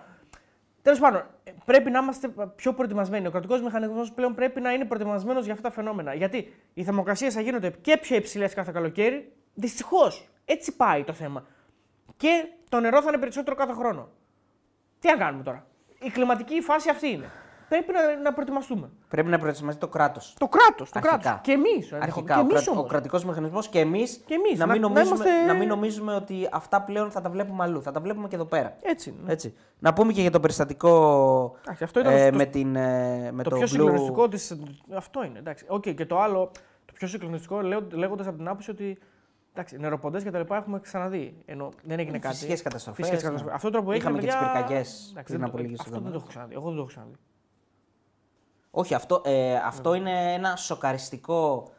Τέλος 0.82 0.98
πάντων, 0.98 1.26
πρέπει 1.64 1.90
να 1.90 1.98
είμαστε 1.98 2.28
πιο 2.56 2.74
προετοιμασμένοι. 2.74 3.26
Ο 3.26 3.30
κρατικός 3.30 3.62
μηχανισμός 3.62 4.12
πλέον 4.12 4.34
πρέπει 4.34 4.60
να 4.60 4.72
είναι 4.72 4.84
προετοιμασμένος 4.84 5.44
για 5.44 5.52
αυτά 5.52 5.68
τα 5.68 5.74
φαινόμενα. 5.74 6.14
Γιατί 6.14 6.54
οι 6.74 6.84
θερμοκρασίες 6.84 7.34
θα 7.34 7.40
γίνονται 7.40 7.70
και 7.80 7.98
πιο 7.98 8.16
υψηλές 8.16 8.54
κάθε 8.54 8.72
καλοκαίρι. 8.72 9.32
Δυστυχώς. 9.54 10.28
Έτσι 10.44 10.76
πάει 10.76 11.04
το 11.04 11.12
θέμα. 11.12 11.46
Και 12.16 12.48
το 12.68 12.80
νερό 12.80 13.02
θα 13.02 13.08
είναι 13.08 13.18
περισσότερο 13.18 13.56
κάθε 13.56 13.72
χρόνο. 13.72 14.08
Τι 14.98 15.08
να 15.08 15.16
κάνουμε 15.16 15.42
τώρα. 15.42 15.66
Η 16.00 16.10
κλιματική 16.10 16.60
φάση 16.60 16.90
αυτή 16.90 17.08
είναι. 17.08 17.30
Πρέπει 17.74 17.92
να, 17.92 18.22
να 18.22 18.32
προετοιμαστούμε. 18.32 18.90
Πρέπει 19.08 19.28
να 19.28 19.38
προετοιμαστεί 19.38 19.80
το 19.80 19.88
κράτος. 19.88 20.34
Το 20.38 20.48
κράτος. 20.48 20.90
Το 20.90 20.98
Αρχικά. 20.98 21.18
κράτος. 21.18 21.40
Και 21.42 21.52
εμείς. 21.52 21.92
Αρχικά, 21.92 22.34
και 22.34 22.40
ο, 22.40 22.42
εμείς 22.42 22.62
κρα... 22.64 22.72
ο 22.74 22.78
όμως. 22.78 22.90
κρατικός 22.90 23.24
μηχανισμός 23.24 23.68
και 23.68 23.78
εμείς 23.78 24.22
Και 24.26 24.34
εμείς, 24.34 24.58
να, 24.58 24.66
να- 24.66 24.72
μην 24.72 24.82
να 24.82 24.88
νομίζουμε, 24.88 25.14
είμαστε- 25.16 25.46
να 25.46 25.54
μην 25.54 25.68
νομίζουμε 25.68 26.14
ότι 26.14 26.48
αυτά 26.52 26.82
πλέον 26.82 27.10
θα 27.10 27.20
τα 27.20 27.30
βλέπουμε 27.30 27.62
αλλού. 27.64 27.82
Θα 27.82 27.90
τα 27.92 28.00
βλέπουμε 28.00 28.28
και 28.28 28.34
εδώ 28.34 28.44
πέρα. 28.44 28.76
Έτσι. 28.82 29.10
είναι. 29.20 29.32
Έτσι. 29.32 29.54
Να 29.78 29.92
πούμε 29.92 30.12
και 30.12 30.20
για 30.20 30.30
το 30.30 30.40
περιστατικό 30.40 31.56
Εντάξει, 31.62 31.84
αυτό 31.84 32.00
ήταν 32.00 32.12
ε, 32.12 32.30
το- 32.30 32.36
με, 32.36 32.44
την, 32.44 32.76
ε, 32.76 33.30
με 33.32 33.42
το, 33.42 33.50
το, 33.50 33.56
πιο 33.56 33.64
Blue- 33.64 33.68
συγκλονιστικό 33.70 34.28
της... 34.28 34.56
Αυτό 34.94 35.24
είναι. 35.24 35.38
Εντάξει. 35.38 35.64
Οκ, 35.68 35.82
και 35.88 36.06
το 36.06 36.20
άλλο, 36.20 36.50
το 36.86 36.92
πιο 36.94 37.06
συγκλονιστικό 37.08 37.60
λέγοντας 37.92 38.26
από 38.26 38.36
την 38.36 38.48
άποψη 38.48 38.70
ότι. 38.70 38.98
Εντάξει, 39.54 39.78
νεροποντές 39.78 40.22
και 40.22 40.30
τα 40.30 40.38
λοιπά 40.38 40.56
έχουμε 40.56 40.80
ξαναδεί. 40.80 41.34
Ενώ 41.44 41.68
δεν 41.82 41.98
έγινε 41.98 42.18
κάτι. 42.18 42.34
Φυσικές 42.34 42.62
καταστροφές, 42.62 42.96
Φυσικές 43.06 43.22
ναι. 43.22 43.28
καταστροφές. 43.28 43.56
Αυτό 43.56 43.70
τώρα 43.70 43.84
που 43.84 43.90
έγινε. 43.92 44.04
Είχαμε 44.08 44.20
και 44.22 44.26
τις 44.26 44.36
παιδιά, 44.36 44.52
πυρκαγιές 44.52 45.08
εντάξει, 45.10 45.24
πριν 45.32 45.38
δεν 45.38 45.48
από 45.48 45.56
το- 45.56 45.62
λίγες 45.62 45.80
Αυτό 45.80 45.90
δεν 45.92 46.00
το 46.02 46.06
εβδομάδες. 46.06 46.20
έχω 46.22 46.28
ξαναδεί. 46.30 46.54
Εγώ 46.54 46.64
δεν 46.66 46.74
το 46.74 46.80
έχω 46.80 46.88
ξαναδεί. 46.88 47.14
Όχι, 48.74 48.94
αυτό, 48.94 49.22
ε, 49.24 49.56
αυτό 49.56 49.94
είναι 49.94 50.32
ένα 50.32 50.56
σοκαριστικό 50.56 51.70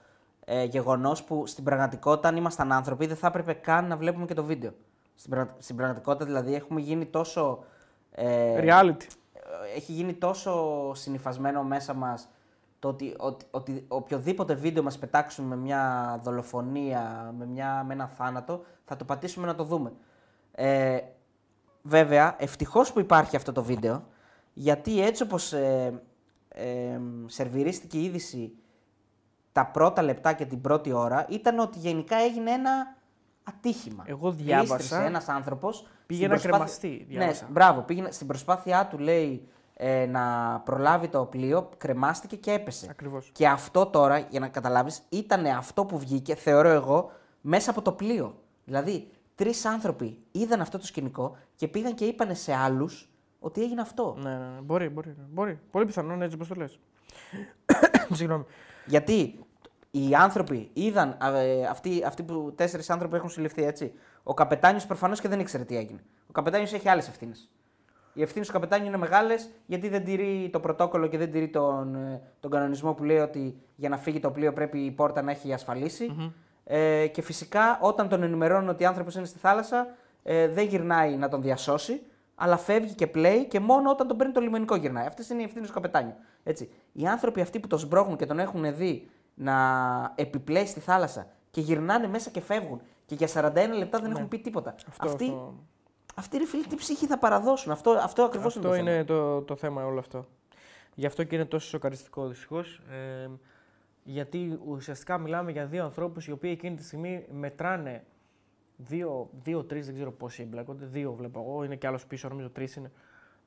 ε, 0.45 0.63
γεγονός 0.63 1.23
που 1.23 1.45
στην 1.47 1.63
πραγματικότητα, 1.63 2.27
αν 2.27 2.35
ήμασταν 2.35 2.71
άνθρωποι, 2.71 3.05
δεν 3.05 3.15
θα 3.15 3.27
έπρεπε 3.27 3.53
καν 3.53 3.87
να 3.87 3.97
βλέπουμε 3.97 4.25
και 4.25 4.33
το 4.33 4.43
βίντεο. 4.43 4.71
Στην, 5.15 5.31
πραγ- 5.31 5.61
στην 5.61 5.75
πραγματικότητα, 5.75 6.25
δηλαδή, 6.25 6.55
έχουμε 6.55 6.81
γίνει 6.81 7.05
τόσο. 7.05 7.63
Ε, 8.11 8.59
Reality. 8.59 9.07
έχει 9.75 9.91
γίνει 9.91 10.13
τόσο 10.13 10.91
συνυφασμένο 10.93 11.63
μέσα 11.63 11.93
μας 11.93 12.29
το 12.79 12.87
ότι, 12.87 13.15
ότι, 13.17 13.45
ότι 13.51 13.85
οποιοδήποτε 13.87 14.53
βίντεο 14.53 14.83
μας 14.83 14.97
πετάξουν 14.97 15.45
με 15.45 15.55
μια 15.55 16.19
δολοφονία, 16.23 17.33
με, 17.37 17.45
μια, 17.45 17.83
με 17.87 17.93
ένα 17.93 18.07
θάνατο, 18.07 18.63
θα 18.85 18.95
το 18.95 19.05
πατήσουμε 19.05 19.45
να 19.45 19.55
το 19.55 19.63
δούμε. 19.63 19.91
Ε, 20.51 20.99
βέβαια, 21.81 22.35
ευτυχώς 22.39 22.93
που 22.93 22.99
υπάρχει 22.99 23.35
αυτό 23.35 23.51
το 23.51 23.63
βίντεο, 23.63 24.03
γιατί 24.53 25.01
έτσι 25.01 25.23
όπως 25.23 25.53
ε, 25.53 26.01
ε, 26.53 26.99
σερβιρίστηκε 27.25 27.97
η 27.97 28.03
είδηση 28.03 28.53
τα 29.51 29.65
πρώτα 29.65 30.01
λεπτά 30.01 30.33
και 30.33 30.45
την 30.45 30.61
πρώτη 30.61 30.91
ώρα, 30.91 31.25
ήταν 31.29 31.59
ότι 31.59 31.79
γενικά 31.79 32.15
έγινε 32.15 32.51
ένα 32.51 32.95
ατύχημα. 33.43 34.03
Εγώ 34.07 34.31
διάβασα- 34.31 34.75
Γλίστρησε 34.75 35.03
ένας 35.03 35.29
άνθρωπος 35.29 35.87
Πήγε 36.05 36.25
στην 36.25 36.35
να 36.35 36.41
κρεμαστεί, 36.41 37.05
διάβασα. 37.09 37.45
Ναι, 37.45 37.51
μπράβο. 37.51 37.81
Πήγαινε, 37.81 38.11
στην 38.11 38.27
προσπάθειά 38.27 38.87
του, 38.87 38.97
λέει, 38.97 39.47
ε, 39.73 40.05
να 40.05 40.59
προλάβει 40.65 41.07
το 41.07 41.25
πλοίο, 41.25 41.69
κρεμάστηκε 41.77 42.35
και 42.35 42.51
έπεσε. 42.51 42.87
Ακριβώς. 42.89 43.29
Και 43.33 43.47
αυτό 43.47 43.85
τώρα, 43.85 44.17
για 44.19 44.39
να 44.39 44.47
καταλάβεις, 44.47 45.01
ήταν 45.09 45.45
αυτό 45.45 45.85
που 45.85 45.97
βγήκε, 45.97 46.35
θεωρώ 46.35 46.69
εγώ, 46.69 47.11
μέσα 47.41 47.69
από 47.69 47.81
το 47.81 47.91
πλοίο. 47.91 48.35
Δηλαδή, 48.65 49.07
τρεις 49.35 49.65
άνθρωποι 49.65 50.17
είδαν 50.31 50.61
αυτό 50.61 50.77
το 50.77 50.85
σκηνικό 50.85 51.35
και 51.55 51.67
πήγαν 51.67 51.93
και 51.95 52.05
είπαν 52.05 52.35
σε 52.35 52.53
άλλους 52.53 53.12
ότι 53.43 53.61
έγινε 53.61 53.81
αυτό. 53.81 54.15
Ναι, 54.21 54.29
ναι, 54.29 54.37
ναι. 54.37 54.61
Μπορεί, 54.61 54.89
μπορεί, 54.89 55.07
ναι. 55.07 55.23
μπορεί. 55.31 55.59
Πολύ 55.71 55.85
πιθανό, 55.85 56.15
ναι, 56.15 56.23
έτσι 56.23 56.35
όπως 56.35 56.47
το 56.47 56.55
λες. 56.55 56.79
Συγγνώμη. 58.17 58.43
Γιατί 58.85 59.39
οι 59.91 60.15
άνθρωποι 60.15 60.69
είδαν, 60.73 61.17
α, 61.19 61.37
ε, 61.37 61.65
αυτοί, 61.65 62.03
αυτοί 62.05 62.23
που 62.23 62.53
τέσσερις 62.55 62.89
άνθρωποι 62.89 63.15
έχουν 63.15 63.29
συλληφθεί 63.29 63.63
έτσι. 63.63 63.93
Ο 64.23 64.33
καπετάνιος 64.33 64.85
προφανώς 64.85 65.21
και 65.21 65.27
δεν 65.27 65.39
ήξερε 65.39 65.63
τι 65.63 65.77
έγινε. 65.77 66.03
Ο 66.27 66.31
καπετάνιος 66.31 66.73
έχει 66.73 66.89
άλλες 66.89 67.07
ευθύνες. 67.07 67.49
Οι 68.13 68.21
ευθύνες 68.21 68.47
του 68.47 68.53
καπετάνιου 68.53 68.87
είναι 68.87 68.97
μεγάλες 68.97 69.49
γιατί 69.65 69.89
δεν 69.89 70.03
τηρεί 70.03 70.49
το 70.51 70.59
πρωτόκολλο 70.59 71.07
και 71.07 71.17
δεν 71.17 71.31
τηρεί 71.31 71.49
τον, 71.49 71.95
ε, 71.95 72.21
τον 72.39 72.51
κανονισμό 72.51 72.93
που 72.93 73.03
λέει 73.03 73.17
ότι 73.17 73.61
για 73.75 73.89
να 73.89 73.97
φύγει 73.97 74.19
το 74.19 74.31
πλοίο 74.31 74.53
πρέπει 74.53 74.79
η 74.79 74.91
πόρτα 74.91 75.21
να 75.21 75.31
έχει 75.31 75.53
ασφαλίσει. 75.53 76.33
Ε, 76.65 77.07
και 77.07 77.21
φυσικά 77.21 77.79
όταν 77.81 78.09
τον 78.09 78.23
ενημερώνουν 78.23 78.69
ότι 78.69 78.83
ο 78.83 78.87
άνθρωπο 78.87 79.09
είναι 79.15 79.25
στη 79.25 79.39
θάλασσα, 79.39 79.87
ε, 80.23 80.47
δεν 80.47 80.67
γυρνάει 80.67 81.15
να 81.15 81.29
τον 81.29 81.41
διασώσει, 81.41 82.01
αλλά 82.35 82.57
φεύγει 82.57 82.93
και 82.93 83.07
πλέει 83.07 83.47
και 83.47 83.59
μόνο 83.59 83.89
όταν 83.89 84.07
τον 84.07 84.17
παίρνει 84.17 84.33
το 84.33 84.39
λιμενικό 84.39 84.75
γυρνάει. 84.75 85.05
Αυτές 85.05 85.29
είναι 85.29 85.41
οι 85.41 85.43
ευθύνες 85.43 85.67
του 85.67 85.73
καπετάνιου. 85.73 86.15
Έτσι. 86.43 86.69
Οι 86.91 87.07
άνθρωποι 87.07 87.41
αυτοί 87.41 87.59
που 87.59 87.67
τον 87.67 87.79
σμπρώχνουν 87.79 88.17
και 88.17 88.25
τον 88.25 88.39
έχουν 88.39 88.75
δει 88.75 89.09
να 89.33 89.55
επιπλέει 90.15 90.65
στη 90.65 90.79
θάλασσα 90.79 91.27
και 91.51 91.61
γυρνάνε 91.61 92.07
μέσα 92.07 92.29
και 92.29 92.41
φεύγουν 92.41 92.81
και 93.05 93.15
για 93.15 93.27
41 93.33 93.77
λεπτά 93.77 93.99
δεν 93.99 94.11
έχουν 94.11 94.27
πει 94.27 94.39
τίποτα. 94.39 94.69
Ναι. 94.69 94.77
Αυτό, 94.89 95.07
αυτοί, 95.07 95.25
αυτό, 95.25 95.53
αυτοί 96.15 96.37
ρε 96.37 96.45
φίλοι, 96.45 96.65
τι 96.65 96.75
ψυχή 96.75 97.05
θα 97.05 97.17
παραδώσουν; 97.17 97.71
Αυτό, 97.71 97.91
αυτό 97.91 98.23
ακριβώς 98.23 98.55
είναι 98.55 98.67
αυτό 98.67 98.69
το 98.69 98.75
θέμα. 98.75 98.91
είναι 98.91 99.03
το, 99.03 99.41
το 99.41 99.55
θέμα 99.55 99.85
όλο 99.85 99.99
αυτό. 99.99 100.25
Γι' 100.95 101.05
αυτό 101.05 101.23
και 101.23 101.35
είναι 101.35 101.45
τόσο 101.45 101.67
σοκαριστικό 101.67 102.27
δυστυχώς. 102.27 102.81
Ε, 102.91 103.29
γιατί 104.03 104.59
ουσιαστικά 104.65 105.17
μιλάμε 105.17 105.51
για 105.51 105.65
δύο 105.65 105.83
ανθρώπους 105.83 106.27
οι 106.27 106.31
οποίοι 106.31 106.51
εκείνη 106.53 106.75
τη 106.75 106.83
στιγμή 106.83 107.25
μετράνε 107.31 108.03
δύο, 108.77 109.29
δύο 109.43 109.63
τρεις, 109.63 109.85
δεν 109.85 109.95
ξέρω 109.95 110.11
πόσοι 110.11 110.41
εμπλέκονται. 110.41 110.85
Δύο 110.85 111.13
βλέπω 111.13 111.39
εγώ, 111.39 111.63
είναι 111.63 111.75
και 111.75 111.87
άλλος 111.87 112.05
πίσω, 112.05 112.29
νομίζω 112.29 112.49
τρεις 112.49 112.75
είναι. 112.75 112.91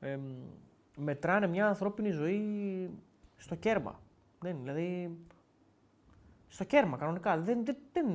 Ε, 0.01 0.19
μετράνε 0.97 1.47
μια 1.47 1.67
ανθρώπινη 1.67 2.11
ζωή 2.11 2.91
στο 3.37 3.55
κέρμα. 3.55 4.01
Δεν, 4.41 4.57
δηλαδή. 4.63 5.17
Στο 6.49 6.65
κέρμα 6.65 6.97
κανονικά. 6.97 7.39
Δεν, 7.39 7.65
δεν, 7.65 7.77
δεν 7.93 8.07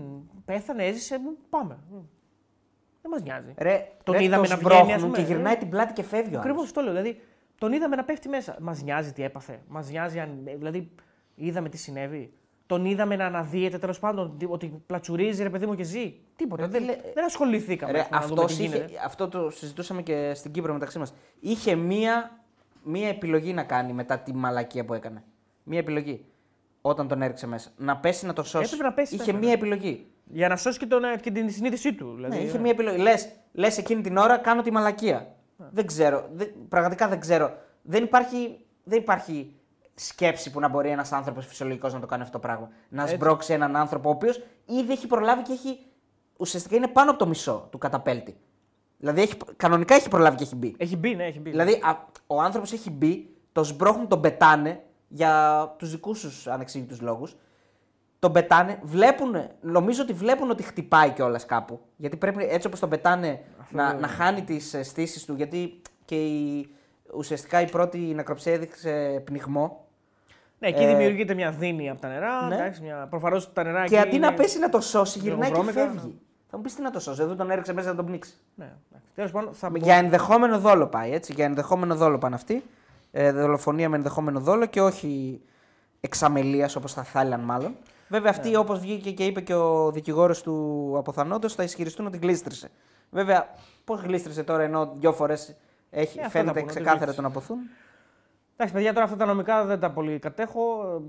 πέθανε, 0.46 0.86
έζησε, 0.86 1.20
πάμε. 1.50 1.80
Δεν 3.02 3.12
μας 3.12 3.22
νοιάζει. 3.22 3.54
Ρε, 3.58 3.92
Τον 4.04 4.16
ρε, 4.16 4.24
είδαμε 4.24 4.48
τον 4.48 4.58
να 4.60 4.70
βγαίνει, 4.70 4.94
ας 4.94 5.00
σμπρώχνουν 5.00 5.12
πούμε, 5.12 5.18
και 5.18 5.24
ε. 5.32 5.36
γυρνάει 5.36 5.58
την 5.58 5.70
πλάτη 5.70 5.94
και 5.94 6.04
φεύγει 6.04 6.36
ο 6.36 6.40
Ακριβώς 6.40 6.62
άλλος. 6.62 6.72
το 6.72 6.82
λέω. 6.82 6.92
Δηλαδή, 6.92 7.22
τον 7.58 7.74
είδαμε 7.74 7.96
να 7.96 8.04
πέφτει 8.04 8.30
μέσα. 8.30 8.58
Μας 8.62 8.84
νοιάζει 8.84 9.14
τι 9.14 9.24
έπαθε. 9.24 9.62
Μας 9.68 9.90
νοιάζει 9.90 10.20
αν. 10.20 10.44
Δηλαδή, 10.44 10.92
είδαμε 11.36 11.70
τι 11.70 11.78
συνέβη. 11.78 12.34
Τον 12.72 12.86
είδαμε 12.86 13.16
να 13.16 13.26
αναδύεται 13.26 13.78
τέλος 13.78 14.00
πάντων 14.00 14.38
τι- 14.38 14.46
ότι 14.50 14.82
πλατσουρίζει 14.86 15.44
ρε 15.44 15.50
παιδί 15.50 15.66
μου 15.66 15.76
και 15.76 15.84
ζει. 15.84 16.14
Τίποτα. 16.36 16.62
Ρε, 16.64 16.70
δεν, 16.70 16.82
φίλε, 16.82 16.96
δεν 17.14 17.26
ασχοληθήκαμε. 17.26 17.92
Ρε, 17.92 18.00
ας 18.00 18.06
πούμε, 18.08 18.20
να 18.20 18.26
δούμε 18.28 18.42
αυτός 18.42 18.58
τι 18.58 18.64
είχε, 18.64 18.76
γίνεται. 18.76 18.94
αυτό 19.06 19.28
το 19.28 19.50
συζητούσαμε 19.50 20.02
και 20.02 20.32
στην 20.36 20.52
Κύπρο 20.52 20.74
μεταξύ 20.74 21.00
μας. 21.00 21.14
Είχε 21.40 21.76
μία, 21.76 22.40
μία 22.84 23.08
επιλογή 23.08 23.54
να 23.54 23.64
κάνει 23.64 23.94
μετά 23.94 24.20
τη 24.20 24.34
μαλακία 24.34 24.86
που 24.86 24.94
έκανε. 24.94 25.24
Μία 25.64 25.80
επιλογή. 25.80 26.26
Όταν 26.82 27.08
τον 27.08 27.22
έριξε 27.22 27.48
μέσα. 27.48 27.70
Να 27.78 27.98
πέσει 27.98 28.26
να 28.26 28.34
τον 28.34 28.46
σώσει. 28.46 28.64
Έπρεπε 28.66 28.84
να 28.84 28.94
πέσει, 28.94 29.14
είχε 29.14 29.24
έπρεπε. 29.24 29.40
μία 29.46 29.54
επιλογή. 29.54 30.06
Για 30.26 30.48
να 30.48 30.56
σώσει 30.56 30.80
και, 30.80 30.86
τον, 30.86 31.04
ε, 31.04 31.16
και 31.22 31.32
την 31.32 31.50
συνείδησή 31.52 31.94
του. 31.94 32.14
Δηλαδή, 32.16 32.38
Ναι, 32.38 32.44
είχε 32.44 32.58
ε. 32.58 32.60
μία 32.60 32.72
επιλογή. 32.72 32.98
Λες 32.98 33.30
λες 33.52 33.78
εκείνη 33.78 34.02
την 34.02 34.18
ώρα 34.18 34.38
κάνω 34.38 34.62
τη 34.62 34.72
μαλακία. 34.72 35.36
Δεν 35.58 35.86
ξέρω. 35.86 36.30
Δεν, 36.34 36.52
πραγματικά 36.70 37.08
δεν 37.08 37.20
ξέρω. 37.20 37.54
Δεν 37.82 38.04
υπάρχει, 38.04 38.60
δεν 38.84 39.00
υπάρχει 39.00 39.56
σκέψη 39.96 40.52
που 40.52 40.60
να 40.60 40.68
μπορεί 40.68 40.90
ένας 40.90 41.12
άνθρωπος 41.12 41.46
φυσιολογικός 41.46 41.94
να 41.94 42.00
το 42.00 42.06
κάνει 42.06 42.22
αυτό 42.22 42.40
το 42.40 42.48
πράγμα. 42.48 42.70
Να 42.90 43.02
Έτσι. 43.02 43.16
σμπρώξει 43.16 43.54
έναν 43.54 43.76
άνθρωπο 43.76 44.10
ο 44.10 44.12
οποίος 44.12 44.44
ήδη 44.66 44.92
έχει 44.92 45.08
προλάβει 45.08 45.42
και 45.42 45.52
έχει. 45.52 45.80
Ουσιαστικά 46.38 46.76
είναι 46.76 46.88
πάνω 46.88 47.10
από 47.10 47.20
το 47.20 47.28
μισό 47.28 47.68
του 47.72 47.78
καταπέλτη. 47.78 48.38
Δηλαδή 48.98 49.22
έχει, 49.22 49.38
κανονικά 49.56 49.96
έχει 49.96 50.10
προλάβει 50.10 50.38
και 50.38 50.44
έχει 50.44 50.56
μπει. 50.56 50.76
Έχει 50.78 50.98
μπει, 50.98 51.16
ναι, 51.16 51.26
έχει 51.26 51.40
μπει. 51.40 51.50
Δηλαδή 51.50 51.72
α, 51.74 52.08
ο 52.28 52.42
άνθρωπος 52.42 52.72
έχει 52.72 52.92
μπει, 52.92 53.36
τον 53.52 53.66
σμπρώχνουν, 53.66 54.08
τον 54.08 54.22
πετάνε 54.22 54.84
για 55.08 55.74
τους 55.78 55.92
δικούς 55.92 56.20
τους 56.20 56.48
ανεξήγητους 56.48 57.02
λόγους. 57.02 57.36
Τον 58.20 58.32
πετάνε, 58.32 58.80
βλέπουν, 58.84 59.36
νομίζω 59.62 60.02
ότι 60.02 60.14
βλέπουν 60.14 60.50
ότι 60.50 60.64
χτυπάει 60.64 61.10
κιόλας 61.10 61.46
κάπου. 61.46 61.80
Γιατί 61.96 62.18
πρέπει 62.18 62.48
έτσι 62.50 62.68
όπως 62.68 62.80
τον 62.80 62.90
πετάνε 62.90 63.42
να, 63.70 63.94
να 63.94 64.08
χάνει 64.08 64.44
τις 64.44 64.74
αισθήσει 64.74 65.26
του. 65.26 65.34
Γιατί 65.34 65.82
και 66.06 66.16
η, 66.26 66.76
ουσιαστικά 67.14 67.62
η 67.62 67.70
πρώτη 67.70 67.98
νεκροψία 67.98 68.54
έδειξε 68.54 69.22
πνιγμό. 69.26 69.86
ναι, 70.60 70.68
εκεί 70.68 70.84
ε, 70.84 70.88
δημιουργείται 70.88 71.34
μια 71.34 71.52
δίνη 71.52 71.90
από 71.90 72.02
τα 72.02 72.08
νερά. 72.08 72.48
ναι. 72.48 72.56
Εντάξει, 72.56 72.82
μια... 72.82 73.08
Προφανώς 73.10 73.54
τα 73.54 73.64
νερά 73.64 73.86
Και 73.86 73.96
εκεί 73.96 74.08
αντί 74.08 74.16
είναι... 74.16 74.26
να 74.30 74.34
πέσει 74.34 74.60
να 74.60 74.70
το 74.70 74.82
σώσει, 74.82 75.20
γυρνάει 75.20 75.50
και 75.52 75.58
λογοβρώμικα, 75.58 75.94
φεύγει. 75.94 76.20
Θα 76.50 76.58
μου 76.58 76.64
πεις 76.64 76.76
τι 76.76 76.82
να 76.82 76.92
το 76.92 77.00
σώσει, 77.00 77.22
εδώ 77.22 77.36
τον 77.36 77.52
έριξε 77.52 77.74
μέσα 77.74 77.90
να 77.90 77.96
τον 77.96 78.06
πνίξει. 78.06 78.34
Ναι, 78.56 78.72
Τέλος 79.16 79.32
πάντων, 79.32 79.54
θα 79.54 79.72
Για 79.76 79.96
ενδεχόμενο 79.96 80.60
δόλο 80.60 80.88
πάει 80.88 81.12
έτσι. 81.12 81.34
Για 81.34 81.46
ενδεχόμενο 81.46 81.96
δόλο 81.96 82.18
πάνε 82.18 82.36
αυτοί. 82.36 82.64
Ε, 83.12 83.32
δολοφονία 83.32 83.90
με 83.90 83.96
ενδεχόμενο 83.96 84.40
δόλο 84.40 84.66
και 84.66 84.82
όχι 84.82 85.42
εξαμελίας 86.00 86.76
όπως 86.76 86.94
θα 86.94 87.04
θέλαν 87.04 87.40
μάλλον. 87.40 87.76
Βέβαια, 88.08 88.30
αυτοί 88.32 88.50
Ναι. 88.50 88.58
όπως 88.58 88.80
βγήκε 88.80 89.12
και 89.12 89.26
είπε 89.26 89.42
και 89.42 89.54
ο 89.54 89.92
δικηγόρος 89.92 90.42
του 90.42 90.94
αποθανόντος 90.98 91.54
θα 91.56 91.64
ισχυριστούν 91.64 92.06
ότι 92.06 92.18
γλίστρησε. 92.18 92.70
Βέβαια, 93.10 93.48
πώς 93.84 94.02
γλίστρησε 94.02 94.44
τώρα 94.44 94.64
ενώ 94.64 94.92
δύο 94.96 95.14
φορές 95.14 95.56
Ε, 95.92 96.02
αυτό 96.02 96.22
θα 96.22 96.30
φαίνεται 96.30 96.50
πούνε, 96.50 96.62
ότι 96.62 96.70
ξεκάθαρα 96.70 96.96
γλίστρησε. 96.96 97.16
τον 97.22 97.26
αποθούν. 97.26 97.58
Εντάξει, 98.56 98.74
παιδιά, 98.74 98.94
τώρα 98.94 99.06
αυτά 99.06 99.18
τα 99.18 99.26
νομικά 99.26 99.66
δεν 99.66 99.80
τα 99.80 99.92
πολύ 99.92 100.20
κατέχω. 100.20 101.02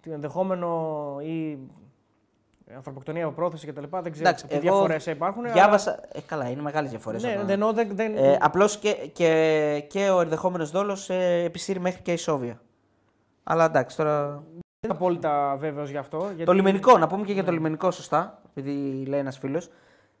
Τι 0.00 0.10
ενδεχόμενο 0.10 1.16
ή 1.20 1.58
ανθρωποκτονία 2.76 3.24
από 3.24 3.34
πρόθεση 3.34 3.66
κτλ. 3.66 3.82
Δεν 3.90 4.12
ξέρω 4.12 4.28
Εντάξει, 4.28 4.46
τι 4.46 4.54
εγώ 4.54 4.60
διαφορές 4.60 5.06
υπάρχουν. 5.06 5.52
Διάβασα. 5.52 6.00
Ε, 6.12 6.20
καλά, 6.26 6.48
είναι 6.50 6.62
μεγάλες 6.62 6.90
διαφορές. 6.90 7.24
Αλλά... 7.24 7.34
Ναι, 7.34 7.40
δεν, 7.40 7.50
εννοώ, 7.50 7.72
δεν, 7.72 7.88
δεν... 7.92 8.16
Ε, 8.16 8.38
Απλώς 8.40 8.78
και, 8.78 8.92
και, 9.12 9.84
και 9.88 10.10
ο 10.10 10.20
ενδεχόμενος 10.20 10.70
δόλος 10.70 11.10
ε, 11.10 11.42
επισύρει 11.42 11.80
μέχρι 11.80 12.02
και 12.02 12.12
η 12.12 12.16
Σόβια. 12.16 12.60
Αλλά 13.44 13.64
εντάξει, 13.64 13.96
τώρα. 13.96 14.28
δεν 14.30 14.42
είμαι 14.82 14.94
απόλυτα 14.94 15.56
βέβαιος 15.58 15.90
γι' 15.90 15.96
αυτό. 15.96 16.18
Γιατί... 16.18 16.44
Το 16.44 16.52
λιμενικό, 16.52 16.98
να 16.98 17.06
πούμε 17.06 17.24
και 17.24 17.32
για 17.32 17.42
Ναι. 17.42 17.48
το 17.48 17.54
λιμενικό, 17.54 17.90
σωστά, 17.90 18.40
επειδή 18.54 19.04
λέει 19.06 19.20
ένας 19.20 19.38
φίλος. 19.38 19.70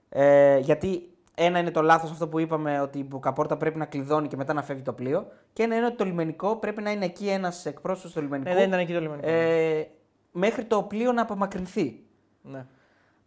Ε, 0.08 0.58
γιατί 0.58 1.08
ένα 1.40 1.58
είναι 1.58 1.70
το 1.70 1.82
λάθος 1.82 2.10
αυτό 2.10 2.28
που 2.28 2.38
είπαμε 2.38 2.80
ότι 2.80 2.98
η 2.98 3.04
μπουκαπόρτα 3.08 3.56
πρέπει 3.56 3.78
να 3.78 3.84
κλειδώνει 3.84 4.28
και 4.28 4.36
μετά 4.36 4.52
να 4.52 4.62
φεύγει 4.62 4.82
το 4.82 4.92
πλοίο. 4.92 5.26
Και 5.52 5.62
ένα 5.62 5.76
είναι 5.76 5.86
ότι 5.86 5.96
το 5.96 6.04
λιμενικό 6.04 6.56
πρέπει 6.56 6.82
να 6.82 6.90
είναι 6.90 7.04
εκεί 7.04 7.28
ένας 7.28 7.66
εκπρόσωπος 7.66 8.12
του 8.12 8.20
λιμενικού. 8.20 8.48
Ναι, 8.50 8.54
δεν 8.56 8.68
ήταν 8.68 8.80
εκεί 8.80 8.92
το 8.92 9.00
λιμενικό. 9.00 9.28
ε, 9.28 9.86
μέχρι 10.32 10.64
το 10.64 10.82
πλοίο 10.82 11.12
να 11.12 11.22
απομακρυνθεί. 11.22 12.02
Ναι. 12.42 12.66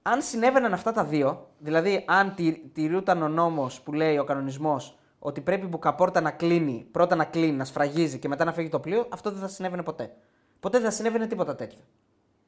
Αν 0.01 0.21
συνέβαιναν 0.21 0.73
αυτά 0.73 0.91
τα 0.91 1.03
δύο, 1.03 1.47
δηλαδή 1.59 2.03
αν 2.07 2.35
τη, 2.35 2.51
τηρούταν 2.53 3.21
ο 3.21 3.27
νόμος 3.27 3.81
που 3.81 3.93
λέει 3.93 4.17
ο 4.17 4.23
κανονισμός 4.23 4.97
ότι 5.19 5.41
πρέπει 5.41 5.65
η 5.65 5.67
μπουκαπόρτα 5.69 6.21
να 6.21 6.31
κλείνει, 6.31 6.87
πρώτα 6.91 7.15
να 7.15 7.23
κλείνει, 7.25 7.51
να 7.57 7.65
σφραγίζει 7.65 8.19
και 8.19 8.27
μετά 8.27 8.45
να 8.45 8.53
φεύγει 8.53 8.69
το 8.69 8.79
πλοίο, 8.79 9.05
αυτό 9.09 9.31
δεν 9.31 9.39
θα 9.39 9.47
συνέβαινε 9.47 9.83
ποτέ. 9.83 10.13
Ποτέ 10.59 10.77
δεν 10.79 10.89
θα 10.89 10.95
συνέβαινε 10.95 11.27
τίποτα 11.27 11.55
τέτοιο. 11.55 11.79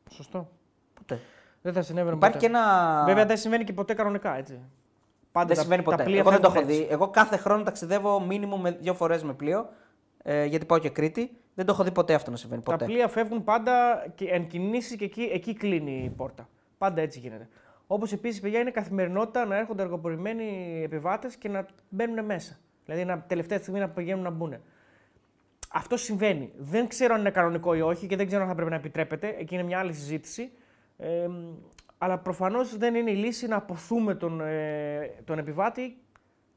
Σωστό. 0.09 0.49
Ποτέ. 0.93 1.19
Δεν 1.61 1.73
θα 1.73 1.81
συνέβαινε 1.81 2.15
Υπάρχει 2.15 2.35
ποτέ. 2.37 2.47
και 2.47 2.53
ένα. 2.57 3.03
Βέβαια 3.05 3.25
δεν 3.25 3.37
συμβαίνει 3.37 3.63
και 3.63 3.73
ποτέ 3.73 3.93
κανονικά 3.93 4.37
έτσι. 4.37 4.59
Πάντα 5.33 5.47
Δεν 5.47 5.55
τα- 5.55 5.61
συμβαίνει 5.61 5.83
τα 5.83 5.89
ποτέ. 5.91 6.03
πλοία 6.03 6.19
Εγώ 6.19 6.29
δεν 6.29 6.41
το 6.41 6.47
έχω 6.47 6.55
φεύγουν 6.55 6.73
δει. 6.75 6.81
έτσι. 6.81 6.93
Εγώ 6.93 7.09
κάθε 7.09 7.37
χρόνο 7.37 7.63
ταξιδεύω 7.63 8.19
μήνυμο 8.21 8.57
με 8.57 8.71
δύο 8.71 8.93
φορές 8.93 9.23
με 9.23 9.33
πλοίο. 9.33 9.69
Ε, 10.23 10.45
γιατί 10.45 10.65
πάω 10.65 10.79
και 10.79 10.89
Κρήτη. 10.89 11.37
Δεν 11.55 11.65
το 11.65 11.71
έχω 11.71 11.83
δει 11.83 11.91
ποτέ 11.91 12.13
αυτό 12.13 12.31
να 12.31 12.37
συμβαίνει. 12.37 12.61
Τα 12.61 12.71
Ποτέ. 12.71 12.85
πλοία 12.85 13.07
φεύγουν 13.07 13.43
πάντα 13.43 14.05
και 14.15 14.25
εν 14.25 14.47
κινήσεις 14.47 14.95
και 14.95 15.05
εκεί, 15.05 15.29
εκεί 15.33 15.53
κλείνει 15.53 16.03
η 16.05 16.09
πόρτα. 16.09 16.49
Πάντα 16.77 17.01
έτσι 17.01 17.19
γίνεται. 17.19 17.47
Όπως 17.87 18.11
επίσης, 18.11 18.39
παιδιά, 18.39 18.59
είναι 18.59 18.71
καθημερινότητα 18.71 19.45
να 19.45 19.57
έρχονται 19.57 19.81
αργοπορημένοι 19.81 20.81
επιβάτες 20.83 21.35
και 21.35 21.49
να 21.49 21.65
μπαίνουν 21.89 22.25
μέσα. 22.25 22.57
Δηλαδή, 22.85 23.05
να, 23.05 23.19
τελευταία 23.21 23.57
στιγμή 23.57 23.79
να 23.79 23.89
πηγαίνουν 23.89 24.23
να 24.23 24.29
μπουν. 24.29 24.55
Αυτό 25.73 25.97
συμβαίνει. 25.97 26.51
Δεν 26.57 26.87
ξέρω 26.87 27.13
αν 27.13 27.19
είναι 27.19 27.29
κανονικό 27.31 27.73
ή 27.75 27.81
όχι 27.81 28.07
και 28.07 28.15
δεν 28.15 28.27
ξέρω 28.27 28.41
αν 28.41 28.47
θα 28.47 28.55
πρέπει 28.55 28.69
να 28.69 28.75
επιτρέπεται. 28.75 29.35
Εκεί 29.39 29.53
είναι 29.53 29.63
μια 29.63 29.79
άλλη 29.79 29.93
συζήτηση. 29.93 30.51
Ε, 30.97 31.27
αλλά 32.03 32.17
προφανώς 32.17 32.77
δεν 32.77 32.95
είναι 32.95 33.11
η 33.11 33.15
λύση 33.15 33.47
να 33.47 33.55
αποθούμε 33.55 34.15
τον, 34.15 34.41
ε, 34.41 35.13
τον 35.25 35.37
επιβάτη 35.37 35.97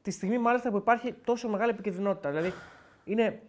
τη 0.01 0.11
στιγμή 0.11 0.37
μάλιστα 0.37 0.69
που 0.69 0.77
υπάρχει 0.77 1.13
τόσο 1.23 1.49
μεγάλη 1.49 1.71
επικίνδυνοτητα. 1.71 2.29
Δηλαδή, 2.29 2.53
είναι 3.03 3.41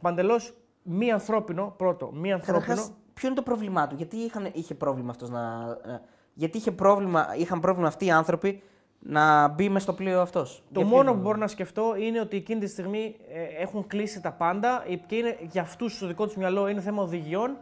παντελώς 0.00 0.54
μη 0.82 1.12
ανθρώπινο, 1.12 1.74
πρώτο, 1.76 2.10
μη 2.12 2.32
ανθρώπινο. 2.32 2.64
Καταρχάς, 2.66 2.92
ποιο 3.14 3.28
είναι 3.28 3.36
το 3.36 3.42
πρόβλημά 3.42 3.86
του, 3.86 3.94
γιατί 3.94 4.16
είχαν, 4.16 4.50
είχε 4.52 4.74
πρόβλημα 4.74 5.10
αυτός 5.10 5.30
να. 5.30 5.40
ε, 5.86 6.00
Γιατί 6.34 6.56
είχε 6.56 6.70
πρόβλημα, 6.70 7.26
είχαν 7.38 7.60
πρόβλημα 7.60 7.88
αυτοί 7.88 8.04
οι 8.04 8.10
άνθρωποι 8.10 8.62
να 8.98 9.48
μπει 9.48 9.68
μέσα 9.68 9.84
στο 9.84 9.92
πλοίο 9.92 10.20
αυτός; 10.20 10.62
Το 10.72 10.82
μόνο 10.82 11.12
που 11.12 11.20
μπορώ 11.20 11.38
να 11.38 11.46
σκεφτώ 11.48 11.96
είναι 11.96 12.20
ότι 12.20 12.36
εκείνη 12.36 12.60
τη 12.60 12.66
στιγμή 12.66 13.16
ε, 13.32 13.62
έχουν 13.62 13.86
κλείσει 13.86 14.20
τα 14.20 14.32
πάντα 14.32 14.84
ε, 14.88 14.96
και 14.96 15.16
είναι, 15.16 15.38
για 15.40 15.62
αυτούς 15.62 15.96
στο 15.96 16.06
δικό 16.06 16.26
τους 16.26 16.36
μυαλό 16.36 16.68
είναι 16.68 16.80
θέμα 16.80 17.02
οδηγιών 17.02 17.56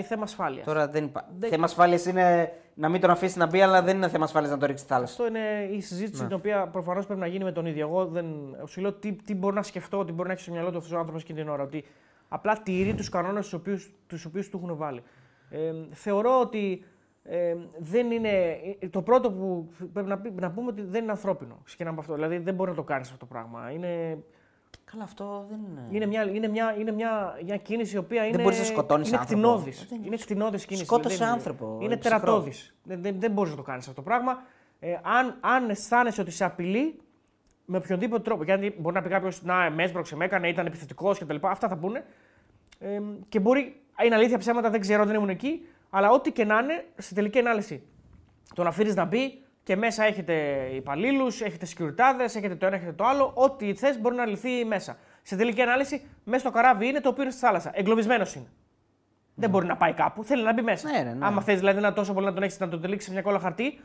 και 0.00 0.02
θέμα 0.02 0.22
ασφάλειας. 0.22 0.64
Τώρα 0.64 0.88
δεν 0.88 1.04
υπάρχει. 1.04 1.30
Δεν- 1.38 1.50
Θέμα 1.50 1.64
ασφάλειας 1.64 2.06
είναι 2.06 2.52
να 2.74 2.88
μην 2.88 3.00
τον 3.00 3.10
αφήσει 3.10 3.38
να 3.38 3.46
μπει, 3.46 3.60
αλλά 3.62 3.82
δεν 3.82 3.96
είναι 3.96 4.08
θέμα 4.08 4.24
ασφάλειας 4.24 4.52
να 4.52 4.58
το 4.58 4.66
ρίξει 4.66 4.84
στη 4.84 4.92
θάλασσα. 4.92 5.22
Αυτό 5.22 5.26
είναι 5.38 5.68
η 5.76 5.80
συζήτηση 5.80 6.22
Ναι. 6.22 6.28
την 6.28 6.36
οποία 6.36 6.66
προφανώς 6.68 7.06
πρέπει 7.06 7.20
να 7.20 7.26
γίνει 7.26 7.44
με 7.44 7.52
τον 7.52 7.66
ίδιο. 7.66 7.86
Εγώ 7.88 8.06
δεν, 8.06 8.26
σου 8.66 8.80
λέω 8.80 8.92
τι, 8.92 9.12
τι 9.12 9.34
μπορεί 9.34 9.54
να 9.54 9.62
σκεφτώ, 9.62 10.04
τι 10.04 10.12
μπορεί 10.12 10.26
να 10.28 10.34
έχει 10.34 10.42
στο 10.42 10.52
μυαλό 10.52 10.70
του 10.70 10.76
αυτός 10.76 10.92
ο 10.92 10.98
άνθρωπος 10.98 11.22
εκείνη 11.22 11.38
την 11.40 11.48
ώρα. 11.48 11.62
Ότι 11.62 11.84
απλά 12.28 12.62
τηρεί 12.62 12.94
τους 12.94 13.08
κανόνες 13.08 13.48
τους 14.06 14.24
οποίους 14.24 14.48
του 14.48 14.60
έχουν 14.64 14.76
βάλει. 14.76 15.02
Ε, 15.50 15.72
θεωρώ 15.92 16.40
ότι 16.40 16.84
ε, 17.22 17.54
δεν 17.78 18.10
είναι. 18.10 18.58
ε, 18.78 18.88
Το 18.88 19.02
πρώτο 19.02 19.30
που 19.32 19.68
πρέπει 19.92 20.08
να, 20.08 20.18
πει- 20.18 20.40
να 20.40 20.50
πούμε 20.50 20.66
ότι 20.70 20.82
δεν 20.82 21.02
είναι 21.02 21.12
ανθρώπινο. 21.12 21.60
Ξεκινάμε 21.64 21.92
από 21.94 22.00
αυτό. 22.04 22.14
Δηλαδή 22.14 22.38
δεν 22.44 22.54
μπορεί 22.54 22.70
να 22.70 22.76
το 22.76 22.82
κάνεις 22.82 23.06
αυτό 23.06 23.18
το 23.18 23.26
πράγμα. 23.26 23.70
Είναι, 23.70 24.18
Καλά, 24.84 25.02
αυτό 25.04 25.46
δεν 25.48 25.58
είναι. 25.70 25.86
είναι, 25.90 26.06
μια, 26.06 26.22
είναι, 26.22 26.48
μια, 26.48 26.74
είναι 26.78 26.92
μια, 26.92 27.38
μια 27.44 27.56
κίνηση 27.56 27.94
η 27.94 27.98
οποία 27.98 28.26
είναι. 28.26 28.42
μπορείς 28.42 28.58
να 28.58 28.64
σκοτώνεις 28.64 29.08
είναι 29.08 29.16
άνθρωπο. 29.16 29.40
κτηνώδης. 29.42 29.86
Δεν- 29.90 30.04
Είναι 30.04 30.16
κτηνώδης 30.16 30.64
κίνηση. 30.66 30.84
Σκότωσε 30.84 31.16
Δεν- 31.16 31.28
άνθρωπο, 31.28 31.78
Είναι 31.80 31.96
ψυχρό. 31.96 32.18
τερατώδης. 32.20 32.74
Δεν, 32.82 33.02
δεν, 33.02 33.16
δεν 33.20 33.30
μπορείς 33.32 33.50
να 33.50 33.56
το 33.56 33.62
κάνεις 33.62 33.82
αυτό 33.88 33.94
το 33.94 34.02
πράγμα. 34.02 34.42
Ε, 34.80 34.92
αν, 35.02 35.36
αν 35.40 35.70
αισθάνεσαι 35.70 36.20
ότι 36.20 36.30
σε 36.30 36.44
απειλεί 36.44 37.00
με 37.64 37.76
οποιονδήποτε 37.76 38.22
τρόπο. 38.22 38.44
Γιατί 38.44 38.74
μπορεί 38.78 38.94
να 38.94 39.02
πει 39.02 39.08
κάποιος 39.08 39.42
Να, 39.42 39.70
με 39.70 39.82
έσπρωξε, 39.82 40.16
με 40.16 40.24
έκανε, 40.24 40.48
ήταν 40.48 40.66
επιθετικός 40.66 41.18
κτλ. 41.18 41.36
Αυτά 41.40 41.68
θα 41.68 41.76
πούνε. 41.76 42.04
Ε, 42.78 43.00
και 43.28 43.40
μπορεί, 43.40 43.80
είναι 44.04 44.14
αλήθεια 44.14 44.38
ψέματα, 44.38 44.70
δεν 44.70 44.80
ξέρω, 44.80 45.04
δεν 45.04 45.14
ήμουν 45.14 45.28
εκεί. 45.28 45.66
Αλλά 45.90 46.10
ό,τι 46.10 46.32
και 46.32 46.44
να 46.44 46.58
είναι, 46.58 46.84
στη 46.96 47.14
τελική 47.14 47.38
ανάλυση. 47.38 47.82
Το 48.54 48.62
να 48.62 48.68
αφήνεις 48.68 48.94
να 48.94 49.04
μπει 49.04 49.42
και 49.66 49.76
μέσα 49.76 50.04
έχετε 50.04 50.34
υπαλλήλους, 50.74 51.40
έχετε 51.40 51.66
σκιουρτάδε, 51.66 52.24
έχετε 52.24 52.54
το 52.54 52.66
ένα, 52.66 52.76
έχετε 52.76 52.92
το 52.92 53.04
άλλο. 53.04 53.30
Ό,τι 53.34 53.74
θες 53.74 54.00
μπορεί 54.00 54.14
να 54.16 54.26
λυθεί 54.26 54.64
μέσα. 54.64 54.96
Σε 55.22 55.36
τελική 55.36 55.60
ανάλυση, 55.62 56.02
μέσα 56.24 56.38
στο 56.40 56.50
καράβι 56.50 56.86
είναι 56.86 57.00
το 57.00 57.08
οποίο 57.08 57.22
είναι 57.22 57.32
στη 57.32 57.40
θάλασσα. 57.40 57.70
Εγκλωβισμένος 57.74 58.34
είναι. 58.34 58.46
Δεν 59.34 59.50
μπορεί 59.50 59.66
να 59.66 59.76
πάει 59.76 59.92
κάπου. 59.92 60.24
Θέλει 60.24 60.42
να 60.42 60.52
μπει 60.52 60.62
μέσα. 60.62 60.90
Ναι, 60.90 60.98
ναι, 60.98 61.12
ναι. 61.12 61.26
Άμα 61.26 61.42
θες 61.42 61.58
δηλαδή 61.58 61.80
να 61.80 61.92
τόσο 61.92 62.12
πολύ 62.12 62.26
να 62.26 62.32
τον 62.32 62.42
έχεις 62.42 62.58
να 62.60 62.68
τον 62.68 62.80
τελείξει 62.80 63.06
σε 63.06 63.12
μια 63.12 63.22
κόλλα 63.22 63.38
χαρτί, 63.38 63.80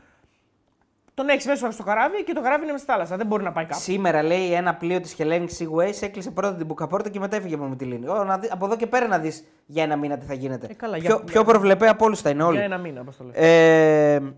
τον 1.14 1.28
έχεις 1.28 1.46
μέσα 1.46 1.70
στο 1.70 1.82
καράβι 1.82 2.24
και 2.24 2.32
το 2.32 2.40
καράβι 2.42 2.62
είναι 2.62 2.72
μέσα 2.72 2.84
στη 2.84 2.92
θάλασσα. 2.92 3.16
Δεν 3.16 3.26
μπορεί 3.26 3.42
να 3.42 3.52
πάει 3.52 3.64
κάπου. 3.64 3.80
Σήμερα 3.80 4.22
λέει 4.22 4.52
ένα 4.52 4.74
πλοίο 4.74 5.00
της 5.00 5.14
Hellenic 5.18 5.46
Seaways 5.58 6.02
έκλεισε 6.02 6.30
πρώτα 6.30 6.54
την 6.56 6.66
μπουκαπόρτα 6.66 7.08
και 7.08 7.18
μετά 7.18 7.36
έφυγε 7.36 7.54
από 7.54 7.64
Μυτιλίνη. 7.64 8.08
Ω, 8.08 8.24
να 8.24 8.38
δει- 8.38 8.50
Από 8.52 8.64
εδώ 8.66 8.76
και 8.76 8.86
πέρα 8.86 9.06
να 9.06 9.18
δεις 9.18 9.44
για 9.66 9.82
ένα 9.82 9.96
μήνα 9.96 10.18
τι 10.18 10.26
θα 10.26 10.34
γίνεται. 10.34 10.66
Ε, 10.70 10.74
καλά, 10.74 10.96
πιο, 10.98 11.06
για- 11.06 11.24
πιο 11.24 11.44
προβλεπέ 11.44 11.88
από 11.88 12.04
όλους 12.04 12.20
θα 12.20 12.30
είναι 12.30 12.42
όλοι. 12.42 12.56
Για 12.56 12.64
ένα 12.64 12.78
μήνα, 12.78 13.00
όπως 13.00 13.16
το 13.16 13.24
λες. 13.24 13.34
Ε, 13.36 14.34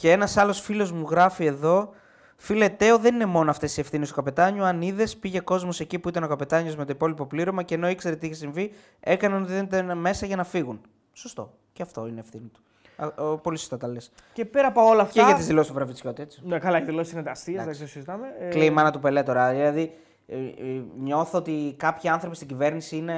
και 0.00 0.10
ένας 0.10 0.36
άλλος 0.36 0.60
φίλος 0.60 0.92
μου 0.92 1.06
γράφει 1.10 1.44
εδώ. 1.44 1.90
Φίλε 2.36 2.68
Τέο, 2.68 2.98
δεν 2.98 3.14
είναι 3.14 3.26
μόνο 3.26 3.50
αυτές 3.50 3.76
οι 3.76 3.80
ευθύνες 3.80 4.08
του 4.08 4.14
καπετάνιου. 4.14 4.64
Αν 4.64 4.82
είδες, 4.82 5.16
πήγε 5.16 5.40
κόσμος 5.40 5.80
εκεί 5.80 5.98
που 5.98 6.08
ήταν 6.08 6.22
ο 6.22 6.28
καπετάνιος 6.28 6.76
με 6.76 6.84
το 6.84 6.92
υπόλοιπο 6.92 7.26
πλήρωμα 7.26 7.62
και 7.62 7.74
ενώ 7.74 7.88
ήξερε 7.88 8.16
τι 8.16 8.26
είχε 8.26 8.34
συμβεί, 8.34 8.72
έκαναν 9.00 9.42
ότι 9.42 9.52
δεν 9.52 9.64
ήταν 9.64 9.98
μέσα 9.98 10.26
για 10.26 10.36
να 10.36 10.44
φύγουν. 10.44 10.80
Σωστό. 11.12 11.52
Και 11.72 11.82
αυτό 11.82 12.06
είναι 12.06 12.20
ευθύνη 12.20 12.50
του. 12.52 12.60
Α, 12.96 13.24
ο, 13.30 13.36
πολύ 13.38 13.58
σωστά 13.58 13.76
τα 13.76 13.88
λες. 13.88 14.12
Και 14.32 14.44
πέρα 14.44 14.68
από 14.68 14.82
όλα 14.82 15.02
αυτά. 15.02 15.20
Και 15.20 15.26
για 15.26 15.34
τις 15.34 15.46
δηλώσεις 15.46 15.68
του 15.68 15.74
Βραβιτσιώτη, 15.74 16.22
έτσι. 16.22 16.40
Ναι, 16.44 16.58
καλά, 16.58 16.78
οι 16.80 16.82
δηλώσεις 16.84 17.12
είναι 17.12 17.30
αστείε, 17.30 17.54
δεν 17.54 17.62
Εντάξει. 17.62 17.80
το 17.80 17.88
συζητάμε. 17.88 18.26
Ε, 18.40 18.48
Κλαίει 18.48 18.66
η 18.66 18.70
μάνα 18.70 18.90
του 18.90 18.98
Πελέ 19.00 19.22
τώρα. 19.22 19.50
Δηλαδή, 19.52 19.92
ε, 20.26 20.36
ε, 20.36 20.82
νιώθω 20.98 21.38
ότι 21.38 21.74
κάποιοι 21.76 22.10
άνθρωποι 22.10 22.36
στην 22.36 22.48
κυβέρνηση 22.48 22.96
είναι. 22.96 23.14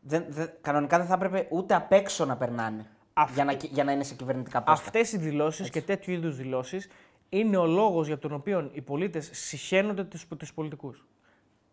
Δεν, 0.00 0.24
δεν- 0.28 0.50
κανονικά 0.60 0.98
δεν 0.98 1.06
θα 1.06 1.14
έπρεπε 1.14 1.46
ούτε 1.50 1.74
απ' 1.74 1.92
έξω 1.92 2.24
να 2.24 2.36
περνάνε. 2.36 2.86
Αυτή- 3.14 3.34
Για, 3.34 3.44
να, 3.44 3.52
για 3.52 3.84
να 3.84 3.92
είναι 3.92 4.04
σε 4.04 4.14
κυβερνητικά 4.14 4.62
πόστα. 4.62 4.84
Αυτές 4.84 5.12
οι 5.12 5.18
δηλώσεις 5.18 5.70
και 5.70 5.82
τέτοιου 5.82 6.12
είδους 6.12 6.36
δηλώσεις 6.36 6.88
είναι 7.28 7.56
ο 7.56 7.66
λόγος 7.66 8.06
για 8.06 8.18
τον 8.18 8.32
οποίο 8.32 8.70
οι 8.72 8.80
πολίτες 8.80 9.28
συχαίνονται 9.32 10.04
του 10.04 10.18
πολιτικούς. 10.54 11.06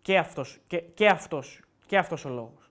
Και 0.02 0.18
αυτό 0.18 0.46
και, 0.68 0.78
και 0.78 1.08
αυτός, 1.08 1.62
και 1.86 1.98
αυτός 1.98 2.26
ο 2.26 2.30
λόγος. 2.30 2.70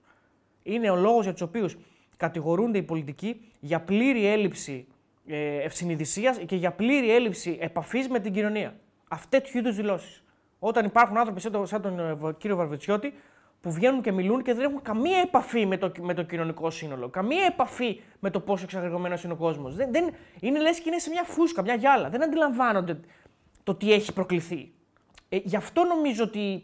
Είναι 0.63 0.89
ο 0.89 0.95
λόγος 0.95 1.23
για 1.23 1.31
τους 1.31 1.41
οποίους 1.41 1.77
κατηγορούνται 2.17 2.77
οι 2.77 2.83
πολιτικοί 2.83 3.41
για 3.59 3.81
πλήρη 3.81 4.25
έλλειψη 4.25 4.87
ε, 5.27 5.55
ευσυνειδησίας 5.63 6.37
και 6.45 6.55
για 6.55 6.71
πλήρη 6.71 7.11
έλλειψη 7.13 7.57
επαφής 7.61 8.07
με 8.07 8.19
την 8.19 8.33
κοινωνία. 8.33 8.75
Αυτές 9.07 9.41
του 9.41 9.57
είδους 9.57 9.75
δηλώσεις. 9.75 10.23
Όταν 10.59 10.85
υπάρχουν 10.85 11.17
άνθρωποι 11.17 11.39
σαν 11.41 11.51
τον, 11.51 11.67
σαν 11.67 11.81
τον 11.81 11.99
ε, 11.99 12.13
Β- 12.13 12.37
κύριο 12.37 12.55
Βαρβιτσιώτη 12.55 13.13
που 13.61 13.71
βγαίνουν 13.71 14.01
και 14.01 14.11
μιλούν 14.11 14.41
και 14.43 14.53
δεν 14.53 14.63
έχουν 14.63 14.81
καμία 14.81 15.17
επαφή 15.17 15.65
με 15.65 15.77
το, 15.77 15.91
με 16.01 16.13
το 16.13 16.23
κοινωνικό 16.23 16.69
σύνολο, 16.69 17.09
καμία 17.09 17.45
επαφή 17.45 18.01
με 18.19 18.29
το 18.29 18.39
πόσο 18.39 18.63
εξαγρεγωμένο 18.63 19.17
είναι 19.23 19.33
ο 19.33 19.35
κόσμος. 19.35 19.75
Δεν, 19.75 19.91
δεν, 19.91 20.13
είναι 20.39 20.59
λες 20.59 20.79
και 20.79 20.89
είναι 20.89 20.99
σε 20.99 21.09
μια 21.09 21.23
φούσκα, 21.23 21.61
μια 21.61 21.73
γυάλα. 21.73 22.09
Δεν 22.09 22.23
αντιλαμβάνονται 22.23 22.99
το 23.63 23.75
τι 23.75 23.93
έχει 23.93 24.13
προκληθεί. 24.13 24.71
Ε, 25.29 25.37
γι' 25.43 25.55
αυτό 25.55 25.83
νομίζω 25.83 26.23
ότι 26.23 26.63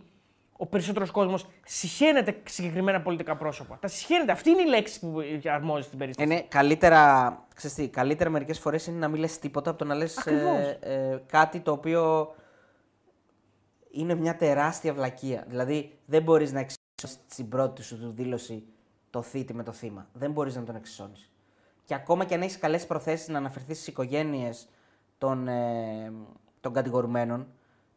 ο 0.58 0.66
περισσότερος 0.66 1.12
κόσμος 1.12 1.46
συχαίνεται 1.66 2.42
συγκεκριμένα 2.46 3.02
πολιτικά 3.02 3.36
πρόσωπα. 3.36 3.78
Τα 3.82 3.88
συχαίνεται. 3.88 4.32
Αυτή 4.32 4.50
είναι 4.50 4.62
η 4.62 4.68
λέξη 4.68 5.00
που 5.00 5.22
αρμόζει 5.54 5.84
στην 5.84 5.98
περίπτωση. 5.98 6.30
Είναι 6.30 6.46
καλύτερα, 6.50 7.46
ξέρεις 7.56 7.76
τι, 7.76 7.88
καλύτερα 7.88 8.30
μερικές 8.30 8.60
φορές 8.60 8.88
είναι 8.88 8.98
να 8.98 9.08
μην 9.08 9.20
λες 9.20 9.40
τίποτα 9.40 9.70
από 9.70 9.80
το 9.80 9.86
να 9.86 9.96
λες 9.96 10.18
Ακριβώς. 10.18 10.78
ε, 10.80 11.24
κάτι 11.28 11.60
το 11.60 11.72
οποίο 11.72 12.36
είναι 13.92 14.16
μια 14.16 14.36
τεράστια 14.36 14.94
βλακεία. 14.94 15.46
Δηλαδή 15.48 15.98
δεν 16.06 16.24
μπορείς 16.24 16.52
να 16.52 16.60
εξισώσει 16.60 16.85
στην 17.04 17.50
πρώτη 17.50 17.84
σου 17.84 18.00
του 18.00 18.12
δήλωση 18.12 18.64
το 19.10 19.22
θήτη 19.22 19.54
με 19.54 19.64
το 19.64 19.72
θύμα. 19.72 20.08
Δεν 20.14 20.32
μπορείς 20.32 20.56
να 20.56 20.64
τον 20.64 20.76
εξισώνεις. 20.76 21.32
Και 21.84 21.94
ακόμα 21.94 22.26
και 22.26 22.34
αν 22.34 22.42
έχεις 22.42 22.58
καλές 22.58 22.86
προθέσεις 22.86 23.28
να 23.28 23.38
αναφερθείς 23.38 23.76
στις 23.76 23.88
οικογένειες 23.88 24.68
των, 25.18 25.48
ε, 25.48 26.12
των 26.60 26.74
κατηγορουμένων, 26.74 27.48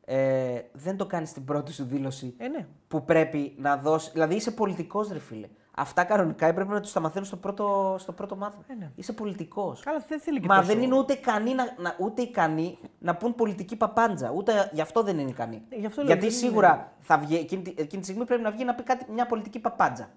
ε, 0.05 0.61
δεν 0.73 0.97
το 0.97 1.07
κάνεις 1.07 1.29
στην 1.29 1.45
πρώτη 1.45 1.73
σου 1.73 1.85
δήλωση 1.85 2.35
Ε, 2.39 2.49
ναι. 2.49 2.67
που 2.89 3.05
πρέπει 3.05 3.55
να 3.59 3.77
δώσεις. 3.77 4.13
Δηλαδή 4.13 4.35
είσαι 4.35 4.51
πολιτικός, 4.51 5.09
ρε 5.09 5.19
φίλε. 5.19 5.49
Αυτά 5.81 6.05
κανονικά 6.05 6.47
έπρεπε 6.47 6.73
να 6.73 6.81
τους 6.81 6.93
τα 6.93 7.01
μαθαίνουν 7.01 7.27
στο 7.27 7.37
πρώτο, 7.37 7.97
στο 7.99 8.13
πρώτο 8.13 8.37
μάθημα. 8.37 8.63
Ε, 8.69 8.75
ναι. 8.75 8.91
Είσαι 8.95 9.13
πολιτικός. 9.13 9.81
Καλά, 9.81 10.05
δεν 10.09 10.21
θέλει 10.21 10.41
και 10.41 10.47
Μα 10.47 10.57
τόσο- 10.57 10.67
δεν 10.75 10.83
είναι 10.83 10.99
ούτε 10.99 11.13
ικανοί 11.13 11.55
να, 11.55 11.65
να, 11.79 11.97
ούτε 11.99 12.23
ικανοί 12.23 12.79
να 12.99 13.17
πούν 13.17 13.35
πολιτική 13.35 13.77
παπάντζα. 13.77 14.31
Ούτε 14.31 14.71
γι' 14.73 14.81
αυτό 14.81 15.03
δεν 15.03 15.19
είναι 15.19 15.31
ικανοί. 15.31 15.63
Ε, 15.69 15.77
γι' 15.77 15.87
αυτό 15.87 16.03
λέω, 16.03 16.11
Γιατί 16.11 16.27
δεν 16.29 16.37
σίγουρα 16.39 16.93
θα 17.01 17.19
βγει, 17.19 17.35
εκείνη, 17.37 17.63
τη- 17.63 17.71
εκείνη 17.83 18.01
τη 18.03 18.05
στιγμή 18.09 18.25
πρέπει 18.25 18.43
να 18.43 18.51
βγει 18.51 18.65
να 18.65 18.75
πει 18.75 18.83
κάτι, 18.83 19.11
μια 19.13 19.27
πολιτική 19.27 19.59
παπάντζα. 19.59 20.11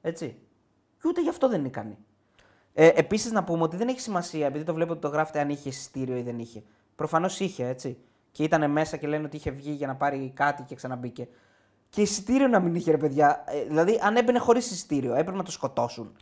Έτσι. 0.00 0.38
Και 1.02 1.08
ούτε 1.08 1.22
γι' 1.22 1.28
αυτό 1.28 1.48
δεν 1.48 1.58
είναι 1.58 1.68
ικανοί. 1.68 1.98
Ε, 2.74 2.86
Επίσης 2.94 3.32
να 3.32 3.44
πούμε 3.44 3.62
ότι 3.62 3.76
δεν 3.76 3.88
έχει 3.88 4.00
σημασία, 4.00 4.46
επειδή 4.46 4.64
το 4.64 4.74
βλέπω 4.74 4.92
ότι 4.92 5.00
το 5.00 5.08
γράφετε 5.08 5.40
αν 5.40 5.48
είχε 5.50 5.68
εισιτήριο 5.68 6.16
ή 6.16 6.22
δεν 6.22 6.38
είχε. 6.38 6.62
Προφανώς 6.96 7.40
είχε, 7.40 7.66
έτσι. 7.68 7.98
Και 8.30 8.42
ήταν 8.42 8.70
μέσα 8.70 8.96
και 8.96 9.06
λένε 9.06 9.24
ότι 9.24 9.36
είχε 9.36 9.50
βγει 9.50 9.70
για 9.70 9.86
να 9.86 9.94
πάρει 9.96 10.32
κάτι 10.34 10.62
και 10.62 10.74
ξαναμπήκε. 10.74 11.28
Και 11.94 12.00
εισιτήριο 12.00 12.48
να 12.48 12.60
μην 12.60 12.74
είχε, 12.74 12.90
ρε 12.90 12.96
παιδιά. 12.96 13.44
Ε, 13.46 13.64
δηλαδή, 13.64 13.98
αν 14.02 14.16
έμπαινε 14.16 14.38
χωρίς 14.38 14.70
εισιτήριο, 14.70 15.12
έπρεπε 15.14 15.36
να 15.36 15.42
το 15.42 15.50
σκοτώσουν. 15.50 16.16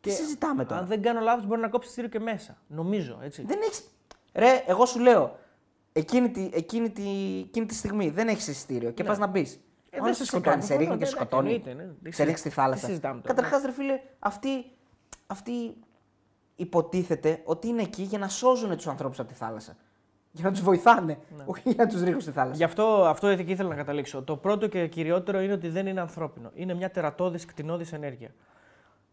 Τι 0.00 0.10
συζητάμε 0.10 0.64
τώρα; 0.64 0.80
Αν 0.80 0.86
δεν 0.86 1.02
κάνω 1.02 1.20
λάθος, 1.20 1.46
μπορεί 1.46 1.60
να 1.60 1.68
κόψει 1.68 1.90
στήριο 1.90 2.10
και 2.10 2.20
μέσα. 2.20 2.56
Νομίζω 2.66 3.18
έτσι. 3.22 3.42
Δεν 3.44 3.58
έχει. 3.70 3.82
Ρε, 4.34 4.64
εγώ 4.66 4.86
σου 4.86 4.98
λέω. 5.00 5.38
Εκείνη 5.92 6.30
τη, 6.30 6.50
εκείνη 6.52 6.90
τη, 6.90 7.02
εκείνη 7.46 7.66
τη 7.66 7.74
στιγμή 7.74 8.08
δεν 8.10 8.28
έχεις 8.28 8.46
εισιτήριο 8.48 8.90
και 8.90 9.04
πας 9.04 9.18
να 9.18 9.26
μπεις. 9.26 9.52
Ε, 9.54 9.56
Ε, 9.90 9.96
δεν 9.96 10.04
δεν 10.04 10.14
σε 10.14 10.18
σε 10.20 10.24
σκοτώνει, 10.26 10.54
κάνει, 10.54 10.62
σε 10.66 10.74
ρίχνει 10.76 10.96
και 10.96 11.04
προφανώς, 11.06 11.08
σε 11.08 11.14
ναι, 11.16 11.26
σκοτώνει. 11.26 11.54
εννοείται, 11.54 11.84
ναι. 12.02 12.10
Τι 12.10 12.16
Σε 12.16 12.22
ρίχνει 12.22 12.38
στη 12.38 12.48
συζη- 12.48 12.60
θάλασσα. 12.62 12.80
τι 12.80 12.86
συζητάμε 12.86 13.20
τώρα. 13.20 13.34
Καταρχάς, 13.34 13.62
ρε 13.64 13.72
φίλε, 13.72 14.00
αυτοί, 14.18 14.64
αυτοί 15.26 15.74
υποτίθεται 16.56 17.40
ότι 17.44 17.68
είναι 17.68 17.82
εκεί 17.82 18.02
για 18.02 18.18
να 18.18 18.28
σώζουν 18.28 18.76
τους 18.76 18.86
ανθρώπους 18.86 19.18
από 19.18 19.28
τη 19.28 19.34
θάλασσα. 19.34 19.76
Για 20.32 20.44
να 20.44 20.50
τους 20.50 20.60
βοηθάνε, 20.60 21.18
όχι 21.44 21.62
για 21.70 21.84
να 21.84 21.90
τους 21.90 22.00
ρίχνουν 22.02 22.20
στη 22.20 22.30
θάλασσα. 22.30 22.56
Γι' 22.56 22.64
αυτό, 22.64 23.04
αυτό 23.06 23.26
εκεί 23.26 23.50
ήθελα 23.52 23.68
να 23.68 23.74
καταλήξω. 23.74 24.22
Το 24.22 24.36
πρώτο 24.36 24.66
και 24.66 24.86
κυριότερο 24.86 25.40
είναι 25.40 25.52
ότι 25.52 25.68
δεν 25.68 25.86
είναι 25.86 26.00
ανθρώπινο. 26.00 26.50
Είναι 26.54 26.74
μια 26.74 26.90
τερατώδης 26.90 27.44
κτηνώδης 27.44 27.92
ενέργεια. 27.92 28.30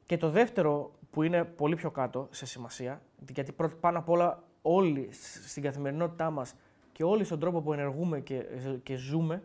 Και 0.05 0.17
το 0.17 0.29
δεύτερο 0.29 0.91
που 1.11 1.23
είναι 1.23 1.43
πολύ 1.43 1.75
πιο 1.75 1.91
κάτω 1.91 2.27
σε 2.31 2.45
σημασία, 2.45 3.01
γιατί 3.33 3.51
πρώτα, 3.51 3.75
πάνω 3.79 3.97
απ' 3.97 4.09
όλα 4.09 4.43
όλοι 4.61 5.09
σ- 5.11 5.47
στην 5.49 5.63
καθημερινότητά 5.63 6.29
μας 6.29 6.55
και 6.91 7.03
όλοι 7.03 7.23
στον 7.23 7.39
τρόπο 7.39 7.61
που 7.61 7.73
ενεργούμε 7.73 8.19
και, 8.19 8.45
και 8.83 8.95
ζούμε, 8.95 9.43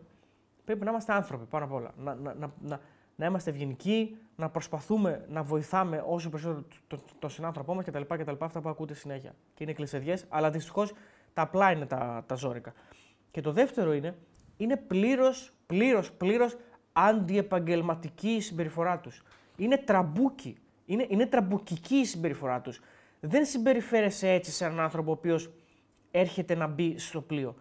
πρέπει 0.65 0.83
να 0.83 0.89
είμαστε 0.89 1.13
άνθρωποι 1.13 1.45
πάνω 1.45 1.65
απ' 1.65 1.73
όλα. 1.73 1.91
Να, 1.97 2.15
να, 2.15 2.33
να, 2.33 2.51
να, 2.61 2.79
να 3.15 3.25
είμαστε 3.25 3.49
ευγενικοί, 3.49 4.17
να 4.35 4.49
προσπαθούμε 4.49 5.25
να 5.29 5.43
βοηθάμε 5.43 6.03
όσο 6.07 6.29
περισσότερο 6.29 6.63
τον 6.87 6.99
το, 6.99 7.05
το 7.19 7.29
συνάνθρωπό 7.29 7.73
μας 7.73 7.85
κτλ, 7.85 8.01
κτλ. 8.07 8.33
Αυτά 8.39 8.61
που 8.61 8.69
ακούτε 8.69 8.93
συνέχεια. 8.93 9.35
Και 9.53 9.63
είναι 9.63 9.73
κλισεδιές, 9.73 10.15
αλλά 10.29 10.49
δυστυχώς 10.49 10.93
τα 11.35 11.41
απλά 11.41 11.71
είναι 11.71 11.85
τα, 11.85 12.23
τα 12.27 12.35
ζόρικα. 12.35 12.73
Και 13.31 13.41
το 13.41 13.51
δεύτερο 13.51 13.93
είναι, 13.93 14.15
είναι 14.57 14.75
πλήρως, 14.77 15.51
πλήρως, 15.65 16.11
πλήρως 16.11 16.55
αντιεπαγγελματική 16.93 18.29
η 18.29 18.41
συμπεριφορά 18.41 18.99
τους. 18.99 19.23
Είναι 19.57 19.77
τραμπούκοι. 19.77 20.57
Είναι, 20.85 21.05
είναι 21.09 21.25
τραμπουκική 21.25 21.95
η 21.95 22.05
συμπεριφορά 22.05 22.61
τους. 22.61 22.81
Δεν 23.19 23.45
συμπεριφέρεσαι 23.45 24.29
έτσι 24.29 24.51
σε 24.51 24.65
έναν 24.65 24.79
άνθρωπο 24.79 25.09
ο 25.09 25.13
οποίος 25.13 25.49
έρχεται 26.11 26.55
να 26.55 26.67
μπει 26.67 26.97
στο 26.97 27.21
πλοίο. 27.21 27.55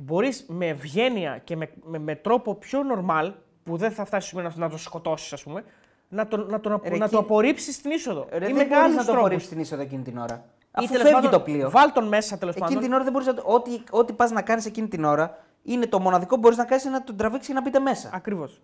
Μπορείς 0.00 0.44
με 0.48 0.66
ευγένεια 0.68 1.38
και 1.44 1.56
με, 1.56 1.70
με, 1.84 1.98
με 1.98 2.14
τρόπο 2.16 2.54
πιο 2.54 2.80
normal, 2.94 3.32
που 3.64 3.76
δεν 3.76 3.90
θα 3.90 4.04
φτάσει 4.04 4.36
να, 4.36 4.52
να 4.56 4.70
το 4.70 4.76
σκοτώσεις, 4.76 5.32
ας 5.32 5.42
πούμε, 5.42 5.64
να 6.08 6.26
το, 6.28 6.36
να 6.36 6.60
το, 6.60 6.68
να, 6.68 6.80
Ρε, 6.84 6.88
να 6.96 7.04
εκεί- 7.04 7.12
το 7.14 7.18
απορρίψεις 7.18 7.74
στην 7.74 7.90
είσοδο. 7.90 8.28
Ρε, 8.30 8.36
Ή 8.36 8.38
δεν 8.38 8.54
με 8.56 8.64
μπορείς 8.64 8.76
άλλους 8.76 8.94
να 8.94 9.00
το 9.00 9.04
τρόπους. 9.04 9.18
απορρίψει 9.20 9.48
την 9.48 9.58
είσοδο 9.60 9.82
εκείνη 9.82 10.02
την 10.02 10.18
ώρα. 10.18 10.44
Ή 10.72 10.84
Αφού 10.84 10.86
τέλος 10.86 11.02
φεύγει 11.02 11.14
πάντων, 11.14 11.30
το 11.30 11.40
πλοίο. 11.40 11.70
Βάλ 11.70 11.92
τον 11.92 12.08
μέσα 12.08 12.38
τέλος 12.38 12.54
Εκείνη 12.54 12.68
πάντων. 12.68 12.84
την 12.84 12.92
ώρα 12.92 13.02
δεν 13.02 13.12
μπορείς 13.12 13.26
να 13.26 13.34
το. 13.34 13.42
Ό,τι, 13.46 13.70
ό,τι 13.90 14.12
πας 14.12 14.30
να 14.30 14.42
κάνεις 14.42 14.66
εκείνη 14.66 14.88
την 14.88 15.04
ώρα 15.04 15.38
είναι 15.62 15.86
το 15.86 16.00
μοναδικό 16.00 16.34
που 16.34 16.40
μπορείς 16.40 16.56
να 16.56 16.64
κάνεις 16.64 16.84
είναι 16.84 16.92
να 16.92 17.04
τον 17.04 17.16
τραβήξεις 17.16 17.48
και 17.48 17.54
να 17.54 17.60
μπείτε 17.62 17.78
μέσα. 17.78 18.10
Ακριβώς. 18.12 18.60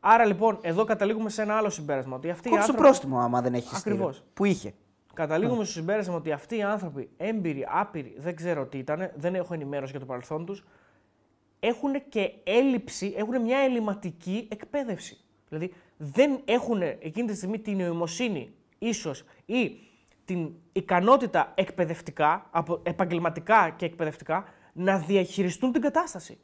Άρα 0.00 0.24
λοιπόν, 0.24 0.58
εδώ 0.62 0.84
καταλήγουμε 0.84 1.30
σε 1.30 1.42
ένα 1.42 1.56
άλλο 1.56 1.70
συμπέρασμα. 1.70 2.16
Ότι 2.16 2.30
αυτοί 2.30 2.48
οι 2.48 2.50
Κόψε 2.50 2.66
το 2.66 2.72
άνθρωποι. 2.72 2.88
πρόστιμο 2.90 3.18
άμα 3.18 3.40
δεν 3.40 3.54
έχεις 3.54 3.78
Ακριβώς. 3.78 4.10
εισιτήριο. 4.10 4.30
Που 4.34 4.44
είχε. 4.44 4.74
Καταλήγουμε 5.14 5.64
στο 5.64 5.72
συμπέρασμα 5.72 6.14
ότι 6.14 6.32
αυτοί 6.32 6.56
οι 6.56 6.62
άνθρωποι, 6.62 7.10
έμπειροι, 7.16 7.66
άπειροι, 7.70 8.14
δεν 8.18 8.36
ξέρω 8.36 8.66
τι 8.66 8.78
ήταν, 8.78 9.10
δεν 9.14 9.34
έχω 9.34 9.54
ενημέρωση 9.54 9.90
για 9.90 10.00
το 10.00 10.06
παρελθόν 10.06 10.46
τους, 10.46 10.64
έχουν 11.60 11.92
και 12.08 12.32
έλλειψη, 12.44 13.14
έχουν 13.16 13.40
μια 13.40 13.58
ελληματική 13.58 14.48
εκπαίδευση. 14.50 15.18
Δηλαδή 15.48 15.72
δεν 15.96 16.40
έχουν 16.44 16.82
εκείνη 16.82 17.26
τη 17.26 17.36
στιγμή 17.36 17.58
την 17.58 17.78
νοημοσύνη, 17.78 18.54
ίσως, 18.78 19.24
ή 19.46 19.72
την 20.24 20.50
ικανότητα 20.72 21.52
εκπαιδευτικά, 21.54 22.46
από 22.50 22.80
επαγγελματικά 22.82 23.72
και 23.76 23.84
εκπαιδευτικά, 23.84 24.44
να 24.72 24.98
διαχειριστούν 24.98 25.72
την 25.72 25.80
κατάσταση. 25.80 26.38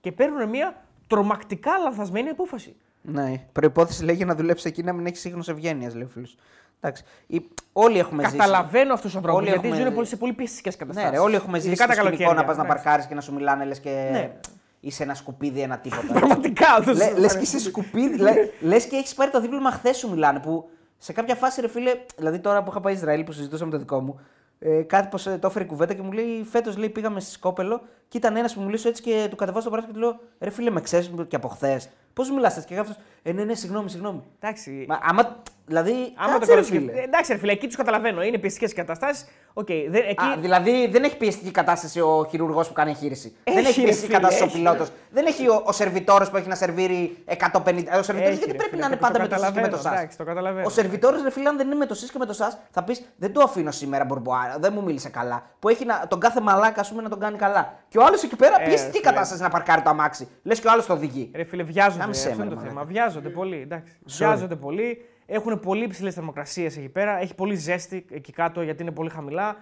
Και 0.00 0.12
παίρνουν 0.12 0.48
μια 0.48 0.84
τρομακτικά 1.06 1.78
λανθασμένη 1.78 2.28
απόφαση. 2.28 2.76
Ναι. 3.02 3.46
Προπόθεση 3.52 4.04
λέει 4.04 4.14
για 4.14 4.26
να 4.26 4.34
δουλέψει 4.34 4.68
εκεί 4.68 4.82
να 4.82 4.92
μην 4.92 5.06
έχει 5.06 5.16
σύγχρονο 5.16 5.44
ευγένεια, 5.48 5.90
λέει 5.94 6.02
ο 6.02 6.08
φίλος. 6.08 6.36
Εντάξει. 6.80 7.04
Η- 7.26 7.48
Όλοι 7.72 7.98
έχουμε 7.98 8.22
ζήσει. 8.24 8.36
Καταλαβαίνω 8.36 8.92
αυτούς 8.92 9.04
τους 9.10 9.16
ανθρώπους 9.16 9.40
Όλοι 9.40 9.50
γιατί 9.50 9.66
έχουμε 9.66 9.80
ζουν 9.80 9.88
δει. 9.88 9.94
πολύ- 9.94 10.06
σε 10.08 10.16
πολύ 10.16 10.32
πιεστικές 10.32 10.76
καταστάσει. 10.76 11.06
Ναι, 11.06 11.12
ρε, 11.12 11.18
όλοι 11.18 11.34
έχουμε 11.34 11.56
ζήσει 11.58 11.68
Ειδικά 11.68 11.84
στο 11.84 11.92
τα 11.92 11.98
σκηνικό 12.00 12.16
καλοκαίρια. 12.22 12.42
να 12.42 12.48
πας 12.48 12.56
να 12.56 12.62
εντάξει. 12.62 12.82
παρκάρεις 12.82 13.06
και 13.06 13.14
να 13.14 13.20
σου 13.20 13.32
μιλάνε 13.34 13.64
λες 13.64 13.80
και 13.80 14.08
Ναι. 14.12 14.32
είσαι 14.80 15.02
ένα 15.02 15.14
σκουπίδι, 15.14 15.60
ένα 15.60 15.78
τίποτα. 15.78 16.12
Πραγματικά 16.12 16.74
αυτός 16.78 16.96
Λε 16.98 17.12
λες 17.18 17.32
και 17.36 17.42
είσαι 17.42 17.58
σκουπίδι. 17.60 18.18
λε, 18.18 18.32
λες 18.60 18.86
και 18.86 18.96
έχεις 18.96 19.14
πάρει 19.14 19.30
το 19.30 19.40
δίπλωμα 19.40 19.70
χθες 19.70 19.96
σου 19.96 20.10
μιλάνε. 20.10 20.40
Που 20.40 20.68
σε 20.98 21.12
κάποια 21.12 21.34
φάση, 21.34 21.60
ρε 21.60 21.68
φίλε, 21.68 21.92
δηλαδή 22.16 22.38
τώρα 22.38 22.62
που 22.62 22.70
είχα 22.70 22.80
πάει 22.80 22.94
Ισραήλ 22.94 23.24
που 23.24 23.32
συζητούσαμε 23.32 23.70
το 23.70 23.78
δικό 23.78 24.00
μου, 24.00 24.20
ε, 24.58 24.82
κάτι 24.82 25.08
πως 25.08 25.26
ε, 25.26 25.38
το 25.38 25.46
έφερε 25.46 25.64
η 25.64 25.66
κουβέντα 25.66 25.94
και 25.94 26.02
μου 26.02 26.12
λέει 26.12 26.44
φέτος 26.50 26.76
λέει, 26.76 26.88
πήγαμε 26.88 27.20
στη 27.20 27.30
Σκόπελο 27.30 27.82
και 28.08 28.16
ήταν 28.16 28.36
ένας 28.36 28.54
που 28.54 28.60
μου 28.60 28.66
μιλούσε 28.66 28.88
έτσι 28.88 29.02
και 29.02 29.26
του 29.30 29.36
κατεβάζω 29.36 29.64
το 29.64 29.70
παράθυρο 29.70 29.94
και 29.94 30.00
του 30.00 30.06
λέω 30.06 30.20
Ρε 30.38 30.50
φίλε, 30.50 30.70
με 30.70 30.80
ξέρεις 30.80 31.10
και 31.28 31.36
από 31.36 31.48
χθες. 31.48 31.88
Πώς 32.12 32.30
μιλάς 32.30 32.56
έτσι 32.56 32.68
και 32.68 32.78
αυτό. 32.78 32.94
Ε, 33.22 33.32
ναι, 33.32 33.44
ναι, 33.44 33.54
συγγνώμη, 33.54 33.90
συγγνώμη. 33.90 34.22
Εντάξει. 34.40 34.84
Μα, 34.88 34.98
άμα, 35.02 35.42
δηλαδή, 35.66 35.92
Άμα 36.16 36.32
κάτσε, 36.32 36.38
το 36.48 36.54
ρε, 36.54 36.60
καλοκαίρι. 36.60 36.78
φίλε. 36.90 37.02
Εντάξει, 37.02 37.32
ρε 37.32 37.38
φίλε, 37.38 37.52
εκεί 37.52 37.66
τους 37.66 37.76
καταλαβαίνω. 37.76 38.22
Είναι 38.22 38.38
πιεστικές 38.38 38.72
καταστάσεις. 38.72 39.26
Οκ, 39.52 39.66
δεν- 39.66 40.04
εκεί. 40.08 40.24
Α, 40.24 40.36
δηλαδή 40.40 40.88
δεν 40.88 41.04
έχει 41.04 41.16
πιεστική 41.16 41.50
κατάσταση 41.50 42.00
ο 42.00 42.26
χειρουργός 42.30 42.66
που 42.68 42.72
κάνει 42.72 42.90
εγχείρηση. 42.90 43.36
Έχει, 43.44 43.56
δεν 43.56 43.66
έχει 43.66 43.78
ρε 43.80 43.84
πιεστική 43.86 44.06
φίλε, 44.06 44.18
κατάσταση 44.18 44.42
ο 44.42 44.46
έχει. 44.46 44.56
πιλότος. 44.56 44.88
Δεν 45.10 45.26
έχει 45.26 45.48
ο, 45.48 45.62
ο 45.66 45.72
σερβιτόρος 45.72 46.30
που 46.30 46.36
έχει 46.36 46.48
να 46.48 46.54
σερβίρει 46.54 47.16
150. 47.26 47.34
Ο 47.98 48.02
σερβιτόρος 48.02 48.18
Έχει, 48.18 48.34
γιατί 48.36 48.50
ρε 48.50 48.54
πρέπει 48.54 48.70
φίλε, 48.70 48.80
να 48.80 48.86
είναι 48.86 48.96
και 48.96 49.02
το 49.02 49.06
πάντα 49.06 49.20
με 49.20 49.28
το 49.28 49.34
ΣΥΣ 49.36 49.50
και 49.52 49.60
με 49.60 49.68
το 49.68 49.76
καταλαβαίνω, 49.76 49.76
ΣΑΣ. 49.82 49.92
εντάξει, 49.92 50.16
το 50.18 50.24
καταλαβαίνω. 50.24 50.66
Ο 50.66 50.70
σερβιτόρος, 50.70 51.22
ρε 51.22 51.30
φίλε, 51.30 51.48
αν 51.48 51.56
δεν 51.56 51.66
είναι 51.66 51.74
με 51.74 51.86
το 51.86 51.94
ΣΥΣ 51.94 52.10
και 52.10 52.18
με 52.18 52.26
το 52.26 52.32
ΣΑΣ, 52.32 52.58
θα 52.70 52.82
πεις 52.84 53.02
Δεν 53.16 53.32
του 53.32 53.40
αφήνω 53.40 53.70
σήμερα 53.70 54.04
πουρμπουάρ, 54.04 54.56
δεν 54.58 54.72
μου 54.74 54.82
μίλησε 54.82 55.08
καλά. 55.08 55.42
Που 55.58 55.68
έχει 55.68 55.84
να, 55.84 56.04
τον 56.08 56.20
κάθε 56.20 56.40
μαλάκα, 56.40 56.80
ας 56.80 56.88
πούμε, 56.88 57.02
να 57.02 57.08
τον 57.08 57.18
κάνει 57.20 57.36
καλά. 57.36 57.74
Και 57.88 57.98
ο 57.98 58.04
άλλος 58.04 58.22
εκεί 58.22 58.36
πέρα 58.36 58.56
Ε, 58.60 58.64
πιεστική 58.64 58.98
φίλε. 58.98 59.10
κατάσταση 59.10 59.42
να 59.42 59.48
παρκάρει 59.48 59.82
το 59.82 59.90
αμάξι. 59.90 60.28
Λες 60.42 60.60
και 60.60 60.66
ο 60.66 60.70
άλλος 60.70 60.86
το 60.86 60.92
οδηγεί. 60.92 61.30
Ρε 61.34 61.44
φίλε, 61.44 61.62
βιάζονται. 61.62 62.00
Κάμισε 62.00 62.28
αυτό 62.28 62.38
με, 62.38 62.44
είναι 62.44 62.54
το 62.54 62.60
ρε 62.60 62.66
θέμα. 62.66 62.80
μαλάκα. 62.80 62.92
Βιάζονται 62.92 63.28
πολύ. 63.28 63.60
Εντάξει. 63.60 63.92
Βιάζονται 64.04 64.56
πολύ. 64.56 65.04
Έχουν 65.26 65.60
πολύ 65.60 65.84
υψηλές 65.84 66.14
θερμοκρασίες 66.14 66.76
εκεί 66.76 66.88
πέρα. 66.88 67.20
Έχει 67.20 67.34
πολύ 67.34 67.54
ζέστη 67.54 68.06
εκεί 68.10 68.32
κάτω 68.32 68.62
γιατί 68.62 68.82
είναι 68.82 68.90
πολύ 68.90 69.10
χαμηλά. 69.10 69.56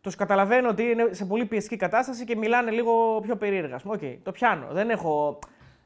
Τους 0.00 0.14
καταλαβαίνω 0.14 0.68
ότι 0.68 0.82
είναι 0.82 1.08
σε 1.10 1.24
πολύ 1.24 1.44
πιεστική 1.44 1.76
κατάσταση 1.76 2.24
και 2.24 2.36
μιλάνε 2.36 2.70
λίγο 2.70 3.20
πιο 3.22 3.36
περίεργα. 3.36 3.80
Οκ, 3.84 4.00
το 4.22 4.32
πιάνω. 4.32 4.66
Δεν 4.72 4.90
έχω. 4.90 5.38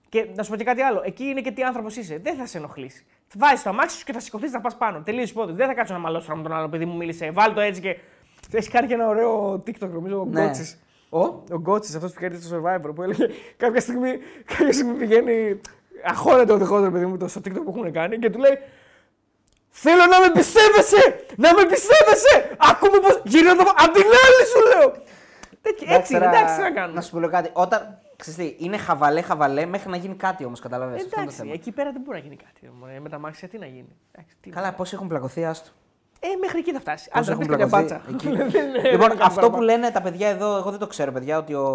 Και 0.09 0.27
να 0.35 0.43
σου 0.43 0.51
πω 0.51 0.57
και 0.57 0.65
κάτι 0.65 0.81
άλλο. 0.81 1.03
Εκεί 1.05 1.25
είναι 1.25 1.41
και 1.41 1.51
τι 1.51 1.63
άνθρωπος 1.63 1.97
είσαι. 1.97 2.19
Δεν 2.23 2.37
θα 2.37 2.47
σε 2.47 2.59
ενοχλήσει. 2.59 3.05
Βάζεις 3.37 3.63
το 3.63 3.69
αμάξι 3.69 3.97
σου 3.97 4.05
και 4.05 4.13
θα 4.13 4.21
σηκωθείς 4.21 4.53
να 4.53 4.61
πας 4.61 4.77
πάνω. 4.77 5.03
Τελείωσε 5.03 5.23
υπόθεση. 5.23 5.57
Δεν 5.57 5.67
θα 5.67 5.75
κάτσω 5.75 5.93
να 5.93 5.99
μαλώσω 5.99 6.27
τώρα 6.27 6.37
με 6.37 6.49
τον 6.49 6.57
άλλο 6.57 6.69
επειδή 6.69 6.85
μου 6.85 6.97
μίλησε. 6.97 7.31
Βάλ 7.31 7.55
το 7.55 7.61
έτσι 7.61 7.81
και. 7.81 7.97
Έχει 8.53 8.71
κάνει 8.71 8.87
και 8.87 8.95
ένα 8.95 9.09
ωραίο 9.09 9.53
TikTok 9.67 9.89
νομίζω 9.89 10.21
ο 10.21 10.25
Ναι. 10.25 10.43
Γκότσης. 10.45 10.79
Ο; 11.09 11.19
Ο 11.19 11.57
Γκότσης, 11.59 11.95
αυτός 11.95 12.13
που 12.13 12.21
κέρδισε 12.21 12.47
στο 12.47 12.63
Survivor, 12.63 12.95
που 12.95 13.03
έλεγε 13.03 13.27
κάποια 13.57 13.81
στιγμή, 13.81 14.19
κάποια 14.57 14.73
στιγμή 14.73 14.95
πηγαίνει. 14.99 15.61
Αγχώνεται 16.05 16.53
ο 16.53 16.57
δικός 16.57 16.85
του 16.85 16.93
παιδί 16.93 17.07
μου 17.07 17.17
το 17.17 17.29
στο 17.29 17.41
TikTok 17.45 17.63
που 17.65 17.75
έχουν 17.77 17.93
κάνει 17.93 18.19
και 18.19 18.31
του 18.31 18.39
λέει 18.39 18.59
Θέλω 19.77 20.05
να 20.13 20.19
με 20.21 20.31
πιστεύεσαι! 20.39 21.03
Να 21.37 21.55
με 21.55 21.65
πιστεύεσαι! 21.73 22.35
Ακούμε 22.71 22.99
πώ 22.99 23.11
γύρω 23.25 23.51
εδώ 23.51 23.63
απ' 23.85 23.93
την 23.99 24.09
άλλη 24.25 24.43
σου 24.53 24.61
λέω! 24.71 24.89
Τέτοια- 25.63 25.95
Έτσι 25.97 26.15
είναι, 26.15 26.25
τώρα, 26.25 26.37
εντάξει, 26.37 26.57
τι 26.57 26.63
να 26.63 26.71
κάνουμε. 26.71 26.95
Να 26.95 27.01
σου 27.01 27.11
πω 27.11 27.19
λίγο 27.19 27.31
κάτι. 27.31 27.51
Όταν. 27.53 27.99
Ξέρεις 28.17 28.39
τι, 28.57 28.65
είναι 28.65 28.77
χαβαλέ, 28.79 29.23
χαβαλέ 29.23 29.67
μέχρι 29.67 29.91
να 29.91 29.97
γίνει 29.97 30.15
κάτι 30.15 30.45
όμως, 30.45 30.61
καταλαβαίνεις. 30.61 31.03
Αυτό 31.05 31.21
είναι 31.21 31.27
το 31.27 31.33
Εντάξει, 31.33 31.43
θέμα. 31.49 31.53
εκεί 31.61 31.73
πέρα 31.73 31.93
δεν 31.93 32.01
μπορεί 32.05 32.17
να 32.19 32.23
γίνει 32.25 32.37
κάτι. 32.37 32.73
μωρέ. 32.81 33.01
Με 33.01 33.09
τα 33.09 33.19
μάξια 33.19 33.49
τι 33.49 33.59
να 33.59 33.67
γίνει. 33.67 33.97
Εντάξει, 34.13 34.37
τι- 34.41 34.51
Καλά, 34.51 34.73
πόσοι 34.73 34.95
έχουν 34.95 35.09
πλακωθεί, 35.09 35.45
άστο. 35.45 35.69
Ε, 36.21 36.27
μέχρι 36.41 36.59
εκεί 36.59 36.73
θα 36.73 36.81
φτάσει. 36.81 37.11
Πώς 37.13 37.29
Αν 37.29 37.33
έχουν 37.41 37.57
δεν 37.57 37.69
μπάτσα. 37.69 38.01
πλακωθεί 38.07 38.29
εκεί. 38.29 38.37
Δεν 38.59 38.67
είναι- 38.69 38.91
λοιπόν, 38.91 39.09
δεν 39.09 39.23
αυτό 39.23 39.41
κάνω 39.41 39.55
που 39.57 39.61
λένε 39.63 39.91
τα 39.91 40.01
παιδιά 40.03 40.29
εδώ, 40.29 40.57
εγώ 40.57 40.71
δεν 40.71 40.79
το 40.79 40.87
ξέρω, 40.87 41.13
παιδιά, 41.13 41.39
ότι 41.39 41.55
ο, 41.55 41.67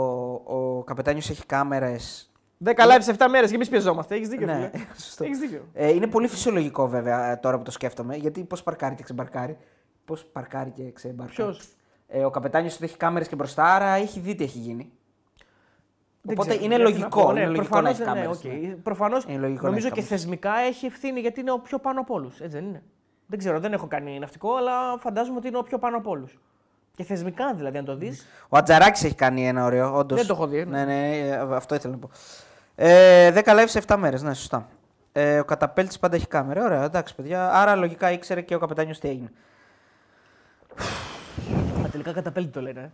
ο 0.46 0.84
καπετάνιος 0.84 1.30
έχει 1.30 1.46
κάμερες. 1.46 2.29
10 2.66 2.70
live 2.72 2.98
σε 3.00 3.16
7 3.18 3.26
μέρες 3.30 3.50
και 3.50 3.56
εμείς 3.56 3.70
πιεζόμαστε. 3.70 4.16
Έχεις 4.16 4.28
δίκιο. 4.28 4.46
Ναι, 4.46 4.70
φίλε. 4.74 4.86
σωστό. 5.04 5.24
Έχεις 5.24 5.40
δίκιο. 5.40 5.68
Ε, 5.74 5.90
είναι 5.90 6.08
πολύ 6.08 6.28
φυσιολογικό 6.28 6.88
βέβαια 6.88 7.32
ε, 7.32 7.36
τώρα 7.36 7.58
που 7.58 7.64
το 7.64 7.72
σκέφτομαι. 7.72 8.16
Γιατί 8.16 8.44
πώς 8.44 8.64
παρκάρει 8.64 8.96
και 8.96 9.04
ξεμπαρκάρει. 9.04 9.58
Πώς 10.06 10.26
παρκάρει 10.26 10.70
και 10.70 10.92
ξεμπαρκάρει. 10.92 11.36
Ποιος; 11.50 11.70
Ε, 12.08 12.24
ο 12.26 12.30
καπετάνιος 12.30 12.76
ότι 12.76 12.84
έχει 12.86 12.98
κάμερες 12.98 13.28
και 13.28 13.36
μπροστά, 13.36 13.64
άρα 13.76 13.86
έχει 13.90 14.20
δει 14.20 14.36
τι 14.36 14.44
έχει 14.44 14.58
γίνει. 14.58 14.92
Δεν 16.22 16.34
Οπότε 16.38 16.50
ξέρω, 16.50 16.66
είναι 16.66 16.76
γιατί 16.76 16.92
λογικό, 16.92 17.20
να 17.20 17.26
πω, 17.26 17.32
είναι 17.32 17.46
λογικό 17.46 17.64
προφανώς, 17.66 17.84
να 17.84 17.90
έχει 17.90 18.00
ναι, 18.00 18.06
κάμερες, 18.06 18.38
οκ. 18.38 18.68
ναι. 18.68 18.76
Προφανώς, 18.76 19.24
Είναι 19.24 19.38
λογικό 19.40 19.62
να 19.64 19.70
νομίζω 19.70 19.86
έχει 19.88 19.96
και 19.96 20.02
κάμερες. 20.02 20.22
θεσμικά 20.22 20.52
έχει 20.58 20.86
ευθύνη 20.86 21.20
γιατί 21.20 21.40
είναι 21.40 21.52
ο 21.52 21.60
πιο 21.60 21.80
πάνω 21.80 22.00
από 22.00 22.14
όλους. 22.14 22.40
Έτσι 22.42 22.58
δεν 22.58 22.66
είναι; 22.66 22.84
Δεν 23.26 23.40
ξέρω, 23.40 23.60
δεν 23.60 23.74
έχω 23.74 23.88
κάνει 23.88 24.20
ναυτικό, 24.20 24.56
αλλά 24.56 24.98
φαντάζομαι 24.98 25.38
ότι 25.38 25.48
είναι 25.48 25.58
ο 25.58 25.64
πιο 25.64 25.78
πάνω 25.78 25.98
από 25.98 26.10
όλους. 26.10 26.40
Και 26.96 27.04
θεσμικά 27.04 27.54
δηλαδή, 27.54 27.78
αν 27.78 27.86
το 27.86 27.96
δεις. 27.96 28.26
Ο 28.50 28.58
Ατζαράκης 28.58 29.04
έχει 29.04 29.16
κάνει 29.16 29.48
ένα 29.48 29.66
ωραίο, 29.66 29.98
όντως. 29.98 30.18
Δεν 30.18 30.28
το 30.28 30.34
έχω 30.34 30.48
δει, 30.48 30.66
Ναι, 30.66 30.86
ναι, 30.86 31.18
ε, 31.18 31.32
αυτό 31.56 31.76
ήθελα 31.76 31.94
να 31.94 32.00
πω. 32.00 32.10
Ε, 32.82 33.32
10 33.34 33.44
live 33.44 33.64
σε 33.68 33.82
7 33.88 33.96
μέρες, 33.98 34.22
ναι, 34.22 34.34
σωστά. 34.34 34.70
Ε, 35.12 35.40
ο 35.40 35.46
καταπέλτης 35.46 36.00
πάντα 36.00 36.16
έχει 36.16 36.28
κάμερα. 36.28 36.64
Ωραία, 36.66 36.84
εντάξει, 36.84 37.16
παιδιά. 37.16 37.52
Άρα 37.52 37.76
λογικά 37.76 38.12
ήξερε 38.12 38.42
και 38.42 38.56
ο 38.56 38.60
καπετάνιος 38.60 39.00
τι 39.00 39.08
έγινε. 39.08 39.32
Α, 41.86 41.90
τελικά 41.92 42.14
καταπέλτη 42.14 42.50
το 42.52 42.62
λένε. 42.62 42.80
ε. 42.82 42.92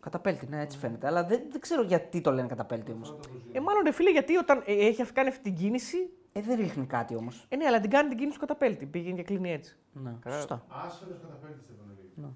Καταπέλτη, 0.00 0.46
ναι, 0.46 0.60
έτσι 0.60 0.78
φαίνεται. 0.78 1.06
Αλλά 1.06 1.24
δεν, 1.24 1.40
δεν 1.50 1.60
ξέρω 1.60 1.82
γιατί 1.82 2.20
το 2.20 2.32
λένε 2.32 2.48
καταπέλτη 2.48 2.92
όμως. 2.92 3.16
Ε, 3.52 3.60
μάλλον 3.60 3.82
ρε 3.84 3.92
φίλε, 3.92 4.10
γιατί 4.10 4.36
όταν 4.36 4.62
ε, 4.66 4.86
έχει 4.86 5.12
κάνει 5.12 5.28
αυτή 5.28 5.42
την 5.42 5.54
κίνηση. 5.54 5.96
Ε, 6.32 6.40
δεν 6.40 6.56
ρίχνει 6.56 6.86
κάτι 6.86 7.16
όμως. 7.16 7.46
Ε, 7.48 7.56
ναι, 7.56 7.66
αλλά 7.66 7.80
την 7.80 7.90
κάνει 7.90 8.08
την 8.08 8.18
κίνηση 8.18 8.38
του 8.38 8.46
καταπέλτη. 8.46 8.86
Πήγαινε 8.86 9.16
και 9.16 9.22
κλείνει 9.22 9.52
έτσι. 9.52 9.76
Ναι, 9.92 10.12
σωστά. 10.32 10.64
Άσφαιρος 10.68 11.18
καταπέλτης 11.22 11.66
δεν 11.66 11.76
τον 11.76 11.86
έλεγε. 12.16 12.32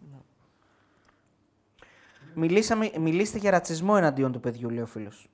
Μιλήσαμε, 2.35 2.91
μιλήστε 2.99 3.39
για 3.39 3.51
ρατσισμό 3.51 3.95
εναντίον 3.97 4.33
του 4.33 4.41
παιδιού, 4.41 4.71
λέει 4.71 4.83
ο 4.83 4.87
φίλος. 4.87 5.29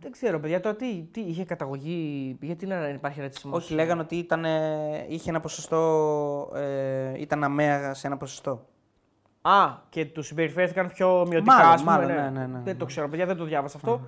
Δεν 0.00 0.12
ξέρω, 0.12 0.40
παιδιά, 0.40 0.60
τώρα 0.60 0.76
τι, 0.76 1.08
τι 1.10 1.20
είχε 1.20 1.44
καταγωγή. 1.44 2.36
Γιατί 2.40 2.66
να 2.66 2.88
υπάρχει 2.88 3.20
ρατσισμός; 3.20 3.64
Όχι, 3.64 3.74
λέγανε 3.74 4.00
ότι 4.00 4.16
ήταν, 4.16 4.44
ε, 4.44 5.06
είχε 5.08 5.30
ένα 5.30 5.40
ποσοστό. 5.40 6.52
Ε, 6.54 7.20
ήταν 7.20 7.44
αμαία 7.44 7.94
σε 7.94 8.06
ένα 8.06 8.16
ποσοστό. 8.16 8.66
Α, 9.42 9.74
και 9.88 10.04
τους 10.06 10.26
συμπεριφέρθηκαν 10.26 10.88
πιο 10.88 11.26
μειωτικά, 11.28 11.54
Μάλλον, 11.54 11.72
ας 11.72 11.82
πούμε, 11.82 11.92
μάλλον, 11.92 12.14
ναι, 12.14 12.40
ναι, 12.40 12.46
ναι. 12.46 12.60
Δεν 12.64 12.76
το 12.78 12.84
ξέρω, 12.84 13.08
παιδιά, 13.08 13.26
δεν 13.26 13.36
το 13.36 13.44
διάβασα 13.44 13.76
αυτό. 13.76 14.00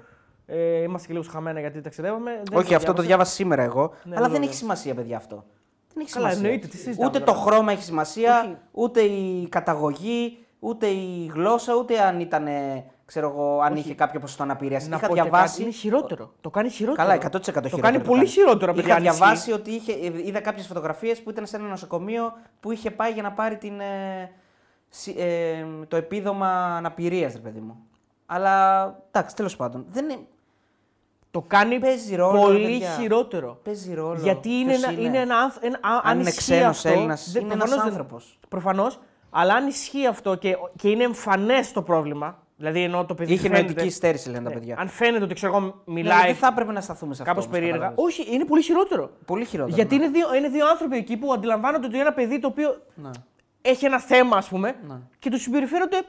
Ε, 0.46 0.82
είμαστε 0.82 1.06
και 1.06 1.12
λίγο 1.12 1.24
χαμένα 1.30 1.60
γιατί 1.60 1.80
ταξιδεύαμε. 1.80 2.42
Δεν 2.44 2.58
Όχι, 2.58 2.74
αυτό 2.74 2.92
το 2.92 3.02
διάβασα. 3.02 3.06
διάβασα 3.06 3.32
σήμερα 3.32 3.62
εγώ. 3.62 3.92
Ναι, 4.04 4.16
αλλά 4.16 4.26
ναι, 4.26 4.32
δεν 4.32 4.40
ναι. 4.40 4.46
έχει 4.46 4.54
σημασία, 4.54 4.94
παιδιά, 4.94 5.16
αυτό. 5.16 5.44
Δεν 5.94 6.02
έχει 6.02 6.12
Καλά, 6.12 6.28
σημασία. 6.28 6.48
εννοείται, 6.48 6.66
τι 6.66 6.76
συζητάμε 6.76 7.08
ούτε 7.08 7.18
το 7.18 7.24
τώρα. 7.24 7.38
χρώμα 7.38 7.72
έχει 7.72 7.82
σημασία, 7.82 8.40
Όχι. 8.40 8.56
ούτε 8.72 9.00
η 9.00 9.48
καταγωγή, 9.48 10.38
ούτε 10.58 10.86
η 10.86 11.30
γλώσσα, 11.34 11.74
ούτε 11.74 12.00
αν 12.00 12.20
ήταν. 12.20 12.46
Ε, 13.04 13.06
Ξέρω 13.06 13.28
εγώ, 13.28 13.60
αν 13.60 13.76
είχε 13.76 13.94
κάποιο 13.94 14.20
ποσοστό 14.20 14.42
αναπηρίας. 14.42 14.88
Να 14.88 14.96
Είχα 14.96 15.06
πω 15.06 15.14
και 15.14 15.20
διαβάσει. 15.20 15.50
κάτι, 15.52 15.62
είναι 15.62 15.70
χειρότερο. 15.72 16.32
Το 16.40 16.50
κάνει 16.50 16.68
χειρότερο. 16.68 17.06
Καλά, 17.08 17.14
100% 17.20 17.42
χειρότερο. 17.44 17.68
Το 17.76 17.78
κάνει 17.82 18.00
πολύ 18.00 18.26
χειρότερο, 18.26 18.72
παιδιά. 18.72 18.88
Είχα 18.88 18.96
αν 18.96 19.04
ισχύει. 19.04 19.16
διαβάσει 19.18 19.52
ότι 19.52 19.70
είχε, 19.70 19.92
είδα 20.24 20.40
κάποιες 20.40 20.66
φωτογραφίες 20.66 21.22
που 21.22 21.30
ήταν 21.30 21.46
σε 21.46 21.56
ένα 21.56 21.68
νοσοκομείο 21.68 22.32
που 22.60 22.72
είχε 22.72 22.90
πάει 22.90 23.12
για 23.12 23.22
να 23.22 23.32
πάρει 23.32 23.56
την, 23.56 23.80
ε, 23.80 24.30
συ- 24.88 25.18
ε, 25.18 25.66
το 25.88 25.96
επίδομα 25.96 26.76
αναπηρίας, 26.76 27.32
ρε 27.32 27.38
παιδί 27.38 27.60
μου. 27.60 27.76
Αλλά 28.26 28.84
εντάξει, 29.10 29.36
τέλος 29.36 29.56
πάντων. 29.56 29.84
Δεν 29.90 30.04
είναι, 30.10 30.18
Το 31.30 31.40
κάνει 31.46 31.78
Παίζει 31.78 32.16
ρόλο, 32.16 32.38
ρε 32.38 32.44
πολύ 32.46 32.62
παιδιά. 32.64 32.90
χειρότερο. 32.90 33.58
παίζει 33.62 33.94
ρόλο. 33.94 34.18
Γιατί 34.22 34.48
είναι, 34.50 34.70
ποιος 34.72 34.82
ένα, 34.82 35.00
είναι; 35.00 35.18
ένα 35.18 35.36
άνθρω- 35.38 35.64
ένα- 35.64 35.78
α- 35.82 36.00
Αν 36.04 36.18
είναι 36.20 36.28
ισχύει 36.28 36.40
ξένος 36.40 36.76
αυτό, 36.76 36.88
Έλληνας, 36.88 37.30
δεν- 37.32 37.42
είναι 37.42 37.52
ένας 37.52 37.64
προφανώς 37.68 37.84
δεν- 37.90 37.98
άνθρωπος. 37.98 38.38
Προφανώς, 38.48 39.00
αλλά 39.30 39.54
αν 39.54 39.66
ισχύει 39.66 40.06
αυτό 40.06 40.34
και, 40.34 40.56
και 40.76 40.88
είναι 40.88 41.02
εμφανές 41.04 41.72
το 41.72 41.82
πρόβλημα, 41.82 42.42
δηλαδή 42.56 42.82
ενώ 42.82 43.04
το 43.04 43.14
παιδί 43.14 43.32
Είχε 43.32 43.42
φαίνεται- 43.42 43.62
νοητική 43.62 43.90
στέρηση, 43.90 44.28
λένε 44.30 44.42
τα 44.42 44.48
Ναι, 44.48 44.54
παιδιά. 44.54 44.76
Αν 44.78 44.88
φαίνεται 44.88 45.24
ότι 45.24 45.34
ξέρω 45.34 45.56
εγώ 45.56 45.64
Ναι, 45.66 45.72
μιλάει 45.94 46.26
δεν 46.26 46.34
θα 46.34 46.46
έπρεπε 46.46 46.72
να 46.72 46.80
σταθούμε 46.80 47.14
σε 47.14 47.22
αυτό. 47.22 47.34
κάπως 47.34 47.46
όμως, 47.46 47.58
περίεργα. 47.58 47.86
κατάλαβες. 47.86 48.04
Όχι, 48.18 48.34
είναι 48.34 48.44
πολύ 48.44 48.62
χειρότερο. 48.62 49.10
Πολύ 49.24 49.44
χειρότερο. 49.44 49.76
Γιατί 49.76 49.96
ναι. 49.96 50.04
είναι 50.04 50.12
δύο, 50.18 50.34
είναι 50.34 50.48
δύο 50.48 50.68
άνθρωποι 50.68 50.96
εκεί 50.96 51.16
που 51.16 51.32
αντιλαμβάνονται 51.32 51.86
ότι 51.86 52.00
ένα 52.00 52.12
παιδί 52.12 52.38
το 52.38 52.46
οποίο 52.46 52.82
Ναι. 52.94 53.10
έχει 53.62 53.84
ένα 53.84 54.00
θέμα, 54.00 54.36
ας 54.36 54.48
πούμε, 54.48 54.74
Ναι. 54.88 54.94
και 55.18 55.30
του 55.30 55.38
συμπεριφέρονται. 55.40 56.00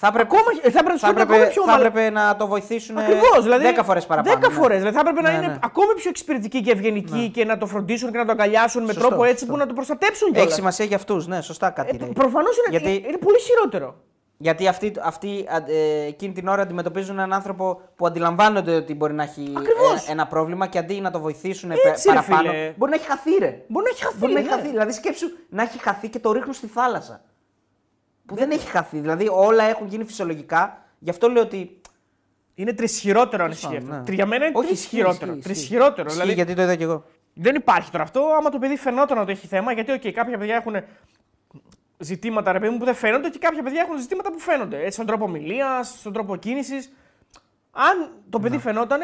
Θα 0.00 0.06
έπρεπε, 0.06 0.28
Ακόμα- 0.36 0.60
θα 0.62 0.66
έπρεπε 0.68 0.82
να 0.86 0.92
τους 0.92 1.00
θα 1.00 1.06
φέρουν 1.06 1.20
έπρεπε, 1.22 1.34
ακόμα 1.42 1.52
πιο 1.52 1.62
θα 1.62 1.70
μαλα- 1.70 1.86
έπρεπε 1.86 2.10
να 2.10 2.36
το 2.36 2.46
βοηθήσουν 2.46 2.98
Ακριβώς. 2.98 3.42
Δηλαδή, 3.42 3.64
10 3.64 3.82
φορές 3.84 4.06
παραπάνω. 4.06 4.36
10 4.36 4.48
ναι. 4.48 4.54
φορές. 4.54 4.76
Δηλαδή 4.78 4.94
θα 4.96 5.00
έπρεπε 5.00 5.20
να 5.20 5.30
Ναι, 5.30 5.36
είναι 5.36 5.46
ναι. 5.46 5.58
ακόμη 5.62 5.94
πιο 5.94 6.08
εξυπηρετικοί 6.10 6.60
και 6.62 6.70
ευγενικοί 6.70 7.30
και 7.34 7.44
να 7.44 7.58
το 7.58 7.66
φροντίσουν 7.66 8.10
και 8.12 8.18
να 8.18 8.24
το 8.24 8.32
αγκαλιάσουν 8.32 8.82
με 8.84 8.92
Σωστό, 8.92 9.08
τρόπο 9.08 9.24
έτσι 9.24 9.38
σωστό. 9.38 9.52
που 9.52 9.58
να 9.58 9.66
το 9.66 9.72
προστατέψουν 9.72 10.26
Έχει 10.28 10.36
κιόλας. 10.36 10.54
σημασία 10.54 10.84
για 10.84 10.96
αυτούς, 10.96 11.26
ναι, 11.26 11.40
σωστά 11.40 11.70
κάτι. 11.70 11.96
Ε, 11.96 11.98
λέει. 12.00 12.12
Προφανώς 12.12 12.56
είναι, 12.56 12.78
Γιατί- 12.78 13.08
είναι 13.08 13.16
πολύ 13.18 13.38
χειρότερο. 13.40 13.94
Γιατί 14.40 14.68
αυτοί, 14.68 14.92
αυτοί 15.02 15.44
α, 15.48 15.72
ε, 15.72 16.04
εκείνη 16.06 16.32
την 16.32 16.48
ώρα 16.48 16.62
αντιμετωπίζουν 16.62 17.16
έναν 17.18 17.32
άνθρωπο 17.32 17.80
που 17.96 18.06
αντιλαμβάνονται 18.06 18.74
ότι 18.74 18.94
μπορεί 18.94 19.12
να 19.12 19.22
έχει 19.22 19.52
Ακριβώς. 19.56 20.08
ε, 20.08 20.12
ένα 20.12 20.26
πρόβλημα 20.26 20.66
και 20.66 20.78
αντί 20.78 21.00
να 21.00 21.10
το 21.10 21.20
βοηθήσουν 21.20 21.70
Έτσι, 21.70 22.08
ρε 22.08 22.14
παραπάνω. 22.14 22.50
φίλε. 22.50 22.72
Μπορεί 22.76 22.90
να 22.90 22.96
έχει 22.96 23.06
χαθεί, 23.06 23.30
ρε. 23.38 23.64
Μπορεί 23.68 23.84
να 23.84 23.90
έχει 23.90 24.02
χαθεί. 24.04 24.18
Μπορεί 24.18 24.32
να 24.32 24.38
έχει 24.38 24.48
ναι. 24.48 24.54
χαθεί. 24.54 24.68
Δηλαδή 24.68 24.92
σκέψου 24.92 25.26
να 25.48 25.62
έχει 25.62 25.78
χαθεί 25.82 26.08
και 26.08 26.18
το 26.18 26.32
ρίχνουν 26.32 26.54
στη 26.54 26.66
θάλασσα. 26.66 27.22
Που 28.26 28.34
δεν 28.34 28.50
έχει 28.50 28.66
χαθεί. 28.68 28.98
Δηλαδή 28.98 29.28
όλα 29.32 29.64
έχουν 29.64 29.86
γίνει 29.86 30.04
φυσιολογικά. 30.04 30.84
Γι' 30.98 31.10
αυτό 31.10 31.28
λέω 31.28 31.42
ότι. 31.42 31.80
Είναι 32.54 32.72
τρισχυρότερο 32.72 33.44
αν 33.44 33.50
ισχύει 33.50 33.64
πάντων, 33.66 33.78
αυτό. 33.82 33.94
ναι. 33.94 34.02
Τρι- 34.04 34.14
Για 34.16 34.26
μένα 34.26 34.46
είναι 34.46 34.58
Όχι, 34.58 34.66
τρισχυρότερο. 34.66 35.14
ισχύει, 35.14 35.30
ισχύει. 35.38 35.42
Τρισχυρότερο. 35.42 36.06
Ισχύει, 36.06 36.12
Δηλαδή 36.12 36.32
γιατί 36.34 36.54
το 36.54 36.62
είδα 36.62 36.74
κι 36.74 36.82
εγώ. 36.82 37.04
δεν 37.34 37.54
υπάρχει 37.54 37.90
τώρα 37.90 38.02
αυτό. 38.04 38.20
Άμα 38.38 38.50
το 38.50 38.58
παιδί 38.58 38.76
φαινόταν 38.76 39.18
ότι 39.18 39.30
έχει 39.32 39.46
θέμα, 39.46 39.72
γιατί 39.72 39.92
okay, 40.02 40.10
κάποια 40.10 40.38
παιδιά 40.38 40.54
έχουν 40.54 40.74
ζητήματα 41.98 42.52
ρε 42.52 42.58
παιδί 42.58 42.72
μου 42.72 42.78
που 42.78 42.84
δεν 42.84 42.94
φαίνονται 42.94 43.28
και 43.28 43.38
κάποια 43.38 43.62
παιδιά 43.62 43.80
έχουν 43.80 43.98
ζητήματα 43.98 44.32
που 44.32 44.38
φαίνονται. 44.38 44.76
Έτσι, 44.78 44.90
στον 44.92 45.06
τρόπο 45.06 45.24
ομιλίας, 45.24 45.88
στον 45.98 46.12
τρόπο 46.12 46.36
κίνησης. 46.36 46.92
Αν 47.70 48.10
το 48.30 48.40
παιδί 48.40 48.58
φαινόταν, 48.58 49.00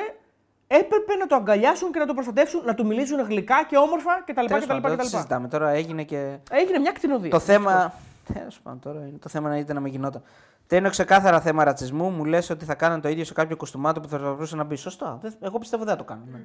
έπρεπε 0.67 1.15
να 1.15 1.27
το 1.27 1.35
αγκαλιάσουν 1.37 1.93
και 1.93 1.99
να 1.99 2.07
το 2.07 2.15
προστατεύσουν, 2.15 2.65
να 2.65 2.75
του 2.75 2.87
μιλήσουν 2.87 3.21
γλυκά 3.21 3.65
και 3.69 3.77
όμορφα 3.77 4.23
κτλ. 4.27 4.45
Τέλος 4.45 4.67
πάντων, 4.67 4.83
κτλ, 4.83 4.89
δεν 4.89 4.97
το 4.99 5.03
κτλ. 5.05 5.17
συζητάμε. 5.17 5.49
Τώρα 5.49 5.69
έγινε 5.71 6.03
και. 6.03 6.37
Έγινε 6.51 6.79
μια 6.79 6.93
κτηνοδία. 6.93 7.31
Το 7.31 7.39
θέμα. 7.39 7.95
Τέλος 8.35 8.61
πάντων, 8.61 8.81
τώρα 8.81 9.01
είναι 9.01 9.19
το 9.19 9.29
θέμα 9.29 9.49
να 9.49 9.57
είτε 9.59 9.73
να 9.73 9.81
μην 9.81 9.93
γινόταν. 9.93 10.23
Τένω 10.67 10.91
ξεκάθαρα 10.91 11.41
θέμα 11.41 11.65
ρατσισμού. 11.65 12.11
Μου 12.11 12.25
λες 12.25 12.51
ότι 12.51 12.65
θα 12.65 12.75
κάνανε 12.75 13.01
το 13.01 13.09
ίδιο 13.09 13.25
σε 13.25 13.33
κάποιο 13.33 13.57
κουστούμάτο 13.57 14.01
που 14.01 14.09
θα 14.09 14.19
μπορούσε 14.19 14.57
να 14.57 14.65
μπει. 14.65 14.77
Σωστά. 14.77 15.19
Δεν- 15.23 15.35
Εγώ 15.41 15.59
πιστεύω 15.59 15.85
δεν 15.85 15.93
θα 15.93 15.99
το 15.99 16.05
κάνουν. 16.05 16.25
Ναι. 16.31 16.39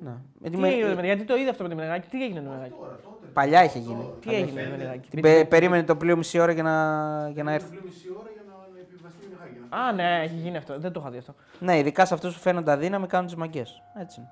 Ναι. 0.00 0.10
Με 0.38 0.48
τη 0.48 0.50
Τι 0.50 0.56
με- 0.56 0.68
έγινε 0.68 0.94
με- 0.94 1.02
γιατί 1.04 1.24
το 1.24 1.36
είδε 1.36 1.50
αυτό 1.50 1.62
με 1.62 1.68
τη 1.68 1.74
Μενεγάκη, 1.74 2.08
τι 2.08 2.24
έγινε 2.24 2.40
με 2.40 2.46
τη 2.46 2.50
Μενεγάκη. 2.52 2.74
Παλιά 3.36 3.64
είχε 3.64 3.78
γίνει. 3.78 4.10
Τι 4.20 4.34
έγινε 4.34 4.52
με 4.62 4.62
τη 4.62 4.70
Μενεγάκη. 4.70 5.10
την 5.10 5.20
Πε- 5.20 5.48
περίμενε 5.48 5.82
το 5.82 5.96
πλοίο 5.96 6.16
μισή 6.16 6.38
ώρα 6.38 6.52
για 6.52 6.62
να, 6.62 6.72
για 7.32 7.42
να 7.42 7.52
έρθει. 7.52 7.68
Πλέον 7.68 7.84
μισή 7.86 8.08
ώρα 8.20 8.28
για 8.32 8.42
να 8.46 8.80
επιβαστεί 8.80 9.24
η 9.24 9.28
μηχανή. 9.30 9.50
για 9.52 9.66
να 9.70 9.86
Α, 9.86 9.92
ναι, 9.92 10.22
έχει 10.24 10.34
γίνει 10.34 10.56
αυτό. 10.56 10.78
Δεν 10.80 10.92
το 10.92 11.00
είχα 11.00 11.10
δει 11.10 11.18
αυτό. 11.18 11.34
Ναι, 11.58 11.78
ειδικά 11.78 12.04
σε 12.04 12.14
αυτούς 12.14 12.34
που 12.34 12.40
φαίνονται 12.40 12.70
αδύναμοι 12.72 13.06
κάνουν 13.06 13.26
τις 13.26 13.34
μαγκές. 13.36 13.82
Έτσι. 14.00 14.20
είναι. 14.20 14.28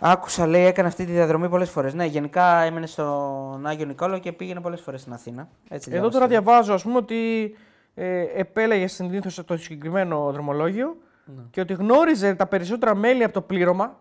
Άκουσα, 0.00 0.46
λέει, 0.46 0.64
έκανε 0.66 0.88
αυτή 0.88 1.04
τη 1.04 1.12
διαδρομή 1.12 1.48
πολλές 1.48 1.70
φορές. 1.70 1.94
Ναι, 1.94 2.04
γενικά 2.04 2.60
έμενε 2.60 2.86
στον 2.86 3.66
Άγιο 3.66 3.86
Νικόλαο 3.86 4.18
και 4.18 4.32
πήγαινε 4.32 4.60
πολλές 4.60 4.80
φορές 4.80 5.00
στην 5.00 5.12
Αθήνα. 5.12 5.48
Έτσι 5.68 5.90
Εδώ 5.92 5.98
διάβασα. 6.00 6.12
τώρα 6.12 6.26
διαβάζω, 6.26 6.72
ας 6.74 6.82
πούμε, 6.82 6.96
ότι 6.96 7.50
ε, 7.94 8.20
επέλεγε 8.34 8.86
συνήθως 8.86 9.44
το 9.44 9.56
συγκεκριμένο 9.56 10.30
δρομολόγιο 10.32 10.96
Ναι. 11.24 11.42
και 11.50 11.60
ότι 11.60 11.72
γνώριζε 11.72 12.34
τα 12.34 12.46
περισσότερα 12.46 12.94
μέλη 12.94 13.24
από 13.24 13.32
το 13.32 13.40
πλήρωμα 13.40 14.00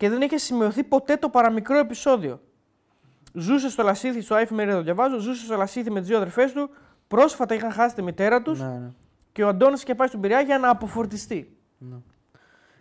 και 0.00 0.08
δεν 0.08 0.20
είχε 0.20 0.36
σημειωθεί 0.36 0.84
ποτέ 0.84 1.16
το 1.16 1.28
παραμικρό 1.28 1.78
επεισόδιο. 1.78 2.40
Ζούσε 3.32 3.70
στο 3.70 3.82
Λασίθι, 3.82 4.20
στο 4.20 4.34
Άιφη 4.34 4.54
το 4.66 4.82
διαβάζω, 4.82 5.18
ζούσε 5.18 5.44
στο 5.44 5.56
Λασίθι 5.56 5.90
με 5.90 5.98
τις 6.00 6.08
δύο 6.08 6.16
αδερφές 6.16 6.52
του. 6.52 6.70
Πρόσφατα 7.08 7.54
είχαν 7.54 7.70
χάσει 7.72 7.94
τη 7.94 8.02
μητέρα 8.02 8.42
τους 8.42 8.60
Ναι, 8.60 8.66
ναι. 8.66 8.90
και 9.32 9.44
ο 9.44 9.48
Αντώνης 9.48 9.82
είχε 9.82 9.94
πάει 9.94 10.08
στον 10.08 10.20
Πειραιά 10.20 10.40
για 10.40 10.58
να 10.58 10.70
αποφορτιστεί. 10.70 11.56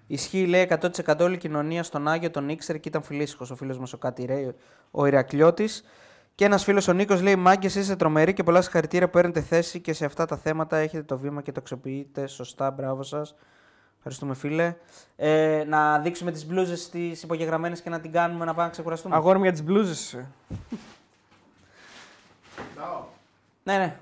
Ισχύει, 0.08 0.46
λέει, 0.46 0.68
100% 0.70 1.20
όλη 1.20 1.34
η 1.34 1.38
κοινωνία 1.38 1.84
στον 1.84 2.08
Άγιο 2.08 2.32
τον 2.32 2.50
ήξερε 2.50 2.78
και 2.78 2.90
ήταν 2.90 3.04
φιλήσυχος. 3.04 3.52
Ο 3.52 3.56
φίλος 3.56 3.80
μας 3.80 3.94
ο 3.94 3.98
Κάτι 3.98 4.26
Ρέι, 4.26 4.56
ο 4.92 5.06
Ηρακλιώτης. 5.06 5.84
Και 6.36 6.46
ένας 6.46 6.64
φίλος 6.64 6.88
ο 6.88 6.94
Νίκος 6.94 7.22
λέει: 7.22 7.36
Μάγκες, 7.36 7.76
είστε 7.76 7.96
τρομεροί 7.96 8.34
και 8.34 8.44
πολλά 8.44 8.62
συγχαρητήρια 8.62 9.06
που 9.06 9.14
παίρνετε 9.14 9.42
θέση 9.42 9.80
και 9.80 9.94
σε 9.94 10.06
αυτά 10.06 10.26
τα 10.26 10.38
θέματα 10.38 10.78
έχετε 10.78 11.04
το 11.04 11.18
βήμα 11.18 11.42
και 11.42 11.52
το 11.52 11.60
αξιοποιείτε 11.60 12.28
σωστά. 12.28 12.72
Μπράβο 12.72 13.04
σας. 13.04 13.36
Ευχαριστούμε, 14.02 14.34
φίλε. 14.36 14.76
Ε, 15.16 15.64
να 15.68 16.00
δείξουμε 16.00 16.32
τις 16.32 16.46
μπλούζες 16.46 16.90
τις 16.90 17.24
υπογεγραμμένες 17.24 17.82
και 17.82 17.90
να 17.90 18.00
την 18.00 18.12
κάνουμε 18.12 18.46
να 18.46 18.52
πάμε 18.52 18.64
να 18.64 18.70
ξεκουραστούμε. 18.70 19.16
Αγόρι 19.16 19.38
μου 19.38 19.44
για 19.44 19.52
τις 19.52 19.64
μπλούζες. 19.64 20.18
κοιτάω. 22.56 23.04
Ναι, 23.64 23.78
ναι. 23.78 24.00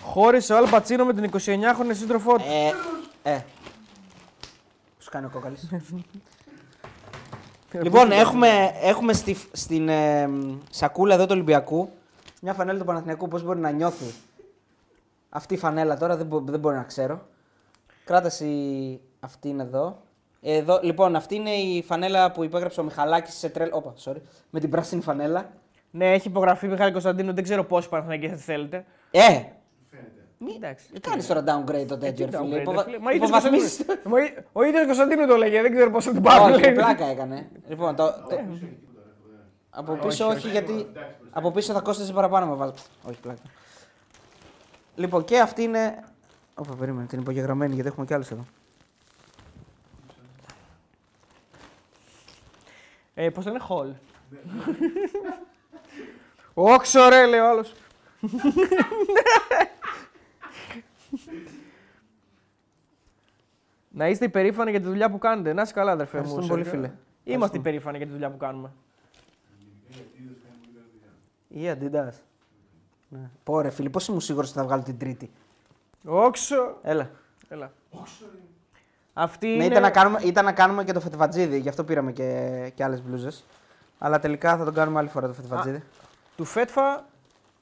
Χώρισε 0.00 0.52
ο 0.52 0.56
Αλπατσίνο 0.56 1.04
με 1.04 1.14
την 1.14 1.30
29χρονη 1.32 1.90
σύντροφό 1.92 2.36
του. 2.36 2.44
Ε, 3.24 3.30
ε. 3.32 3.40
Πώς 4.98 5.08
κάνει 5.08 5.26
ο 5.26 5.28
κόκαλης; 5.32 5.68
λοιπόν, 7.72 8.12
έχουμε, 8.12 8.72
έχουμε 8.82 9.12
στη, 9.12 9.36
στην 9.52 9.88
ε, 9.88 10.30
σακούλα 10.70 11.14
εδώ 11.14 11.24
του 11.24 11.32
Ολυμπιακού 11.34 11.90
μια 12.42 12.54
φανέλα 12.54 12.78
του 12.78 12.84
Παναθηναϊκού. 12.84 13.28
Πώς 13.28 13.42
μπορεί 13.42 13.58
να 13.58 13.70
νιώθει 13.70 14.14
αυτή 15.28 15.54
η 15.54 15.58
φανέλα 15.58 15.96
τώρα, 15.96 16.16
δεν, 16.16 16.26
μπο- 16.26 16.40
δεν 16.40 16.60
μπορεί 16.60 16.76
να 16.76 16.82
ξέρω. 16.82 17.26
Κράταση 18.04 19.00
αυτή 19.20 19.48
είναι 19.48 19.62
εδώ. 19.62 20.02
Εδώ, 20.40 20.80
λοιπόν, 20.82 21.16
αυτή 21.16 21.34
είναι 21.34 21.50
η 21.50 21.82
φανέλα 21.82 22.32
που 22.32 22.44
υπέγραψε 22.44 22.80
ο 22.80 22.84
Μιχαλάκης 22.84 23.34
σε 23.34 23.48
τρέλ. 23.48 23.68
Όπα, 23.72 23.94
sorry. 24.04 24.20
Με 24.50 24.60
την 24.60 24.70
πράσινη 24.70 25.02
φανέλα. 25.02 25.50
Ναι, 25.90 26.12
έχει 26.12 26.28
υπογραφεί 26.28 26.68
Μιχάλη 26.68 26.92
Κωνσταντίνου, 26.92 27.32
δεν 27.32 27.44
ξέρω 27.44 27.64
πόσοι 27.64 27.88
Παναθηναϊκοί 27.88 28.28
θα 28.28 28.34
τη 28.34 28.40
θέλετε. 28.42 28.84
Ε! 29.10 29.20
Φαίνεται. 29.20 29.50
Μη 30.38 30.52
Εντάξει. 30.56 30.86
κάνεις 31.00 31.26
τώρα 31.26 31.40
downgrade 31.44 31.86
το 31.88 31.98
τέτοιο, 31.98 32.26
Τι 32.26 32.30
ρε 32.30 32.38
φίλε. 32.38 32.56
downgrade, 32.56 32.60
Υποβα... 32.60 32.82
φίλε. 32.82 32.98
Μα 32.98 33.12
ίδιος 33.12 33.28
υποβαθμίζεις 33.28 33.76
Κωνσταντίνου- 33.76 34.08
Μα 34.12 34.24
ή- 34.24 34.34
Ο 34.52 34.62
ίδιος 34.64 34.84
Κωνσταντίνου 34.84 35.26
το 35.26 35.36
λέγε, 35.36 35.62
δεν 35.62 35.72
ξέρω 35.74 35.90
πώς 35.90 36.04
θα 36.04 36.12
την 36.12 36.22
πάρουν. 36.22 36.52
Όχι, 36.52 36.60
λέει. 36.60 36.72
πλάκα 36.72 37.04
έκανε. 37.04 37.48
Λοιπόν, 37.68 37.96
το, 37.96 38.04
το... 38.04 38.26
Δεν 38.28 38.38
έχει 38.38 38.58
τίποτα, 38.64 39.00
ρε, 39.06 39.12
φωτιά. 39.22 39.44
από 39.70 39.92
πίσω 40.06 40.26
όχι, 40.26 40.36
όχι, 40.36 40.48
γιατί. 40.48 40.72
Εντάξει, 40.72 40.90
μπροστά. 41.20 41.38
Από 41.38 41.50
πίσω 41.50 41.72
θα 41.72 41.80
κόστησε 41.80 42.12
παραπάνω 42.12 42.46
με 42.46 42.54
βάζω. 42.54 42.72
Όχι, 43.08 43.20
πλάκα. 43.20 43.40
Λοιπόν, 44.94 45.24
και 45.24 45.40
αυτή 45.40 45.62
είναι. 45.62 46.04
Όπα, 46.54 46.74
περίμενε, 46.74 47.06
την 47.06 47.20
υπογεγραμμένη 47.20 47.74
γιατί 47.74 47.88
έχουμε 47.88 48.06
κι 48.06 48.14
άλλες 48.14 48.30
εδώ. 48.30 48.44
Ε, 53.20 53.30
Πώς 53.30 53.44
το 53.44 53.50
είναι, 53.50 53.58
Χολ. 53.58 53.92
Όξο 56.54 57.08
ρε, 57.08 57.26
λέει 57.26 57.40
ο 57.40 57.48
άλλος. 57.48 57.72
Να 63.90 64.08
είστε 64.08 64.24
υπερήφανοι 64.24 64.70
για 64.70 64.80
τη 64.80 64.86
δουλειά 64.86 65.10
που 65.10 65.18
κάνετε. 65.18 65.52
Να 65.52 65.62
είσαι 65.62 65.72
καλά, 65.72 65.92
αδερφέ 65.92 66.16
μου. 66.16 66.22
Ευχαριστούμε 66.24 66.48
πολύ, 66.48 66.64
Σέρgio. 66.64 66.70
φίλε. 66.70 66.92
Είμαστε 67.24 67.56
υπερήφανοι 67.58 67.96
για 67.96 68.06
τη 68.06 68.12
δουλειά 68.12 68.30
που 68.30 68.36
κάνουμε. 68.36 68.72
Η 71.48 71.70
Adidas. 71.70 72.12
Ναι. 73.08 73.30
Πόρε, 73.44 73.70
φίλε, 73.70 73.88
πώς 73.88 74.08
ήμουν 74.08 74.20
σίγουρος 74.20 74.48
ότι 74.48 74.58
θα 74.58 74.64
βγάλω 74.64 74.82
την 74.82 74.98
τρίτη; 74.98 75.30
Όξο. 76.04 76.78
Έλα. 76.82 77.10
Έλα. 77.48 77.72
Αυτή 79.20 79.46
Ναι, 79.46 79.52
είναι... 79.52 79.64
ήταν, 79.64 79.82
να 79.82 79.90
κάνουμε, 79.90 80.18
ήταν 80.24 80.44
να 80.44 80.52
κάνουμε 80.52 80.84
και 80.84 80.92
το 80.92 81.00
φετεβατζίδι, 81.00 81.58
γι' 81.58 81.68
αυτό 81.68 81.84
πήραμε 81.84 82.12
και, 82.12 82.70
και 82.74 82.84
άλλες 82.84 83.02
μπλούζες. 83.02 83.44
Αλλά 83.98 84.18
τελικά 84.18 84.56
θα 84.56 84.64
τον 84.64 84.74
κάνουμε 84.74 84.98
άλλη 84.98 85.08
φορά 85.08 85.26
το 85.26 85.32
φετεβατζίδι. 85.32 85.82
Του 86.36 86.44
Φέτφα 86.44 87.04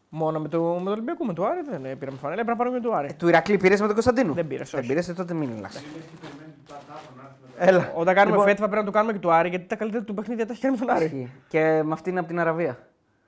μόνο 0.09 0.41
με 0.41 0.49
το, 0.49 0.63
με 0.63 0.85
το 0.85 0.91
Ολυμπιακό, 0.91 1.25
με 1.25 1.33
το 1.33 1.45
Άρη 1.45 1.61
δεν 1.71 1.85
ε, 1.85 1.95
πήραμε 1.95 2.19
φανέλα. 2.19 2.43
Πρέπει 2.45 2.59
να 2.59 2.65
πάρουμε 2.65 2.77
με 2.77 2.83
το 2.89 2.93
Άρη. 2.95 3.09
Ε, 3.11 3.13
του 3.13 3.29
Ηρακλή 3.29 3.57
πήρες 3.57 3.79
με 3.81 3.85
τον 3.87 3.95
Κωνσταντίνου; 3.95 4.35
Δεν 4.35 4.47
πήρες, 4.47 4.71
Δεν 4.71 4.81
όχι. 4.81 4.89
πήρες, 4.89 5.07
τότε 5.15 5.35
μην 5.35 5.49
μιλάς. 5.49 5.73
Λες 5.75 5.83
και 5.83 6.17
περιμένει 6.21 6.55
τα 6.69 6.75
τάφα 6.89 7.01
να 7.17 7.23
έρθει 7.23 7.39
μετά. 7.59 7.69
Έλα. 7.69 7.93
Όταν 8.01 8.15
κάνουμε 8.15 8.31
Λοιπόν- 8.37 8.49
Φέτφα 8.49 8.65
πρέπει 8.65 8.81
να 8.81 8.91
το 8.91 8.91
κάνουμε 8.97 9.13
και 9.13 9.19
του 9.19 9.33
Άρη 9.33 9.49
γιατί 9.49 9.65
τα 9.67 9.77
καλύτερα 9.77 10.05
του 10.05 10.15
παιχνίδια 10.15 10.47
τα 10.47 10.53
έχει 10.53 10.61
κάνει 10.63 10.77
με 10.79 10.87
τον 10.87 10.95
Άρη. 10.97 11.05
Ισχύει. 11.05 11.31
Και 11.49 11.83
με 11.85 11.93
αυτή 11.93 12.11
είναι 12.11 12.19
από 12.19 12.29
την 12.29 12.41
Αραβία. 12.41 12.79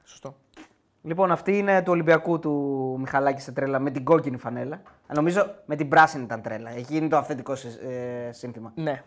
Σωστό. 0.04 0.36
Λοιπόν, 1.02 1.30
αυτή 1.30 1.58
είναι 1.58 1.82
του 1.82 1.92
Ολυμπιακού 1.92 2.38
του 2.38 2.96
Μιχαλάκη 3.00 3.40
σε 3.40 3.52
τρέλα 3.52 3.78
με 3.78 3.90
την 3.90 4.04
κόκκινη 4.04 4.36
φανέλα. 4.36 4.74
Α, 4.76 5.14
Νομίζω 5.14 5.54
με 5.66 5.76
την 5.76 5.88
πράσινη 5.88 6.24
ήταν 6.24 6.42
τρέλα. 6.42 6.70
Εκεί 6.76 6.96
είναι 6.96 7.08
το 7.08 7.16
αυθεντικό 7.16 7.54
συ- 7.54 7.82
ε, 7.82 8.32
σύνθημα. 8.32 8.72
Ναι. 8.74 9.02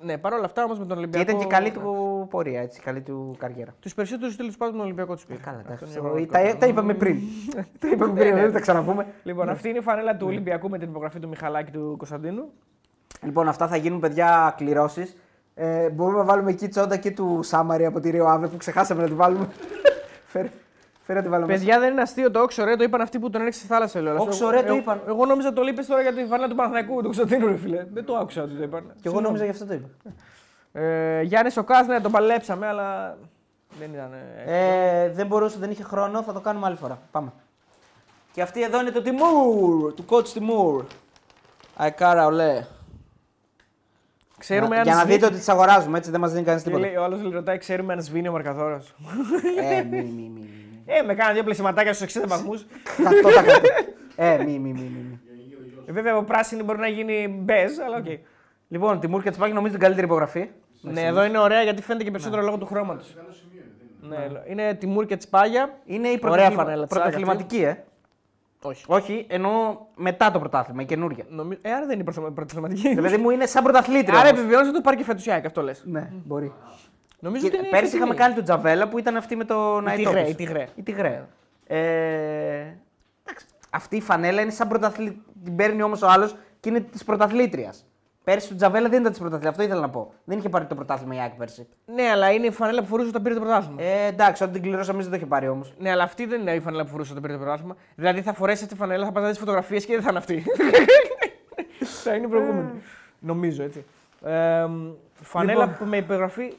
Ναι, 0.00 0.18
παρόλα 0.18 0.44
αυτά 0.44 0.64
όμως 0.64 0.78
με 0.78 0.84
τον 0.86 0.96
Και 0.96 1.02
Ολυμπιακό. 1.02 1.24
ήταν 1.30 1.38
και 1.40 1.46
καλή 1.54 1.70
του 1.70 2.26
πορεία, 2.30 2.60
έτσι, 2.60 2.80
καλή 2.80 3.00
του 3.00 3.34
καριέρα. 3.38 3.74
Τους 3.80 3.94
περισσότερους 3.94 4.36
τέλου 4.36 4.52
πάντων 4.58 4.74
τον 4.74 4.84
Ολυμπιακό 4.84 5.14
τους 5.14 5.24
πήρε. 5.24 5.38
Καλά, 5.38 5.58
Αυτό 5.58 5.72
εντάξει. 5.72 5.84
είναι 5.84 5.94
το- 5.94 6.02
μια 6.02 6.26
πραγματικότητα. 6.26 6.52
Τα, 6.52 6.58
τα 6.58 6.66
είπαμε 6.66 6.94
πριν. 6.94 7.18
τα 7.78 7.88
είπαμε 7.88 8.20
πριν, 8.20 8.34
δεν 8.34 8.44
θα 8.46 8.52
τα 8.52 8.60
ξαναπούμε. 8.60 9.06
Λοιπόν, 9.22 9.48
αυτή 9.48 9.68
είναι 9.68 9.78
η 9.78 9.80
φανέλα 9.80 10.16
του 10.16 10.26
Ολυμπιακού 10.26 10.68
με 10.68 10.78
την 10.78 10.88
υπογραφή 10.88 11.18
του 11.18 11.28
Μιχαλάκη 11.28 11.70
του 11.70 11.94
Κωνσταντίνου. 11.98 12.44
Λοιπόν, 13.22 13.48
αυτά 13.48 13.68
θα 13.68 13.76
γίνουν 13.76 14.00
παιδιά 14.00 14.54
κληρώσεις. 14.56 15.16
Ε, 15.54 15.88
μπορούμε 15.90 16.18
να 16.18 16.24
βάλουμε 16.24 16.50
εκεί 16.50 16.68
τσόντα 16.68 16.96
και 16.96 17.10
του 17.10 17.40
Σάμαρη 17.42 17.84
από 17.84 18.00
τη 18.00 18.10
Ρίο 18.10 18.26
Άβε 18.26 18.46
που 18.46 18.56
ξεχάσαμε 18.56 19.02
να 19.02 19.08
τη 19.08 19.14
βάλουμε. 19.14 19.48
φέρε, 21.08 21.18
φέρε 21.18 21.18
να 21.18 21.22
τη 21.24 21.28
βάλουμε. 21.28 21.52
Παιδιά 21.52 21.78
δεν 21.78 21.92
είναι 21.92 22.00
αστείο 22.02 22.30
το 22.30 22.40
όξο 22.40 22.64
ρε, 22.64 22.76
το 22.76 22.84
είπαν 22.84 23.00
αυτοί 23.00 23.18
που 23.18 23.30
τον 23.30 23.40
έριξε 23.40 23.58
στη 23.58 23.68
θάλασσα. 23.68 24.00
Λέω. 24.00 24.16
Όξο, 24.18 24.50
ρε, 24.50 24.60
το 24.60 24.66
Εγώ- 24.66 24.76
είπαν. 24.76 25.00
Εγώ 25.08 25.26
νόμιζα 25.26 25.52
το 25.52 25.62
λείπεις 25.62 25.86
τώρα 25.86 26.02
για 26.02 26.12
τη 26.12 26.24
φανέλα 26.24 26.48
του 26.48 26.54
Παναθηναϊκού 26.54 26.96
του 26.96 27.02
Κωνσταντίνου, 27.02 27.46
ρε 27.46 27.56
φίλε. 27.56 27.86
Δεν 27.92 28.04
το 28.04 28.16
άκουσα 28.16 28.42
ότι 28.42 28.54
το 28.54 28.62
είπαν. 28.62 28.92
Και 29.02 29.08
εγώ 29.08 29.20
νόμιζα 29.20 29.44
γι' 29.44 29.50
αυτό 29.50 29.66
το 29.66 29.74
είπα. 29.74 29.88
Ε, 30.72 31.22
Γιάννης 31.22 31.52
Σοκά, 31.52 31.82
ναι, 31.82 32.00
τον 32.00 32.12
παλέψαμε, 32.12 32.66
αλλά 32.66 33.16
δεν 33.78 33.90
ήταν. 33.94 34.10
Ε... 34.46 35.02
Ε, 35.04 35.08
δεν 35.10 35.26
μπορούσε, 35.26 35.56
δεν 35.58 35.70
είχε 35.70 35.82
χρόνο, 35.82 36.22
θα 36.22 36.32
το 36.32 36.40
κάνουμε 36.40 36.66
άλλη 36.66 36.76
φορά. 36.76 36.98
Πάμε. 37.10 37.32
Και 38.32 38.42
αυτή 38.42 38.62
εδώ 38.62 38.80
είναι 38.80 38.90
το 38.90 39.02
Τιμούρ, 39.02 39.92
του 39.94 40.04
coach 40.08 40.28
Τιμούρ. 40.28 40.84
Αεκάρα, 41.76 42.26
ολέ. 42.26 42.64
Ξέρουμε 44.38 44.68
Να- 44.68 44.76
αν 44.76 44.82
Για 44.82 44.94
να 44.94 45.00
σβήνει- 45.00 45.14
δείτε 45.18 45.26
ότι 45.30 45.38
τις 45.38 45.48
αγοράζουμε, 45.48 45.98
έτσι 45.98 46.10
δεν 46.10 46.20
μας 46.20 46.32
δίνει 46.32 46.44
κανείς 46.44 46.62
Και 46.62 46.68
τίποτα. 46.68 46.86
λέει, 46.86 46.96
ο 46.96 47.04
άλλος 47.04 47.32
ρωτάει, 47.32 47.58
ξέρουμε 47.58 47.92
αν 47.92 48.02
σβήνει 48.02 48.28
ο 48.28 48.32
Μαρκαδόρο. 48.32 48.82
ε, 49.70 49.82
μη, 49.82 49.96
μη, 49.96 50.02
μη, 50.02 50.30
μη. 50.34 50.48
Ε, 50.98 51.02
με 51.02 51.14
κάνα 51.14 51.32
δύο 51.32 51.42
πλεσιματάκια 51.44 51.92
στους 51.92 52.14
60 52.16 52.24
βαθμούς. 52.26 52.66
Κατώ 53.02 53.28
τα 53.28 53.42
κατώ. 53.42 53.68
Ε, 54.16 54.36
μη, 54.44 54.58
μη, 54.58 54.58
μη, 54.58 54.80
μη, 54.80 55.06
μη. 55.08 55.20
Ε, 55.86 55.92
βέβαια, 55.92 56.16
ο 56.16 56.22
πράσινη 56.24 56.62
μπορεί 56.62 56.78
να 56.78 56.88
γίνει 56.88 57.28
μπέζ, 57.42 57.78
αλλά 57.78 57.96
οκ. 57.96 58.06
Λοιπόν, 58.68 59.00
Τιμούρ 59.00 59.22
και 59.22 59.30
Τσπάκη 59.30 59.52
νομίζω 59.52 59.72
την 59.72 59.82
καλύτερη 59.82 60.06
υπογραφή; 60.06 60.48
Ναι, 60.80 61.00
εδώ 61.00 61.24
είναι 61.24 61.38
ωραία 61.38 61.62
γιατί 61.62 61.82
φαίνεται 61.82 62.04
και 62.04 62.10
περισσότερο 62.10 62.42
λόγω 62.42 62.58
του 62.58 62.66
χρώματος. 62.66 63.14
Καλό 63.16 63.28
σημείο 63.32 63.62
είναι. 64.00 64.18
δεν 64.18 64.30
είναι. 64.30 64.40
Ναι, 64.56 64.62
είναι 64.62 64.74
Τιμούρ 64.74 65.06
και 65.06 65.16
Τσπάγια. 65.16 65.78
Είναι 65.84 66.08
η 66.08 66.10
Ωραία 66.10 66.18
πρωταθλημα... 66.30 66.62
φανέλα 66.62 66.86
της 66.86 66.96
πρωταθληματική, 66.96 67.62
ε. 67.62 67.84
Όχι. 68.62 68.84
Όχι, 68.86 69.26
εννοώ 69.28 69.76
μετά 69.96 70.30
το 70.30 70.38
πρωτάθλημα, 70.38 70.82
η 70.82 70.84
καινούργια. 70.84 71.24
Νομι... 71.28 71.58
Ε, 71.62 71.72
άρα 71.72 71.86
δεν 71.86 71.94
είναι 71.94 72.04
πρωταθλημα- 72.04 72.34
πρωταθληματική. 72.34 72.94
δηλαδή 72.94 73.16
μου 73.16 73.30
είναι 73.30 73.46
σαν 73.46 73.62
πρωταθλήτρια. 73.62 74.18
άρα 74.18 74.28
όμως. 74.28 74.40
επιβιώνει 74.40 74.66
να 74.66 74.72
το 74.72 74.80
πάρει 74.80 74.96
και 74.96 75.04
φετουσιάκι, 75.04 75.46
αυτό 75.46 75.62
λες. 75.62 75.82
Ναι, 75.86 76.10
μπορεί. 76.24 76.52
Νομίζω 77.20 77.42
Και 77.48 77.48
ότι 77.48 77.58
είναι 77.60 77.68
πέρσι 77.70 77.84
φετινή. 77.84 78.02
είχαμε 78.02 78.20
κάνει 78.20 78.34
τον 78.34 78.44
Τζαβέλα 78.44 78.88
που 78.88 78.98
ήταν 78.98 79.16
αυτή 79.16 79.36
με 79.36 79.44
το 79.44 79.82
Η 79.92 79.96
Τιγρέ, 79.96 80.28
η 80.28 80.34
Τιγρέ. 80.34 80.66
Η 80.74 80.82
Τιγρέ. 80.82 81.24
Ε, 81.66 81.78
εντάξει, 83.24 83.46
αυτή 83.70 83.96
η 83.96 84.00
φανέλα 84.00 84.40
είναι 84.42 84.50
σαν 84.50 84.68
πρωταθλήτρια. 84.68 85.22
Την 85.44 85.56
παίρνει 85.56 85.82
όμως 85.82 86.02
ο 86.02 86.08
άλλος 86.08 86.36
και 86.60 86.68
είναι 86.68 86.80
της 86.80 87.04
πρωταθλήτριας. 87.04 87.86
Πέρσι 88.24 88.48
του 88.48 88.54
Τζαβέλα 88.54 88.88
δεν 88.88 89.00
ήταν 89.00 89.10
της 89.10 89.20
πρωταθλήτρια. 89.20 89.50
Αυτό 89.50 89.62
ήθελα 89.62 89.80
να 89.80 89.90
πω. 89.90 90.12
Δεν 90.24 90.38
είχε 90.38 90.48
πάρει 90.48 90.64
το 90.64 90.74
πρωτάθλημα 90.74 91.14
η 91.14 91.20
Άκη 91.20 91.36
πέρσι. 91.36 91.68
Ναι, 91.94 92.02
αλλά 92.02 92.30
είναι 92.32 92.46
η 92.46 92.50
φανέλα 92.50 92.80
που 92.80 92.86
φορούσε 92.86 93.08
όταν 93.10 93.22
πήρε 93.22 93.34
το 93.34 93.40
πρωτάθλημα. 93.40 93.82
Ε, 93.82 94.06
εντάξει, 94.06 94.42
όταν 94.42 94.54
την 94.54 94.62
κληρώσαμε 94.62 95.00
δεν 95.02 95.10
το 95.10 95.16
είχε 95.16 95.26
πάρει 95.26 95.48
όμως. 95.48 95.74
Ναι, 95.78 95.90
αλλά 95.90 96.02
αυτή 96.02 96.26
δεν 96.26 96.40
είναι 96.40 96.54
η 96.54 96.60
φανέλα 96.60 96.82
που 96.84 96.90
φορούσε 96.90 97.10
όταν 97.10 97.22
πήρε 97.22 97.34
το 97.34 97.40
πρωτάθλημα. 97.42 97.76
Δηλαδή 97.94 98.22
θα 98.22 98.32
φορέσει 98.32 98.62
αυτή 98.62 98.74
τη 98.74 98.80
φανέλα, 98.80 99.04
θα 99.04 99.12
πας 99.12 99.22
να 99.22 99.28
δεις 99.28 99.38
φωτογραφίες 99.38 99.84
και 99.84 99.92
δεν 99.92 100.02
θα 100.02 100.08
είναι 100.08 100.18
αυτή. 100.18 100.44
θα 102.04 102.14
είναι 102.14 102.26
η 102.26 102.28
προηγούμενη. 102.28 102.68
Νομίζω 103.18 103.62
έτσι. 103.62 103.84
Ε, 104.22 104.66
φανέλα 105.22 105.64
Λοιπόν. 105.64 105.76
που 105.78 105.84
με 105.84 105.96
υπογραφή. 105.96 106.52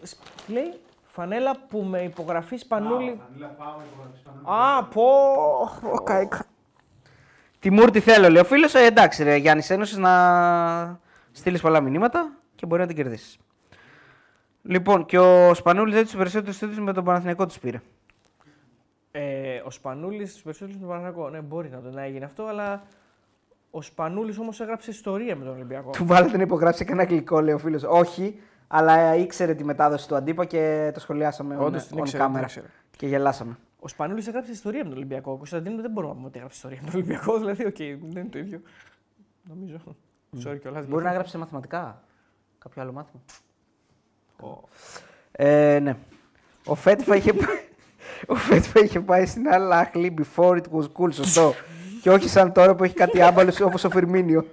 Τι 0.46 0.54
λέει, 0.54 0.74
φανέλα 1.08 1.56
που 1.70 1.82
με 1.82 2.02
υπογραφή 2.02 2.58
Σπανούλη. 2.58 3.20
Φανίλα 3.28 3.48
πάμε, 3.48 3.84
υπογραφή 3.94 4.18
Σπανούλη. 4.18 4.46
Α, 4.46 4.84
πω. 4.84 5.04
πω, 5.82 6.04
καήκα. 6.04 6.46
Τιμούρ 7.60 7.92
τι 7.92 8.00
θέλω, 8.00 8.30
λέει 8.30 8.42
ο 8.42 8.46
φίλος. 8.46 8.74
Ε, 8.74 8.86
εντάξει, 8.86 9.24
ρε 9.24 9.36
Γιάννης 9.36 9.70
Ένωση 9.70 10.00
να 10.00 11.00
στείλεις 11.32 11.62
πολλά 11.62 11.82
μηνύματα 11.82 12.32
και 12.56 12.66
μπορεί 12.66 12.82
να 12.82 12.88
την 12.88 12.96
κερδίσεις. 12.96 13.38
Λοιπόν, 14.62 15.06
και 15.06 15.20
ο 15.20 15.54
Σπανούλης 15.54 15.94
δεν 15.94 16.04
τους 16.04 16.16
περισσότερους 16.16 16.58
τίτλου 16.58 16.84
με 16.84 16.94
τον 16.94 17.04
Παναθηναϊκό 17.04 17.46
τους 17.46 17.60
πήρε. 17.60 17.82
Ε, 19.12 19.62
ο 19.66 19.72
Σπανούλης 19.72 20.32
στου 20.32 20.44
περισσότερους 20.44 20.82
με 20.82 20.88
τον 20.88 20.96
Παναγιακό. 20.96 21.30
Ναι, 21.30 21.40
μπορεί 21.40 21.70
να 21.70 21.82
το 21.82 21.90
να 21.90 22.02
έγινε 22.02 22.26
αυτό, 22.26 22.44
αλλά 22.44 22.84
ο 23.72 23.82
Σπανούλης 23.82 24.38
όμως 24.38 24.60
έγραψε 24.60 24.92
ιστορία 24.92 25.36
με 25.36 25.44
τον 25.46 25.54
Ολυμπιακό. 25.54 25.90
Του 25.92 26.06
βάλετε 26.06 26.38
να 26.38 26.44
υπογράψει 26.44 26.86
κανένα 26.86 27.10
γλυκό, 27.10 27.42
λέει 27.42 27.54
ο 27.54 27.58
φίλος. 27.58 27.84
Όχι, 27.84 28.40
αλλά 28.68 29.16
ήξερε 29.16 29.54
τη 29.56 29.64
μετάδοση 29.64 30.08
του 30.08 30.16
Αντύπα 30.16 30.46
και 30.46 30.92
το 30.94 31.00
σχολιάσαμε 31.00 31.58
Όντως, 31.58 31.84
on, 31.84 31.88
την 31.88 31.98
on 31.98 32.02
ήξερε, 32.02 32.24
την 32.26 32.36
camera. 32.36 32.42
ήξερε. 32.44 32.66
Και 32.98 33.08
γελάσαμε. 33.08 33.58
Ο 33.80 33.88
Σπανούλης 33.88 34.28
έγραψε 34.28 34.52
ιστορία 34.52 34.84
με 34.84 34.90
τον 34.90 34.98
Ολυμπιακό. 34.98 35.32
Ο 35.32 35.38
Κωνσταντίνο 35.38 35.82
δεν 35.82 35.92
μπορούμε 35.92 36.08
να 36.12 36.16
πούμε 36.18 36.28
ότι 36.28 36.38
έγραψε 36.38 36.58
ιστορία 36.58 36.80
με 36.84 36.90
τον 36.92 37.00
Ολυμπιακό. 37.00 37.38
Δηλαδή, 37.38 37.66
οκ, 37.66 37.76
δεν 37.78 38.22
είναι 38.22 38.30
το 38.32 38.38
ίδιο. 38.40 38.62
Νομίζω. 39.44 39.78
Sorry 40.46 40.58
κιόλας. 40.62 40.86
Μπορεί 40.88 41.04
να 41.04 41.12
γράψει 41.12 41.32
σε 41.32 41.38
μαθηματικά. 41.38 42.04
Κάποιο 42.60 42.82
άλλο 42.82 42.92
μάθημα. 42.92 43.22
Ε, 45.32 45.80
ναι. 45.80 45.98
Ο 46.66 46.76
Φέτφα 46.76 47.16
είχε, 47.16 47.34
πάει- 47.34 47.68
ο 48.28 48.36
Φέτφα 48.36 48.80
είχε 48.80 49.00
πάει 49.00 49.26
στην 49.26 49.48
άλλα 49.50 49.78
άχλη 49.80 50.14
before 50.22 50.56
it 50.56 50.64
was 50.80 50.84
cool, 50.98 51.14
σωστό. 51.14 51.54
Και 52.02 52.10
όχι 52.10 52.30
σαν 52.30 52.52
τώρα 52.54 52.76
που 52.76 52.84
έχει 52.84 52.94
κάτι 52.94 53.22
άμπαλο 53.22 53.54
όπως 53.64 53.84
ο 53.84 53.90
Φερμίνιο. 53.90 54.46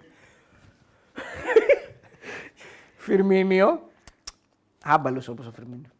Φιρμίνιο. 2.96 3.80
Άμπαλος 4.84 5.28
όπως 5.28 5.46
ο 5.46 5.50
Φερμίνιο. 5.52 5.90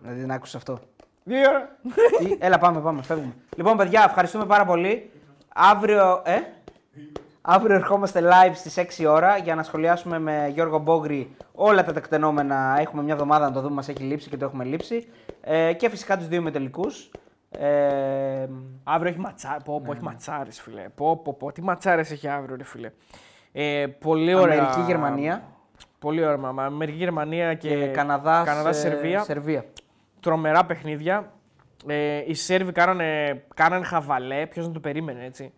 Δηλαδή 0.00 0.20
δεν 0.20 0.30
άκουσα 0.30 0.56
αυτό. 0.56 0.78
Δύο 1.24 1.48
ώρα. 1.48 1.76
Τι- 2.18 2.36
Έλα, 2.38 2.58
πάμε, 2.58 2.80
πάμε, 2.80 3.02
φεύγουμε. 3.02 3.32
Λοιπόν, 3.56 3.76
παιδιά, 3.76 4.04
ευχαριστούμε 4.08 4.46
πάρα 4.46 4.64
πολύ. 4.64 5.10
Αύριο, 5.54 6.22
ε, 6.24 6.36
αύριο 7.42 7.74
ερχόμαστε 7.74 8.20
live 8.22 8.52
στις 8.54 8.76
6 8.76 9.06
ώρα 9.06 9.36
για 9.36 9.54
να 9.54 9.62
σχολιάσουμε 9.62 10.18
με 10.18 10.50
Γιώργο 10.54 10.78
Μπόγκρι 10.78 11.36
όλα 11.52 11.84
τα 11.84 11.92
τεκτενόμενα. 11.92 12.76
Έχουμε 12.80 13.02
μια 13.02 13.12
εβδομάδα 13.12 13.44
να 13.46 13.52
το 13.52 13.60
δούμε, 13.60 13.74
μας 13.74 13.88
έχει 13.88 14.02
λείψει 14.02 14.28
και 14.28 14.36
το 14.36 14.44
έχουμε 14.44 14.64
λείψει. 14.64 15.08
Ε, 15.40 15.72
και 15.72 15.88
φυσικά 15.88 16.16
τους 16.16 16.28
δύο 16.28 16.42
μετελικούς. 16.42 17.10
Ε, 17.50 18.46
Αύριο 18.84 19.10
έχει 19.10 19.20
ματσάρε. 19.20 19.56
Πω, 19.64 19.80
πω, 19.80 19.92
έχει 19.92 20.02
ματσάρες, 20.02 20.60
φίλε. 20.60 20.88
Πω, 20.94 21.16
πω, 21.16 21.34
πω. 21.34 21.52
Τι 21.52 21.62
ματσάρες 21.62 22.10
έχει 22.10 22.28
αύριο, 22.28 22.56
ρε 22.56 22.64
φίλε. 22.64 22.90
Ε, 23.52 23.86
πολύ 23.98 24.34
ωραία. 24.34 24.58
Αμερική-Γερμανία. 24.58 25.42
Πολύ 25.98 26.24
ωραία, 26.24 26.36
μαμά. 26.36 26.64
Αμερική, 26.64 26.96
Γερμανία 26.98 27.54
και, 27.54 27.68
και 27.68 27.86
Καναδάς, 27.86 28.46
Καναδάς, 28.46 28.76
ε, 28.76 28.80
Σερβία. 28.80 29.22
Σερβία. 29.22 29.64
Τρομερά 30.20 30.64
παιχνίδια. 30.66 31.32
Ε, 31.86 32.22
οι 32.26 32.34
Σέρβοι 32.34 32.72
κάνανε, 32.72 33.42
κάνανε 33.54 33.84
χαβαλέ. 33.84 34.46
Ποιος 34.46 34.66
να 34.66 34.72
το 34.72 34.80
περίμενε, 34.80 35.24
έτσι. 35.24 35.52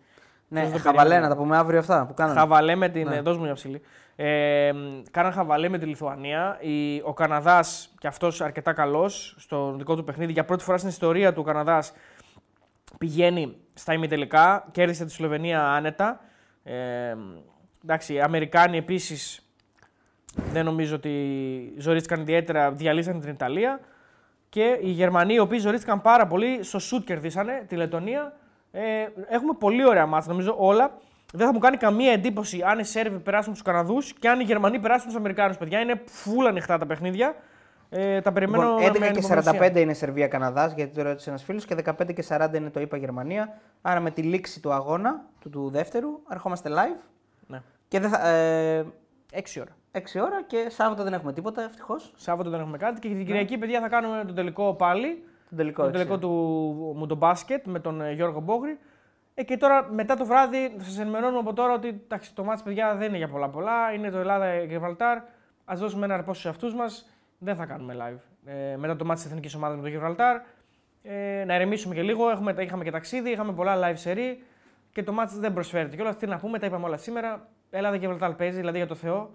Ναι, 0.48 0.60
Ποιος 0.60 0.72
το 0.72 0.78
χαβαλέ 0.78 0.98
περιμένει. 1.08 1.22
να 1.22 1.28
τα 1.28 1.36
πούμε 1.40 1.56
αύριο 1.56 1.78
αυτά 1.78 2.06
που 2.06 2.14
κάνανε. 2.14 2.38
Χαβαλέ 2.38 2.74
με 2.74 2.88
την. 2.88 3.08
Ναι. 3.08 3.16
Ε, 3.16 3.20
δώσ' 3.20 3.36
μου 3.36 3.44
μια 3.44 3.54
ψηλή. 3.54 3.82
Ε, 4.20 4.72
κάναν 5.10 5.32
χαβαλέ 5.32 5.68
με 5.68 5.78
τη 5.78 5.86
Λιθουανία. 5.86 6.58
Η, 6.60 7.00
ο 7.04 7.12
Καναδάς 7.12 7.94
και 7.98 8.06
αυτός 8.06 8.40
αρκετά 8.40 8.72
καλός 8.72 9.34
στο 9.38 9.74
δικό 9.76 9.96
του 9.96 10.04
παιχνίδι. 10.04 10.32
Για 10.32 10.44
πρώτη 10.44 10.64
φορά 10.64 10.78
στην 10.78 10.90
ιστορία 10.90 11.32
του 11.32 11.40
ο 11.40 11.44
Καναδάς 11.44 11.92
πηγαίνει 12.98 13.56
στα 13.74 13.92
ημιτελικά. 13.92 14.68
Κέρδισε 14.72 15.04
τη 15.04 15.12
Σλοβενία 15.12 15.68
άνετα. 15.68 16.20
Ε, 16.62 17.14
εντάξει, 17.82 18.14
οι 18.14 18.20
Αμερικάνοι 18.20 18.76
επίσης 18.76 19.48
δεν 20.52 20.64
νομίζω 20.64 20.94
ότι 20.94 21.74
ζορίστηκαν 21.78 22.20
ιδιαίτερα. 22.20 22.72
Διαλύσαν 22.72 23.20
την 23.20 23.30
Ιταλία. 23.30 23.80
Και 24.48 24.78
οι 24.82 24.90
Γερμανοί, 24.90 25.34
οι 25.34 25.38
οποίοι 25.38 25.58
ζορίστηκαν 25.58 26.00
πάρα 26.00 26.26
πολύ, 26.26 26.62
στο 26.62 26.78
σουτ 26.78 27.04
κερδίσανε 27.06 27.64
τη 27.68 27.76
Λετωνία. 27.76 28.36
Ε, 28.70 29.06
έχουμε 29.28 29.52
πολύ 29.58 29.86
ωραία 29.86 30.06
μάτια, 30.06 30.32
νομίζω 30.32 30.54
όλα. 30.58 30.98
Δεν 31.32 31.46
θα 31.46 31.52
μου 31.52 31.58
κάνει 31.58 31.76
καμία 31.76 32.12
εντύπωση 32.12 32.62
αν 32.62 32.78
οι 32.78 32.84
Σέρβοι 32.84 33.18
περάσουν 33.18 33.52
τους 33.52 33.62
Καναδούς 33.62 34.12
και 34.12 34.28
αν 34.28 34.40
οι 34.40 34.42
Γερμανοί 34.42 34.78
περάσουν 34.78 35.06
τους 35.06 35.16
Αμερικάνους. 35.16 35.56
Παιδιά, 35.56 35.80
είναι 35.80 36.02
φούλα 36.06 36.48
ανοιχτά 36.48 36.78
τα 36.78 36.86
παιχνίδια. 36.86 37.34
Ε, 37.90 38.20
τα 38.20 38.32
περιμένω 38.32 38.62
Λοιπόν, 38.62 38.82
με 38.82 38.88
11 38.88 38.92
και 38.92 39.04
ανυπομονησία. 39.04 39.70
45 39.72 39.80
είναι 39.80 39.92
Σερβία-Καναδάς, 39.92 40.72
γιατί 40.72 40.94
το 40.94 41.02
ρώτησε 41.02 41.30
ένας 41.30 41.42
φίλος, 41.42 41.64
και 41.64 41.74
15 41.74 42.12
και 42.12 42.24
40 42.28 42.54
είναι 42.54 42.70
το 42.70 42.80
είπα 42.80 42.96
Γερμανία. 42.96 43.60
Άρα 43.82 44.00
με 44.00 44.10
τη 44.10 44.22
λήξη 44.22 44.60
του 44.60 44.72
αγώνα, 44.72 45.24
του, 45.40 45.50
του 45.50 45.70
δεύτερου, 45.70 46.08
ερχόμαστε 46.30 46.70
live. 46.72 47.00
Ναι. 47.46 47.62
Και 47.88 48.00
δεν 48.00 48.10
θα, 48.10 48.28
ε, 48.28 48.86
6 49.32 49.60
ώρα. 49.60 49.76
6 49.92 50.20
ώρα 50.20 50.42
και 50.46 50.66
Σάββατο 50.68 51.02
δεν 51.02 51.12
έχουμε 51.12 51.32
τίποτα, 51.32 51.62
ευτυχώς. 51.62 52.12
Σάββατο 52.16 52.50
δεν 52.50 52.60
έχουμε 52.60 52.76
κάτι 52.76 53.00
και 53.00 53.08
την 53.08 53.26
Κυριακή, 53.26 53.58
παιδιά, 53.58 53.80
θα 53.80 53.88
κάνουμε 53.88 54.24
το 54.26 54.32
τελικό 54.32 54.74
πάλι. 54.74 55.22
Τον 55.48 55.58
τελικό. 55.58 55.82
Το 55.82 55.88
έξι. 55.88 55.98
τελικό 55.98 56.18
του 56.18 56.28
μου 56.96 57.06
το 57.06 57.14
μπάσκετ 57.14 57.66
με 57.66 57.80
τον 57.80 58.00
ε, 58.00 58.12
Γιώργο 58.12 58.40
Μπόγρη. 58.40 58.78
Ε, 59.38 59.42
και 59.42 59.56
τώρα 59.56 59.88
μετά 59.92 60.16
το 60.16 60.26
βράδυ 60.26 60.76
σας 60.78 60.98
ενημερώνουμε 60.98 61.38
από 61.38 61.52
τώρα 61.52 61.72
ότι 61.72 61.88
εντάξει, 61.88 62.34
το 62.34 62.44
μάτς 62.44 62.62
παιδιά 62.62 62.94
δεν 62.94 63.08
είναι 63.08 63.16
για 63.16 63.28
πολλά 63.28 63.48
πολλά. 63.48 63.92
Είναι 63.92 64.10
το 64.10 64.18
Ελλάδα-Γιβραλτάρ. 64.18 65.16
Α 65.64 65.74
δώσουμε 65.74 66.04
ένα 66.04 66.16
ρεπό 66.16 66.34
σε 66.34 66.48
αυτού 66.48 66.76
μας. 66.76 67.10
Δεν 67.38 67.56
θα 67.56 67.66
κάνουμε 67.66 67.96
live. 67.98 68.50
Ε, 68.72 68.76
μετά 68.76 68.96
το 68.96 69.04
μάτς 69.04 69.20
της 69.20 69.30
εθνικής 69.30 69.54
ομάδας 69.54 69.76
με 69.76 69.82
το 69.82 69.88
Γιβραλτάρ. 69.88 70.36
Ε, 71.02 71.44
να 71.46 71.54
ηρεμήσουμε 71.54 71.94
και 71.94 72.02
λίγο. 72.02 72.30
Έχουμε, 72.30 72.54
είχαμε 72.58 72.84
και 72.84 72.90
ταξίδι, 72.90 73.30
είχαμε 73.30 73.52
πολλά 73.52 73.76
live 73.76 74.08
series 74.08 74.36
και 74.92 75.02
το 75.02 75.12
μάτς 75.12 75.38
δεν 75.38 75.52
προσφέρεται 75.52 75.96
κιόλα. 75.96 76.14
Τι 76.14 76.26
να 76.26 76.38
πούμε, 76.38 76.58
τα 76.58 76.66
είπαμε 76.66 76.86
όλα 76.86 76.96
σήμερα. 76.96 77.48
Ελλάδα-Γιβραλτάρ 77.70 78.34
παίζει, 78.34 78.58
δηλαδή 78.58 78.76
για 78.76 78.86
το 78.86 78.94
Θεό. 78.94 79.30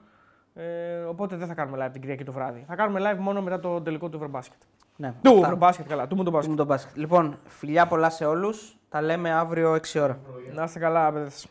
Ε, 0.53 0.97
οπότε 1.07 1.35
δεν 1.35 1.47
θα 1.47 1.53
κάνουμε 1.53 1.85
live 1.85 1.91
την 1.91 2.01
Κυριακή 2.01 2.23
το 2.23 2.31
βράδυ. 2.31 2.63
Θα 2.67 2.75
κάνουμε 2.75 3.11
live 3.11 3.19
μόνο 3.19 3.41
μετά 3.41 3.59
το 3.59 3.81
τελικό 3.81 4.09
του 4.09 4.15
Ευρωμπάσκετ. 4.15 4.59
Ναι, 4.95 5.13
Του 5.21 5.29
αυτά. 5.29 5.45
Ευρωμπάσκετ, 5.45 5.87
καλά. 5.87 6.07
Του 6.07 6.15
μου 6.15 6.23
το 6.23 6.31
μπάσκετ. 6.31 6.51
Μου 6.51 6.57
το 6.57 6.65
μπάσκετ. 6.65 6.97
Λοιπόν, 6.97 7.39
φιλιά 7.45 7.87
πολλά 7.87 8.09
σε 8.09 8.25
όλους. 8.25 8.77
Τα 8.93 9.01
λέμε 9.01 9.31
αύριο 9.31 9.73
6 9.73 10.01
ώρα. 10.01 10.19
Να 10.53 10.63
είστε 10.63 10.79
καλά, 10.79 11.11
παιδες. 11.11 11.47